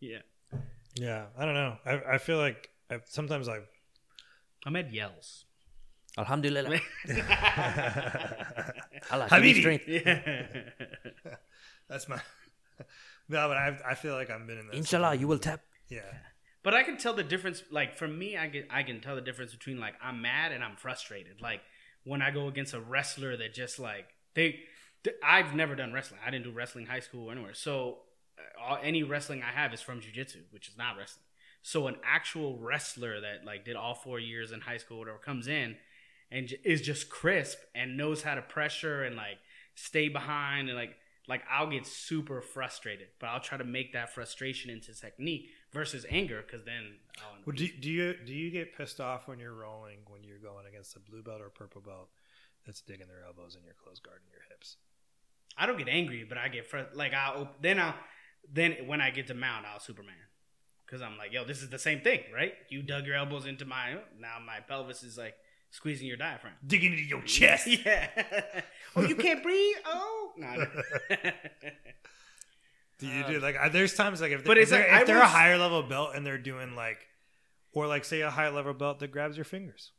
yeah, 0.00 0.18
Yeah. 0.96 1.26
I 1.38 1.44
don't 1.44 1.54
know. 1.54 1.76
I 1.86 2.14
I 2.14 2.18
feel 2.18 2.38
like 2.38 2.68
I, 2.90 2.98
sometimes 3.06 3.48
I. 3.48 3.60
I'm 4.66 4.76
at 4.76 4.92
yells. 4.92 5.44
Alhamdulillah. 6.18 6.80
Allah, 9.10 9.28
give 9.30 9.42
me 9.42 9.54
Habibi. 9.54 9.60
strength. 9.60 9.84
yeah, 9.88 10.42
That's 11.88 12.08
my. 12.08 12.20
No, 13.30 13.48
but 13.48 13.56
I 13.56 13.78
I 13.92 13.94
feel 13.94 14.14
like 14.14 14.28
I've 14.30 14.46
been 14.46 14.58
in 14.58 14.66
that. 14.66 14.74
Inshallah, 14.76 15.14
you 15.14 15.26
will 15.28 15.38
tap. 15.38 15.60
Yeah. 15.88 16.00
but 16.62 16.74
I 16.74 16.82
can 16.82 16.96
tell 16.98 17.14
the 17.14 17.22
difference. 17.24 17.62
Like 17.70 17.94
for 17.96 18.08
me, 18.08 18.36
I 18.36 18.48
can 18.48 18.64
I 18.70 18.82
can 18.82 19.00
tell 19.00 19.14
the 19.14 19.22
difference 19.28 19.52
between 19.52 19.78
like 19.80 19.94
I'm 20.02 20.20
mad 20.20 20.52
and 20.52 20.62
I'm 20.62 20.76
frustrated. 20.76 21.40
Like 21.40 21.60
when 22.04 22.20
I 22.22 22.30
go 22.30 22.48
against 22.48 22.74
a 22.74 22.80
wrestler 22.80 23.36
that 23.36 23.54
just 23.54 23.78
like 23.78 24.06
they. 24.34 24.60
th- 25.04 25.16
I've 25.24 25.54
never 25.54 25.74
done 25.74 25.92
wrestling. 25.92 26.20
I 26.26 26.30
didn't 26.30 26.44
do 26.44 26.50
wrestling 26.52 26.86
high 26.86 27.00
school 27.00 27.28
or 27.28 27.32
anywhere. 27.32 27.54
So 27.54 27.98
uh, 28.38 28.62
all, 28.62 28.78
any 28.82 29.02
wrestling 29.02 29.42
I 29.42 29.52
have 29.52 29.72
is 29.72 29.80
from 29.80 30.00
jujitsu, 30.00 30.42
which 30.50 30.68
is 30.68 30.76
not 30.76 30.96
wrestling. 30.98 31.24
So 31.62 31.86
an 31.88 31.96
actual 32.04 32.58
wrestler 32.58 33.20
that 33.20 33.44
like 33.46 33.64
did 33.64 33.76
all 33.76 33.94
four 33.94 34.18
years 34.18 34.52
in 34.52 34.60
high 34.60 34.78
school, 34.78 34.98
or 34.98 35.00
whatever, 35.00 35.18
comes 35.18 35.46
in 35.48 35.76
and 36.30 36.48
j- 36.48 36.60
is 36.64 36.80
just 36.80 37.08
crisp 37.10 37.58
and 37.74 37.96
knows 37.96 38.22
how 38.22 38.34
to 38.34 38.42
pressure 38.42 39.02
and 39.04 39.16
like 39.16 39.38
stay 39.74 40.08
behind 40.08 40.68
and 40.68 40.76
like 40.76 40.96
like 41.30 41.42
I'll 41.50 41.70
get 41.70 41.86
super 41.86 42.42
frustrated, 42.42 43.08
but 43.18 43.28
I'll 43.28 43.40
try 43.40 43.56
to 43.56 43.64
make 43.64 43.92
that 43.94 44.12
frustration 44.12 44.70
into 44.70 44.92
technique 44.92 45.48
versus 45.72 46.04
anger 46.10 46.42
because 46.44 46.64
then 46.64 46.96
I'll 47.18 47.38
Well, 47.46 47.56
do 47.56 47.68
do 47.68 47.90
you 47.90 48.14
do 48.26 48.34
you 48.34 48.50
get 48.50 48.76
pissed 48.76 49.00
off 49.00 49.28
when 49.28 49.38
you're 49.38 49.54
rolling 49.54 49.98
when 50.08 50.24
you're 50.24 50.38
going 50.38 50.66
against 50.66 50.96
a 50.96 51.00
blue 51.00 51.22
belt 51.22 51.40
or 51.40 51.48
purple 51.48 51.80
belt 51.80 52.08
that's 52.66 52.82
digging 52.82 53.06
their 53.08 53.24
elbows 53.26 53.56
in 53.56 53.64
your 53.64 53.74
close 53.82 54.00
guard 54.00 54.20
and 54.22 54.32
your 54.32 54.42
hips? 54.50 54.76
I 55.56 55.66
don't 55.66 55.78
get 55.78 55.88
angry, 55.88 56.24
but 56.28 56.36
I 56.36 56.48
get 56.48 56.66
fr- 56.66 56.92
like 56.94 57.14
I'll 57.14 57.50
then 57.60 57.78
I'll 57.78 57.94
then 58.52 58.76
when 58.86 59.00
I 59.00 59.10
get 59.10 59.26
to 59.28 59.34
mount, 59.34 59.66
I'll 59.66 59.80
Superman 59.80 60.14
because 60.84 61.02
I'm 61.02 61.16
like, 61.16 61.32
yo, 61.32 61.44
this 61.44 61.62
is 61.62 61.70
the 61.70 61.78
same 61.78 62.00
thing, 62.00 62.20
right? 62.34 62.54
You 62.68 62.82
dug 62.82 63.06
your 63.06 63.14
elbows 63.14 63.46
into 63.46 63.64
my 63.64 63.92
now 64.18 64.36
my 64.44 64.60
pelvis 64.60 65.02
is 65.02 65.16
like 65.16 65.36
squeezing 65.70 66.06
your 66.06 66.16
diaphragm. 66.16 66.54
Digging 66.66 66.92
into 66.92 67.04
your 67.04 67.22
chest. 67.22 67.66
yeah. 67.84 68.08
oh, 68.96 69.02
you 69.02 69.14
can't 69.16 69.42
breathe. 69.42 69.76
Oh, 69.86 70.32
no. 70.36 70.54
no. 70.54 70.66
Do 72.98 73.06
you 73.06 73.24
do 73.26 73.40
like? 73.40 73.56
uh, 73.58 73.70
There's 73.70 73.94
times 73.94 74.20
like 74.20 74.32
if, 74.32 74.44
But 74.44 74.58
if 74.58 74.68
they're, 74.70 74.80
like, 74.80 74.88
if 74.88 74.94
I 75.02 75.04
they're 75.04 75.22
a 75.22 75.26
higher 75.26 75.56
level 75.56 75.82
belt 75.82 76.10
and 76.14 76.26
they're 76.26 76.36
doing 76.38 76.74
like, 76.74 76.98
or 77.72 77.86
like 77.86 78.04
say 78.04 78.20
a 78.20 78.30
high 78.30 78.50
level 78.50 78.74
belt 78.74 78.98
that 78.98 79.08
grabs 79.10 79.36
your 79.38 79.44
fingers. 79.44 79.92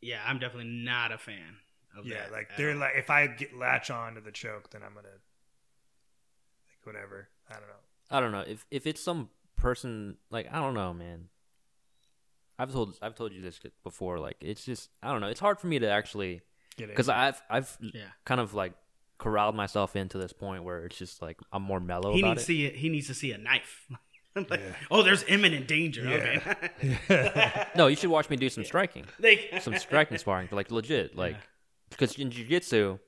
yeah, 0.00 0.20
I'm 0.24 0.38
definitely 0.38 0.70
not 0.70 1.10
a 1.10 1.18
fan 1.18 1.56
of 1.96 2.06
Yeah, 2.06 2.18
that. 2.24 2.32
like 2.32 2.50
they're 2.56 2.72
all. 2.74 2.78
like 2.78 2.92
if 2.96 3.10
I 3.10 3.26
get 3.26 3.56
latch 3.56 3.90
on 3.90 4.14
to 4.14 4.20
the 4.20 4.30
choke, 4.30 4.70
then 4.70 4.82
I'm 4.84 4.94
gonna 4.94 5.08
like 5.08 6.84
whatever. 6.86 7.28
I 7.50 7.54
don't 7.54 7.62
know. 7.62 7.74
I 8.10 8.20
don't 8.20 8.30
know 8.32 8.44
if 8.46 8.64
if 8.70 8.86
it's 8.86 9.00
some 9.02 9.30
person 9.56 10.18
like 10.30 10.46
I 10.52 10.60
don't 10.60 10.74
know, 10.74 10.94
man. 10.94 11.28
I've 12.58 12.72
told 12.72 12.96
I've 13.02 13.14
told 13.14 13.32
you 13.32 13.40
this 13.42 13.60
before. 13.84 14.18
Like 14.18 14.36
it's 14.40 14.64
just 14.64 14.90
I 15.02 15.12
don't 15.12 15.20
know. 15.20 15.28
It's 15.28 15.40
hard 15.40 15.58
for 15.60 15.66
me 15.68 15.78
to 15.78 15.88
actually 15.88 16.40
Get 16.76 16.84
it? 16.84 16.88
because 16.90 17.08
I've 17.08 17.40
I've 17.48 17.76
Yeah. 17.80 18.02
kind 18.24 18.40
of 18.40 18.54
like 18.54 18.72
corralled 19.18 19.54
myself 19.54 19.96
into 19.96 20.16
this 20.18 20.32
point 20.32 20.62
where 20.64 20.84
it's 20.84 20.96
just 20.98 21.20
like 21.22 21.38
I'm 21.52 21.62
more 21.62 21.80
mellow 21.80 22.12
he 22.12 22.20
about 22.20 22.30
needs 22.36 22.42
it. 22.42 22.46
to 22.46 22.46
see 22.46 22.64
it. 22.66 22.76
He 22.76 22.88
needs 22.88 23.06
to 23.08 23.14
see 23.14 23.32
a 23.32 23.38
knife. 23.38 23.86
Like, 24.36 24.60
Yeah. 24.60 24.72
oh, 24.92 25.02
there's 25.02 25.24
imminent 25.26 25.66
danger. 25.66 26.04
Yeah. 26.04 26.54
Okay. 26.80 27.66
no, 27.76 27.88
you 27.88 27.96
should 27.96 28.10
watch 28.10 28.30
me 28.30 28.36
do 28.36 28.48
some 28.48 28.62
striking, 28.62 29.04
They- 29.18 29.48
some 29.60 29.76
striking 29.78 30.16
sparring, 30.16 30.48
like 30.52 30.70
legit, 30.70 31.16
like 31.16 31.34
because 31.90 32.16
in 32.16 32.30
jiu-jitsu, 32.30 32.98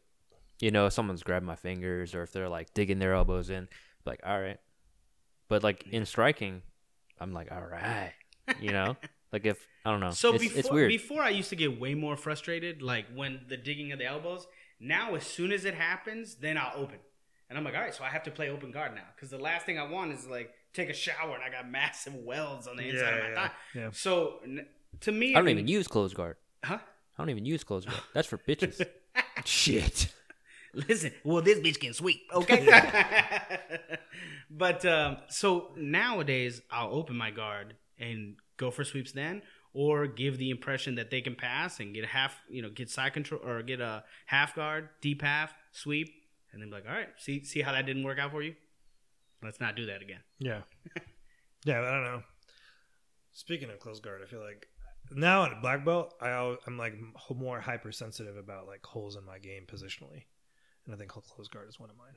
you 0.60 0.70
know, 0.72 0.86
if 0.86 0.93
someone's 0.93 1.22
grabbing 1.22 1.47
my 1.47 1.55
fingers 1.55 2.16
or 2.16 2.22
if 2.24 2.32
they're 2.32 2.48
like 2.48 2.74
digging 2.74 2.98
their 2.98 3.14
elbows 3.14 3.48
in, 3.48 3.68
like 4.05 4.20
all 4.27 4.40
right, 4.40 4.59
but 5.47 5.62
like 5.62 5.86
in 5.93 6.05
striking, 6.05 6.62
I'm 7.20 7.32
like 7.32 7.52
all 7.52 7.62
right, 7.64 8.12
you 8.59 8.72
know, 8.72 8.97
Like 9.32 9.47
if 9.47 9.66
I 9.85 9.90
don't 9.90 10.01
know. 10.01 10.11
So 10.11 10.35
it's, 10.35 10.43
before 10.43 10.59
it's 10.59 10.70
weird. 10.70 10.89
before 10.89 11.23
I 11.23 11.31
used 11.31 11.51
to 11.51 11.57
get 11.57 11.78
way 11.81 11.94
more 11.94 12.16
frustrated, 12.16 12.82
like 12.82 13.07
when 13.15 13.40
the 13.48 13.57
digging 13.57 13.93
of 13.93 13.98
the 13.98 14.07
elbows. 14.07 14.47
Now, 14.82 15.15
as 15.15 15.24
soon 15.24 15.52
as 15.52 15.66
it 15.66 15.74
happens, 15.74 16.36
then 16.36 16.57
I'll 16.57 16.73
open, 16.74 16.97
and 17.51 17.59
I'm 17.59 17.65
like, 17.65 17.74
all 17.74 17.82
right, 17.82 17.94
so 17.94 18.02
I 18.02 18.09
have 18.09 18.23
to 18.23 18.31
play 18.31 18.48
open 18.48 18.70
guard 18.70 18.94
now 18.94 19.02
because 19.15 19.28
the 19.28 19.39
last 19.39 19.66
thing 19.66 19.78
I 19.78 19.86
want 19.86 20.12
is 20.12 20.27
like 20.27 20.55
take 20.73 20.89
a 20.89 20.94
shower 20.94 21.35
and 21.35 21.43
I 21.44 21.51
got 21.51 21.70
massive 21.70 22.15
welds 22.15 22.66
on 22.66 22.77
the 22.77 22.89
inside 22.89 23.15
of 23.15 23.23
my 23.23 23.28
yeah, 23.28 23.35
thigh. 23.35 23.51
yeah. 23.74 23.89
So 23.93 24.40
n- 24.44 24.66
to 25.01 25.12
me, 25.12 25.32
I 25.35 25.39
don't 25.39 25.44
mean- 25.44 25.59
even 25.59 25.69
use 25.69 25.86
closed 25.86 26.16
guard. 26.16 26.36
Huh? 26.65 26.78
I 27.19 27.23
don't 27.23 27.31
even 27.31 27.44
use 27.44 27.62
closed 27.62 27.89
guard. 27.89 28.01
That's 28.15 28.27
for 28.27 28.39
bitches. 28.39 28.82
Shit. 29.44 30.12
Listen, 30.73 31.12
well, 31.24 31.43
this 31.43 31.59
bitch 31.59 31.81
can 31.81 31.93
sweep, 31.93 32.23
okay? 32.32 32.66
but 34.51 34.85
um, 34.86 35.16
so 35.28 35.73
nowadays, 35.77 36.62
I'll 36.70 36.93
open 36.93 37.16
my 37.16 37.31
guard 37.31 37.74
and 37.98 38.36
go 38.61 38.70
for 38.70 38.85
sweeps 38.85 39.12
then, 39.12 39.43
or 39.73 40.07
give 40.07 40.37
the 40.37 40.51
impression 40.51 40.95
that 40.97 41.11
they 41.11 41.20
can 41.23 41.35
pass 41.35 41.81
and 41.81 41.95
get 41.95 42.05
half, 42.05 42.39
you 42.49 42.61
know, 42.61 42.70
get 42.70 42.91
side 42.91 43.15
control 43.15 43.41
or 43.45 43.62
get 43.62 43.81
a 43.81 44.05
half 44.27 44.55
guard, 44.55 44.91
deep 45.01 45.23
half, 45.23 45.55
sweep, 45.73 46.09
and 46.53 46.61
then 46.61 46.69
be 46.69 46.74
like, 46.77 46.87
all 46.87 46.93
right, 46.95 47.09
see, 47.16 47.43
see 47.45 47.62
how 47.62 47.73
that 47.73 47.87
didn't 47.87 48.05
work 48.05 48.19
out 48.19 48.31
for 48.31 48.43
you? 48.43 48.55
Let's 49.43 49.61
not 49.61 49.74
do 49.74 49.87
that 49.87 50.03
again. 50.03 50.20
Yeah. 50.39 50.62
Yeah, 51.66 51.81
I 51.81 51.91
don't 51.91 52.05
know. 52.05 52.23
Speaking 53.32 53.69
of 53.70 53.81
close 53.81 54.01
guard, 54.01 54.23
I 54.24 54.27
feel 54.27 54.41
like 54.41 54.66
now 55.11 55.45
at 55.45 55.61
black 55.61 55.85
belt, 55.85 56.15
I 56.20 56.57
I'm 56.66 56.78
like 56.78 56.95
more 57.35 57.61
hypersensitive 57.61 58.37
about 58.37 58.66
like 58.66 58.85
holes 58.85 59.16
in 59.16 59.24
my 59.27 59.39
game 59.39 59.65
positionally, 59.66 60.24
and 60.87 60.95
I 60.95 60.97
think 60.97 61.11
close 61.11 61.49
guard 61.49 61.69
is 61.69 61.78
one 61.78 61.91
of 61.91 61.99
mine. 61.99 62.16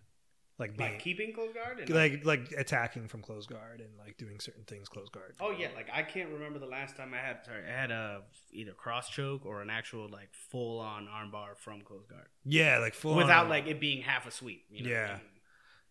Like 0.60 0.78
being 0.78 1.00
keeping 1.00 1.34
close 1.34 1.52
guard, 1.52 1.80
and 1.80 1.90
like 1.90 2.24
like 2.26 2.54
attacking 2.56 3.08
from 3.08 3.22
close 3.24 3.48
guard 3.48 3.82
and 3.82 3.90
like 3.98 4.18
doing 4.18 4.40
certain 4.40 4.64
things 4.66 4.88
close 4.88 5.10
guard. 5.10 5.34
Oh 5.42 5.50
yeah, 5.50 5.70
like 5.76 5.88
I 5.92 6.04
can't 6.04 6.30
remember 6.30 6.60
the 6.60 6.68
last 6.68 6.96
time 6.96 7.12
I 7.14 7.18
had 7.18 7.44
sorry, 7.44 7.64
I 7.68 7.72
had 7.72 7.90
a 7.90 8.22
either 8.52 8.74
cross 8.74 9.10
choke 9.10 9.48
or 9.48 9.62
an 9.64 9.72
actual 9.72 10.08
like 10.10 10.30
full 10.32 10.80
on 10.80 11.08
armbar 11.08 11.58
from 11.58 11.82
close 11.82 12.06
guard. 12.06 12.28
yeah, 12.46 12.78
like 12.78 12.94
full 12.94 13.16
Without 13.16 13.46
on- 13.46 13.50
like 13.50 13.66
it 13.66 13.80
being 13.80 14.04
half 14.04 14.28
a 14.28 14.32
sweep. 14.32 14.66
You 14.70 14.84
know? 14.84 14.90
Yeah. 14.92 15.18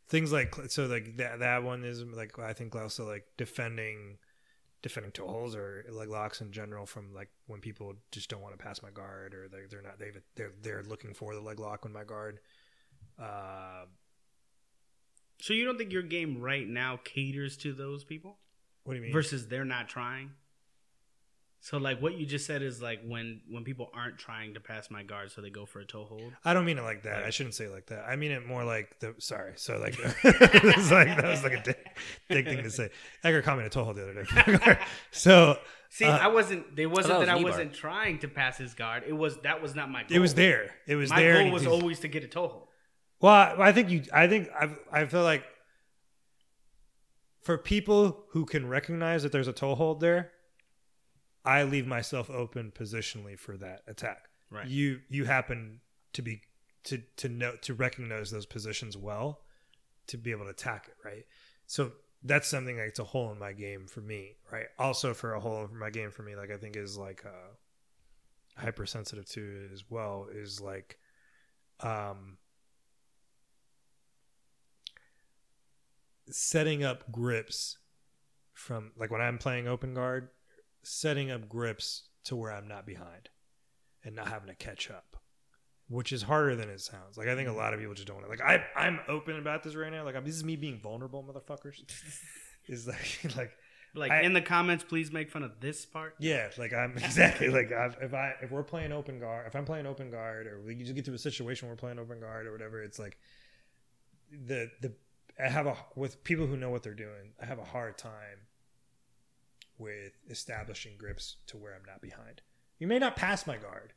things 0.08 0.32
like 0.32 0.54
so 0.68 0.86
like 0.86 1.16
that 1.16 1.40
that 1.40 1.64
one 1.64 1.82
is 1.82 2.04
like 2.04 2.38
I 2.38 2.52
think 2.52 2.76
also 2.76 3.04
like 3.04 3.24
defending 3.36 4.18
defending 4.80 5.10
toe 5.12 5.26
holes 5.26 5.56
or 5.56 5.84
like 5.90 6.08
locks 6.08 6.40
in 6.40 6.52
general 6.52 6.86
from 6.86 7.12
like 7.12 7.30
when 7.46 7.60
people 7.60 7.94
just 8.12 8.30
don't 8.30 8.40
want 8.42 8.56
to 8.56 8.64
pass 8.64 8.80
my 8.80 8.90
guard 8.90 9.34
or 9.34 9.48
they're, 9.48 9.66
they're 9.68 9.82
not 9.82 9.98
they 9.98 10.12
they're 10.36 10.52
they're 10.62 10.82
looking 10.84 11.14
for 11.14 11.34
the 11.34 11.40
leg 11.40 11.58
lock 11.58 11.82
when 11.82 11.92
my 11.92 12.04
guard. 12.04 12.38
Uh, 13.18 13.84
So 15.42 15.54
you 15.54 15.64
don't 15.64 15.76
think 15.76 15.92
your 15.92 16.02
game 16.02 16.40
right 16.40 16.68
now 16.68 17.00
caters 17.02 17.56
to 17.58 17.72
those 17.72 18.04
people 18.04 18.36
what 18.84 18.92
do 18.92 18.98
you 19.00 19.02
mean? 19.06 19.12
versus 19.12 19.48
they're 19.48 19.64
not 19.64 19.88
trying? 19.88 20.30
So 21.58 21.78
like 21.78 22.00
what 22.00 22.14
you 22.16 22.26
just 22.26 22.46
said 22.46 22.62
is 22.62 22.80
like 22.80 23.00
when 23.04 23.40
when 23.50 23.64
people 23.64 23.90
aren't 23.92 24.18
trying 24.18 24.54
to 24.54 24.60
pass 24.60 24.88
my 24.88 25.02
guard, 25.02 25.32
so 25.32 25.40
they 25.40 25.50
go 25.50 25.66
for 25.66 25.80
a 25.80 25.84
toe 25.84 26.04
hold. 26.04 26.32
I 26.44 26.54
don't 26.54 26.64
mean 26.64 26.78
it 26.78 26.82
like 26.82 27.02
that. 27.02 27.16
Like- 27.16 27.24
I 27.24 27.30
shouldn't 27.30 27.56
say 27.56 27.64
it 27.64 27.72
like 27.72 27.86
that. 27.86 28.04
I 28.08 28.14
mean 28.14 28.30
it 28.30 28.46
more 28.46 28.62
like 28.62 29.00
the 29.00 29.16
sorry. 29.18 29.54
So 29.56 29.78
like 29.78 29.98
was 30.24 30.92
like 30.92 31.08
that 31.08 31.24
was 31.24 31.42
like 31.42 31.54
a 31.54 31.62
dick, 31.62 31.98
dick 32.30 32.46
thing 32.46 32.62
to 32.62 32.70
say. 32.70 32.90
Edgar 33.24 33.42
caught 33.42 33.56
me 33.56 33.62
in 33.62 33.66
a 33.66 33.70
toe 33.70 33.82
hold 33.82 33.96
the 33.96 34.02
other 34.10 34.24
day. 34.64 34.78
so 35.10 35.58
See, 35.88 36.04
Uh, 36.04 36.18
I 36.18 36.28
wasn't. 36.28 36.78
It 36.78 36.86
wasn't 36.86 37.18
that 37.18 37.20
was 37.20 37.28
I 37.28 37.34
wasn't 37.42 37.74
trying 37.74 38.20
to 38.20 38.28
pass 38.28 38.56
his 38.58 38.74
guard. 38.74 39.02
It 39.06 39.12
was 39.12 39.38
that 39.38 39.60
was 39.60 39.74
not 39.74 39.90
my. 39.90 40.04
goal. 40.04 40.16
it 40.16 40.20
was 40.20 40.34
there. 40.34 40.70
It 40.86 40.94
was 40.94 41.10
My 41.10 41.20
there. 41.20 41.36
and 41.36 41.46
goal 41.46 41.52
was 41.52 41.66
always 41.66 41.98
to 42.00 42.08
get 42.08 42.22
a 42.22 42.28
toe 42.28 42.46
hold. 42.46 42.68
Well, 43.22 43.32
I, 43.32 43.68
I 43.68 43.72
think 43.72 43.88
you. 43.88 44.02
I 44.12 44.26
think 44.26 44.48
I. 44.50 44.68
I 44.90 45.06
feel 45.06 45.22
like 45.22 45.44
for 47.40 47.56
people 47.56 48.24
who 48.30 48.44
can 48.44 48.68
recognize 48.68 49.22
that 49.22 49.32
there's 49.32 49.48
a 49.48 49.52
toehold 49.52 50.00
there, 50.00 50.32
I 51.44 51.62
leave 51.62 51.86
myself 51.86 52.28
open 52.28 52.72
positionally 52.76 53.38
for 53.38 53.56
that 53.56 53.82
attack. 53.86 54.28
Right. 54.50 54.66
You 54.66 55.00
you 55.08 55.24
happen 55.24 55.80
to 56.12 56.22
be 56.22 56.42
to 56.84 56.98
to 57.16 57.28
know 57.28 57.54
to 57.62 57.74
recognize 57.74 58.30
those 58.30 58.44
positions 58.44 58.96
well 58.96 59.40
to 60.08 60.18
be 60.18 60.32
able 60.32 60.44
to 60.44 60.50
attack 60.50 60.88
it 60.88 60.96
right. 61.04 61.24
So 61.66 61.92
that's 62.24 62.48
something 62.48 62.76
like 62.76 62.88
it's 62.88 62.98
a 62.98 63.04
hole 63.04 63.30
in 63.32 63.38
my 63.38 63.52
game 63.52 63.86
for 63.86 64.00
me, 64.00 64.36
right? 64.50 64.66
Also 64.78 65.14
for 65.14 65.34
a 65.34 65.40
hole 65.40 65.64
in 65.64 65.78
my 65.78 65.90
game 65.90 66.10
for 66.10 66.22
me, 66.22 66.34
like 66.34 66.50
I 66.50 66.56
think 66.56 66.76
is 66.76 66.98
like 66.98 67.24
uh 67.24 67.54
hypersensitive 68.56 69.26
to 69.30 69.68
as 69.72 69.84
well 69.88 70.26
is 70.30 70.60
like 70.60 70.98
um 71.80 72.36
setting 76.30 76.84
up 76.84 77.10
grips 77.10 77.78
from 78.52 78.92
like 78.96 79.10
when 79.10 79.20
I'm 79.20 79.38
playing 79.38 79.66
open 79.68 79.94
guard, 79.94 80.28
setting 80.82 81.30
up 81.30 81.48
grips 81.48 82.04
to 82.24 82.36
where 82.36 82.52
I'm 82.52 82.68
not 82.68 82.86
behind 82.86 83.28
and 84.04 84.14
not 84.14 84.28
having 84.28 84.48
to 84.48 84.54
catch 84.54 84.90
up, 84.90 85.16
which 85.88 86.12
is 86.12 86.22
harder 86.22 86.54
than 86.56 86.68
it 86.68 86.80
sounds. 86.80 87.16
Like 87.16 87.28
I 87.28 87.34
think 87.34 87.48
a 87.48 87.52
lot 87.52 87.74
of 87.74 87.80
people 87.80 87.94
just 87.94 88.06
don't 88.06 88.16
want 88.16 88.26
to. 88.26 88.30
Like 88.30 88.40
I 88.40 88.64
I'm 88.78 89.00
open 89.08 89.36
about 89.38 89.62
this 89.62 89.74
right 89.74 89.90
now. 89.92 90.04
Like 90.04 90.16
I'm, 90.16 90.24
this 90.24 90.34
is 90.36 90.44
me 90.44 90.56
being 90.56 90.80
vulnerable, 90.80 91.22
motherfuckers. 91.24 91.82
is 92.68 92.86
like 92.86 93.18
like 93.36 93.50
Like 93.94 94.12
I- 94.12 94.20
in 94.22 94.32
the 94.32 94.40
comments, 94.42 94.84
please 94.84 95.10
make 95.10 95.30
fun 95.30 95.42
of 95.42 95.52
this 95.60 95.84
part. 95.84 96.14
yeah, 96.20 96.48
like 96.58 96.72
I'm 96.72 96.92
exactly 96.96 97.48
like 97.48 97.72
I've, 97.72 97.96
if 98.00 98.14
I 98.14 98.34
if 98.42 98.50
we're 98.52 98.62
playing 98.62 98.92
open 98.92 99.18
guard, 99.18 99.46
if 99.48 99.56
I'm 99.56 99.64
playing 99.64 99.86
open 99.86 100.10
guard, 100.10 100.46
or 100.46 100.60
we 100.64 100.74
just 100.76 100.94
get 100.94 101.04
to 101.06 101.14
a 101.14 101.18
situation 101.18 101.66
where 101.66 101.74
we're 101.74 101.78
playing 101.80 101.98
open 101.98 102.20
guard 102.20 102.46
or 102.46 102.52
whatever, 102.52 102.82
it's 102.82 102.98
like 102.98 103.18
the 104.30 104.70
the 104.80 104.92
I 105.38 105.48
have 105.48 105.66
a 105.66 105.76
with 105.96 106.22
people 106.24 106.46
who 106.46 106.56
know 106.56 106.70
what 106.70 106.82
they're 106.82 106.94
doing. 106.94 107.32
I 107.40 107.46
have 107.46 107.58
a 107.58 107.64
hard 107.64 107.98
time 107.98 108.46
with 109.78 110.12
establishing 110.30 110.92
grips 110.98 111.36
to 111.48 111.56
where 111.56 111.74
I'm 111.74 111.84
not 111.86 112.00
behind. 112.00 112.42
You 112.78 112.86
may 112.86 112.98
not 112.98 113.16
pass 113.16 113.46
my 113.46 113.56
guard, 113.56 113.92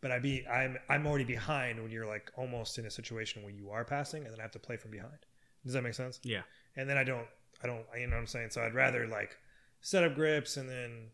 but 0.00 0.10
I 0.10 0.18
be 0.18 0.46
I'm 0.46 0.78
I'm 0.88 1.06
already 1.06 1.24
behind 1.24 1.80
when 1.82 1.90
you're 1.90 2.06
like 2.06 2.30
almost 2.36 2.78
in 2.78 2.86
a 2.86 2.90
situation 2.90 3.42
where 3.42 3.52
you 3.52 3.70
are 3.70 3.84
passing, 3.84 4.24
and 4.24 4.32
then 4.32 4.40
I 4.40 4.42
have 4.42 4.52
to 4.52 4.58
play 4.58 4.76
from 4.76 4.90
behind. 4.90 5.18
Does 5.64 5.74
that 5.74 5.82
make 5.82 5.94
sense? 5.94 6.20
Yeah. 6.22 6.42
and 6.76 6.88
then 6.88 6.96
I 6.96 7.04
don't, 7.04 7.26
I 7.62 7.66
don't, 7.66 7.84
you 7.98 8.06
know 8.06 8.14
what 8.14 8.20
I'm 8.20 8.26
saying. 8.26 8.50
So 8.50 8.62
I'd 8.62 8.74
rather 8.74 9.06
like 9.06 9.36
set 9.80 10.04
up 10.04 10.14
grips 10.14 10.56
and 10.56 10.68
then, 10.68 11.08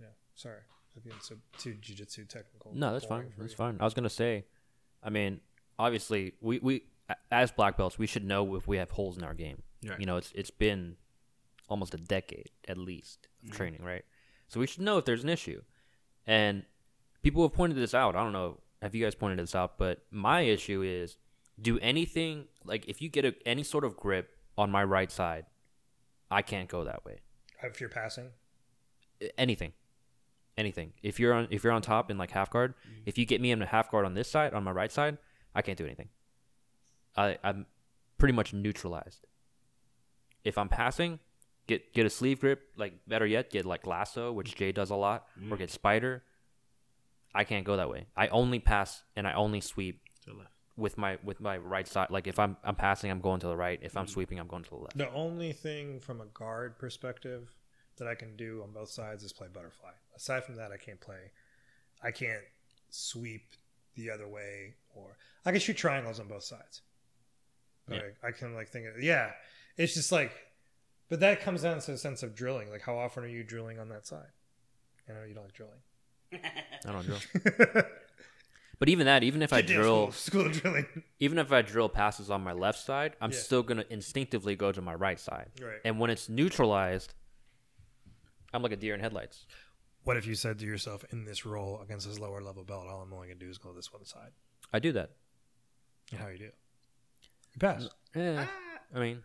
yeah. 0.00 0.08
Sorry, 0.34 0.58
I 0.96 1.00
think 1.00 1.14
it's 1.16 1.30
a 1.30 1.36
too 1.58 1.76
jujitsu 1.80 2.28
technical. 2.28 2.72
No, 2.74 2.92
that's 2.92 3.04
fine. 3.06 3.32
That's 3.38 3.52
you. 3.52 3.56
fine. 3.56 3.76
I 3.80 3.84
was 3.84 3.94
gonna 3.94 4.10
say, 4.10 4.44
I 5.02 5.10
mean, 5.10 5.40
obviously, 5.78 6.34
we 6.40 6.58
we 6.58 6.74
a- 6.76 6.82
as 7.30 7.50
black 7.50 7.76
belts, 7.76 7.98
we 7.98 8.06
should 8.06 8.24
know 8.24 8.54
if 8.56 8.66
we 8.66 8.78
have 8.78 8.90
holes 8.90 9.16
in 9.16 9.24
our 9.24 9.34
game. 9.34 9.62
Right. 9.86 10.00
You 10.00 10.06
know, 10.06 10.16
it's 10.16 10.32
it's 10.34 10.50
been 10.50 10.96
almost 11.68 11.94
a 11.94 11.98
decade 11.98 12.50
at 12.68 12.78
least 12.78 13.28
of 13.42 13.48
mm-hmm. 13.48 13.56
training, 13.56 13.82
right? 13.84 14.04
So 14.48 14.60
we 14.60 14.66
should 14.66 14.82
know 14.82 14.98
if 14.98 15.04
there's 15.04 15.24
an 15.24 15.28
issue. 15.28 15.62
And 16.26 16.64
people 17.22 17.42
have 17.42 17.52
pointed 17.52 17.78
this 17.78 17.94
out. 17.94 18.16
I 18.16 18.22
don't 18.22 18.32
know 18.32 18.60
have 18.82 18.94
you 18.94 19.04
guys 19.04 19.14
pointed 19.14 19.38
this 19.38 19.54
out, 19.54 19.78
but 19.78 20.02
my 20.10 20.42
issue 20.42 20.82
is 20.82 21.16
do 21.60 21.78
anything 21.80 22.44
like 22.64 22.86
if 22.86 23.00
you 23.00 23.08
get 23.08 23.24
a, 23.24 23.34
any 23.46 23.62
sort 23.62 23.84
of 23.84 23.96
grip 23.96 24.30
on 24.58 24.70
my 24.70 24.84
right 24.84 25.10
side, 25.10 25.46
I 26.30 26.42
can't 26.42 26.68
go 26.68 26.84
that 26.84 27.04
way. 27.04 27.20
If 27.62 27.80
you're 27.80 27.88
passing, 27.88 28.30
anything 29.38 29.72
anything 30.58 30.92
if 31.02 31.20
you're 31.20 31.34
on 31.34 31.48
if 31.50 31.62
you're 31.62 31.72
on 31.72 31.82
top 31.82 32.10
in 32.10 32.16
like 32.16 32.30
half 32.30 32.50
guard 32.50 32.74
mm-hmm. 32.80 33.02
if 33.04 33.18
you 33.18 33.26
get 33.26 33.40
me 33.40 33.50
in 33.50 33.60
a 33.60 33.66
half 33.66 33.90
guard 33.90 34.06
on 34.06 34.14
this 34.14 34.28
side 34.28 34.54
on 34.54 34.64
my 34.64 34.70
right 34.70 34.90
side 34.90 35.18
i 35.54 35.60
can't 35.60 35.76
do 35.76 35.84
anything 35.84 36.08
i 37.16 37.36
i'm 37.42 37.66
pretty 38.18 38.32
much 38.32 38.52
neutralized 38.52 39.26
if 40.44 40.56
i'm 40.58 40.68
passing 40.68 41.18
get 41.66 41.92
get 41.92 42.06
a 42.06 42.10
sleeve 42.10 42.40
grip 42.40 42.62
like 42.76 42.94
better 43.06 43.26
yet 43.26 43.50
get 43.50 43.64
like 43.64 43.86
lasso 43.86 44.32
which 44.32 44.54
jay 44.54 44.72
does 44.72 44.90
a 44.90 44.96
lot 44.96 45.26
or 45.50 45.56
mm. 45.56 45.58
get 45.58 45.70
spider 45.70 46.22
i 47.34 47.44
can't 47.44 47.64
go 47.64 47.76
that 47.76 47.90
way 47.90 48.06
i 48.16 48.28
only 48.28 48.58
pass 48.58 49.02
and 49.16 49.26
i 49.26 49.32
only 49.32 49.60
sweep 49.60 50.00
To 50.24 50.30
the 50.30 50.36
left. 50.36 50.50
with 50.76 50.96
my 50.96 51.18
with 51.22 51.40
my 51.40 51.56
right 51.58 51.86
side 51.86 52.08
like 52.10 52.26
if 52.26 52.38
i'm 52.38 52.56
i'm 52.64 52.76
passing 52.76 53.10
i'm 53.10 53.20
going 53.20 53.40
to 53.40 53.48
the 53.48 53.56
right 53.56 53.78
if 53.82 53.96
i'm 53.96 54.06
mm. 54.06 54.10
sweeping 54.10 54.38
i'm 54.38 54.46
going 54.46 54.62
to 54.62 54.70
the 54.70 54.76
left 54.76 54.96
the 54.96 55.12
only 55.12 55.52
thing 55.52 56.00
from 56.00 56.20
a 56.20 56.26
guard 56.26 56.78
perspective 56.78 57.52
that 57.96 58.08
I 58.08 58.14
can 58.14 58.36
do 58.36 58.62
on 58.62 58.72
both 58.72 58.90
sides 58.90 59.22
is 59.22 59.32
play 59.32 59.48
butterfly. 59.52 59.90
Aside 60.14 60.44
from 60.44 60.56
that, 60.56 60.72
I 60.72 60.76
can't 60.76 61.00
play. 61.00 61.32
I 62.02 62.10
can't 62.10 62.42
sweep 62.90 63.42
the 63.94 64.10
other 64.10 64.28
way, 64.28 64.74
or 64.94 65.16
I 65.44 65.50
can 65.50 65.60
shoot 65.60 65.76
triangles 65.76 66.20
on 66.20 66.28
both 66.28 66.44
sides. 66.44 66.82
But 67.88 67.96
Yeah. 67.96 68.02
I, 68.22 68.28
I 68.28 68.32
can 68.32 68.54
like 68.54 68.68
think, 68.68 68.86
of, 68.86 69.02
yeah, 69.02 69.30
it's 69.76 69.94
just 69.94 70.10
like, 70.12 70.32
but 71.08 71.20
that 71.20 71.40
comes 71.40 71.62
down 71.62 71.80
to 71.80 71.92
a 71.92 71.96
sense 71.98 72.22
of 72.22 72.34
drilling. 72.34 72.70
Like, 72.70 72.82
how 72.82 72.98
often 72.98 73.22
are 73.24 73.28
you 73.28 73.44
drilling 73.44 73.78
on 73.78 73.88
that 73.90 74.06
side? 74.06 74.26
I 75.08 75.12
know 75.12 75.24
you 75.24 75.34
don't 75.34 75.44
like 75.44 75.52
drilling. 75.54 75.80
i 76.84 76.90
don't 76.92 77.04
drill 77.04 77.20
but 78.80 78.88
even 78.88 79.06
that 79.06 79.22
even 79.22 79.42
if 79.42 79.52
i 79.52 79.62
drill 79.62 80.10
school, 80.10 80.42
school 80.42 80.46
of 80.46 80.52
drilling. 80.60 80.84
even 81.20 81.38
if 81.38 81.52
I 81.52 81.62
drill 81.62 81.88
passes 81.88 82.30
on 82.30 82.42
my 82.42 82.52
left 82.52 82.80
side, 82.80 83.14
I'm 83.20 83.30
Yeah. 83.30 83.38
still 83.38 83.62
gonna 83.62 83.84
instinctively 83.88 84.56
go 84.56 84.72
to 84.72 84.82
my 84.82 84.94
right 84.94 85.18
side. 85.18 85.50
Right. 85.62 85.78
And 85.84 85.98
when 86.00 86.10
it's 86.10 86.28
neutralized, 86.28 87.14
I'm 88.52 88.62
like 88.62 88.72
a 88.72 88.76
deer 88.76 88.92
in 88.94 89.00
headlights. 89.00 89.46
What 90.04 90.16
if 90.16 90.26
you 90.26 90.34
said 90.34 90.58
to 90.58 90.66
yourself, 90.66 91.04
in 91.10 91.24
this 91.24 91.46
role 91.46 91.80
against 91.80 92.06
this 92.06 92.18
lower 92.18 92.42
level 92.42 92.64
belt, 92.64 92.86
all 92.88 93.00
I'm 93.00 93.12
only 93.12 93.28
gonna 93.28 93.38
do 93.40 93.48
is 93.48 93.56
go 93.58 93.72
this 93.72 93.92
one 93.92 94.04
side? 94.04 94.32
I 94.72 94.78
do 94.80 94.92
that. 94.92 95.12
And 96.12 96.20
how 96.20 96.28
you 96.28 96.38
do? 96.38 96.50
You 97.56 97.60
pass. 97.60 97.88
Yeah. 98.14 98.46
Ah, 98.48 98.78
I 98.94 99.00
mean, 99.00 99.22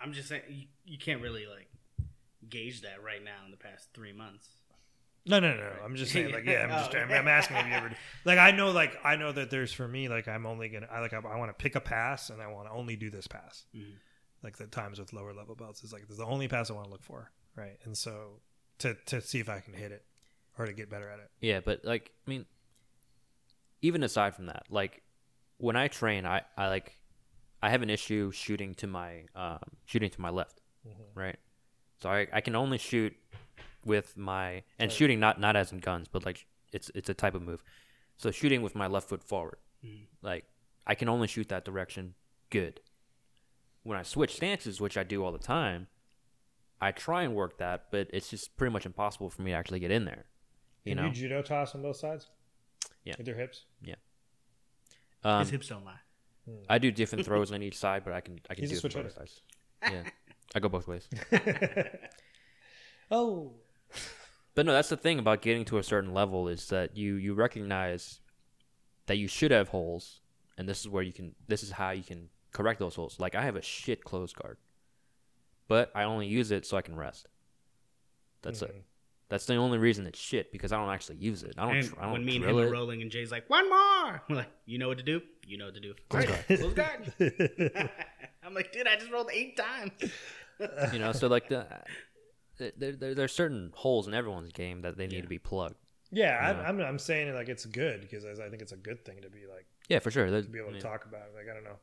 I'm 0.00 0.12
just 0.12 0.28
saying 0.28 0.42
you, 0.48 0.66
you 0.84 0.98
can't 0.98 1.20
really 1.20 1.46
like 1.46 1.68
gauge 2.48 2.82
that 2.82 3.02
right 3.02 3.22
now 3.22 3.44
in 3.44 3.50
the 3.50 3.56
past 3.56 3.88
three 3.94 4.12
months. 4.12 4.48
No, 5.26 5.40
no, 5.40 5.50
no, 5.54 5.56
no. 5.56 5.72
I'm 5.82 5.96
just 5.96 6.12
saying, 6.12 6.32
like, 6.32 6.44
yeah, 6.44 6.64
I'm 6.64 6.68
just, 6.84 6.94
I'm, 6.94 7.10
I'm 7.10 7.28
asking 7.28 7.56
if 7.56 7.66
you 7.66 7.72
ever, 7.72 7.90
like, 8.26 8.38
I 8.38 8.50
know, 8.50 8.72
like, 8.72 8.94
I 9.02 9.16
know 9.16 9.32
that 9.32 9.48
there's 9.50 9.72
for 9.72 9.88
me, 9.88 10.08
like, 10.10 10.28
I'm 10.28 10.44
only 10.44 10.68
gonna, 10.68 10.86
I 10.92 11.00
like, 11.00 11.14
I, 11.14 11.16
I 11.16 11.38
want 11.38 11.48
to 11.48 11.54
pick 11.62 11.76
a 11.76 11.80
pass, 11.80 12.28
and 12.28 12.42
I 12.42 12.48
want 12.48 12.68
to 12.68 12.72
only 12.74 12.94
do 12.96 13.08
this 13.10 13.26
pass. 13.26 13.64
Mhm. 13.74 13.94
Like 14.42 14.58
the 14.58 14.66
times 14.66 14.98
with 14.98 15.14
lower 15.14 15.32
level 15.32 15.54
belts 15.54 15.82
is 15.82 15.92
like 15.94 16.02
this 16.02 16.10
is 16.10 16.18
the 16.18 16.26
only 16.26 16.46
pass 16.48 16.70
I 16.70 16.74
want 16.74 16.84
to 16.84 16.90
look 16.92 17.02
for, 17.02 17.30
right? 17.56 17.78
And 17.84 17.96
so 17.96 18.40
to 18.80 18.94
to 19.06 19.22
see 19.22 19.40
if 19.40 19.48
I 19.48 19.60
can 19.60 19.72
hit 19.72 19.90
it 19.90 20.04
or 20.58 20.66
to 20.66 20.74
get 20.74 20.90
better 20.90 21.08
at 21.08 21.18
it. 21.18 21.30
Yeah, 21.40 21.60
but 21.64 21.82
like 21.82 22.10
I 22.26 22.30
mean, 22.30 22.44
even 23.80 24.02
aside 24.02 24.34
from 24.34 24.46
that, 24.46 24.64
like 24.68 25.00
when 25.56 25.76
I 25.76 25.88
train, 25.88 26.26
I 26.26 26.42
I 26.58 26.68
like 26.68 26.94
I 27.64 27.70
have 27.70 27.80
an 27.80 27.88
issue 27.88 28.30
shooting 28.30 28.74
to 28.74 28.86
my 28.86 29.22
um, 29.34 29.58
shooting 29.86 30.10
to 30.10 30.20
my 30.20 30.28
left, 30.28 30.60
right? 31.14 31.36
So 32.02 32.10
I 32.10 32.26
I 32.30 32.40
can 32.42 32.54
only 32.54 32.76
shoot 32.76 33.16
with 33.86 34.16
my 34.18 34.64
and 34.78 34.92
shooting 34.92 35.18
not 35.18 35.40
not 35.40 35.56
as 35.56 35.72
in 35.72 35.78
guns, 35.78 36.06
but 36.12 36.26
like 36.26 36.44
it's 36.72 36.90
it's 36.94 37.08
a 37.08 37.14
type 37.14 37.34
of 37.34 37.40
move. 37.40 37.62
So 38.18 38.30
shooting 38.30 38.60
with 38.60 38.74
my 38.74 38.86
left 38.86 39.08
foot 39.08 39.24
forward, 39.24 39.56
like 40.20 40.44
I 40.86 40.94
can 40.94 41.08
only 41.08 41.26
shoot 41.26 41.48
that 41.48 41.64
direction 41.64 42.14
good. 42.50 42.80
When 43.82 43.96
I 43.98 44.02
switch 44.02 44.36
stances, 44.36 44.78
which 44.78 44.98
I 44.98 45.02
do 45.02 45.24
all 45.24 45.32
the 45.32 45.38
time, 45.38 45.86
I 46.82 46.92
try 46.92 47.22
and 47.22 47.34
work 47.34 47.56
that, 47.58 47.86
but 47.90 48.08
it's 48.12 48.28
just 48.28 48.58
pretty 48.58 48.74
much 48.74 48.84
impossible 48.84 49.30
for 49.30 49.40
me 49.40 49.52
to 49.52 49.56
actually 49.56 49.80
get 49.80 49.90
in 49.90 50.04
there. 50.04 50.26
You 50.84 50.94
Can 50.94 51.02
know, 51.02 51.08
you 51.08 51.14
judo 51.14 51.40
toss 51.40 51.74
on 51.74 51.80
both 51.80 51.96
sides? 51.96 52.28
Yeah. 53.04 53.14
With 53.16 53.26
your 53.26 53.36
hips? 53.36 53.64
Yeah. 53.82 53.94
Um, 55.22 55.40
His 55.40 55.50
hips 55.50 55.68
don't 55.68 55.84
lie. 55.84 56.03
I 56.68 56.78
do 56.78 56.90
different 56.90 57.24
throws 57.26 57.52
on 57.52 57.62
each 57.62 57.76
side, 57.78 58.02
but 58.04 58.12
I 58.12 58.20
can 58.20 58.40
I 58.50 58.54
can 58.54 58.62
He's 58.62 58.70
do 58.70 58.76
it 58.76 58.80
switch 58.80 58.92
from 58.94 59.02
both 59.04 59.14
sides. 59.14 59.40
Yeah, 59.82 60.02
I 60.54 60.60
go 60.60 60.68
both 60.68 60.86
ways. 60.88 61.08
oh. 63.10 63.52
But 64.54 64.66
no, 64.66 64.72
that's 64.72 64.88
the 64.88 64.96
thing 64.96 65.18
about 65.18 65.42
getting 65.42 65.64
to 65.66 65.78
a 65.78 65.82
certain 65.82 66.14
level 66.14 66.48
is 66.48 66.68
that 66.68 66.96
you 66.96 67.14
you 67.16 67.34
recognize 67.34 68.20
that 69.06 69.16
you 69.16 69.26
should 69.28 69.50
have 69.50 69.68
holes, 69.68 70.20
and 70.56 70.68
this 70.68 70.80
is 70.80 70.88
where 70.88 71.02
you 71.02 71.12
can. 71.12 71.34
This 71.48 71.62
is 71.62 71.72
how 71.72 71.90
you 71.90 72.02
can 72.04 72.28
correct 72.52 72.78
those 72.78 72.94
holes. 72.94 73.18
Like 73.18 73.34
I 73.34 73.42
have 73.42 73.56
a 73.56 73.62
shit 73.62 74.04
close 74.04 74.32
guard, 74.32 74.58
but 75.66 75.90
I 75.94 76.04
only 76.04 76.26
use 76.26 76.50
it 76.50 76.66
so 76.66 76.76
I 76.76 76.82
can 76.82 76.94
rest. 76.96 77.26
That's 78.42 78.60
Mhm. 78.60 78.68
it. 78.68 78.84
That's 79.30 79.46
the 79.46 79.54
only 79.56 79.78
reason 79.78 80.06
it's 80.06 80.18
shit 80.18 80.52
because 80.52 80.70
I 80.72 80.76
don't 80.76 80.90
actually 80.92 81.16
use 81.16 81.42
it. 81.42 81.54
I 81.56 81.66
don't. 81.66 81.76
And 81.76 81.88
tr- 81.88 81.94
I 81.98 82.02
don't 82.04 82.12
when 82.12 82.24
me 82.24 82.36
and 82.36 82.44
drill 82.44 82.58
him 82.58 82.64
are 82.64 82.68
it. 82.68 82.72
rolling, 82.72 83.02
and 83.02 83.10
Jay's 83.10 83.32
like, 83.32 83.48
"One 83.48 83.68
more," 83.68 84.22
we're 84.28 84.36
like, 84.36 84.50
"You 84.66 84.78
know 84.78 84.88
what 84.88 84.98
to 84.98 85.04
do? 85.04 85.22
You 85.46 85.56
know 85.58 85.64
what 85.66 85.74
to 85.74 85.80
do." 85.80 85.94
Close 86.10 86.26
Right, 86.26 86.46
guard. 86.48 86.60
close 86.60 86.74
guard. 86.74 87.12
I'm 88.44 88.54
like, 88.54 88.72
dude, 88.72 88.86
I 88.86 88.96
just 88.96 89.10
rolled 89.10 89.30
eight 89.32 89.56
times. 89.56 89.92
you 90.92 90.98
know, 90.98 91.12
so 91.12 91.28
like 91.28 91.48
the. 91.48 91.60
Uh, 91.60 91.78
there, 92.76 92.92
there, 92.92 93.14
there's 93.16 93.32
certain 93.32 93.72
holes 93.74 94.06
in 94.06 94.14
everyone's 94.14 94.52
game 94.52 94.82
that 94.82 94.96
they 94.96 95.06
need 95.08 95.16
Yeah. 95.16 95.22
to 95.22 95.28
be 95.28 95.38
plugged. 95.40 95.74
Yeah, 96.12 96.52
Yeah. 96.52 96.60
I'm, 96.68 96.80
I'm 96.80 96.86
I'm 96.86 96.98
saying 97.00 97.26
it 97.28 97.34
like 97.34 97.48
it's 97.48 97.64
good 97.66 98.02
because 98.02 98.24
I 98.24 98.48
think 98.48 98.62
it's 98.62 98.70
a 98.70 98.76
good 98.76 99.04
thing 99.04 99.22
to 99.22 99.28
be 99.28 99.46
like 99.52 99.66
Yeah, 99.88 99.98
for 99.98 100.12
sure. 100.12 100.26
to 100.26 100.30
There's- 100.30 100.46
be 100.46 100.60
able 100.60 100.68
to 100.70 100.76
yeah. 100.76 100.80
talk 100.82 101.04
about 101.06 101.22
it. 101.22 101.34
Like 101.34 101.46
I 101.50 101.54
don't 101.54 101.64
know. 101.64 101.78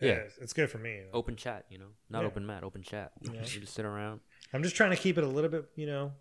Yeah. 0.00 0.12
it's, 0.12 0.38
it's 0.38 0.52
good 0.54 0.70
for 0.70 0.78
me. 0.78 0.94
you 0.94 1.04
open 1.12 1.36
chat, 1.36 1.66
you 1.70 1.76
know, 1.78 1.88
not 2.08 2.20
Yeah. 2.22 2.26
open 2.28 2.46
mat, 2.46 2.64
open 2.64 2.82
chat. 2.82 3.12
Yeah. 3.20 3.32
You 3.32 3.60
just 3.60 3.74
sit 3.74 3.84
around, 3.84 4.20
I'm 4.54 4.62
just 4.62 4.76
trying 4.76 4.90
to 4.92 4.96
keep 4.96 5.18
it 5.18 5.24
a 5.24 5.28
little 5.28 5.50
bit, 5.50 5.66
you 5.74 5.86
know. 5.86 6.12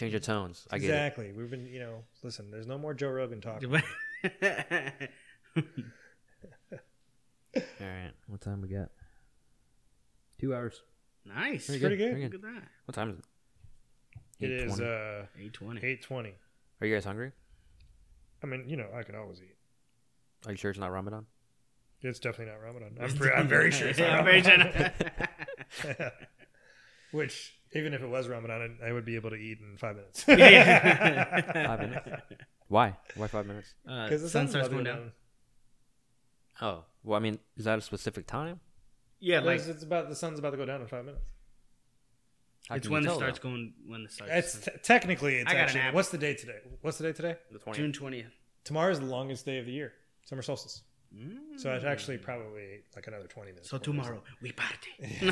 Change 0.00 0.12
your 0.12 0.20
tones. 0.20 0.66
I 0.70 0.78
get 0.78 0.86
exactly. 0.86 1.32
We've 1.32 1.50
been, 1.50 1.66
you 1.66 1.80
know, 1.80 2.02
listen. 2.22 2.50
There's 2.50 2.66
no 2.66 2.78
more 2.78 2.94
Joe 2.94 3.10
Rogan 3.10 3.40
talk. 3.40 3.62
All 7.56 7.86
right, 7.86 8.12
what 8.28 8.40
time 8.40 8.60
we 8.62 8.68
got? 8.68 8.90
Two 10.40 10.54
hours. 10.54 10.82
nice. 11.26 11.66
Pretty 11.66 11.80
Pretty 11.80 11.96
good. 11.96 12.04
good. 12.04 12.12
Pretty 12.12 12.24
Look 12.26 12.34
at 12.34 12.42
that. 12.42 12.68
What 12.86 12.94
time 12.94 13.10
is 13.10 13.18
it? 13.18 13.24
It 14.44 14.50
is 14.52 14.78
8:20. 14.78 15.22
uh 15.22 15.26
Eight 15.38 15.52
twenty. 15.52 15.86
eight 15.86 16.02
twenty. 16.02 16.34
Are 16.80 16.86
you 16.86 16.94
guys 16.94 17.04
hungry? 17.04 17.32
I 18.42 18.46
mean, 18.46 18.64
you 18.68 18.76
know, 18.76 18.86
I 18.96 19.02
can 19.02 19.14
always 19.16 19.40
eat. 19.42 19.54
Are 20.46 20.52
you 20.52 20.56
sure 20.56 20.70
it's 20.70 20.80
not 20.80 20.90
Ramadan? 20.92 21.26
It's 22.00 22.18
definitely 22.18 22.54
not 22.54 22.62
Ramadan. 22.62 22.96
I'm, 22.98 23.14
pre- 23.16 23.32
I'm 23.32 23.48
very 23.48 23.70
sure 23.70 23.88
it's 23.88 23.98
not 23.98 24.10
I'm 24.20 24.24
Ramadan. 24.24 24.72
very 24.72 24.92
sure. 25.96 26.10
Which, 27.12 27.59
even 27.72 27.94
if 27.94 28.02
it 28.02 28.08
was 28.08 28.28
Ramadan, 28.28 28.78
I 28.82 28.88
I 28.88 28.92
would 28.92 29.04
be 29.04 29.14
able 29.16 29.30
to 29.30 29.36
eat 29.36 29.58
in 29.60 29.76
five 29.76 29.96
minutes. 29.96 30.24
Yeah. 30.28 31.66
Five 31.66 31.80
minutes. 31.80 32.08
Why? 32.68 32.96
Why 33.16 33.26
five 33.26 33.46
minutes? 33.46 33.74
Uh, 33.88 34.04
Because 34.04 34.22
the 34.22 34.28
sun 34.28 34.42
sun's 34.46 34.50
starts 34.50 34.68
going 34.68 34.84
down. 34.84 34.96
down. 34.98 35.12
Oh, 36.62 36.84
well, 37.02 37.16
I 37.16 37.20
mean, 37.20 37.38
is 37.56 37.64
that 37.64 37.78
a 37.78 37.82
specific 37.82 38.26
time? 38.26 38.60
Yeah, 39.18 39.40
like 39.40 39.56
It's- 39.60 39.68
it's 39.68 39.82
about 39.82 40.08
the 40.08 40.14
sun's 40.16 40.38
about 40.38 40.50
to 40.50 40.56
go 40.56 40.64
down 40.66 40.80
in 40.80 40.86
five 40.86 41.04
minutes. 41.04 41.24
How 42.68 42.76
it's 42.76 42.88
when 42.88 43.04
it 43.04 43.10
starts 43.12 43.38
though? 43.40 43.48
going. 43.48 43.74
When 43.86 44.02
it 44.02 44.12
starts. 44.12 44.32
It's 44.32 44.64
t- 44.66 44.70
technically 44.82 45.36
it's 45.36 45.50
I 45.50 45.54
got 45.54 45.58
an 45.58 45.64
actually 45.64 45.80
app. 45.80 45.94
what's 45.94 46.10
the 46.10 46.18
day 46.18 46.34
today? 46.34 46.58
What's 46.82 46.98
the 46.98 47.04
day 47.04 47.12
today? 47.12 47.36
the 47.50 47.58
20th. 47.58 47.74
June 47.74 47.92
twentieth. 47.92 48.32
Tomorrow 48.64 48.92
is 48.92 49.00
the 49.00 49.06
longest 49.06 49.44
day 49.46 49.58
of 49.58 49.66
the 49.66 49.72
year, 49.72 49.92
summer 50.24 50.42
solstice. 50.42 50.82
So 51.56 51.72
it's 51.72 51.84
actually 51.84 52.18
probably 52.18 52.82
like 52.94 53.06
another 53.06 53.26
twenty 53.26 53.50
minutes. 53.50 53.68
So 53.68 53.78
tomorrow 53.78 54.22
we 54.40 54.52
party. 54.52 54.90
All 55.22 55.30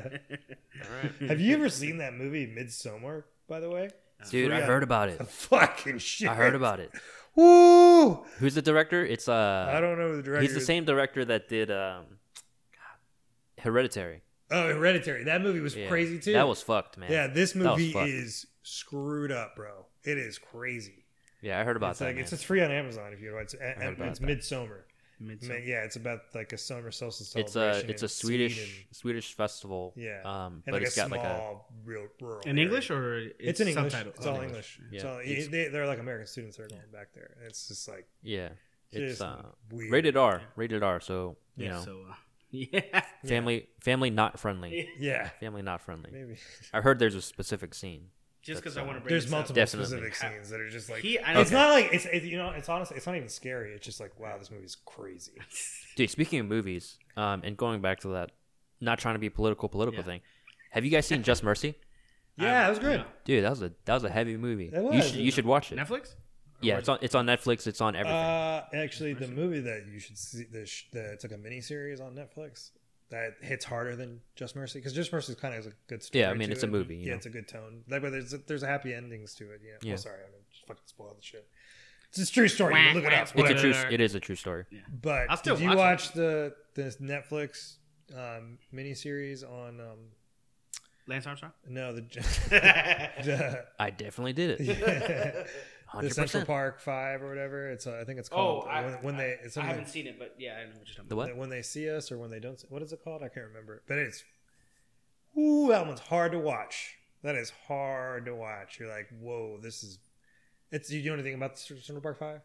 right, 0.00 1.12
Have 1.28 1.40
you 1.40 1.54
ever 1.54 1.68
seen 1.68 1.98
that 1.98 2.14
movie 2.14 2.46
Midsummer? 2.46 3.26
By 3.48 3.60
the 3.60 3.68
way, 3.68 3.90
dude, 4.30 4.52
I 4.52 4.60
heard 4.60 4.82
about 4.82 5.08
it. 5.08 5.26
fucking 5.28 5.98
shit. 5.98 6.28
I 6.28 6.34
heard 6.34 6.54
about 6.54 6.78
it. 6.80 6.92
Woo! 7.34 8.24
Who's 8.38 8.54
the 8.54 8.62
director? 8.62 9.04
It's 9.04 9.28
uh, 9.28 9.66
I 9.68 9.80
don't 9.80 9.98
know 9.98 10.08
who 10.10 10.16
the 10.18 10.22
director. 10.22 10.42
he's 10.42 10.54
the 10.54 10.60
is. 10.60 10.66
same 10.66 10.84
director 10.84 11.24
that 11.24 11.48
did 11.48 11.70
um, 11.70 12.04
God, 12.72 13.62
Hereditary. 13.62 14.22
Oh, 14.52 14.68
Hereditary. 14.68 15.24
That 15.24 15.42
movie 15.42 15.60
was 15.60 15.76
Yeah. 15.76 15.88
crazy 15.88 16.18
too. 16.18 16.32
That 16.32 16.48
was 16.48 16.62
fucked, 16.62 16.96
man. 16.96 17.10
Yeah, 17.10 17.26
this 17.26 17.54
movie 17.54 17.92
is 17.92 18.46
screwed 18.62 19.32
up, 19.32 19.56
bro. 19.56 19.86
It 20.04 20.16
is 20.18 20.38
crazy. 20.38 21.04
Yeah, 21.42 21.60
I 21.60 21.64
heard 21.64 21.76
about 21.76 21.90
it's 21.90 21.98
that. 22.00 22.06
like 22.06 22.14
man. 22.16 22.24
it's 22.24 22.32
it's 22.32 22.42
free 22.42 22.62
on 22.62 22.70
Amazon 22.70 23.12
if 23.12 23.20
you 23.20 23.32
watch. 23.34 23.54
It's, 23.54 23.54
heard 23.54 23.98
it's. 24.00 24.20
Midsummer. 24.20 24.84
Midsummer. 25.22 25.58
Yeah, 25.58 25.84
it's 25.84 25.96
about 25.96 26.20
like 26.34 26.52
a 26.54 26.58
summer 26.58 26.90
solstice 26.90 27.34
it's 27.36 27.54
a 27.56 27.84
it's 27.90 28.02
a 28.02 28.08
Swedish 28.08 28.56
Sweden. 28.56 28.84
Swedish 28.90 29.34
festival. 29.34 29.92
Yeah. 29.96 30.20
Um, 30.24 30.54
and 30.54 30.62
but 30.66 30.74
like 30.74 30.82
it's 30.84 30.96
a 30.96 31.00
got 31.00 31.08
small, 31.08 31.18
like 31.22 31.28
a 31.28 31.56
real 31.84 32.06
rural. 32.20 32.40
In 32.40 32.50
area. 32.58 32.64
English 32.64 32.90
or 32.90 33.18
it's, 33.18 33.34
It's 33.38 33.60
in 33.60 33.68
English. 33.68 33.92
subtitled? 33.92 34.16
It's 34.16 34.26
Oh, 34.26 34.30
all 34.36 34.40
English. 34.40 34.78
English. 34.80 35.02
Yeah. 35.04 35.10
all, 35.10 35.18
It's- 35.20 35.48
they, 35.48 35.68
they're 35.68 35.86
like 35.86 35.98
American 35.98 36.26
students 36.26 36.56
that 36.56 36.64
are 36.64 36.68
going 36.68 36.90
back 36.92 37.08
there. 37.14 37.34
And 37.38 37.46
it's 37.48 37.68
just 37.68 37.86
like 37.88 38.06
yeah. 38.22 38.48
It's 38.92 39.20
uh, 39.20 39.42
weird. 39.70 39.92
rated 39.92 40.16
R. 40.16 40.40
Rated 40.56 40.82
R. 40.82 41.00
So 41.00 41.36
you 41.56 41.66
Yeah. 41.66 41.72
know, 41.72 41.84
So 41.84 42.00
uh, 42.10 42.14
yeah. 42.50 43.02
family 43.26 43.68
family 43.80 44.08
not 44.10 44.38
friendly. 44.40 44.88
Yeah, 44.98 45.28
Family 45.38 45.62
not 45.62 45.80
friendly. 45.82 46.10
maybe. 46.12 46.36
I 46.72 46.80
heard 46.80 46.98
there's 46.98 47.14
a 47.14 47.22
specific 47.22 47.74
scene. 47.74 48.06
Just 48.42 48.62
because 48.62 48.76
I 48.78 48.82
want 48.82 48.96
to 48.96 49.00
bring 49.00 49.10
There's 49.12 49.24
this 49.24 49.32
up. 49.32 49.38
multiple 49.38 49.54
Definitely. 49.56 49.86
specific 49.86 50.14
scenes 50.14 50.48
that 50.50 50.60
are 50.60 50.70
just 50.70 50.88
like. 50.90 51.02
He- 51.02 51.18
I 51.18 51.38
it's 51.40 51.50
know- 51.50 51.58
not 51.58 51.70
like 51.72 51.90
it's, 51.92 52.06
it's 52.06 52.24
you 52.24 52.38
know 52.38 52.50
it's 52.50 52.68
honestly 52.68 52.96
it's 52.96 53.06
not 53.06 53.16
even 53.16 53.28
scary. 53.28 53.72
It's 53.74 53.84
just 53.84 54.00
like 54.00 54.18
wow, 54.18 54.38
this 54.38 54.50
movie's 54.50 54.76
crazy. 54.86 55.32
Dude, 55.96 56.08
speaking 56.10 56.40
of 56.40 56.46
movies, 56.46 56.98
um, 57.16 57.42
and 57.44 57.56
going 57.56 57.80
back 57.82 58.00
to 58.00 58.08
that, 58.08 58.30
not 58.80 58.98
trying 58.98 59.14
to 59.14 59.18
be 59.18 59.28
political, 59.28 59.68
political 59.68 60.00
Yeah. 60.00 60.06
thing. 60.06 60.20
Have 60.70 60.84
you 60.84 60.90
guys 60.90 61.06
seen 61.06 61.22
Just 61.22 61.42
Mercy? 61.44 61.74
Yeah, 62.36 62.62
that 62.62 62.70
was 62.70 62.78
good. 62.78 63.00
Yeah. 63.00 63.06
Dude, 63.24 63.44
that 63.44 63.50
was 63.50 63.60
a 63.60 63.72
that 63.84 63.92
was 63.94 64.04
a 64.04 64.08
heavy 64.08 64.38
movie. 64.38 64.66
It 64.68 64.74
You 64.74 64.82
was. 64.82 65.06
should 65.10 65.16
you 65.16 65.30
should 65.30 65.44
watch 65.44 65.72
it. 65.72 65.78
Netflix. 65.78 66.14
Yeah, 66.62 66.78
it's 66.78 66.88
on 66.88 66.98
it's 67.02 67.14
on 67.14 67.26
Netflix. 67.26 67.66
It's 67.66 67.82
on 67.82 67.94
everything. 67.94 68.16
Uh, 68.16 68.64
actually, 68.72 69.12
the 69.12 69.28
movie 69.28 69.60
that 69.60 69.84
you 69.92 69.98
should 69.98 70.16
see, 70.16 70.44
the, 70.44 70.64
sh- 70.64 70.86
the 70.92 71.12
it's 71.12 71.24
like 71.24 71.32
a 71.32 71.36
mini 71.38 71.60
series 71.60 72.00
on 72.00 72.14
Netflix 72.14 72.70
that 73.10 73.34
hits 73.40 73.64
harder 73.64 73.96
than 73.96 74.20
Just 74.36 74.54
Mercy 74.56 74.78
because 74.78 74.92
Just 74.92 75.12
Mercy 75.12 75.32
is 75.32 75.38
kind 75.38 75.54
of 75.54 75.60
is 75.60 75.66
a 75.66 75.72
good 75.88 76.02
story. 76.02 76.22
Yeah, 76.22 76.30
I 76.30 76.34
mean, 76.34 76.48
to 76.48 76.54
it's 76.54 76.62
a 76.62 76.66
movie, 76.68 76.96
you 76.96 77.02
Yeah, 77.06 77.10
know. 77.10 77.16
it's 77.16 77.26
a 77.26 77.30
good 77.30 77.48
tone. 77.48 77.82
Like, 77.88 78.02
but 78.02 78.10
there's 78.12 78.30
there's 78.46 78.62
a 78.62 78.66
happy 78.66 78.94
endings 78.94 79.34
to 79.36 79.50
it. 79.52 79.60
Yeah. 79.64 79.72
Yeah. 79.82 79.92
Oh, 79.94 79.96
sorry, 79.96 80.18
I'm 80.24 80.30
just 80.52 80.66
fucking 80.66 80.82
spoil 80.86 81.14
the 81.16 81.22
shit. 81.22 81.46
It's 82.10 82.18
a 82.18 82.32
true 82.32 82.48
story. 82.48 82.74
You 82.80 82.86
can 82.88 82.94
look 82.96 83.04
it 83.04 83.12
up. 83.12 83.22
it's 83.22 83.30
a 83.32 83.54
true. 83.54 83.70
whatever. 83.70 83.88
It 83.90 84.00
is 84.00 84.14
a 84.14 84.20
true 84.20 84.34
story. 84.36 84.64
Yeah. 84.70 84.80
But 85.00 85.30
I'll 85.30 85.36
still 85.36 85.54
did 85.56 85.62
you 85.62 85.68
watch 85.76 85.76
it. 85.76 85.78
watch 85.78 86.12
the 86.12 86.54
the 86.74 86.82
Netflix 87.00 87.76
um, 88.16 88.58
miniseries 88.74 89.44
on? 89.48 89.80
Um, 89.80 89.98
Lance 91.06 91.26
Armstrong. 91.26 91.52
no, 91.68 91.92
the 91.92 92.02
the, 92.50 93.64
I 93.80 93.90
definitely 93.90 94.32
did 94.32 94.60
it. 94.60 95.46
the 96.00 96.10
Central. 96.10 96.44
Park 96.44 96.80
Five 96.80 97.22
or 97.22 97.28
whatever. 97.28 97.68
It's 97.70 97.86
uh, 97.86 97.98
I 98.00 98.04
think 98.04 98.18
it's 98.18 98.28
Oh, 98.32 98.34
called 98.36 98.66
I, 98.68 98.84
when, 98.84 98.92
when 99.02 99.16
they 99.16 99.36
it's 99.42 99.56
I 99.56 99.62
haven't 99.62 99.88
seen 99.88 100.06
it, 100.06 100.18
but 100.18 100.34
yeah, 100.38 100.56
I 100.60 100.64
know 100.64 100.78
what 100.78 100.86
you're 100.88 100.94
talking 100.94 101.08
The 101.08 101.14
about. 101.14 101.28
what? 101.30 101.36
when 101.36 101.48
they 101.50 101.62
see 101.62 101.90
us 101.90 102.12
or 102.12 102.18
when 102.18 102.30
they 102.30 102.40
don't. 102.40 102.58
See, 102.60 102.66
what 102.70 102.82
is 102.82 102.92
it 102.92 103.02
called? 103.02 103.22
I 103.22 103.28
can't 103.28 103.46
remember. 103.46 103.82
But 103.88 103.98
it's 103.98 104.22
ooh, 105.38 105.68
that 105.68 105.86
one's 105.86 106.00
hard 106.00 106.32
to 106.32 106.38
watch. 106.38 106.96
That 107.22 107.34
is 107.34 107.52
hard 107.68 108.24
to 108.26 108.34
watch. 108.34 108.78
You're 108.80 108.88
like, 108.88 109.08
whoa, 109.20 109.58
this 109.60 109.82
is. 109.82 109.98
It's 110.72 110.90
you 110.92 111.02
know 111.08 111.14
anything 111.14 111.34
about 111.34 111.54
the 111.56 111.60
Central 111.60 112.00
Park 112.00 112.18
Five? 112.18 112.40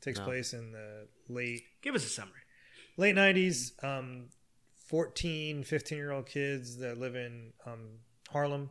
takes 0.00 0.18
No. 0.18 0.24
place 0.26 0.52
in 0.52 0.72
the 0.72 1.06
late 1.28 1.62
Give 1.82 1.94
us 1.94 2.04
a 2.04 2.08
summary. 2.08 2.42
late 2.98 3.14
90s 3.16 3.82
um 3.82 4.26
14 4.86 5.64
15 5.64 5.96
year 5.98 6.12
old 6.12 6.26
kids 6.26 6.76
that 6.78 6.98
live 6.98 7.16
in 7.16 7.52
um 7.66 7.98
harlem 8.30 8.70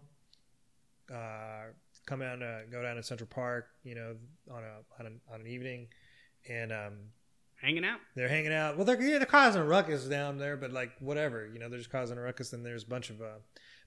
uh 1.14 1.64
come 2.06 2.20
down 2.20 2.40
to 2.40 2.64
go 2.72 2.82
down 2.82 2.96
to 2.96 3.04
central 3.04 3.28
park 3.28 3.68
you 3.84 3.96
know 3.96 4.16
on 4.52 4.64
a 4.64 5.02
on, 5.02 5.06
a, 5.08 5.34
on 5.34 5.42
an 5.42 5.48
evening 5.48 5.88
and 6.50 6.72
um 6.72 6.94
Hanging 7.62 7.86
out. 7.86 8.00
they're 8.16 8.28
hanging 8.28 8.54
out 8.54 8.76
well 8.76 8.86
they're 8.86 9.02
yeah, 9.02 9.18
they're 9.18 9.26
causing 9.26 9.62
a 9.62 9.66
ruckus 9.66 10.04
down 10.06 10.38
there 10.38 10.58
but 10.58 10.72
like 10.72 10.92
whatever 11.00 11.50
you 11.52 11.58
know 11.58 11.70
they're 11.70 11.80
just 11.80 11.90
causing 11.90 12.18
a 12.18 12.22
ruckus 12.22 12.54
and 12.54 12.66
there's 12.66 12.84
a 12.84 12.88
bunch 12.88 13.10
of 13.10 13.22
uh 13.22 13.40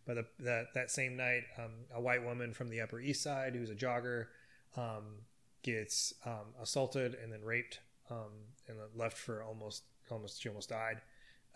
but 0.09 0.15
the, 0.15 0.25
that 0.45 0.73
that 0.75 0.91
same 0.91 1.17
night, 1.19 1.43
um, 1.59 1.73
a 1.95 2.01
white 2.01 2.25
woman 2.25 2.55
from 2.55 2.71
the 2.71 2.81
Upper 2.81 2.99
East 2.99 3.23
Side 3.23 3.55
who's 3.55 3.69
a 3.69 3.75
jogger 3.75 4.29
um, 4.75 5.21
gets 5.63 6.15
um, 6.25 6.55
assaulted 6.61 7.15
and 7.23 7.31
then 7.31 7.45
raped 7.45 7.81
um, 8.11 8.47
and 8.67 8.79
left 8.97 9.19
for 9.19 9.43
almost 9.43 9.83
almost 10.11 10.41
she 10.41 10.49
almost 10.49 10.71
died, 10.71 11.03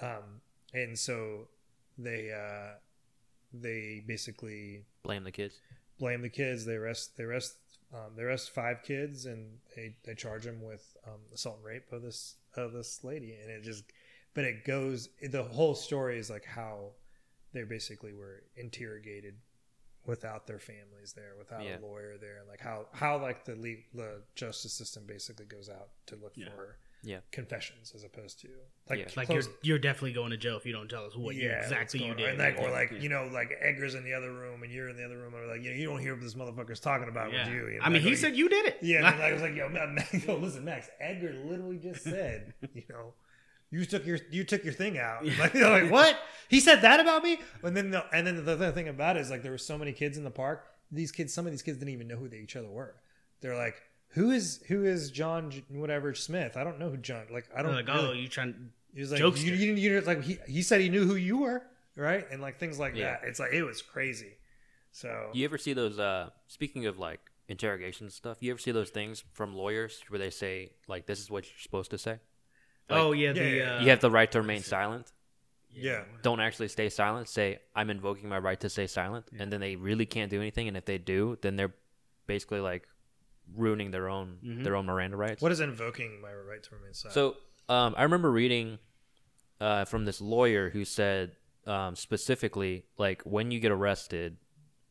um, 0.02 0.43
and 0.74 0.98
so 0.98 1.48
they 1.97 2.30
uh, 2.30 2.74
they 3.55 4.05
basically 4.06 4.84
Blame 5.02 5.24
the 5.24 5.32
kids. 5.32 5.60
Blame 6.03 6.20
the 6.20 6.29
kids. 6.29 6.65
They 6.66 6.74
arrest 6.74 7.16
they 7.16 7.24
arrest 7.24 7.55
um, 7.95 8.11
they 8.16 8.23
arrest 8.24 8.51
five 8.51 8.83
kids 8.83 9.27
and 9.27 9.59
they, 9.77 9.95
they 10.05 10.15
charge 10.15 10.45
them 10.45 10.61
with 10.62 10.97
um, 11.07 11.20
assault 11.33 11.57
and 11.59 11.65
rape 11.65 11.93
of 11.93 12.03
this 12.03 12.37
of 12.57 12.73
this 12.73 13.05
lady. 13.05 13.37
And 13.41 13.51
it 13.51 13.62
just 13.62 13.85
but 14.35 14.45
it 14.45 14.65
goes 14.65 15.09
the 15.23 15.45
whole 15.45 15.74
story 15.74 16.19
is 16.19 16.29
like 16.29 16.45
how 16.45 16.91
they 17.53 17.62
basically 17.62 18.12
were 18.15 18.43
interrogated 18.57 19.35
without 20.05 20.47
their 20.49 20.59
families 20.59 21.12
there, 21.15 21.35
without 21.39 21.62
Yeah. 21.65 21.79
a 21.79 21.81
lawyer 21.81 22.16
there, 22.19 22.39
and 22.41 22.49
like 22.49 22.61
how 22.61 22.87
how 22.93 23.20
like 23.23 23.45
the 23.45 23.55
le- 23.55 23.87
the 23.95 24.23
justice 24.35 24.73
system 24.73 25.05
basically 25.07 25.47
goes 25.47 25.69
out 25.69 25.91
to 26.07 26.16
look 26.16 26.33
Yeah. 26.35 26.49
for 26.57 26.77
Yeah. 27.05 27.19
confessions 27.33 27.93
as 27.97 28.05
opposed 28.05 28.41
to 28.43 28.49
like 28.89 28.99
Yeah. 29.01 29.07
Like 29.16 29.29
you're 29.29 29.43
you're 29.62 29.79
definitely 29.79 30.12
going 30.12 30.31
to 30.31 30.37
jail 30.37 30.57
if 30.57 30.65
you 30.65 30.73
don't 30.73 30.89
tell 30.89 31.05
us 31.05 31.16
what 31.16 31.35
you 31.35 31.49
what's 31.49 31.66
exactly 31.66 32.05
you 32.05 32.15
did. 32.15 32.24
on. 32.27 32.31
And 32.31 32.39
like, 32.39 32.59
or 32.61 32.70
like 32.70 32.93
Yeah. 32.93 32.99
you 32.99 33.09
know, 33.09 33.29
like 33.33 33.51
Edgar's 33.61 33.95
in 33.95 34.05
the 34.05 34.15
other 34.15 34.33
room 34.33 34.62
and 34.62 34.73
you're 34.73 34.89
in 34.89 34.97
the 34.97 35.05
other 35.05 35.19
room, 35.19 35.35
or 35.35 35.47
like 35.47 35.62
you 35.62 35.70
know, 35.70 35.77
you 35.77 35.85
don't 35.89 35.99
hear 36.01 36.15
what 36.15 36.23
this 36.23 36.35
motherfucker's 36.35 36.79
talking 36.81 37.09
about 37.09 37.33
Yeah. 37.33 37.45
with 37.47 37.55
you. 37.55 37.69
you 37.69 37.79
know, 37.79 37.85
I 37.85 37.89
mean, 37.89 37.95
like, 37.95 38.03
he 38.03 38.09
like- 38.11 38.19
said 38.19 38.37
you 38.37 38.49
did 38.49 38.66
it. 38.66 38.79
yeah. 38.83 38.99
and 39.12 39.23
I 39.23 39.33
was 39.33 39.43
like, 39.43 39.55
yo, 39.57 39.69
man, 39.69 39.95
Max, 39.97 40.12
yo, 40.27 40.37
listen, 40.37 40.65
Max. 40.65 40.89
Edgar 41.01 41.33
literally 41.45 41.79
just 41.79 42.05
said, 42.05 42.55
you 42.74 42.83
know, 42.89 43.15
you 43.70 43.85
took 43.85 44.07
your 44.07 44.19
you 44.31 44.45
took 44.45 44.62
your 44.62 44.74
thing 44.74 44.97
out. 44.99 45.27
Like, 45.39 45.53
they're 45.55 45.69
like 45.83 45.91
what? 45.91 46.16
He 46.49 46.61
said 46.61 46.83
that 46.83 47.01
about 47.01 47.24
me? 47.24 47.39
And 47.65 47.77
then 47.77 47.91
the, 47.91 48.05
and 48.15 48.24
then 48.27 48.45
the 48.45 48.53
other 48.53 48.70
thing 48.70 48.87
about 48.89 49.16
it 49.16 49.20
is 49.20 49.31
like 49.31 49.43
there 49.43 49.51
were 49.53 49.59
so 49.59 49.77
many 49.77 49.93
kids 49.93 50.16
in 50.19 50.24
the 50.24 50.31
park. 50.31 50.66
These 50.93 51.11
kids, 51.11 51.33
some 51.35 51.47
of 51.47 51.53
these 51.53 51.62
kids 51.62 51.79
didn't 51.79 51.95
even 51.95 52.07
know 52.07 52.16
who 52.16 52.29
they 52.29 52.37
each 52.37 52.55
other 52.55 52.69
were. 52.69 52.95
They're 53.41 53.57
like. 53.57 53.74
Who 54.12 54.30
is 54.30 54.62
who 54.68 54.84
is 54.84 55.10
John 55.10 55.51
J- 55.51 55.64
whatever 55.70 56.14
Smith? 56.14 56.56
I 56.56 56.64
don't 56.64 56.78
know 56.78 56.90
who 56.90 56.97
John 56.97 57.24
like 57.30 57.48
I 57.56 57.62
don't 57.62 57.74
like, 57.74 57.86
really- 57.89 58.09
oh, 58.09 58.12
you 58.12 58.28
trying? 58.28 58.70
he 58.94 59.01
was 59.01 59.10
like, 59.12 59.20
Jokester. 59.20 59.44
you, 59.44 59.55
you, 59.55 59.72
you, 59.74 60.01
like 60.02 60.22
he, 60.22 60.39
he 60.47 60.62
said 60.62 60.80
he 60.82 60.89
knew 60.90 61.06
who 61.06 61.14
you 61.14 61.39
were, 61.39 61.62
right? 61.97 62.26
And 62.30 62.43
like 62.43 62.59
things 62.59 62.78
like 62.78 62.94
Yeah. 62.94 63.12
that. 63.12 63.20
It's 63.24 63.40
like 63.40 63.52
it 63.52 63.62
was 63.62 63.80
crazy. 63.80 64.34
So 64.93 65.30
You 65.32 65.44
ever 65.47 65.56
see 65.56 65.72
those? 65.72 65.98
Uh, 65.98 66.28
speaking 66.47 66.84
of 66.86 66.98
like 66.98 67.20
interrogation 67.48 68.10
stuff, 68.10 68.36
you 68.40 68.51
ever 68.51 68.59
see 68.59 68.70
those 68.72 68.90
things 68.90 69.24
from 69.32 69.55
lawyers 69.55 70.02
where 70.09 70.18
they 70.18 70.28
say 70.30 70.72
like, 70.89 71.06
"This 71.06 71.18
is 71.18 71.30
what 71.30 71.44
you're 71.47 71.59
supposed 71.59 71.90
to 71.93 71.98
say." 71.98 72.18
Like, 72.90 73.01
oh 73.01 73.12
yeah, 73.12 73.32
the 73.32 73.40
yeah, 73.40 73.47
yeah. 73.55 73.76
Uh, 73.76 73.80
you 73.82 73.89
have 73.90 74.01
the 74.01 74.10
right 74.10 74.30
to 74.32 74.40
remain 74.43 74.62
silent. 74.62 75.10
yeah, 75.74 76.02
Don't 76.20 76.40
actually 76.40 76.68
stay 76.68 76.90
silent. 76.90 77.28
Say, 77.28 77.60
"I'm 77.74 77.89
invoking 77.89 78.28
my 78.28 78.39
right 78.39 78.60
to 78.60 78.68
stay 78.68 78.86
silent," 78.86 79.24
and 79.39 79.51
then 79.51 79.60
they 79.62 79.76
really 79.76 80.05
can't 80.05 80.30
do 80.30 80.39
anything. 80.40 80.68
And 80.68 80.76
if 80.76 80.84
they 80.84 80.98
do, 80.98 81.39
then 81.40 81.56
they're 81.56 81.72
basically 82.26 82.60
like 82.60 82.86
ruining 83.57 83.91
their 83.91 84.09
own 84.09 84.39
Mhm. 84.45 84.65
their 84.65 84.77
own 84.77 84.87
Miranda 84.87 85.16
rights. 85.16 85.43
what 85.43 85.53
is 85.53 85.61
invoking 85.61 86.20
my 86.20 86.33
right 86.35 86.62
to 86.62 86.74
remain 86.74 86.95
silent? 86.95 87.15
So 87.15 87.37
um, 87.69 87.95
I 87.97 88.03
remember 88.05 88.31
reading 88.31 88.79
uh, 89.61 89.85
from 89.85 90.05
this 90.05 90.20
lawyer 90.20 90.70
who 90.70 90.85
said 90.85 91.37
um, 91.66 91.95
specifically, 91.95 92.85
like 92.99 93.23
when 93.23 93.51
you 93.53 93.61
get 93.61 93.70
arrested, 93.70 94.37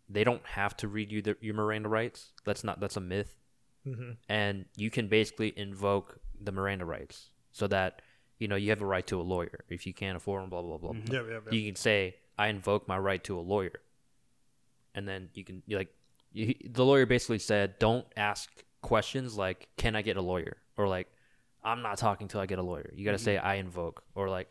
they 0.07 0.23
don't 0.23 0.45
have 0.45 0.75
to 0.77 0.87
read 0.87 1.11
you 1.11 1.21
the, 1.21 1.35
your 1.41 1.53
Miranda 1.53 1.89
rights. 1.89 2.31
That's 2.45 2.63
not 2.63 2.79
that's 2.79 2.95
a 2.95 3.01
myth, 3.01 3.37
Mhm. 3.85 4.17
and 4.29 4.65
you 4.77 4.89
can 4.89 5.07
basically 5.09 5.51
invoke 5.57 6.19
the 6.39 6.51
Miranda 6.53 6.85
rights 6.85 7.29
so 7.51 7.67
that 7.67 8.01
you 8.39 8.47
know 8.47 8.55
you 8.55 8.69
have 8.69 8.81
a 8.81 8.85
right 8.85 9.05
to 9.07 9.19
a 9.19 9.23
lawyer 9.23 9.65
if 9.69 9.85
you 9.85 9.93
can't 9.93 10.15
afford 10.15 10.43
them. 10.43 10.49
Blah 10.49 10.61
blah 10.61 10.77
blah. 10.77 10.93
blah. 10.93 11.13
yeah, 11.13 11.23
yeah, 11.29 11.39
yeah. 11.45 11.51
You 11.51 11.69
can 11.69 11.75
say, 11.75 12.15
"I 12.37 12.47
invoke 12.47 12.87
my 12.87 12.97
right 12.97 13.21
to 13.25 13.37
a 13.37 13.41
lawyer," 13.41 13.81
and 14.95 15.07
then 15.07 15.29
you 15.33 15.43
can 15.43 15.63
you 15.65 15.77
like 15.77 15.93
you, 16.33 16.55
the 16.69 16.85
lawyer 16.85 17.05
basically 17.05 17.39
said, 17.39 17.77
"Don't 17.79 18.05
ask 18.17 18.49
questions 18.81 19.37
like, 19.37 19.67
can 19.77 19.95
I 19.95 20.01
get 20.01 20.17
a 20.17 20.21
lawyer?' 20.21 20.57
or 20.77 20.87
like, 20.87 21.07
I'm 21.63 21.81
not 21.81 21.97
talking 21.97 22.27
till 22.27 22.39
I 22.41 22.45
get 22.45 22.59
a 22.59 22.63
lawyer. 22.63 22.91
You 22.95 23.05
got 23.05 23.11
to 23.11 23.17
say, 23.19 23.37
I 23.37 23.55
invoke, 23.55 24.03
or 24.15 24.29
like, 24.29 24.49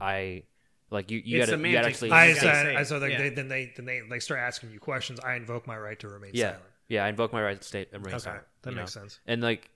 I 0.00 0.44
like 0.90 1.10
you. 1.10 1.20
You 1.24 1.38
got 1.38 1.46
to 1.50 1.58
you 1.58 1.72
gotta 1.72 1.86
actually. 1.88 2.10
I 2.10 2.26
you 2.28 2.34
gotta 2.34 2.46
said, 2.46 2.64
say 2.66 2.76
I 2.76 2.80
it. 2.80 2.84
saw 2.86 2.96
like 2.96 3.12
Yeah. 3.12 3.18
they, 3.18 3.28
then 3.30 3.48
they 3.48 3.72
then 3.76 3.84
they 3.84 4.02
like 4.02 4.22
start 4.22 4.40
asking 4.40 4.70
you 4.72 4.80
questions. 4.80 5.20
I 5.20 5.34
invoke 5.36 5.66
my 5.66 5.76
right 5.78 5.98
to 6.00 6.08
remain 6.08 6.30
yeah, 6.34 6.46
silent. 6.52 6.64
yeah. 6.88 7.04
I 7.04 7.08
invoke 7.08 7.32
my 7.32 7.42
right 7.42 7.60
to 7.60 7.66
state 7.66 7.88
and 7.92 8.02
remain 8.04 8.16
Okay, 8.16 8.24
silent. 8.24 8.44
that 8.62 8.74
makes 8.74 8.96
know? 8.96 9.02
sense. 9.02 9.20
And 9.26 9.42
like, 9.42 9.70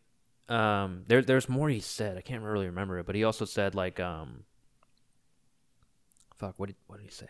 um, 0.49 1.05
there 1.07 1.23
there's 1.23 1.49
more 1.49 1.69
he 1.69 1.81
said. 1.81 2.16
I 2.16 2.23
can't 2.23 2.43
really 2.43 2.66
remember 2.66 2.99
it, 2.99 3.07
but 3.07 3.15
he 3.15 3.24
also 3.24 3.45
said 3.45 3.74
like, 3.74 4.01
um, 4.01 4.45
fuck, 6.39 6.55
what 6.59 6.66
did 6.66 6.77
what 6.87 6.99
did 6.99 7.05
he 7.05 7.11
say? 7.11 7.27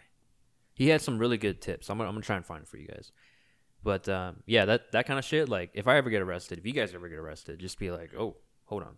He 0.74 0.89
had 0.89 1.01
some 1.03 1.19
really 1.19 1.36
good 1.36 1.61
tips. 1.61 1.90
I'm 1.90 1.99
gonna 1.99 2.09
I'm 2.09 2.15
gonna 2.15 2.24
try 2.24 2.36
and 2.36 2.47
find 2.47 2.62
it 2.62 2.69
for 2.69 2.78
you 2.78 2.86
guys. 2.89 3.12
But 3.84 4.09
um, 4.09 4.42
yeah, 4.46 4.64
that 4.66 4.92
that 4.92 5.06
kind 5.06 5.18
of 5.18 5.24
shit. 5.24 5.48
Like, 5.48 5.70
if 5.74 5.88
I 5.88 5.96
ever 5.96 6.09
get 6.10 6.22
arrested, 6.22 6.59
if 6.59 6.66
you 6.66 6.72
guys 6.72 6.94
ever 6.94 7.09
get 7.09 7.18
arrested, 7.18 7.59
just 7.59 7.78
be 7.78 7.90
like, 7.90 8.12
oh, 8.18 8.36
hold 8.64 8.82
on. 8.84 8.96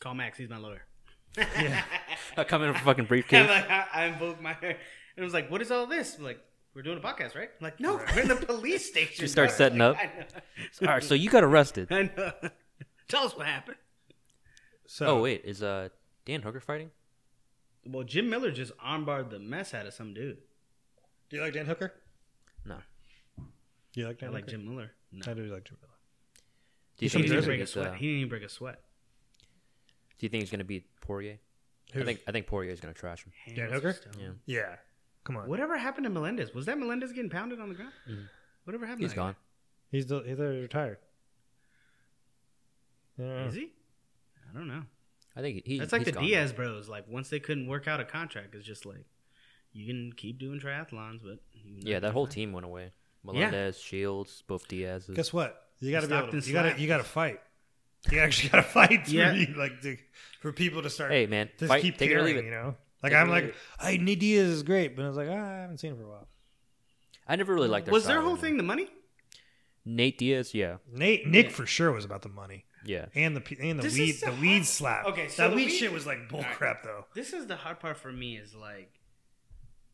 Call 0.00 0.14
Max. 0.14 0.38
He's 0.38 0.48
my 0.48 0.58
lawyer. 0.58 0.82
I 2.36 2.44
come 2.44 2.62
in 2.62 2.68
with 2.68 2.76
a 2.78 2.80
fucking 2.80 3.02
I'm 3.04 3.08
briefcase. 3.08 3.48
like, 3.48 3.70
I, 3.70 3.86
I 3.92 4.04
invoke 4.06 4.40
my. 4.40 4.56
And 4.62 4.76
it 5.16 5.22
was 5.22 5.32
like, 5.34 5.50
what 5.50 5.60
is 5.62 5.70
all 5.70 5.86
this? 5.86 6.16
I'm 6.18 6.24
like, 6.24 6.40
we're 6.74 6.82
doing 6.82 6.98
a 6.98 7.00
podcast, 7.00 7.34
right? 7.34 7.50
I'm 7.60 7.64
like, 7.64 7.80
no, 7.80 8.00
we're 8.14 8.22
in 8.22 8.28
the 8.28 8.36
police 8.36 8.86
station. 8.88 9.16
Just 9.18 9.32
start 9.32 9.50
setting 9.52 9.78
Like, 9.78 9.98
up. 9.98 10.42
All 10.82 10.88
right, 10.88 11.02
so 11.02 11.14
you 11.14 11.28
got 11.30 11.42
arrested. 11.44 11.88
I 11.90 12.10
know. 12.16 12.32
Tell 13.08 13.24
us 13.24 13.36
what 13.36 13.46
happened. 13.46 13.76
So 14.86 15.06
Oh 15.06 15.22
wait, 15.22 15.42
is 15.44 15.62
uh 15.62 15.88
Dan 16.24 16.42
Hooker 16.42 16.60
fighting? 16.60 16.90
Well, 17.86 18.04
Jim 18.04 18.28
Miller 18.30 18.50
just 18.50 18.76
armbarred 18.78 19.30
the 19.30 19.38
mess 19.38 19.72
out 19.74 19.86
of 19.86 19.94
some 19.94 20.14
dude. 20.14 20.38
do 21.28 21.36
you 21.36 21.42
like 21.42 21.52
Dan 21.54 21.66
Hooker? 21.66 21.92
No. 23.96 24.00
You 24.02 24.06
like 24.08 24.22
I 24.22 24.28
like 24.28 24.44
Hooker? 24.44 24.50
Jim 24.52 24.64
Miller. 24.68 24.90
No. 25.12 25.30
I 25.30 25.34
do 25.34 25.42
like 25.44 25.64
Jim 25.64 25.76
Miller. 25.80 25.94
Do 26.96 27.04
you 27.04 27.06
He 27.06 27.08
think 27.08 27.12
didn't 27.12 27.22
he's 27.22 27.30
even 27.32 27.40
gonna 27.40 27.46
break 27.46 27.60
a 27.60 27.66
sweat. 27.66 27.94
He 27.96 28.06
didn't 28.06 28.16
even 28.18 28.28
break 28.28 28.42
a 28.42 28.48
sweat. 28.48 28.80
Do 30.18 30.26
you 30.26 30.28
think 30.28 30.42
he's 30.42 30.50
gonna 30.50 30.64
beat 30.64 30.84
Poirier? 31.00 31.38
I 31.94 32.04
think 32.04 32.20
I 32.28 32.32
think 32.32 32.46
Poirier 32.46 32.70
is 32.72 32.80
gonna 32.80 32.94
trash 32.94 33.24
him. 33.24 33.32
Hands 33.56 33.72
Hooker? 33.72 33.96
Yeah, 34.18 34.28
Yeah, 34.46 34.76
come 35.24 35.36
on. 35.36 35.48
Whatever 35.48 35.76
happened 35.78 36.04
to 36.04 36.10
Melendez? 36.10 36.54
Was 36.54 36.66
that 36.66 36.78
Melendez 36.78 37.12
getting 37.12 37.30
pounded 37.30 37.58
on 37.60 37.68
the 37.68 37.74
ground? 37.74 37.92
Mhm. 38.08 38.28
Whatever 38.64 38.86
happened? 38.86 39.02
he's 39.02 39.10
to 39.12 39.16
that 39.16 39.22
gone. 39.22 39.36
He's 39.90 40.06
the, 40.06 40.20
he's 40.20 40.38
already 40.38 40.60
retired. 40.60 40.98
Yeah. 43.18 43.46
Is 43.46 43.54
he? 43.54 43.72
I 44.50 44.54
don't 44.56 44.68
know. 44.68 44.82
I 45.36 45.40
think 45.42 45.62
he. 45.64 45.78
That's 45.78 45.92
like 45.92 46.00
he's 46.02 46.06
the 46.06 46.12
gone. 46.12 46.24
Diaz 46.24 46.52
bros. 46.52 46.88
Like 46.88 47.06
once 47.08 47.28
they 47.28 47.40
couldn't 47.40 47.66
work 47.66 47.86
out 47.88 48.00
a 48.00 48.04
contract, 48.04 48.54
it's 48.54 48.66
just 48.66 48.84
like 48.86 49.04
you 49.72 49.86
can 49.86 50.12
keep 50.12 50.38
doing 50.38 50.60
triathlons, 50.60 51.22
but 51.22 51.38
you 51.52 51.78
Yeah, 51.80 52.00
that 52.00 52.12
whole 52.12 52.26
team 52.26 52.52
went 52.52 52.66
away. 52.66 52.92
Melendez, 53.24 53.78
Shields, 53.78 54.42
both 54.46 54.66
Diaz's. 54.68 55.14
Guess 55.14 55.32
what? 55.32 55.62
You 55.80 55.90
got 55.92 56.00
to 56.02 56.08
be 56.08 56.14
able 56.14 56.28
to, 56.40 56.46
you 56.46 56.52
got 56.52 56.62
to 56.74 56.80
you 56.80 56.86
got 56.88 56.98
to 56.98 57.04
fight. 57.04 57.40
You 58.10 58.18
actually 58.20 58.48
got 58.50 58.58
to 58.58 58.62
fight 58.70 59.06
for 59.06 59.10
Yeah. 59.12 59.32
you, 59.32 59.54
like 59.56 59.80
to, 59.82 59.96
for 60.40 60.52
people 60.52 60.82
to 60.82 60.90
start 60.90 61.10
Hey 61.12 61.26
man, 61.26 61.48
to 61.58 61.66
fight, 61.66 61.82
keep 61.82 61.98
take 61.98 62.10
it 62.10 62.14
or 62.16 62.22
leave 62.22 62.36
it. 62.36 62.44
You 62.44 62.50
know, 62.50 62.76
like 63.02 63.12
Take 63.12 63.20
I'm 63.20 63.28
like, 63.28 63.44
leave 63.44 63.54
I 63.78 63.96
Nate 63.98 64.20
Diaz 64.20 64.48
is 64.48 64.62
great, 64.62 64.96
but 64.96 65.04
I 65.04 65.08
was 65.08 65.16
like, 65.16 65.28
ah, 65.30 65.32
I 65.34 65.60
haven't 65.62 65.78
seen 65.78 65.92
him 65.92 65.98
for 65.98 66.04
a 66.04 66.08
while. 66.08 66.28
I 67.28 67.36
never 67.36 67.54
really 67.54 67.68
liked 67.68 67.86
their 67.86 67.92
Was 67.92 68.04
style 68.04 68.14
their 68.14 68.22
whole 68.22 68.32
anymore. 68.32 68.42
thing 68.48 68.56
the 68.56 68.62
money? 68.62 68.88
Nate 69.84 70.18
Diaz, 70.18 70.54
yeah, 70.54 70.76
Nate 70.92 71.26
Nick 71.26 71.50
for 71.50 71.66
sure 71.66 71.92
was 71.92 72.04
about 72.04 72.22
the 72.22 72.28
money 72.28 72.64
yeah. 72.84 73.06
and 73.14 73.34
the 73.36 73.56
and 73.60 73.78
the 73.78 73.82
This 73.84 73.94
weed 73.98 74.10
is 74.10 74.20
the 74.20 74.30
the 74.30 74.40
weed 74.40 74.52
hard- 74.56 74.66
slap. 74.66 75.06
Okay, 75.06 75.28
so 75.28 75.42
that 75.44 75.50
the 75.50 75.56
weed, 75.56 75.66
weed- 75.66 75.70
shit 75.76 75.92
was 75.92 76.06
like 76.06 76.28
bull 76.28 76.40
Alright. 76.40 76.54
crap 76.56 76.82
though. 76.82 77.06
This 77.14 77.32
is 77.32 77.46
the 77.46 77.56
hard 77.56 77.80
part 77.80 77.96
for 77.96 78.12
me 78.12 78.36
is 78.36 78.54
like, 78.54 78.92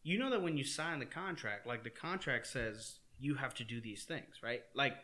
you 0.03 0.19
know 0.19 0.31
that 0.31 0.43
when 0.43 0.57
you 0.57 0.65
sign 0.65 0.99
the 0.99 1.07
contract, 1.07 1.67
like 1.67 1.85
the 1.85 1.91
contract 1.91 2.47
says 2.49 2.99
you 3.19 3.35
have 3.37 3.55
to 3.55 3.65
do 3.65 3.81
these 3.81 4.05
things, 4.05 4.37
right? 4.43 4.63
Like, 4.75 4.97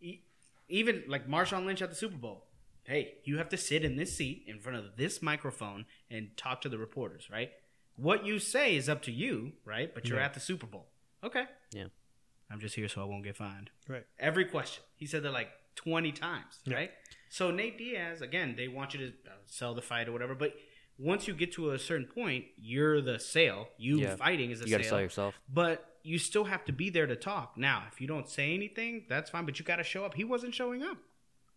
e- 0.00 0.20
even 0.68 1.04
like 1.08 1.28
Marshawn 1.28 1.66
Lynch 1.66 1.82
at 1.82 1.90
the 1.90 1.96
Super 1.96 2.16
Bowl. 2.16 2.46
Hey, 2.84 3.14
you 3.24 3.38
have 3.38 3.48
to 3.50 3.56
sit 3.56 3.84
in 3.84 3.96
this 3.96 4.16
seat 4.16 4.44
in 4.46 4.58
front 4.58 4.78
of 4.78 4.96
this 4.96 5.20
microphone 5.22 5.84
and 6.10 6.36
talk 6.36 6.60
to 6.62 6.68
the 6.68 6.78
reporters, 6.78 7.28
right? 7.30 7.50
What 7.96 8.24
you 8.24 8.38
say 8.38 8.74
is 8.74 8.88
up 8.88 9.02
to 9.02 9.12
you, 9.12 9.52
right? 9.64 9.92
But 9.94 10.08
you're 10.08 10.18
Yeah. 10.18 10.24
at 10.24 10.34
the 10.34 10.40
Super 10.40 10.66
Bowl. 10.66 10.88
Okay. 11.22 11.44
Yeah. 11.72 11.86
I'm 12.50 12.58
just 12.58 12.74
here 12.74 12.88
so 12.88 13.02
I 13.02 13.04
won't 13.04 13.22
get 13.22 13.36
fined. 13.36 13.70
Right. 13.86 14.06
Every 14.18 14.44
question. 14.46 14.82
He 14.96 15.06
said 15.06 15.22
that 15.22 15.32
like 15.32 15.50
20 15.76 16.10
times, 16.12 16.60
Yeah. 16.64 16.74
right? 16.76 16.90
So 17.28 17.50
Nate 17.50 17.78
Diaz, 17.78 18.22
again, 18.22 18.56
they 18.56 18.66
want 18.66 18.94
you 18.94 19.00
to 19.00 19.06
uh, 19.28 19.34
sell 19.46 19.74
the 19.74 19.82
fight 19.82 20.08
or 20.08 20.12
whatever, 20.12 20.34
but 20.34 20.54
once 20.98 21.28
you 21.28 21.34
get 21.34 21.52
to 21.52 21.70
a 21.70 21.78
certain 21.78 22.06
point, 22.06 22.46
you're 22.56 23.00
the 23.00 23.18
sale. 23.20 23.68
You 23.78 24.00
Yeah. 24.00 24.16
fighting 24.16 24.50
is 24.50 24.60
a 24.60 24.64
sale. 24.64 24.68
You 24.68 24.74
got 24.74 24.78
to 24.78 24.84
sale. 24.84 24.90
sell 24.90 25.00
yourself. 25.02 25.34
But 25.48 25.89
you 26.02 26.18
still 26.18 26.44
have 26.44 26.64
to 26.66 26.72
be 26.72 26.90
there 26.90 27.06
to 27.06 27.16
talk. 27.16 27.56
Now, 27.56 27.84
if 27.90 28.00
you 28.00 28.06
don't 28.06 28.28
say 28.28 28.54
anything, 28.54 29.04
that's 29.08 29.30
fine, 29.30 29.44
but 29.44 29.58
you 29.58 29.64
got 29.64 29.76
to 29.76 29.84
show 29.84 30.04
up. 30.04 30.14
He 30.14 30.24
wasn't 30.24 30.54
showing 30.54 30.82
up. 30.82 30.96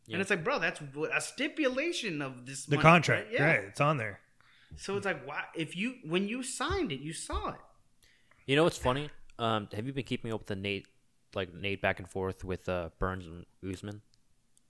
Yeah. 0.06 0.16
And 0.16 0.22
it's 0.22 0.30
like, 0.30 0.44
bro, 0.44 0.60
that's 0.60 0.82
a 1.14 1.22
stipulation 1.22 2.22
of 2.22 2.46
this 2.46 2.66
The 2.66 2.76
money, 2.76 2.82
contract, 2.84 3.26
right? 3.28 3.34
Yeah. 3.34 3.46
right? 3.46 3.64
It's 3.66 3.80
on 3.82 3.98
there. 3.98 4.20
So 4.76 4.98
it's 4.98 5.06
like, 5.06 5.26
why? 5.26 5.44
If 5.56 5.78
you 5.78 5.96
when 6.06 6.28
you 6.28 6.44
signed 6.44 6.92
it, 6.92 7.00
you 7.00 7.14
saw 7.14 7.50
it. 7.50 7.60
You 8.46 8.56
know 8.56 8.64
what's 8.64 8.78
funny? 8.78 9.10
Um, 9.40 9.70
have 9.74 9.86
you 9.88 9.94
been 9.94 10.04
keeping 10.04 10.34
up 10.34 10.40
with 10.42 10.48
the 10.48 10.56
Nate, 10.56 10.88
like 11.36 11.54
Nate 11.54 11.82
back 11.82 12.00
and 12.00 12.10
forth 12.10 12.44
with 12.44 12.68
uh, 12.68 12.90
Burns 13.00 13.26
and 13.28 13.46
Usman? 13.72 14.02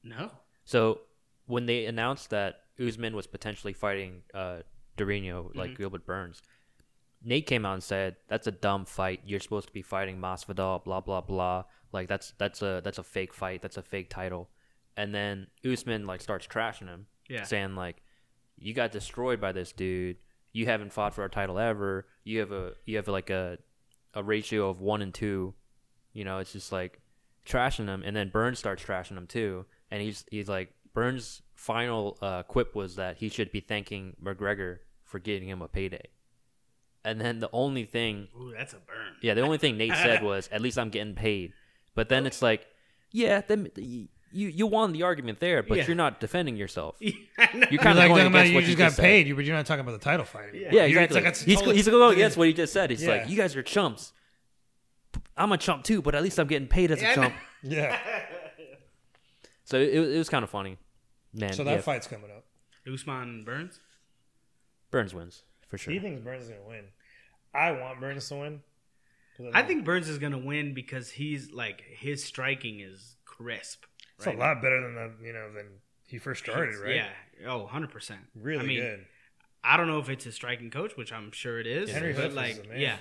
No. 0.04 0.30
So 0.66 1.00
when 1.48 1.66
they 1.66 1.86
announced 1.86 2.30
that 2.30 2.62
Usman 2.80 3.16
was 3.16 3.28
potentially 3.28 3.74
fighting 3.74 4.22
uh, 4.34 4.58
Durinho, 4.98 5.56
like 5.56 5.72
Mhm. 5.72 5.78
Gilbert 5.78 6.06
Burns, 6.06 6.42
Nate 7.24 7.46
came 7.48 7.66
out 7.66 7.74
and 7.76 7.84
said 7.84 8.18
that's 8.28 8.48
a 8.48 8.52
dumb 8.52 8.86
fight. 8.86 9.22
You're 9.26 9.40
supposed 9.40 9.68
to 9.68 9.74
be 9.74 9.82
fighting 9.82 10.18
Masvidal. 10.20 10.84
Blah 10.84 11.02
blah 11.02 11.22
blah. 11.22 11.64
Like 11.92 12.08
that's 12.08 12.34
that's 12.38 12.62
a 12.62 12.82
that's 12.84 12.98
a 12.98 13.04
fake 13.04 13.34
fight. 13.34 13.62
That's 13.62 13.78
a 13.78 13.82
fake 13.84 14.10
title. 14.10 14.50
And 14.98 15.14
then 15.14 15.48
Usman 15.66 16.06
like 16.06 16.22
starts 16.22 16.46
trashing 16.48 16.88
him, 16.88 17.08
Yeah. 17.30 17.44
saying 17.44 17.76
like, 17.76 18.02
"You 18.58 18.74
got 18.74 18.92
destroyed 18.92 19.40
by 19.42 19.52
this 19.52 19.72
dude. 19.72 20.18
You 20.52 20.66
haven't 20.68 20.94
fought 20.94 21.14
for 21.14 21.24
a 21.26 21.30
title 21.30 21.58
ever. 21.58 22.08
You 22.24 22.40
have 22.40 22.52
a 22.52 22.74
you 22.86 22.98
have 22.98 23.08
like 23.08 23.30
a 23.30 23.58
a 24.14 24.22
ratio 24.24 24.70
of 24.70 24.82
one 24.82 25.02
and 25.02 25.14
two. 25.14 25.54
You 26.14 26.26
know, 26.26 26.38
it's 26.40 26.54
just 26.54 26.72
like 26.72 27.00
trashing 27.48 27.88
him. 27.88 28.04
And 28.06 28.16
then 28.16 28.30
Burns 28.30 28.60
starts 28.60 28.84
trashing 28.84 29.18
him 29.18 29.28
too. 29.28 29.66
And 29.90 30.02
he's 30.02 30.26
he's 30.30 30.50
like 30.50 30.74
Burns' 30.94 31.42
final 31.56 32.18
uh, 32.22 32.44
quip 32.44 32.76
was 32.76 32.96
that 32.98 33.18
he 33.18 33.30
should 33.30 33.52
be 33.52 33.62
thanking 33.62 34.16
McGregor 34.24 34.80
for 35.04 35.18
getting 35.20 35.48
him 35.50 35.62
a 35.62 35.68
payday. 35.68 36.10
And 37.06 37.20
then 37.20 37.40
the 37.40 37.50
only 37.52 37.84
thing, 37.86 38.28
Ooh, 38.40 38.54
that's 38.58 38.74
a 38.74 38.78
burn. 38.78 39.16
yeah, 39.22 39.34
the 39.34 39.42
only 39.42 39.58
thing 39.58 39.78
Nate 39.78 39.94
said 39.96 40.24
was, 40.32 40.48
"At 40.52 40.62
least 40.62 40.78
I'm 40.80 40.90
getting 40.90 41.16
paid." 41.16 41.52
But 41.96 42.08
then 42.10 42.26
it's 42.26 42.42
like, 42.42 42.66
yeah, 43.12 43.42
then 43.46 43.70
you 43.76 44.08
you 44.32 44.66
won 44.68 44.94
the 44.94 45.04
argument 45.04 45.40
there, 45.40 45.62
but 45.62 45.78
Yeah. 45.78 45.86
you're 45.86 45.96
not 45.96 46.20
defending 46.20 46.56
yourself. 46.56 46.96
Yeah, 47.00 47.12
I 47.38 47.46
know. 47.54 47.60
You're 47.60 47.68
You're 47.74 47.82
kind 47.84 47.98
of 48.00 48.04
like 48.04 48.08
going 48.08 48.10
talking 48.10 48.28
about 48.28 48.40
against 48.40 48.50
you 48.52 48.56
what 48.56 48.60
just 48.62 48.70
you 48.72 48.76
got 48.78 48.86
just 48.86 48.96
said. 48.96 49.04
paid, 49.04 49.28
you 49.28 49.36
but 49.36 49.44
you're 49.46 49.56
not 49.56 49.66
talking 49.66 49.82
about 49.82 49.92
the 50.00 50.04
title 50.04 50.26
fight. 50.26 50.50
anymore. 50.50 50.72
Yeah, 50.72 50.86
You're- 50.86 51.04
exactly. 51.04 51.30
It's 51.30 51.40
like, 51.42 51.46
he's 51.48 51.58
totally- 51.60 51.76
he's 51.76 51.88
going 51.90 52.14
against 52.16 52.38
what 52.38 52.48
he 52.48 52.54
just 52.54 52.74
said. 52.74 52.90
He's 52.90 53.04
Yeah. 53.04 53.10
like, 53.18 53.30
you 53.30 53.36
guys 53.38 53.56
are 53.56 53.62
chumps. 53.64 54.14
I'm 55.38 55.52
a 55.52 55.58
chump 55.58 55.84
too, 55.84 56.02
but 56.02 56.16
at 56.16 56.24
least 56.24 56.40
I'm 56.40 56.48
getting 56.48 56.68
paid 56.68 56.90
as 56.92 57.00
a 57.00 57.02
Yeah, 57.04 57.12
I 57.12 57.16
know. 57.16 57.22
chump. 57.24 57.36
yeah. 57.64 58.00
So 59.66 59.78
it, 59.78 59.94
it 59.94 60.18
was 60.18 60.30
kind 60.30 60.44
of 60.44 60.50
funny. 60.50 60.78
Man, 61.34 61.54
So 61.54 61.64
that 61.64 61.72
yeah, 61.72 61.82
fight's 61.82 62.06
coming 62.08 62.30
up. 62.30 62.44
Usman 62.92 63.44
Burns. 63.46 63.80
Burns 64.92 65.14
wins 65.14 65.44
for 65.74 65.80
sure. 65.80 65.92
He 65.92 66.00
thinks 66.00 66.22
Burns 66.22 66.44
is 66.44 66.50
gonna 66.50 66.68
win. 66.68 66.86
I 67.52 67.72
want 67.72 68.00
Burns 68.00 68.30
to 68.30 68.36
win. 68.36 68.62
I 69.56 69.64
think 69.64 69.86
Burns 69.86 70.08
is 70.08 70.20
gonna 70.20 70.38
win 70.38 70.76
because 70.76 71.10
he's 71.10 71.52
like 71.52 71.82
his 71.82 72.24
striking 72.24 72.80
is 72.80 73.16
crisp. 73.26 73.86
it's 74.18 74.28
right 74.28 74.36
a 74.36 74.40
lot 74.40 74.62
better 74.62 74.80
than 74.80 74.94
the 74.94 75.26
you 75.26 75.34
know 75.34 75.52
than 75.52 75.66
he 76.08 76.20
first 76.20 76.44
started, 76.44 76.76
right? 76.78 76.98
Yeah. 76.98 77.10
Oh, 77.48 77.64
100 77.64 77.90
percent. 77.90 78.20
really 78.36 78.64
I 78.64 78.68
mean, 78.68 78.82
good. 78.82 79.06
I 79.64 79.78
don't 79.78 79.88
know 79.88 79.98
if 79.98 80.10
it's 80.10 80.26
his 80.26 80.36
striking 80.36 80.70
coach, 80.70 80.96
which 80.96 81.12
I'm 81.12 81.32
sure 81.32 81.60
it 81.60 81.66
is. 81.66 81.90
Henry 81.90 82.14
but 82.14 82.26
Hooft 82.26 82.28
is 82.28 82.36
like, 82.36 82.70
yeah. 82.78 82.98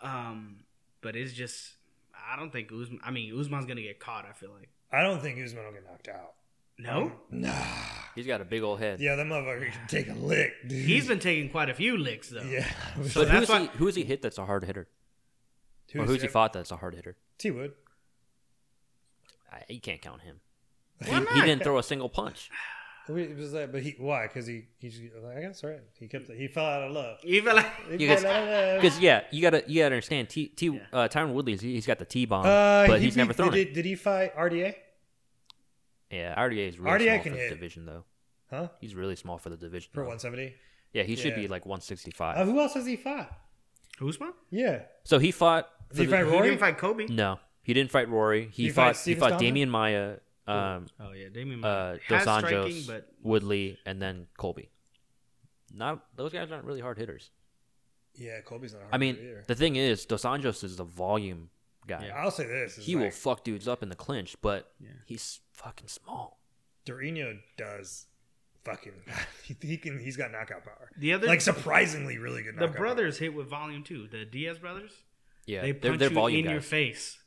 Um, 0.00 0.58
but 1.00 1.16
it's 1.16 1.32
just 1.32 1.72
I 2.14 2.36
don't 2.36 2.52
think 2.52 2.70
Usman. 2.70 3.00
I 3.02 3.10
mean, 3.10 3.36
Usman's 3.36 3.66
gonna 3.66 3.82
get 3.82 3.98
caught. 3.98 4.26
I 4.30 4.32
feel 4.32 4.52
like 4.56 4.68
I 4.92 5.02
don't 5.02 5.20
think 5.20 5.44
Usman 5.44 5.64
will 5.64 5.72
get 5.72 5.84
knocked 5.84 6.06
out. 6.06 6.34
No. 6.78 7.12
Nah. 7.30 7.52
He's 8.14 8.26
got 8.28 8.40
a 8.40 8.44
big 8.44 8.62
old 8.62 8.78
head. 8.78 9.00
Yeah, 9.00 9.16
that 9.16 9.26
motherfucker 9.26 9.72
can 9.72 9.86
take 9.88 10.08
a 10.08 10.14
lick, 10.14 10.52
dude. 10.68 10.84
He's 10.86 11.08
been 11.08 11.18
taking 11.18 11.50
quite 11.50 11.68
a 11.68 11.74
few 11.74 11.96
licks 11.96 12.28
though. 12.30 12.42
yeah. 12.42 12.64
So 13.08 13.22
But 13.22 13.28
that's 13.32 13.48
who's 13.48 13.48
he, 13.48 13.64
why- 13.66 13.70
who's 13.76 13.94
he 13.96 14.04
hit 14.04 14.22
that's 14.22 14.38
a 14.38 14.46
hard 14.46 14.64
hitter? 14.64 14.86
or 15.94 16.00
Who's 16.00 16.08
who's 16.10 16.22
he 16.22 16.28
fought 16.28 16.52
that's 16.52 16.70
a 16.70 16.76
hard 16.76 16.94
hitter? 16.94 17.16
T 17.38 17.50
Wood. 17.50 17.72
I, 19.52 19.62
you 19.68 19.80
can't 19.80 20.00
count 20.00 20.22
him. 20.22 20.40
Why 20.98 21.06
He, 21.06 21.12
not? 21.24 21.34
he 21.34 21.40
didn't 21.42 21.62
throw 21.62 21.78
a 21.78 21.82
single 21.82 22.08
punch. 22.08 22.50
It 23.08 23.36
was 23.36 23.52
that, 23.52 23.70
but 23.70 23.82
he 23.82 23.94
why? 23.98 24.26
Because 24.28 24.46
he 24.46 24.64
he 24.78 24.88
just, 24.88 25.02
I 25.36 25.40
guess 25.42 25.62
right. 25.62 25.80
He 26.00 26.08
kept 26.08 26.30
he 26.30 26.48
fell 26.48 26.64
out 26.64 26.84
of 26.84 26.92
love. 26.92 27.18
You 27.22 27.42
feel 27.42 27.54
like 27.54 27.66
He 27.98 28.06
Yeah, 28.06 28.16
fell 28.16 28.32
out 28.32 28.42
of 28.44 28.48
love. 28.48 28.80
Because 28.82 28.98
yeah, 28.98 29.20
you 29.30 29.42
gotta 29.42 29.62
you 29.66 29.82
gotta 29.82 29.94
understand. 29.94 30.30
T 30.30 30.46
T 30.48 30.80
uh, 30.90 31.08
Tyron 31.08 31.34
Woodley, 31.34 31.56
he- 31.56 31.74
he's 31.74 31.86
got 31.86 31.98
the 31.98 32.06
T 32.06 32.24
bomb, 32.24 32.46
Uh, 32.46 32.86
but 32.86 33.00
he 33.00 33.06
he's 33.06 33.16
never 33.16 33.28
beat- 33.28 33.36
thrown 33.36 33.50
did, 33.52 33.68
it. 33.68 33.74
Did 33.74 33.84
he 33.84 33.94
fight 33.94 34.34
RDA? 34.34 34.74
Yeah, 36.14 36.34
RDA 36.40 36.68
is 36.68 36.78
really 36.78 36.98
RDA 37.06 37.12
small 37.14 37.22
can 37.22 37.32
for 37.32 37.38
the 37.38 37.48
division 37.48 37.86
though. 37.86 38.04
Huh? 38.50 38.68
He's 38.80 38.94
really 38.94 39.16
small 39.16 39.38
for 39.38 39.50
the 39.50 39.56
division. 39.56 39.90
For 39.92 40.00
though. 40.02 40.08
170. 40.08 40.54
Yeah, 40.92 41.02
he 41.02 41.16
should 41.16 41.32
Yeah. 41.32 41.36
be 41.42 41.48
like 41.48 41.66
165. 41.66 42.36
Uh, 42.36 42.44
who 42.44 42.60
else 42.60 42.74
has 42.74 42.86
he 42.86 42.96
fought? 42.96 43.32
Usman. 44.00 44.32
Yeah. 44.50 44.82
so 45.04 45.18
he 45.18 45.30
fought. 45.32 45.68
for 45.88 45.94
Did 45.96 46.00
he 46.02 46.06
the- 46.06 46.12
fight 46.12 46.24
He 46.26 46.30
Rory? 46.32 46.48
didn't 46.48 46.60
fight 46.60 46.78
Kobe. 46.78 47.06
No, 47.06 47.38
he 47.62 47.74
didn't 47.74 47.90
fight 47.90 48.08
Rory. 48.08 48.48
He, 48.52 48.64
He 48.64 48.68
fight 48.70 48.74
fought. 48.74 48.96
He 48.96 49.00
Steven 49.02 49.20
fought 49.20 49.38
Stalman? 49.40 49.54
Demian 49.54 49.68
Maia, 49.68 50.16
um, 50.46 50.86
Oh 51.00 51.12
yeah, 51.12 51.28
Demian 51.28 51.64
uh, 51.64 51.98
has 52.06 52.24
Dos 52.24 52.38
striking, 52.38 52.58
Anjos, 52.76 52.86
but 52.86 53.08
Woodley, 53.22 53.78
and 53.86 54.00
then 54.02 54.26
Colby. 54.36 54.70
Not 55.72 56.04
those 56.16 56.32
guys 56.32 56.50
aren't 56.52 56.64
really 56.64 56.80
hard 56.80 56.98
hitters. 56.98 57.30
Yeah, 58.14 58.40
Colby's 58.42 58.72
not. 58.72 58.78
a 58.78 58.82
I 58.82 58.84
hard 58.84 58.94
I 58.94 58.98
mean, 58.98 59.14
hitter 59.16 59.44
the 59.48 59.54
thing 59.54 59.76
is, 59.76 60.06
Dos 60.06 60.22
Anjos 60.22 60.62
is 60.64 60.76
the 60.76 60.84
volume 60.84 61.50
guy. 61.86 62.06
Yeah. 62.06 62.16
I'll 62.22 62.30
say 62.30 62.46
this: 62.46 62.78
is 62.78 62.86
He 62.86 62.94
will 62.96 63.04
like, 63.04 63.12
fuck 63.12 63.44
dudes 63.44 63.66
up 63.68 63.82
in 63.82 63.88
the 63.88 63.96
clinch, 63.96 64.36
but 64.40 64.72
Yeah. 64.80 64.90
he's 65.06 65.40
fucking 65.54 65.88
small. 65.88 66.40
Durinho 66.86 67.38
does 67.56 68.06
fucking. 68.64 68.92
He, 69.44 69.56
he 69.60 69.76
can. 69.76 69.98
He's 69.98 70.16
got 70.16 70.32
knockout 70.32 70.64
power. 70.64 70.90
the 70.96 71.12
other 71.12 71.26
Like 71.26 71.40
surprisingly, 71.42 72.16
really 72.18 72.42
good. 72.42 72.56
the 72.56 72.62
knockout 72.62 72.76
brothers 72.76 73.18
hit 73.18 73.34
with 73.34 73.46
volume 73.48 73.82
too. 73.82 74.08
The 74.10 74.24
Diaz 74.24 74.58
brothers. 74.58 74.92
Yeah, 75.46 75.60
They 75.62 75.72
they're 75.72 75.90
punch 75.92 76.00
they're 76.00 76.08
you 76.08 76.14
volume 76.14 76.38
in 76.40 76.44
guys. 76.46 76.52
your 76.52 76.60
face. 76.62 77.18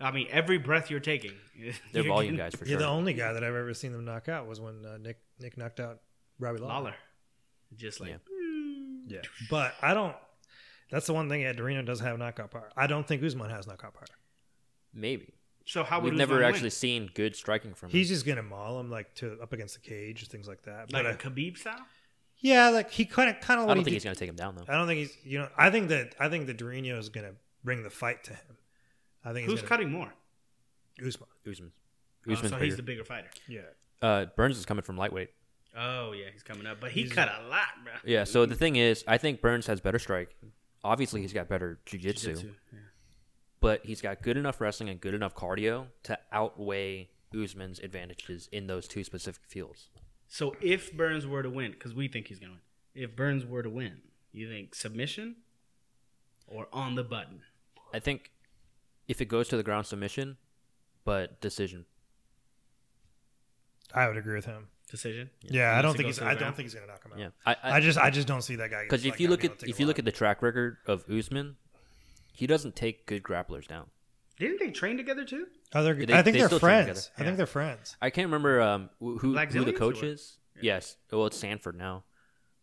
I 0.00 0.10
mean, 0.10 0.28
every 0.30 0.56
breath 0.56 0.90
you're 0.90 0.98
taking. 1.00 1.32
They're 1.92 2.02
you're 2.02 2.04
volume 2.04 2.34
guys 2.36 2.52
for 2.52 2.60
Power. 2.60 2.68
Yeah, 2.68 2.72
sure. 2.76 2.78
the 2.80 2.86
only 2.86 3.12
guy 3.12 3.34
that 3.34 3.44
I've 3.44 3.54
ever 3.54 3.74
seen 3.74 3.92
them 3.92 4.06
knock 4.06 4.30
out 4.30 4.46
was 4.48 4.58
when 4.58 4.82
uh, 4.86 4.96
Nick 4.96 5.18
Nick 5.38 5.58
knocked 5.58 5.78
out 5.80 5.98
Robbie 6.38 6.58
Lawler. 6.60 6.72
Lawler. 6.74 6.94
Just 7.76 8.00
like 8.00 8.08
Yeah. 8.10 8.16
Yeah, 9.06 9.20
but 9.50 9.74
I 9.82 9.92
don't. 9.92 10.16
That's 10.90 11.06
the 11.06 11.12
one 11.12 11.28
thing. 11.28 11.42
Yeah, 11.42 11.52
Durinho 11.52 11.84
doesn't 11.84 12.06
have 12.06 12.18
knockout 12.18 12.50
power. 12.50 12.70
I 12.76 12.86
don't 12.86 13.06
think 13.06 13.22
Usman 13.22 13.50
has 13.50 13.66
knockout 13.66 13.92
power. 13.92 14.06
Maybe 14.94 15.34
So 15.70 15.84
how 15.84 15.98
would 16.00 16.04
we've 16.12 16.14
Usman 16.14 16.18
never 16.18 16.34
win? 16.40 16.44
actually 16.52 16.70
seen 16.70 17.10
good 17.14 17.36
striking 17.36 17.74
from 17.74 17.90
him. 17.90 17.92
He's 17.92 18.08
just 18.08 18.26
gonna 18.26 18.42
maul 18.42 18.80
him 18.80 18.90
like 18.90 19.14
to 19.16 19.38
up 19.40 19.52
against 19.52 19.74
the 19.74 19.80
cage, 19.80 20.20
and 20.22 20.28
things 20.30 20.48
like 20.48 20.62
that. 20.62 20.92
like 20.92 21.04
but 21.04 21.06
a 21.06 21.10
uh, 21.10 21.16
Khabib 21.16 21.56
style. 21.56 21.86
yeah, 22.38 22.70
like 22.70 22.90
he 22.90 23.04
kind 23.04 23.30
of 23.30 23.40
kind 23.40 23.60
of. 23.60 23.68
I 23.68 23.74
don't 23.74 23.84
think 23.84 23.94
he's 23.94 24.02
gonna 24.02 24.16
take 24.16 24.28
him 24.28 24.34
down 24.36 24.56
though. 24.56 24.64
I 24.68 24.76
don't 24.76 24.88
think 24.88 24.98
he's. 24.98 25.16
You 25.24 25.38
know, 25.38 25.48
I 25.56 25.70
think 25.70 25.88
that 25.90 26.14
I 26.18 26.28
think 26.28 26.46
that 26.48 26.58
Durinho 26.58 26.98
is 26.98 27.08
gonna 27.08 27.34
bring 27.62 27.82
the 27.84 27.90
fight 27.90 28.24
to 28.24 28.32
him. 28.32 28.56
I 29.24 29.32
think 29.32 29.46
Who's 29.46 29.60
gonna, 29.60 29.68
cutting 29.68 29.90
more? 29.92 30.12
Usman. 30.98 31.28
Usman. 31.48 31.72
Oh, 32.28 32.32
Usman's 32.32 32.50
so 32.50 32.56
bigger. 32.56 32.64
he's 32.64 32.76
the 32.76 32.82
bigger 32.82 33.04
fighter. 33.04 33.28
Yeah. 33.48 33.60
uh, 34.02 34.26
Burns 34.36 34.58
is 34.58 34.66
coming 34.66 34.82
from 34.82 34.96
lightweight. 34.96 35.30
Oh 35.76 36.12
yeah, 36.12 36.26
he's 36.32 36.42
coming 36.42 36.66
up, 36.66 36.78
but 36.80 36.90
he 36.90 37.02
He's- 37.02 37.12
cut 37.14 37.28
a 37.28 37.48
lot, 37.48 37.68
bro. 37.84 37.92
Yeah. 38.04 38.24
So 38.24 38.44
the 38.44 38.56
thing 38.56 38.74
is, 38.76 39.04
I 39.06 39.18
think 39.18 39.40
Burns 39.40 39.66
has 39.68 39.80
better 39.80 39.98
strike. 40.00 40.34
Obviously, 40.82 41.20
he's 41.20 41.32
got 41.32 41.48
better 41.48 41.78
jujitsu, 41.86 42.00
Jiu-jitsu, 42.00 42.54
yeah. 42.72 42.78
But 43.60 43.84
he's 43.84 44.00
got 44.00 44.22
good 44.22 44.36
enough 44.36 44.60
wrestling 44.60 44.88
and 44.88 45.00
good 45.00 45.14
enough 45.14 45.34
cardio 45.34 45.86
to 46.04 46.18
outweigh 46.32 47.10
Usman's 47.34 47.78
advantages 47.78 48.48
in 48.50 48.66
those 48.66 48.88
two 48.88 49.04
specific 49.04 49.42
fields. 49.46 49.88
So 50.28 50.54
if 50.60 50.96
Burns 50.96 51.26
were 51.26 51.42
to 51.42 51.50
win, 51.50 51.72
because 51.72 51.94
we 51.94 52.08
think 52.08 52.28
he's 52.28 52.38
gonna 52.38 52.52
win, 52.52 52.60
if 52.94 53.14
Burns 53.14 53.44
were 53.44 53.62
to 53.62 53.70
win, 53.70 53.98
you 54.32 54.48
think 54.48 54.74
submission 54.74 55.36
or 56.46 56.68
on 56.72 56.94
the 56.94 57.04
button? 57.04 57.42
I 57.92 57.98
think 57.98 58.30
if 59.08 59.20
it 59.20 59.26
goes 59.26 59.48
to 59.48 59.56
the 59.56 59.62
ground 59.62 59.86
submission, 59.86 60.36
but 61.04 61.40
decision. 61.40 61.84
I 63.94 64.06
would 64.06 64.16
agree 64.16 64.36
with 64.36 64.46
him. 64.46 64.68
Decision. 64.88 65.30
Yeah, 65.42 65.78
I 65.78 65.82
don't 65.82 65.96
think 65.96 66.06
he's. 66.06 66.18
to 66.18 66.24
the 66.24 66.30
I 66.30 66.34
don't 66.34 66.54
think 66.54 66.66
he's 66.66 66.74
gonna 66.74 66.86
knock 66.86 67.04
him 67.04 67.12
out. 67.12 67.18
Yeah. 67.18 67.28
I, 67.46 67.56
I, 67.62 67.76
I 67.76 67.80
just, 67.80 67.98
I 67.98 68.10
just 68.10 68.26
don't 68.26 68.42
see 68.42 68.56
that 68.56 68.70
guy. 68.70 68.82
because 68.84 69.04
if 69.04 69.20
you 69.20 69.28
look 69.28 69.44
at 69.44 69.62
if 69.62 69.78
you 69.78 69.86
look 69.86 69.98
at 69.98 70.04
the 70.04 70.12
track 70.12 70.42
record 70.42 70.78
of 70.86 71.04
Usman, 71.08 71.56
he 72.32 72.46
doesn't 72.46 72.76
take 72.76 73.06
good 73.06 73.22
grapplers 73.22 73.66
down. 73.66 73.86
Didn't 74.38 74.58
they 74.60 74.70
train 74.70 74.96
together 74.96 75.24
too? 75.24 75.46
oh, 75.74 75.82
they're, 75.84 75.94
they- 75.94 76.14
I 76.14 76.22
think 76.22 76.34
they 76.34 76.38
they 76.38 76.42
are 76.44 76.46
still 76.48 76.60
train 76.60 76.84
friends. 76.84 77.04
together. 77.06 77.12
I 77.18 77.24
think 77.24 77.36
they're 77.36 77.46
friends. 77.46 77.96
I 78.00 78.10
can't 78.10 78.26
remember 78.26 78.60
um 78.62 78.90
who 78.98 79.18
who, 79.18 79.32
Black 79.32 79.52
who 79.52 79.64
the 79.64 79.72
Zillions 79.72 79.74
or 79.74 79.78
coach 79.78 79.96
what? 79.96 80.04
is. 80.04 80.38
Yes, 80.62 80.96
well 81.12 81.26
it's 81.26 81.36
Sanford 81.38 81.76
now, 81.76 82.04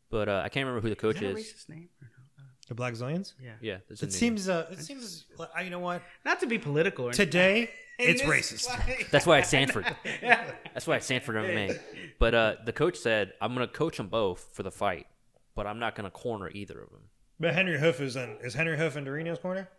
but 0.09 0.29
uh, 0.29 0.41
I 0.43 0.49
can't 0.49 0.65
remember 0.65 0.81
who 0.81 0.89
the 0.89 0.95
coach 0.95 1.15
is 1.15 1.21
that 1.21 1.29
a 1.31 1.33
racist 1.35 1.69
name? 1.69 1.89
or 2.01 2.07
no? 2.07 2.43
The 2.67 2.75
Blackzilians. 2.75 3.33
Yeah. 3.41 3.53
Yeah, 3.61 3.77
it's 3.89 4.01
in 4.01 4.07
It 4.09 4.11
the- 4.11 4.17
seems. 4.17 4.49
Uh, 4.49 4.67
it 4.71 4.79
seems. 4.79 5.25
uh, 5.39 5.45
You 5.63 5.69
know 5.69 5.79
what? 5.79 6.01
Not 6.25 6.41
to 6.41 6.47
be 6.47 6.57
political. 6.59 7.05
Or. 7.07 7.13
Today, 7.13 7.69
In 7.99 8.09
it's 8.09 8.21
this 8.21 8.29
racist. 8.29 8.65
fight- 8.69 9.07
That's 9.11 9.25
why 9.25 9.39
it's 9.39 9.49
Sanford. 9.49 9.85
That's 10.21 10.85
why 10.85 10.97
it's 10.97 11.05
Sanford 11.05 11.35
MMA. 11.37 11.79
But 12.19 12.35
uh, 12.35 12.55
the 12.65 12.73
coach 12.73 12.97
said, 12.97 13.33
"I'm 13.41 13.53
gonna 13.53 13.67
coach 13.67 13.97
them 13.97 14.07
both 14.09 14.49
for 14.53 14.63
the 14.63 14.69
fight, 14.71 15.07
but 15.55 15.65
I'm 15.65 15.79
not 15.79 15.95
gonna 15.95 16.11
corner 16.11 16.49
either 16.53 16.79
of 16.81 16.89
them." 16.91 17.03
But 17.39 17.53
Henry 17.53 17.77
Hooft 17.77 18.01
is 18.01 18.15
in. 18.15 18.37
Is 18.41 18.53
Henry 18.53 18.77
Hooft 18.77 18.95
in 18.95 19.05
Durinho's 19.05 19.39
corner? 19.39 19.69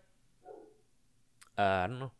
Uh, 1.58 1.62
I 1.62 1.86
don't 1.88 1.98
know. 1.98 2.12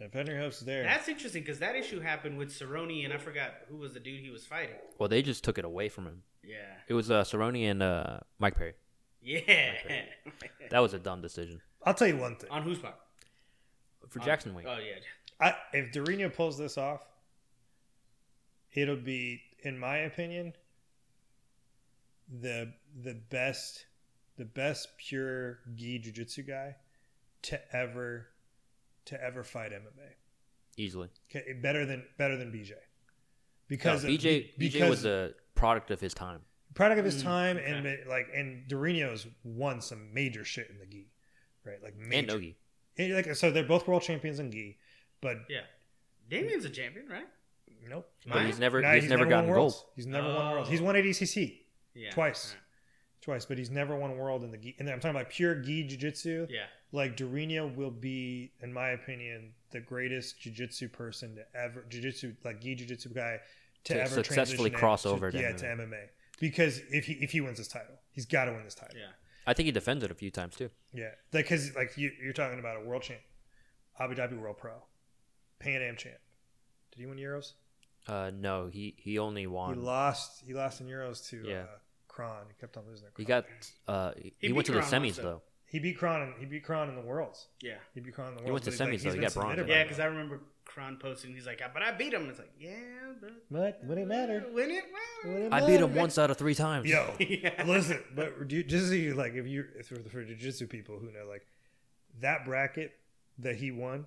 If 0.00 0.12
Henry 0.12 0.34
Hooft's 0.34 0.60
there, 0.60 0.84
That's 0.84 1.08
interesting 1.08 1.42
because 1.42 1.58
that 1.58 1.74
issue 1.74 2.00
happened 2.00 2.38
with 2.38 2.50
Cerrone, 2.50 3.04
and 3.04 3.12
I 3.12 3.18
forgot 3.18 3.54
who 3.68 3.76
was 3.76 3.94
the 3.94 4.00
dude 4.00 4.20
he 4.20 4.30
was 4.30 4.46
fighting. 4.46 4.76
Well, 4.98 5.08
they 5.08 5.22
just 5.22 5.42
took 5.42 5.58
it 5.58 5.64
away 5.64 5.88
from 5.88 6.06
him. 6.06 6.22
Yeah. 6.44 6.56
It 6.86 6.94
was 6.94 7.10
uh, 7.10 7.24
Cerrone 7.24 7.68
and 7.68 7.82
uh, 7.82 8.20
Mike 8.38 8.56
Perry. 8.56 8.74
Yeah. 9.22 9.72
That 10.70 10.80
was 10.80 10.92
a 10.92 10.98
dumb 10.98 11.22
decision 11.22 11.62
I'll 11.84 11.94
tell 11.94 12.08
you 12.08 12.18
one 12.18 12.36
thing. 12.36 12.50
On 12.50 12.62
whose 12.62 12.78
part? 12.78 12.94
for 14.08 14.18
Jackson 14.20 14.54
Wink. 14.54 14.68
Oh 14.70 14.76
yeah. 14.78 15.00
I, 15.40 15.54
if 15.72 15.92
Durinho 15.92 16.32
pulls 16.34 16.58
this 16.58 16.76
off, 16.78 17.06
it'll 18.74 18.96
be, 18.96 19.40
in 19.62 19.78
my 19.78 19.98
opinion, 19.98 20.54
the 22.40 22.72
the 23.02 23.14
best 23.30 23.86
the 24.38 24.44
best 24.46 24.88
pure 24.98 25.58
gi 25.76 25.98
jiu-jitsu 25.98 26.42
guy 26.44 26.76
to 27.42 27.60
ever 27.76 28.28
to 29.06 29.22
ever 29.22 29.42
fight 29.44 29.72
MMA. 29.72 30.14
Easily. 30.76 31.08
Okay, 31.30 31.52
better 31.54 31.84
than 31.84 32.04
better 32.16 32.36
than 32.36 32.50
BJ. 32.52 32.72
Because 33.68 34.04
No, 34.04 34.10
of- 34.10 34.14
BJ 34.20 34.56
be- 34.56 34.70
BJ 34.70 34.88
was 34.88 35.04
a 35.04 35.32
product 35.54 35.90
of 35.90 36.00
his 36.00 36.14
time. 36.14 36.40
product 36.74 36.98
of 37.00 37.04
his 37.04 37.20
Mm, 37.20 37.22
time, 37.24 37.56
okay. 37.56 37.66
and 37.72 38.08
like 38.08 38.28
and 38.34 38.68
Durinho's 38.68 39.26
won 39.44 39.80
some 39.82 40.12
major 40.14 40.44
shit 40.44 40.70
in 40.70 40.78
the 40.78 40.86
gi, 40.86 41.10
right? 41.64 41.82
Like 41.82 41.96
major. 41.96 42.04
And 42.04 42.10
major. 42.10 42.26
Nogi. 42.34 42.56
And, 42.98 43.14
like 43.14 43.34
so, 43.36 43.50
they're 43.50 43.64
both 43.64 43.86
world 43.88 44.02
champions 44.02 44.38
in 44.40 44.50
gi, 44.52 44.78
but 45.20 45.38
Yeah. 45.48 45.62
Demian's 46.30 46.64
a 46.64 46.70
champion, 46.70 47.08
right? 47.08 47.26
nope. 47.88 48.10
But 48.26 48.44
he's 48.44 48.58
never 48.58 48.82
Nah, 48.82 48.94
he's, 48.94 49.08
never, 49.08 49.22
won 49.22 49.28
gotten 49.30 49.50
worlds. 49.50 49.74
gold. 49.76 49.86
He's 49.96 50.06
never 50.06 50.28
won 50.28 50.50
worlds. 50.52 50.68
He's 50.70 50.80
Oh. 50.80 50.84
won 50.84 50.96
ADCC 50.96 51.64
Yeah. 51.94 52.10
Twice. 52.10 52.52
Right. 52.54 52.62
Twice, 53.28 53.44
but 53.44 53.58
he's 53.58 53.70
never 53.70 53.94
won 53.94 54.16
world 54.16 54.42
in 54.42 54.50
the 54.50 54.56
gi. 54.56 54.74
And 54.78 54.88
I'm 54.88 55.00
talking 55.00 55.14
about 55.14 55.28
pure 55.28 55.54
gi 55.54 55.84
jiu-jitsu. 55.86 56.46
Yeah. 56.48 56.64
Like 56.92 57.14
Durinho 57.14 57.76
will 57.76 57.90
be, 57.90 58.52
in 58.62 58.72
my 58.72 58.88
opinion, 58.92 59.52
the 59.70 59.80
greatest 59.80 60.40
jiu-jitsu 60.40 60.88
person 60.88 61.34
to 61.36 61.42
ever 61.54 61.84
jiu-jitsu 61.90 62.32
like 62.42 62.62
gi 62.62 62.74
jiu-jitsu 62.76 63.10
guy 63.10 63.40
to, 63.84 63.92
To 63.92 64.00
ever 64.00 64.08
successfully 64.14 64.70
transition 64.70 64.78
cross 64.78 65.02
to- 65.02 65.10
over 65.10 65.30
to 65.30 65.38
yeah 65.38 65.50
MMA. 65.52 65.58
to 65.58 65.66
MMA. 65.66 66.08
Because 66.40 66.80
if 66.90 67.04
he 67.04 67.12
if 67.20 67.32
he 67.32 67.42
wins 67.42 67.58
this 67.58 67.68
title, 67.68 67.96
he's 68.12 68.24
got 68.24 68.46
to 68.46 68.52
win 68.52 68.64
this 68.64 68.74
title. 68.74 68.96
Yeah. 68.98 69.10
I 69.46 69.52
think 69.52 69.66
he 69.66 69.72
defends 69.72 70.02
it 70.04 70.10
a 70.10 70.14
few 70.14 70.30
times 70.30 70.56
too. 70.56 70.70
Yeah, 70.94 71.10
because 71.30 71.74
like 71.76 71.98
you, 71.98 72.10
you're 72.22 72.32
talking 72.32 72.58
about 72.58 72.78
a 72.78 72.80
world 72.86 73.02
champ, 73.02 73.20
Abu 74.00 74.14
Dhabi 74.14 74.40
World 74.40 74.56
Pro, 74.56 74.72
Pan 75.58 75.82
Am 75.82 75.96
champ. 75.96 76.16
Did 76.92 77.00
he 77.00 77.06
win 77.06 77.18
Euros? 77.18 77.52
Uh, 78.06 78.30
no, 78.34 78.68
he 78.68 78.94
he 78.96 79.18
only 79.18 79.46
won. 79.46 79.74
He 79.74 79.80
lost. 79.80 80.42
He 80.46 80.54
lost 80.54 80.80
in 80.80 80.86
Euros 80.86 81.28
to 81.28 81.44
Yeah. 81.46 81.62
uh, 81.64 81.66
Kron. 82.18 82.46
He 82.48 82.54
kept 82.60 82.76
on 82.76 82.82
losing. 82.88 83.06
To 83.06 83.12
He 83.16 83.24
got 83.24 83.44
uh 83.86 84.12
he, 84.18 84.32
He 84.38 84.52
went 84.52 84.66
to 84.66 84.72
beat 84.72 84.82
the 84.82 84.88
Kron 84.88 85.02
semis 85.02 85.14
though. 85.16 85.22
though. 85.22 85.42
He 85.66 85.78
beat 85.78 85.96
Kron. 85.98 86.22
And, 86.22 86.34
he 86.40 86.46
beat 86.46 86.64
Kron 86.64 86.88
in 86.88 86.96
the 86.96 87.00
Worlds. 87.02 87.46
Yeah. 87.62 87.74
He 87.94 88.00
beat 88.00 88.14
Kron 88.14 88.28
in 88.32 88.36
the 88.38 88.42
worlds. 88.42 88.64
He 88.66 88.70
Worlds. 88.70 88.78
went 88.78 88.78
to 88.78 88.84
but 88.84 88.92
he's 88.92 89.02
semis, 89.02 89.04
though. 89.04 89.14
He 89.14 89.20
got 89.20 89.34
bronze, 89.34 89.50
submitted 89.50 89.62
I 89.62 89.66
by 89.66 89.74
Yeah, 89.78 89.82
because 89.84 90.00
I 90.00 90.04
remember 90.06 90.40
Kron 90.64 90.96
posting. 90.96 91.34
He's 91.34 91.46
like, 91.46 91.60
but 91.72 91.82
I 91.82 91.92
beat 91.92 92.12
him. 92.14 92.28
It's 92.28 92.38
like, 92.40 92.50
yeah, 92.58 92.72
but 93.20 93.32
But 93.50 93.80
when 93.84 93.98
it 93.98 94.06
mattered, 94.08 94.52
win 94.52 94.70
it. 94.72 94.84
Well, 95.24 95.34
when 95.34 95.42
it 95.44 95.52
I 95.52 95.66
beat 95.66 95.80
him 95.80 95.94
once 95.94 96.18
out 96.18 96.30
of 96.30 96.36
three 96.38 96.54
times. 96.56 96.88
Yo, 96.88 97.14
Yeah. 97.20 97.62
listen, 97.66 98.02
but 98.16 98.48
do 98.48 98.62
just 98.64 98.88
so 98.88 98.94
you 98.94 99.14
like, 99.14 99.34
if 99.34 99.46
you 99.46 99.64
for, 99.84 99.96
for 100.08 100.24
jiu-jitsu 100.24 100.66
people 100.66 100.98
who 100.98 101.12
know, 101.12 101.26
like 101.28 101.46
that 102.20 102.44
bracket 102.44 102.92
that 103.38 103.56
he 103.56 103.70
won, 103.70 104.06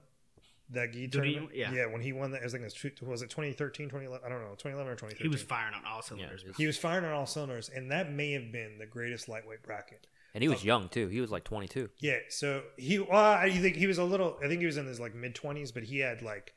that 0.72 0.92
gi 0.94 1.08
Did 1.08 1.24
he- 1.24 1.32
tournament, 1.34 1.56
yeah. 1.56 1.72
yeah, 1.74 1.86
when 1.86 2.02
he 2.02 2.14
won 2.14 2.32
that, 2.32 2.42
I 2.42 2.44
was 2.46 2.54
like, 2.54 2.62
was 2.64 2.74
it 3.22 3.30
2013, 3.30 3.88
2011? 3.90 4.26
I 4.26 4.30
don't 4.30 4.42
know, 4.42 4.52
2011 4.56 4.92
or 4.92 4.96
2013. 4.96 5.24
he 5.24 5.28
was 5.30 5.42
firing 5.44 5.74
on 5.74 5.84
all 5.86 6.02
cylinders. 6.02 6.42
it's- 6.42 6.58
He 6.58 6.66
was 6.68 6.78
firing 6.78 7.06
on 7.06 7.12
all 7.14 7.26
cylinders, 7.26 7.70
and 7.70 7.92
that 7.92 8.12
may 8.12 8.32
have 8.34 8.52
been 8.52 8.78
the 8.80 8.86
greatest 8.86 9.28
lightweight 9.30 9.64
bracket. 9.64 10.08
and 10.34 10.42
he 10.42 10.48
was 10.50 10.64
young 10.64 10.88
too. 10.90 11.08
He 11.10 11.20
was 11.20 11.30
like 11.30 11.44
22. 11.44 11.90
Yeah, 12.00 12.20
so 12.30 12.64
he, 12.78 13.00
well, 13.00 13.12
I 13.34 13.50
think 13.50 13.76
he 13.76 13.86
was 13.88 13.98
a 13.98 14.04
little. 14.06 14.38
I 14.44 14.48
think 14.48 14.60
he 14.62 14.66
was 14.66 14.78
in 14.78 14.86
his 14.86 15.00
like 15.00 15.14
mid 15.14 15.36
twenties, 15.36 15.72
but 15.74 15.84
he 15.84 16.00
had 16.00 16.22
like, 16.22 16.54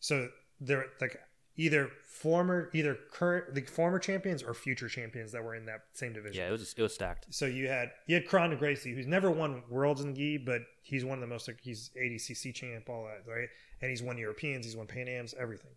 so 0.00 0.30
they're 0.60 0.86
like 1.00 1.20
either 1.58 1.90
former, 2.06 2.70
either 2.72 2.96
current, 3.12 3.54
the 3.54 3.60
former 3.62 3.98
champions 3.98 4.42
or 4.42 4.54
future 4.54 4.88
champions 4.88 5.32
that 5.32 5.44
were 5.44 5.54
in 5.54 5.66
that 5.66 5.80
same 5.92 6.14
division. 6.14 6.40
Yeah, 6.40 6.48
it 6.48 6.52
was 6.52 6.72
it 6.74 6.80
was 6.80 6.94
stacked. 6.94 7.26
So 7.30 7.44
you 7.44 7.68
had 7.68 7.90
you 8.06 8.14
had 8.14 8.26
Kron 8.26 8.56
Gracie, 8.56 8.94
who's 8.94 9.06
never 9.06 9.30
won 9.30 9.62
worlds 9.68 10.00
in 10.00 10.14
gi, 10.14 10.38
but 10.38 10.62
he's 10.82 11.04
one 11.04 11.18
of 11.18 11.20
the 11.20 11.26
most. 11.26 11.46
Like, 11.48 11.58
he's 11.60 11.90
ADCC 12.00 12.54
champ, 12.54 12.88
all 12.88 13.04
that, 13.04 13.30
right? 13.30 13.48
And 13.82 13.90
he's 13.90 14.02
won 14.02 14.16
Europeans, 14.16 14.64
he's 14.64 14.76
won 14.76 14.86
Pan 14.86 15.06
Am's, 15.08 15.34
everything. 15.38 15.72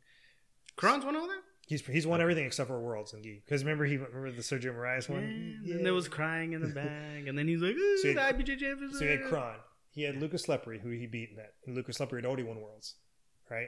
Kron's 0.78 1.04
won 1.04 1.16
all 1.18 1.28
that. 1.28 1.42
He's 1.68 1.86
he's 1.86 2.08
won 2.08 2.22
everything 2.22 2.46
except 2.46 2.68
for 2.70 2.80
worlds 2.80 3.14
in 3.14 3.24
gi. 3.24 3.42
Because 3.46 3.64
remember 3.64 3.86
he 3.86 3.98
remember 3.98 4.32
the 4.32 4.42
Sergio 4.42 4.74
Moraes 4.76 5.08
Yeah, 5.10 5.16
one. 5.16 5.24
And 5.70 5.86
there 5.86 5.94
was 5.94 6.08
crying 6.08 6.54
in 6.54 6.62
the 6.62 6.68
bag, 6.70 7.28
and 7.28 7.38
then 7.38 7.48
he's 7.48 7.62
like, 7.62 7.76
"Ooh, 7.76 7.98
So 7.98 8.08
he 8.10 8.14
the 8.14 8.22
had- 8.22 8.36
IBJ 8.38 8.60
champions." 8.60 8.98
So 9.00 9.06
he 9.06 9.12
had 9.12 9.24
Kron. 9.24 9.56
He 9.94 10.04
had 10.04 10.18
Lucas 10.22 10.46
Lepri, 10.48 10.80
who 10.80 10.90
he 10.90 11.06
beat 11.06 11.30
in 11.32 11.36
that. 11.36 11.54
And 11.66 11.76
Lucas 11.76 11.98
Lepri 11.98 12.16
had 12.18 12.26
already 12.26 12.44
won 12.44 12.62
worlds, 12.62 12.96
right? 13.50 13.68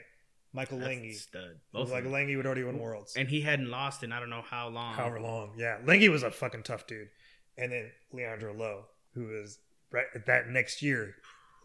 Michael 0.53 0.77
That's 0.79 0.91
Langhi. 0.91 1.13
stud. 1.15 1.41
It 1.43 1.57
Both 1.71 1.89
like 1.91 2.05
of 2.05 2.11
them. 2.11 2.13
Langhi 2.13 2.37
would 2.37 2.45
already 2.45 2.63
won 2.63 2.77
worlds. 2.79 3.15
and 3.15 3.27
he 3.27 3.41
hadn't 3.41 3.69
lost 3.69 4.03
in 4.03 4.11
I 4.11 4.19
don't 4.19 4.29
know 4.29 4.43
how 4.47 4.67
long. 4.69 4.93
However 4.93 5.19
long. 5.19 5.53
Yeah. 5.57 5.79
Langhi 5.83 6.09
was 6.09 6.23
a 6.23 6.31
fucking 6.31 6.63
tough 6.63 6.85
dude. 6.87 7.09
And 7.57 7.71
then 7.71 7.91
Leandro 8.11 8.53
Lo, 8.53 8.85
who 9.13 9.25
was 9.27 9.59
right 9.91 10.05
that 10.25 10.47
next 10.49 10.81
year, 10.81 11.15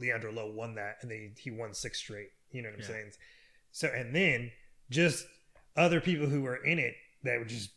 Leandro 0.00 0.32
Lo 0.32 0.50
won 0.52 0.74
that 0.76 0.96
and 1.02 1.10
then 1.10 1.32
he, 1.36 1.50
he 1.50 1.50
won 1.50 1.74
six 1.74 1.98
straight. 1.98 2.30
You 2.50 2.62
know 2.62 2.68
what 2.70 2.76
I'm 2.76 2.80
Yeah. 2.80 2.86
saying? 2.86 3.12
So 3.72 3.88
and 3.88 4.14
then 4.14 4.52
just 4.90 5.26
other 5.76 6.00
people 6.00 6.26
who 6.26 6.40
were 6.42 6.56
in 6.64 6.78
it 6.78 6.94
that 7.24 7.38
would 7.38 7.48
just 7.48 7.70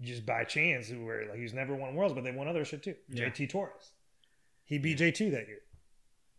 just 0.00 0.24
by 0.26 0.44
chance 0.44 0.88
who 0.88 1.04
were 1.04 1.24
like 1.28 1.38
he's 1.38 1.54
never 1.54 1.74
won 1.74 1.94
worlds, 1.94 2.14
but 2.14 2.22
they 2.22 2.30
won 2.30 2.46
other 2.48 2.64
shit 2.64 2.82
too. 2.82 2.94
Yeah. 3.08 3.26
JT 3.30 3.48
Torres. 3.50 3.92
He 4.64 4.78
beat 4.78 4.98
JT 4.98 5.30
that 5.32 5.46
year. 5.48 5.60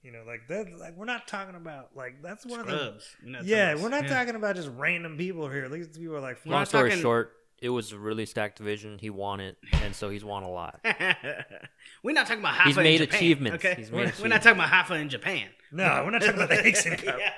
You 0.04 0.12
know, 0.14 0.24
like 0.26 0.48
that 0.48 0.68
like 0.80 0.96
we're 0.96 1.06
not 1.06 1.28
talking 1.28 1.56
about 1.56 1.90
like 1.96 2.22
that's 2.22 2.46
one 2.46 2.60
of 2.62 2.68
the 2.68 2.78
Scrubs. 2.78 3.16
We're 3.24 3.32
not 3.32 3.46
Yeah, 3.46 3.70
talking 3.72 3.84
we're 3.84 3.90
not 3.90 4.00
about- 4.06 4.10
talking 4.16 4.36
about 4.36 4.56
just 4.56 4.70
random 4.78 5.18
people 5.18 5.50
here. 5.50 5.66
At 5.66 5.72
least 5.72 5.94
people 6.00 6.16
are 6.16 6.20
like 6.22 6.38
We're 6.46 6.54
Long 6.54 6.66
story 6.66 6.90
talking- 6.92 7.02
short, 7.02 7.34
it 7.60 7.70
was 7.70 7.92
a 7.92 7.98
really 7.98 8.26
stacked 8.26 8.58
division. 8.60 9.00
He 9.00 9.10
won 9.10 9.40
it, 9.40 9.58
and 9.82 9.94
so 9.96 10.10
he's 10.10 10.24
won 10.24 10.44
a 10.44 10.50
lot. 10.50 10.80
we're 12.04 12.14
not 12.14 12.28
talking 12.28 12.40
about 12.42 12.54
Hafa 12.56 12.68
He's 12.68 12.78
in 12.78 12.84
made 12.84 13.00
Japan, 13.02 13.16
achievements. 13.18 13.66
Okay, 13.66 13.76
He's 13.78 13.92
we're, 13.92 14.06
made 14.06 14.14
we're 14.22 14.28
not 14.28 14.44
talking 14.44 14.60
about 14.60 14.70
Hafa 14.70 15.02
in 15.02 15.10
Japan. 15.10 15.50
No, 15.72 16.04
we're 16.06 16.12
not 16.12 16.22
talking 16.22 16.36
about 16.42 16.50
the 16.50 16.56
Rickson 16.58 16.98
Cup. 17.04 17.16
Yeah. 17.20 17.34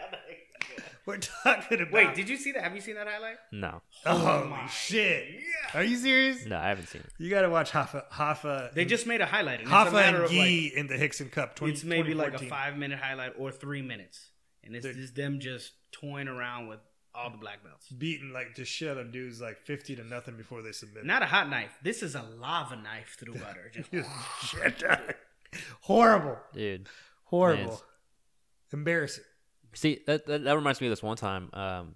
We're 1.10 1.18
talking 1.18 1.82
about 1.82 1.92
Wait, 1.92 2.16
did 2.16 2.30
you 2.30 2.38
see 2.38 2.52
that? 2.54 2.64
Have 2.64 2.76
you 2.76 2.82
seen 2.82 2.96
that 2.96 3.08
highlight? 3.08 3.38
No, 3.52 3.82
Oh, 4.06 4.46
my- 4.46 4.68
shit! 4.68 5.28
Yeah. 5.32 5.80
Are 5.80 5.84
you 5.84 5.98
serious? 5.98 6.46
no, 6.46 6.58
I 6.58 6.70
haven't 6.70 6.88
seen 6.88 7.02
it. 7.02 7.12
You 7.18 7.30
got 7.30 7.42
to 7.42 7.50
watch 7.50 7.72
Hoffa. 7.72 8.04
Hoffa. 8.12 8.74
They 8.74 8.86
just 8.86 9.08
made 9.08 9.22
a 9.22 9.26
highlight. 9.26 9.62
And 9.62 9.68
it's 9.68 9.72
a 9.72 9.76
Hoffa 9.76 10.02
and 10.04 10.16
of 10.18 10.30
Gee 10.30 10.66
like, 10.70 10.74
in 10.80 10.88
the 10.88 10.96
Rickson 10.96 11.32
Cup. 11.32 11.56
20, 11.56 11.74
it's 11.74 11.84
maybe 11.84 12.14
like 12.14 12.34
a 12.34 12.40
five 12.46 12.78
minute 12.78 13.00
highlight 13.00 13.34
or 13.38 13.52
three 13.52 13.82
minutes, 13.82 14.30
and 14.64 14.76
it's 14.76 14.86
Dude. 14.86 14.96
just 14.98 15.16
them 15.16 15.40
just 15.40 15.72
toying 15.92 16.28
around 16.28 16.68
with 16.68 16.80
all 17.16 17.32
the 17.32 17.38
black 17.38 17.64
belts. 17.64 17.90
beating 17.90 18.32
like 18.32 18.56
just 18.56 18.72
shit 18.72 18.88
out 18.90 18.98
of 18.98 19.12
dudes 19.12 19.42
like 19.42 19.58
fifty 19.66 19.96
to 19.96 20.04
nothing 20.04 20.38
before 20.38 20.62
they 20.62 20.72
submit. 20.72 21.06
Not 21.06 21.24
a 21.24 21.26
hot 21.26 21.50
knife. 21.50 21.76
This 21.84 22.04
is 22.04 22.14
a 22.16 22.22
lava 22.22 22.76
knife 22.76 23.18
through 23.20 23.34
butter. 23.34 23.72
Just 23.92 24.10
shit. 24.46 24.84
Horrible. 25.82 26.38
Dude, 26.54 26.88
Horrible. 27.26 27.64
Man. 27.72 27.78
Embarrassing. 28.72 29.24
See 29.74 30.00
that, 30.08 30.26
that 30.28 30.44
that 30.44 30.56
reminds 30.56 30.82
me 30.82 30.88
of 30.88 30.92
this 30.92 31.04
one 31.04 31.18
time. 31.18 31.50
Um, 31.54 31.96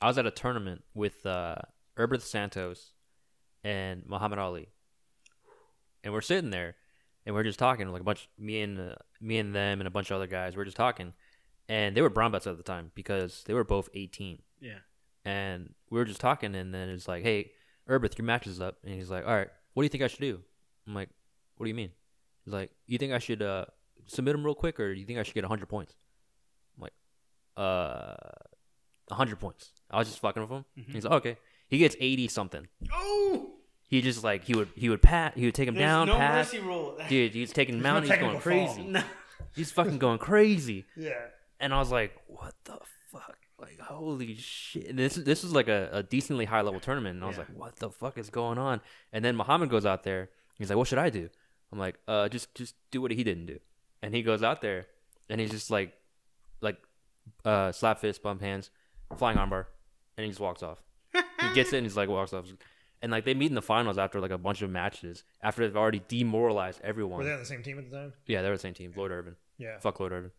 I 0.00 0.06
was 0.08 0.18
at 0.18 0.26
a 0.26 0.30
tournament 0.30 0.84
with 0.94 1.24
uh, 1.26 1.56
Herbert 1.96 2.22
Santos 2.22 2.92
and 3.62 4.02
Muhammad 4.06 4.38
Ali, 4.38 4.68
and 6.02 6.12
we're 6.12 6.20
sitting 6.20 6.50
there, 6.50 6.76
and 7.24 7.34
we're 7.34 7.42
just 7.44 7.58
talking 7.58 7.88
like 7.88 8.00
a 8.00 8.04
bunch. 8.04 8.28
Me 8.38 8.60
and 8.60 8.78
uh, 8.78 8.94
me 9.20 9.38
and 9.38 9.54
them 9.54 9.80
and 9.80 9.86
a 9.86 9.90
bunch 9.90 10.10
of 10.10 10.16
other 10.16 10.26
guys. 10.26 10.56
We're 10.56 10.64
just 10.64 10.76
talking, 10.76 11.12
and 11.68 11.96
they 11.96 12.02
were 12.02 12.10
brown 12.10 12.30
belts 12.32 12.46
at 12.46 12.56
the 12.56 12.62
time 12.62 12.90
because 12.94 13.44
they 13.46 13.54
were 13.54 13.64
both 13.64 13.88
eighteen. 13.94 14.42
yeah. 14.60 14.78
and 15.24 15.74
we 15.90 15.98
were 15.98 16.04
just 16.04 16.20
talking, 16.20 16.54
and 16.54 16.74
then 16.74 16.88
it's 16.88 17.08
like, 17.08 17.22
"Hey, 17.22 17.52
Herbert, 17.86 18.18
your 18.18 18.26
match 18.26 18.46
is 18.46 18.60
up," 18.60 18.78
and 18.84 18.94
he's 18.94 19.10
like, 19.10 19.26
"All 19.26 19.34
right, 19.34 19.48
what 19.72 19.82
do 19.82 19.84
you 19.84 19.90
think 19.90 20.02
I 20.02 20.08
should 20.08 20.20
do?" 20.20 20.40
I'm 20.86 20.94
like, 20.94 21.08
"What 21.56 21.64
do 21.64 21.68
you 21.68 21.74
mean?" 21.74 21.90
He's 22.44 22.52
like, 22.52 22.70
"You 22.86 22.98
think 22.98 23.12
I 23.12 23.18
should 23.18 23.40
uh, 23.42 23.66
submit 24.06 24.34
him 24.34 24.44
real 24.44 24.54
quick, 24.54 24.78
or 24.80 24.92
do 24.92 25.00
you 25.00 25.06
think 25.06 25.18
I 25.18 25.22
should 25.22 25.34
get 25.34 25.44
100 25.44 25.66
points?" 25.68 25.94
I'm 27.56 27.62
"Uh, 27.62 28.14
100 29.08 29.38
points." 29.38 29.70
I 29.90 29.98
was 29.98 30.08
just 30.08 30.20
fucking 30.20 30.42
with 30.42 30.50
him. 30.50 30.64
He's 30.74 31.04
like, 31.04 31.12
"Okay." 31.14 31.36
He 31.68 31.78
gets 31.78 31.96
80 31.98 32.28
something. 32.28 32.68
Oh, 32.92 33.52
He 33.88 34.00
just 34.02 34.22
like 34.24 34.44
he 34.44 34.54
would 34.54 34.68
he 34.76 34.88
would 34.88 35.02
pat 35.02 35.36
he 35.36 35.44
would 35.46 35.54
take 35.54 35.68
him 35.68 35.74
there's 35.74 35.86
down 35.86 36.06
no 36.08 36.16
pat. 36.16 36.34
mercy 36.34 36.58
rule. 36.60 36.98
Dude, 37.08 37.32
he's 37.32 37.52
taking 37.52 37.78
him 37.78 37.86
out. 37.86 38.02
He's 38.04 38.16
going 38.18 38.38
crazy. 38.40 38.82
No. 38.84 39.02
He's 39.54 39.70
fucking 39.70 39.98
going 39.98 40.18
crazy. 40.18 40.84
Yeah. 40.96 41.12
And 41.60 41.72
I 41.72 41.78
was 41.78 41.90
like, 41.90 42.12
"What 42.26 42.54
the 42.64 42.78
fuck? 43.10 43.36
Like, 43.58 43.78
holy 43.80 44.34
shit!" 44.36 44.88
And 44.88 44.98
this 44.98 45.14
this 45.14 45.42
was 45.42 45.52
like 45.52 45.68
a, 45.68 45.88
a 45.92 46.02
decently 46.02 46.44
high 46.44 46.60
level 46.62 46.80
tournament, 46.80 47.14
and 47.16 47.24
I 47.24 47.28
was 47.28 47.36
Yeah. 47.36 47.44
like, 47.48 47.56
"What 47.56 47.76
the 47.76 47.90
fuck 47.90 48.18
is 48.18 48.28
going 48.28 48.58
on?" 48.58 48.80
And 49.12 49.24
then 49.24 49.36
Muhammad 49.36 49.70
goes 49.70 49.86
out 49.86 50.02
there. 50.02 50.30
He's 50.58 50.68
like, 50.68 50.76
"What 50.76 50.88
should 50.88 50.98
I 50.98 51.10
do?" 51.10 51.30
I'm 51.72 51.78
like, 51.78 51.96
"Uh, 52.06 52.28
just 52.28 52.54
just 52.54 52.74
do 52.90 53.00
what 53.00 53.12
he 53.12 53.22
didn't 53.24 53.46
do." 53.46 53.58
And 54.02 54.14
he 54.14 54.22
goes 54.22 54.42
out 54.42 54.60
there, 54.60 54.86
and 55.30 55.40
he's 55.40 55.50
just 55.52 55.70
like, 55.70 55.88
like, 55.88 55.94
uh, 57.44 57.72
slap 57.72 57.98
fist, 58.00 58.22
bump 58.22 58.40
hands, 58.40 58.70
flying 59.16 59.36
armbar, 59.38 59.66
and 60.16 60.24
he 60.24 60.30
just 60.30 60.40
walks 60.40 60.62
off. 60.62 60.82
he 61.12 61.54
gets 61.54 61.72
it, 61.72 61.78
and 61.78 61.86
he's 61.86 61.96
like 61.96 62.08
walks 62.08 62.32
off. 62.32 62.46
And 63.02 63.12
like 63.12 63.24
they 63.24 63.34
meet 63.34 63.50
in 63.50 63.54
the 63.54 63.62
finals 63.62 63.98
after 63.98 64.18
like 64.20 64.30
a 64.30 64.38
bunch 64.38 64.62
of 64.62 64.70
matches 64.70 65.24
after 65.42 65.66
they've 65.66 65.76
already 65.76 66.02
demoralized 66.08 66.80
everyone. 66.82 67.18
Were 67.18 67.24
they 67.24 67.32
on 67.32 67.38
the 67.40 67.44
same 67.46 67.62
team 67.62 67.78
at 67.78 67.90
the 67.90 67.96
time? 67.96 68.12
yeah, 68.26 68.40
they 68.42 68.48
were 68.48 68.56
the 68.56 68.60
same 68.62 68.74
team. 68.74 68.92
Lloyd 68.96 69.10
Irvin. 69.12 69.36
Yeah. 69.58 69.78
Fuck 69.78 70.00
Lloyd 70.00 70.12
Irvin. 70.12 70.30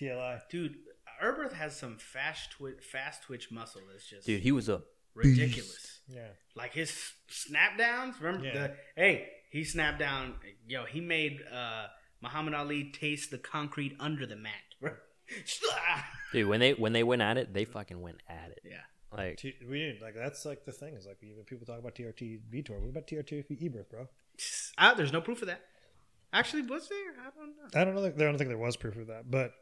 TLI. 0.00 0.40
Dude, 0.50 0.76
Herbert 1.20 1.52
has 1.52 1.76
some 1.76 1.98
fast 1.98 2.50
twitch, 2.52 2.82
fast 2.82 3.22
twitch 3.22 3.50
muscle 3.50 3.82
that's 3.90 4.08
just 4.08 4.26
Dude, 4.26 4.40
he 4.42 4.50
was 4.52 4.68
a 4.68 4.82
ridiculous. 5.14 6.00
Yeah. 6.08 6.28
Like 6.56 6.72
his 6.72 7.12
snap 7.28 7.78
downs. 7.78 8.16
Remember 8.20 8.46
Yeah. 8.46 8.52
the 8.68 8.74
hey, 8.96 9.28
he 9.50 9.62
snapped 9.64 9.98
down. 9.98 10.34
Yo, 10.66 10.84
he 10.84 11.00
made 11.00 11.40
uh, 11.52 11.86
Muhammad 12.22 12.54
Ali 12.54 12.90
taste 12.92 13.30
the 13.30 13.38
concrete 13.38 13.94
under 14.00 14.26
the 14.26 14.36
mat. 14.36 14.52
bro. 15.28 15.70
Dude, 16.32 16.48
when 16.48 16.60
they 16.60 16.72
when 16.74 16.92
they 16.92 17.02
went 17.02 17.22
at 17.22 17.36
it, 17.38 17.52
they 17.54 17.64
fucking 17.64 18.00
went 18.00 18.20
at 18.28 18.50
it. 18.50 18.60
yeah. 18.64 18.76
Like, 19.16 19.36
T- 19.36 19.54
we 19.70 19.78
didn't 19.78 20.02
like 20.02 20.14
that's 20.16 20.44
like 20.44 20.64
the 20.64 20.72
thing 20.72 20.94
is 20.94 21.06
like 21.06 21.18
even 21.22 21.44
people 21.44 21.66
talk 21.66 21.78
about 21.78 21.94
TRT 21.94 22.40
Vitor. 22.52 22.80
What 22.80 22.88
about 22.90 23.06
TRT 23.06 23.44
Ebert, 23.64 23.88
bro? 23.90 24.08
Ah, 24.76 24.94
there's 24.94 25.12
no 25.12 25.20
proof 25.20 25.40
of 25.42 25.46
that. 25.48 25.60
Actually, 26.32 26.62
was 26.62 26.88
there? 26.88 26.98
I 27.20 27.30
don't 27.38 27.56
know. 27.56 27.80
I 27.80 27.84
don't 27.84 27.94
know. 27.94 28.04
I 28.04 28.28
don't 28.28 28.36
think 28.38 28.48
there 28.48 28.58
was 28.58 28.76
proof 28.76 28.96
of 28.96 29.06
that, 29.06 29.30
but 29.30 29.52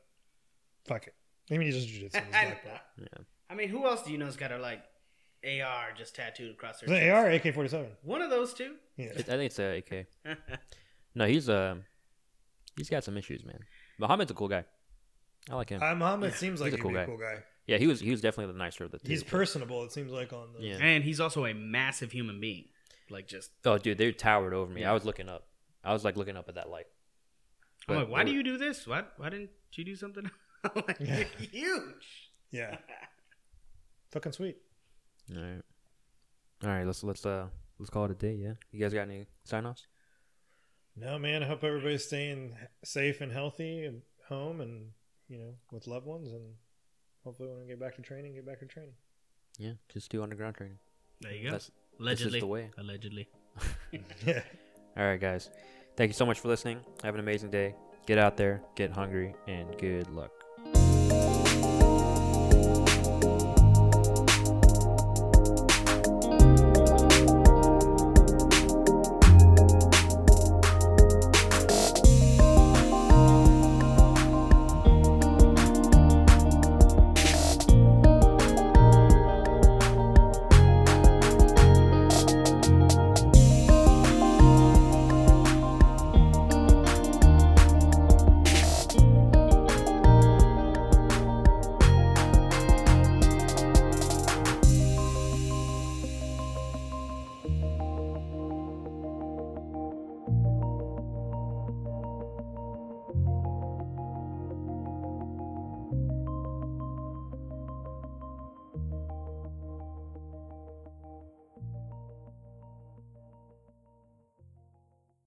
fuck 0.86 1.07
it. 1.07 1.15
Maybe 1.50 1.66
he's 1.66 1.74
just 1.74 1.89
jiu-jitsu. 1.89 2.18
He's 2.18 2.28
black 2.31 2.65
belt. 2.65 2.78
yeah. 2.99 3.24
I 3.50 3.55
mean, 3.55 3.68
who 3.68 3.84
else 3.86 4.02
do 4.05 4.10
you 4.10 4.16
know's 4.16 4.36
got 4.36 4.52
a 4.52 4.58
like 4.58 4.82
AR 5.44 5.89
just 5.99 6.15
tattooed 6.15 6.52
across 6.52 6.81
their 6.81 6.89
Is 6.94 7.02
it. 7.02 7.10
AR 7.10 7.28
AK 7.31 7.52
forty 7.55 7.68
seven? 7.68 7.89
One 8.02 8.23
of 8.23 8.31
those 8.31 8.55
two. 8.55 8.76
Yeah. 8.97 9.07
It, 9.08 9.28
I 9.28 9.36
think 9.36 9.52
it's 9.52 9.58
a 9.58 9.78
AK. 9.78 10.07
No, 11.15 11.26
he's 11.26 11.50
uh, 11.50 11.74
he's 12.78 12.89
got 12.89 13.05
some 13.05 13.18
issues, 13.18 13.44
man. 13.44 13.58
Muhammad's 13.99 14.31
a 14.31 14.34
cool 14.34 14.49
guy. 14.49 14.65
I 15.51 15.55
like 15.57 15.71
him. 15.71 15.83
Uh, 15.83 15.95
Muhammad 15.95 16.35
seems 16.35 16.61
like 16.61 16.69
He's 16.73 16.75
a 16.75 16.77
he'd 16.77 16.83
cool 16.83 16.91
be 16.93 16.97
guy. 16.97 17.05
cool 17.07 17.19
guy. 17.19 17.43
yeah, 17.67 17.79
he 17.79 17.87
was 17.87 18.01
he 18.01 18.11
was 18.11 18.21
definitely 18.21 18.53
the 18.53 18.59
nicer 18.59 18.85
of 18.85 18.91
the 18.93 18.99
two. 18.99 19.09
He's 19.09 19.23
personable. 19.25 19.83
It 19.85 19.93
seems 19.93 20.12
like 20.12 20.33
on 20.33 20.53
the 20.53 20.62
Yeah. 20.67 20.77
and 20.81 21.03
he's 21.05 21.21
also 21.21 21.47
a 21.47 21.53
massive 21.55 22.12
human 22.12 22.41
being. 22.41 22.67
Like 23.11 23.27
just, 23.27 23.51
oh, 23.65 23.77
dude, 23.79 23.99
they 23.99 24.11
towered 24.12 24.55
over 24.55 24.73
me. 24.73 24.83
Yeah. 24.83 24.91
I 24.91 24.95
was 24.95 25.05
looking 25.05 25.29
up. 25.29 25.47
I 25.85 25.93
was 25.93 26.05
like 26.05 26.17
looking 26.17 26.37
up 26.37 26.49
at 26.49 26.55
that 26.55 26.71
light. 26.71 26.87
I'm 27.89 27.95
But 27.97 27.99
like, 28.05 28.09
why 28.09 28.19
they 28.25 28.31
do 28.31 28.33
were- 28.33 28.37
you 28.39 28.43
do 28.45 28.59
this? 28.59 28.87
Why 28.87 29.03
why 29.17 29.29
didn't 29.31 29.51
you 29.75 29.85
do 29.85 29.97
something? 29.97 30.31
Like, 30.77 30.97
Yeah. 31.01 31.25
"You're 31.41 31.49
huge. 31.51 32.31
yeah. 32.53 32.77
Fucking 34.12 34.31
sweet. 34.33 34.59
All 35.35 35.43
right, 35.43 35.62
all 36.62 36.69
right. 36.71 36.85
Let's 36.87 37.03
let's 37.03 37.25
uh 37.27 37.49
let's 37.81 37.91
call 37.91 38.05
it 38.05 38.11
a 38.12 38.15
day. 38.15 38.35
Yeah. 38.35 38.53
You 38.71 38.79
guys 38.81 38.93
got 38.95 39.03
any 39.09 39.27
sign 39.45 39.67
offs? 39.67 39.87
No 40.95 41.19
man, 41.19 41.43
I 41.43 41.47
hope 41.47 41.65
everybody's 41.65 42.05
staying 42.05 42.57
safe 42.85 43.21
and 43.21 43.33
healthy 43.33 43.85
and 43.85 44.03
home 44.29 44.61
and 44.61 44.91
you 45.33 45.39
know 45.39 45.55
with 45.73 45.86
loved 45.86 46.07
ones 46.07 46.31
and 46.33 46.43
hopefully 47.25 47.49
when 47.49 47.59
we 47.61 47.67
get 47.67 47.81
back 47.81 47.97
to 47.97 48.02
training, 48.02 48.35
get 48.35 48.47
back 48.47 48.61
to 48.61 48.67
training. 48.67 48.94
Yeah, 49.59 49.73
just 49.93 50.11
do 50.11 50.23
underground 50.23 50.57
training. 50.57 50.78
There 51.20 51.33
you 51.33 51.44
go. 51.44 51.52
That's 51.52 51.70
Allegedly. 51.99 52.41
the 52.41 52.47
way. 52.47 52.70
Allegedly. 52.78 53.28
Yeah. 54.27 54.41
all 54.97 55.05
right, 55.05 55.20
guys. 55.20 55.51
Thank 55.97 56.09
you 56.09 56.15
so 56.15 56.25
much 56.25 56.41
for 56.41 56.49
listening. 56.49 56.81
Have 57.02 57.12
an 57.15 57.20
amazing 57.20 57.51
day. 57.51 57.75
Get 58.07 58.17
out 58.17 58.39
there, 58.39 58.62
get 58.75 58.91
hungry, 58.91 59.35
and 59.47 59.77
good 59.78 60.09
luck. 60.11 60.33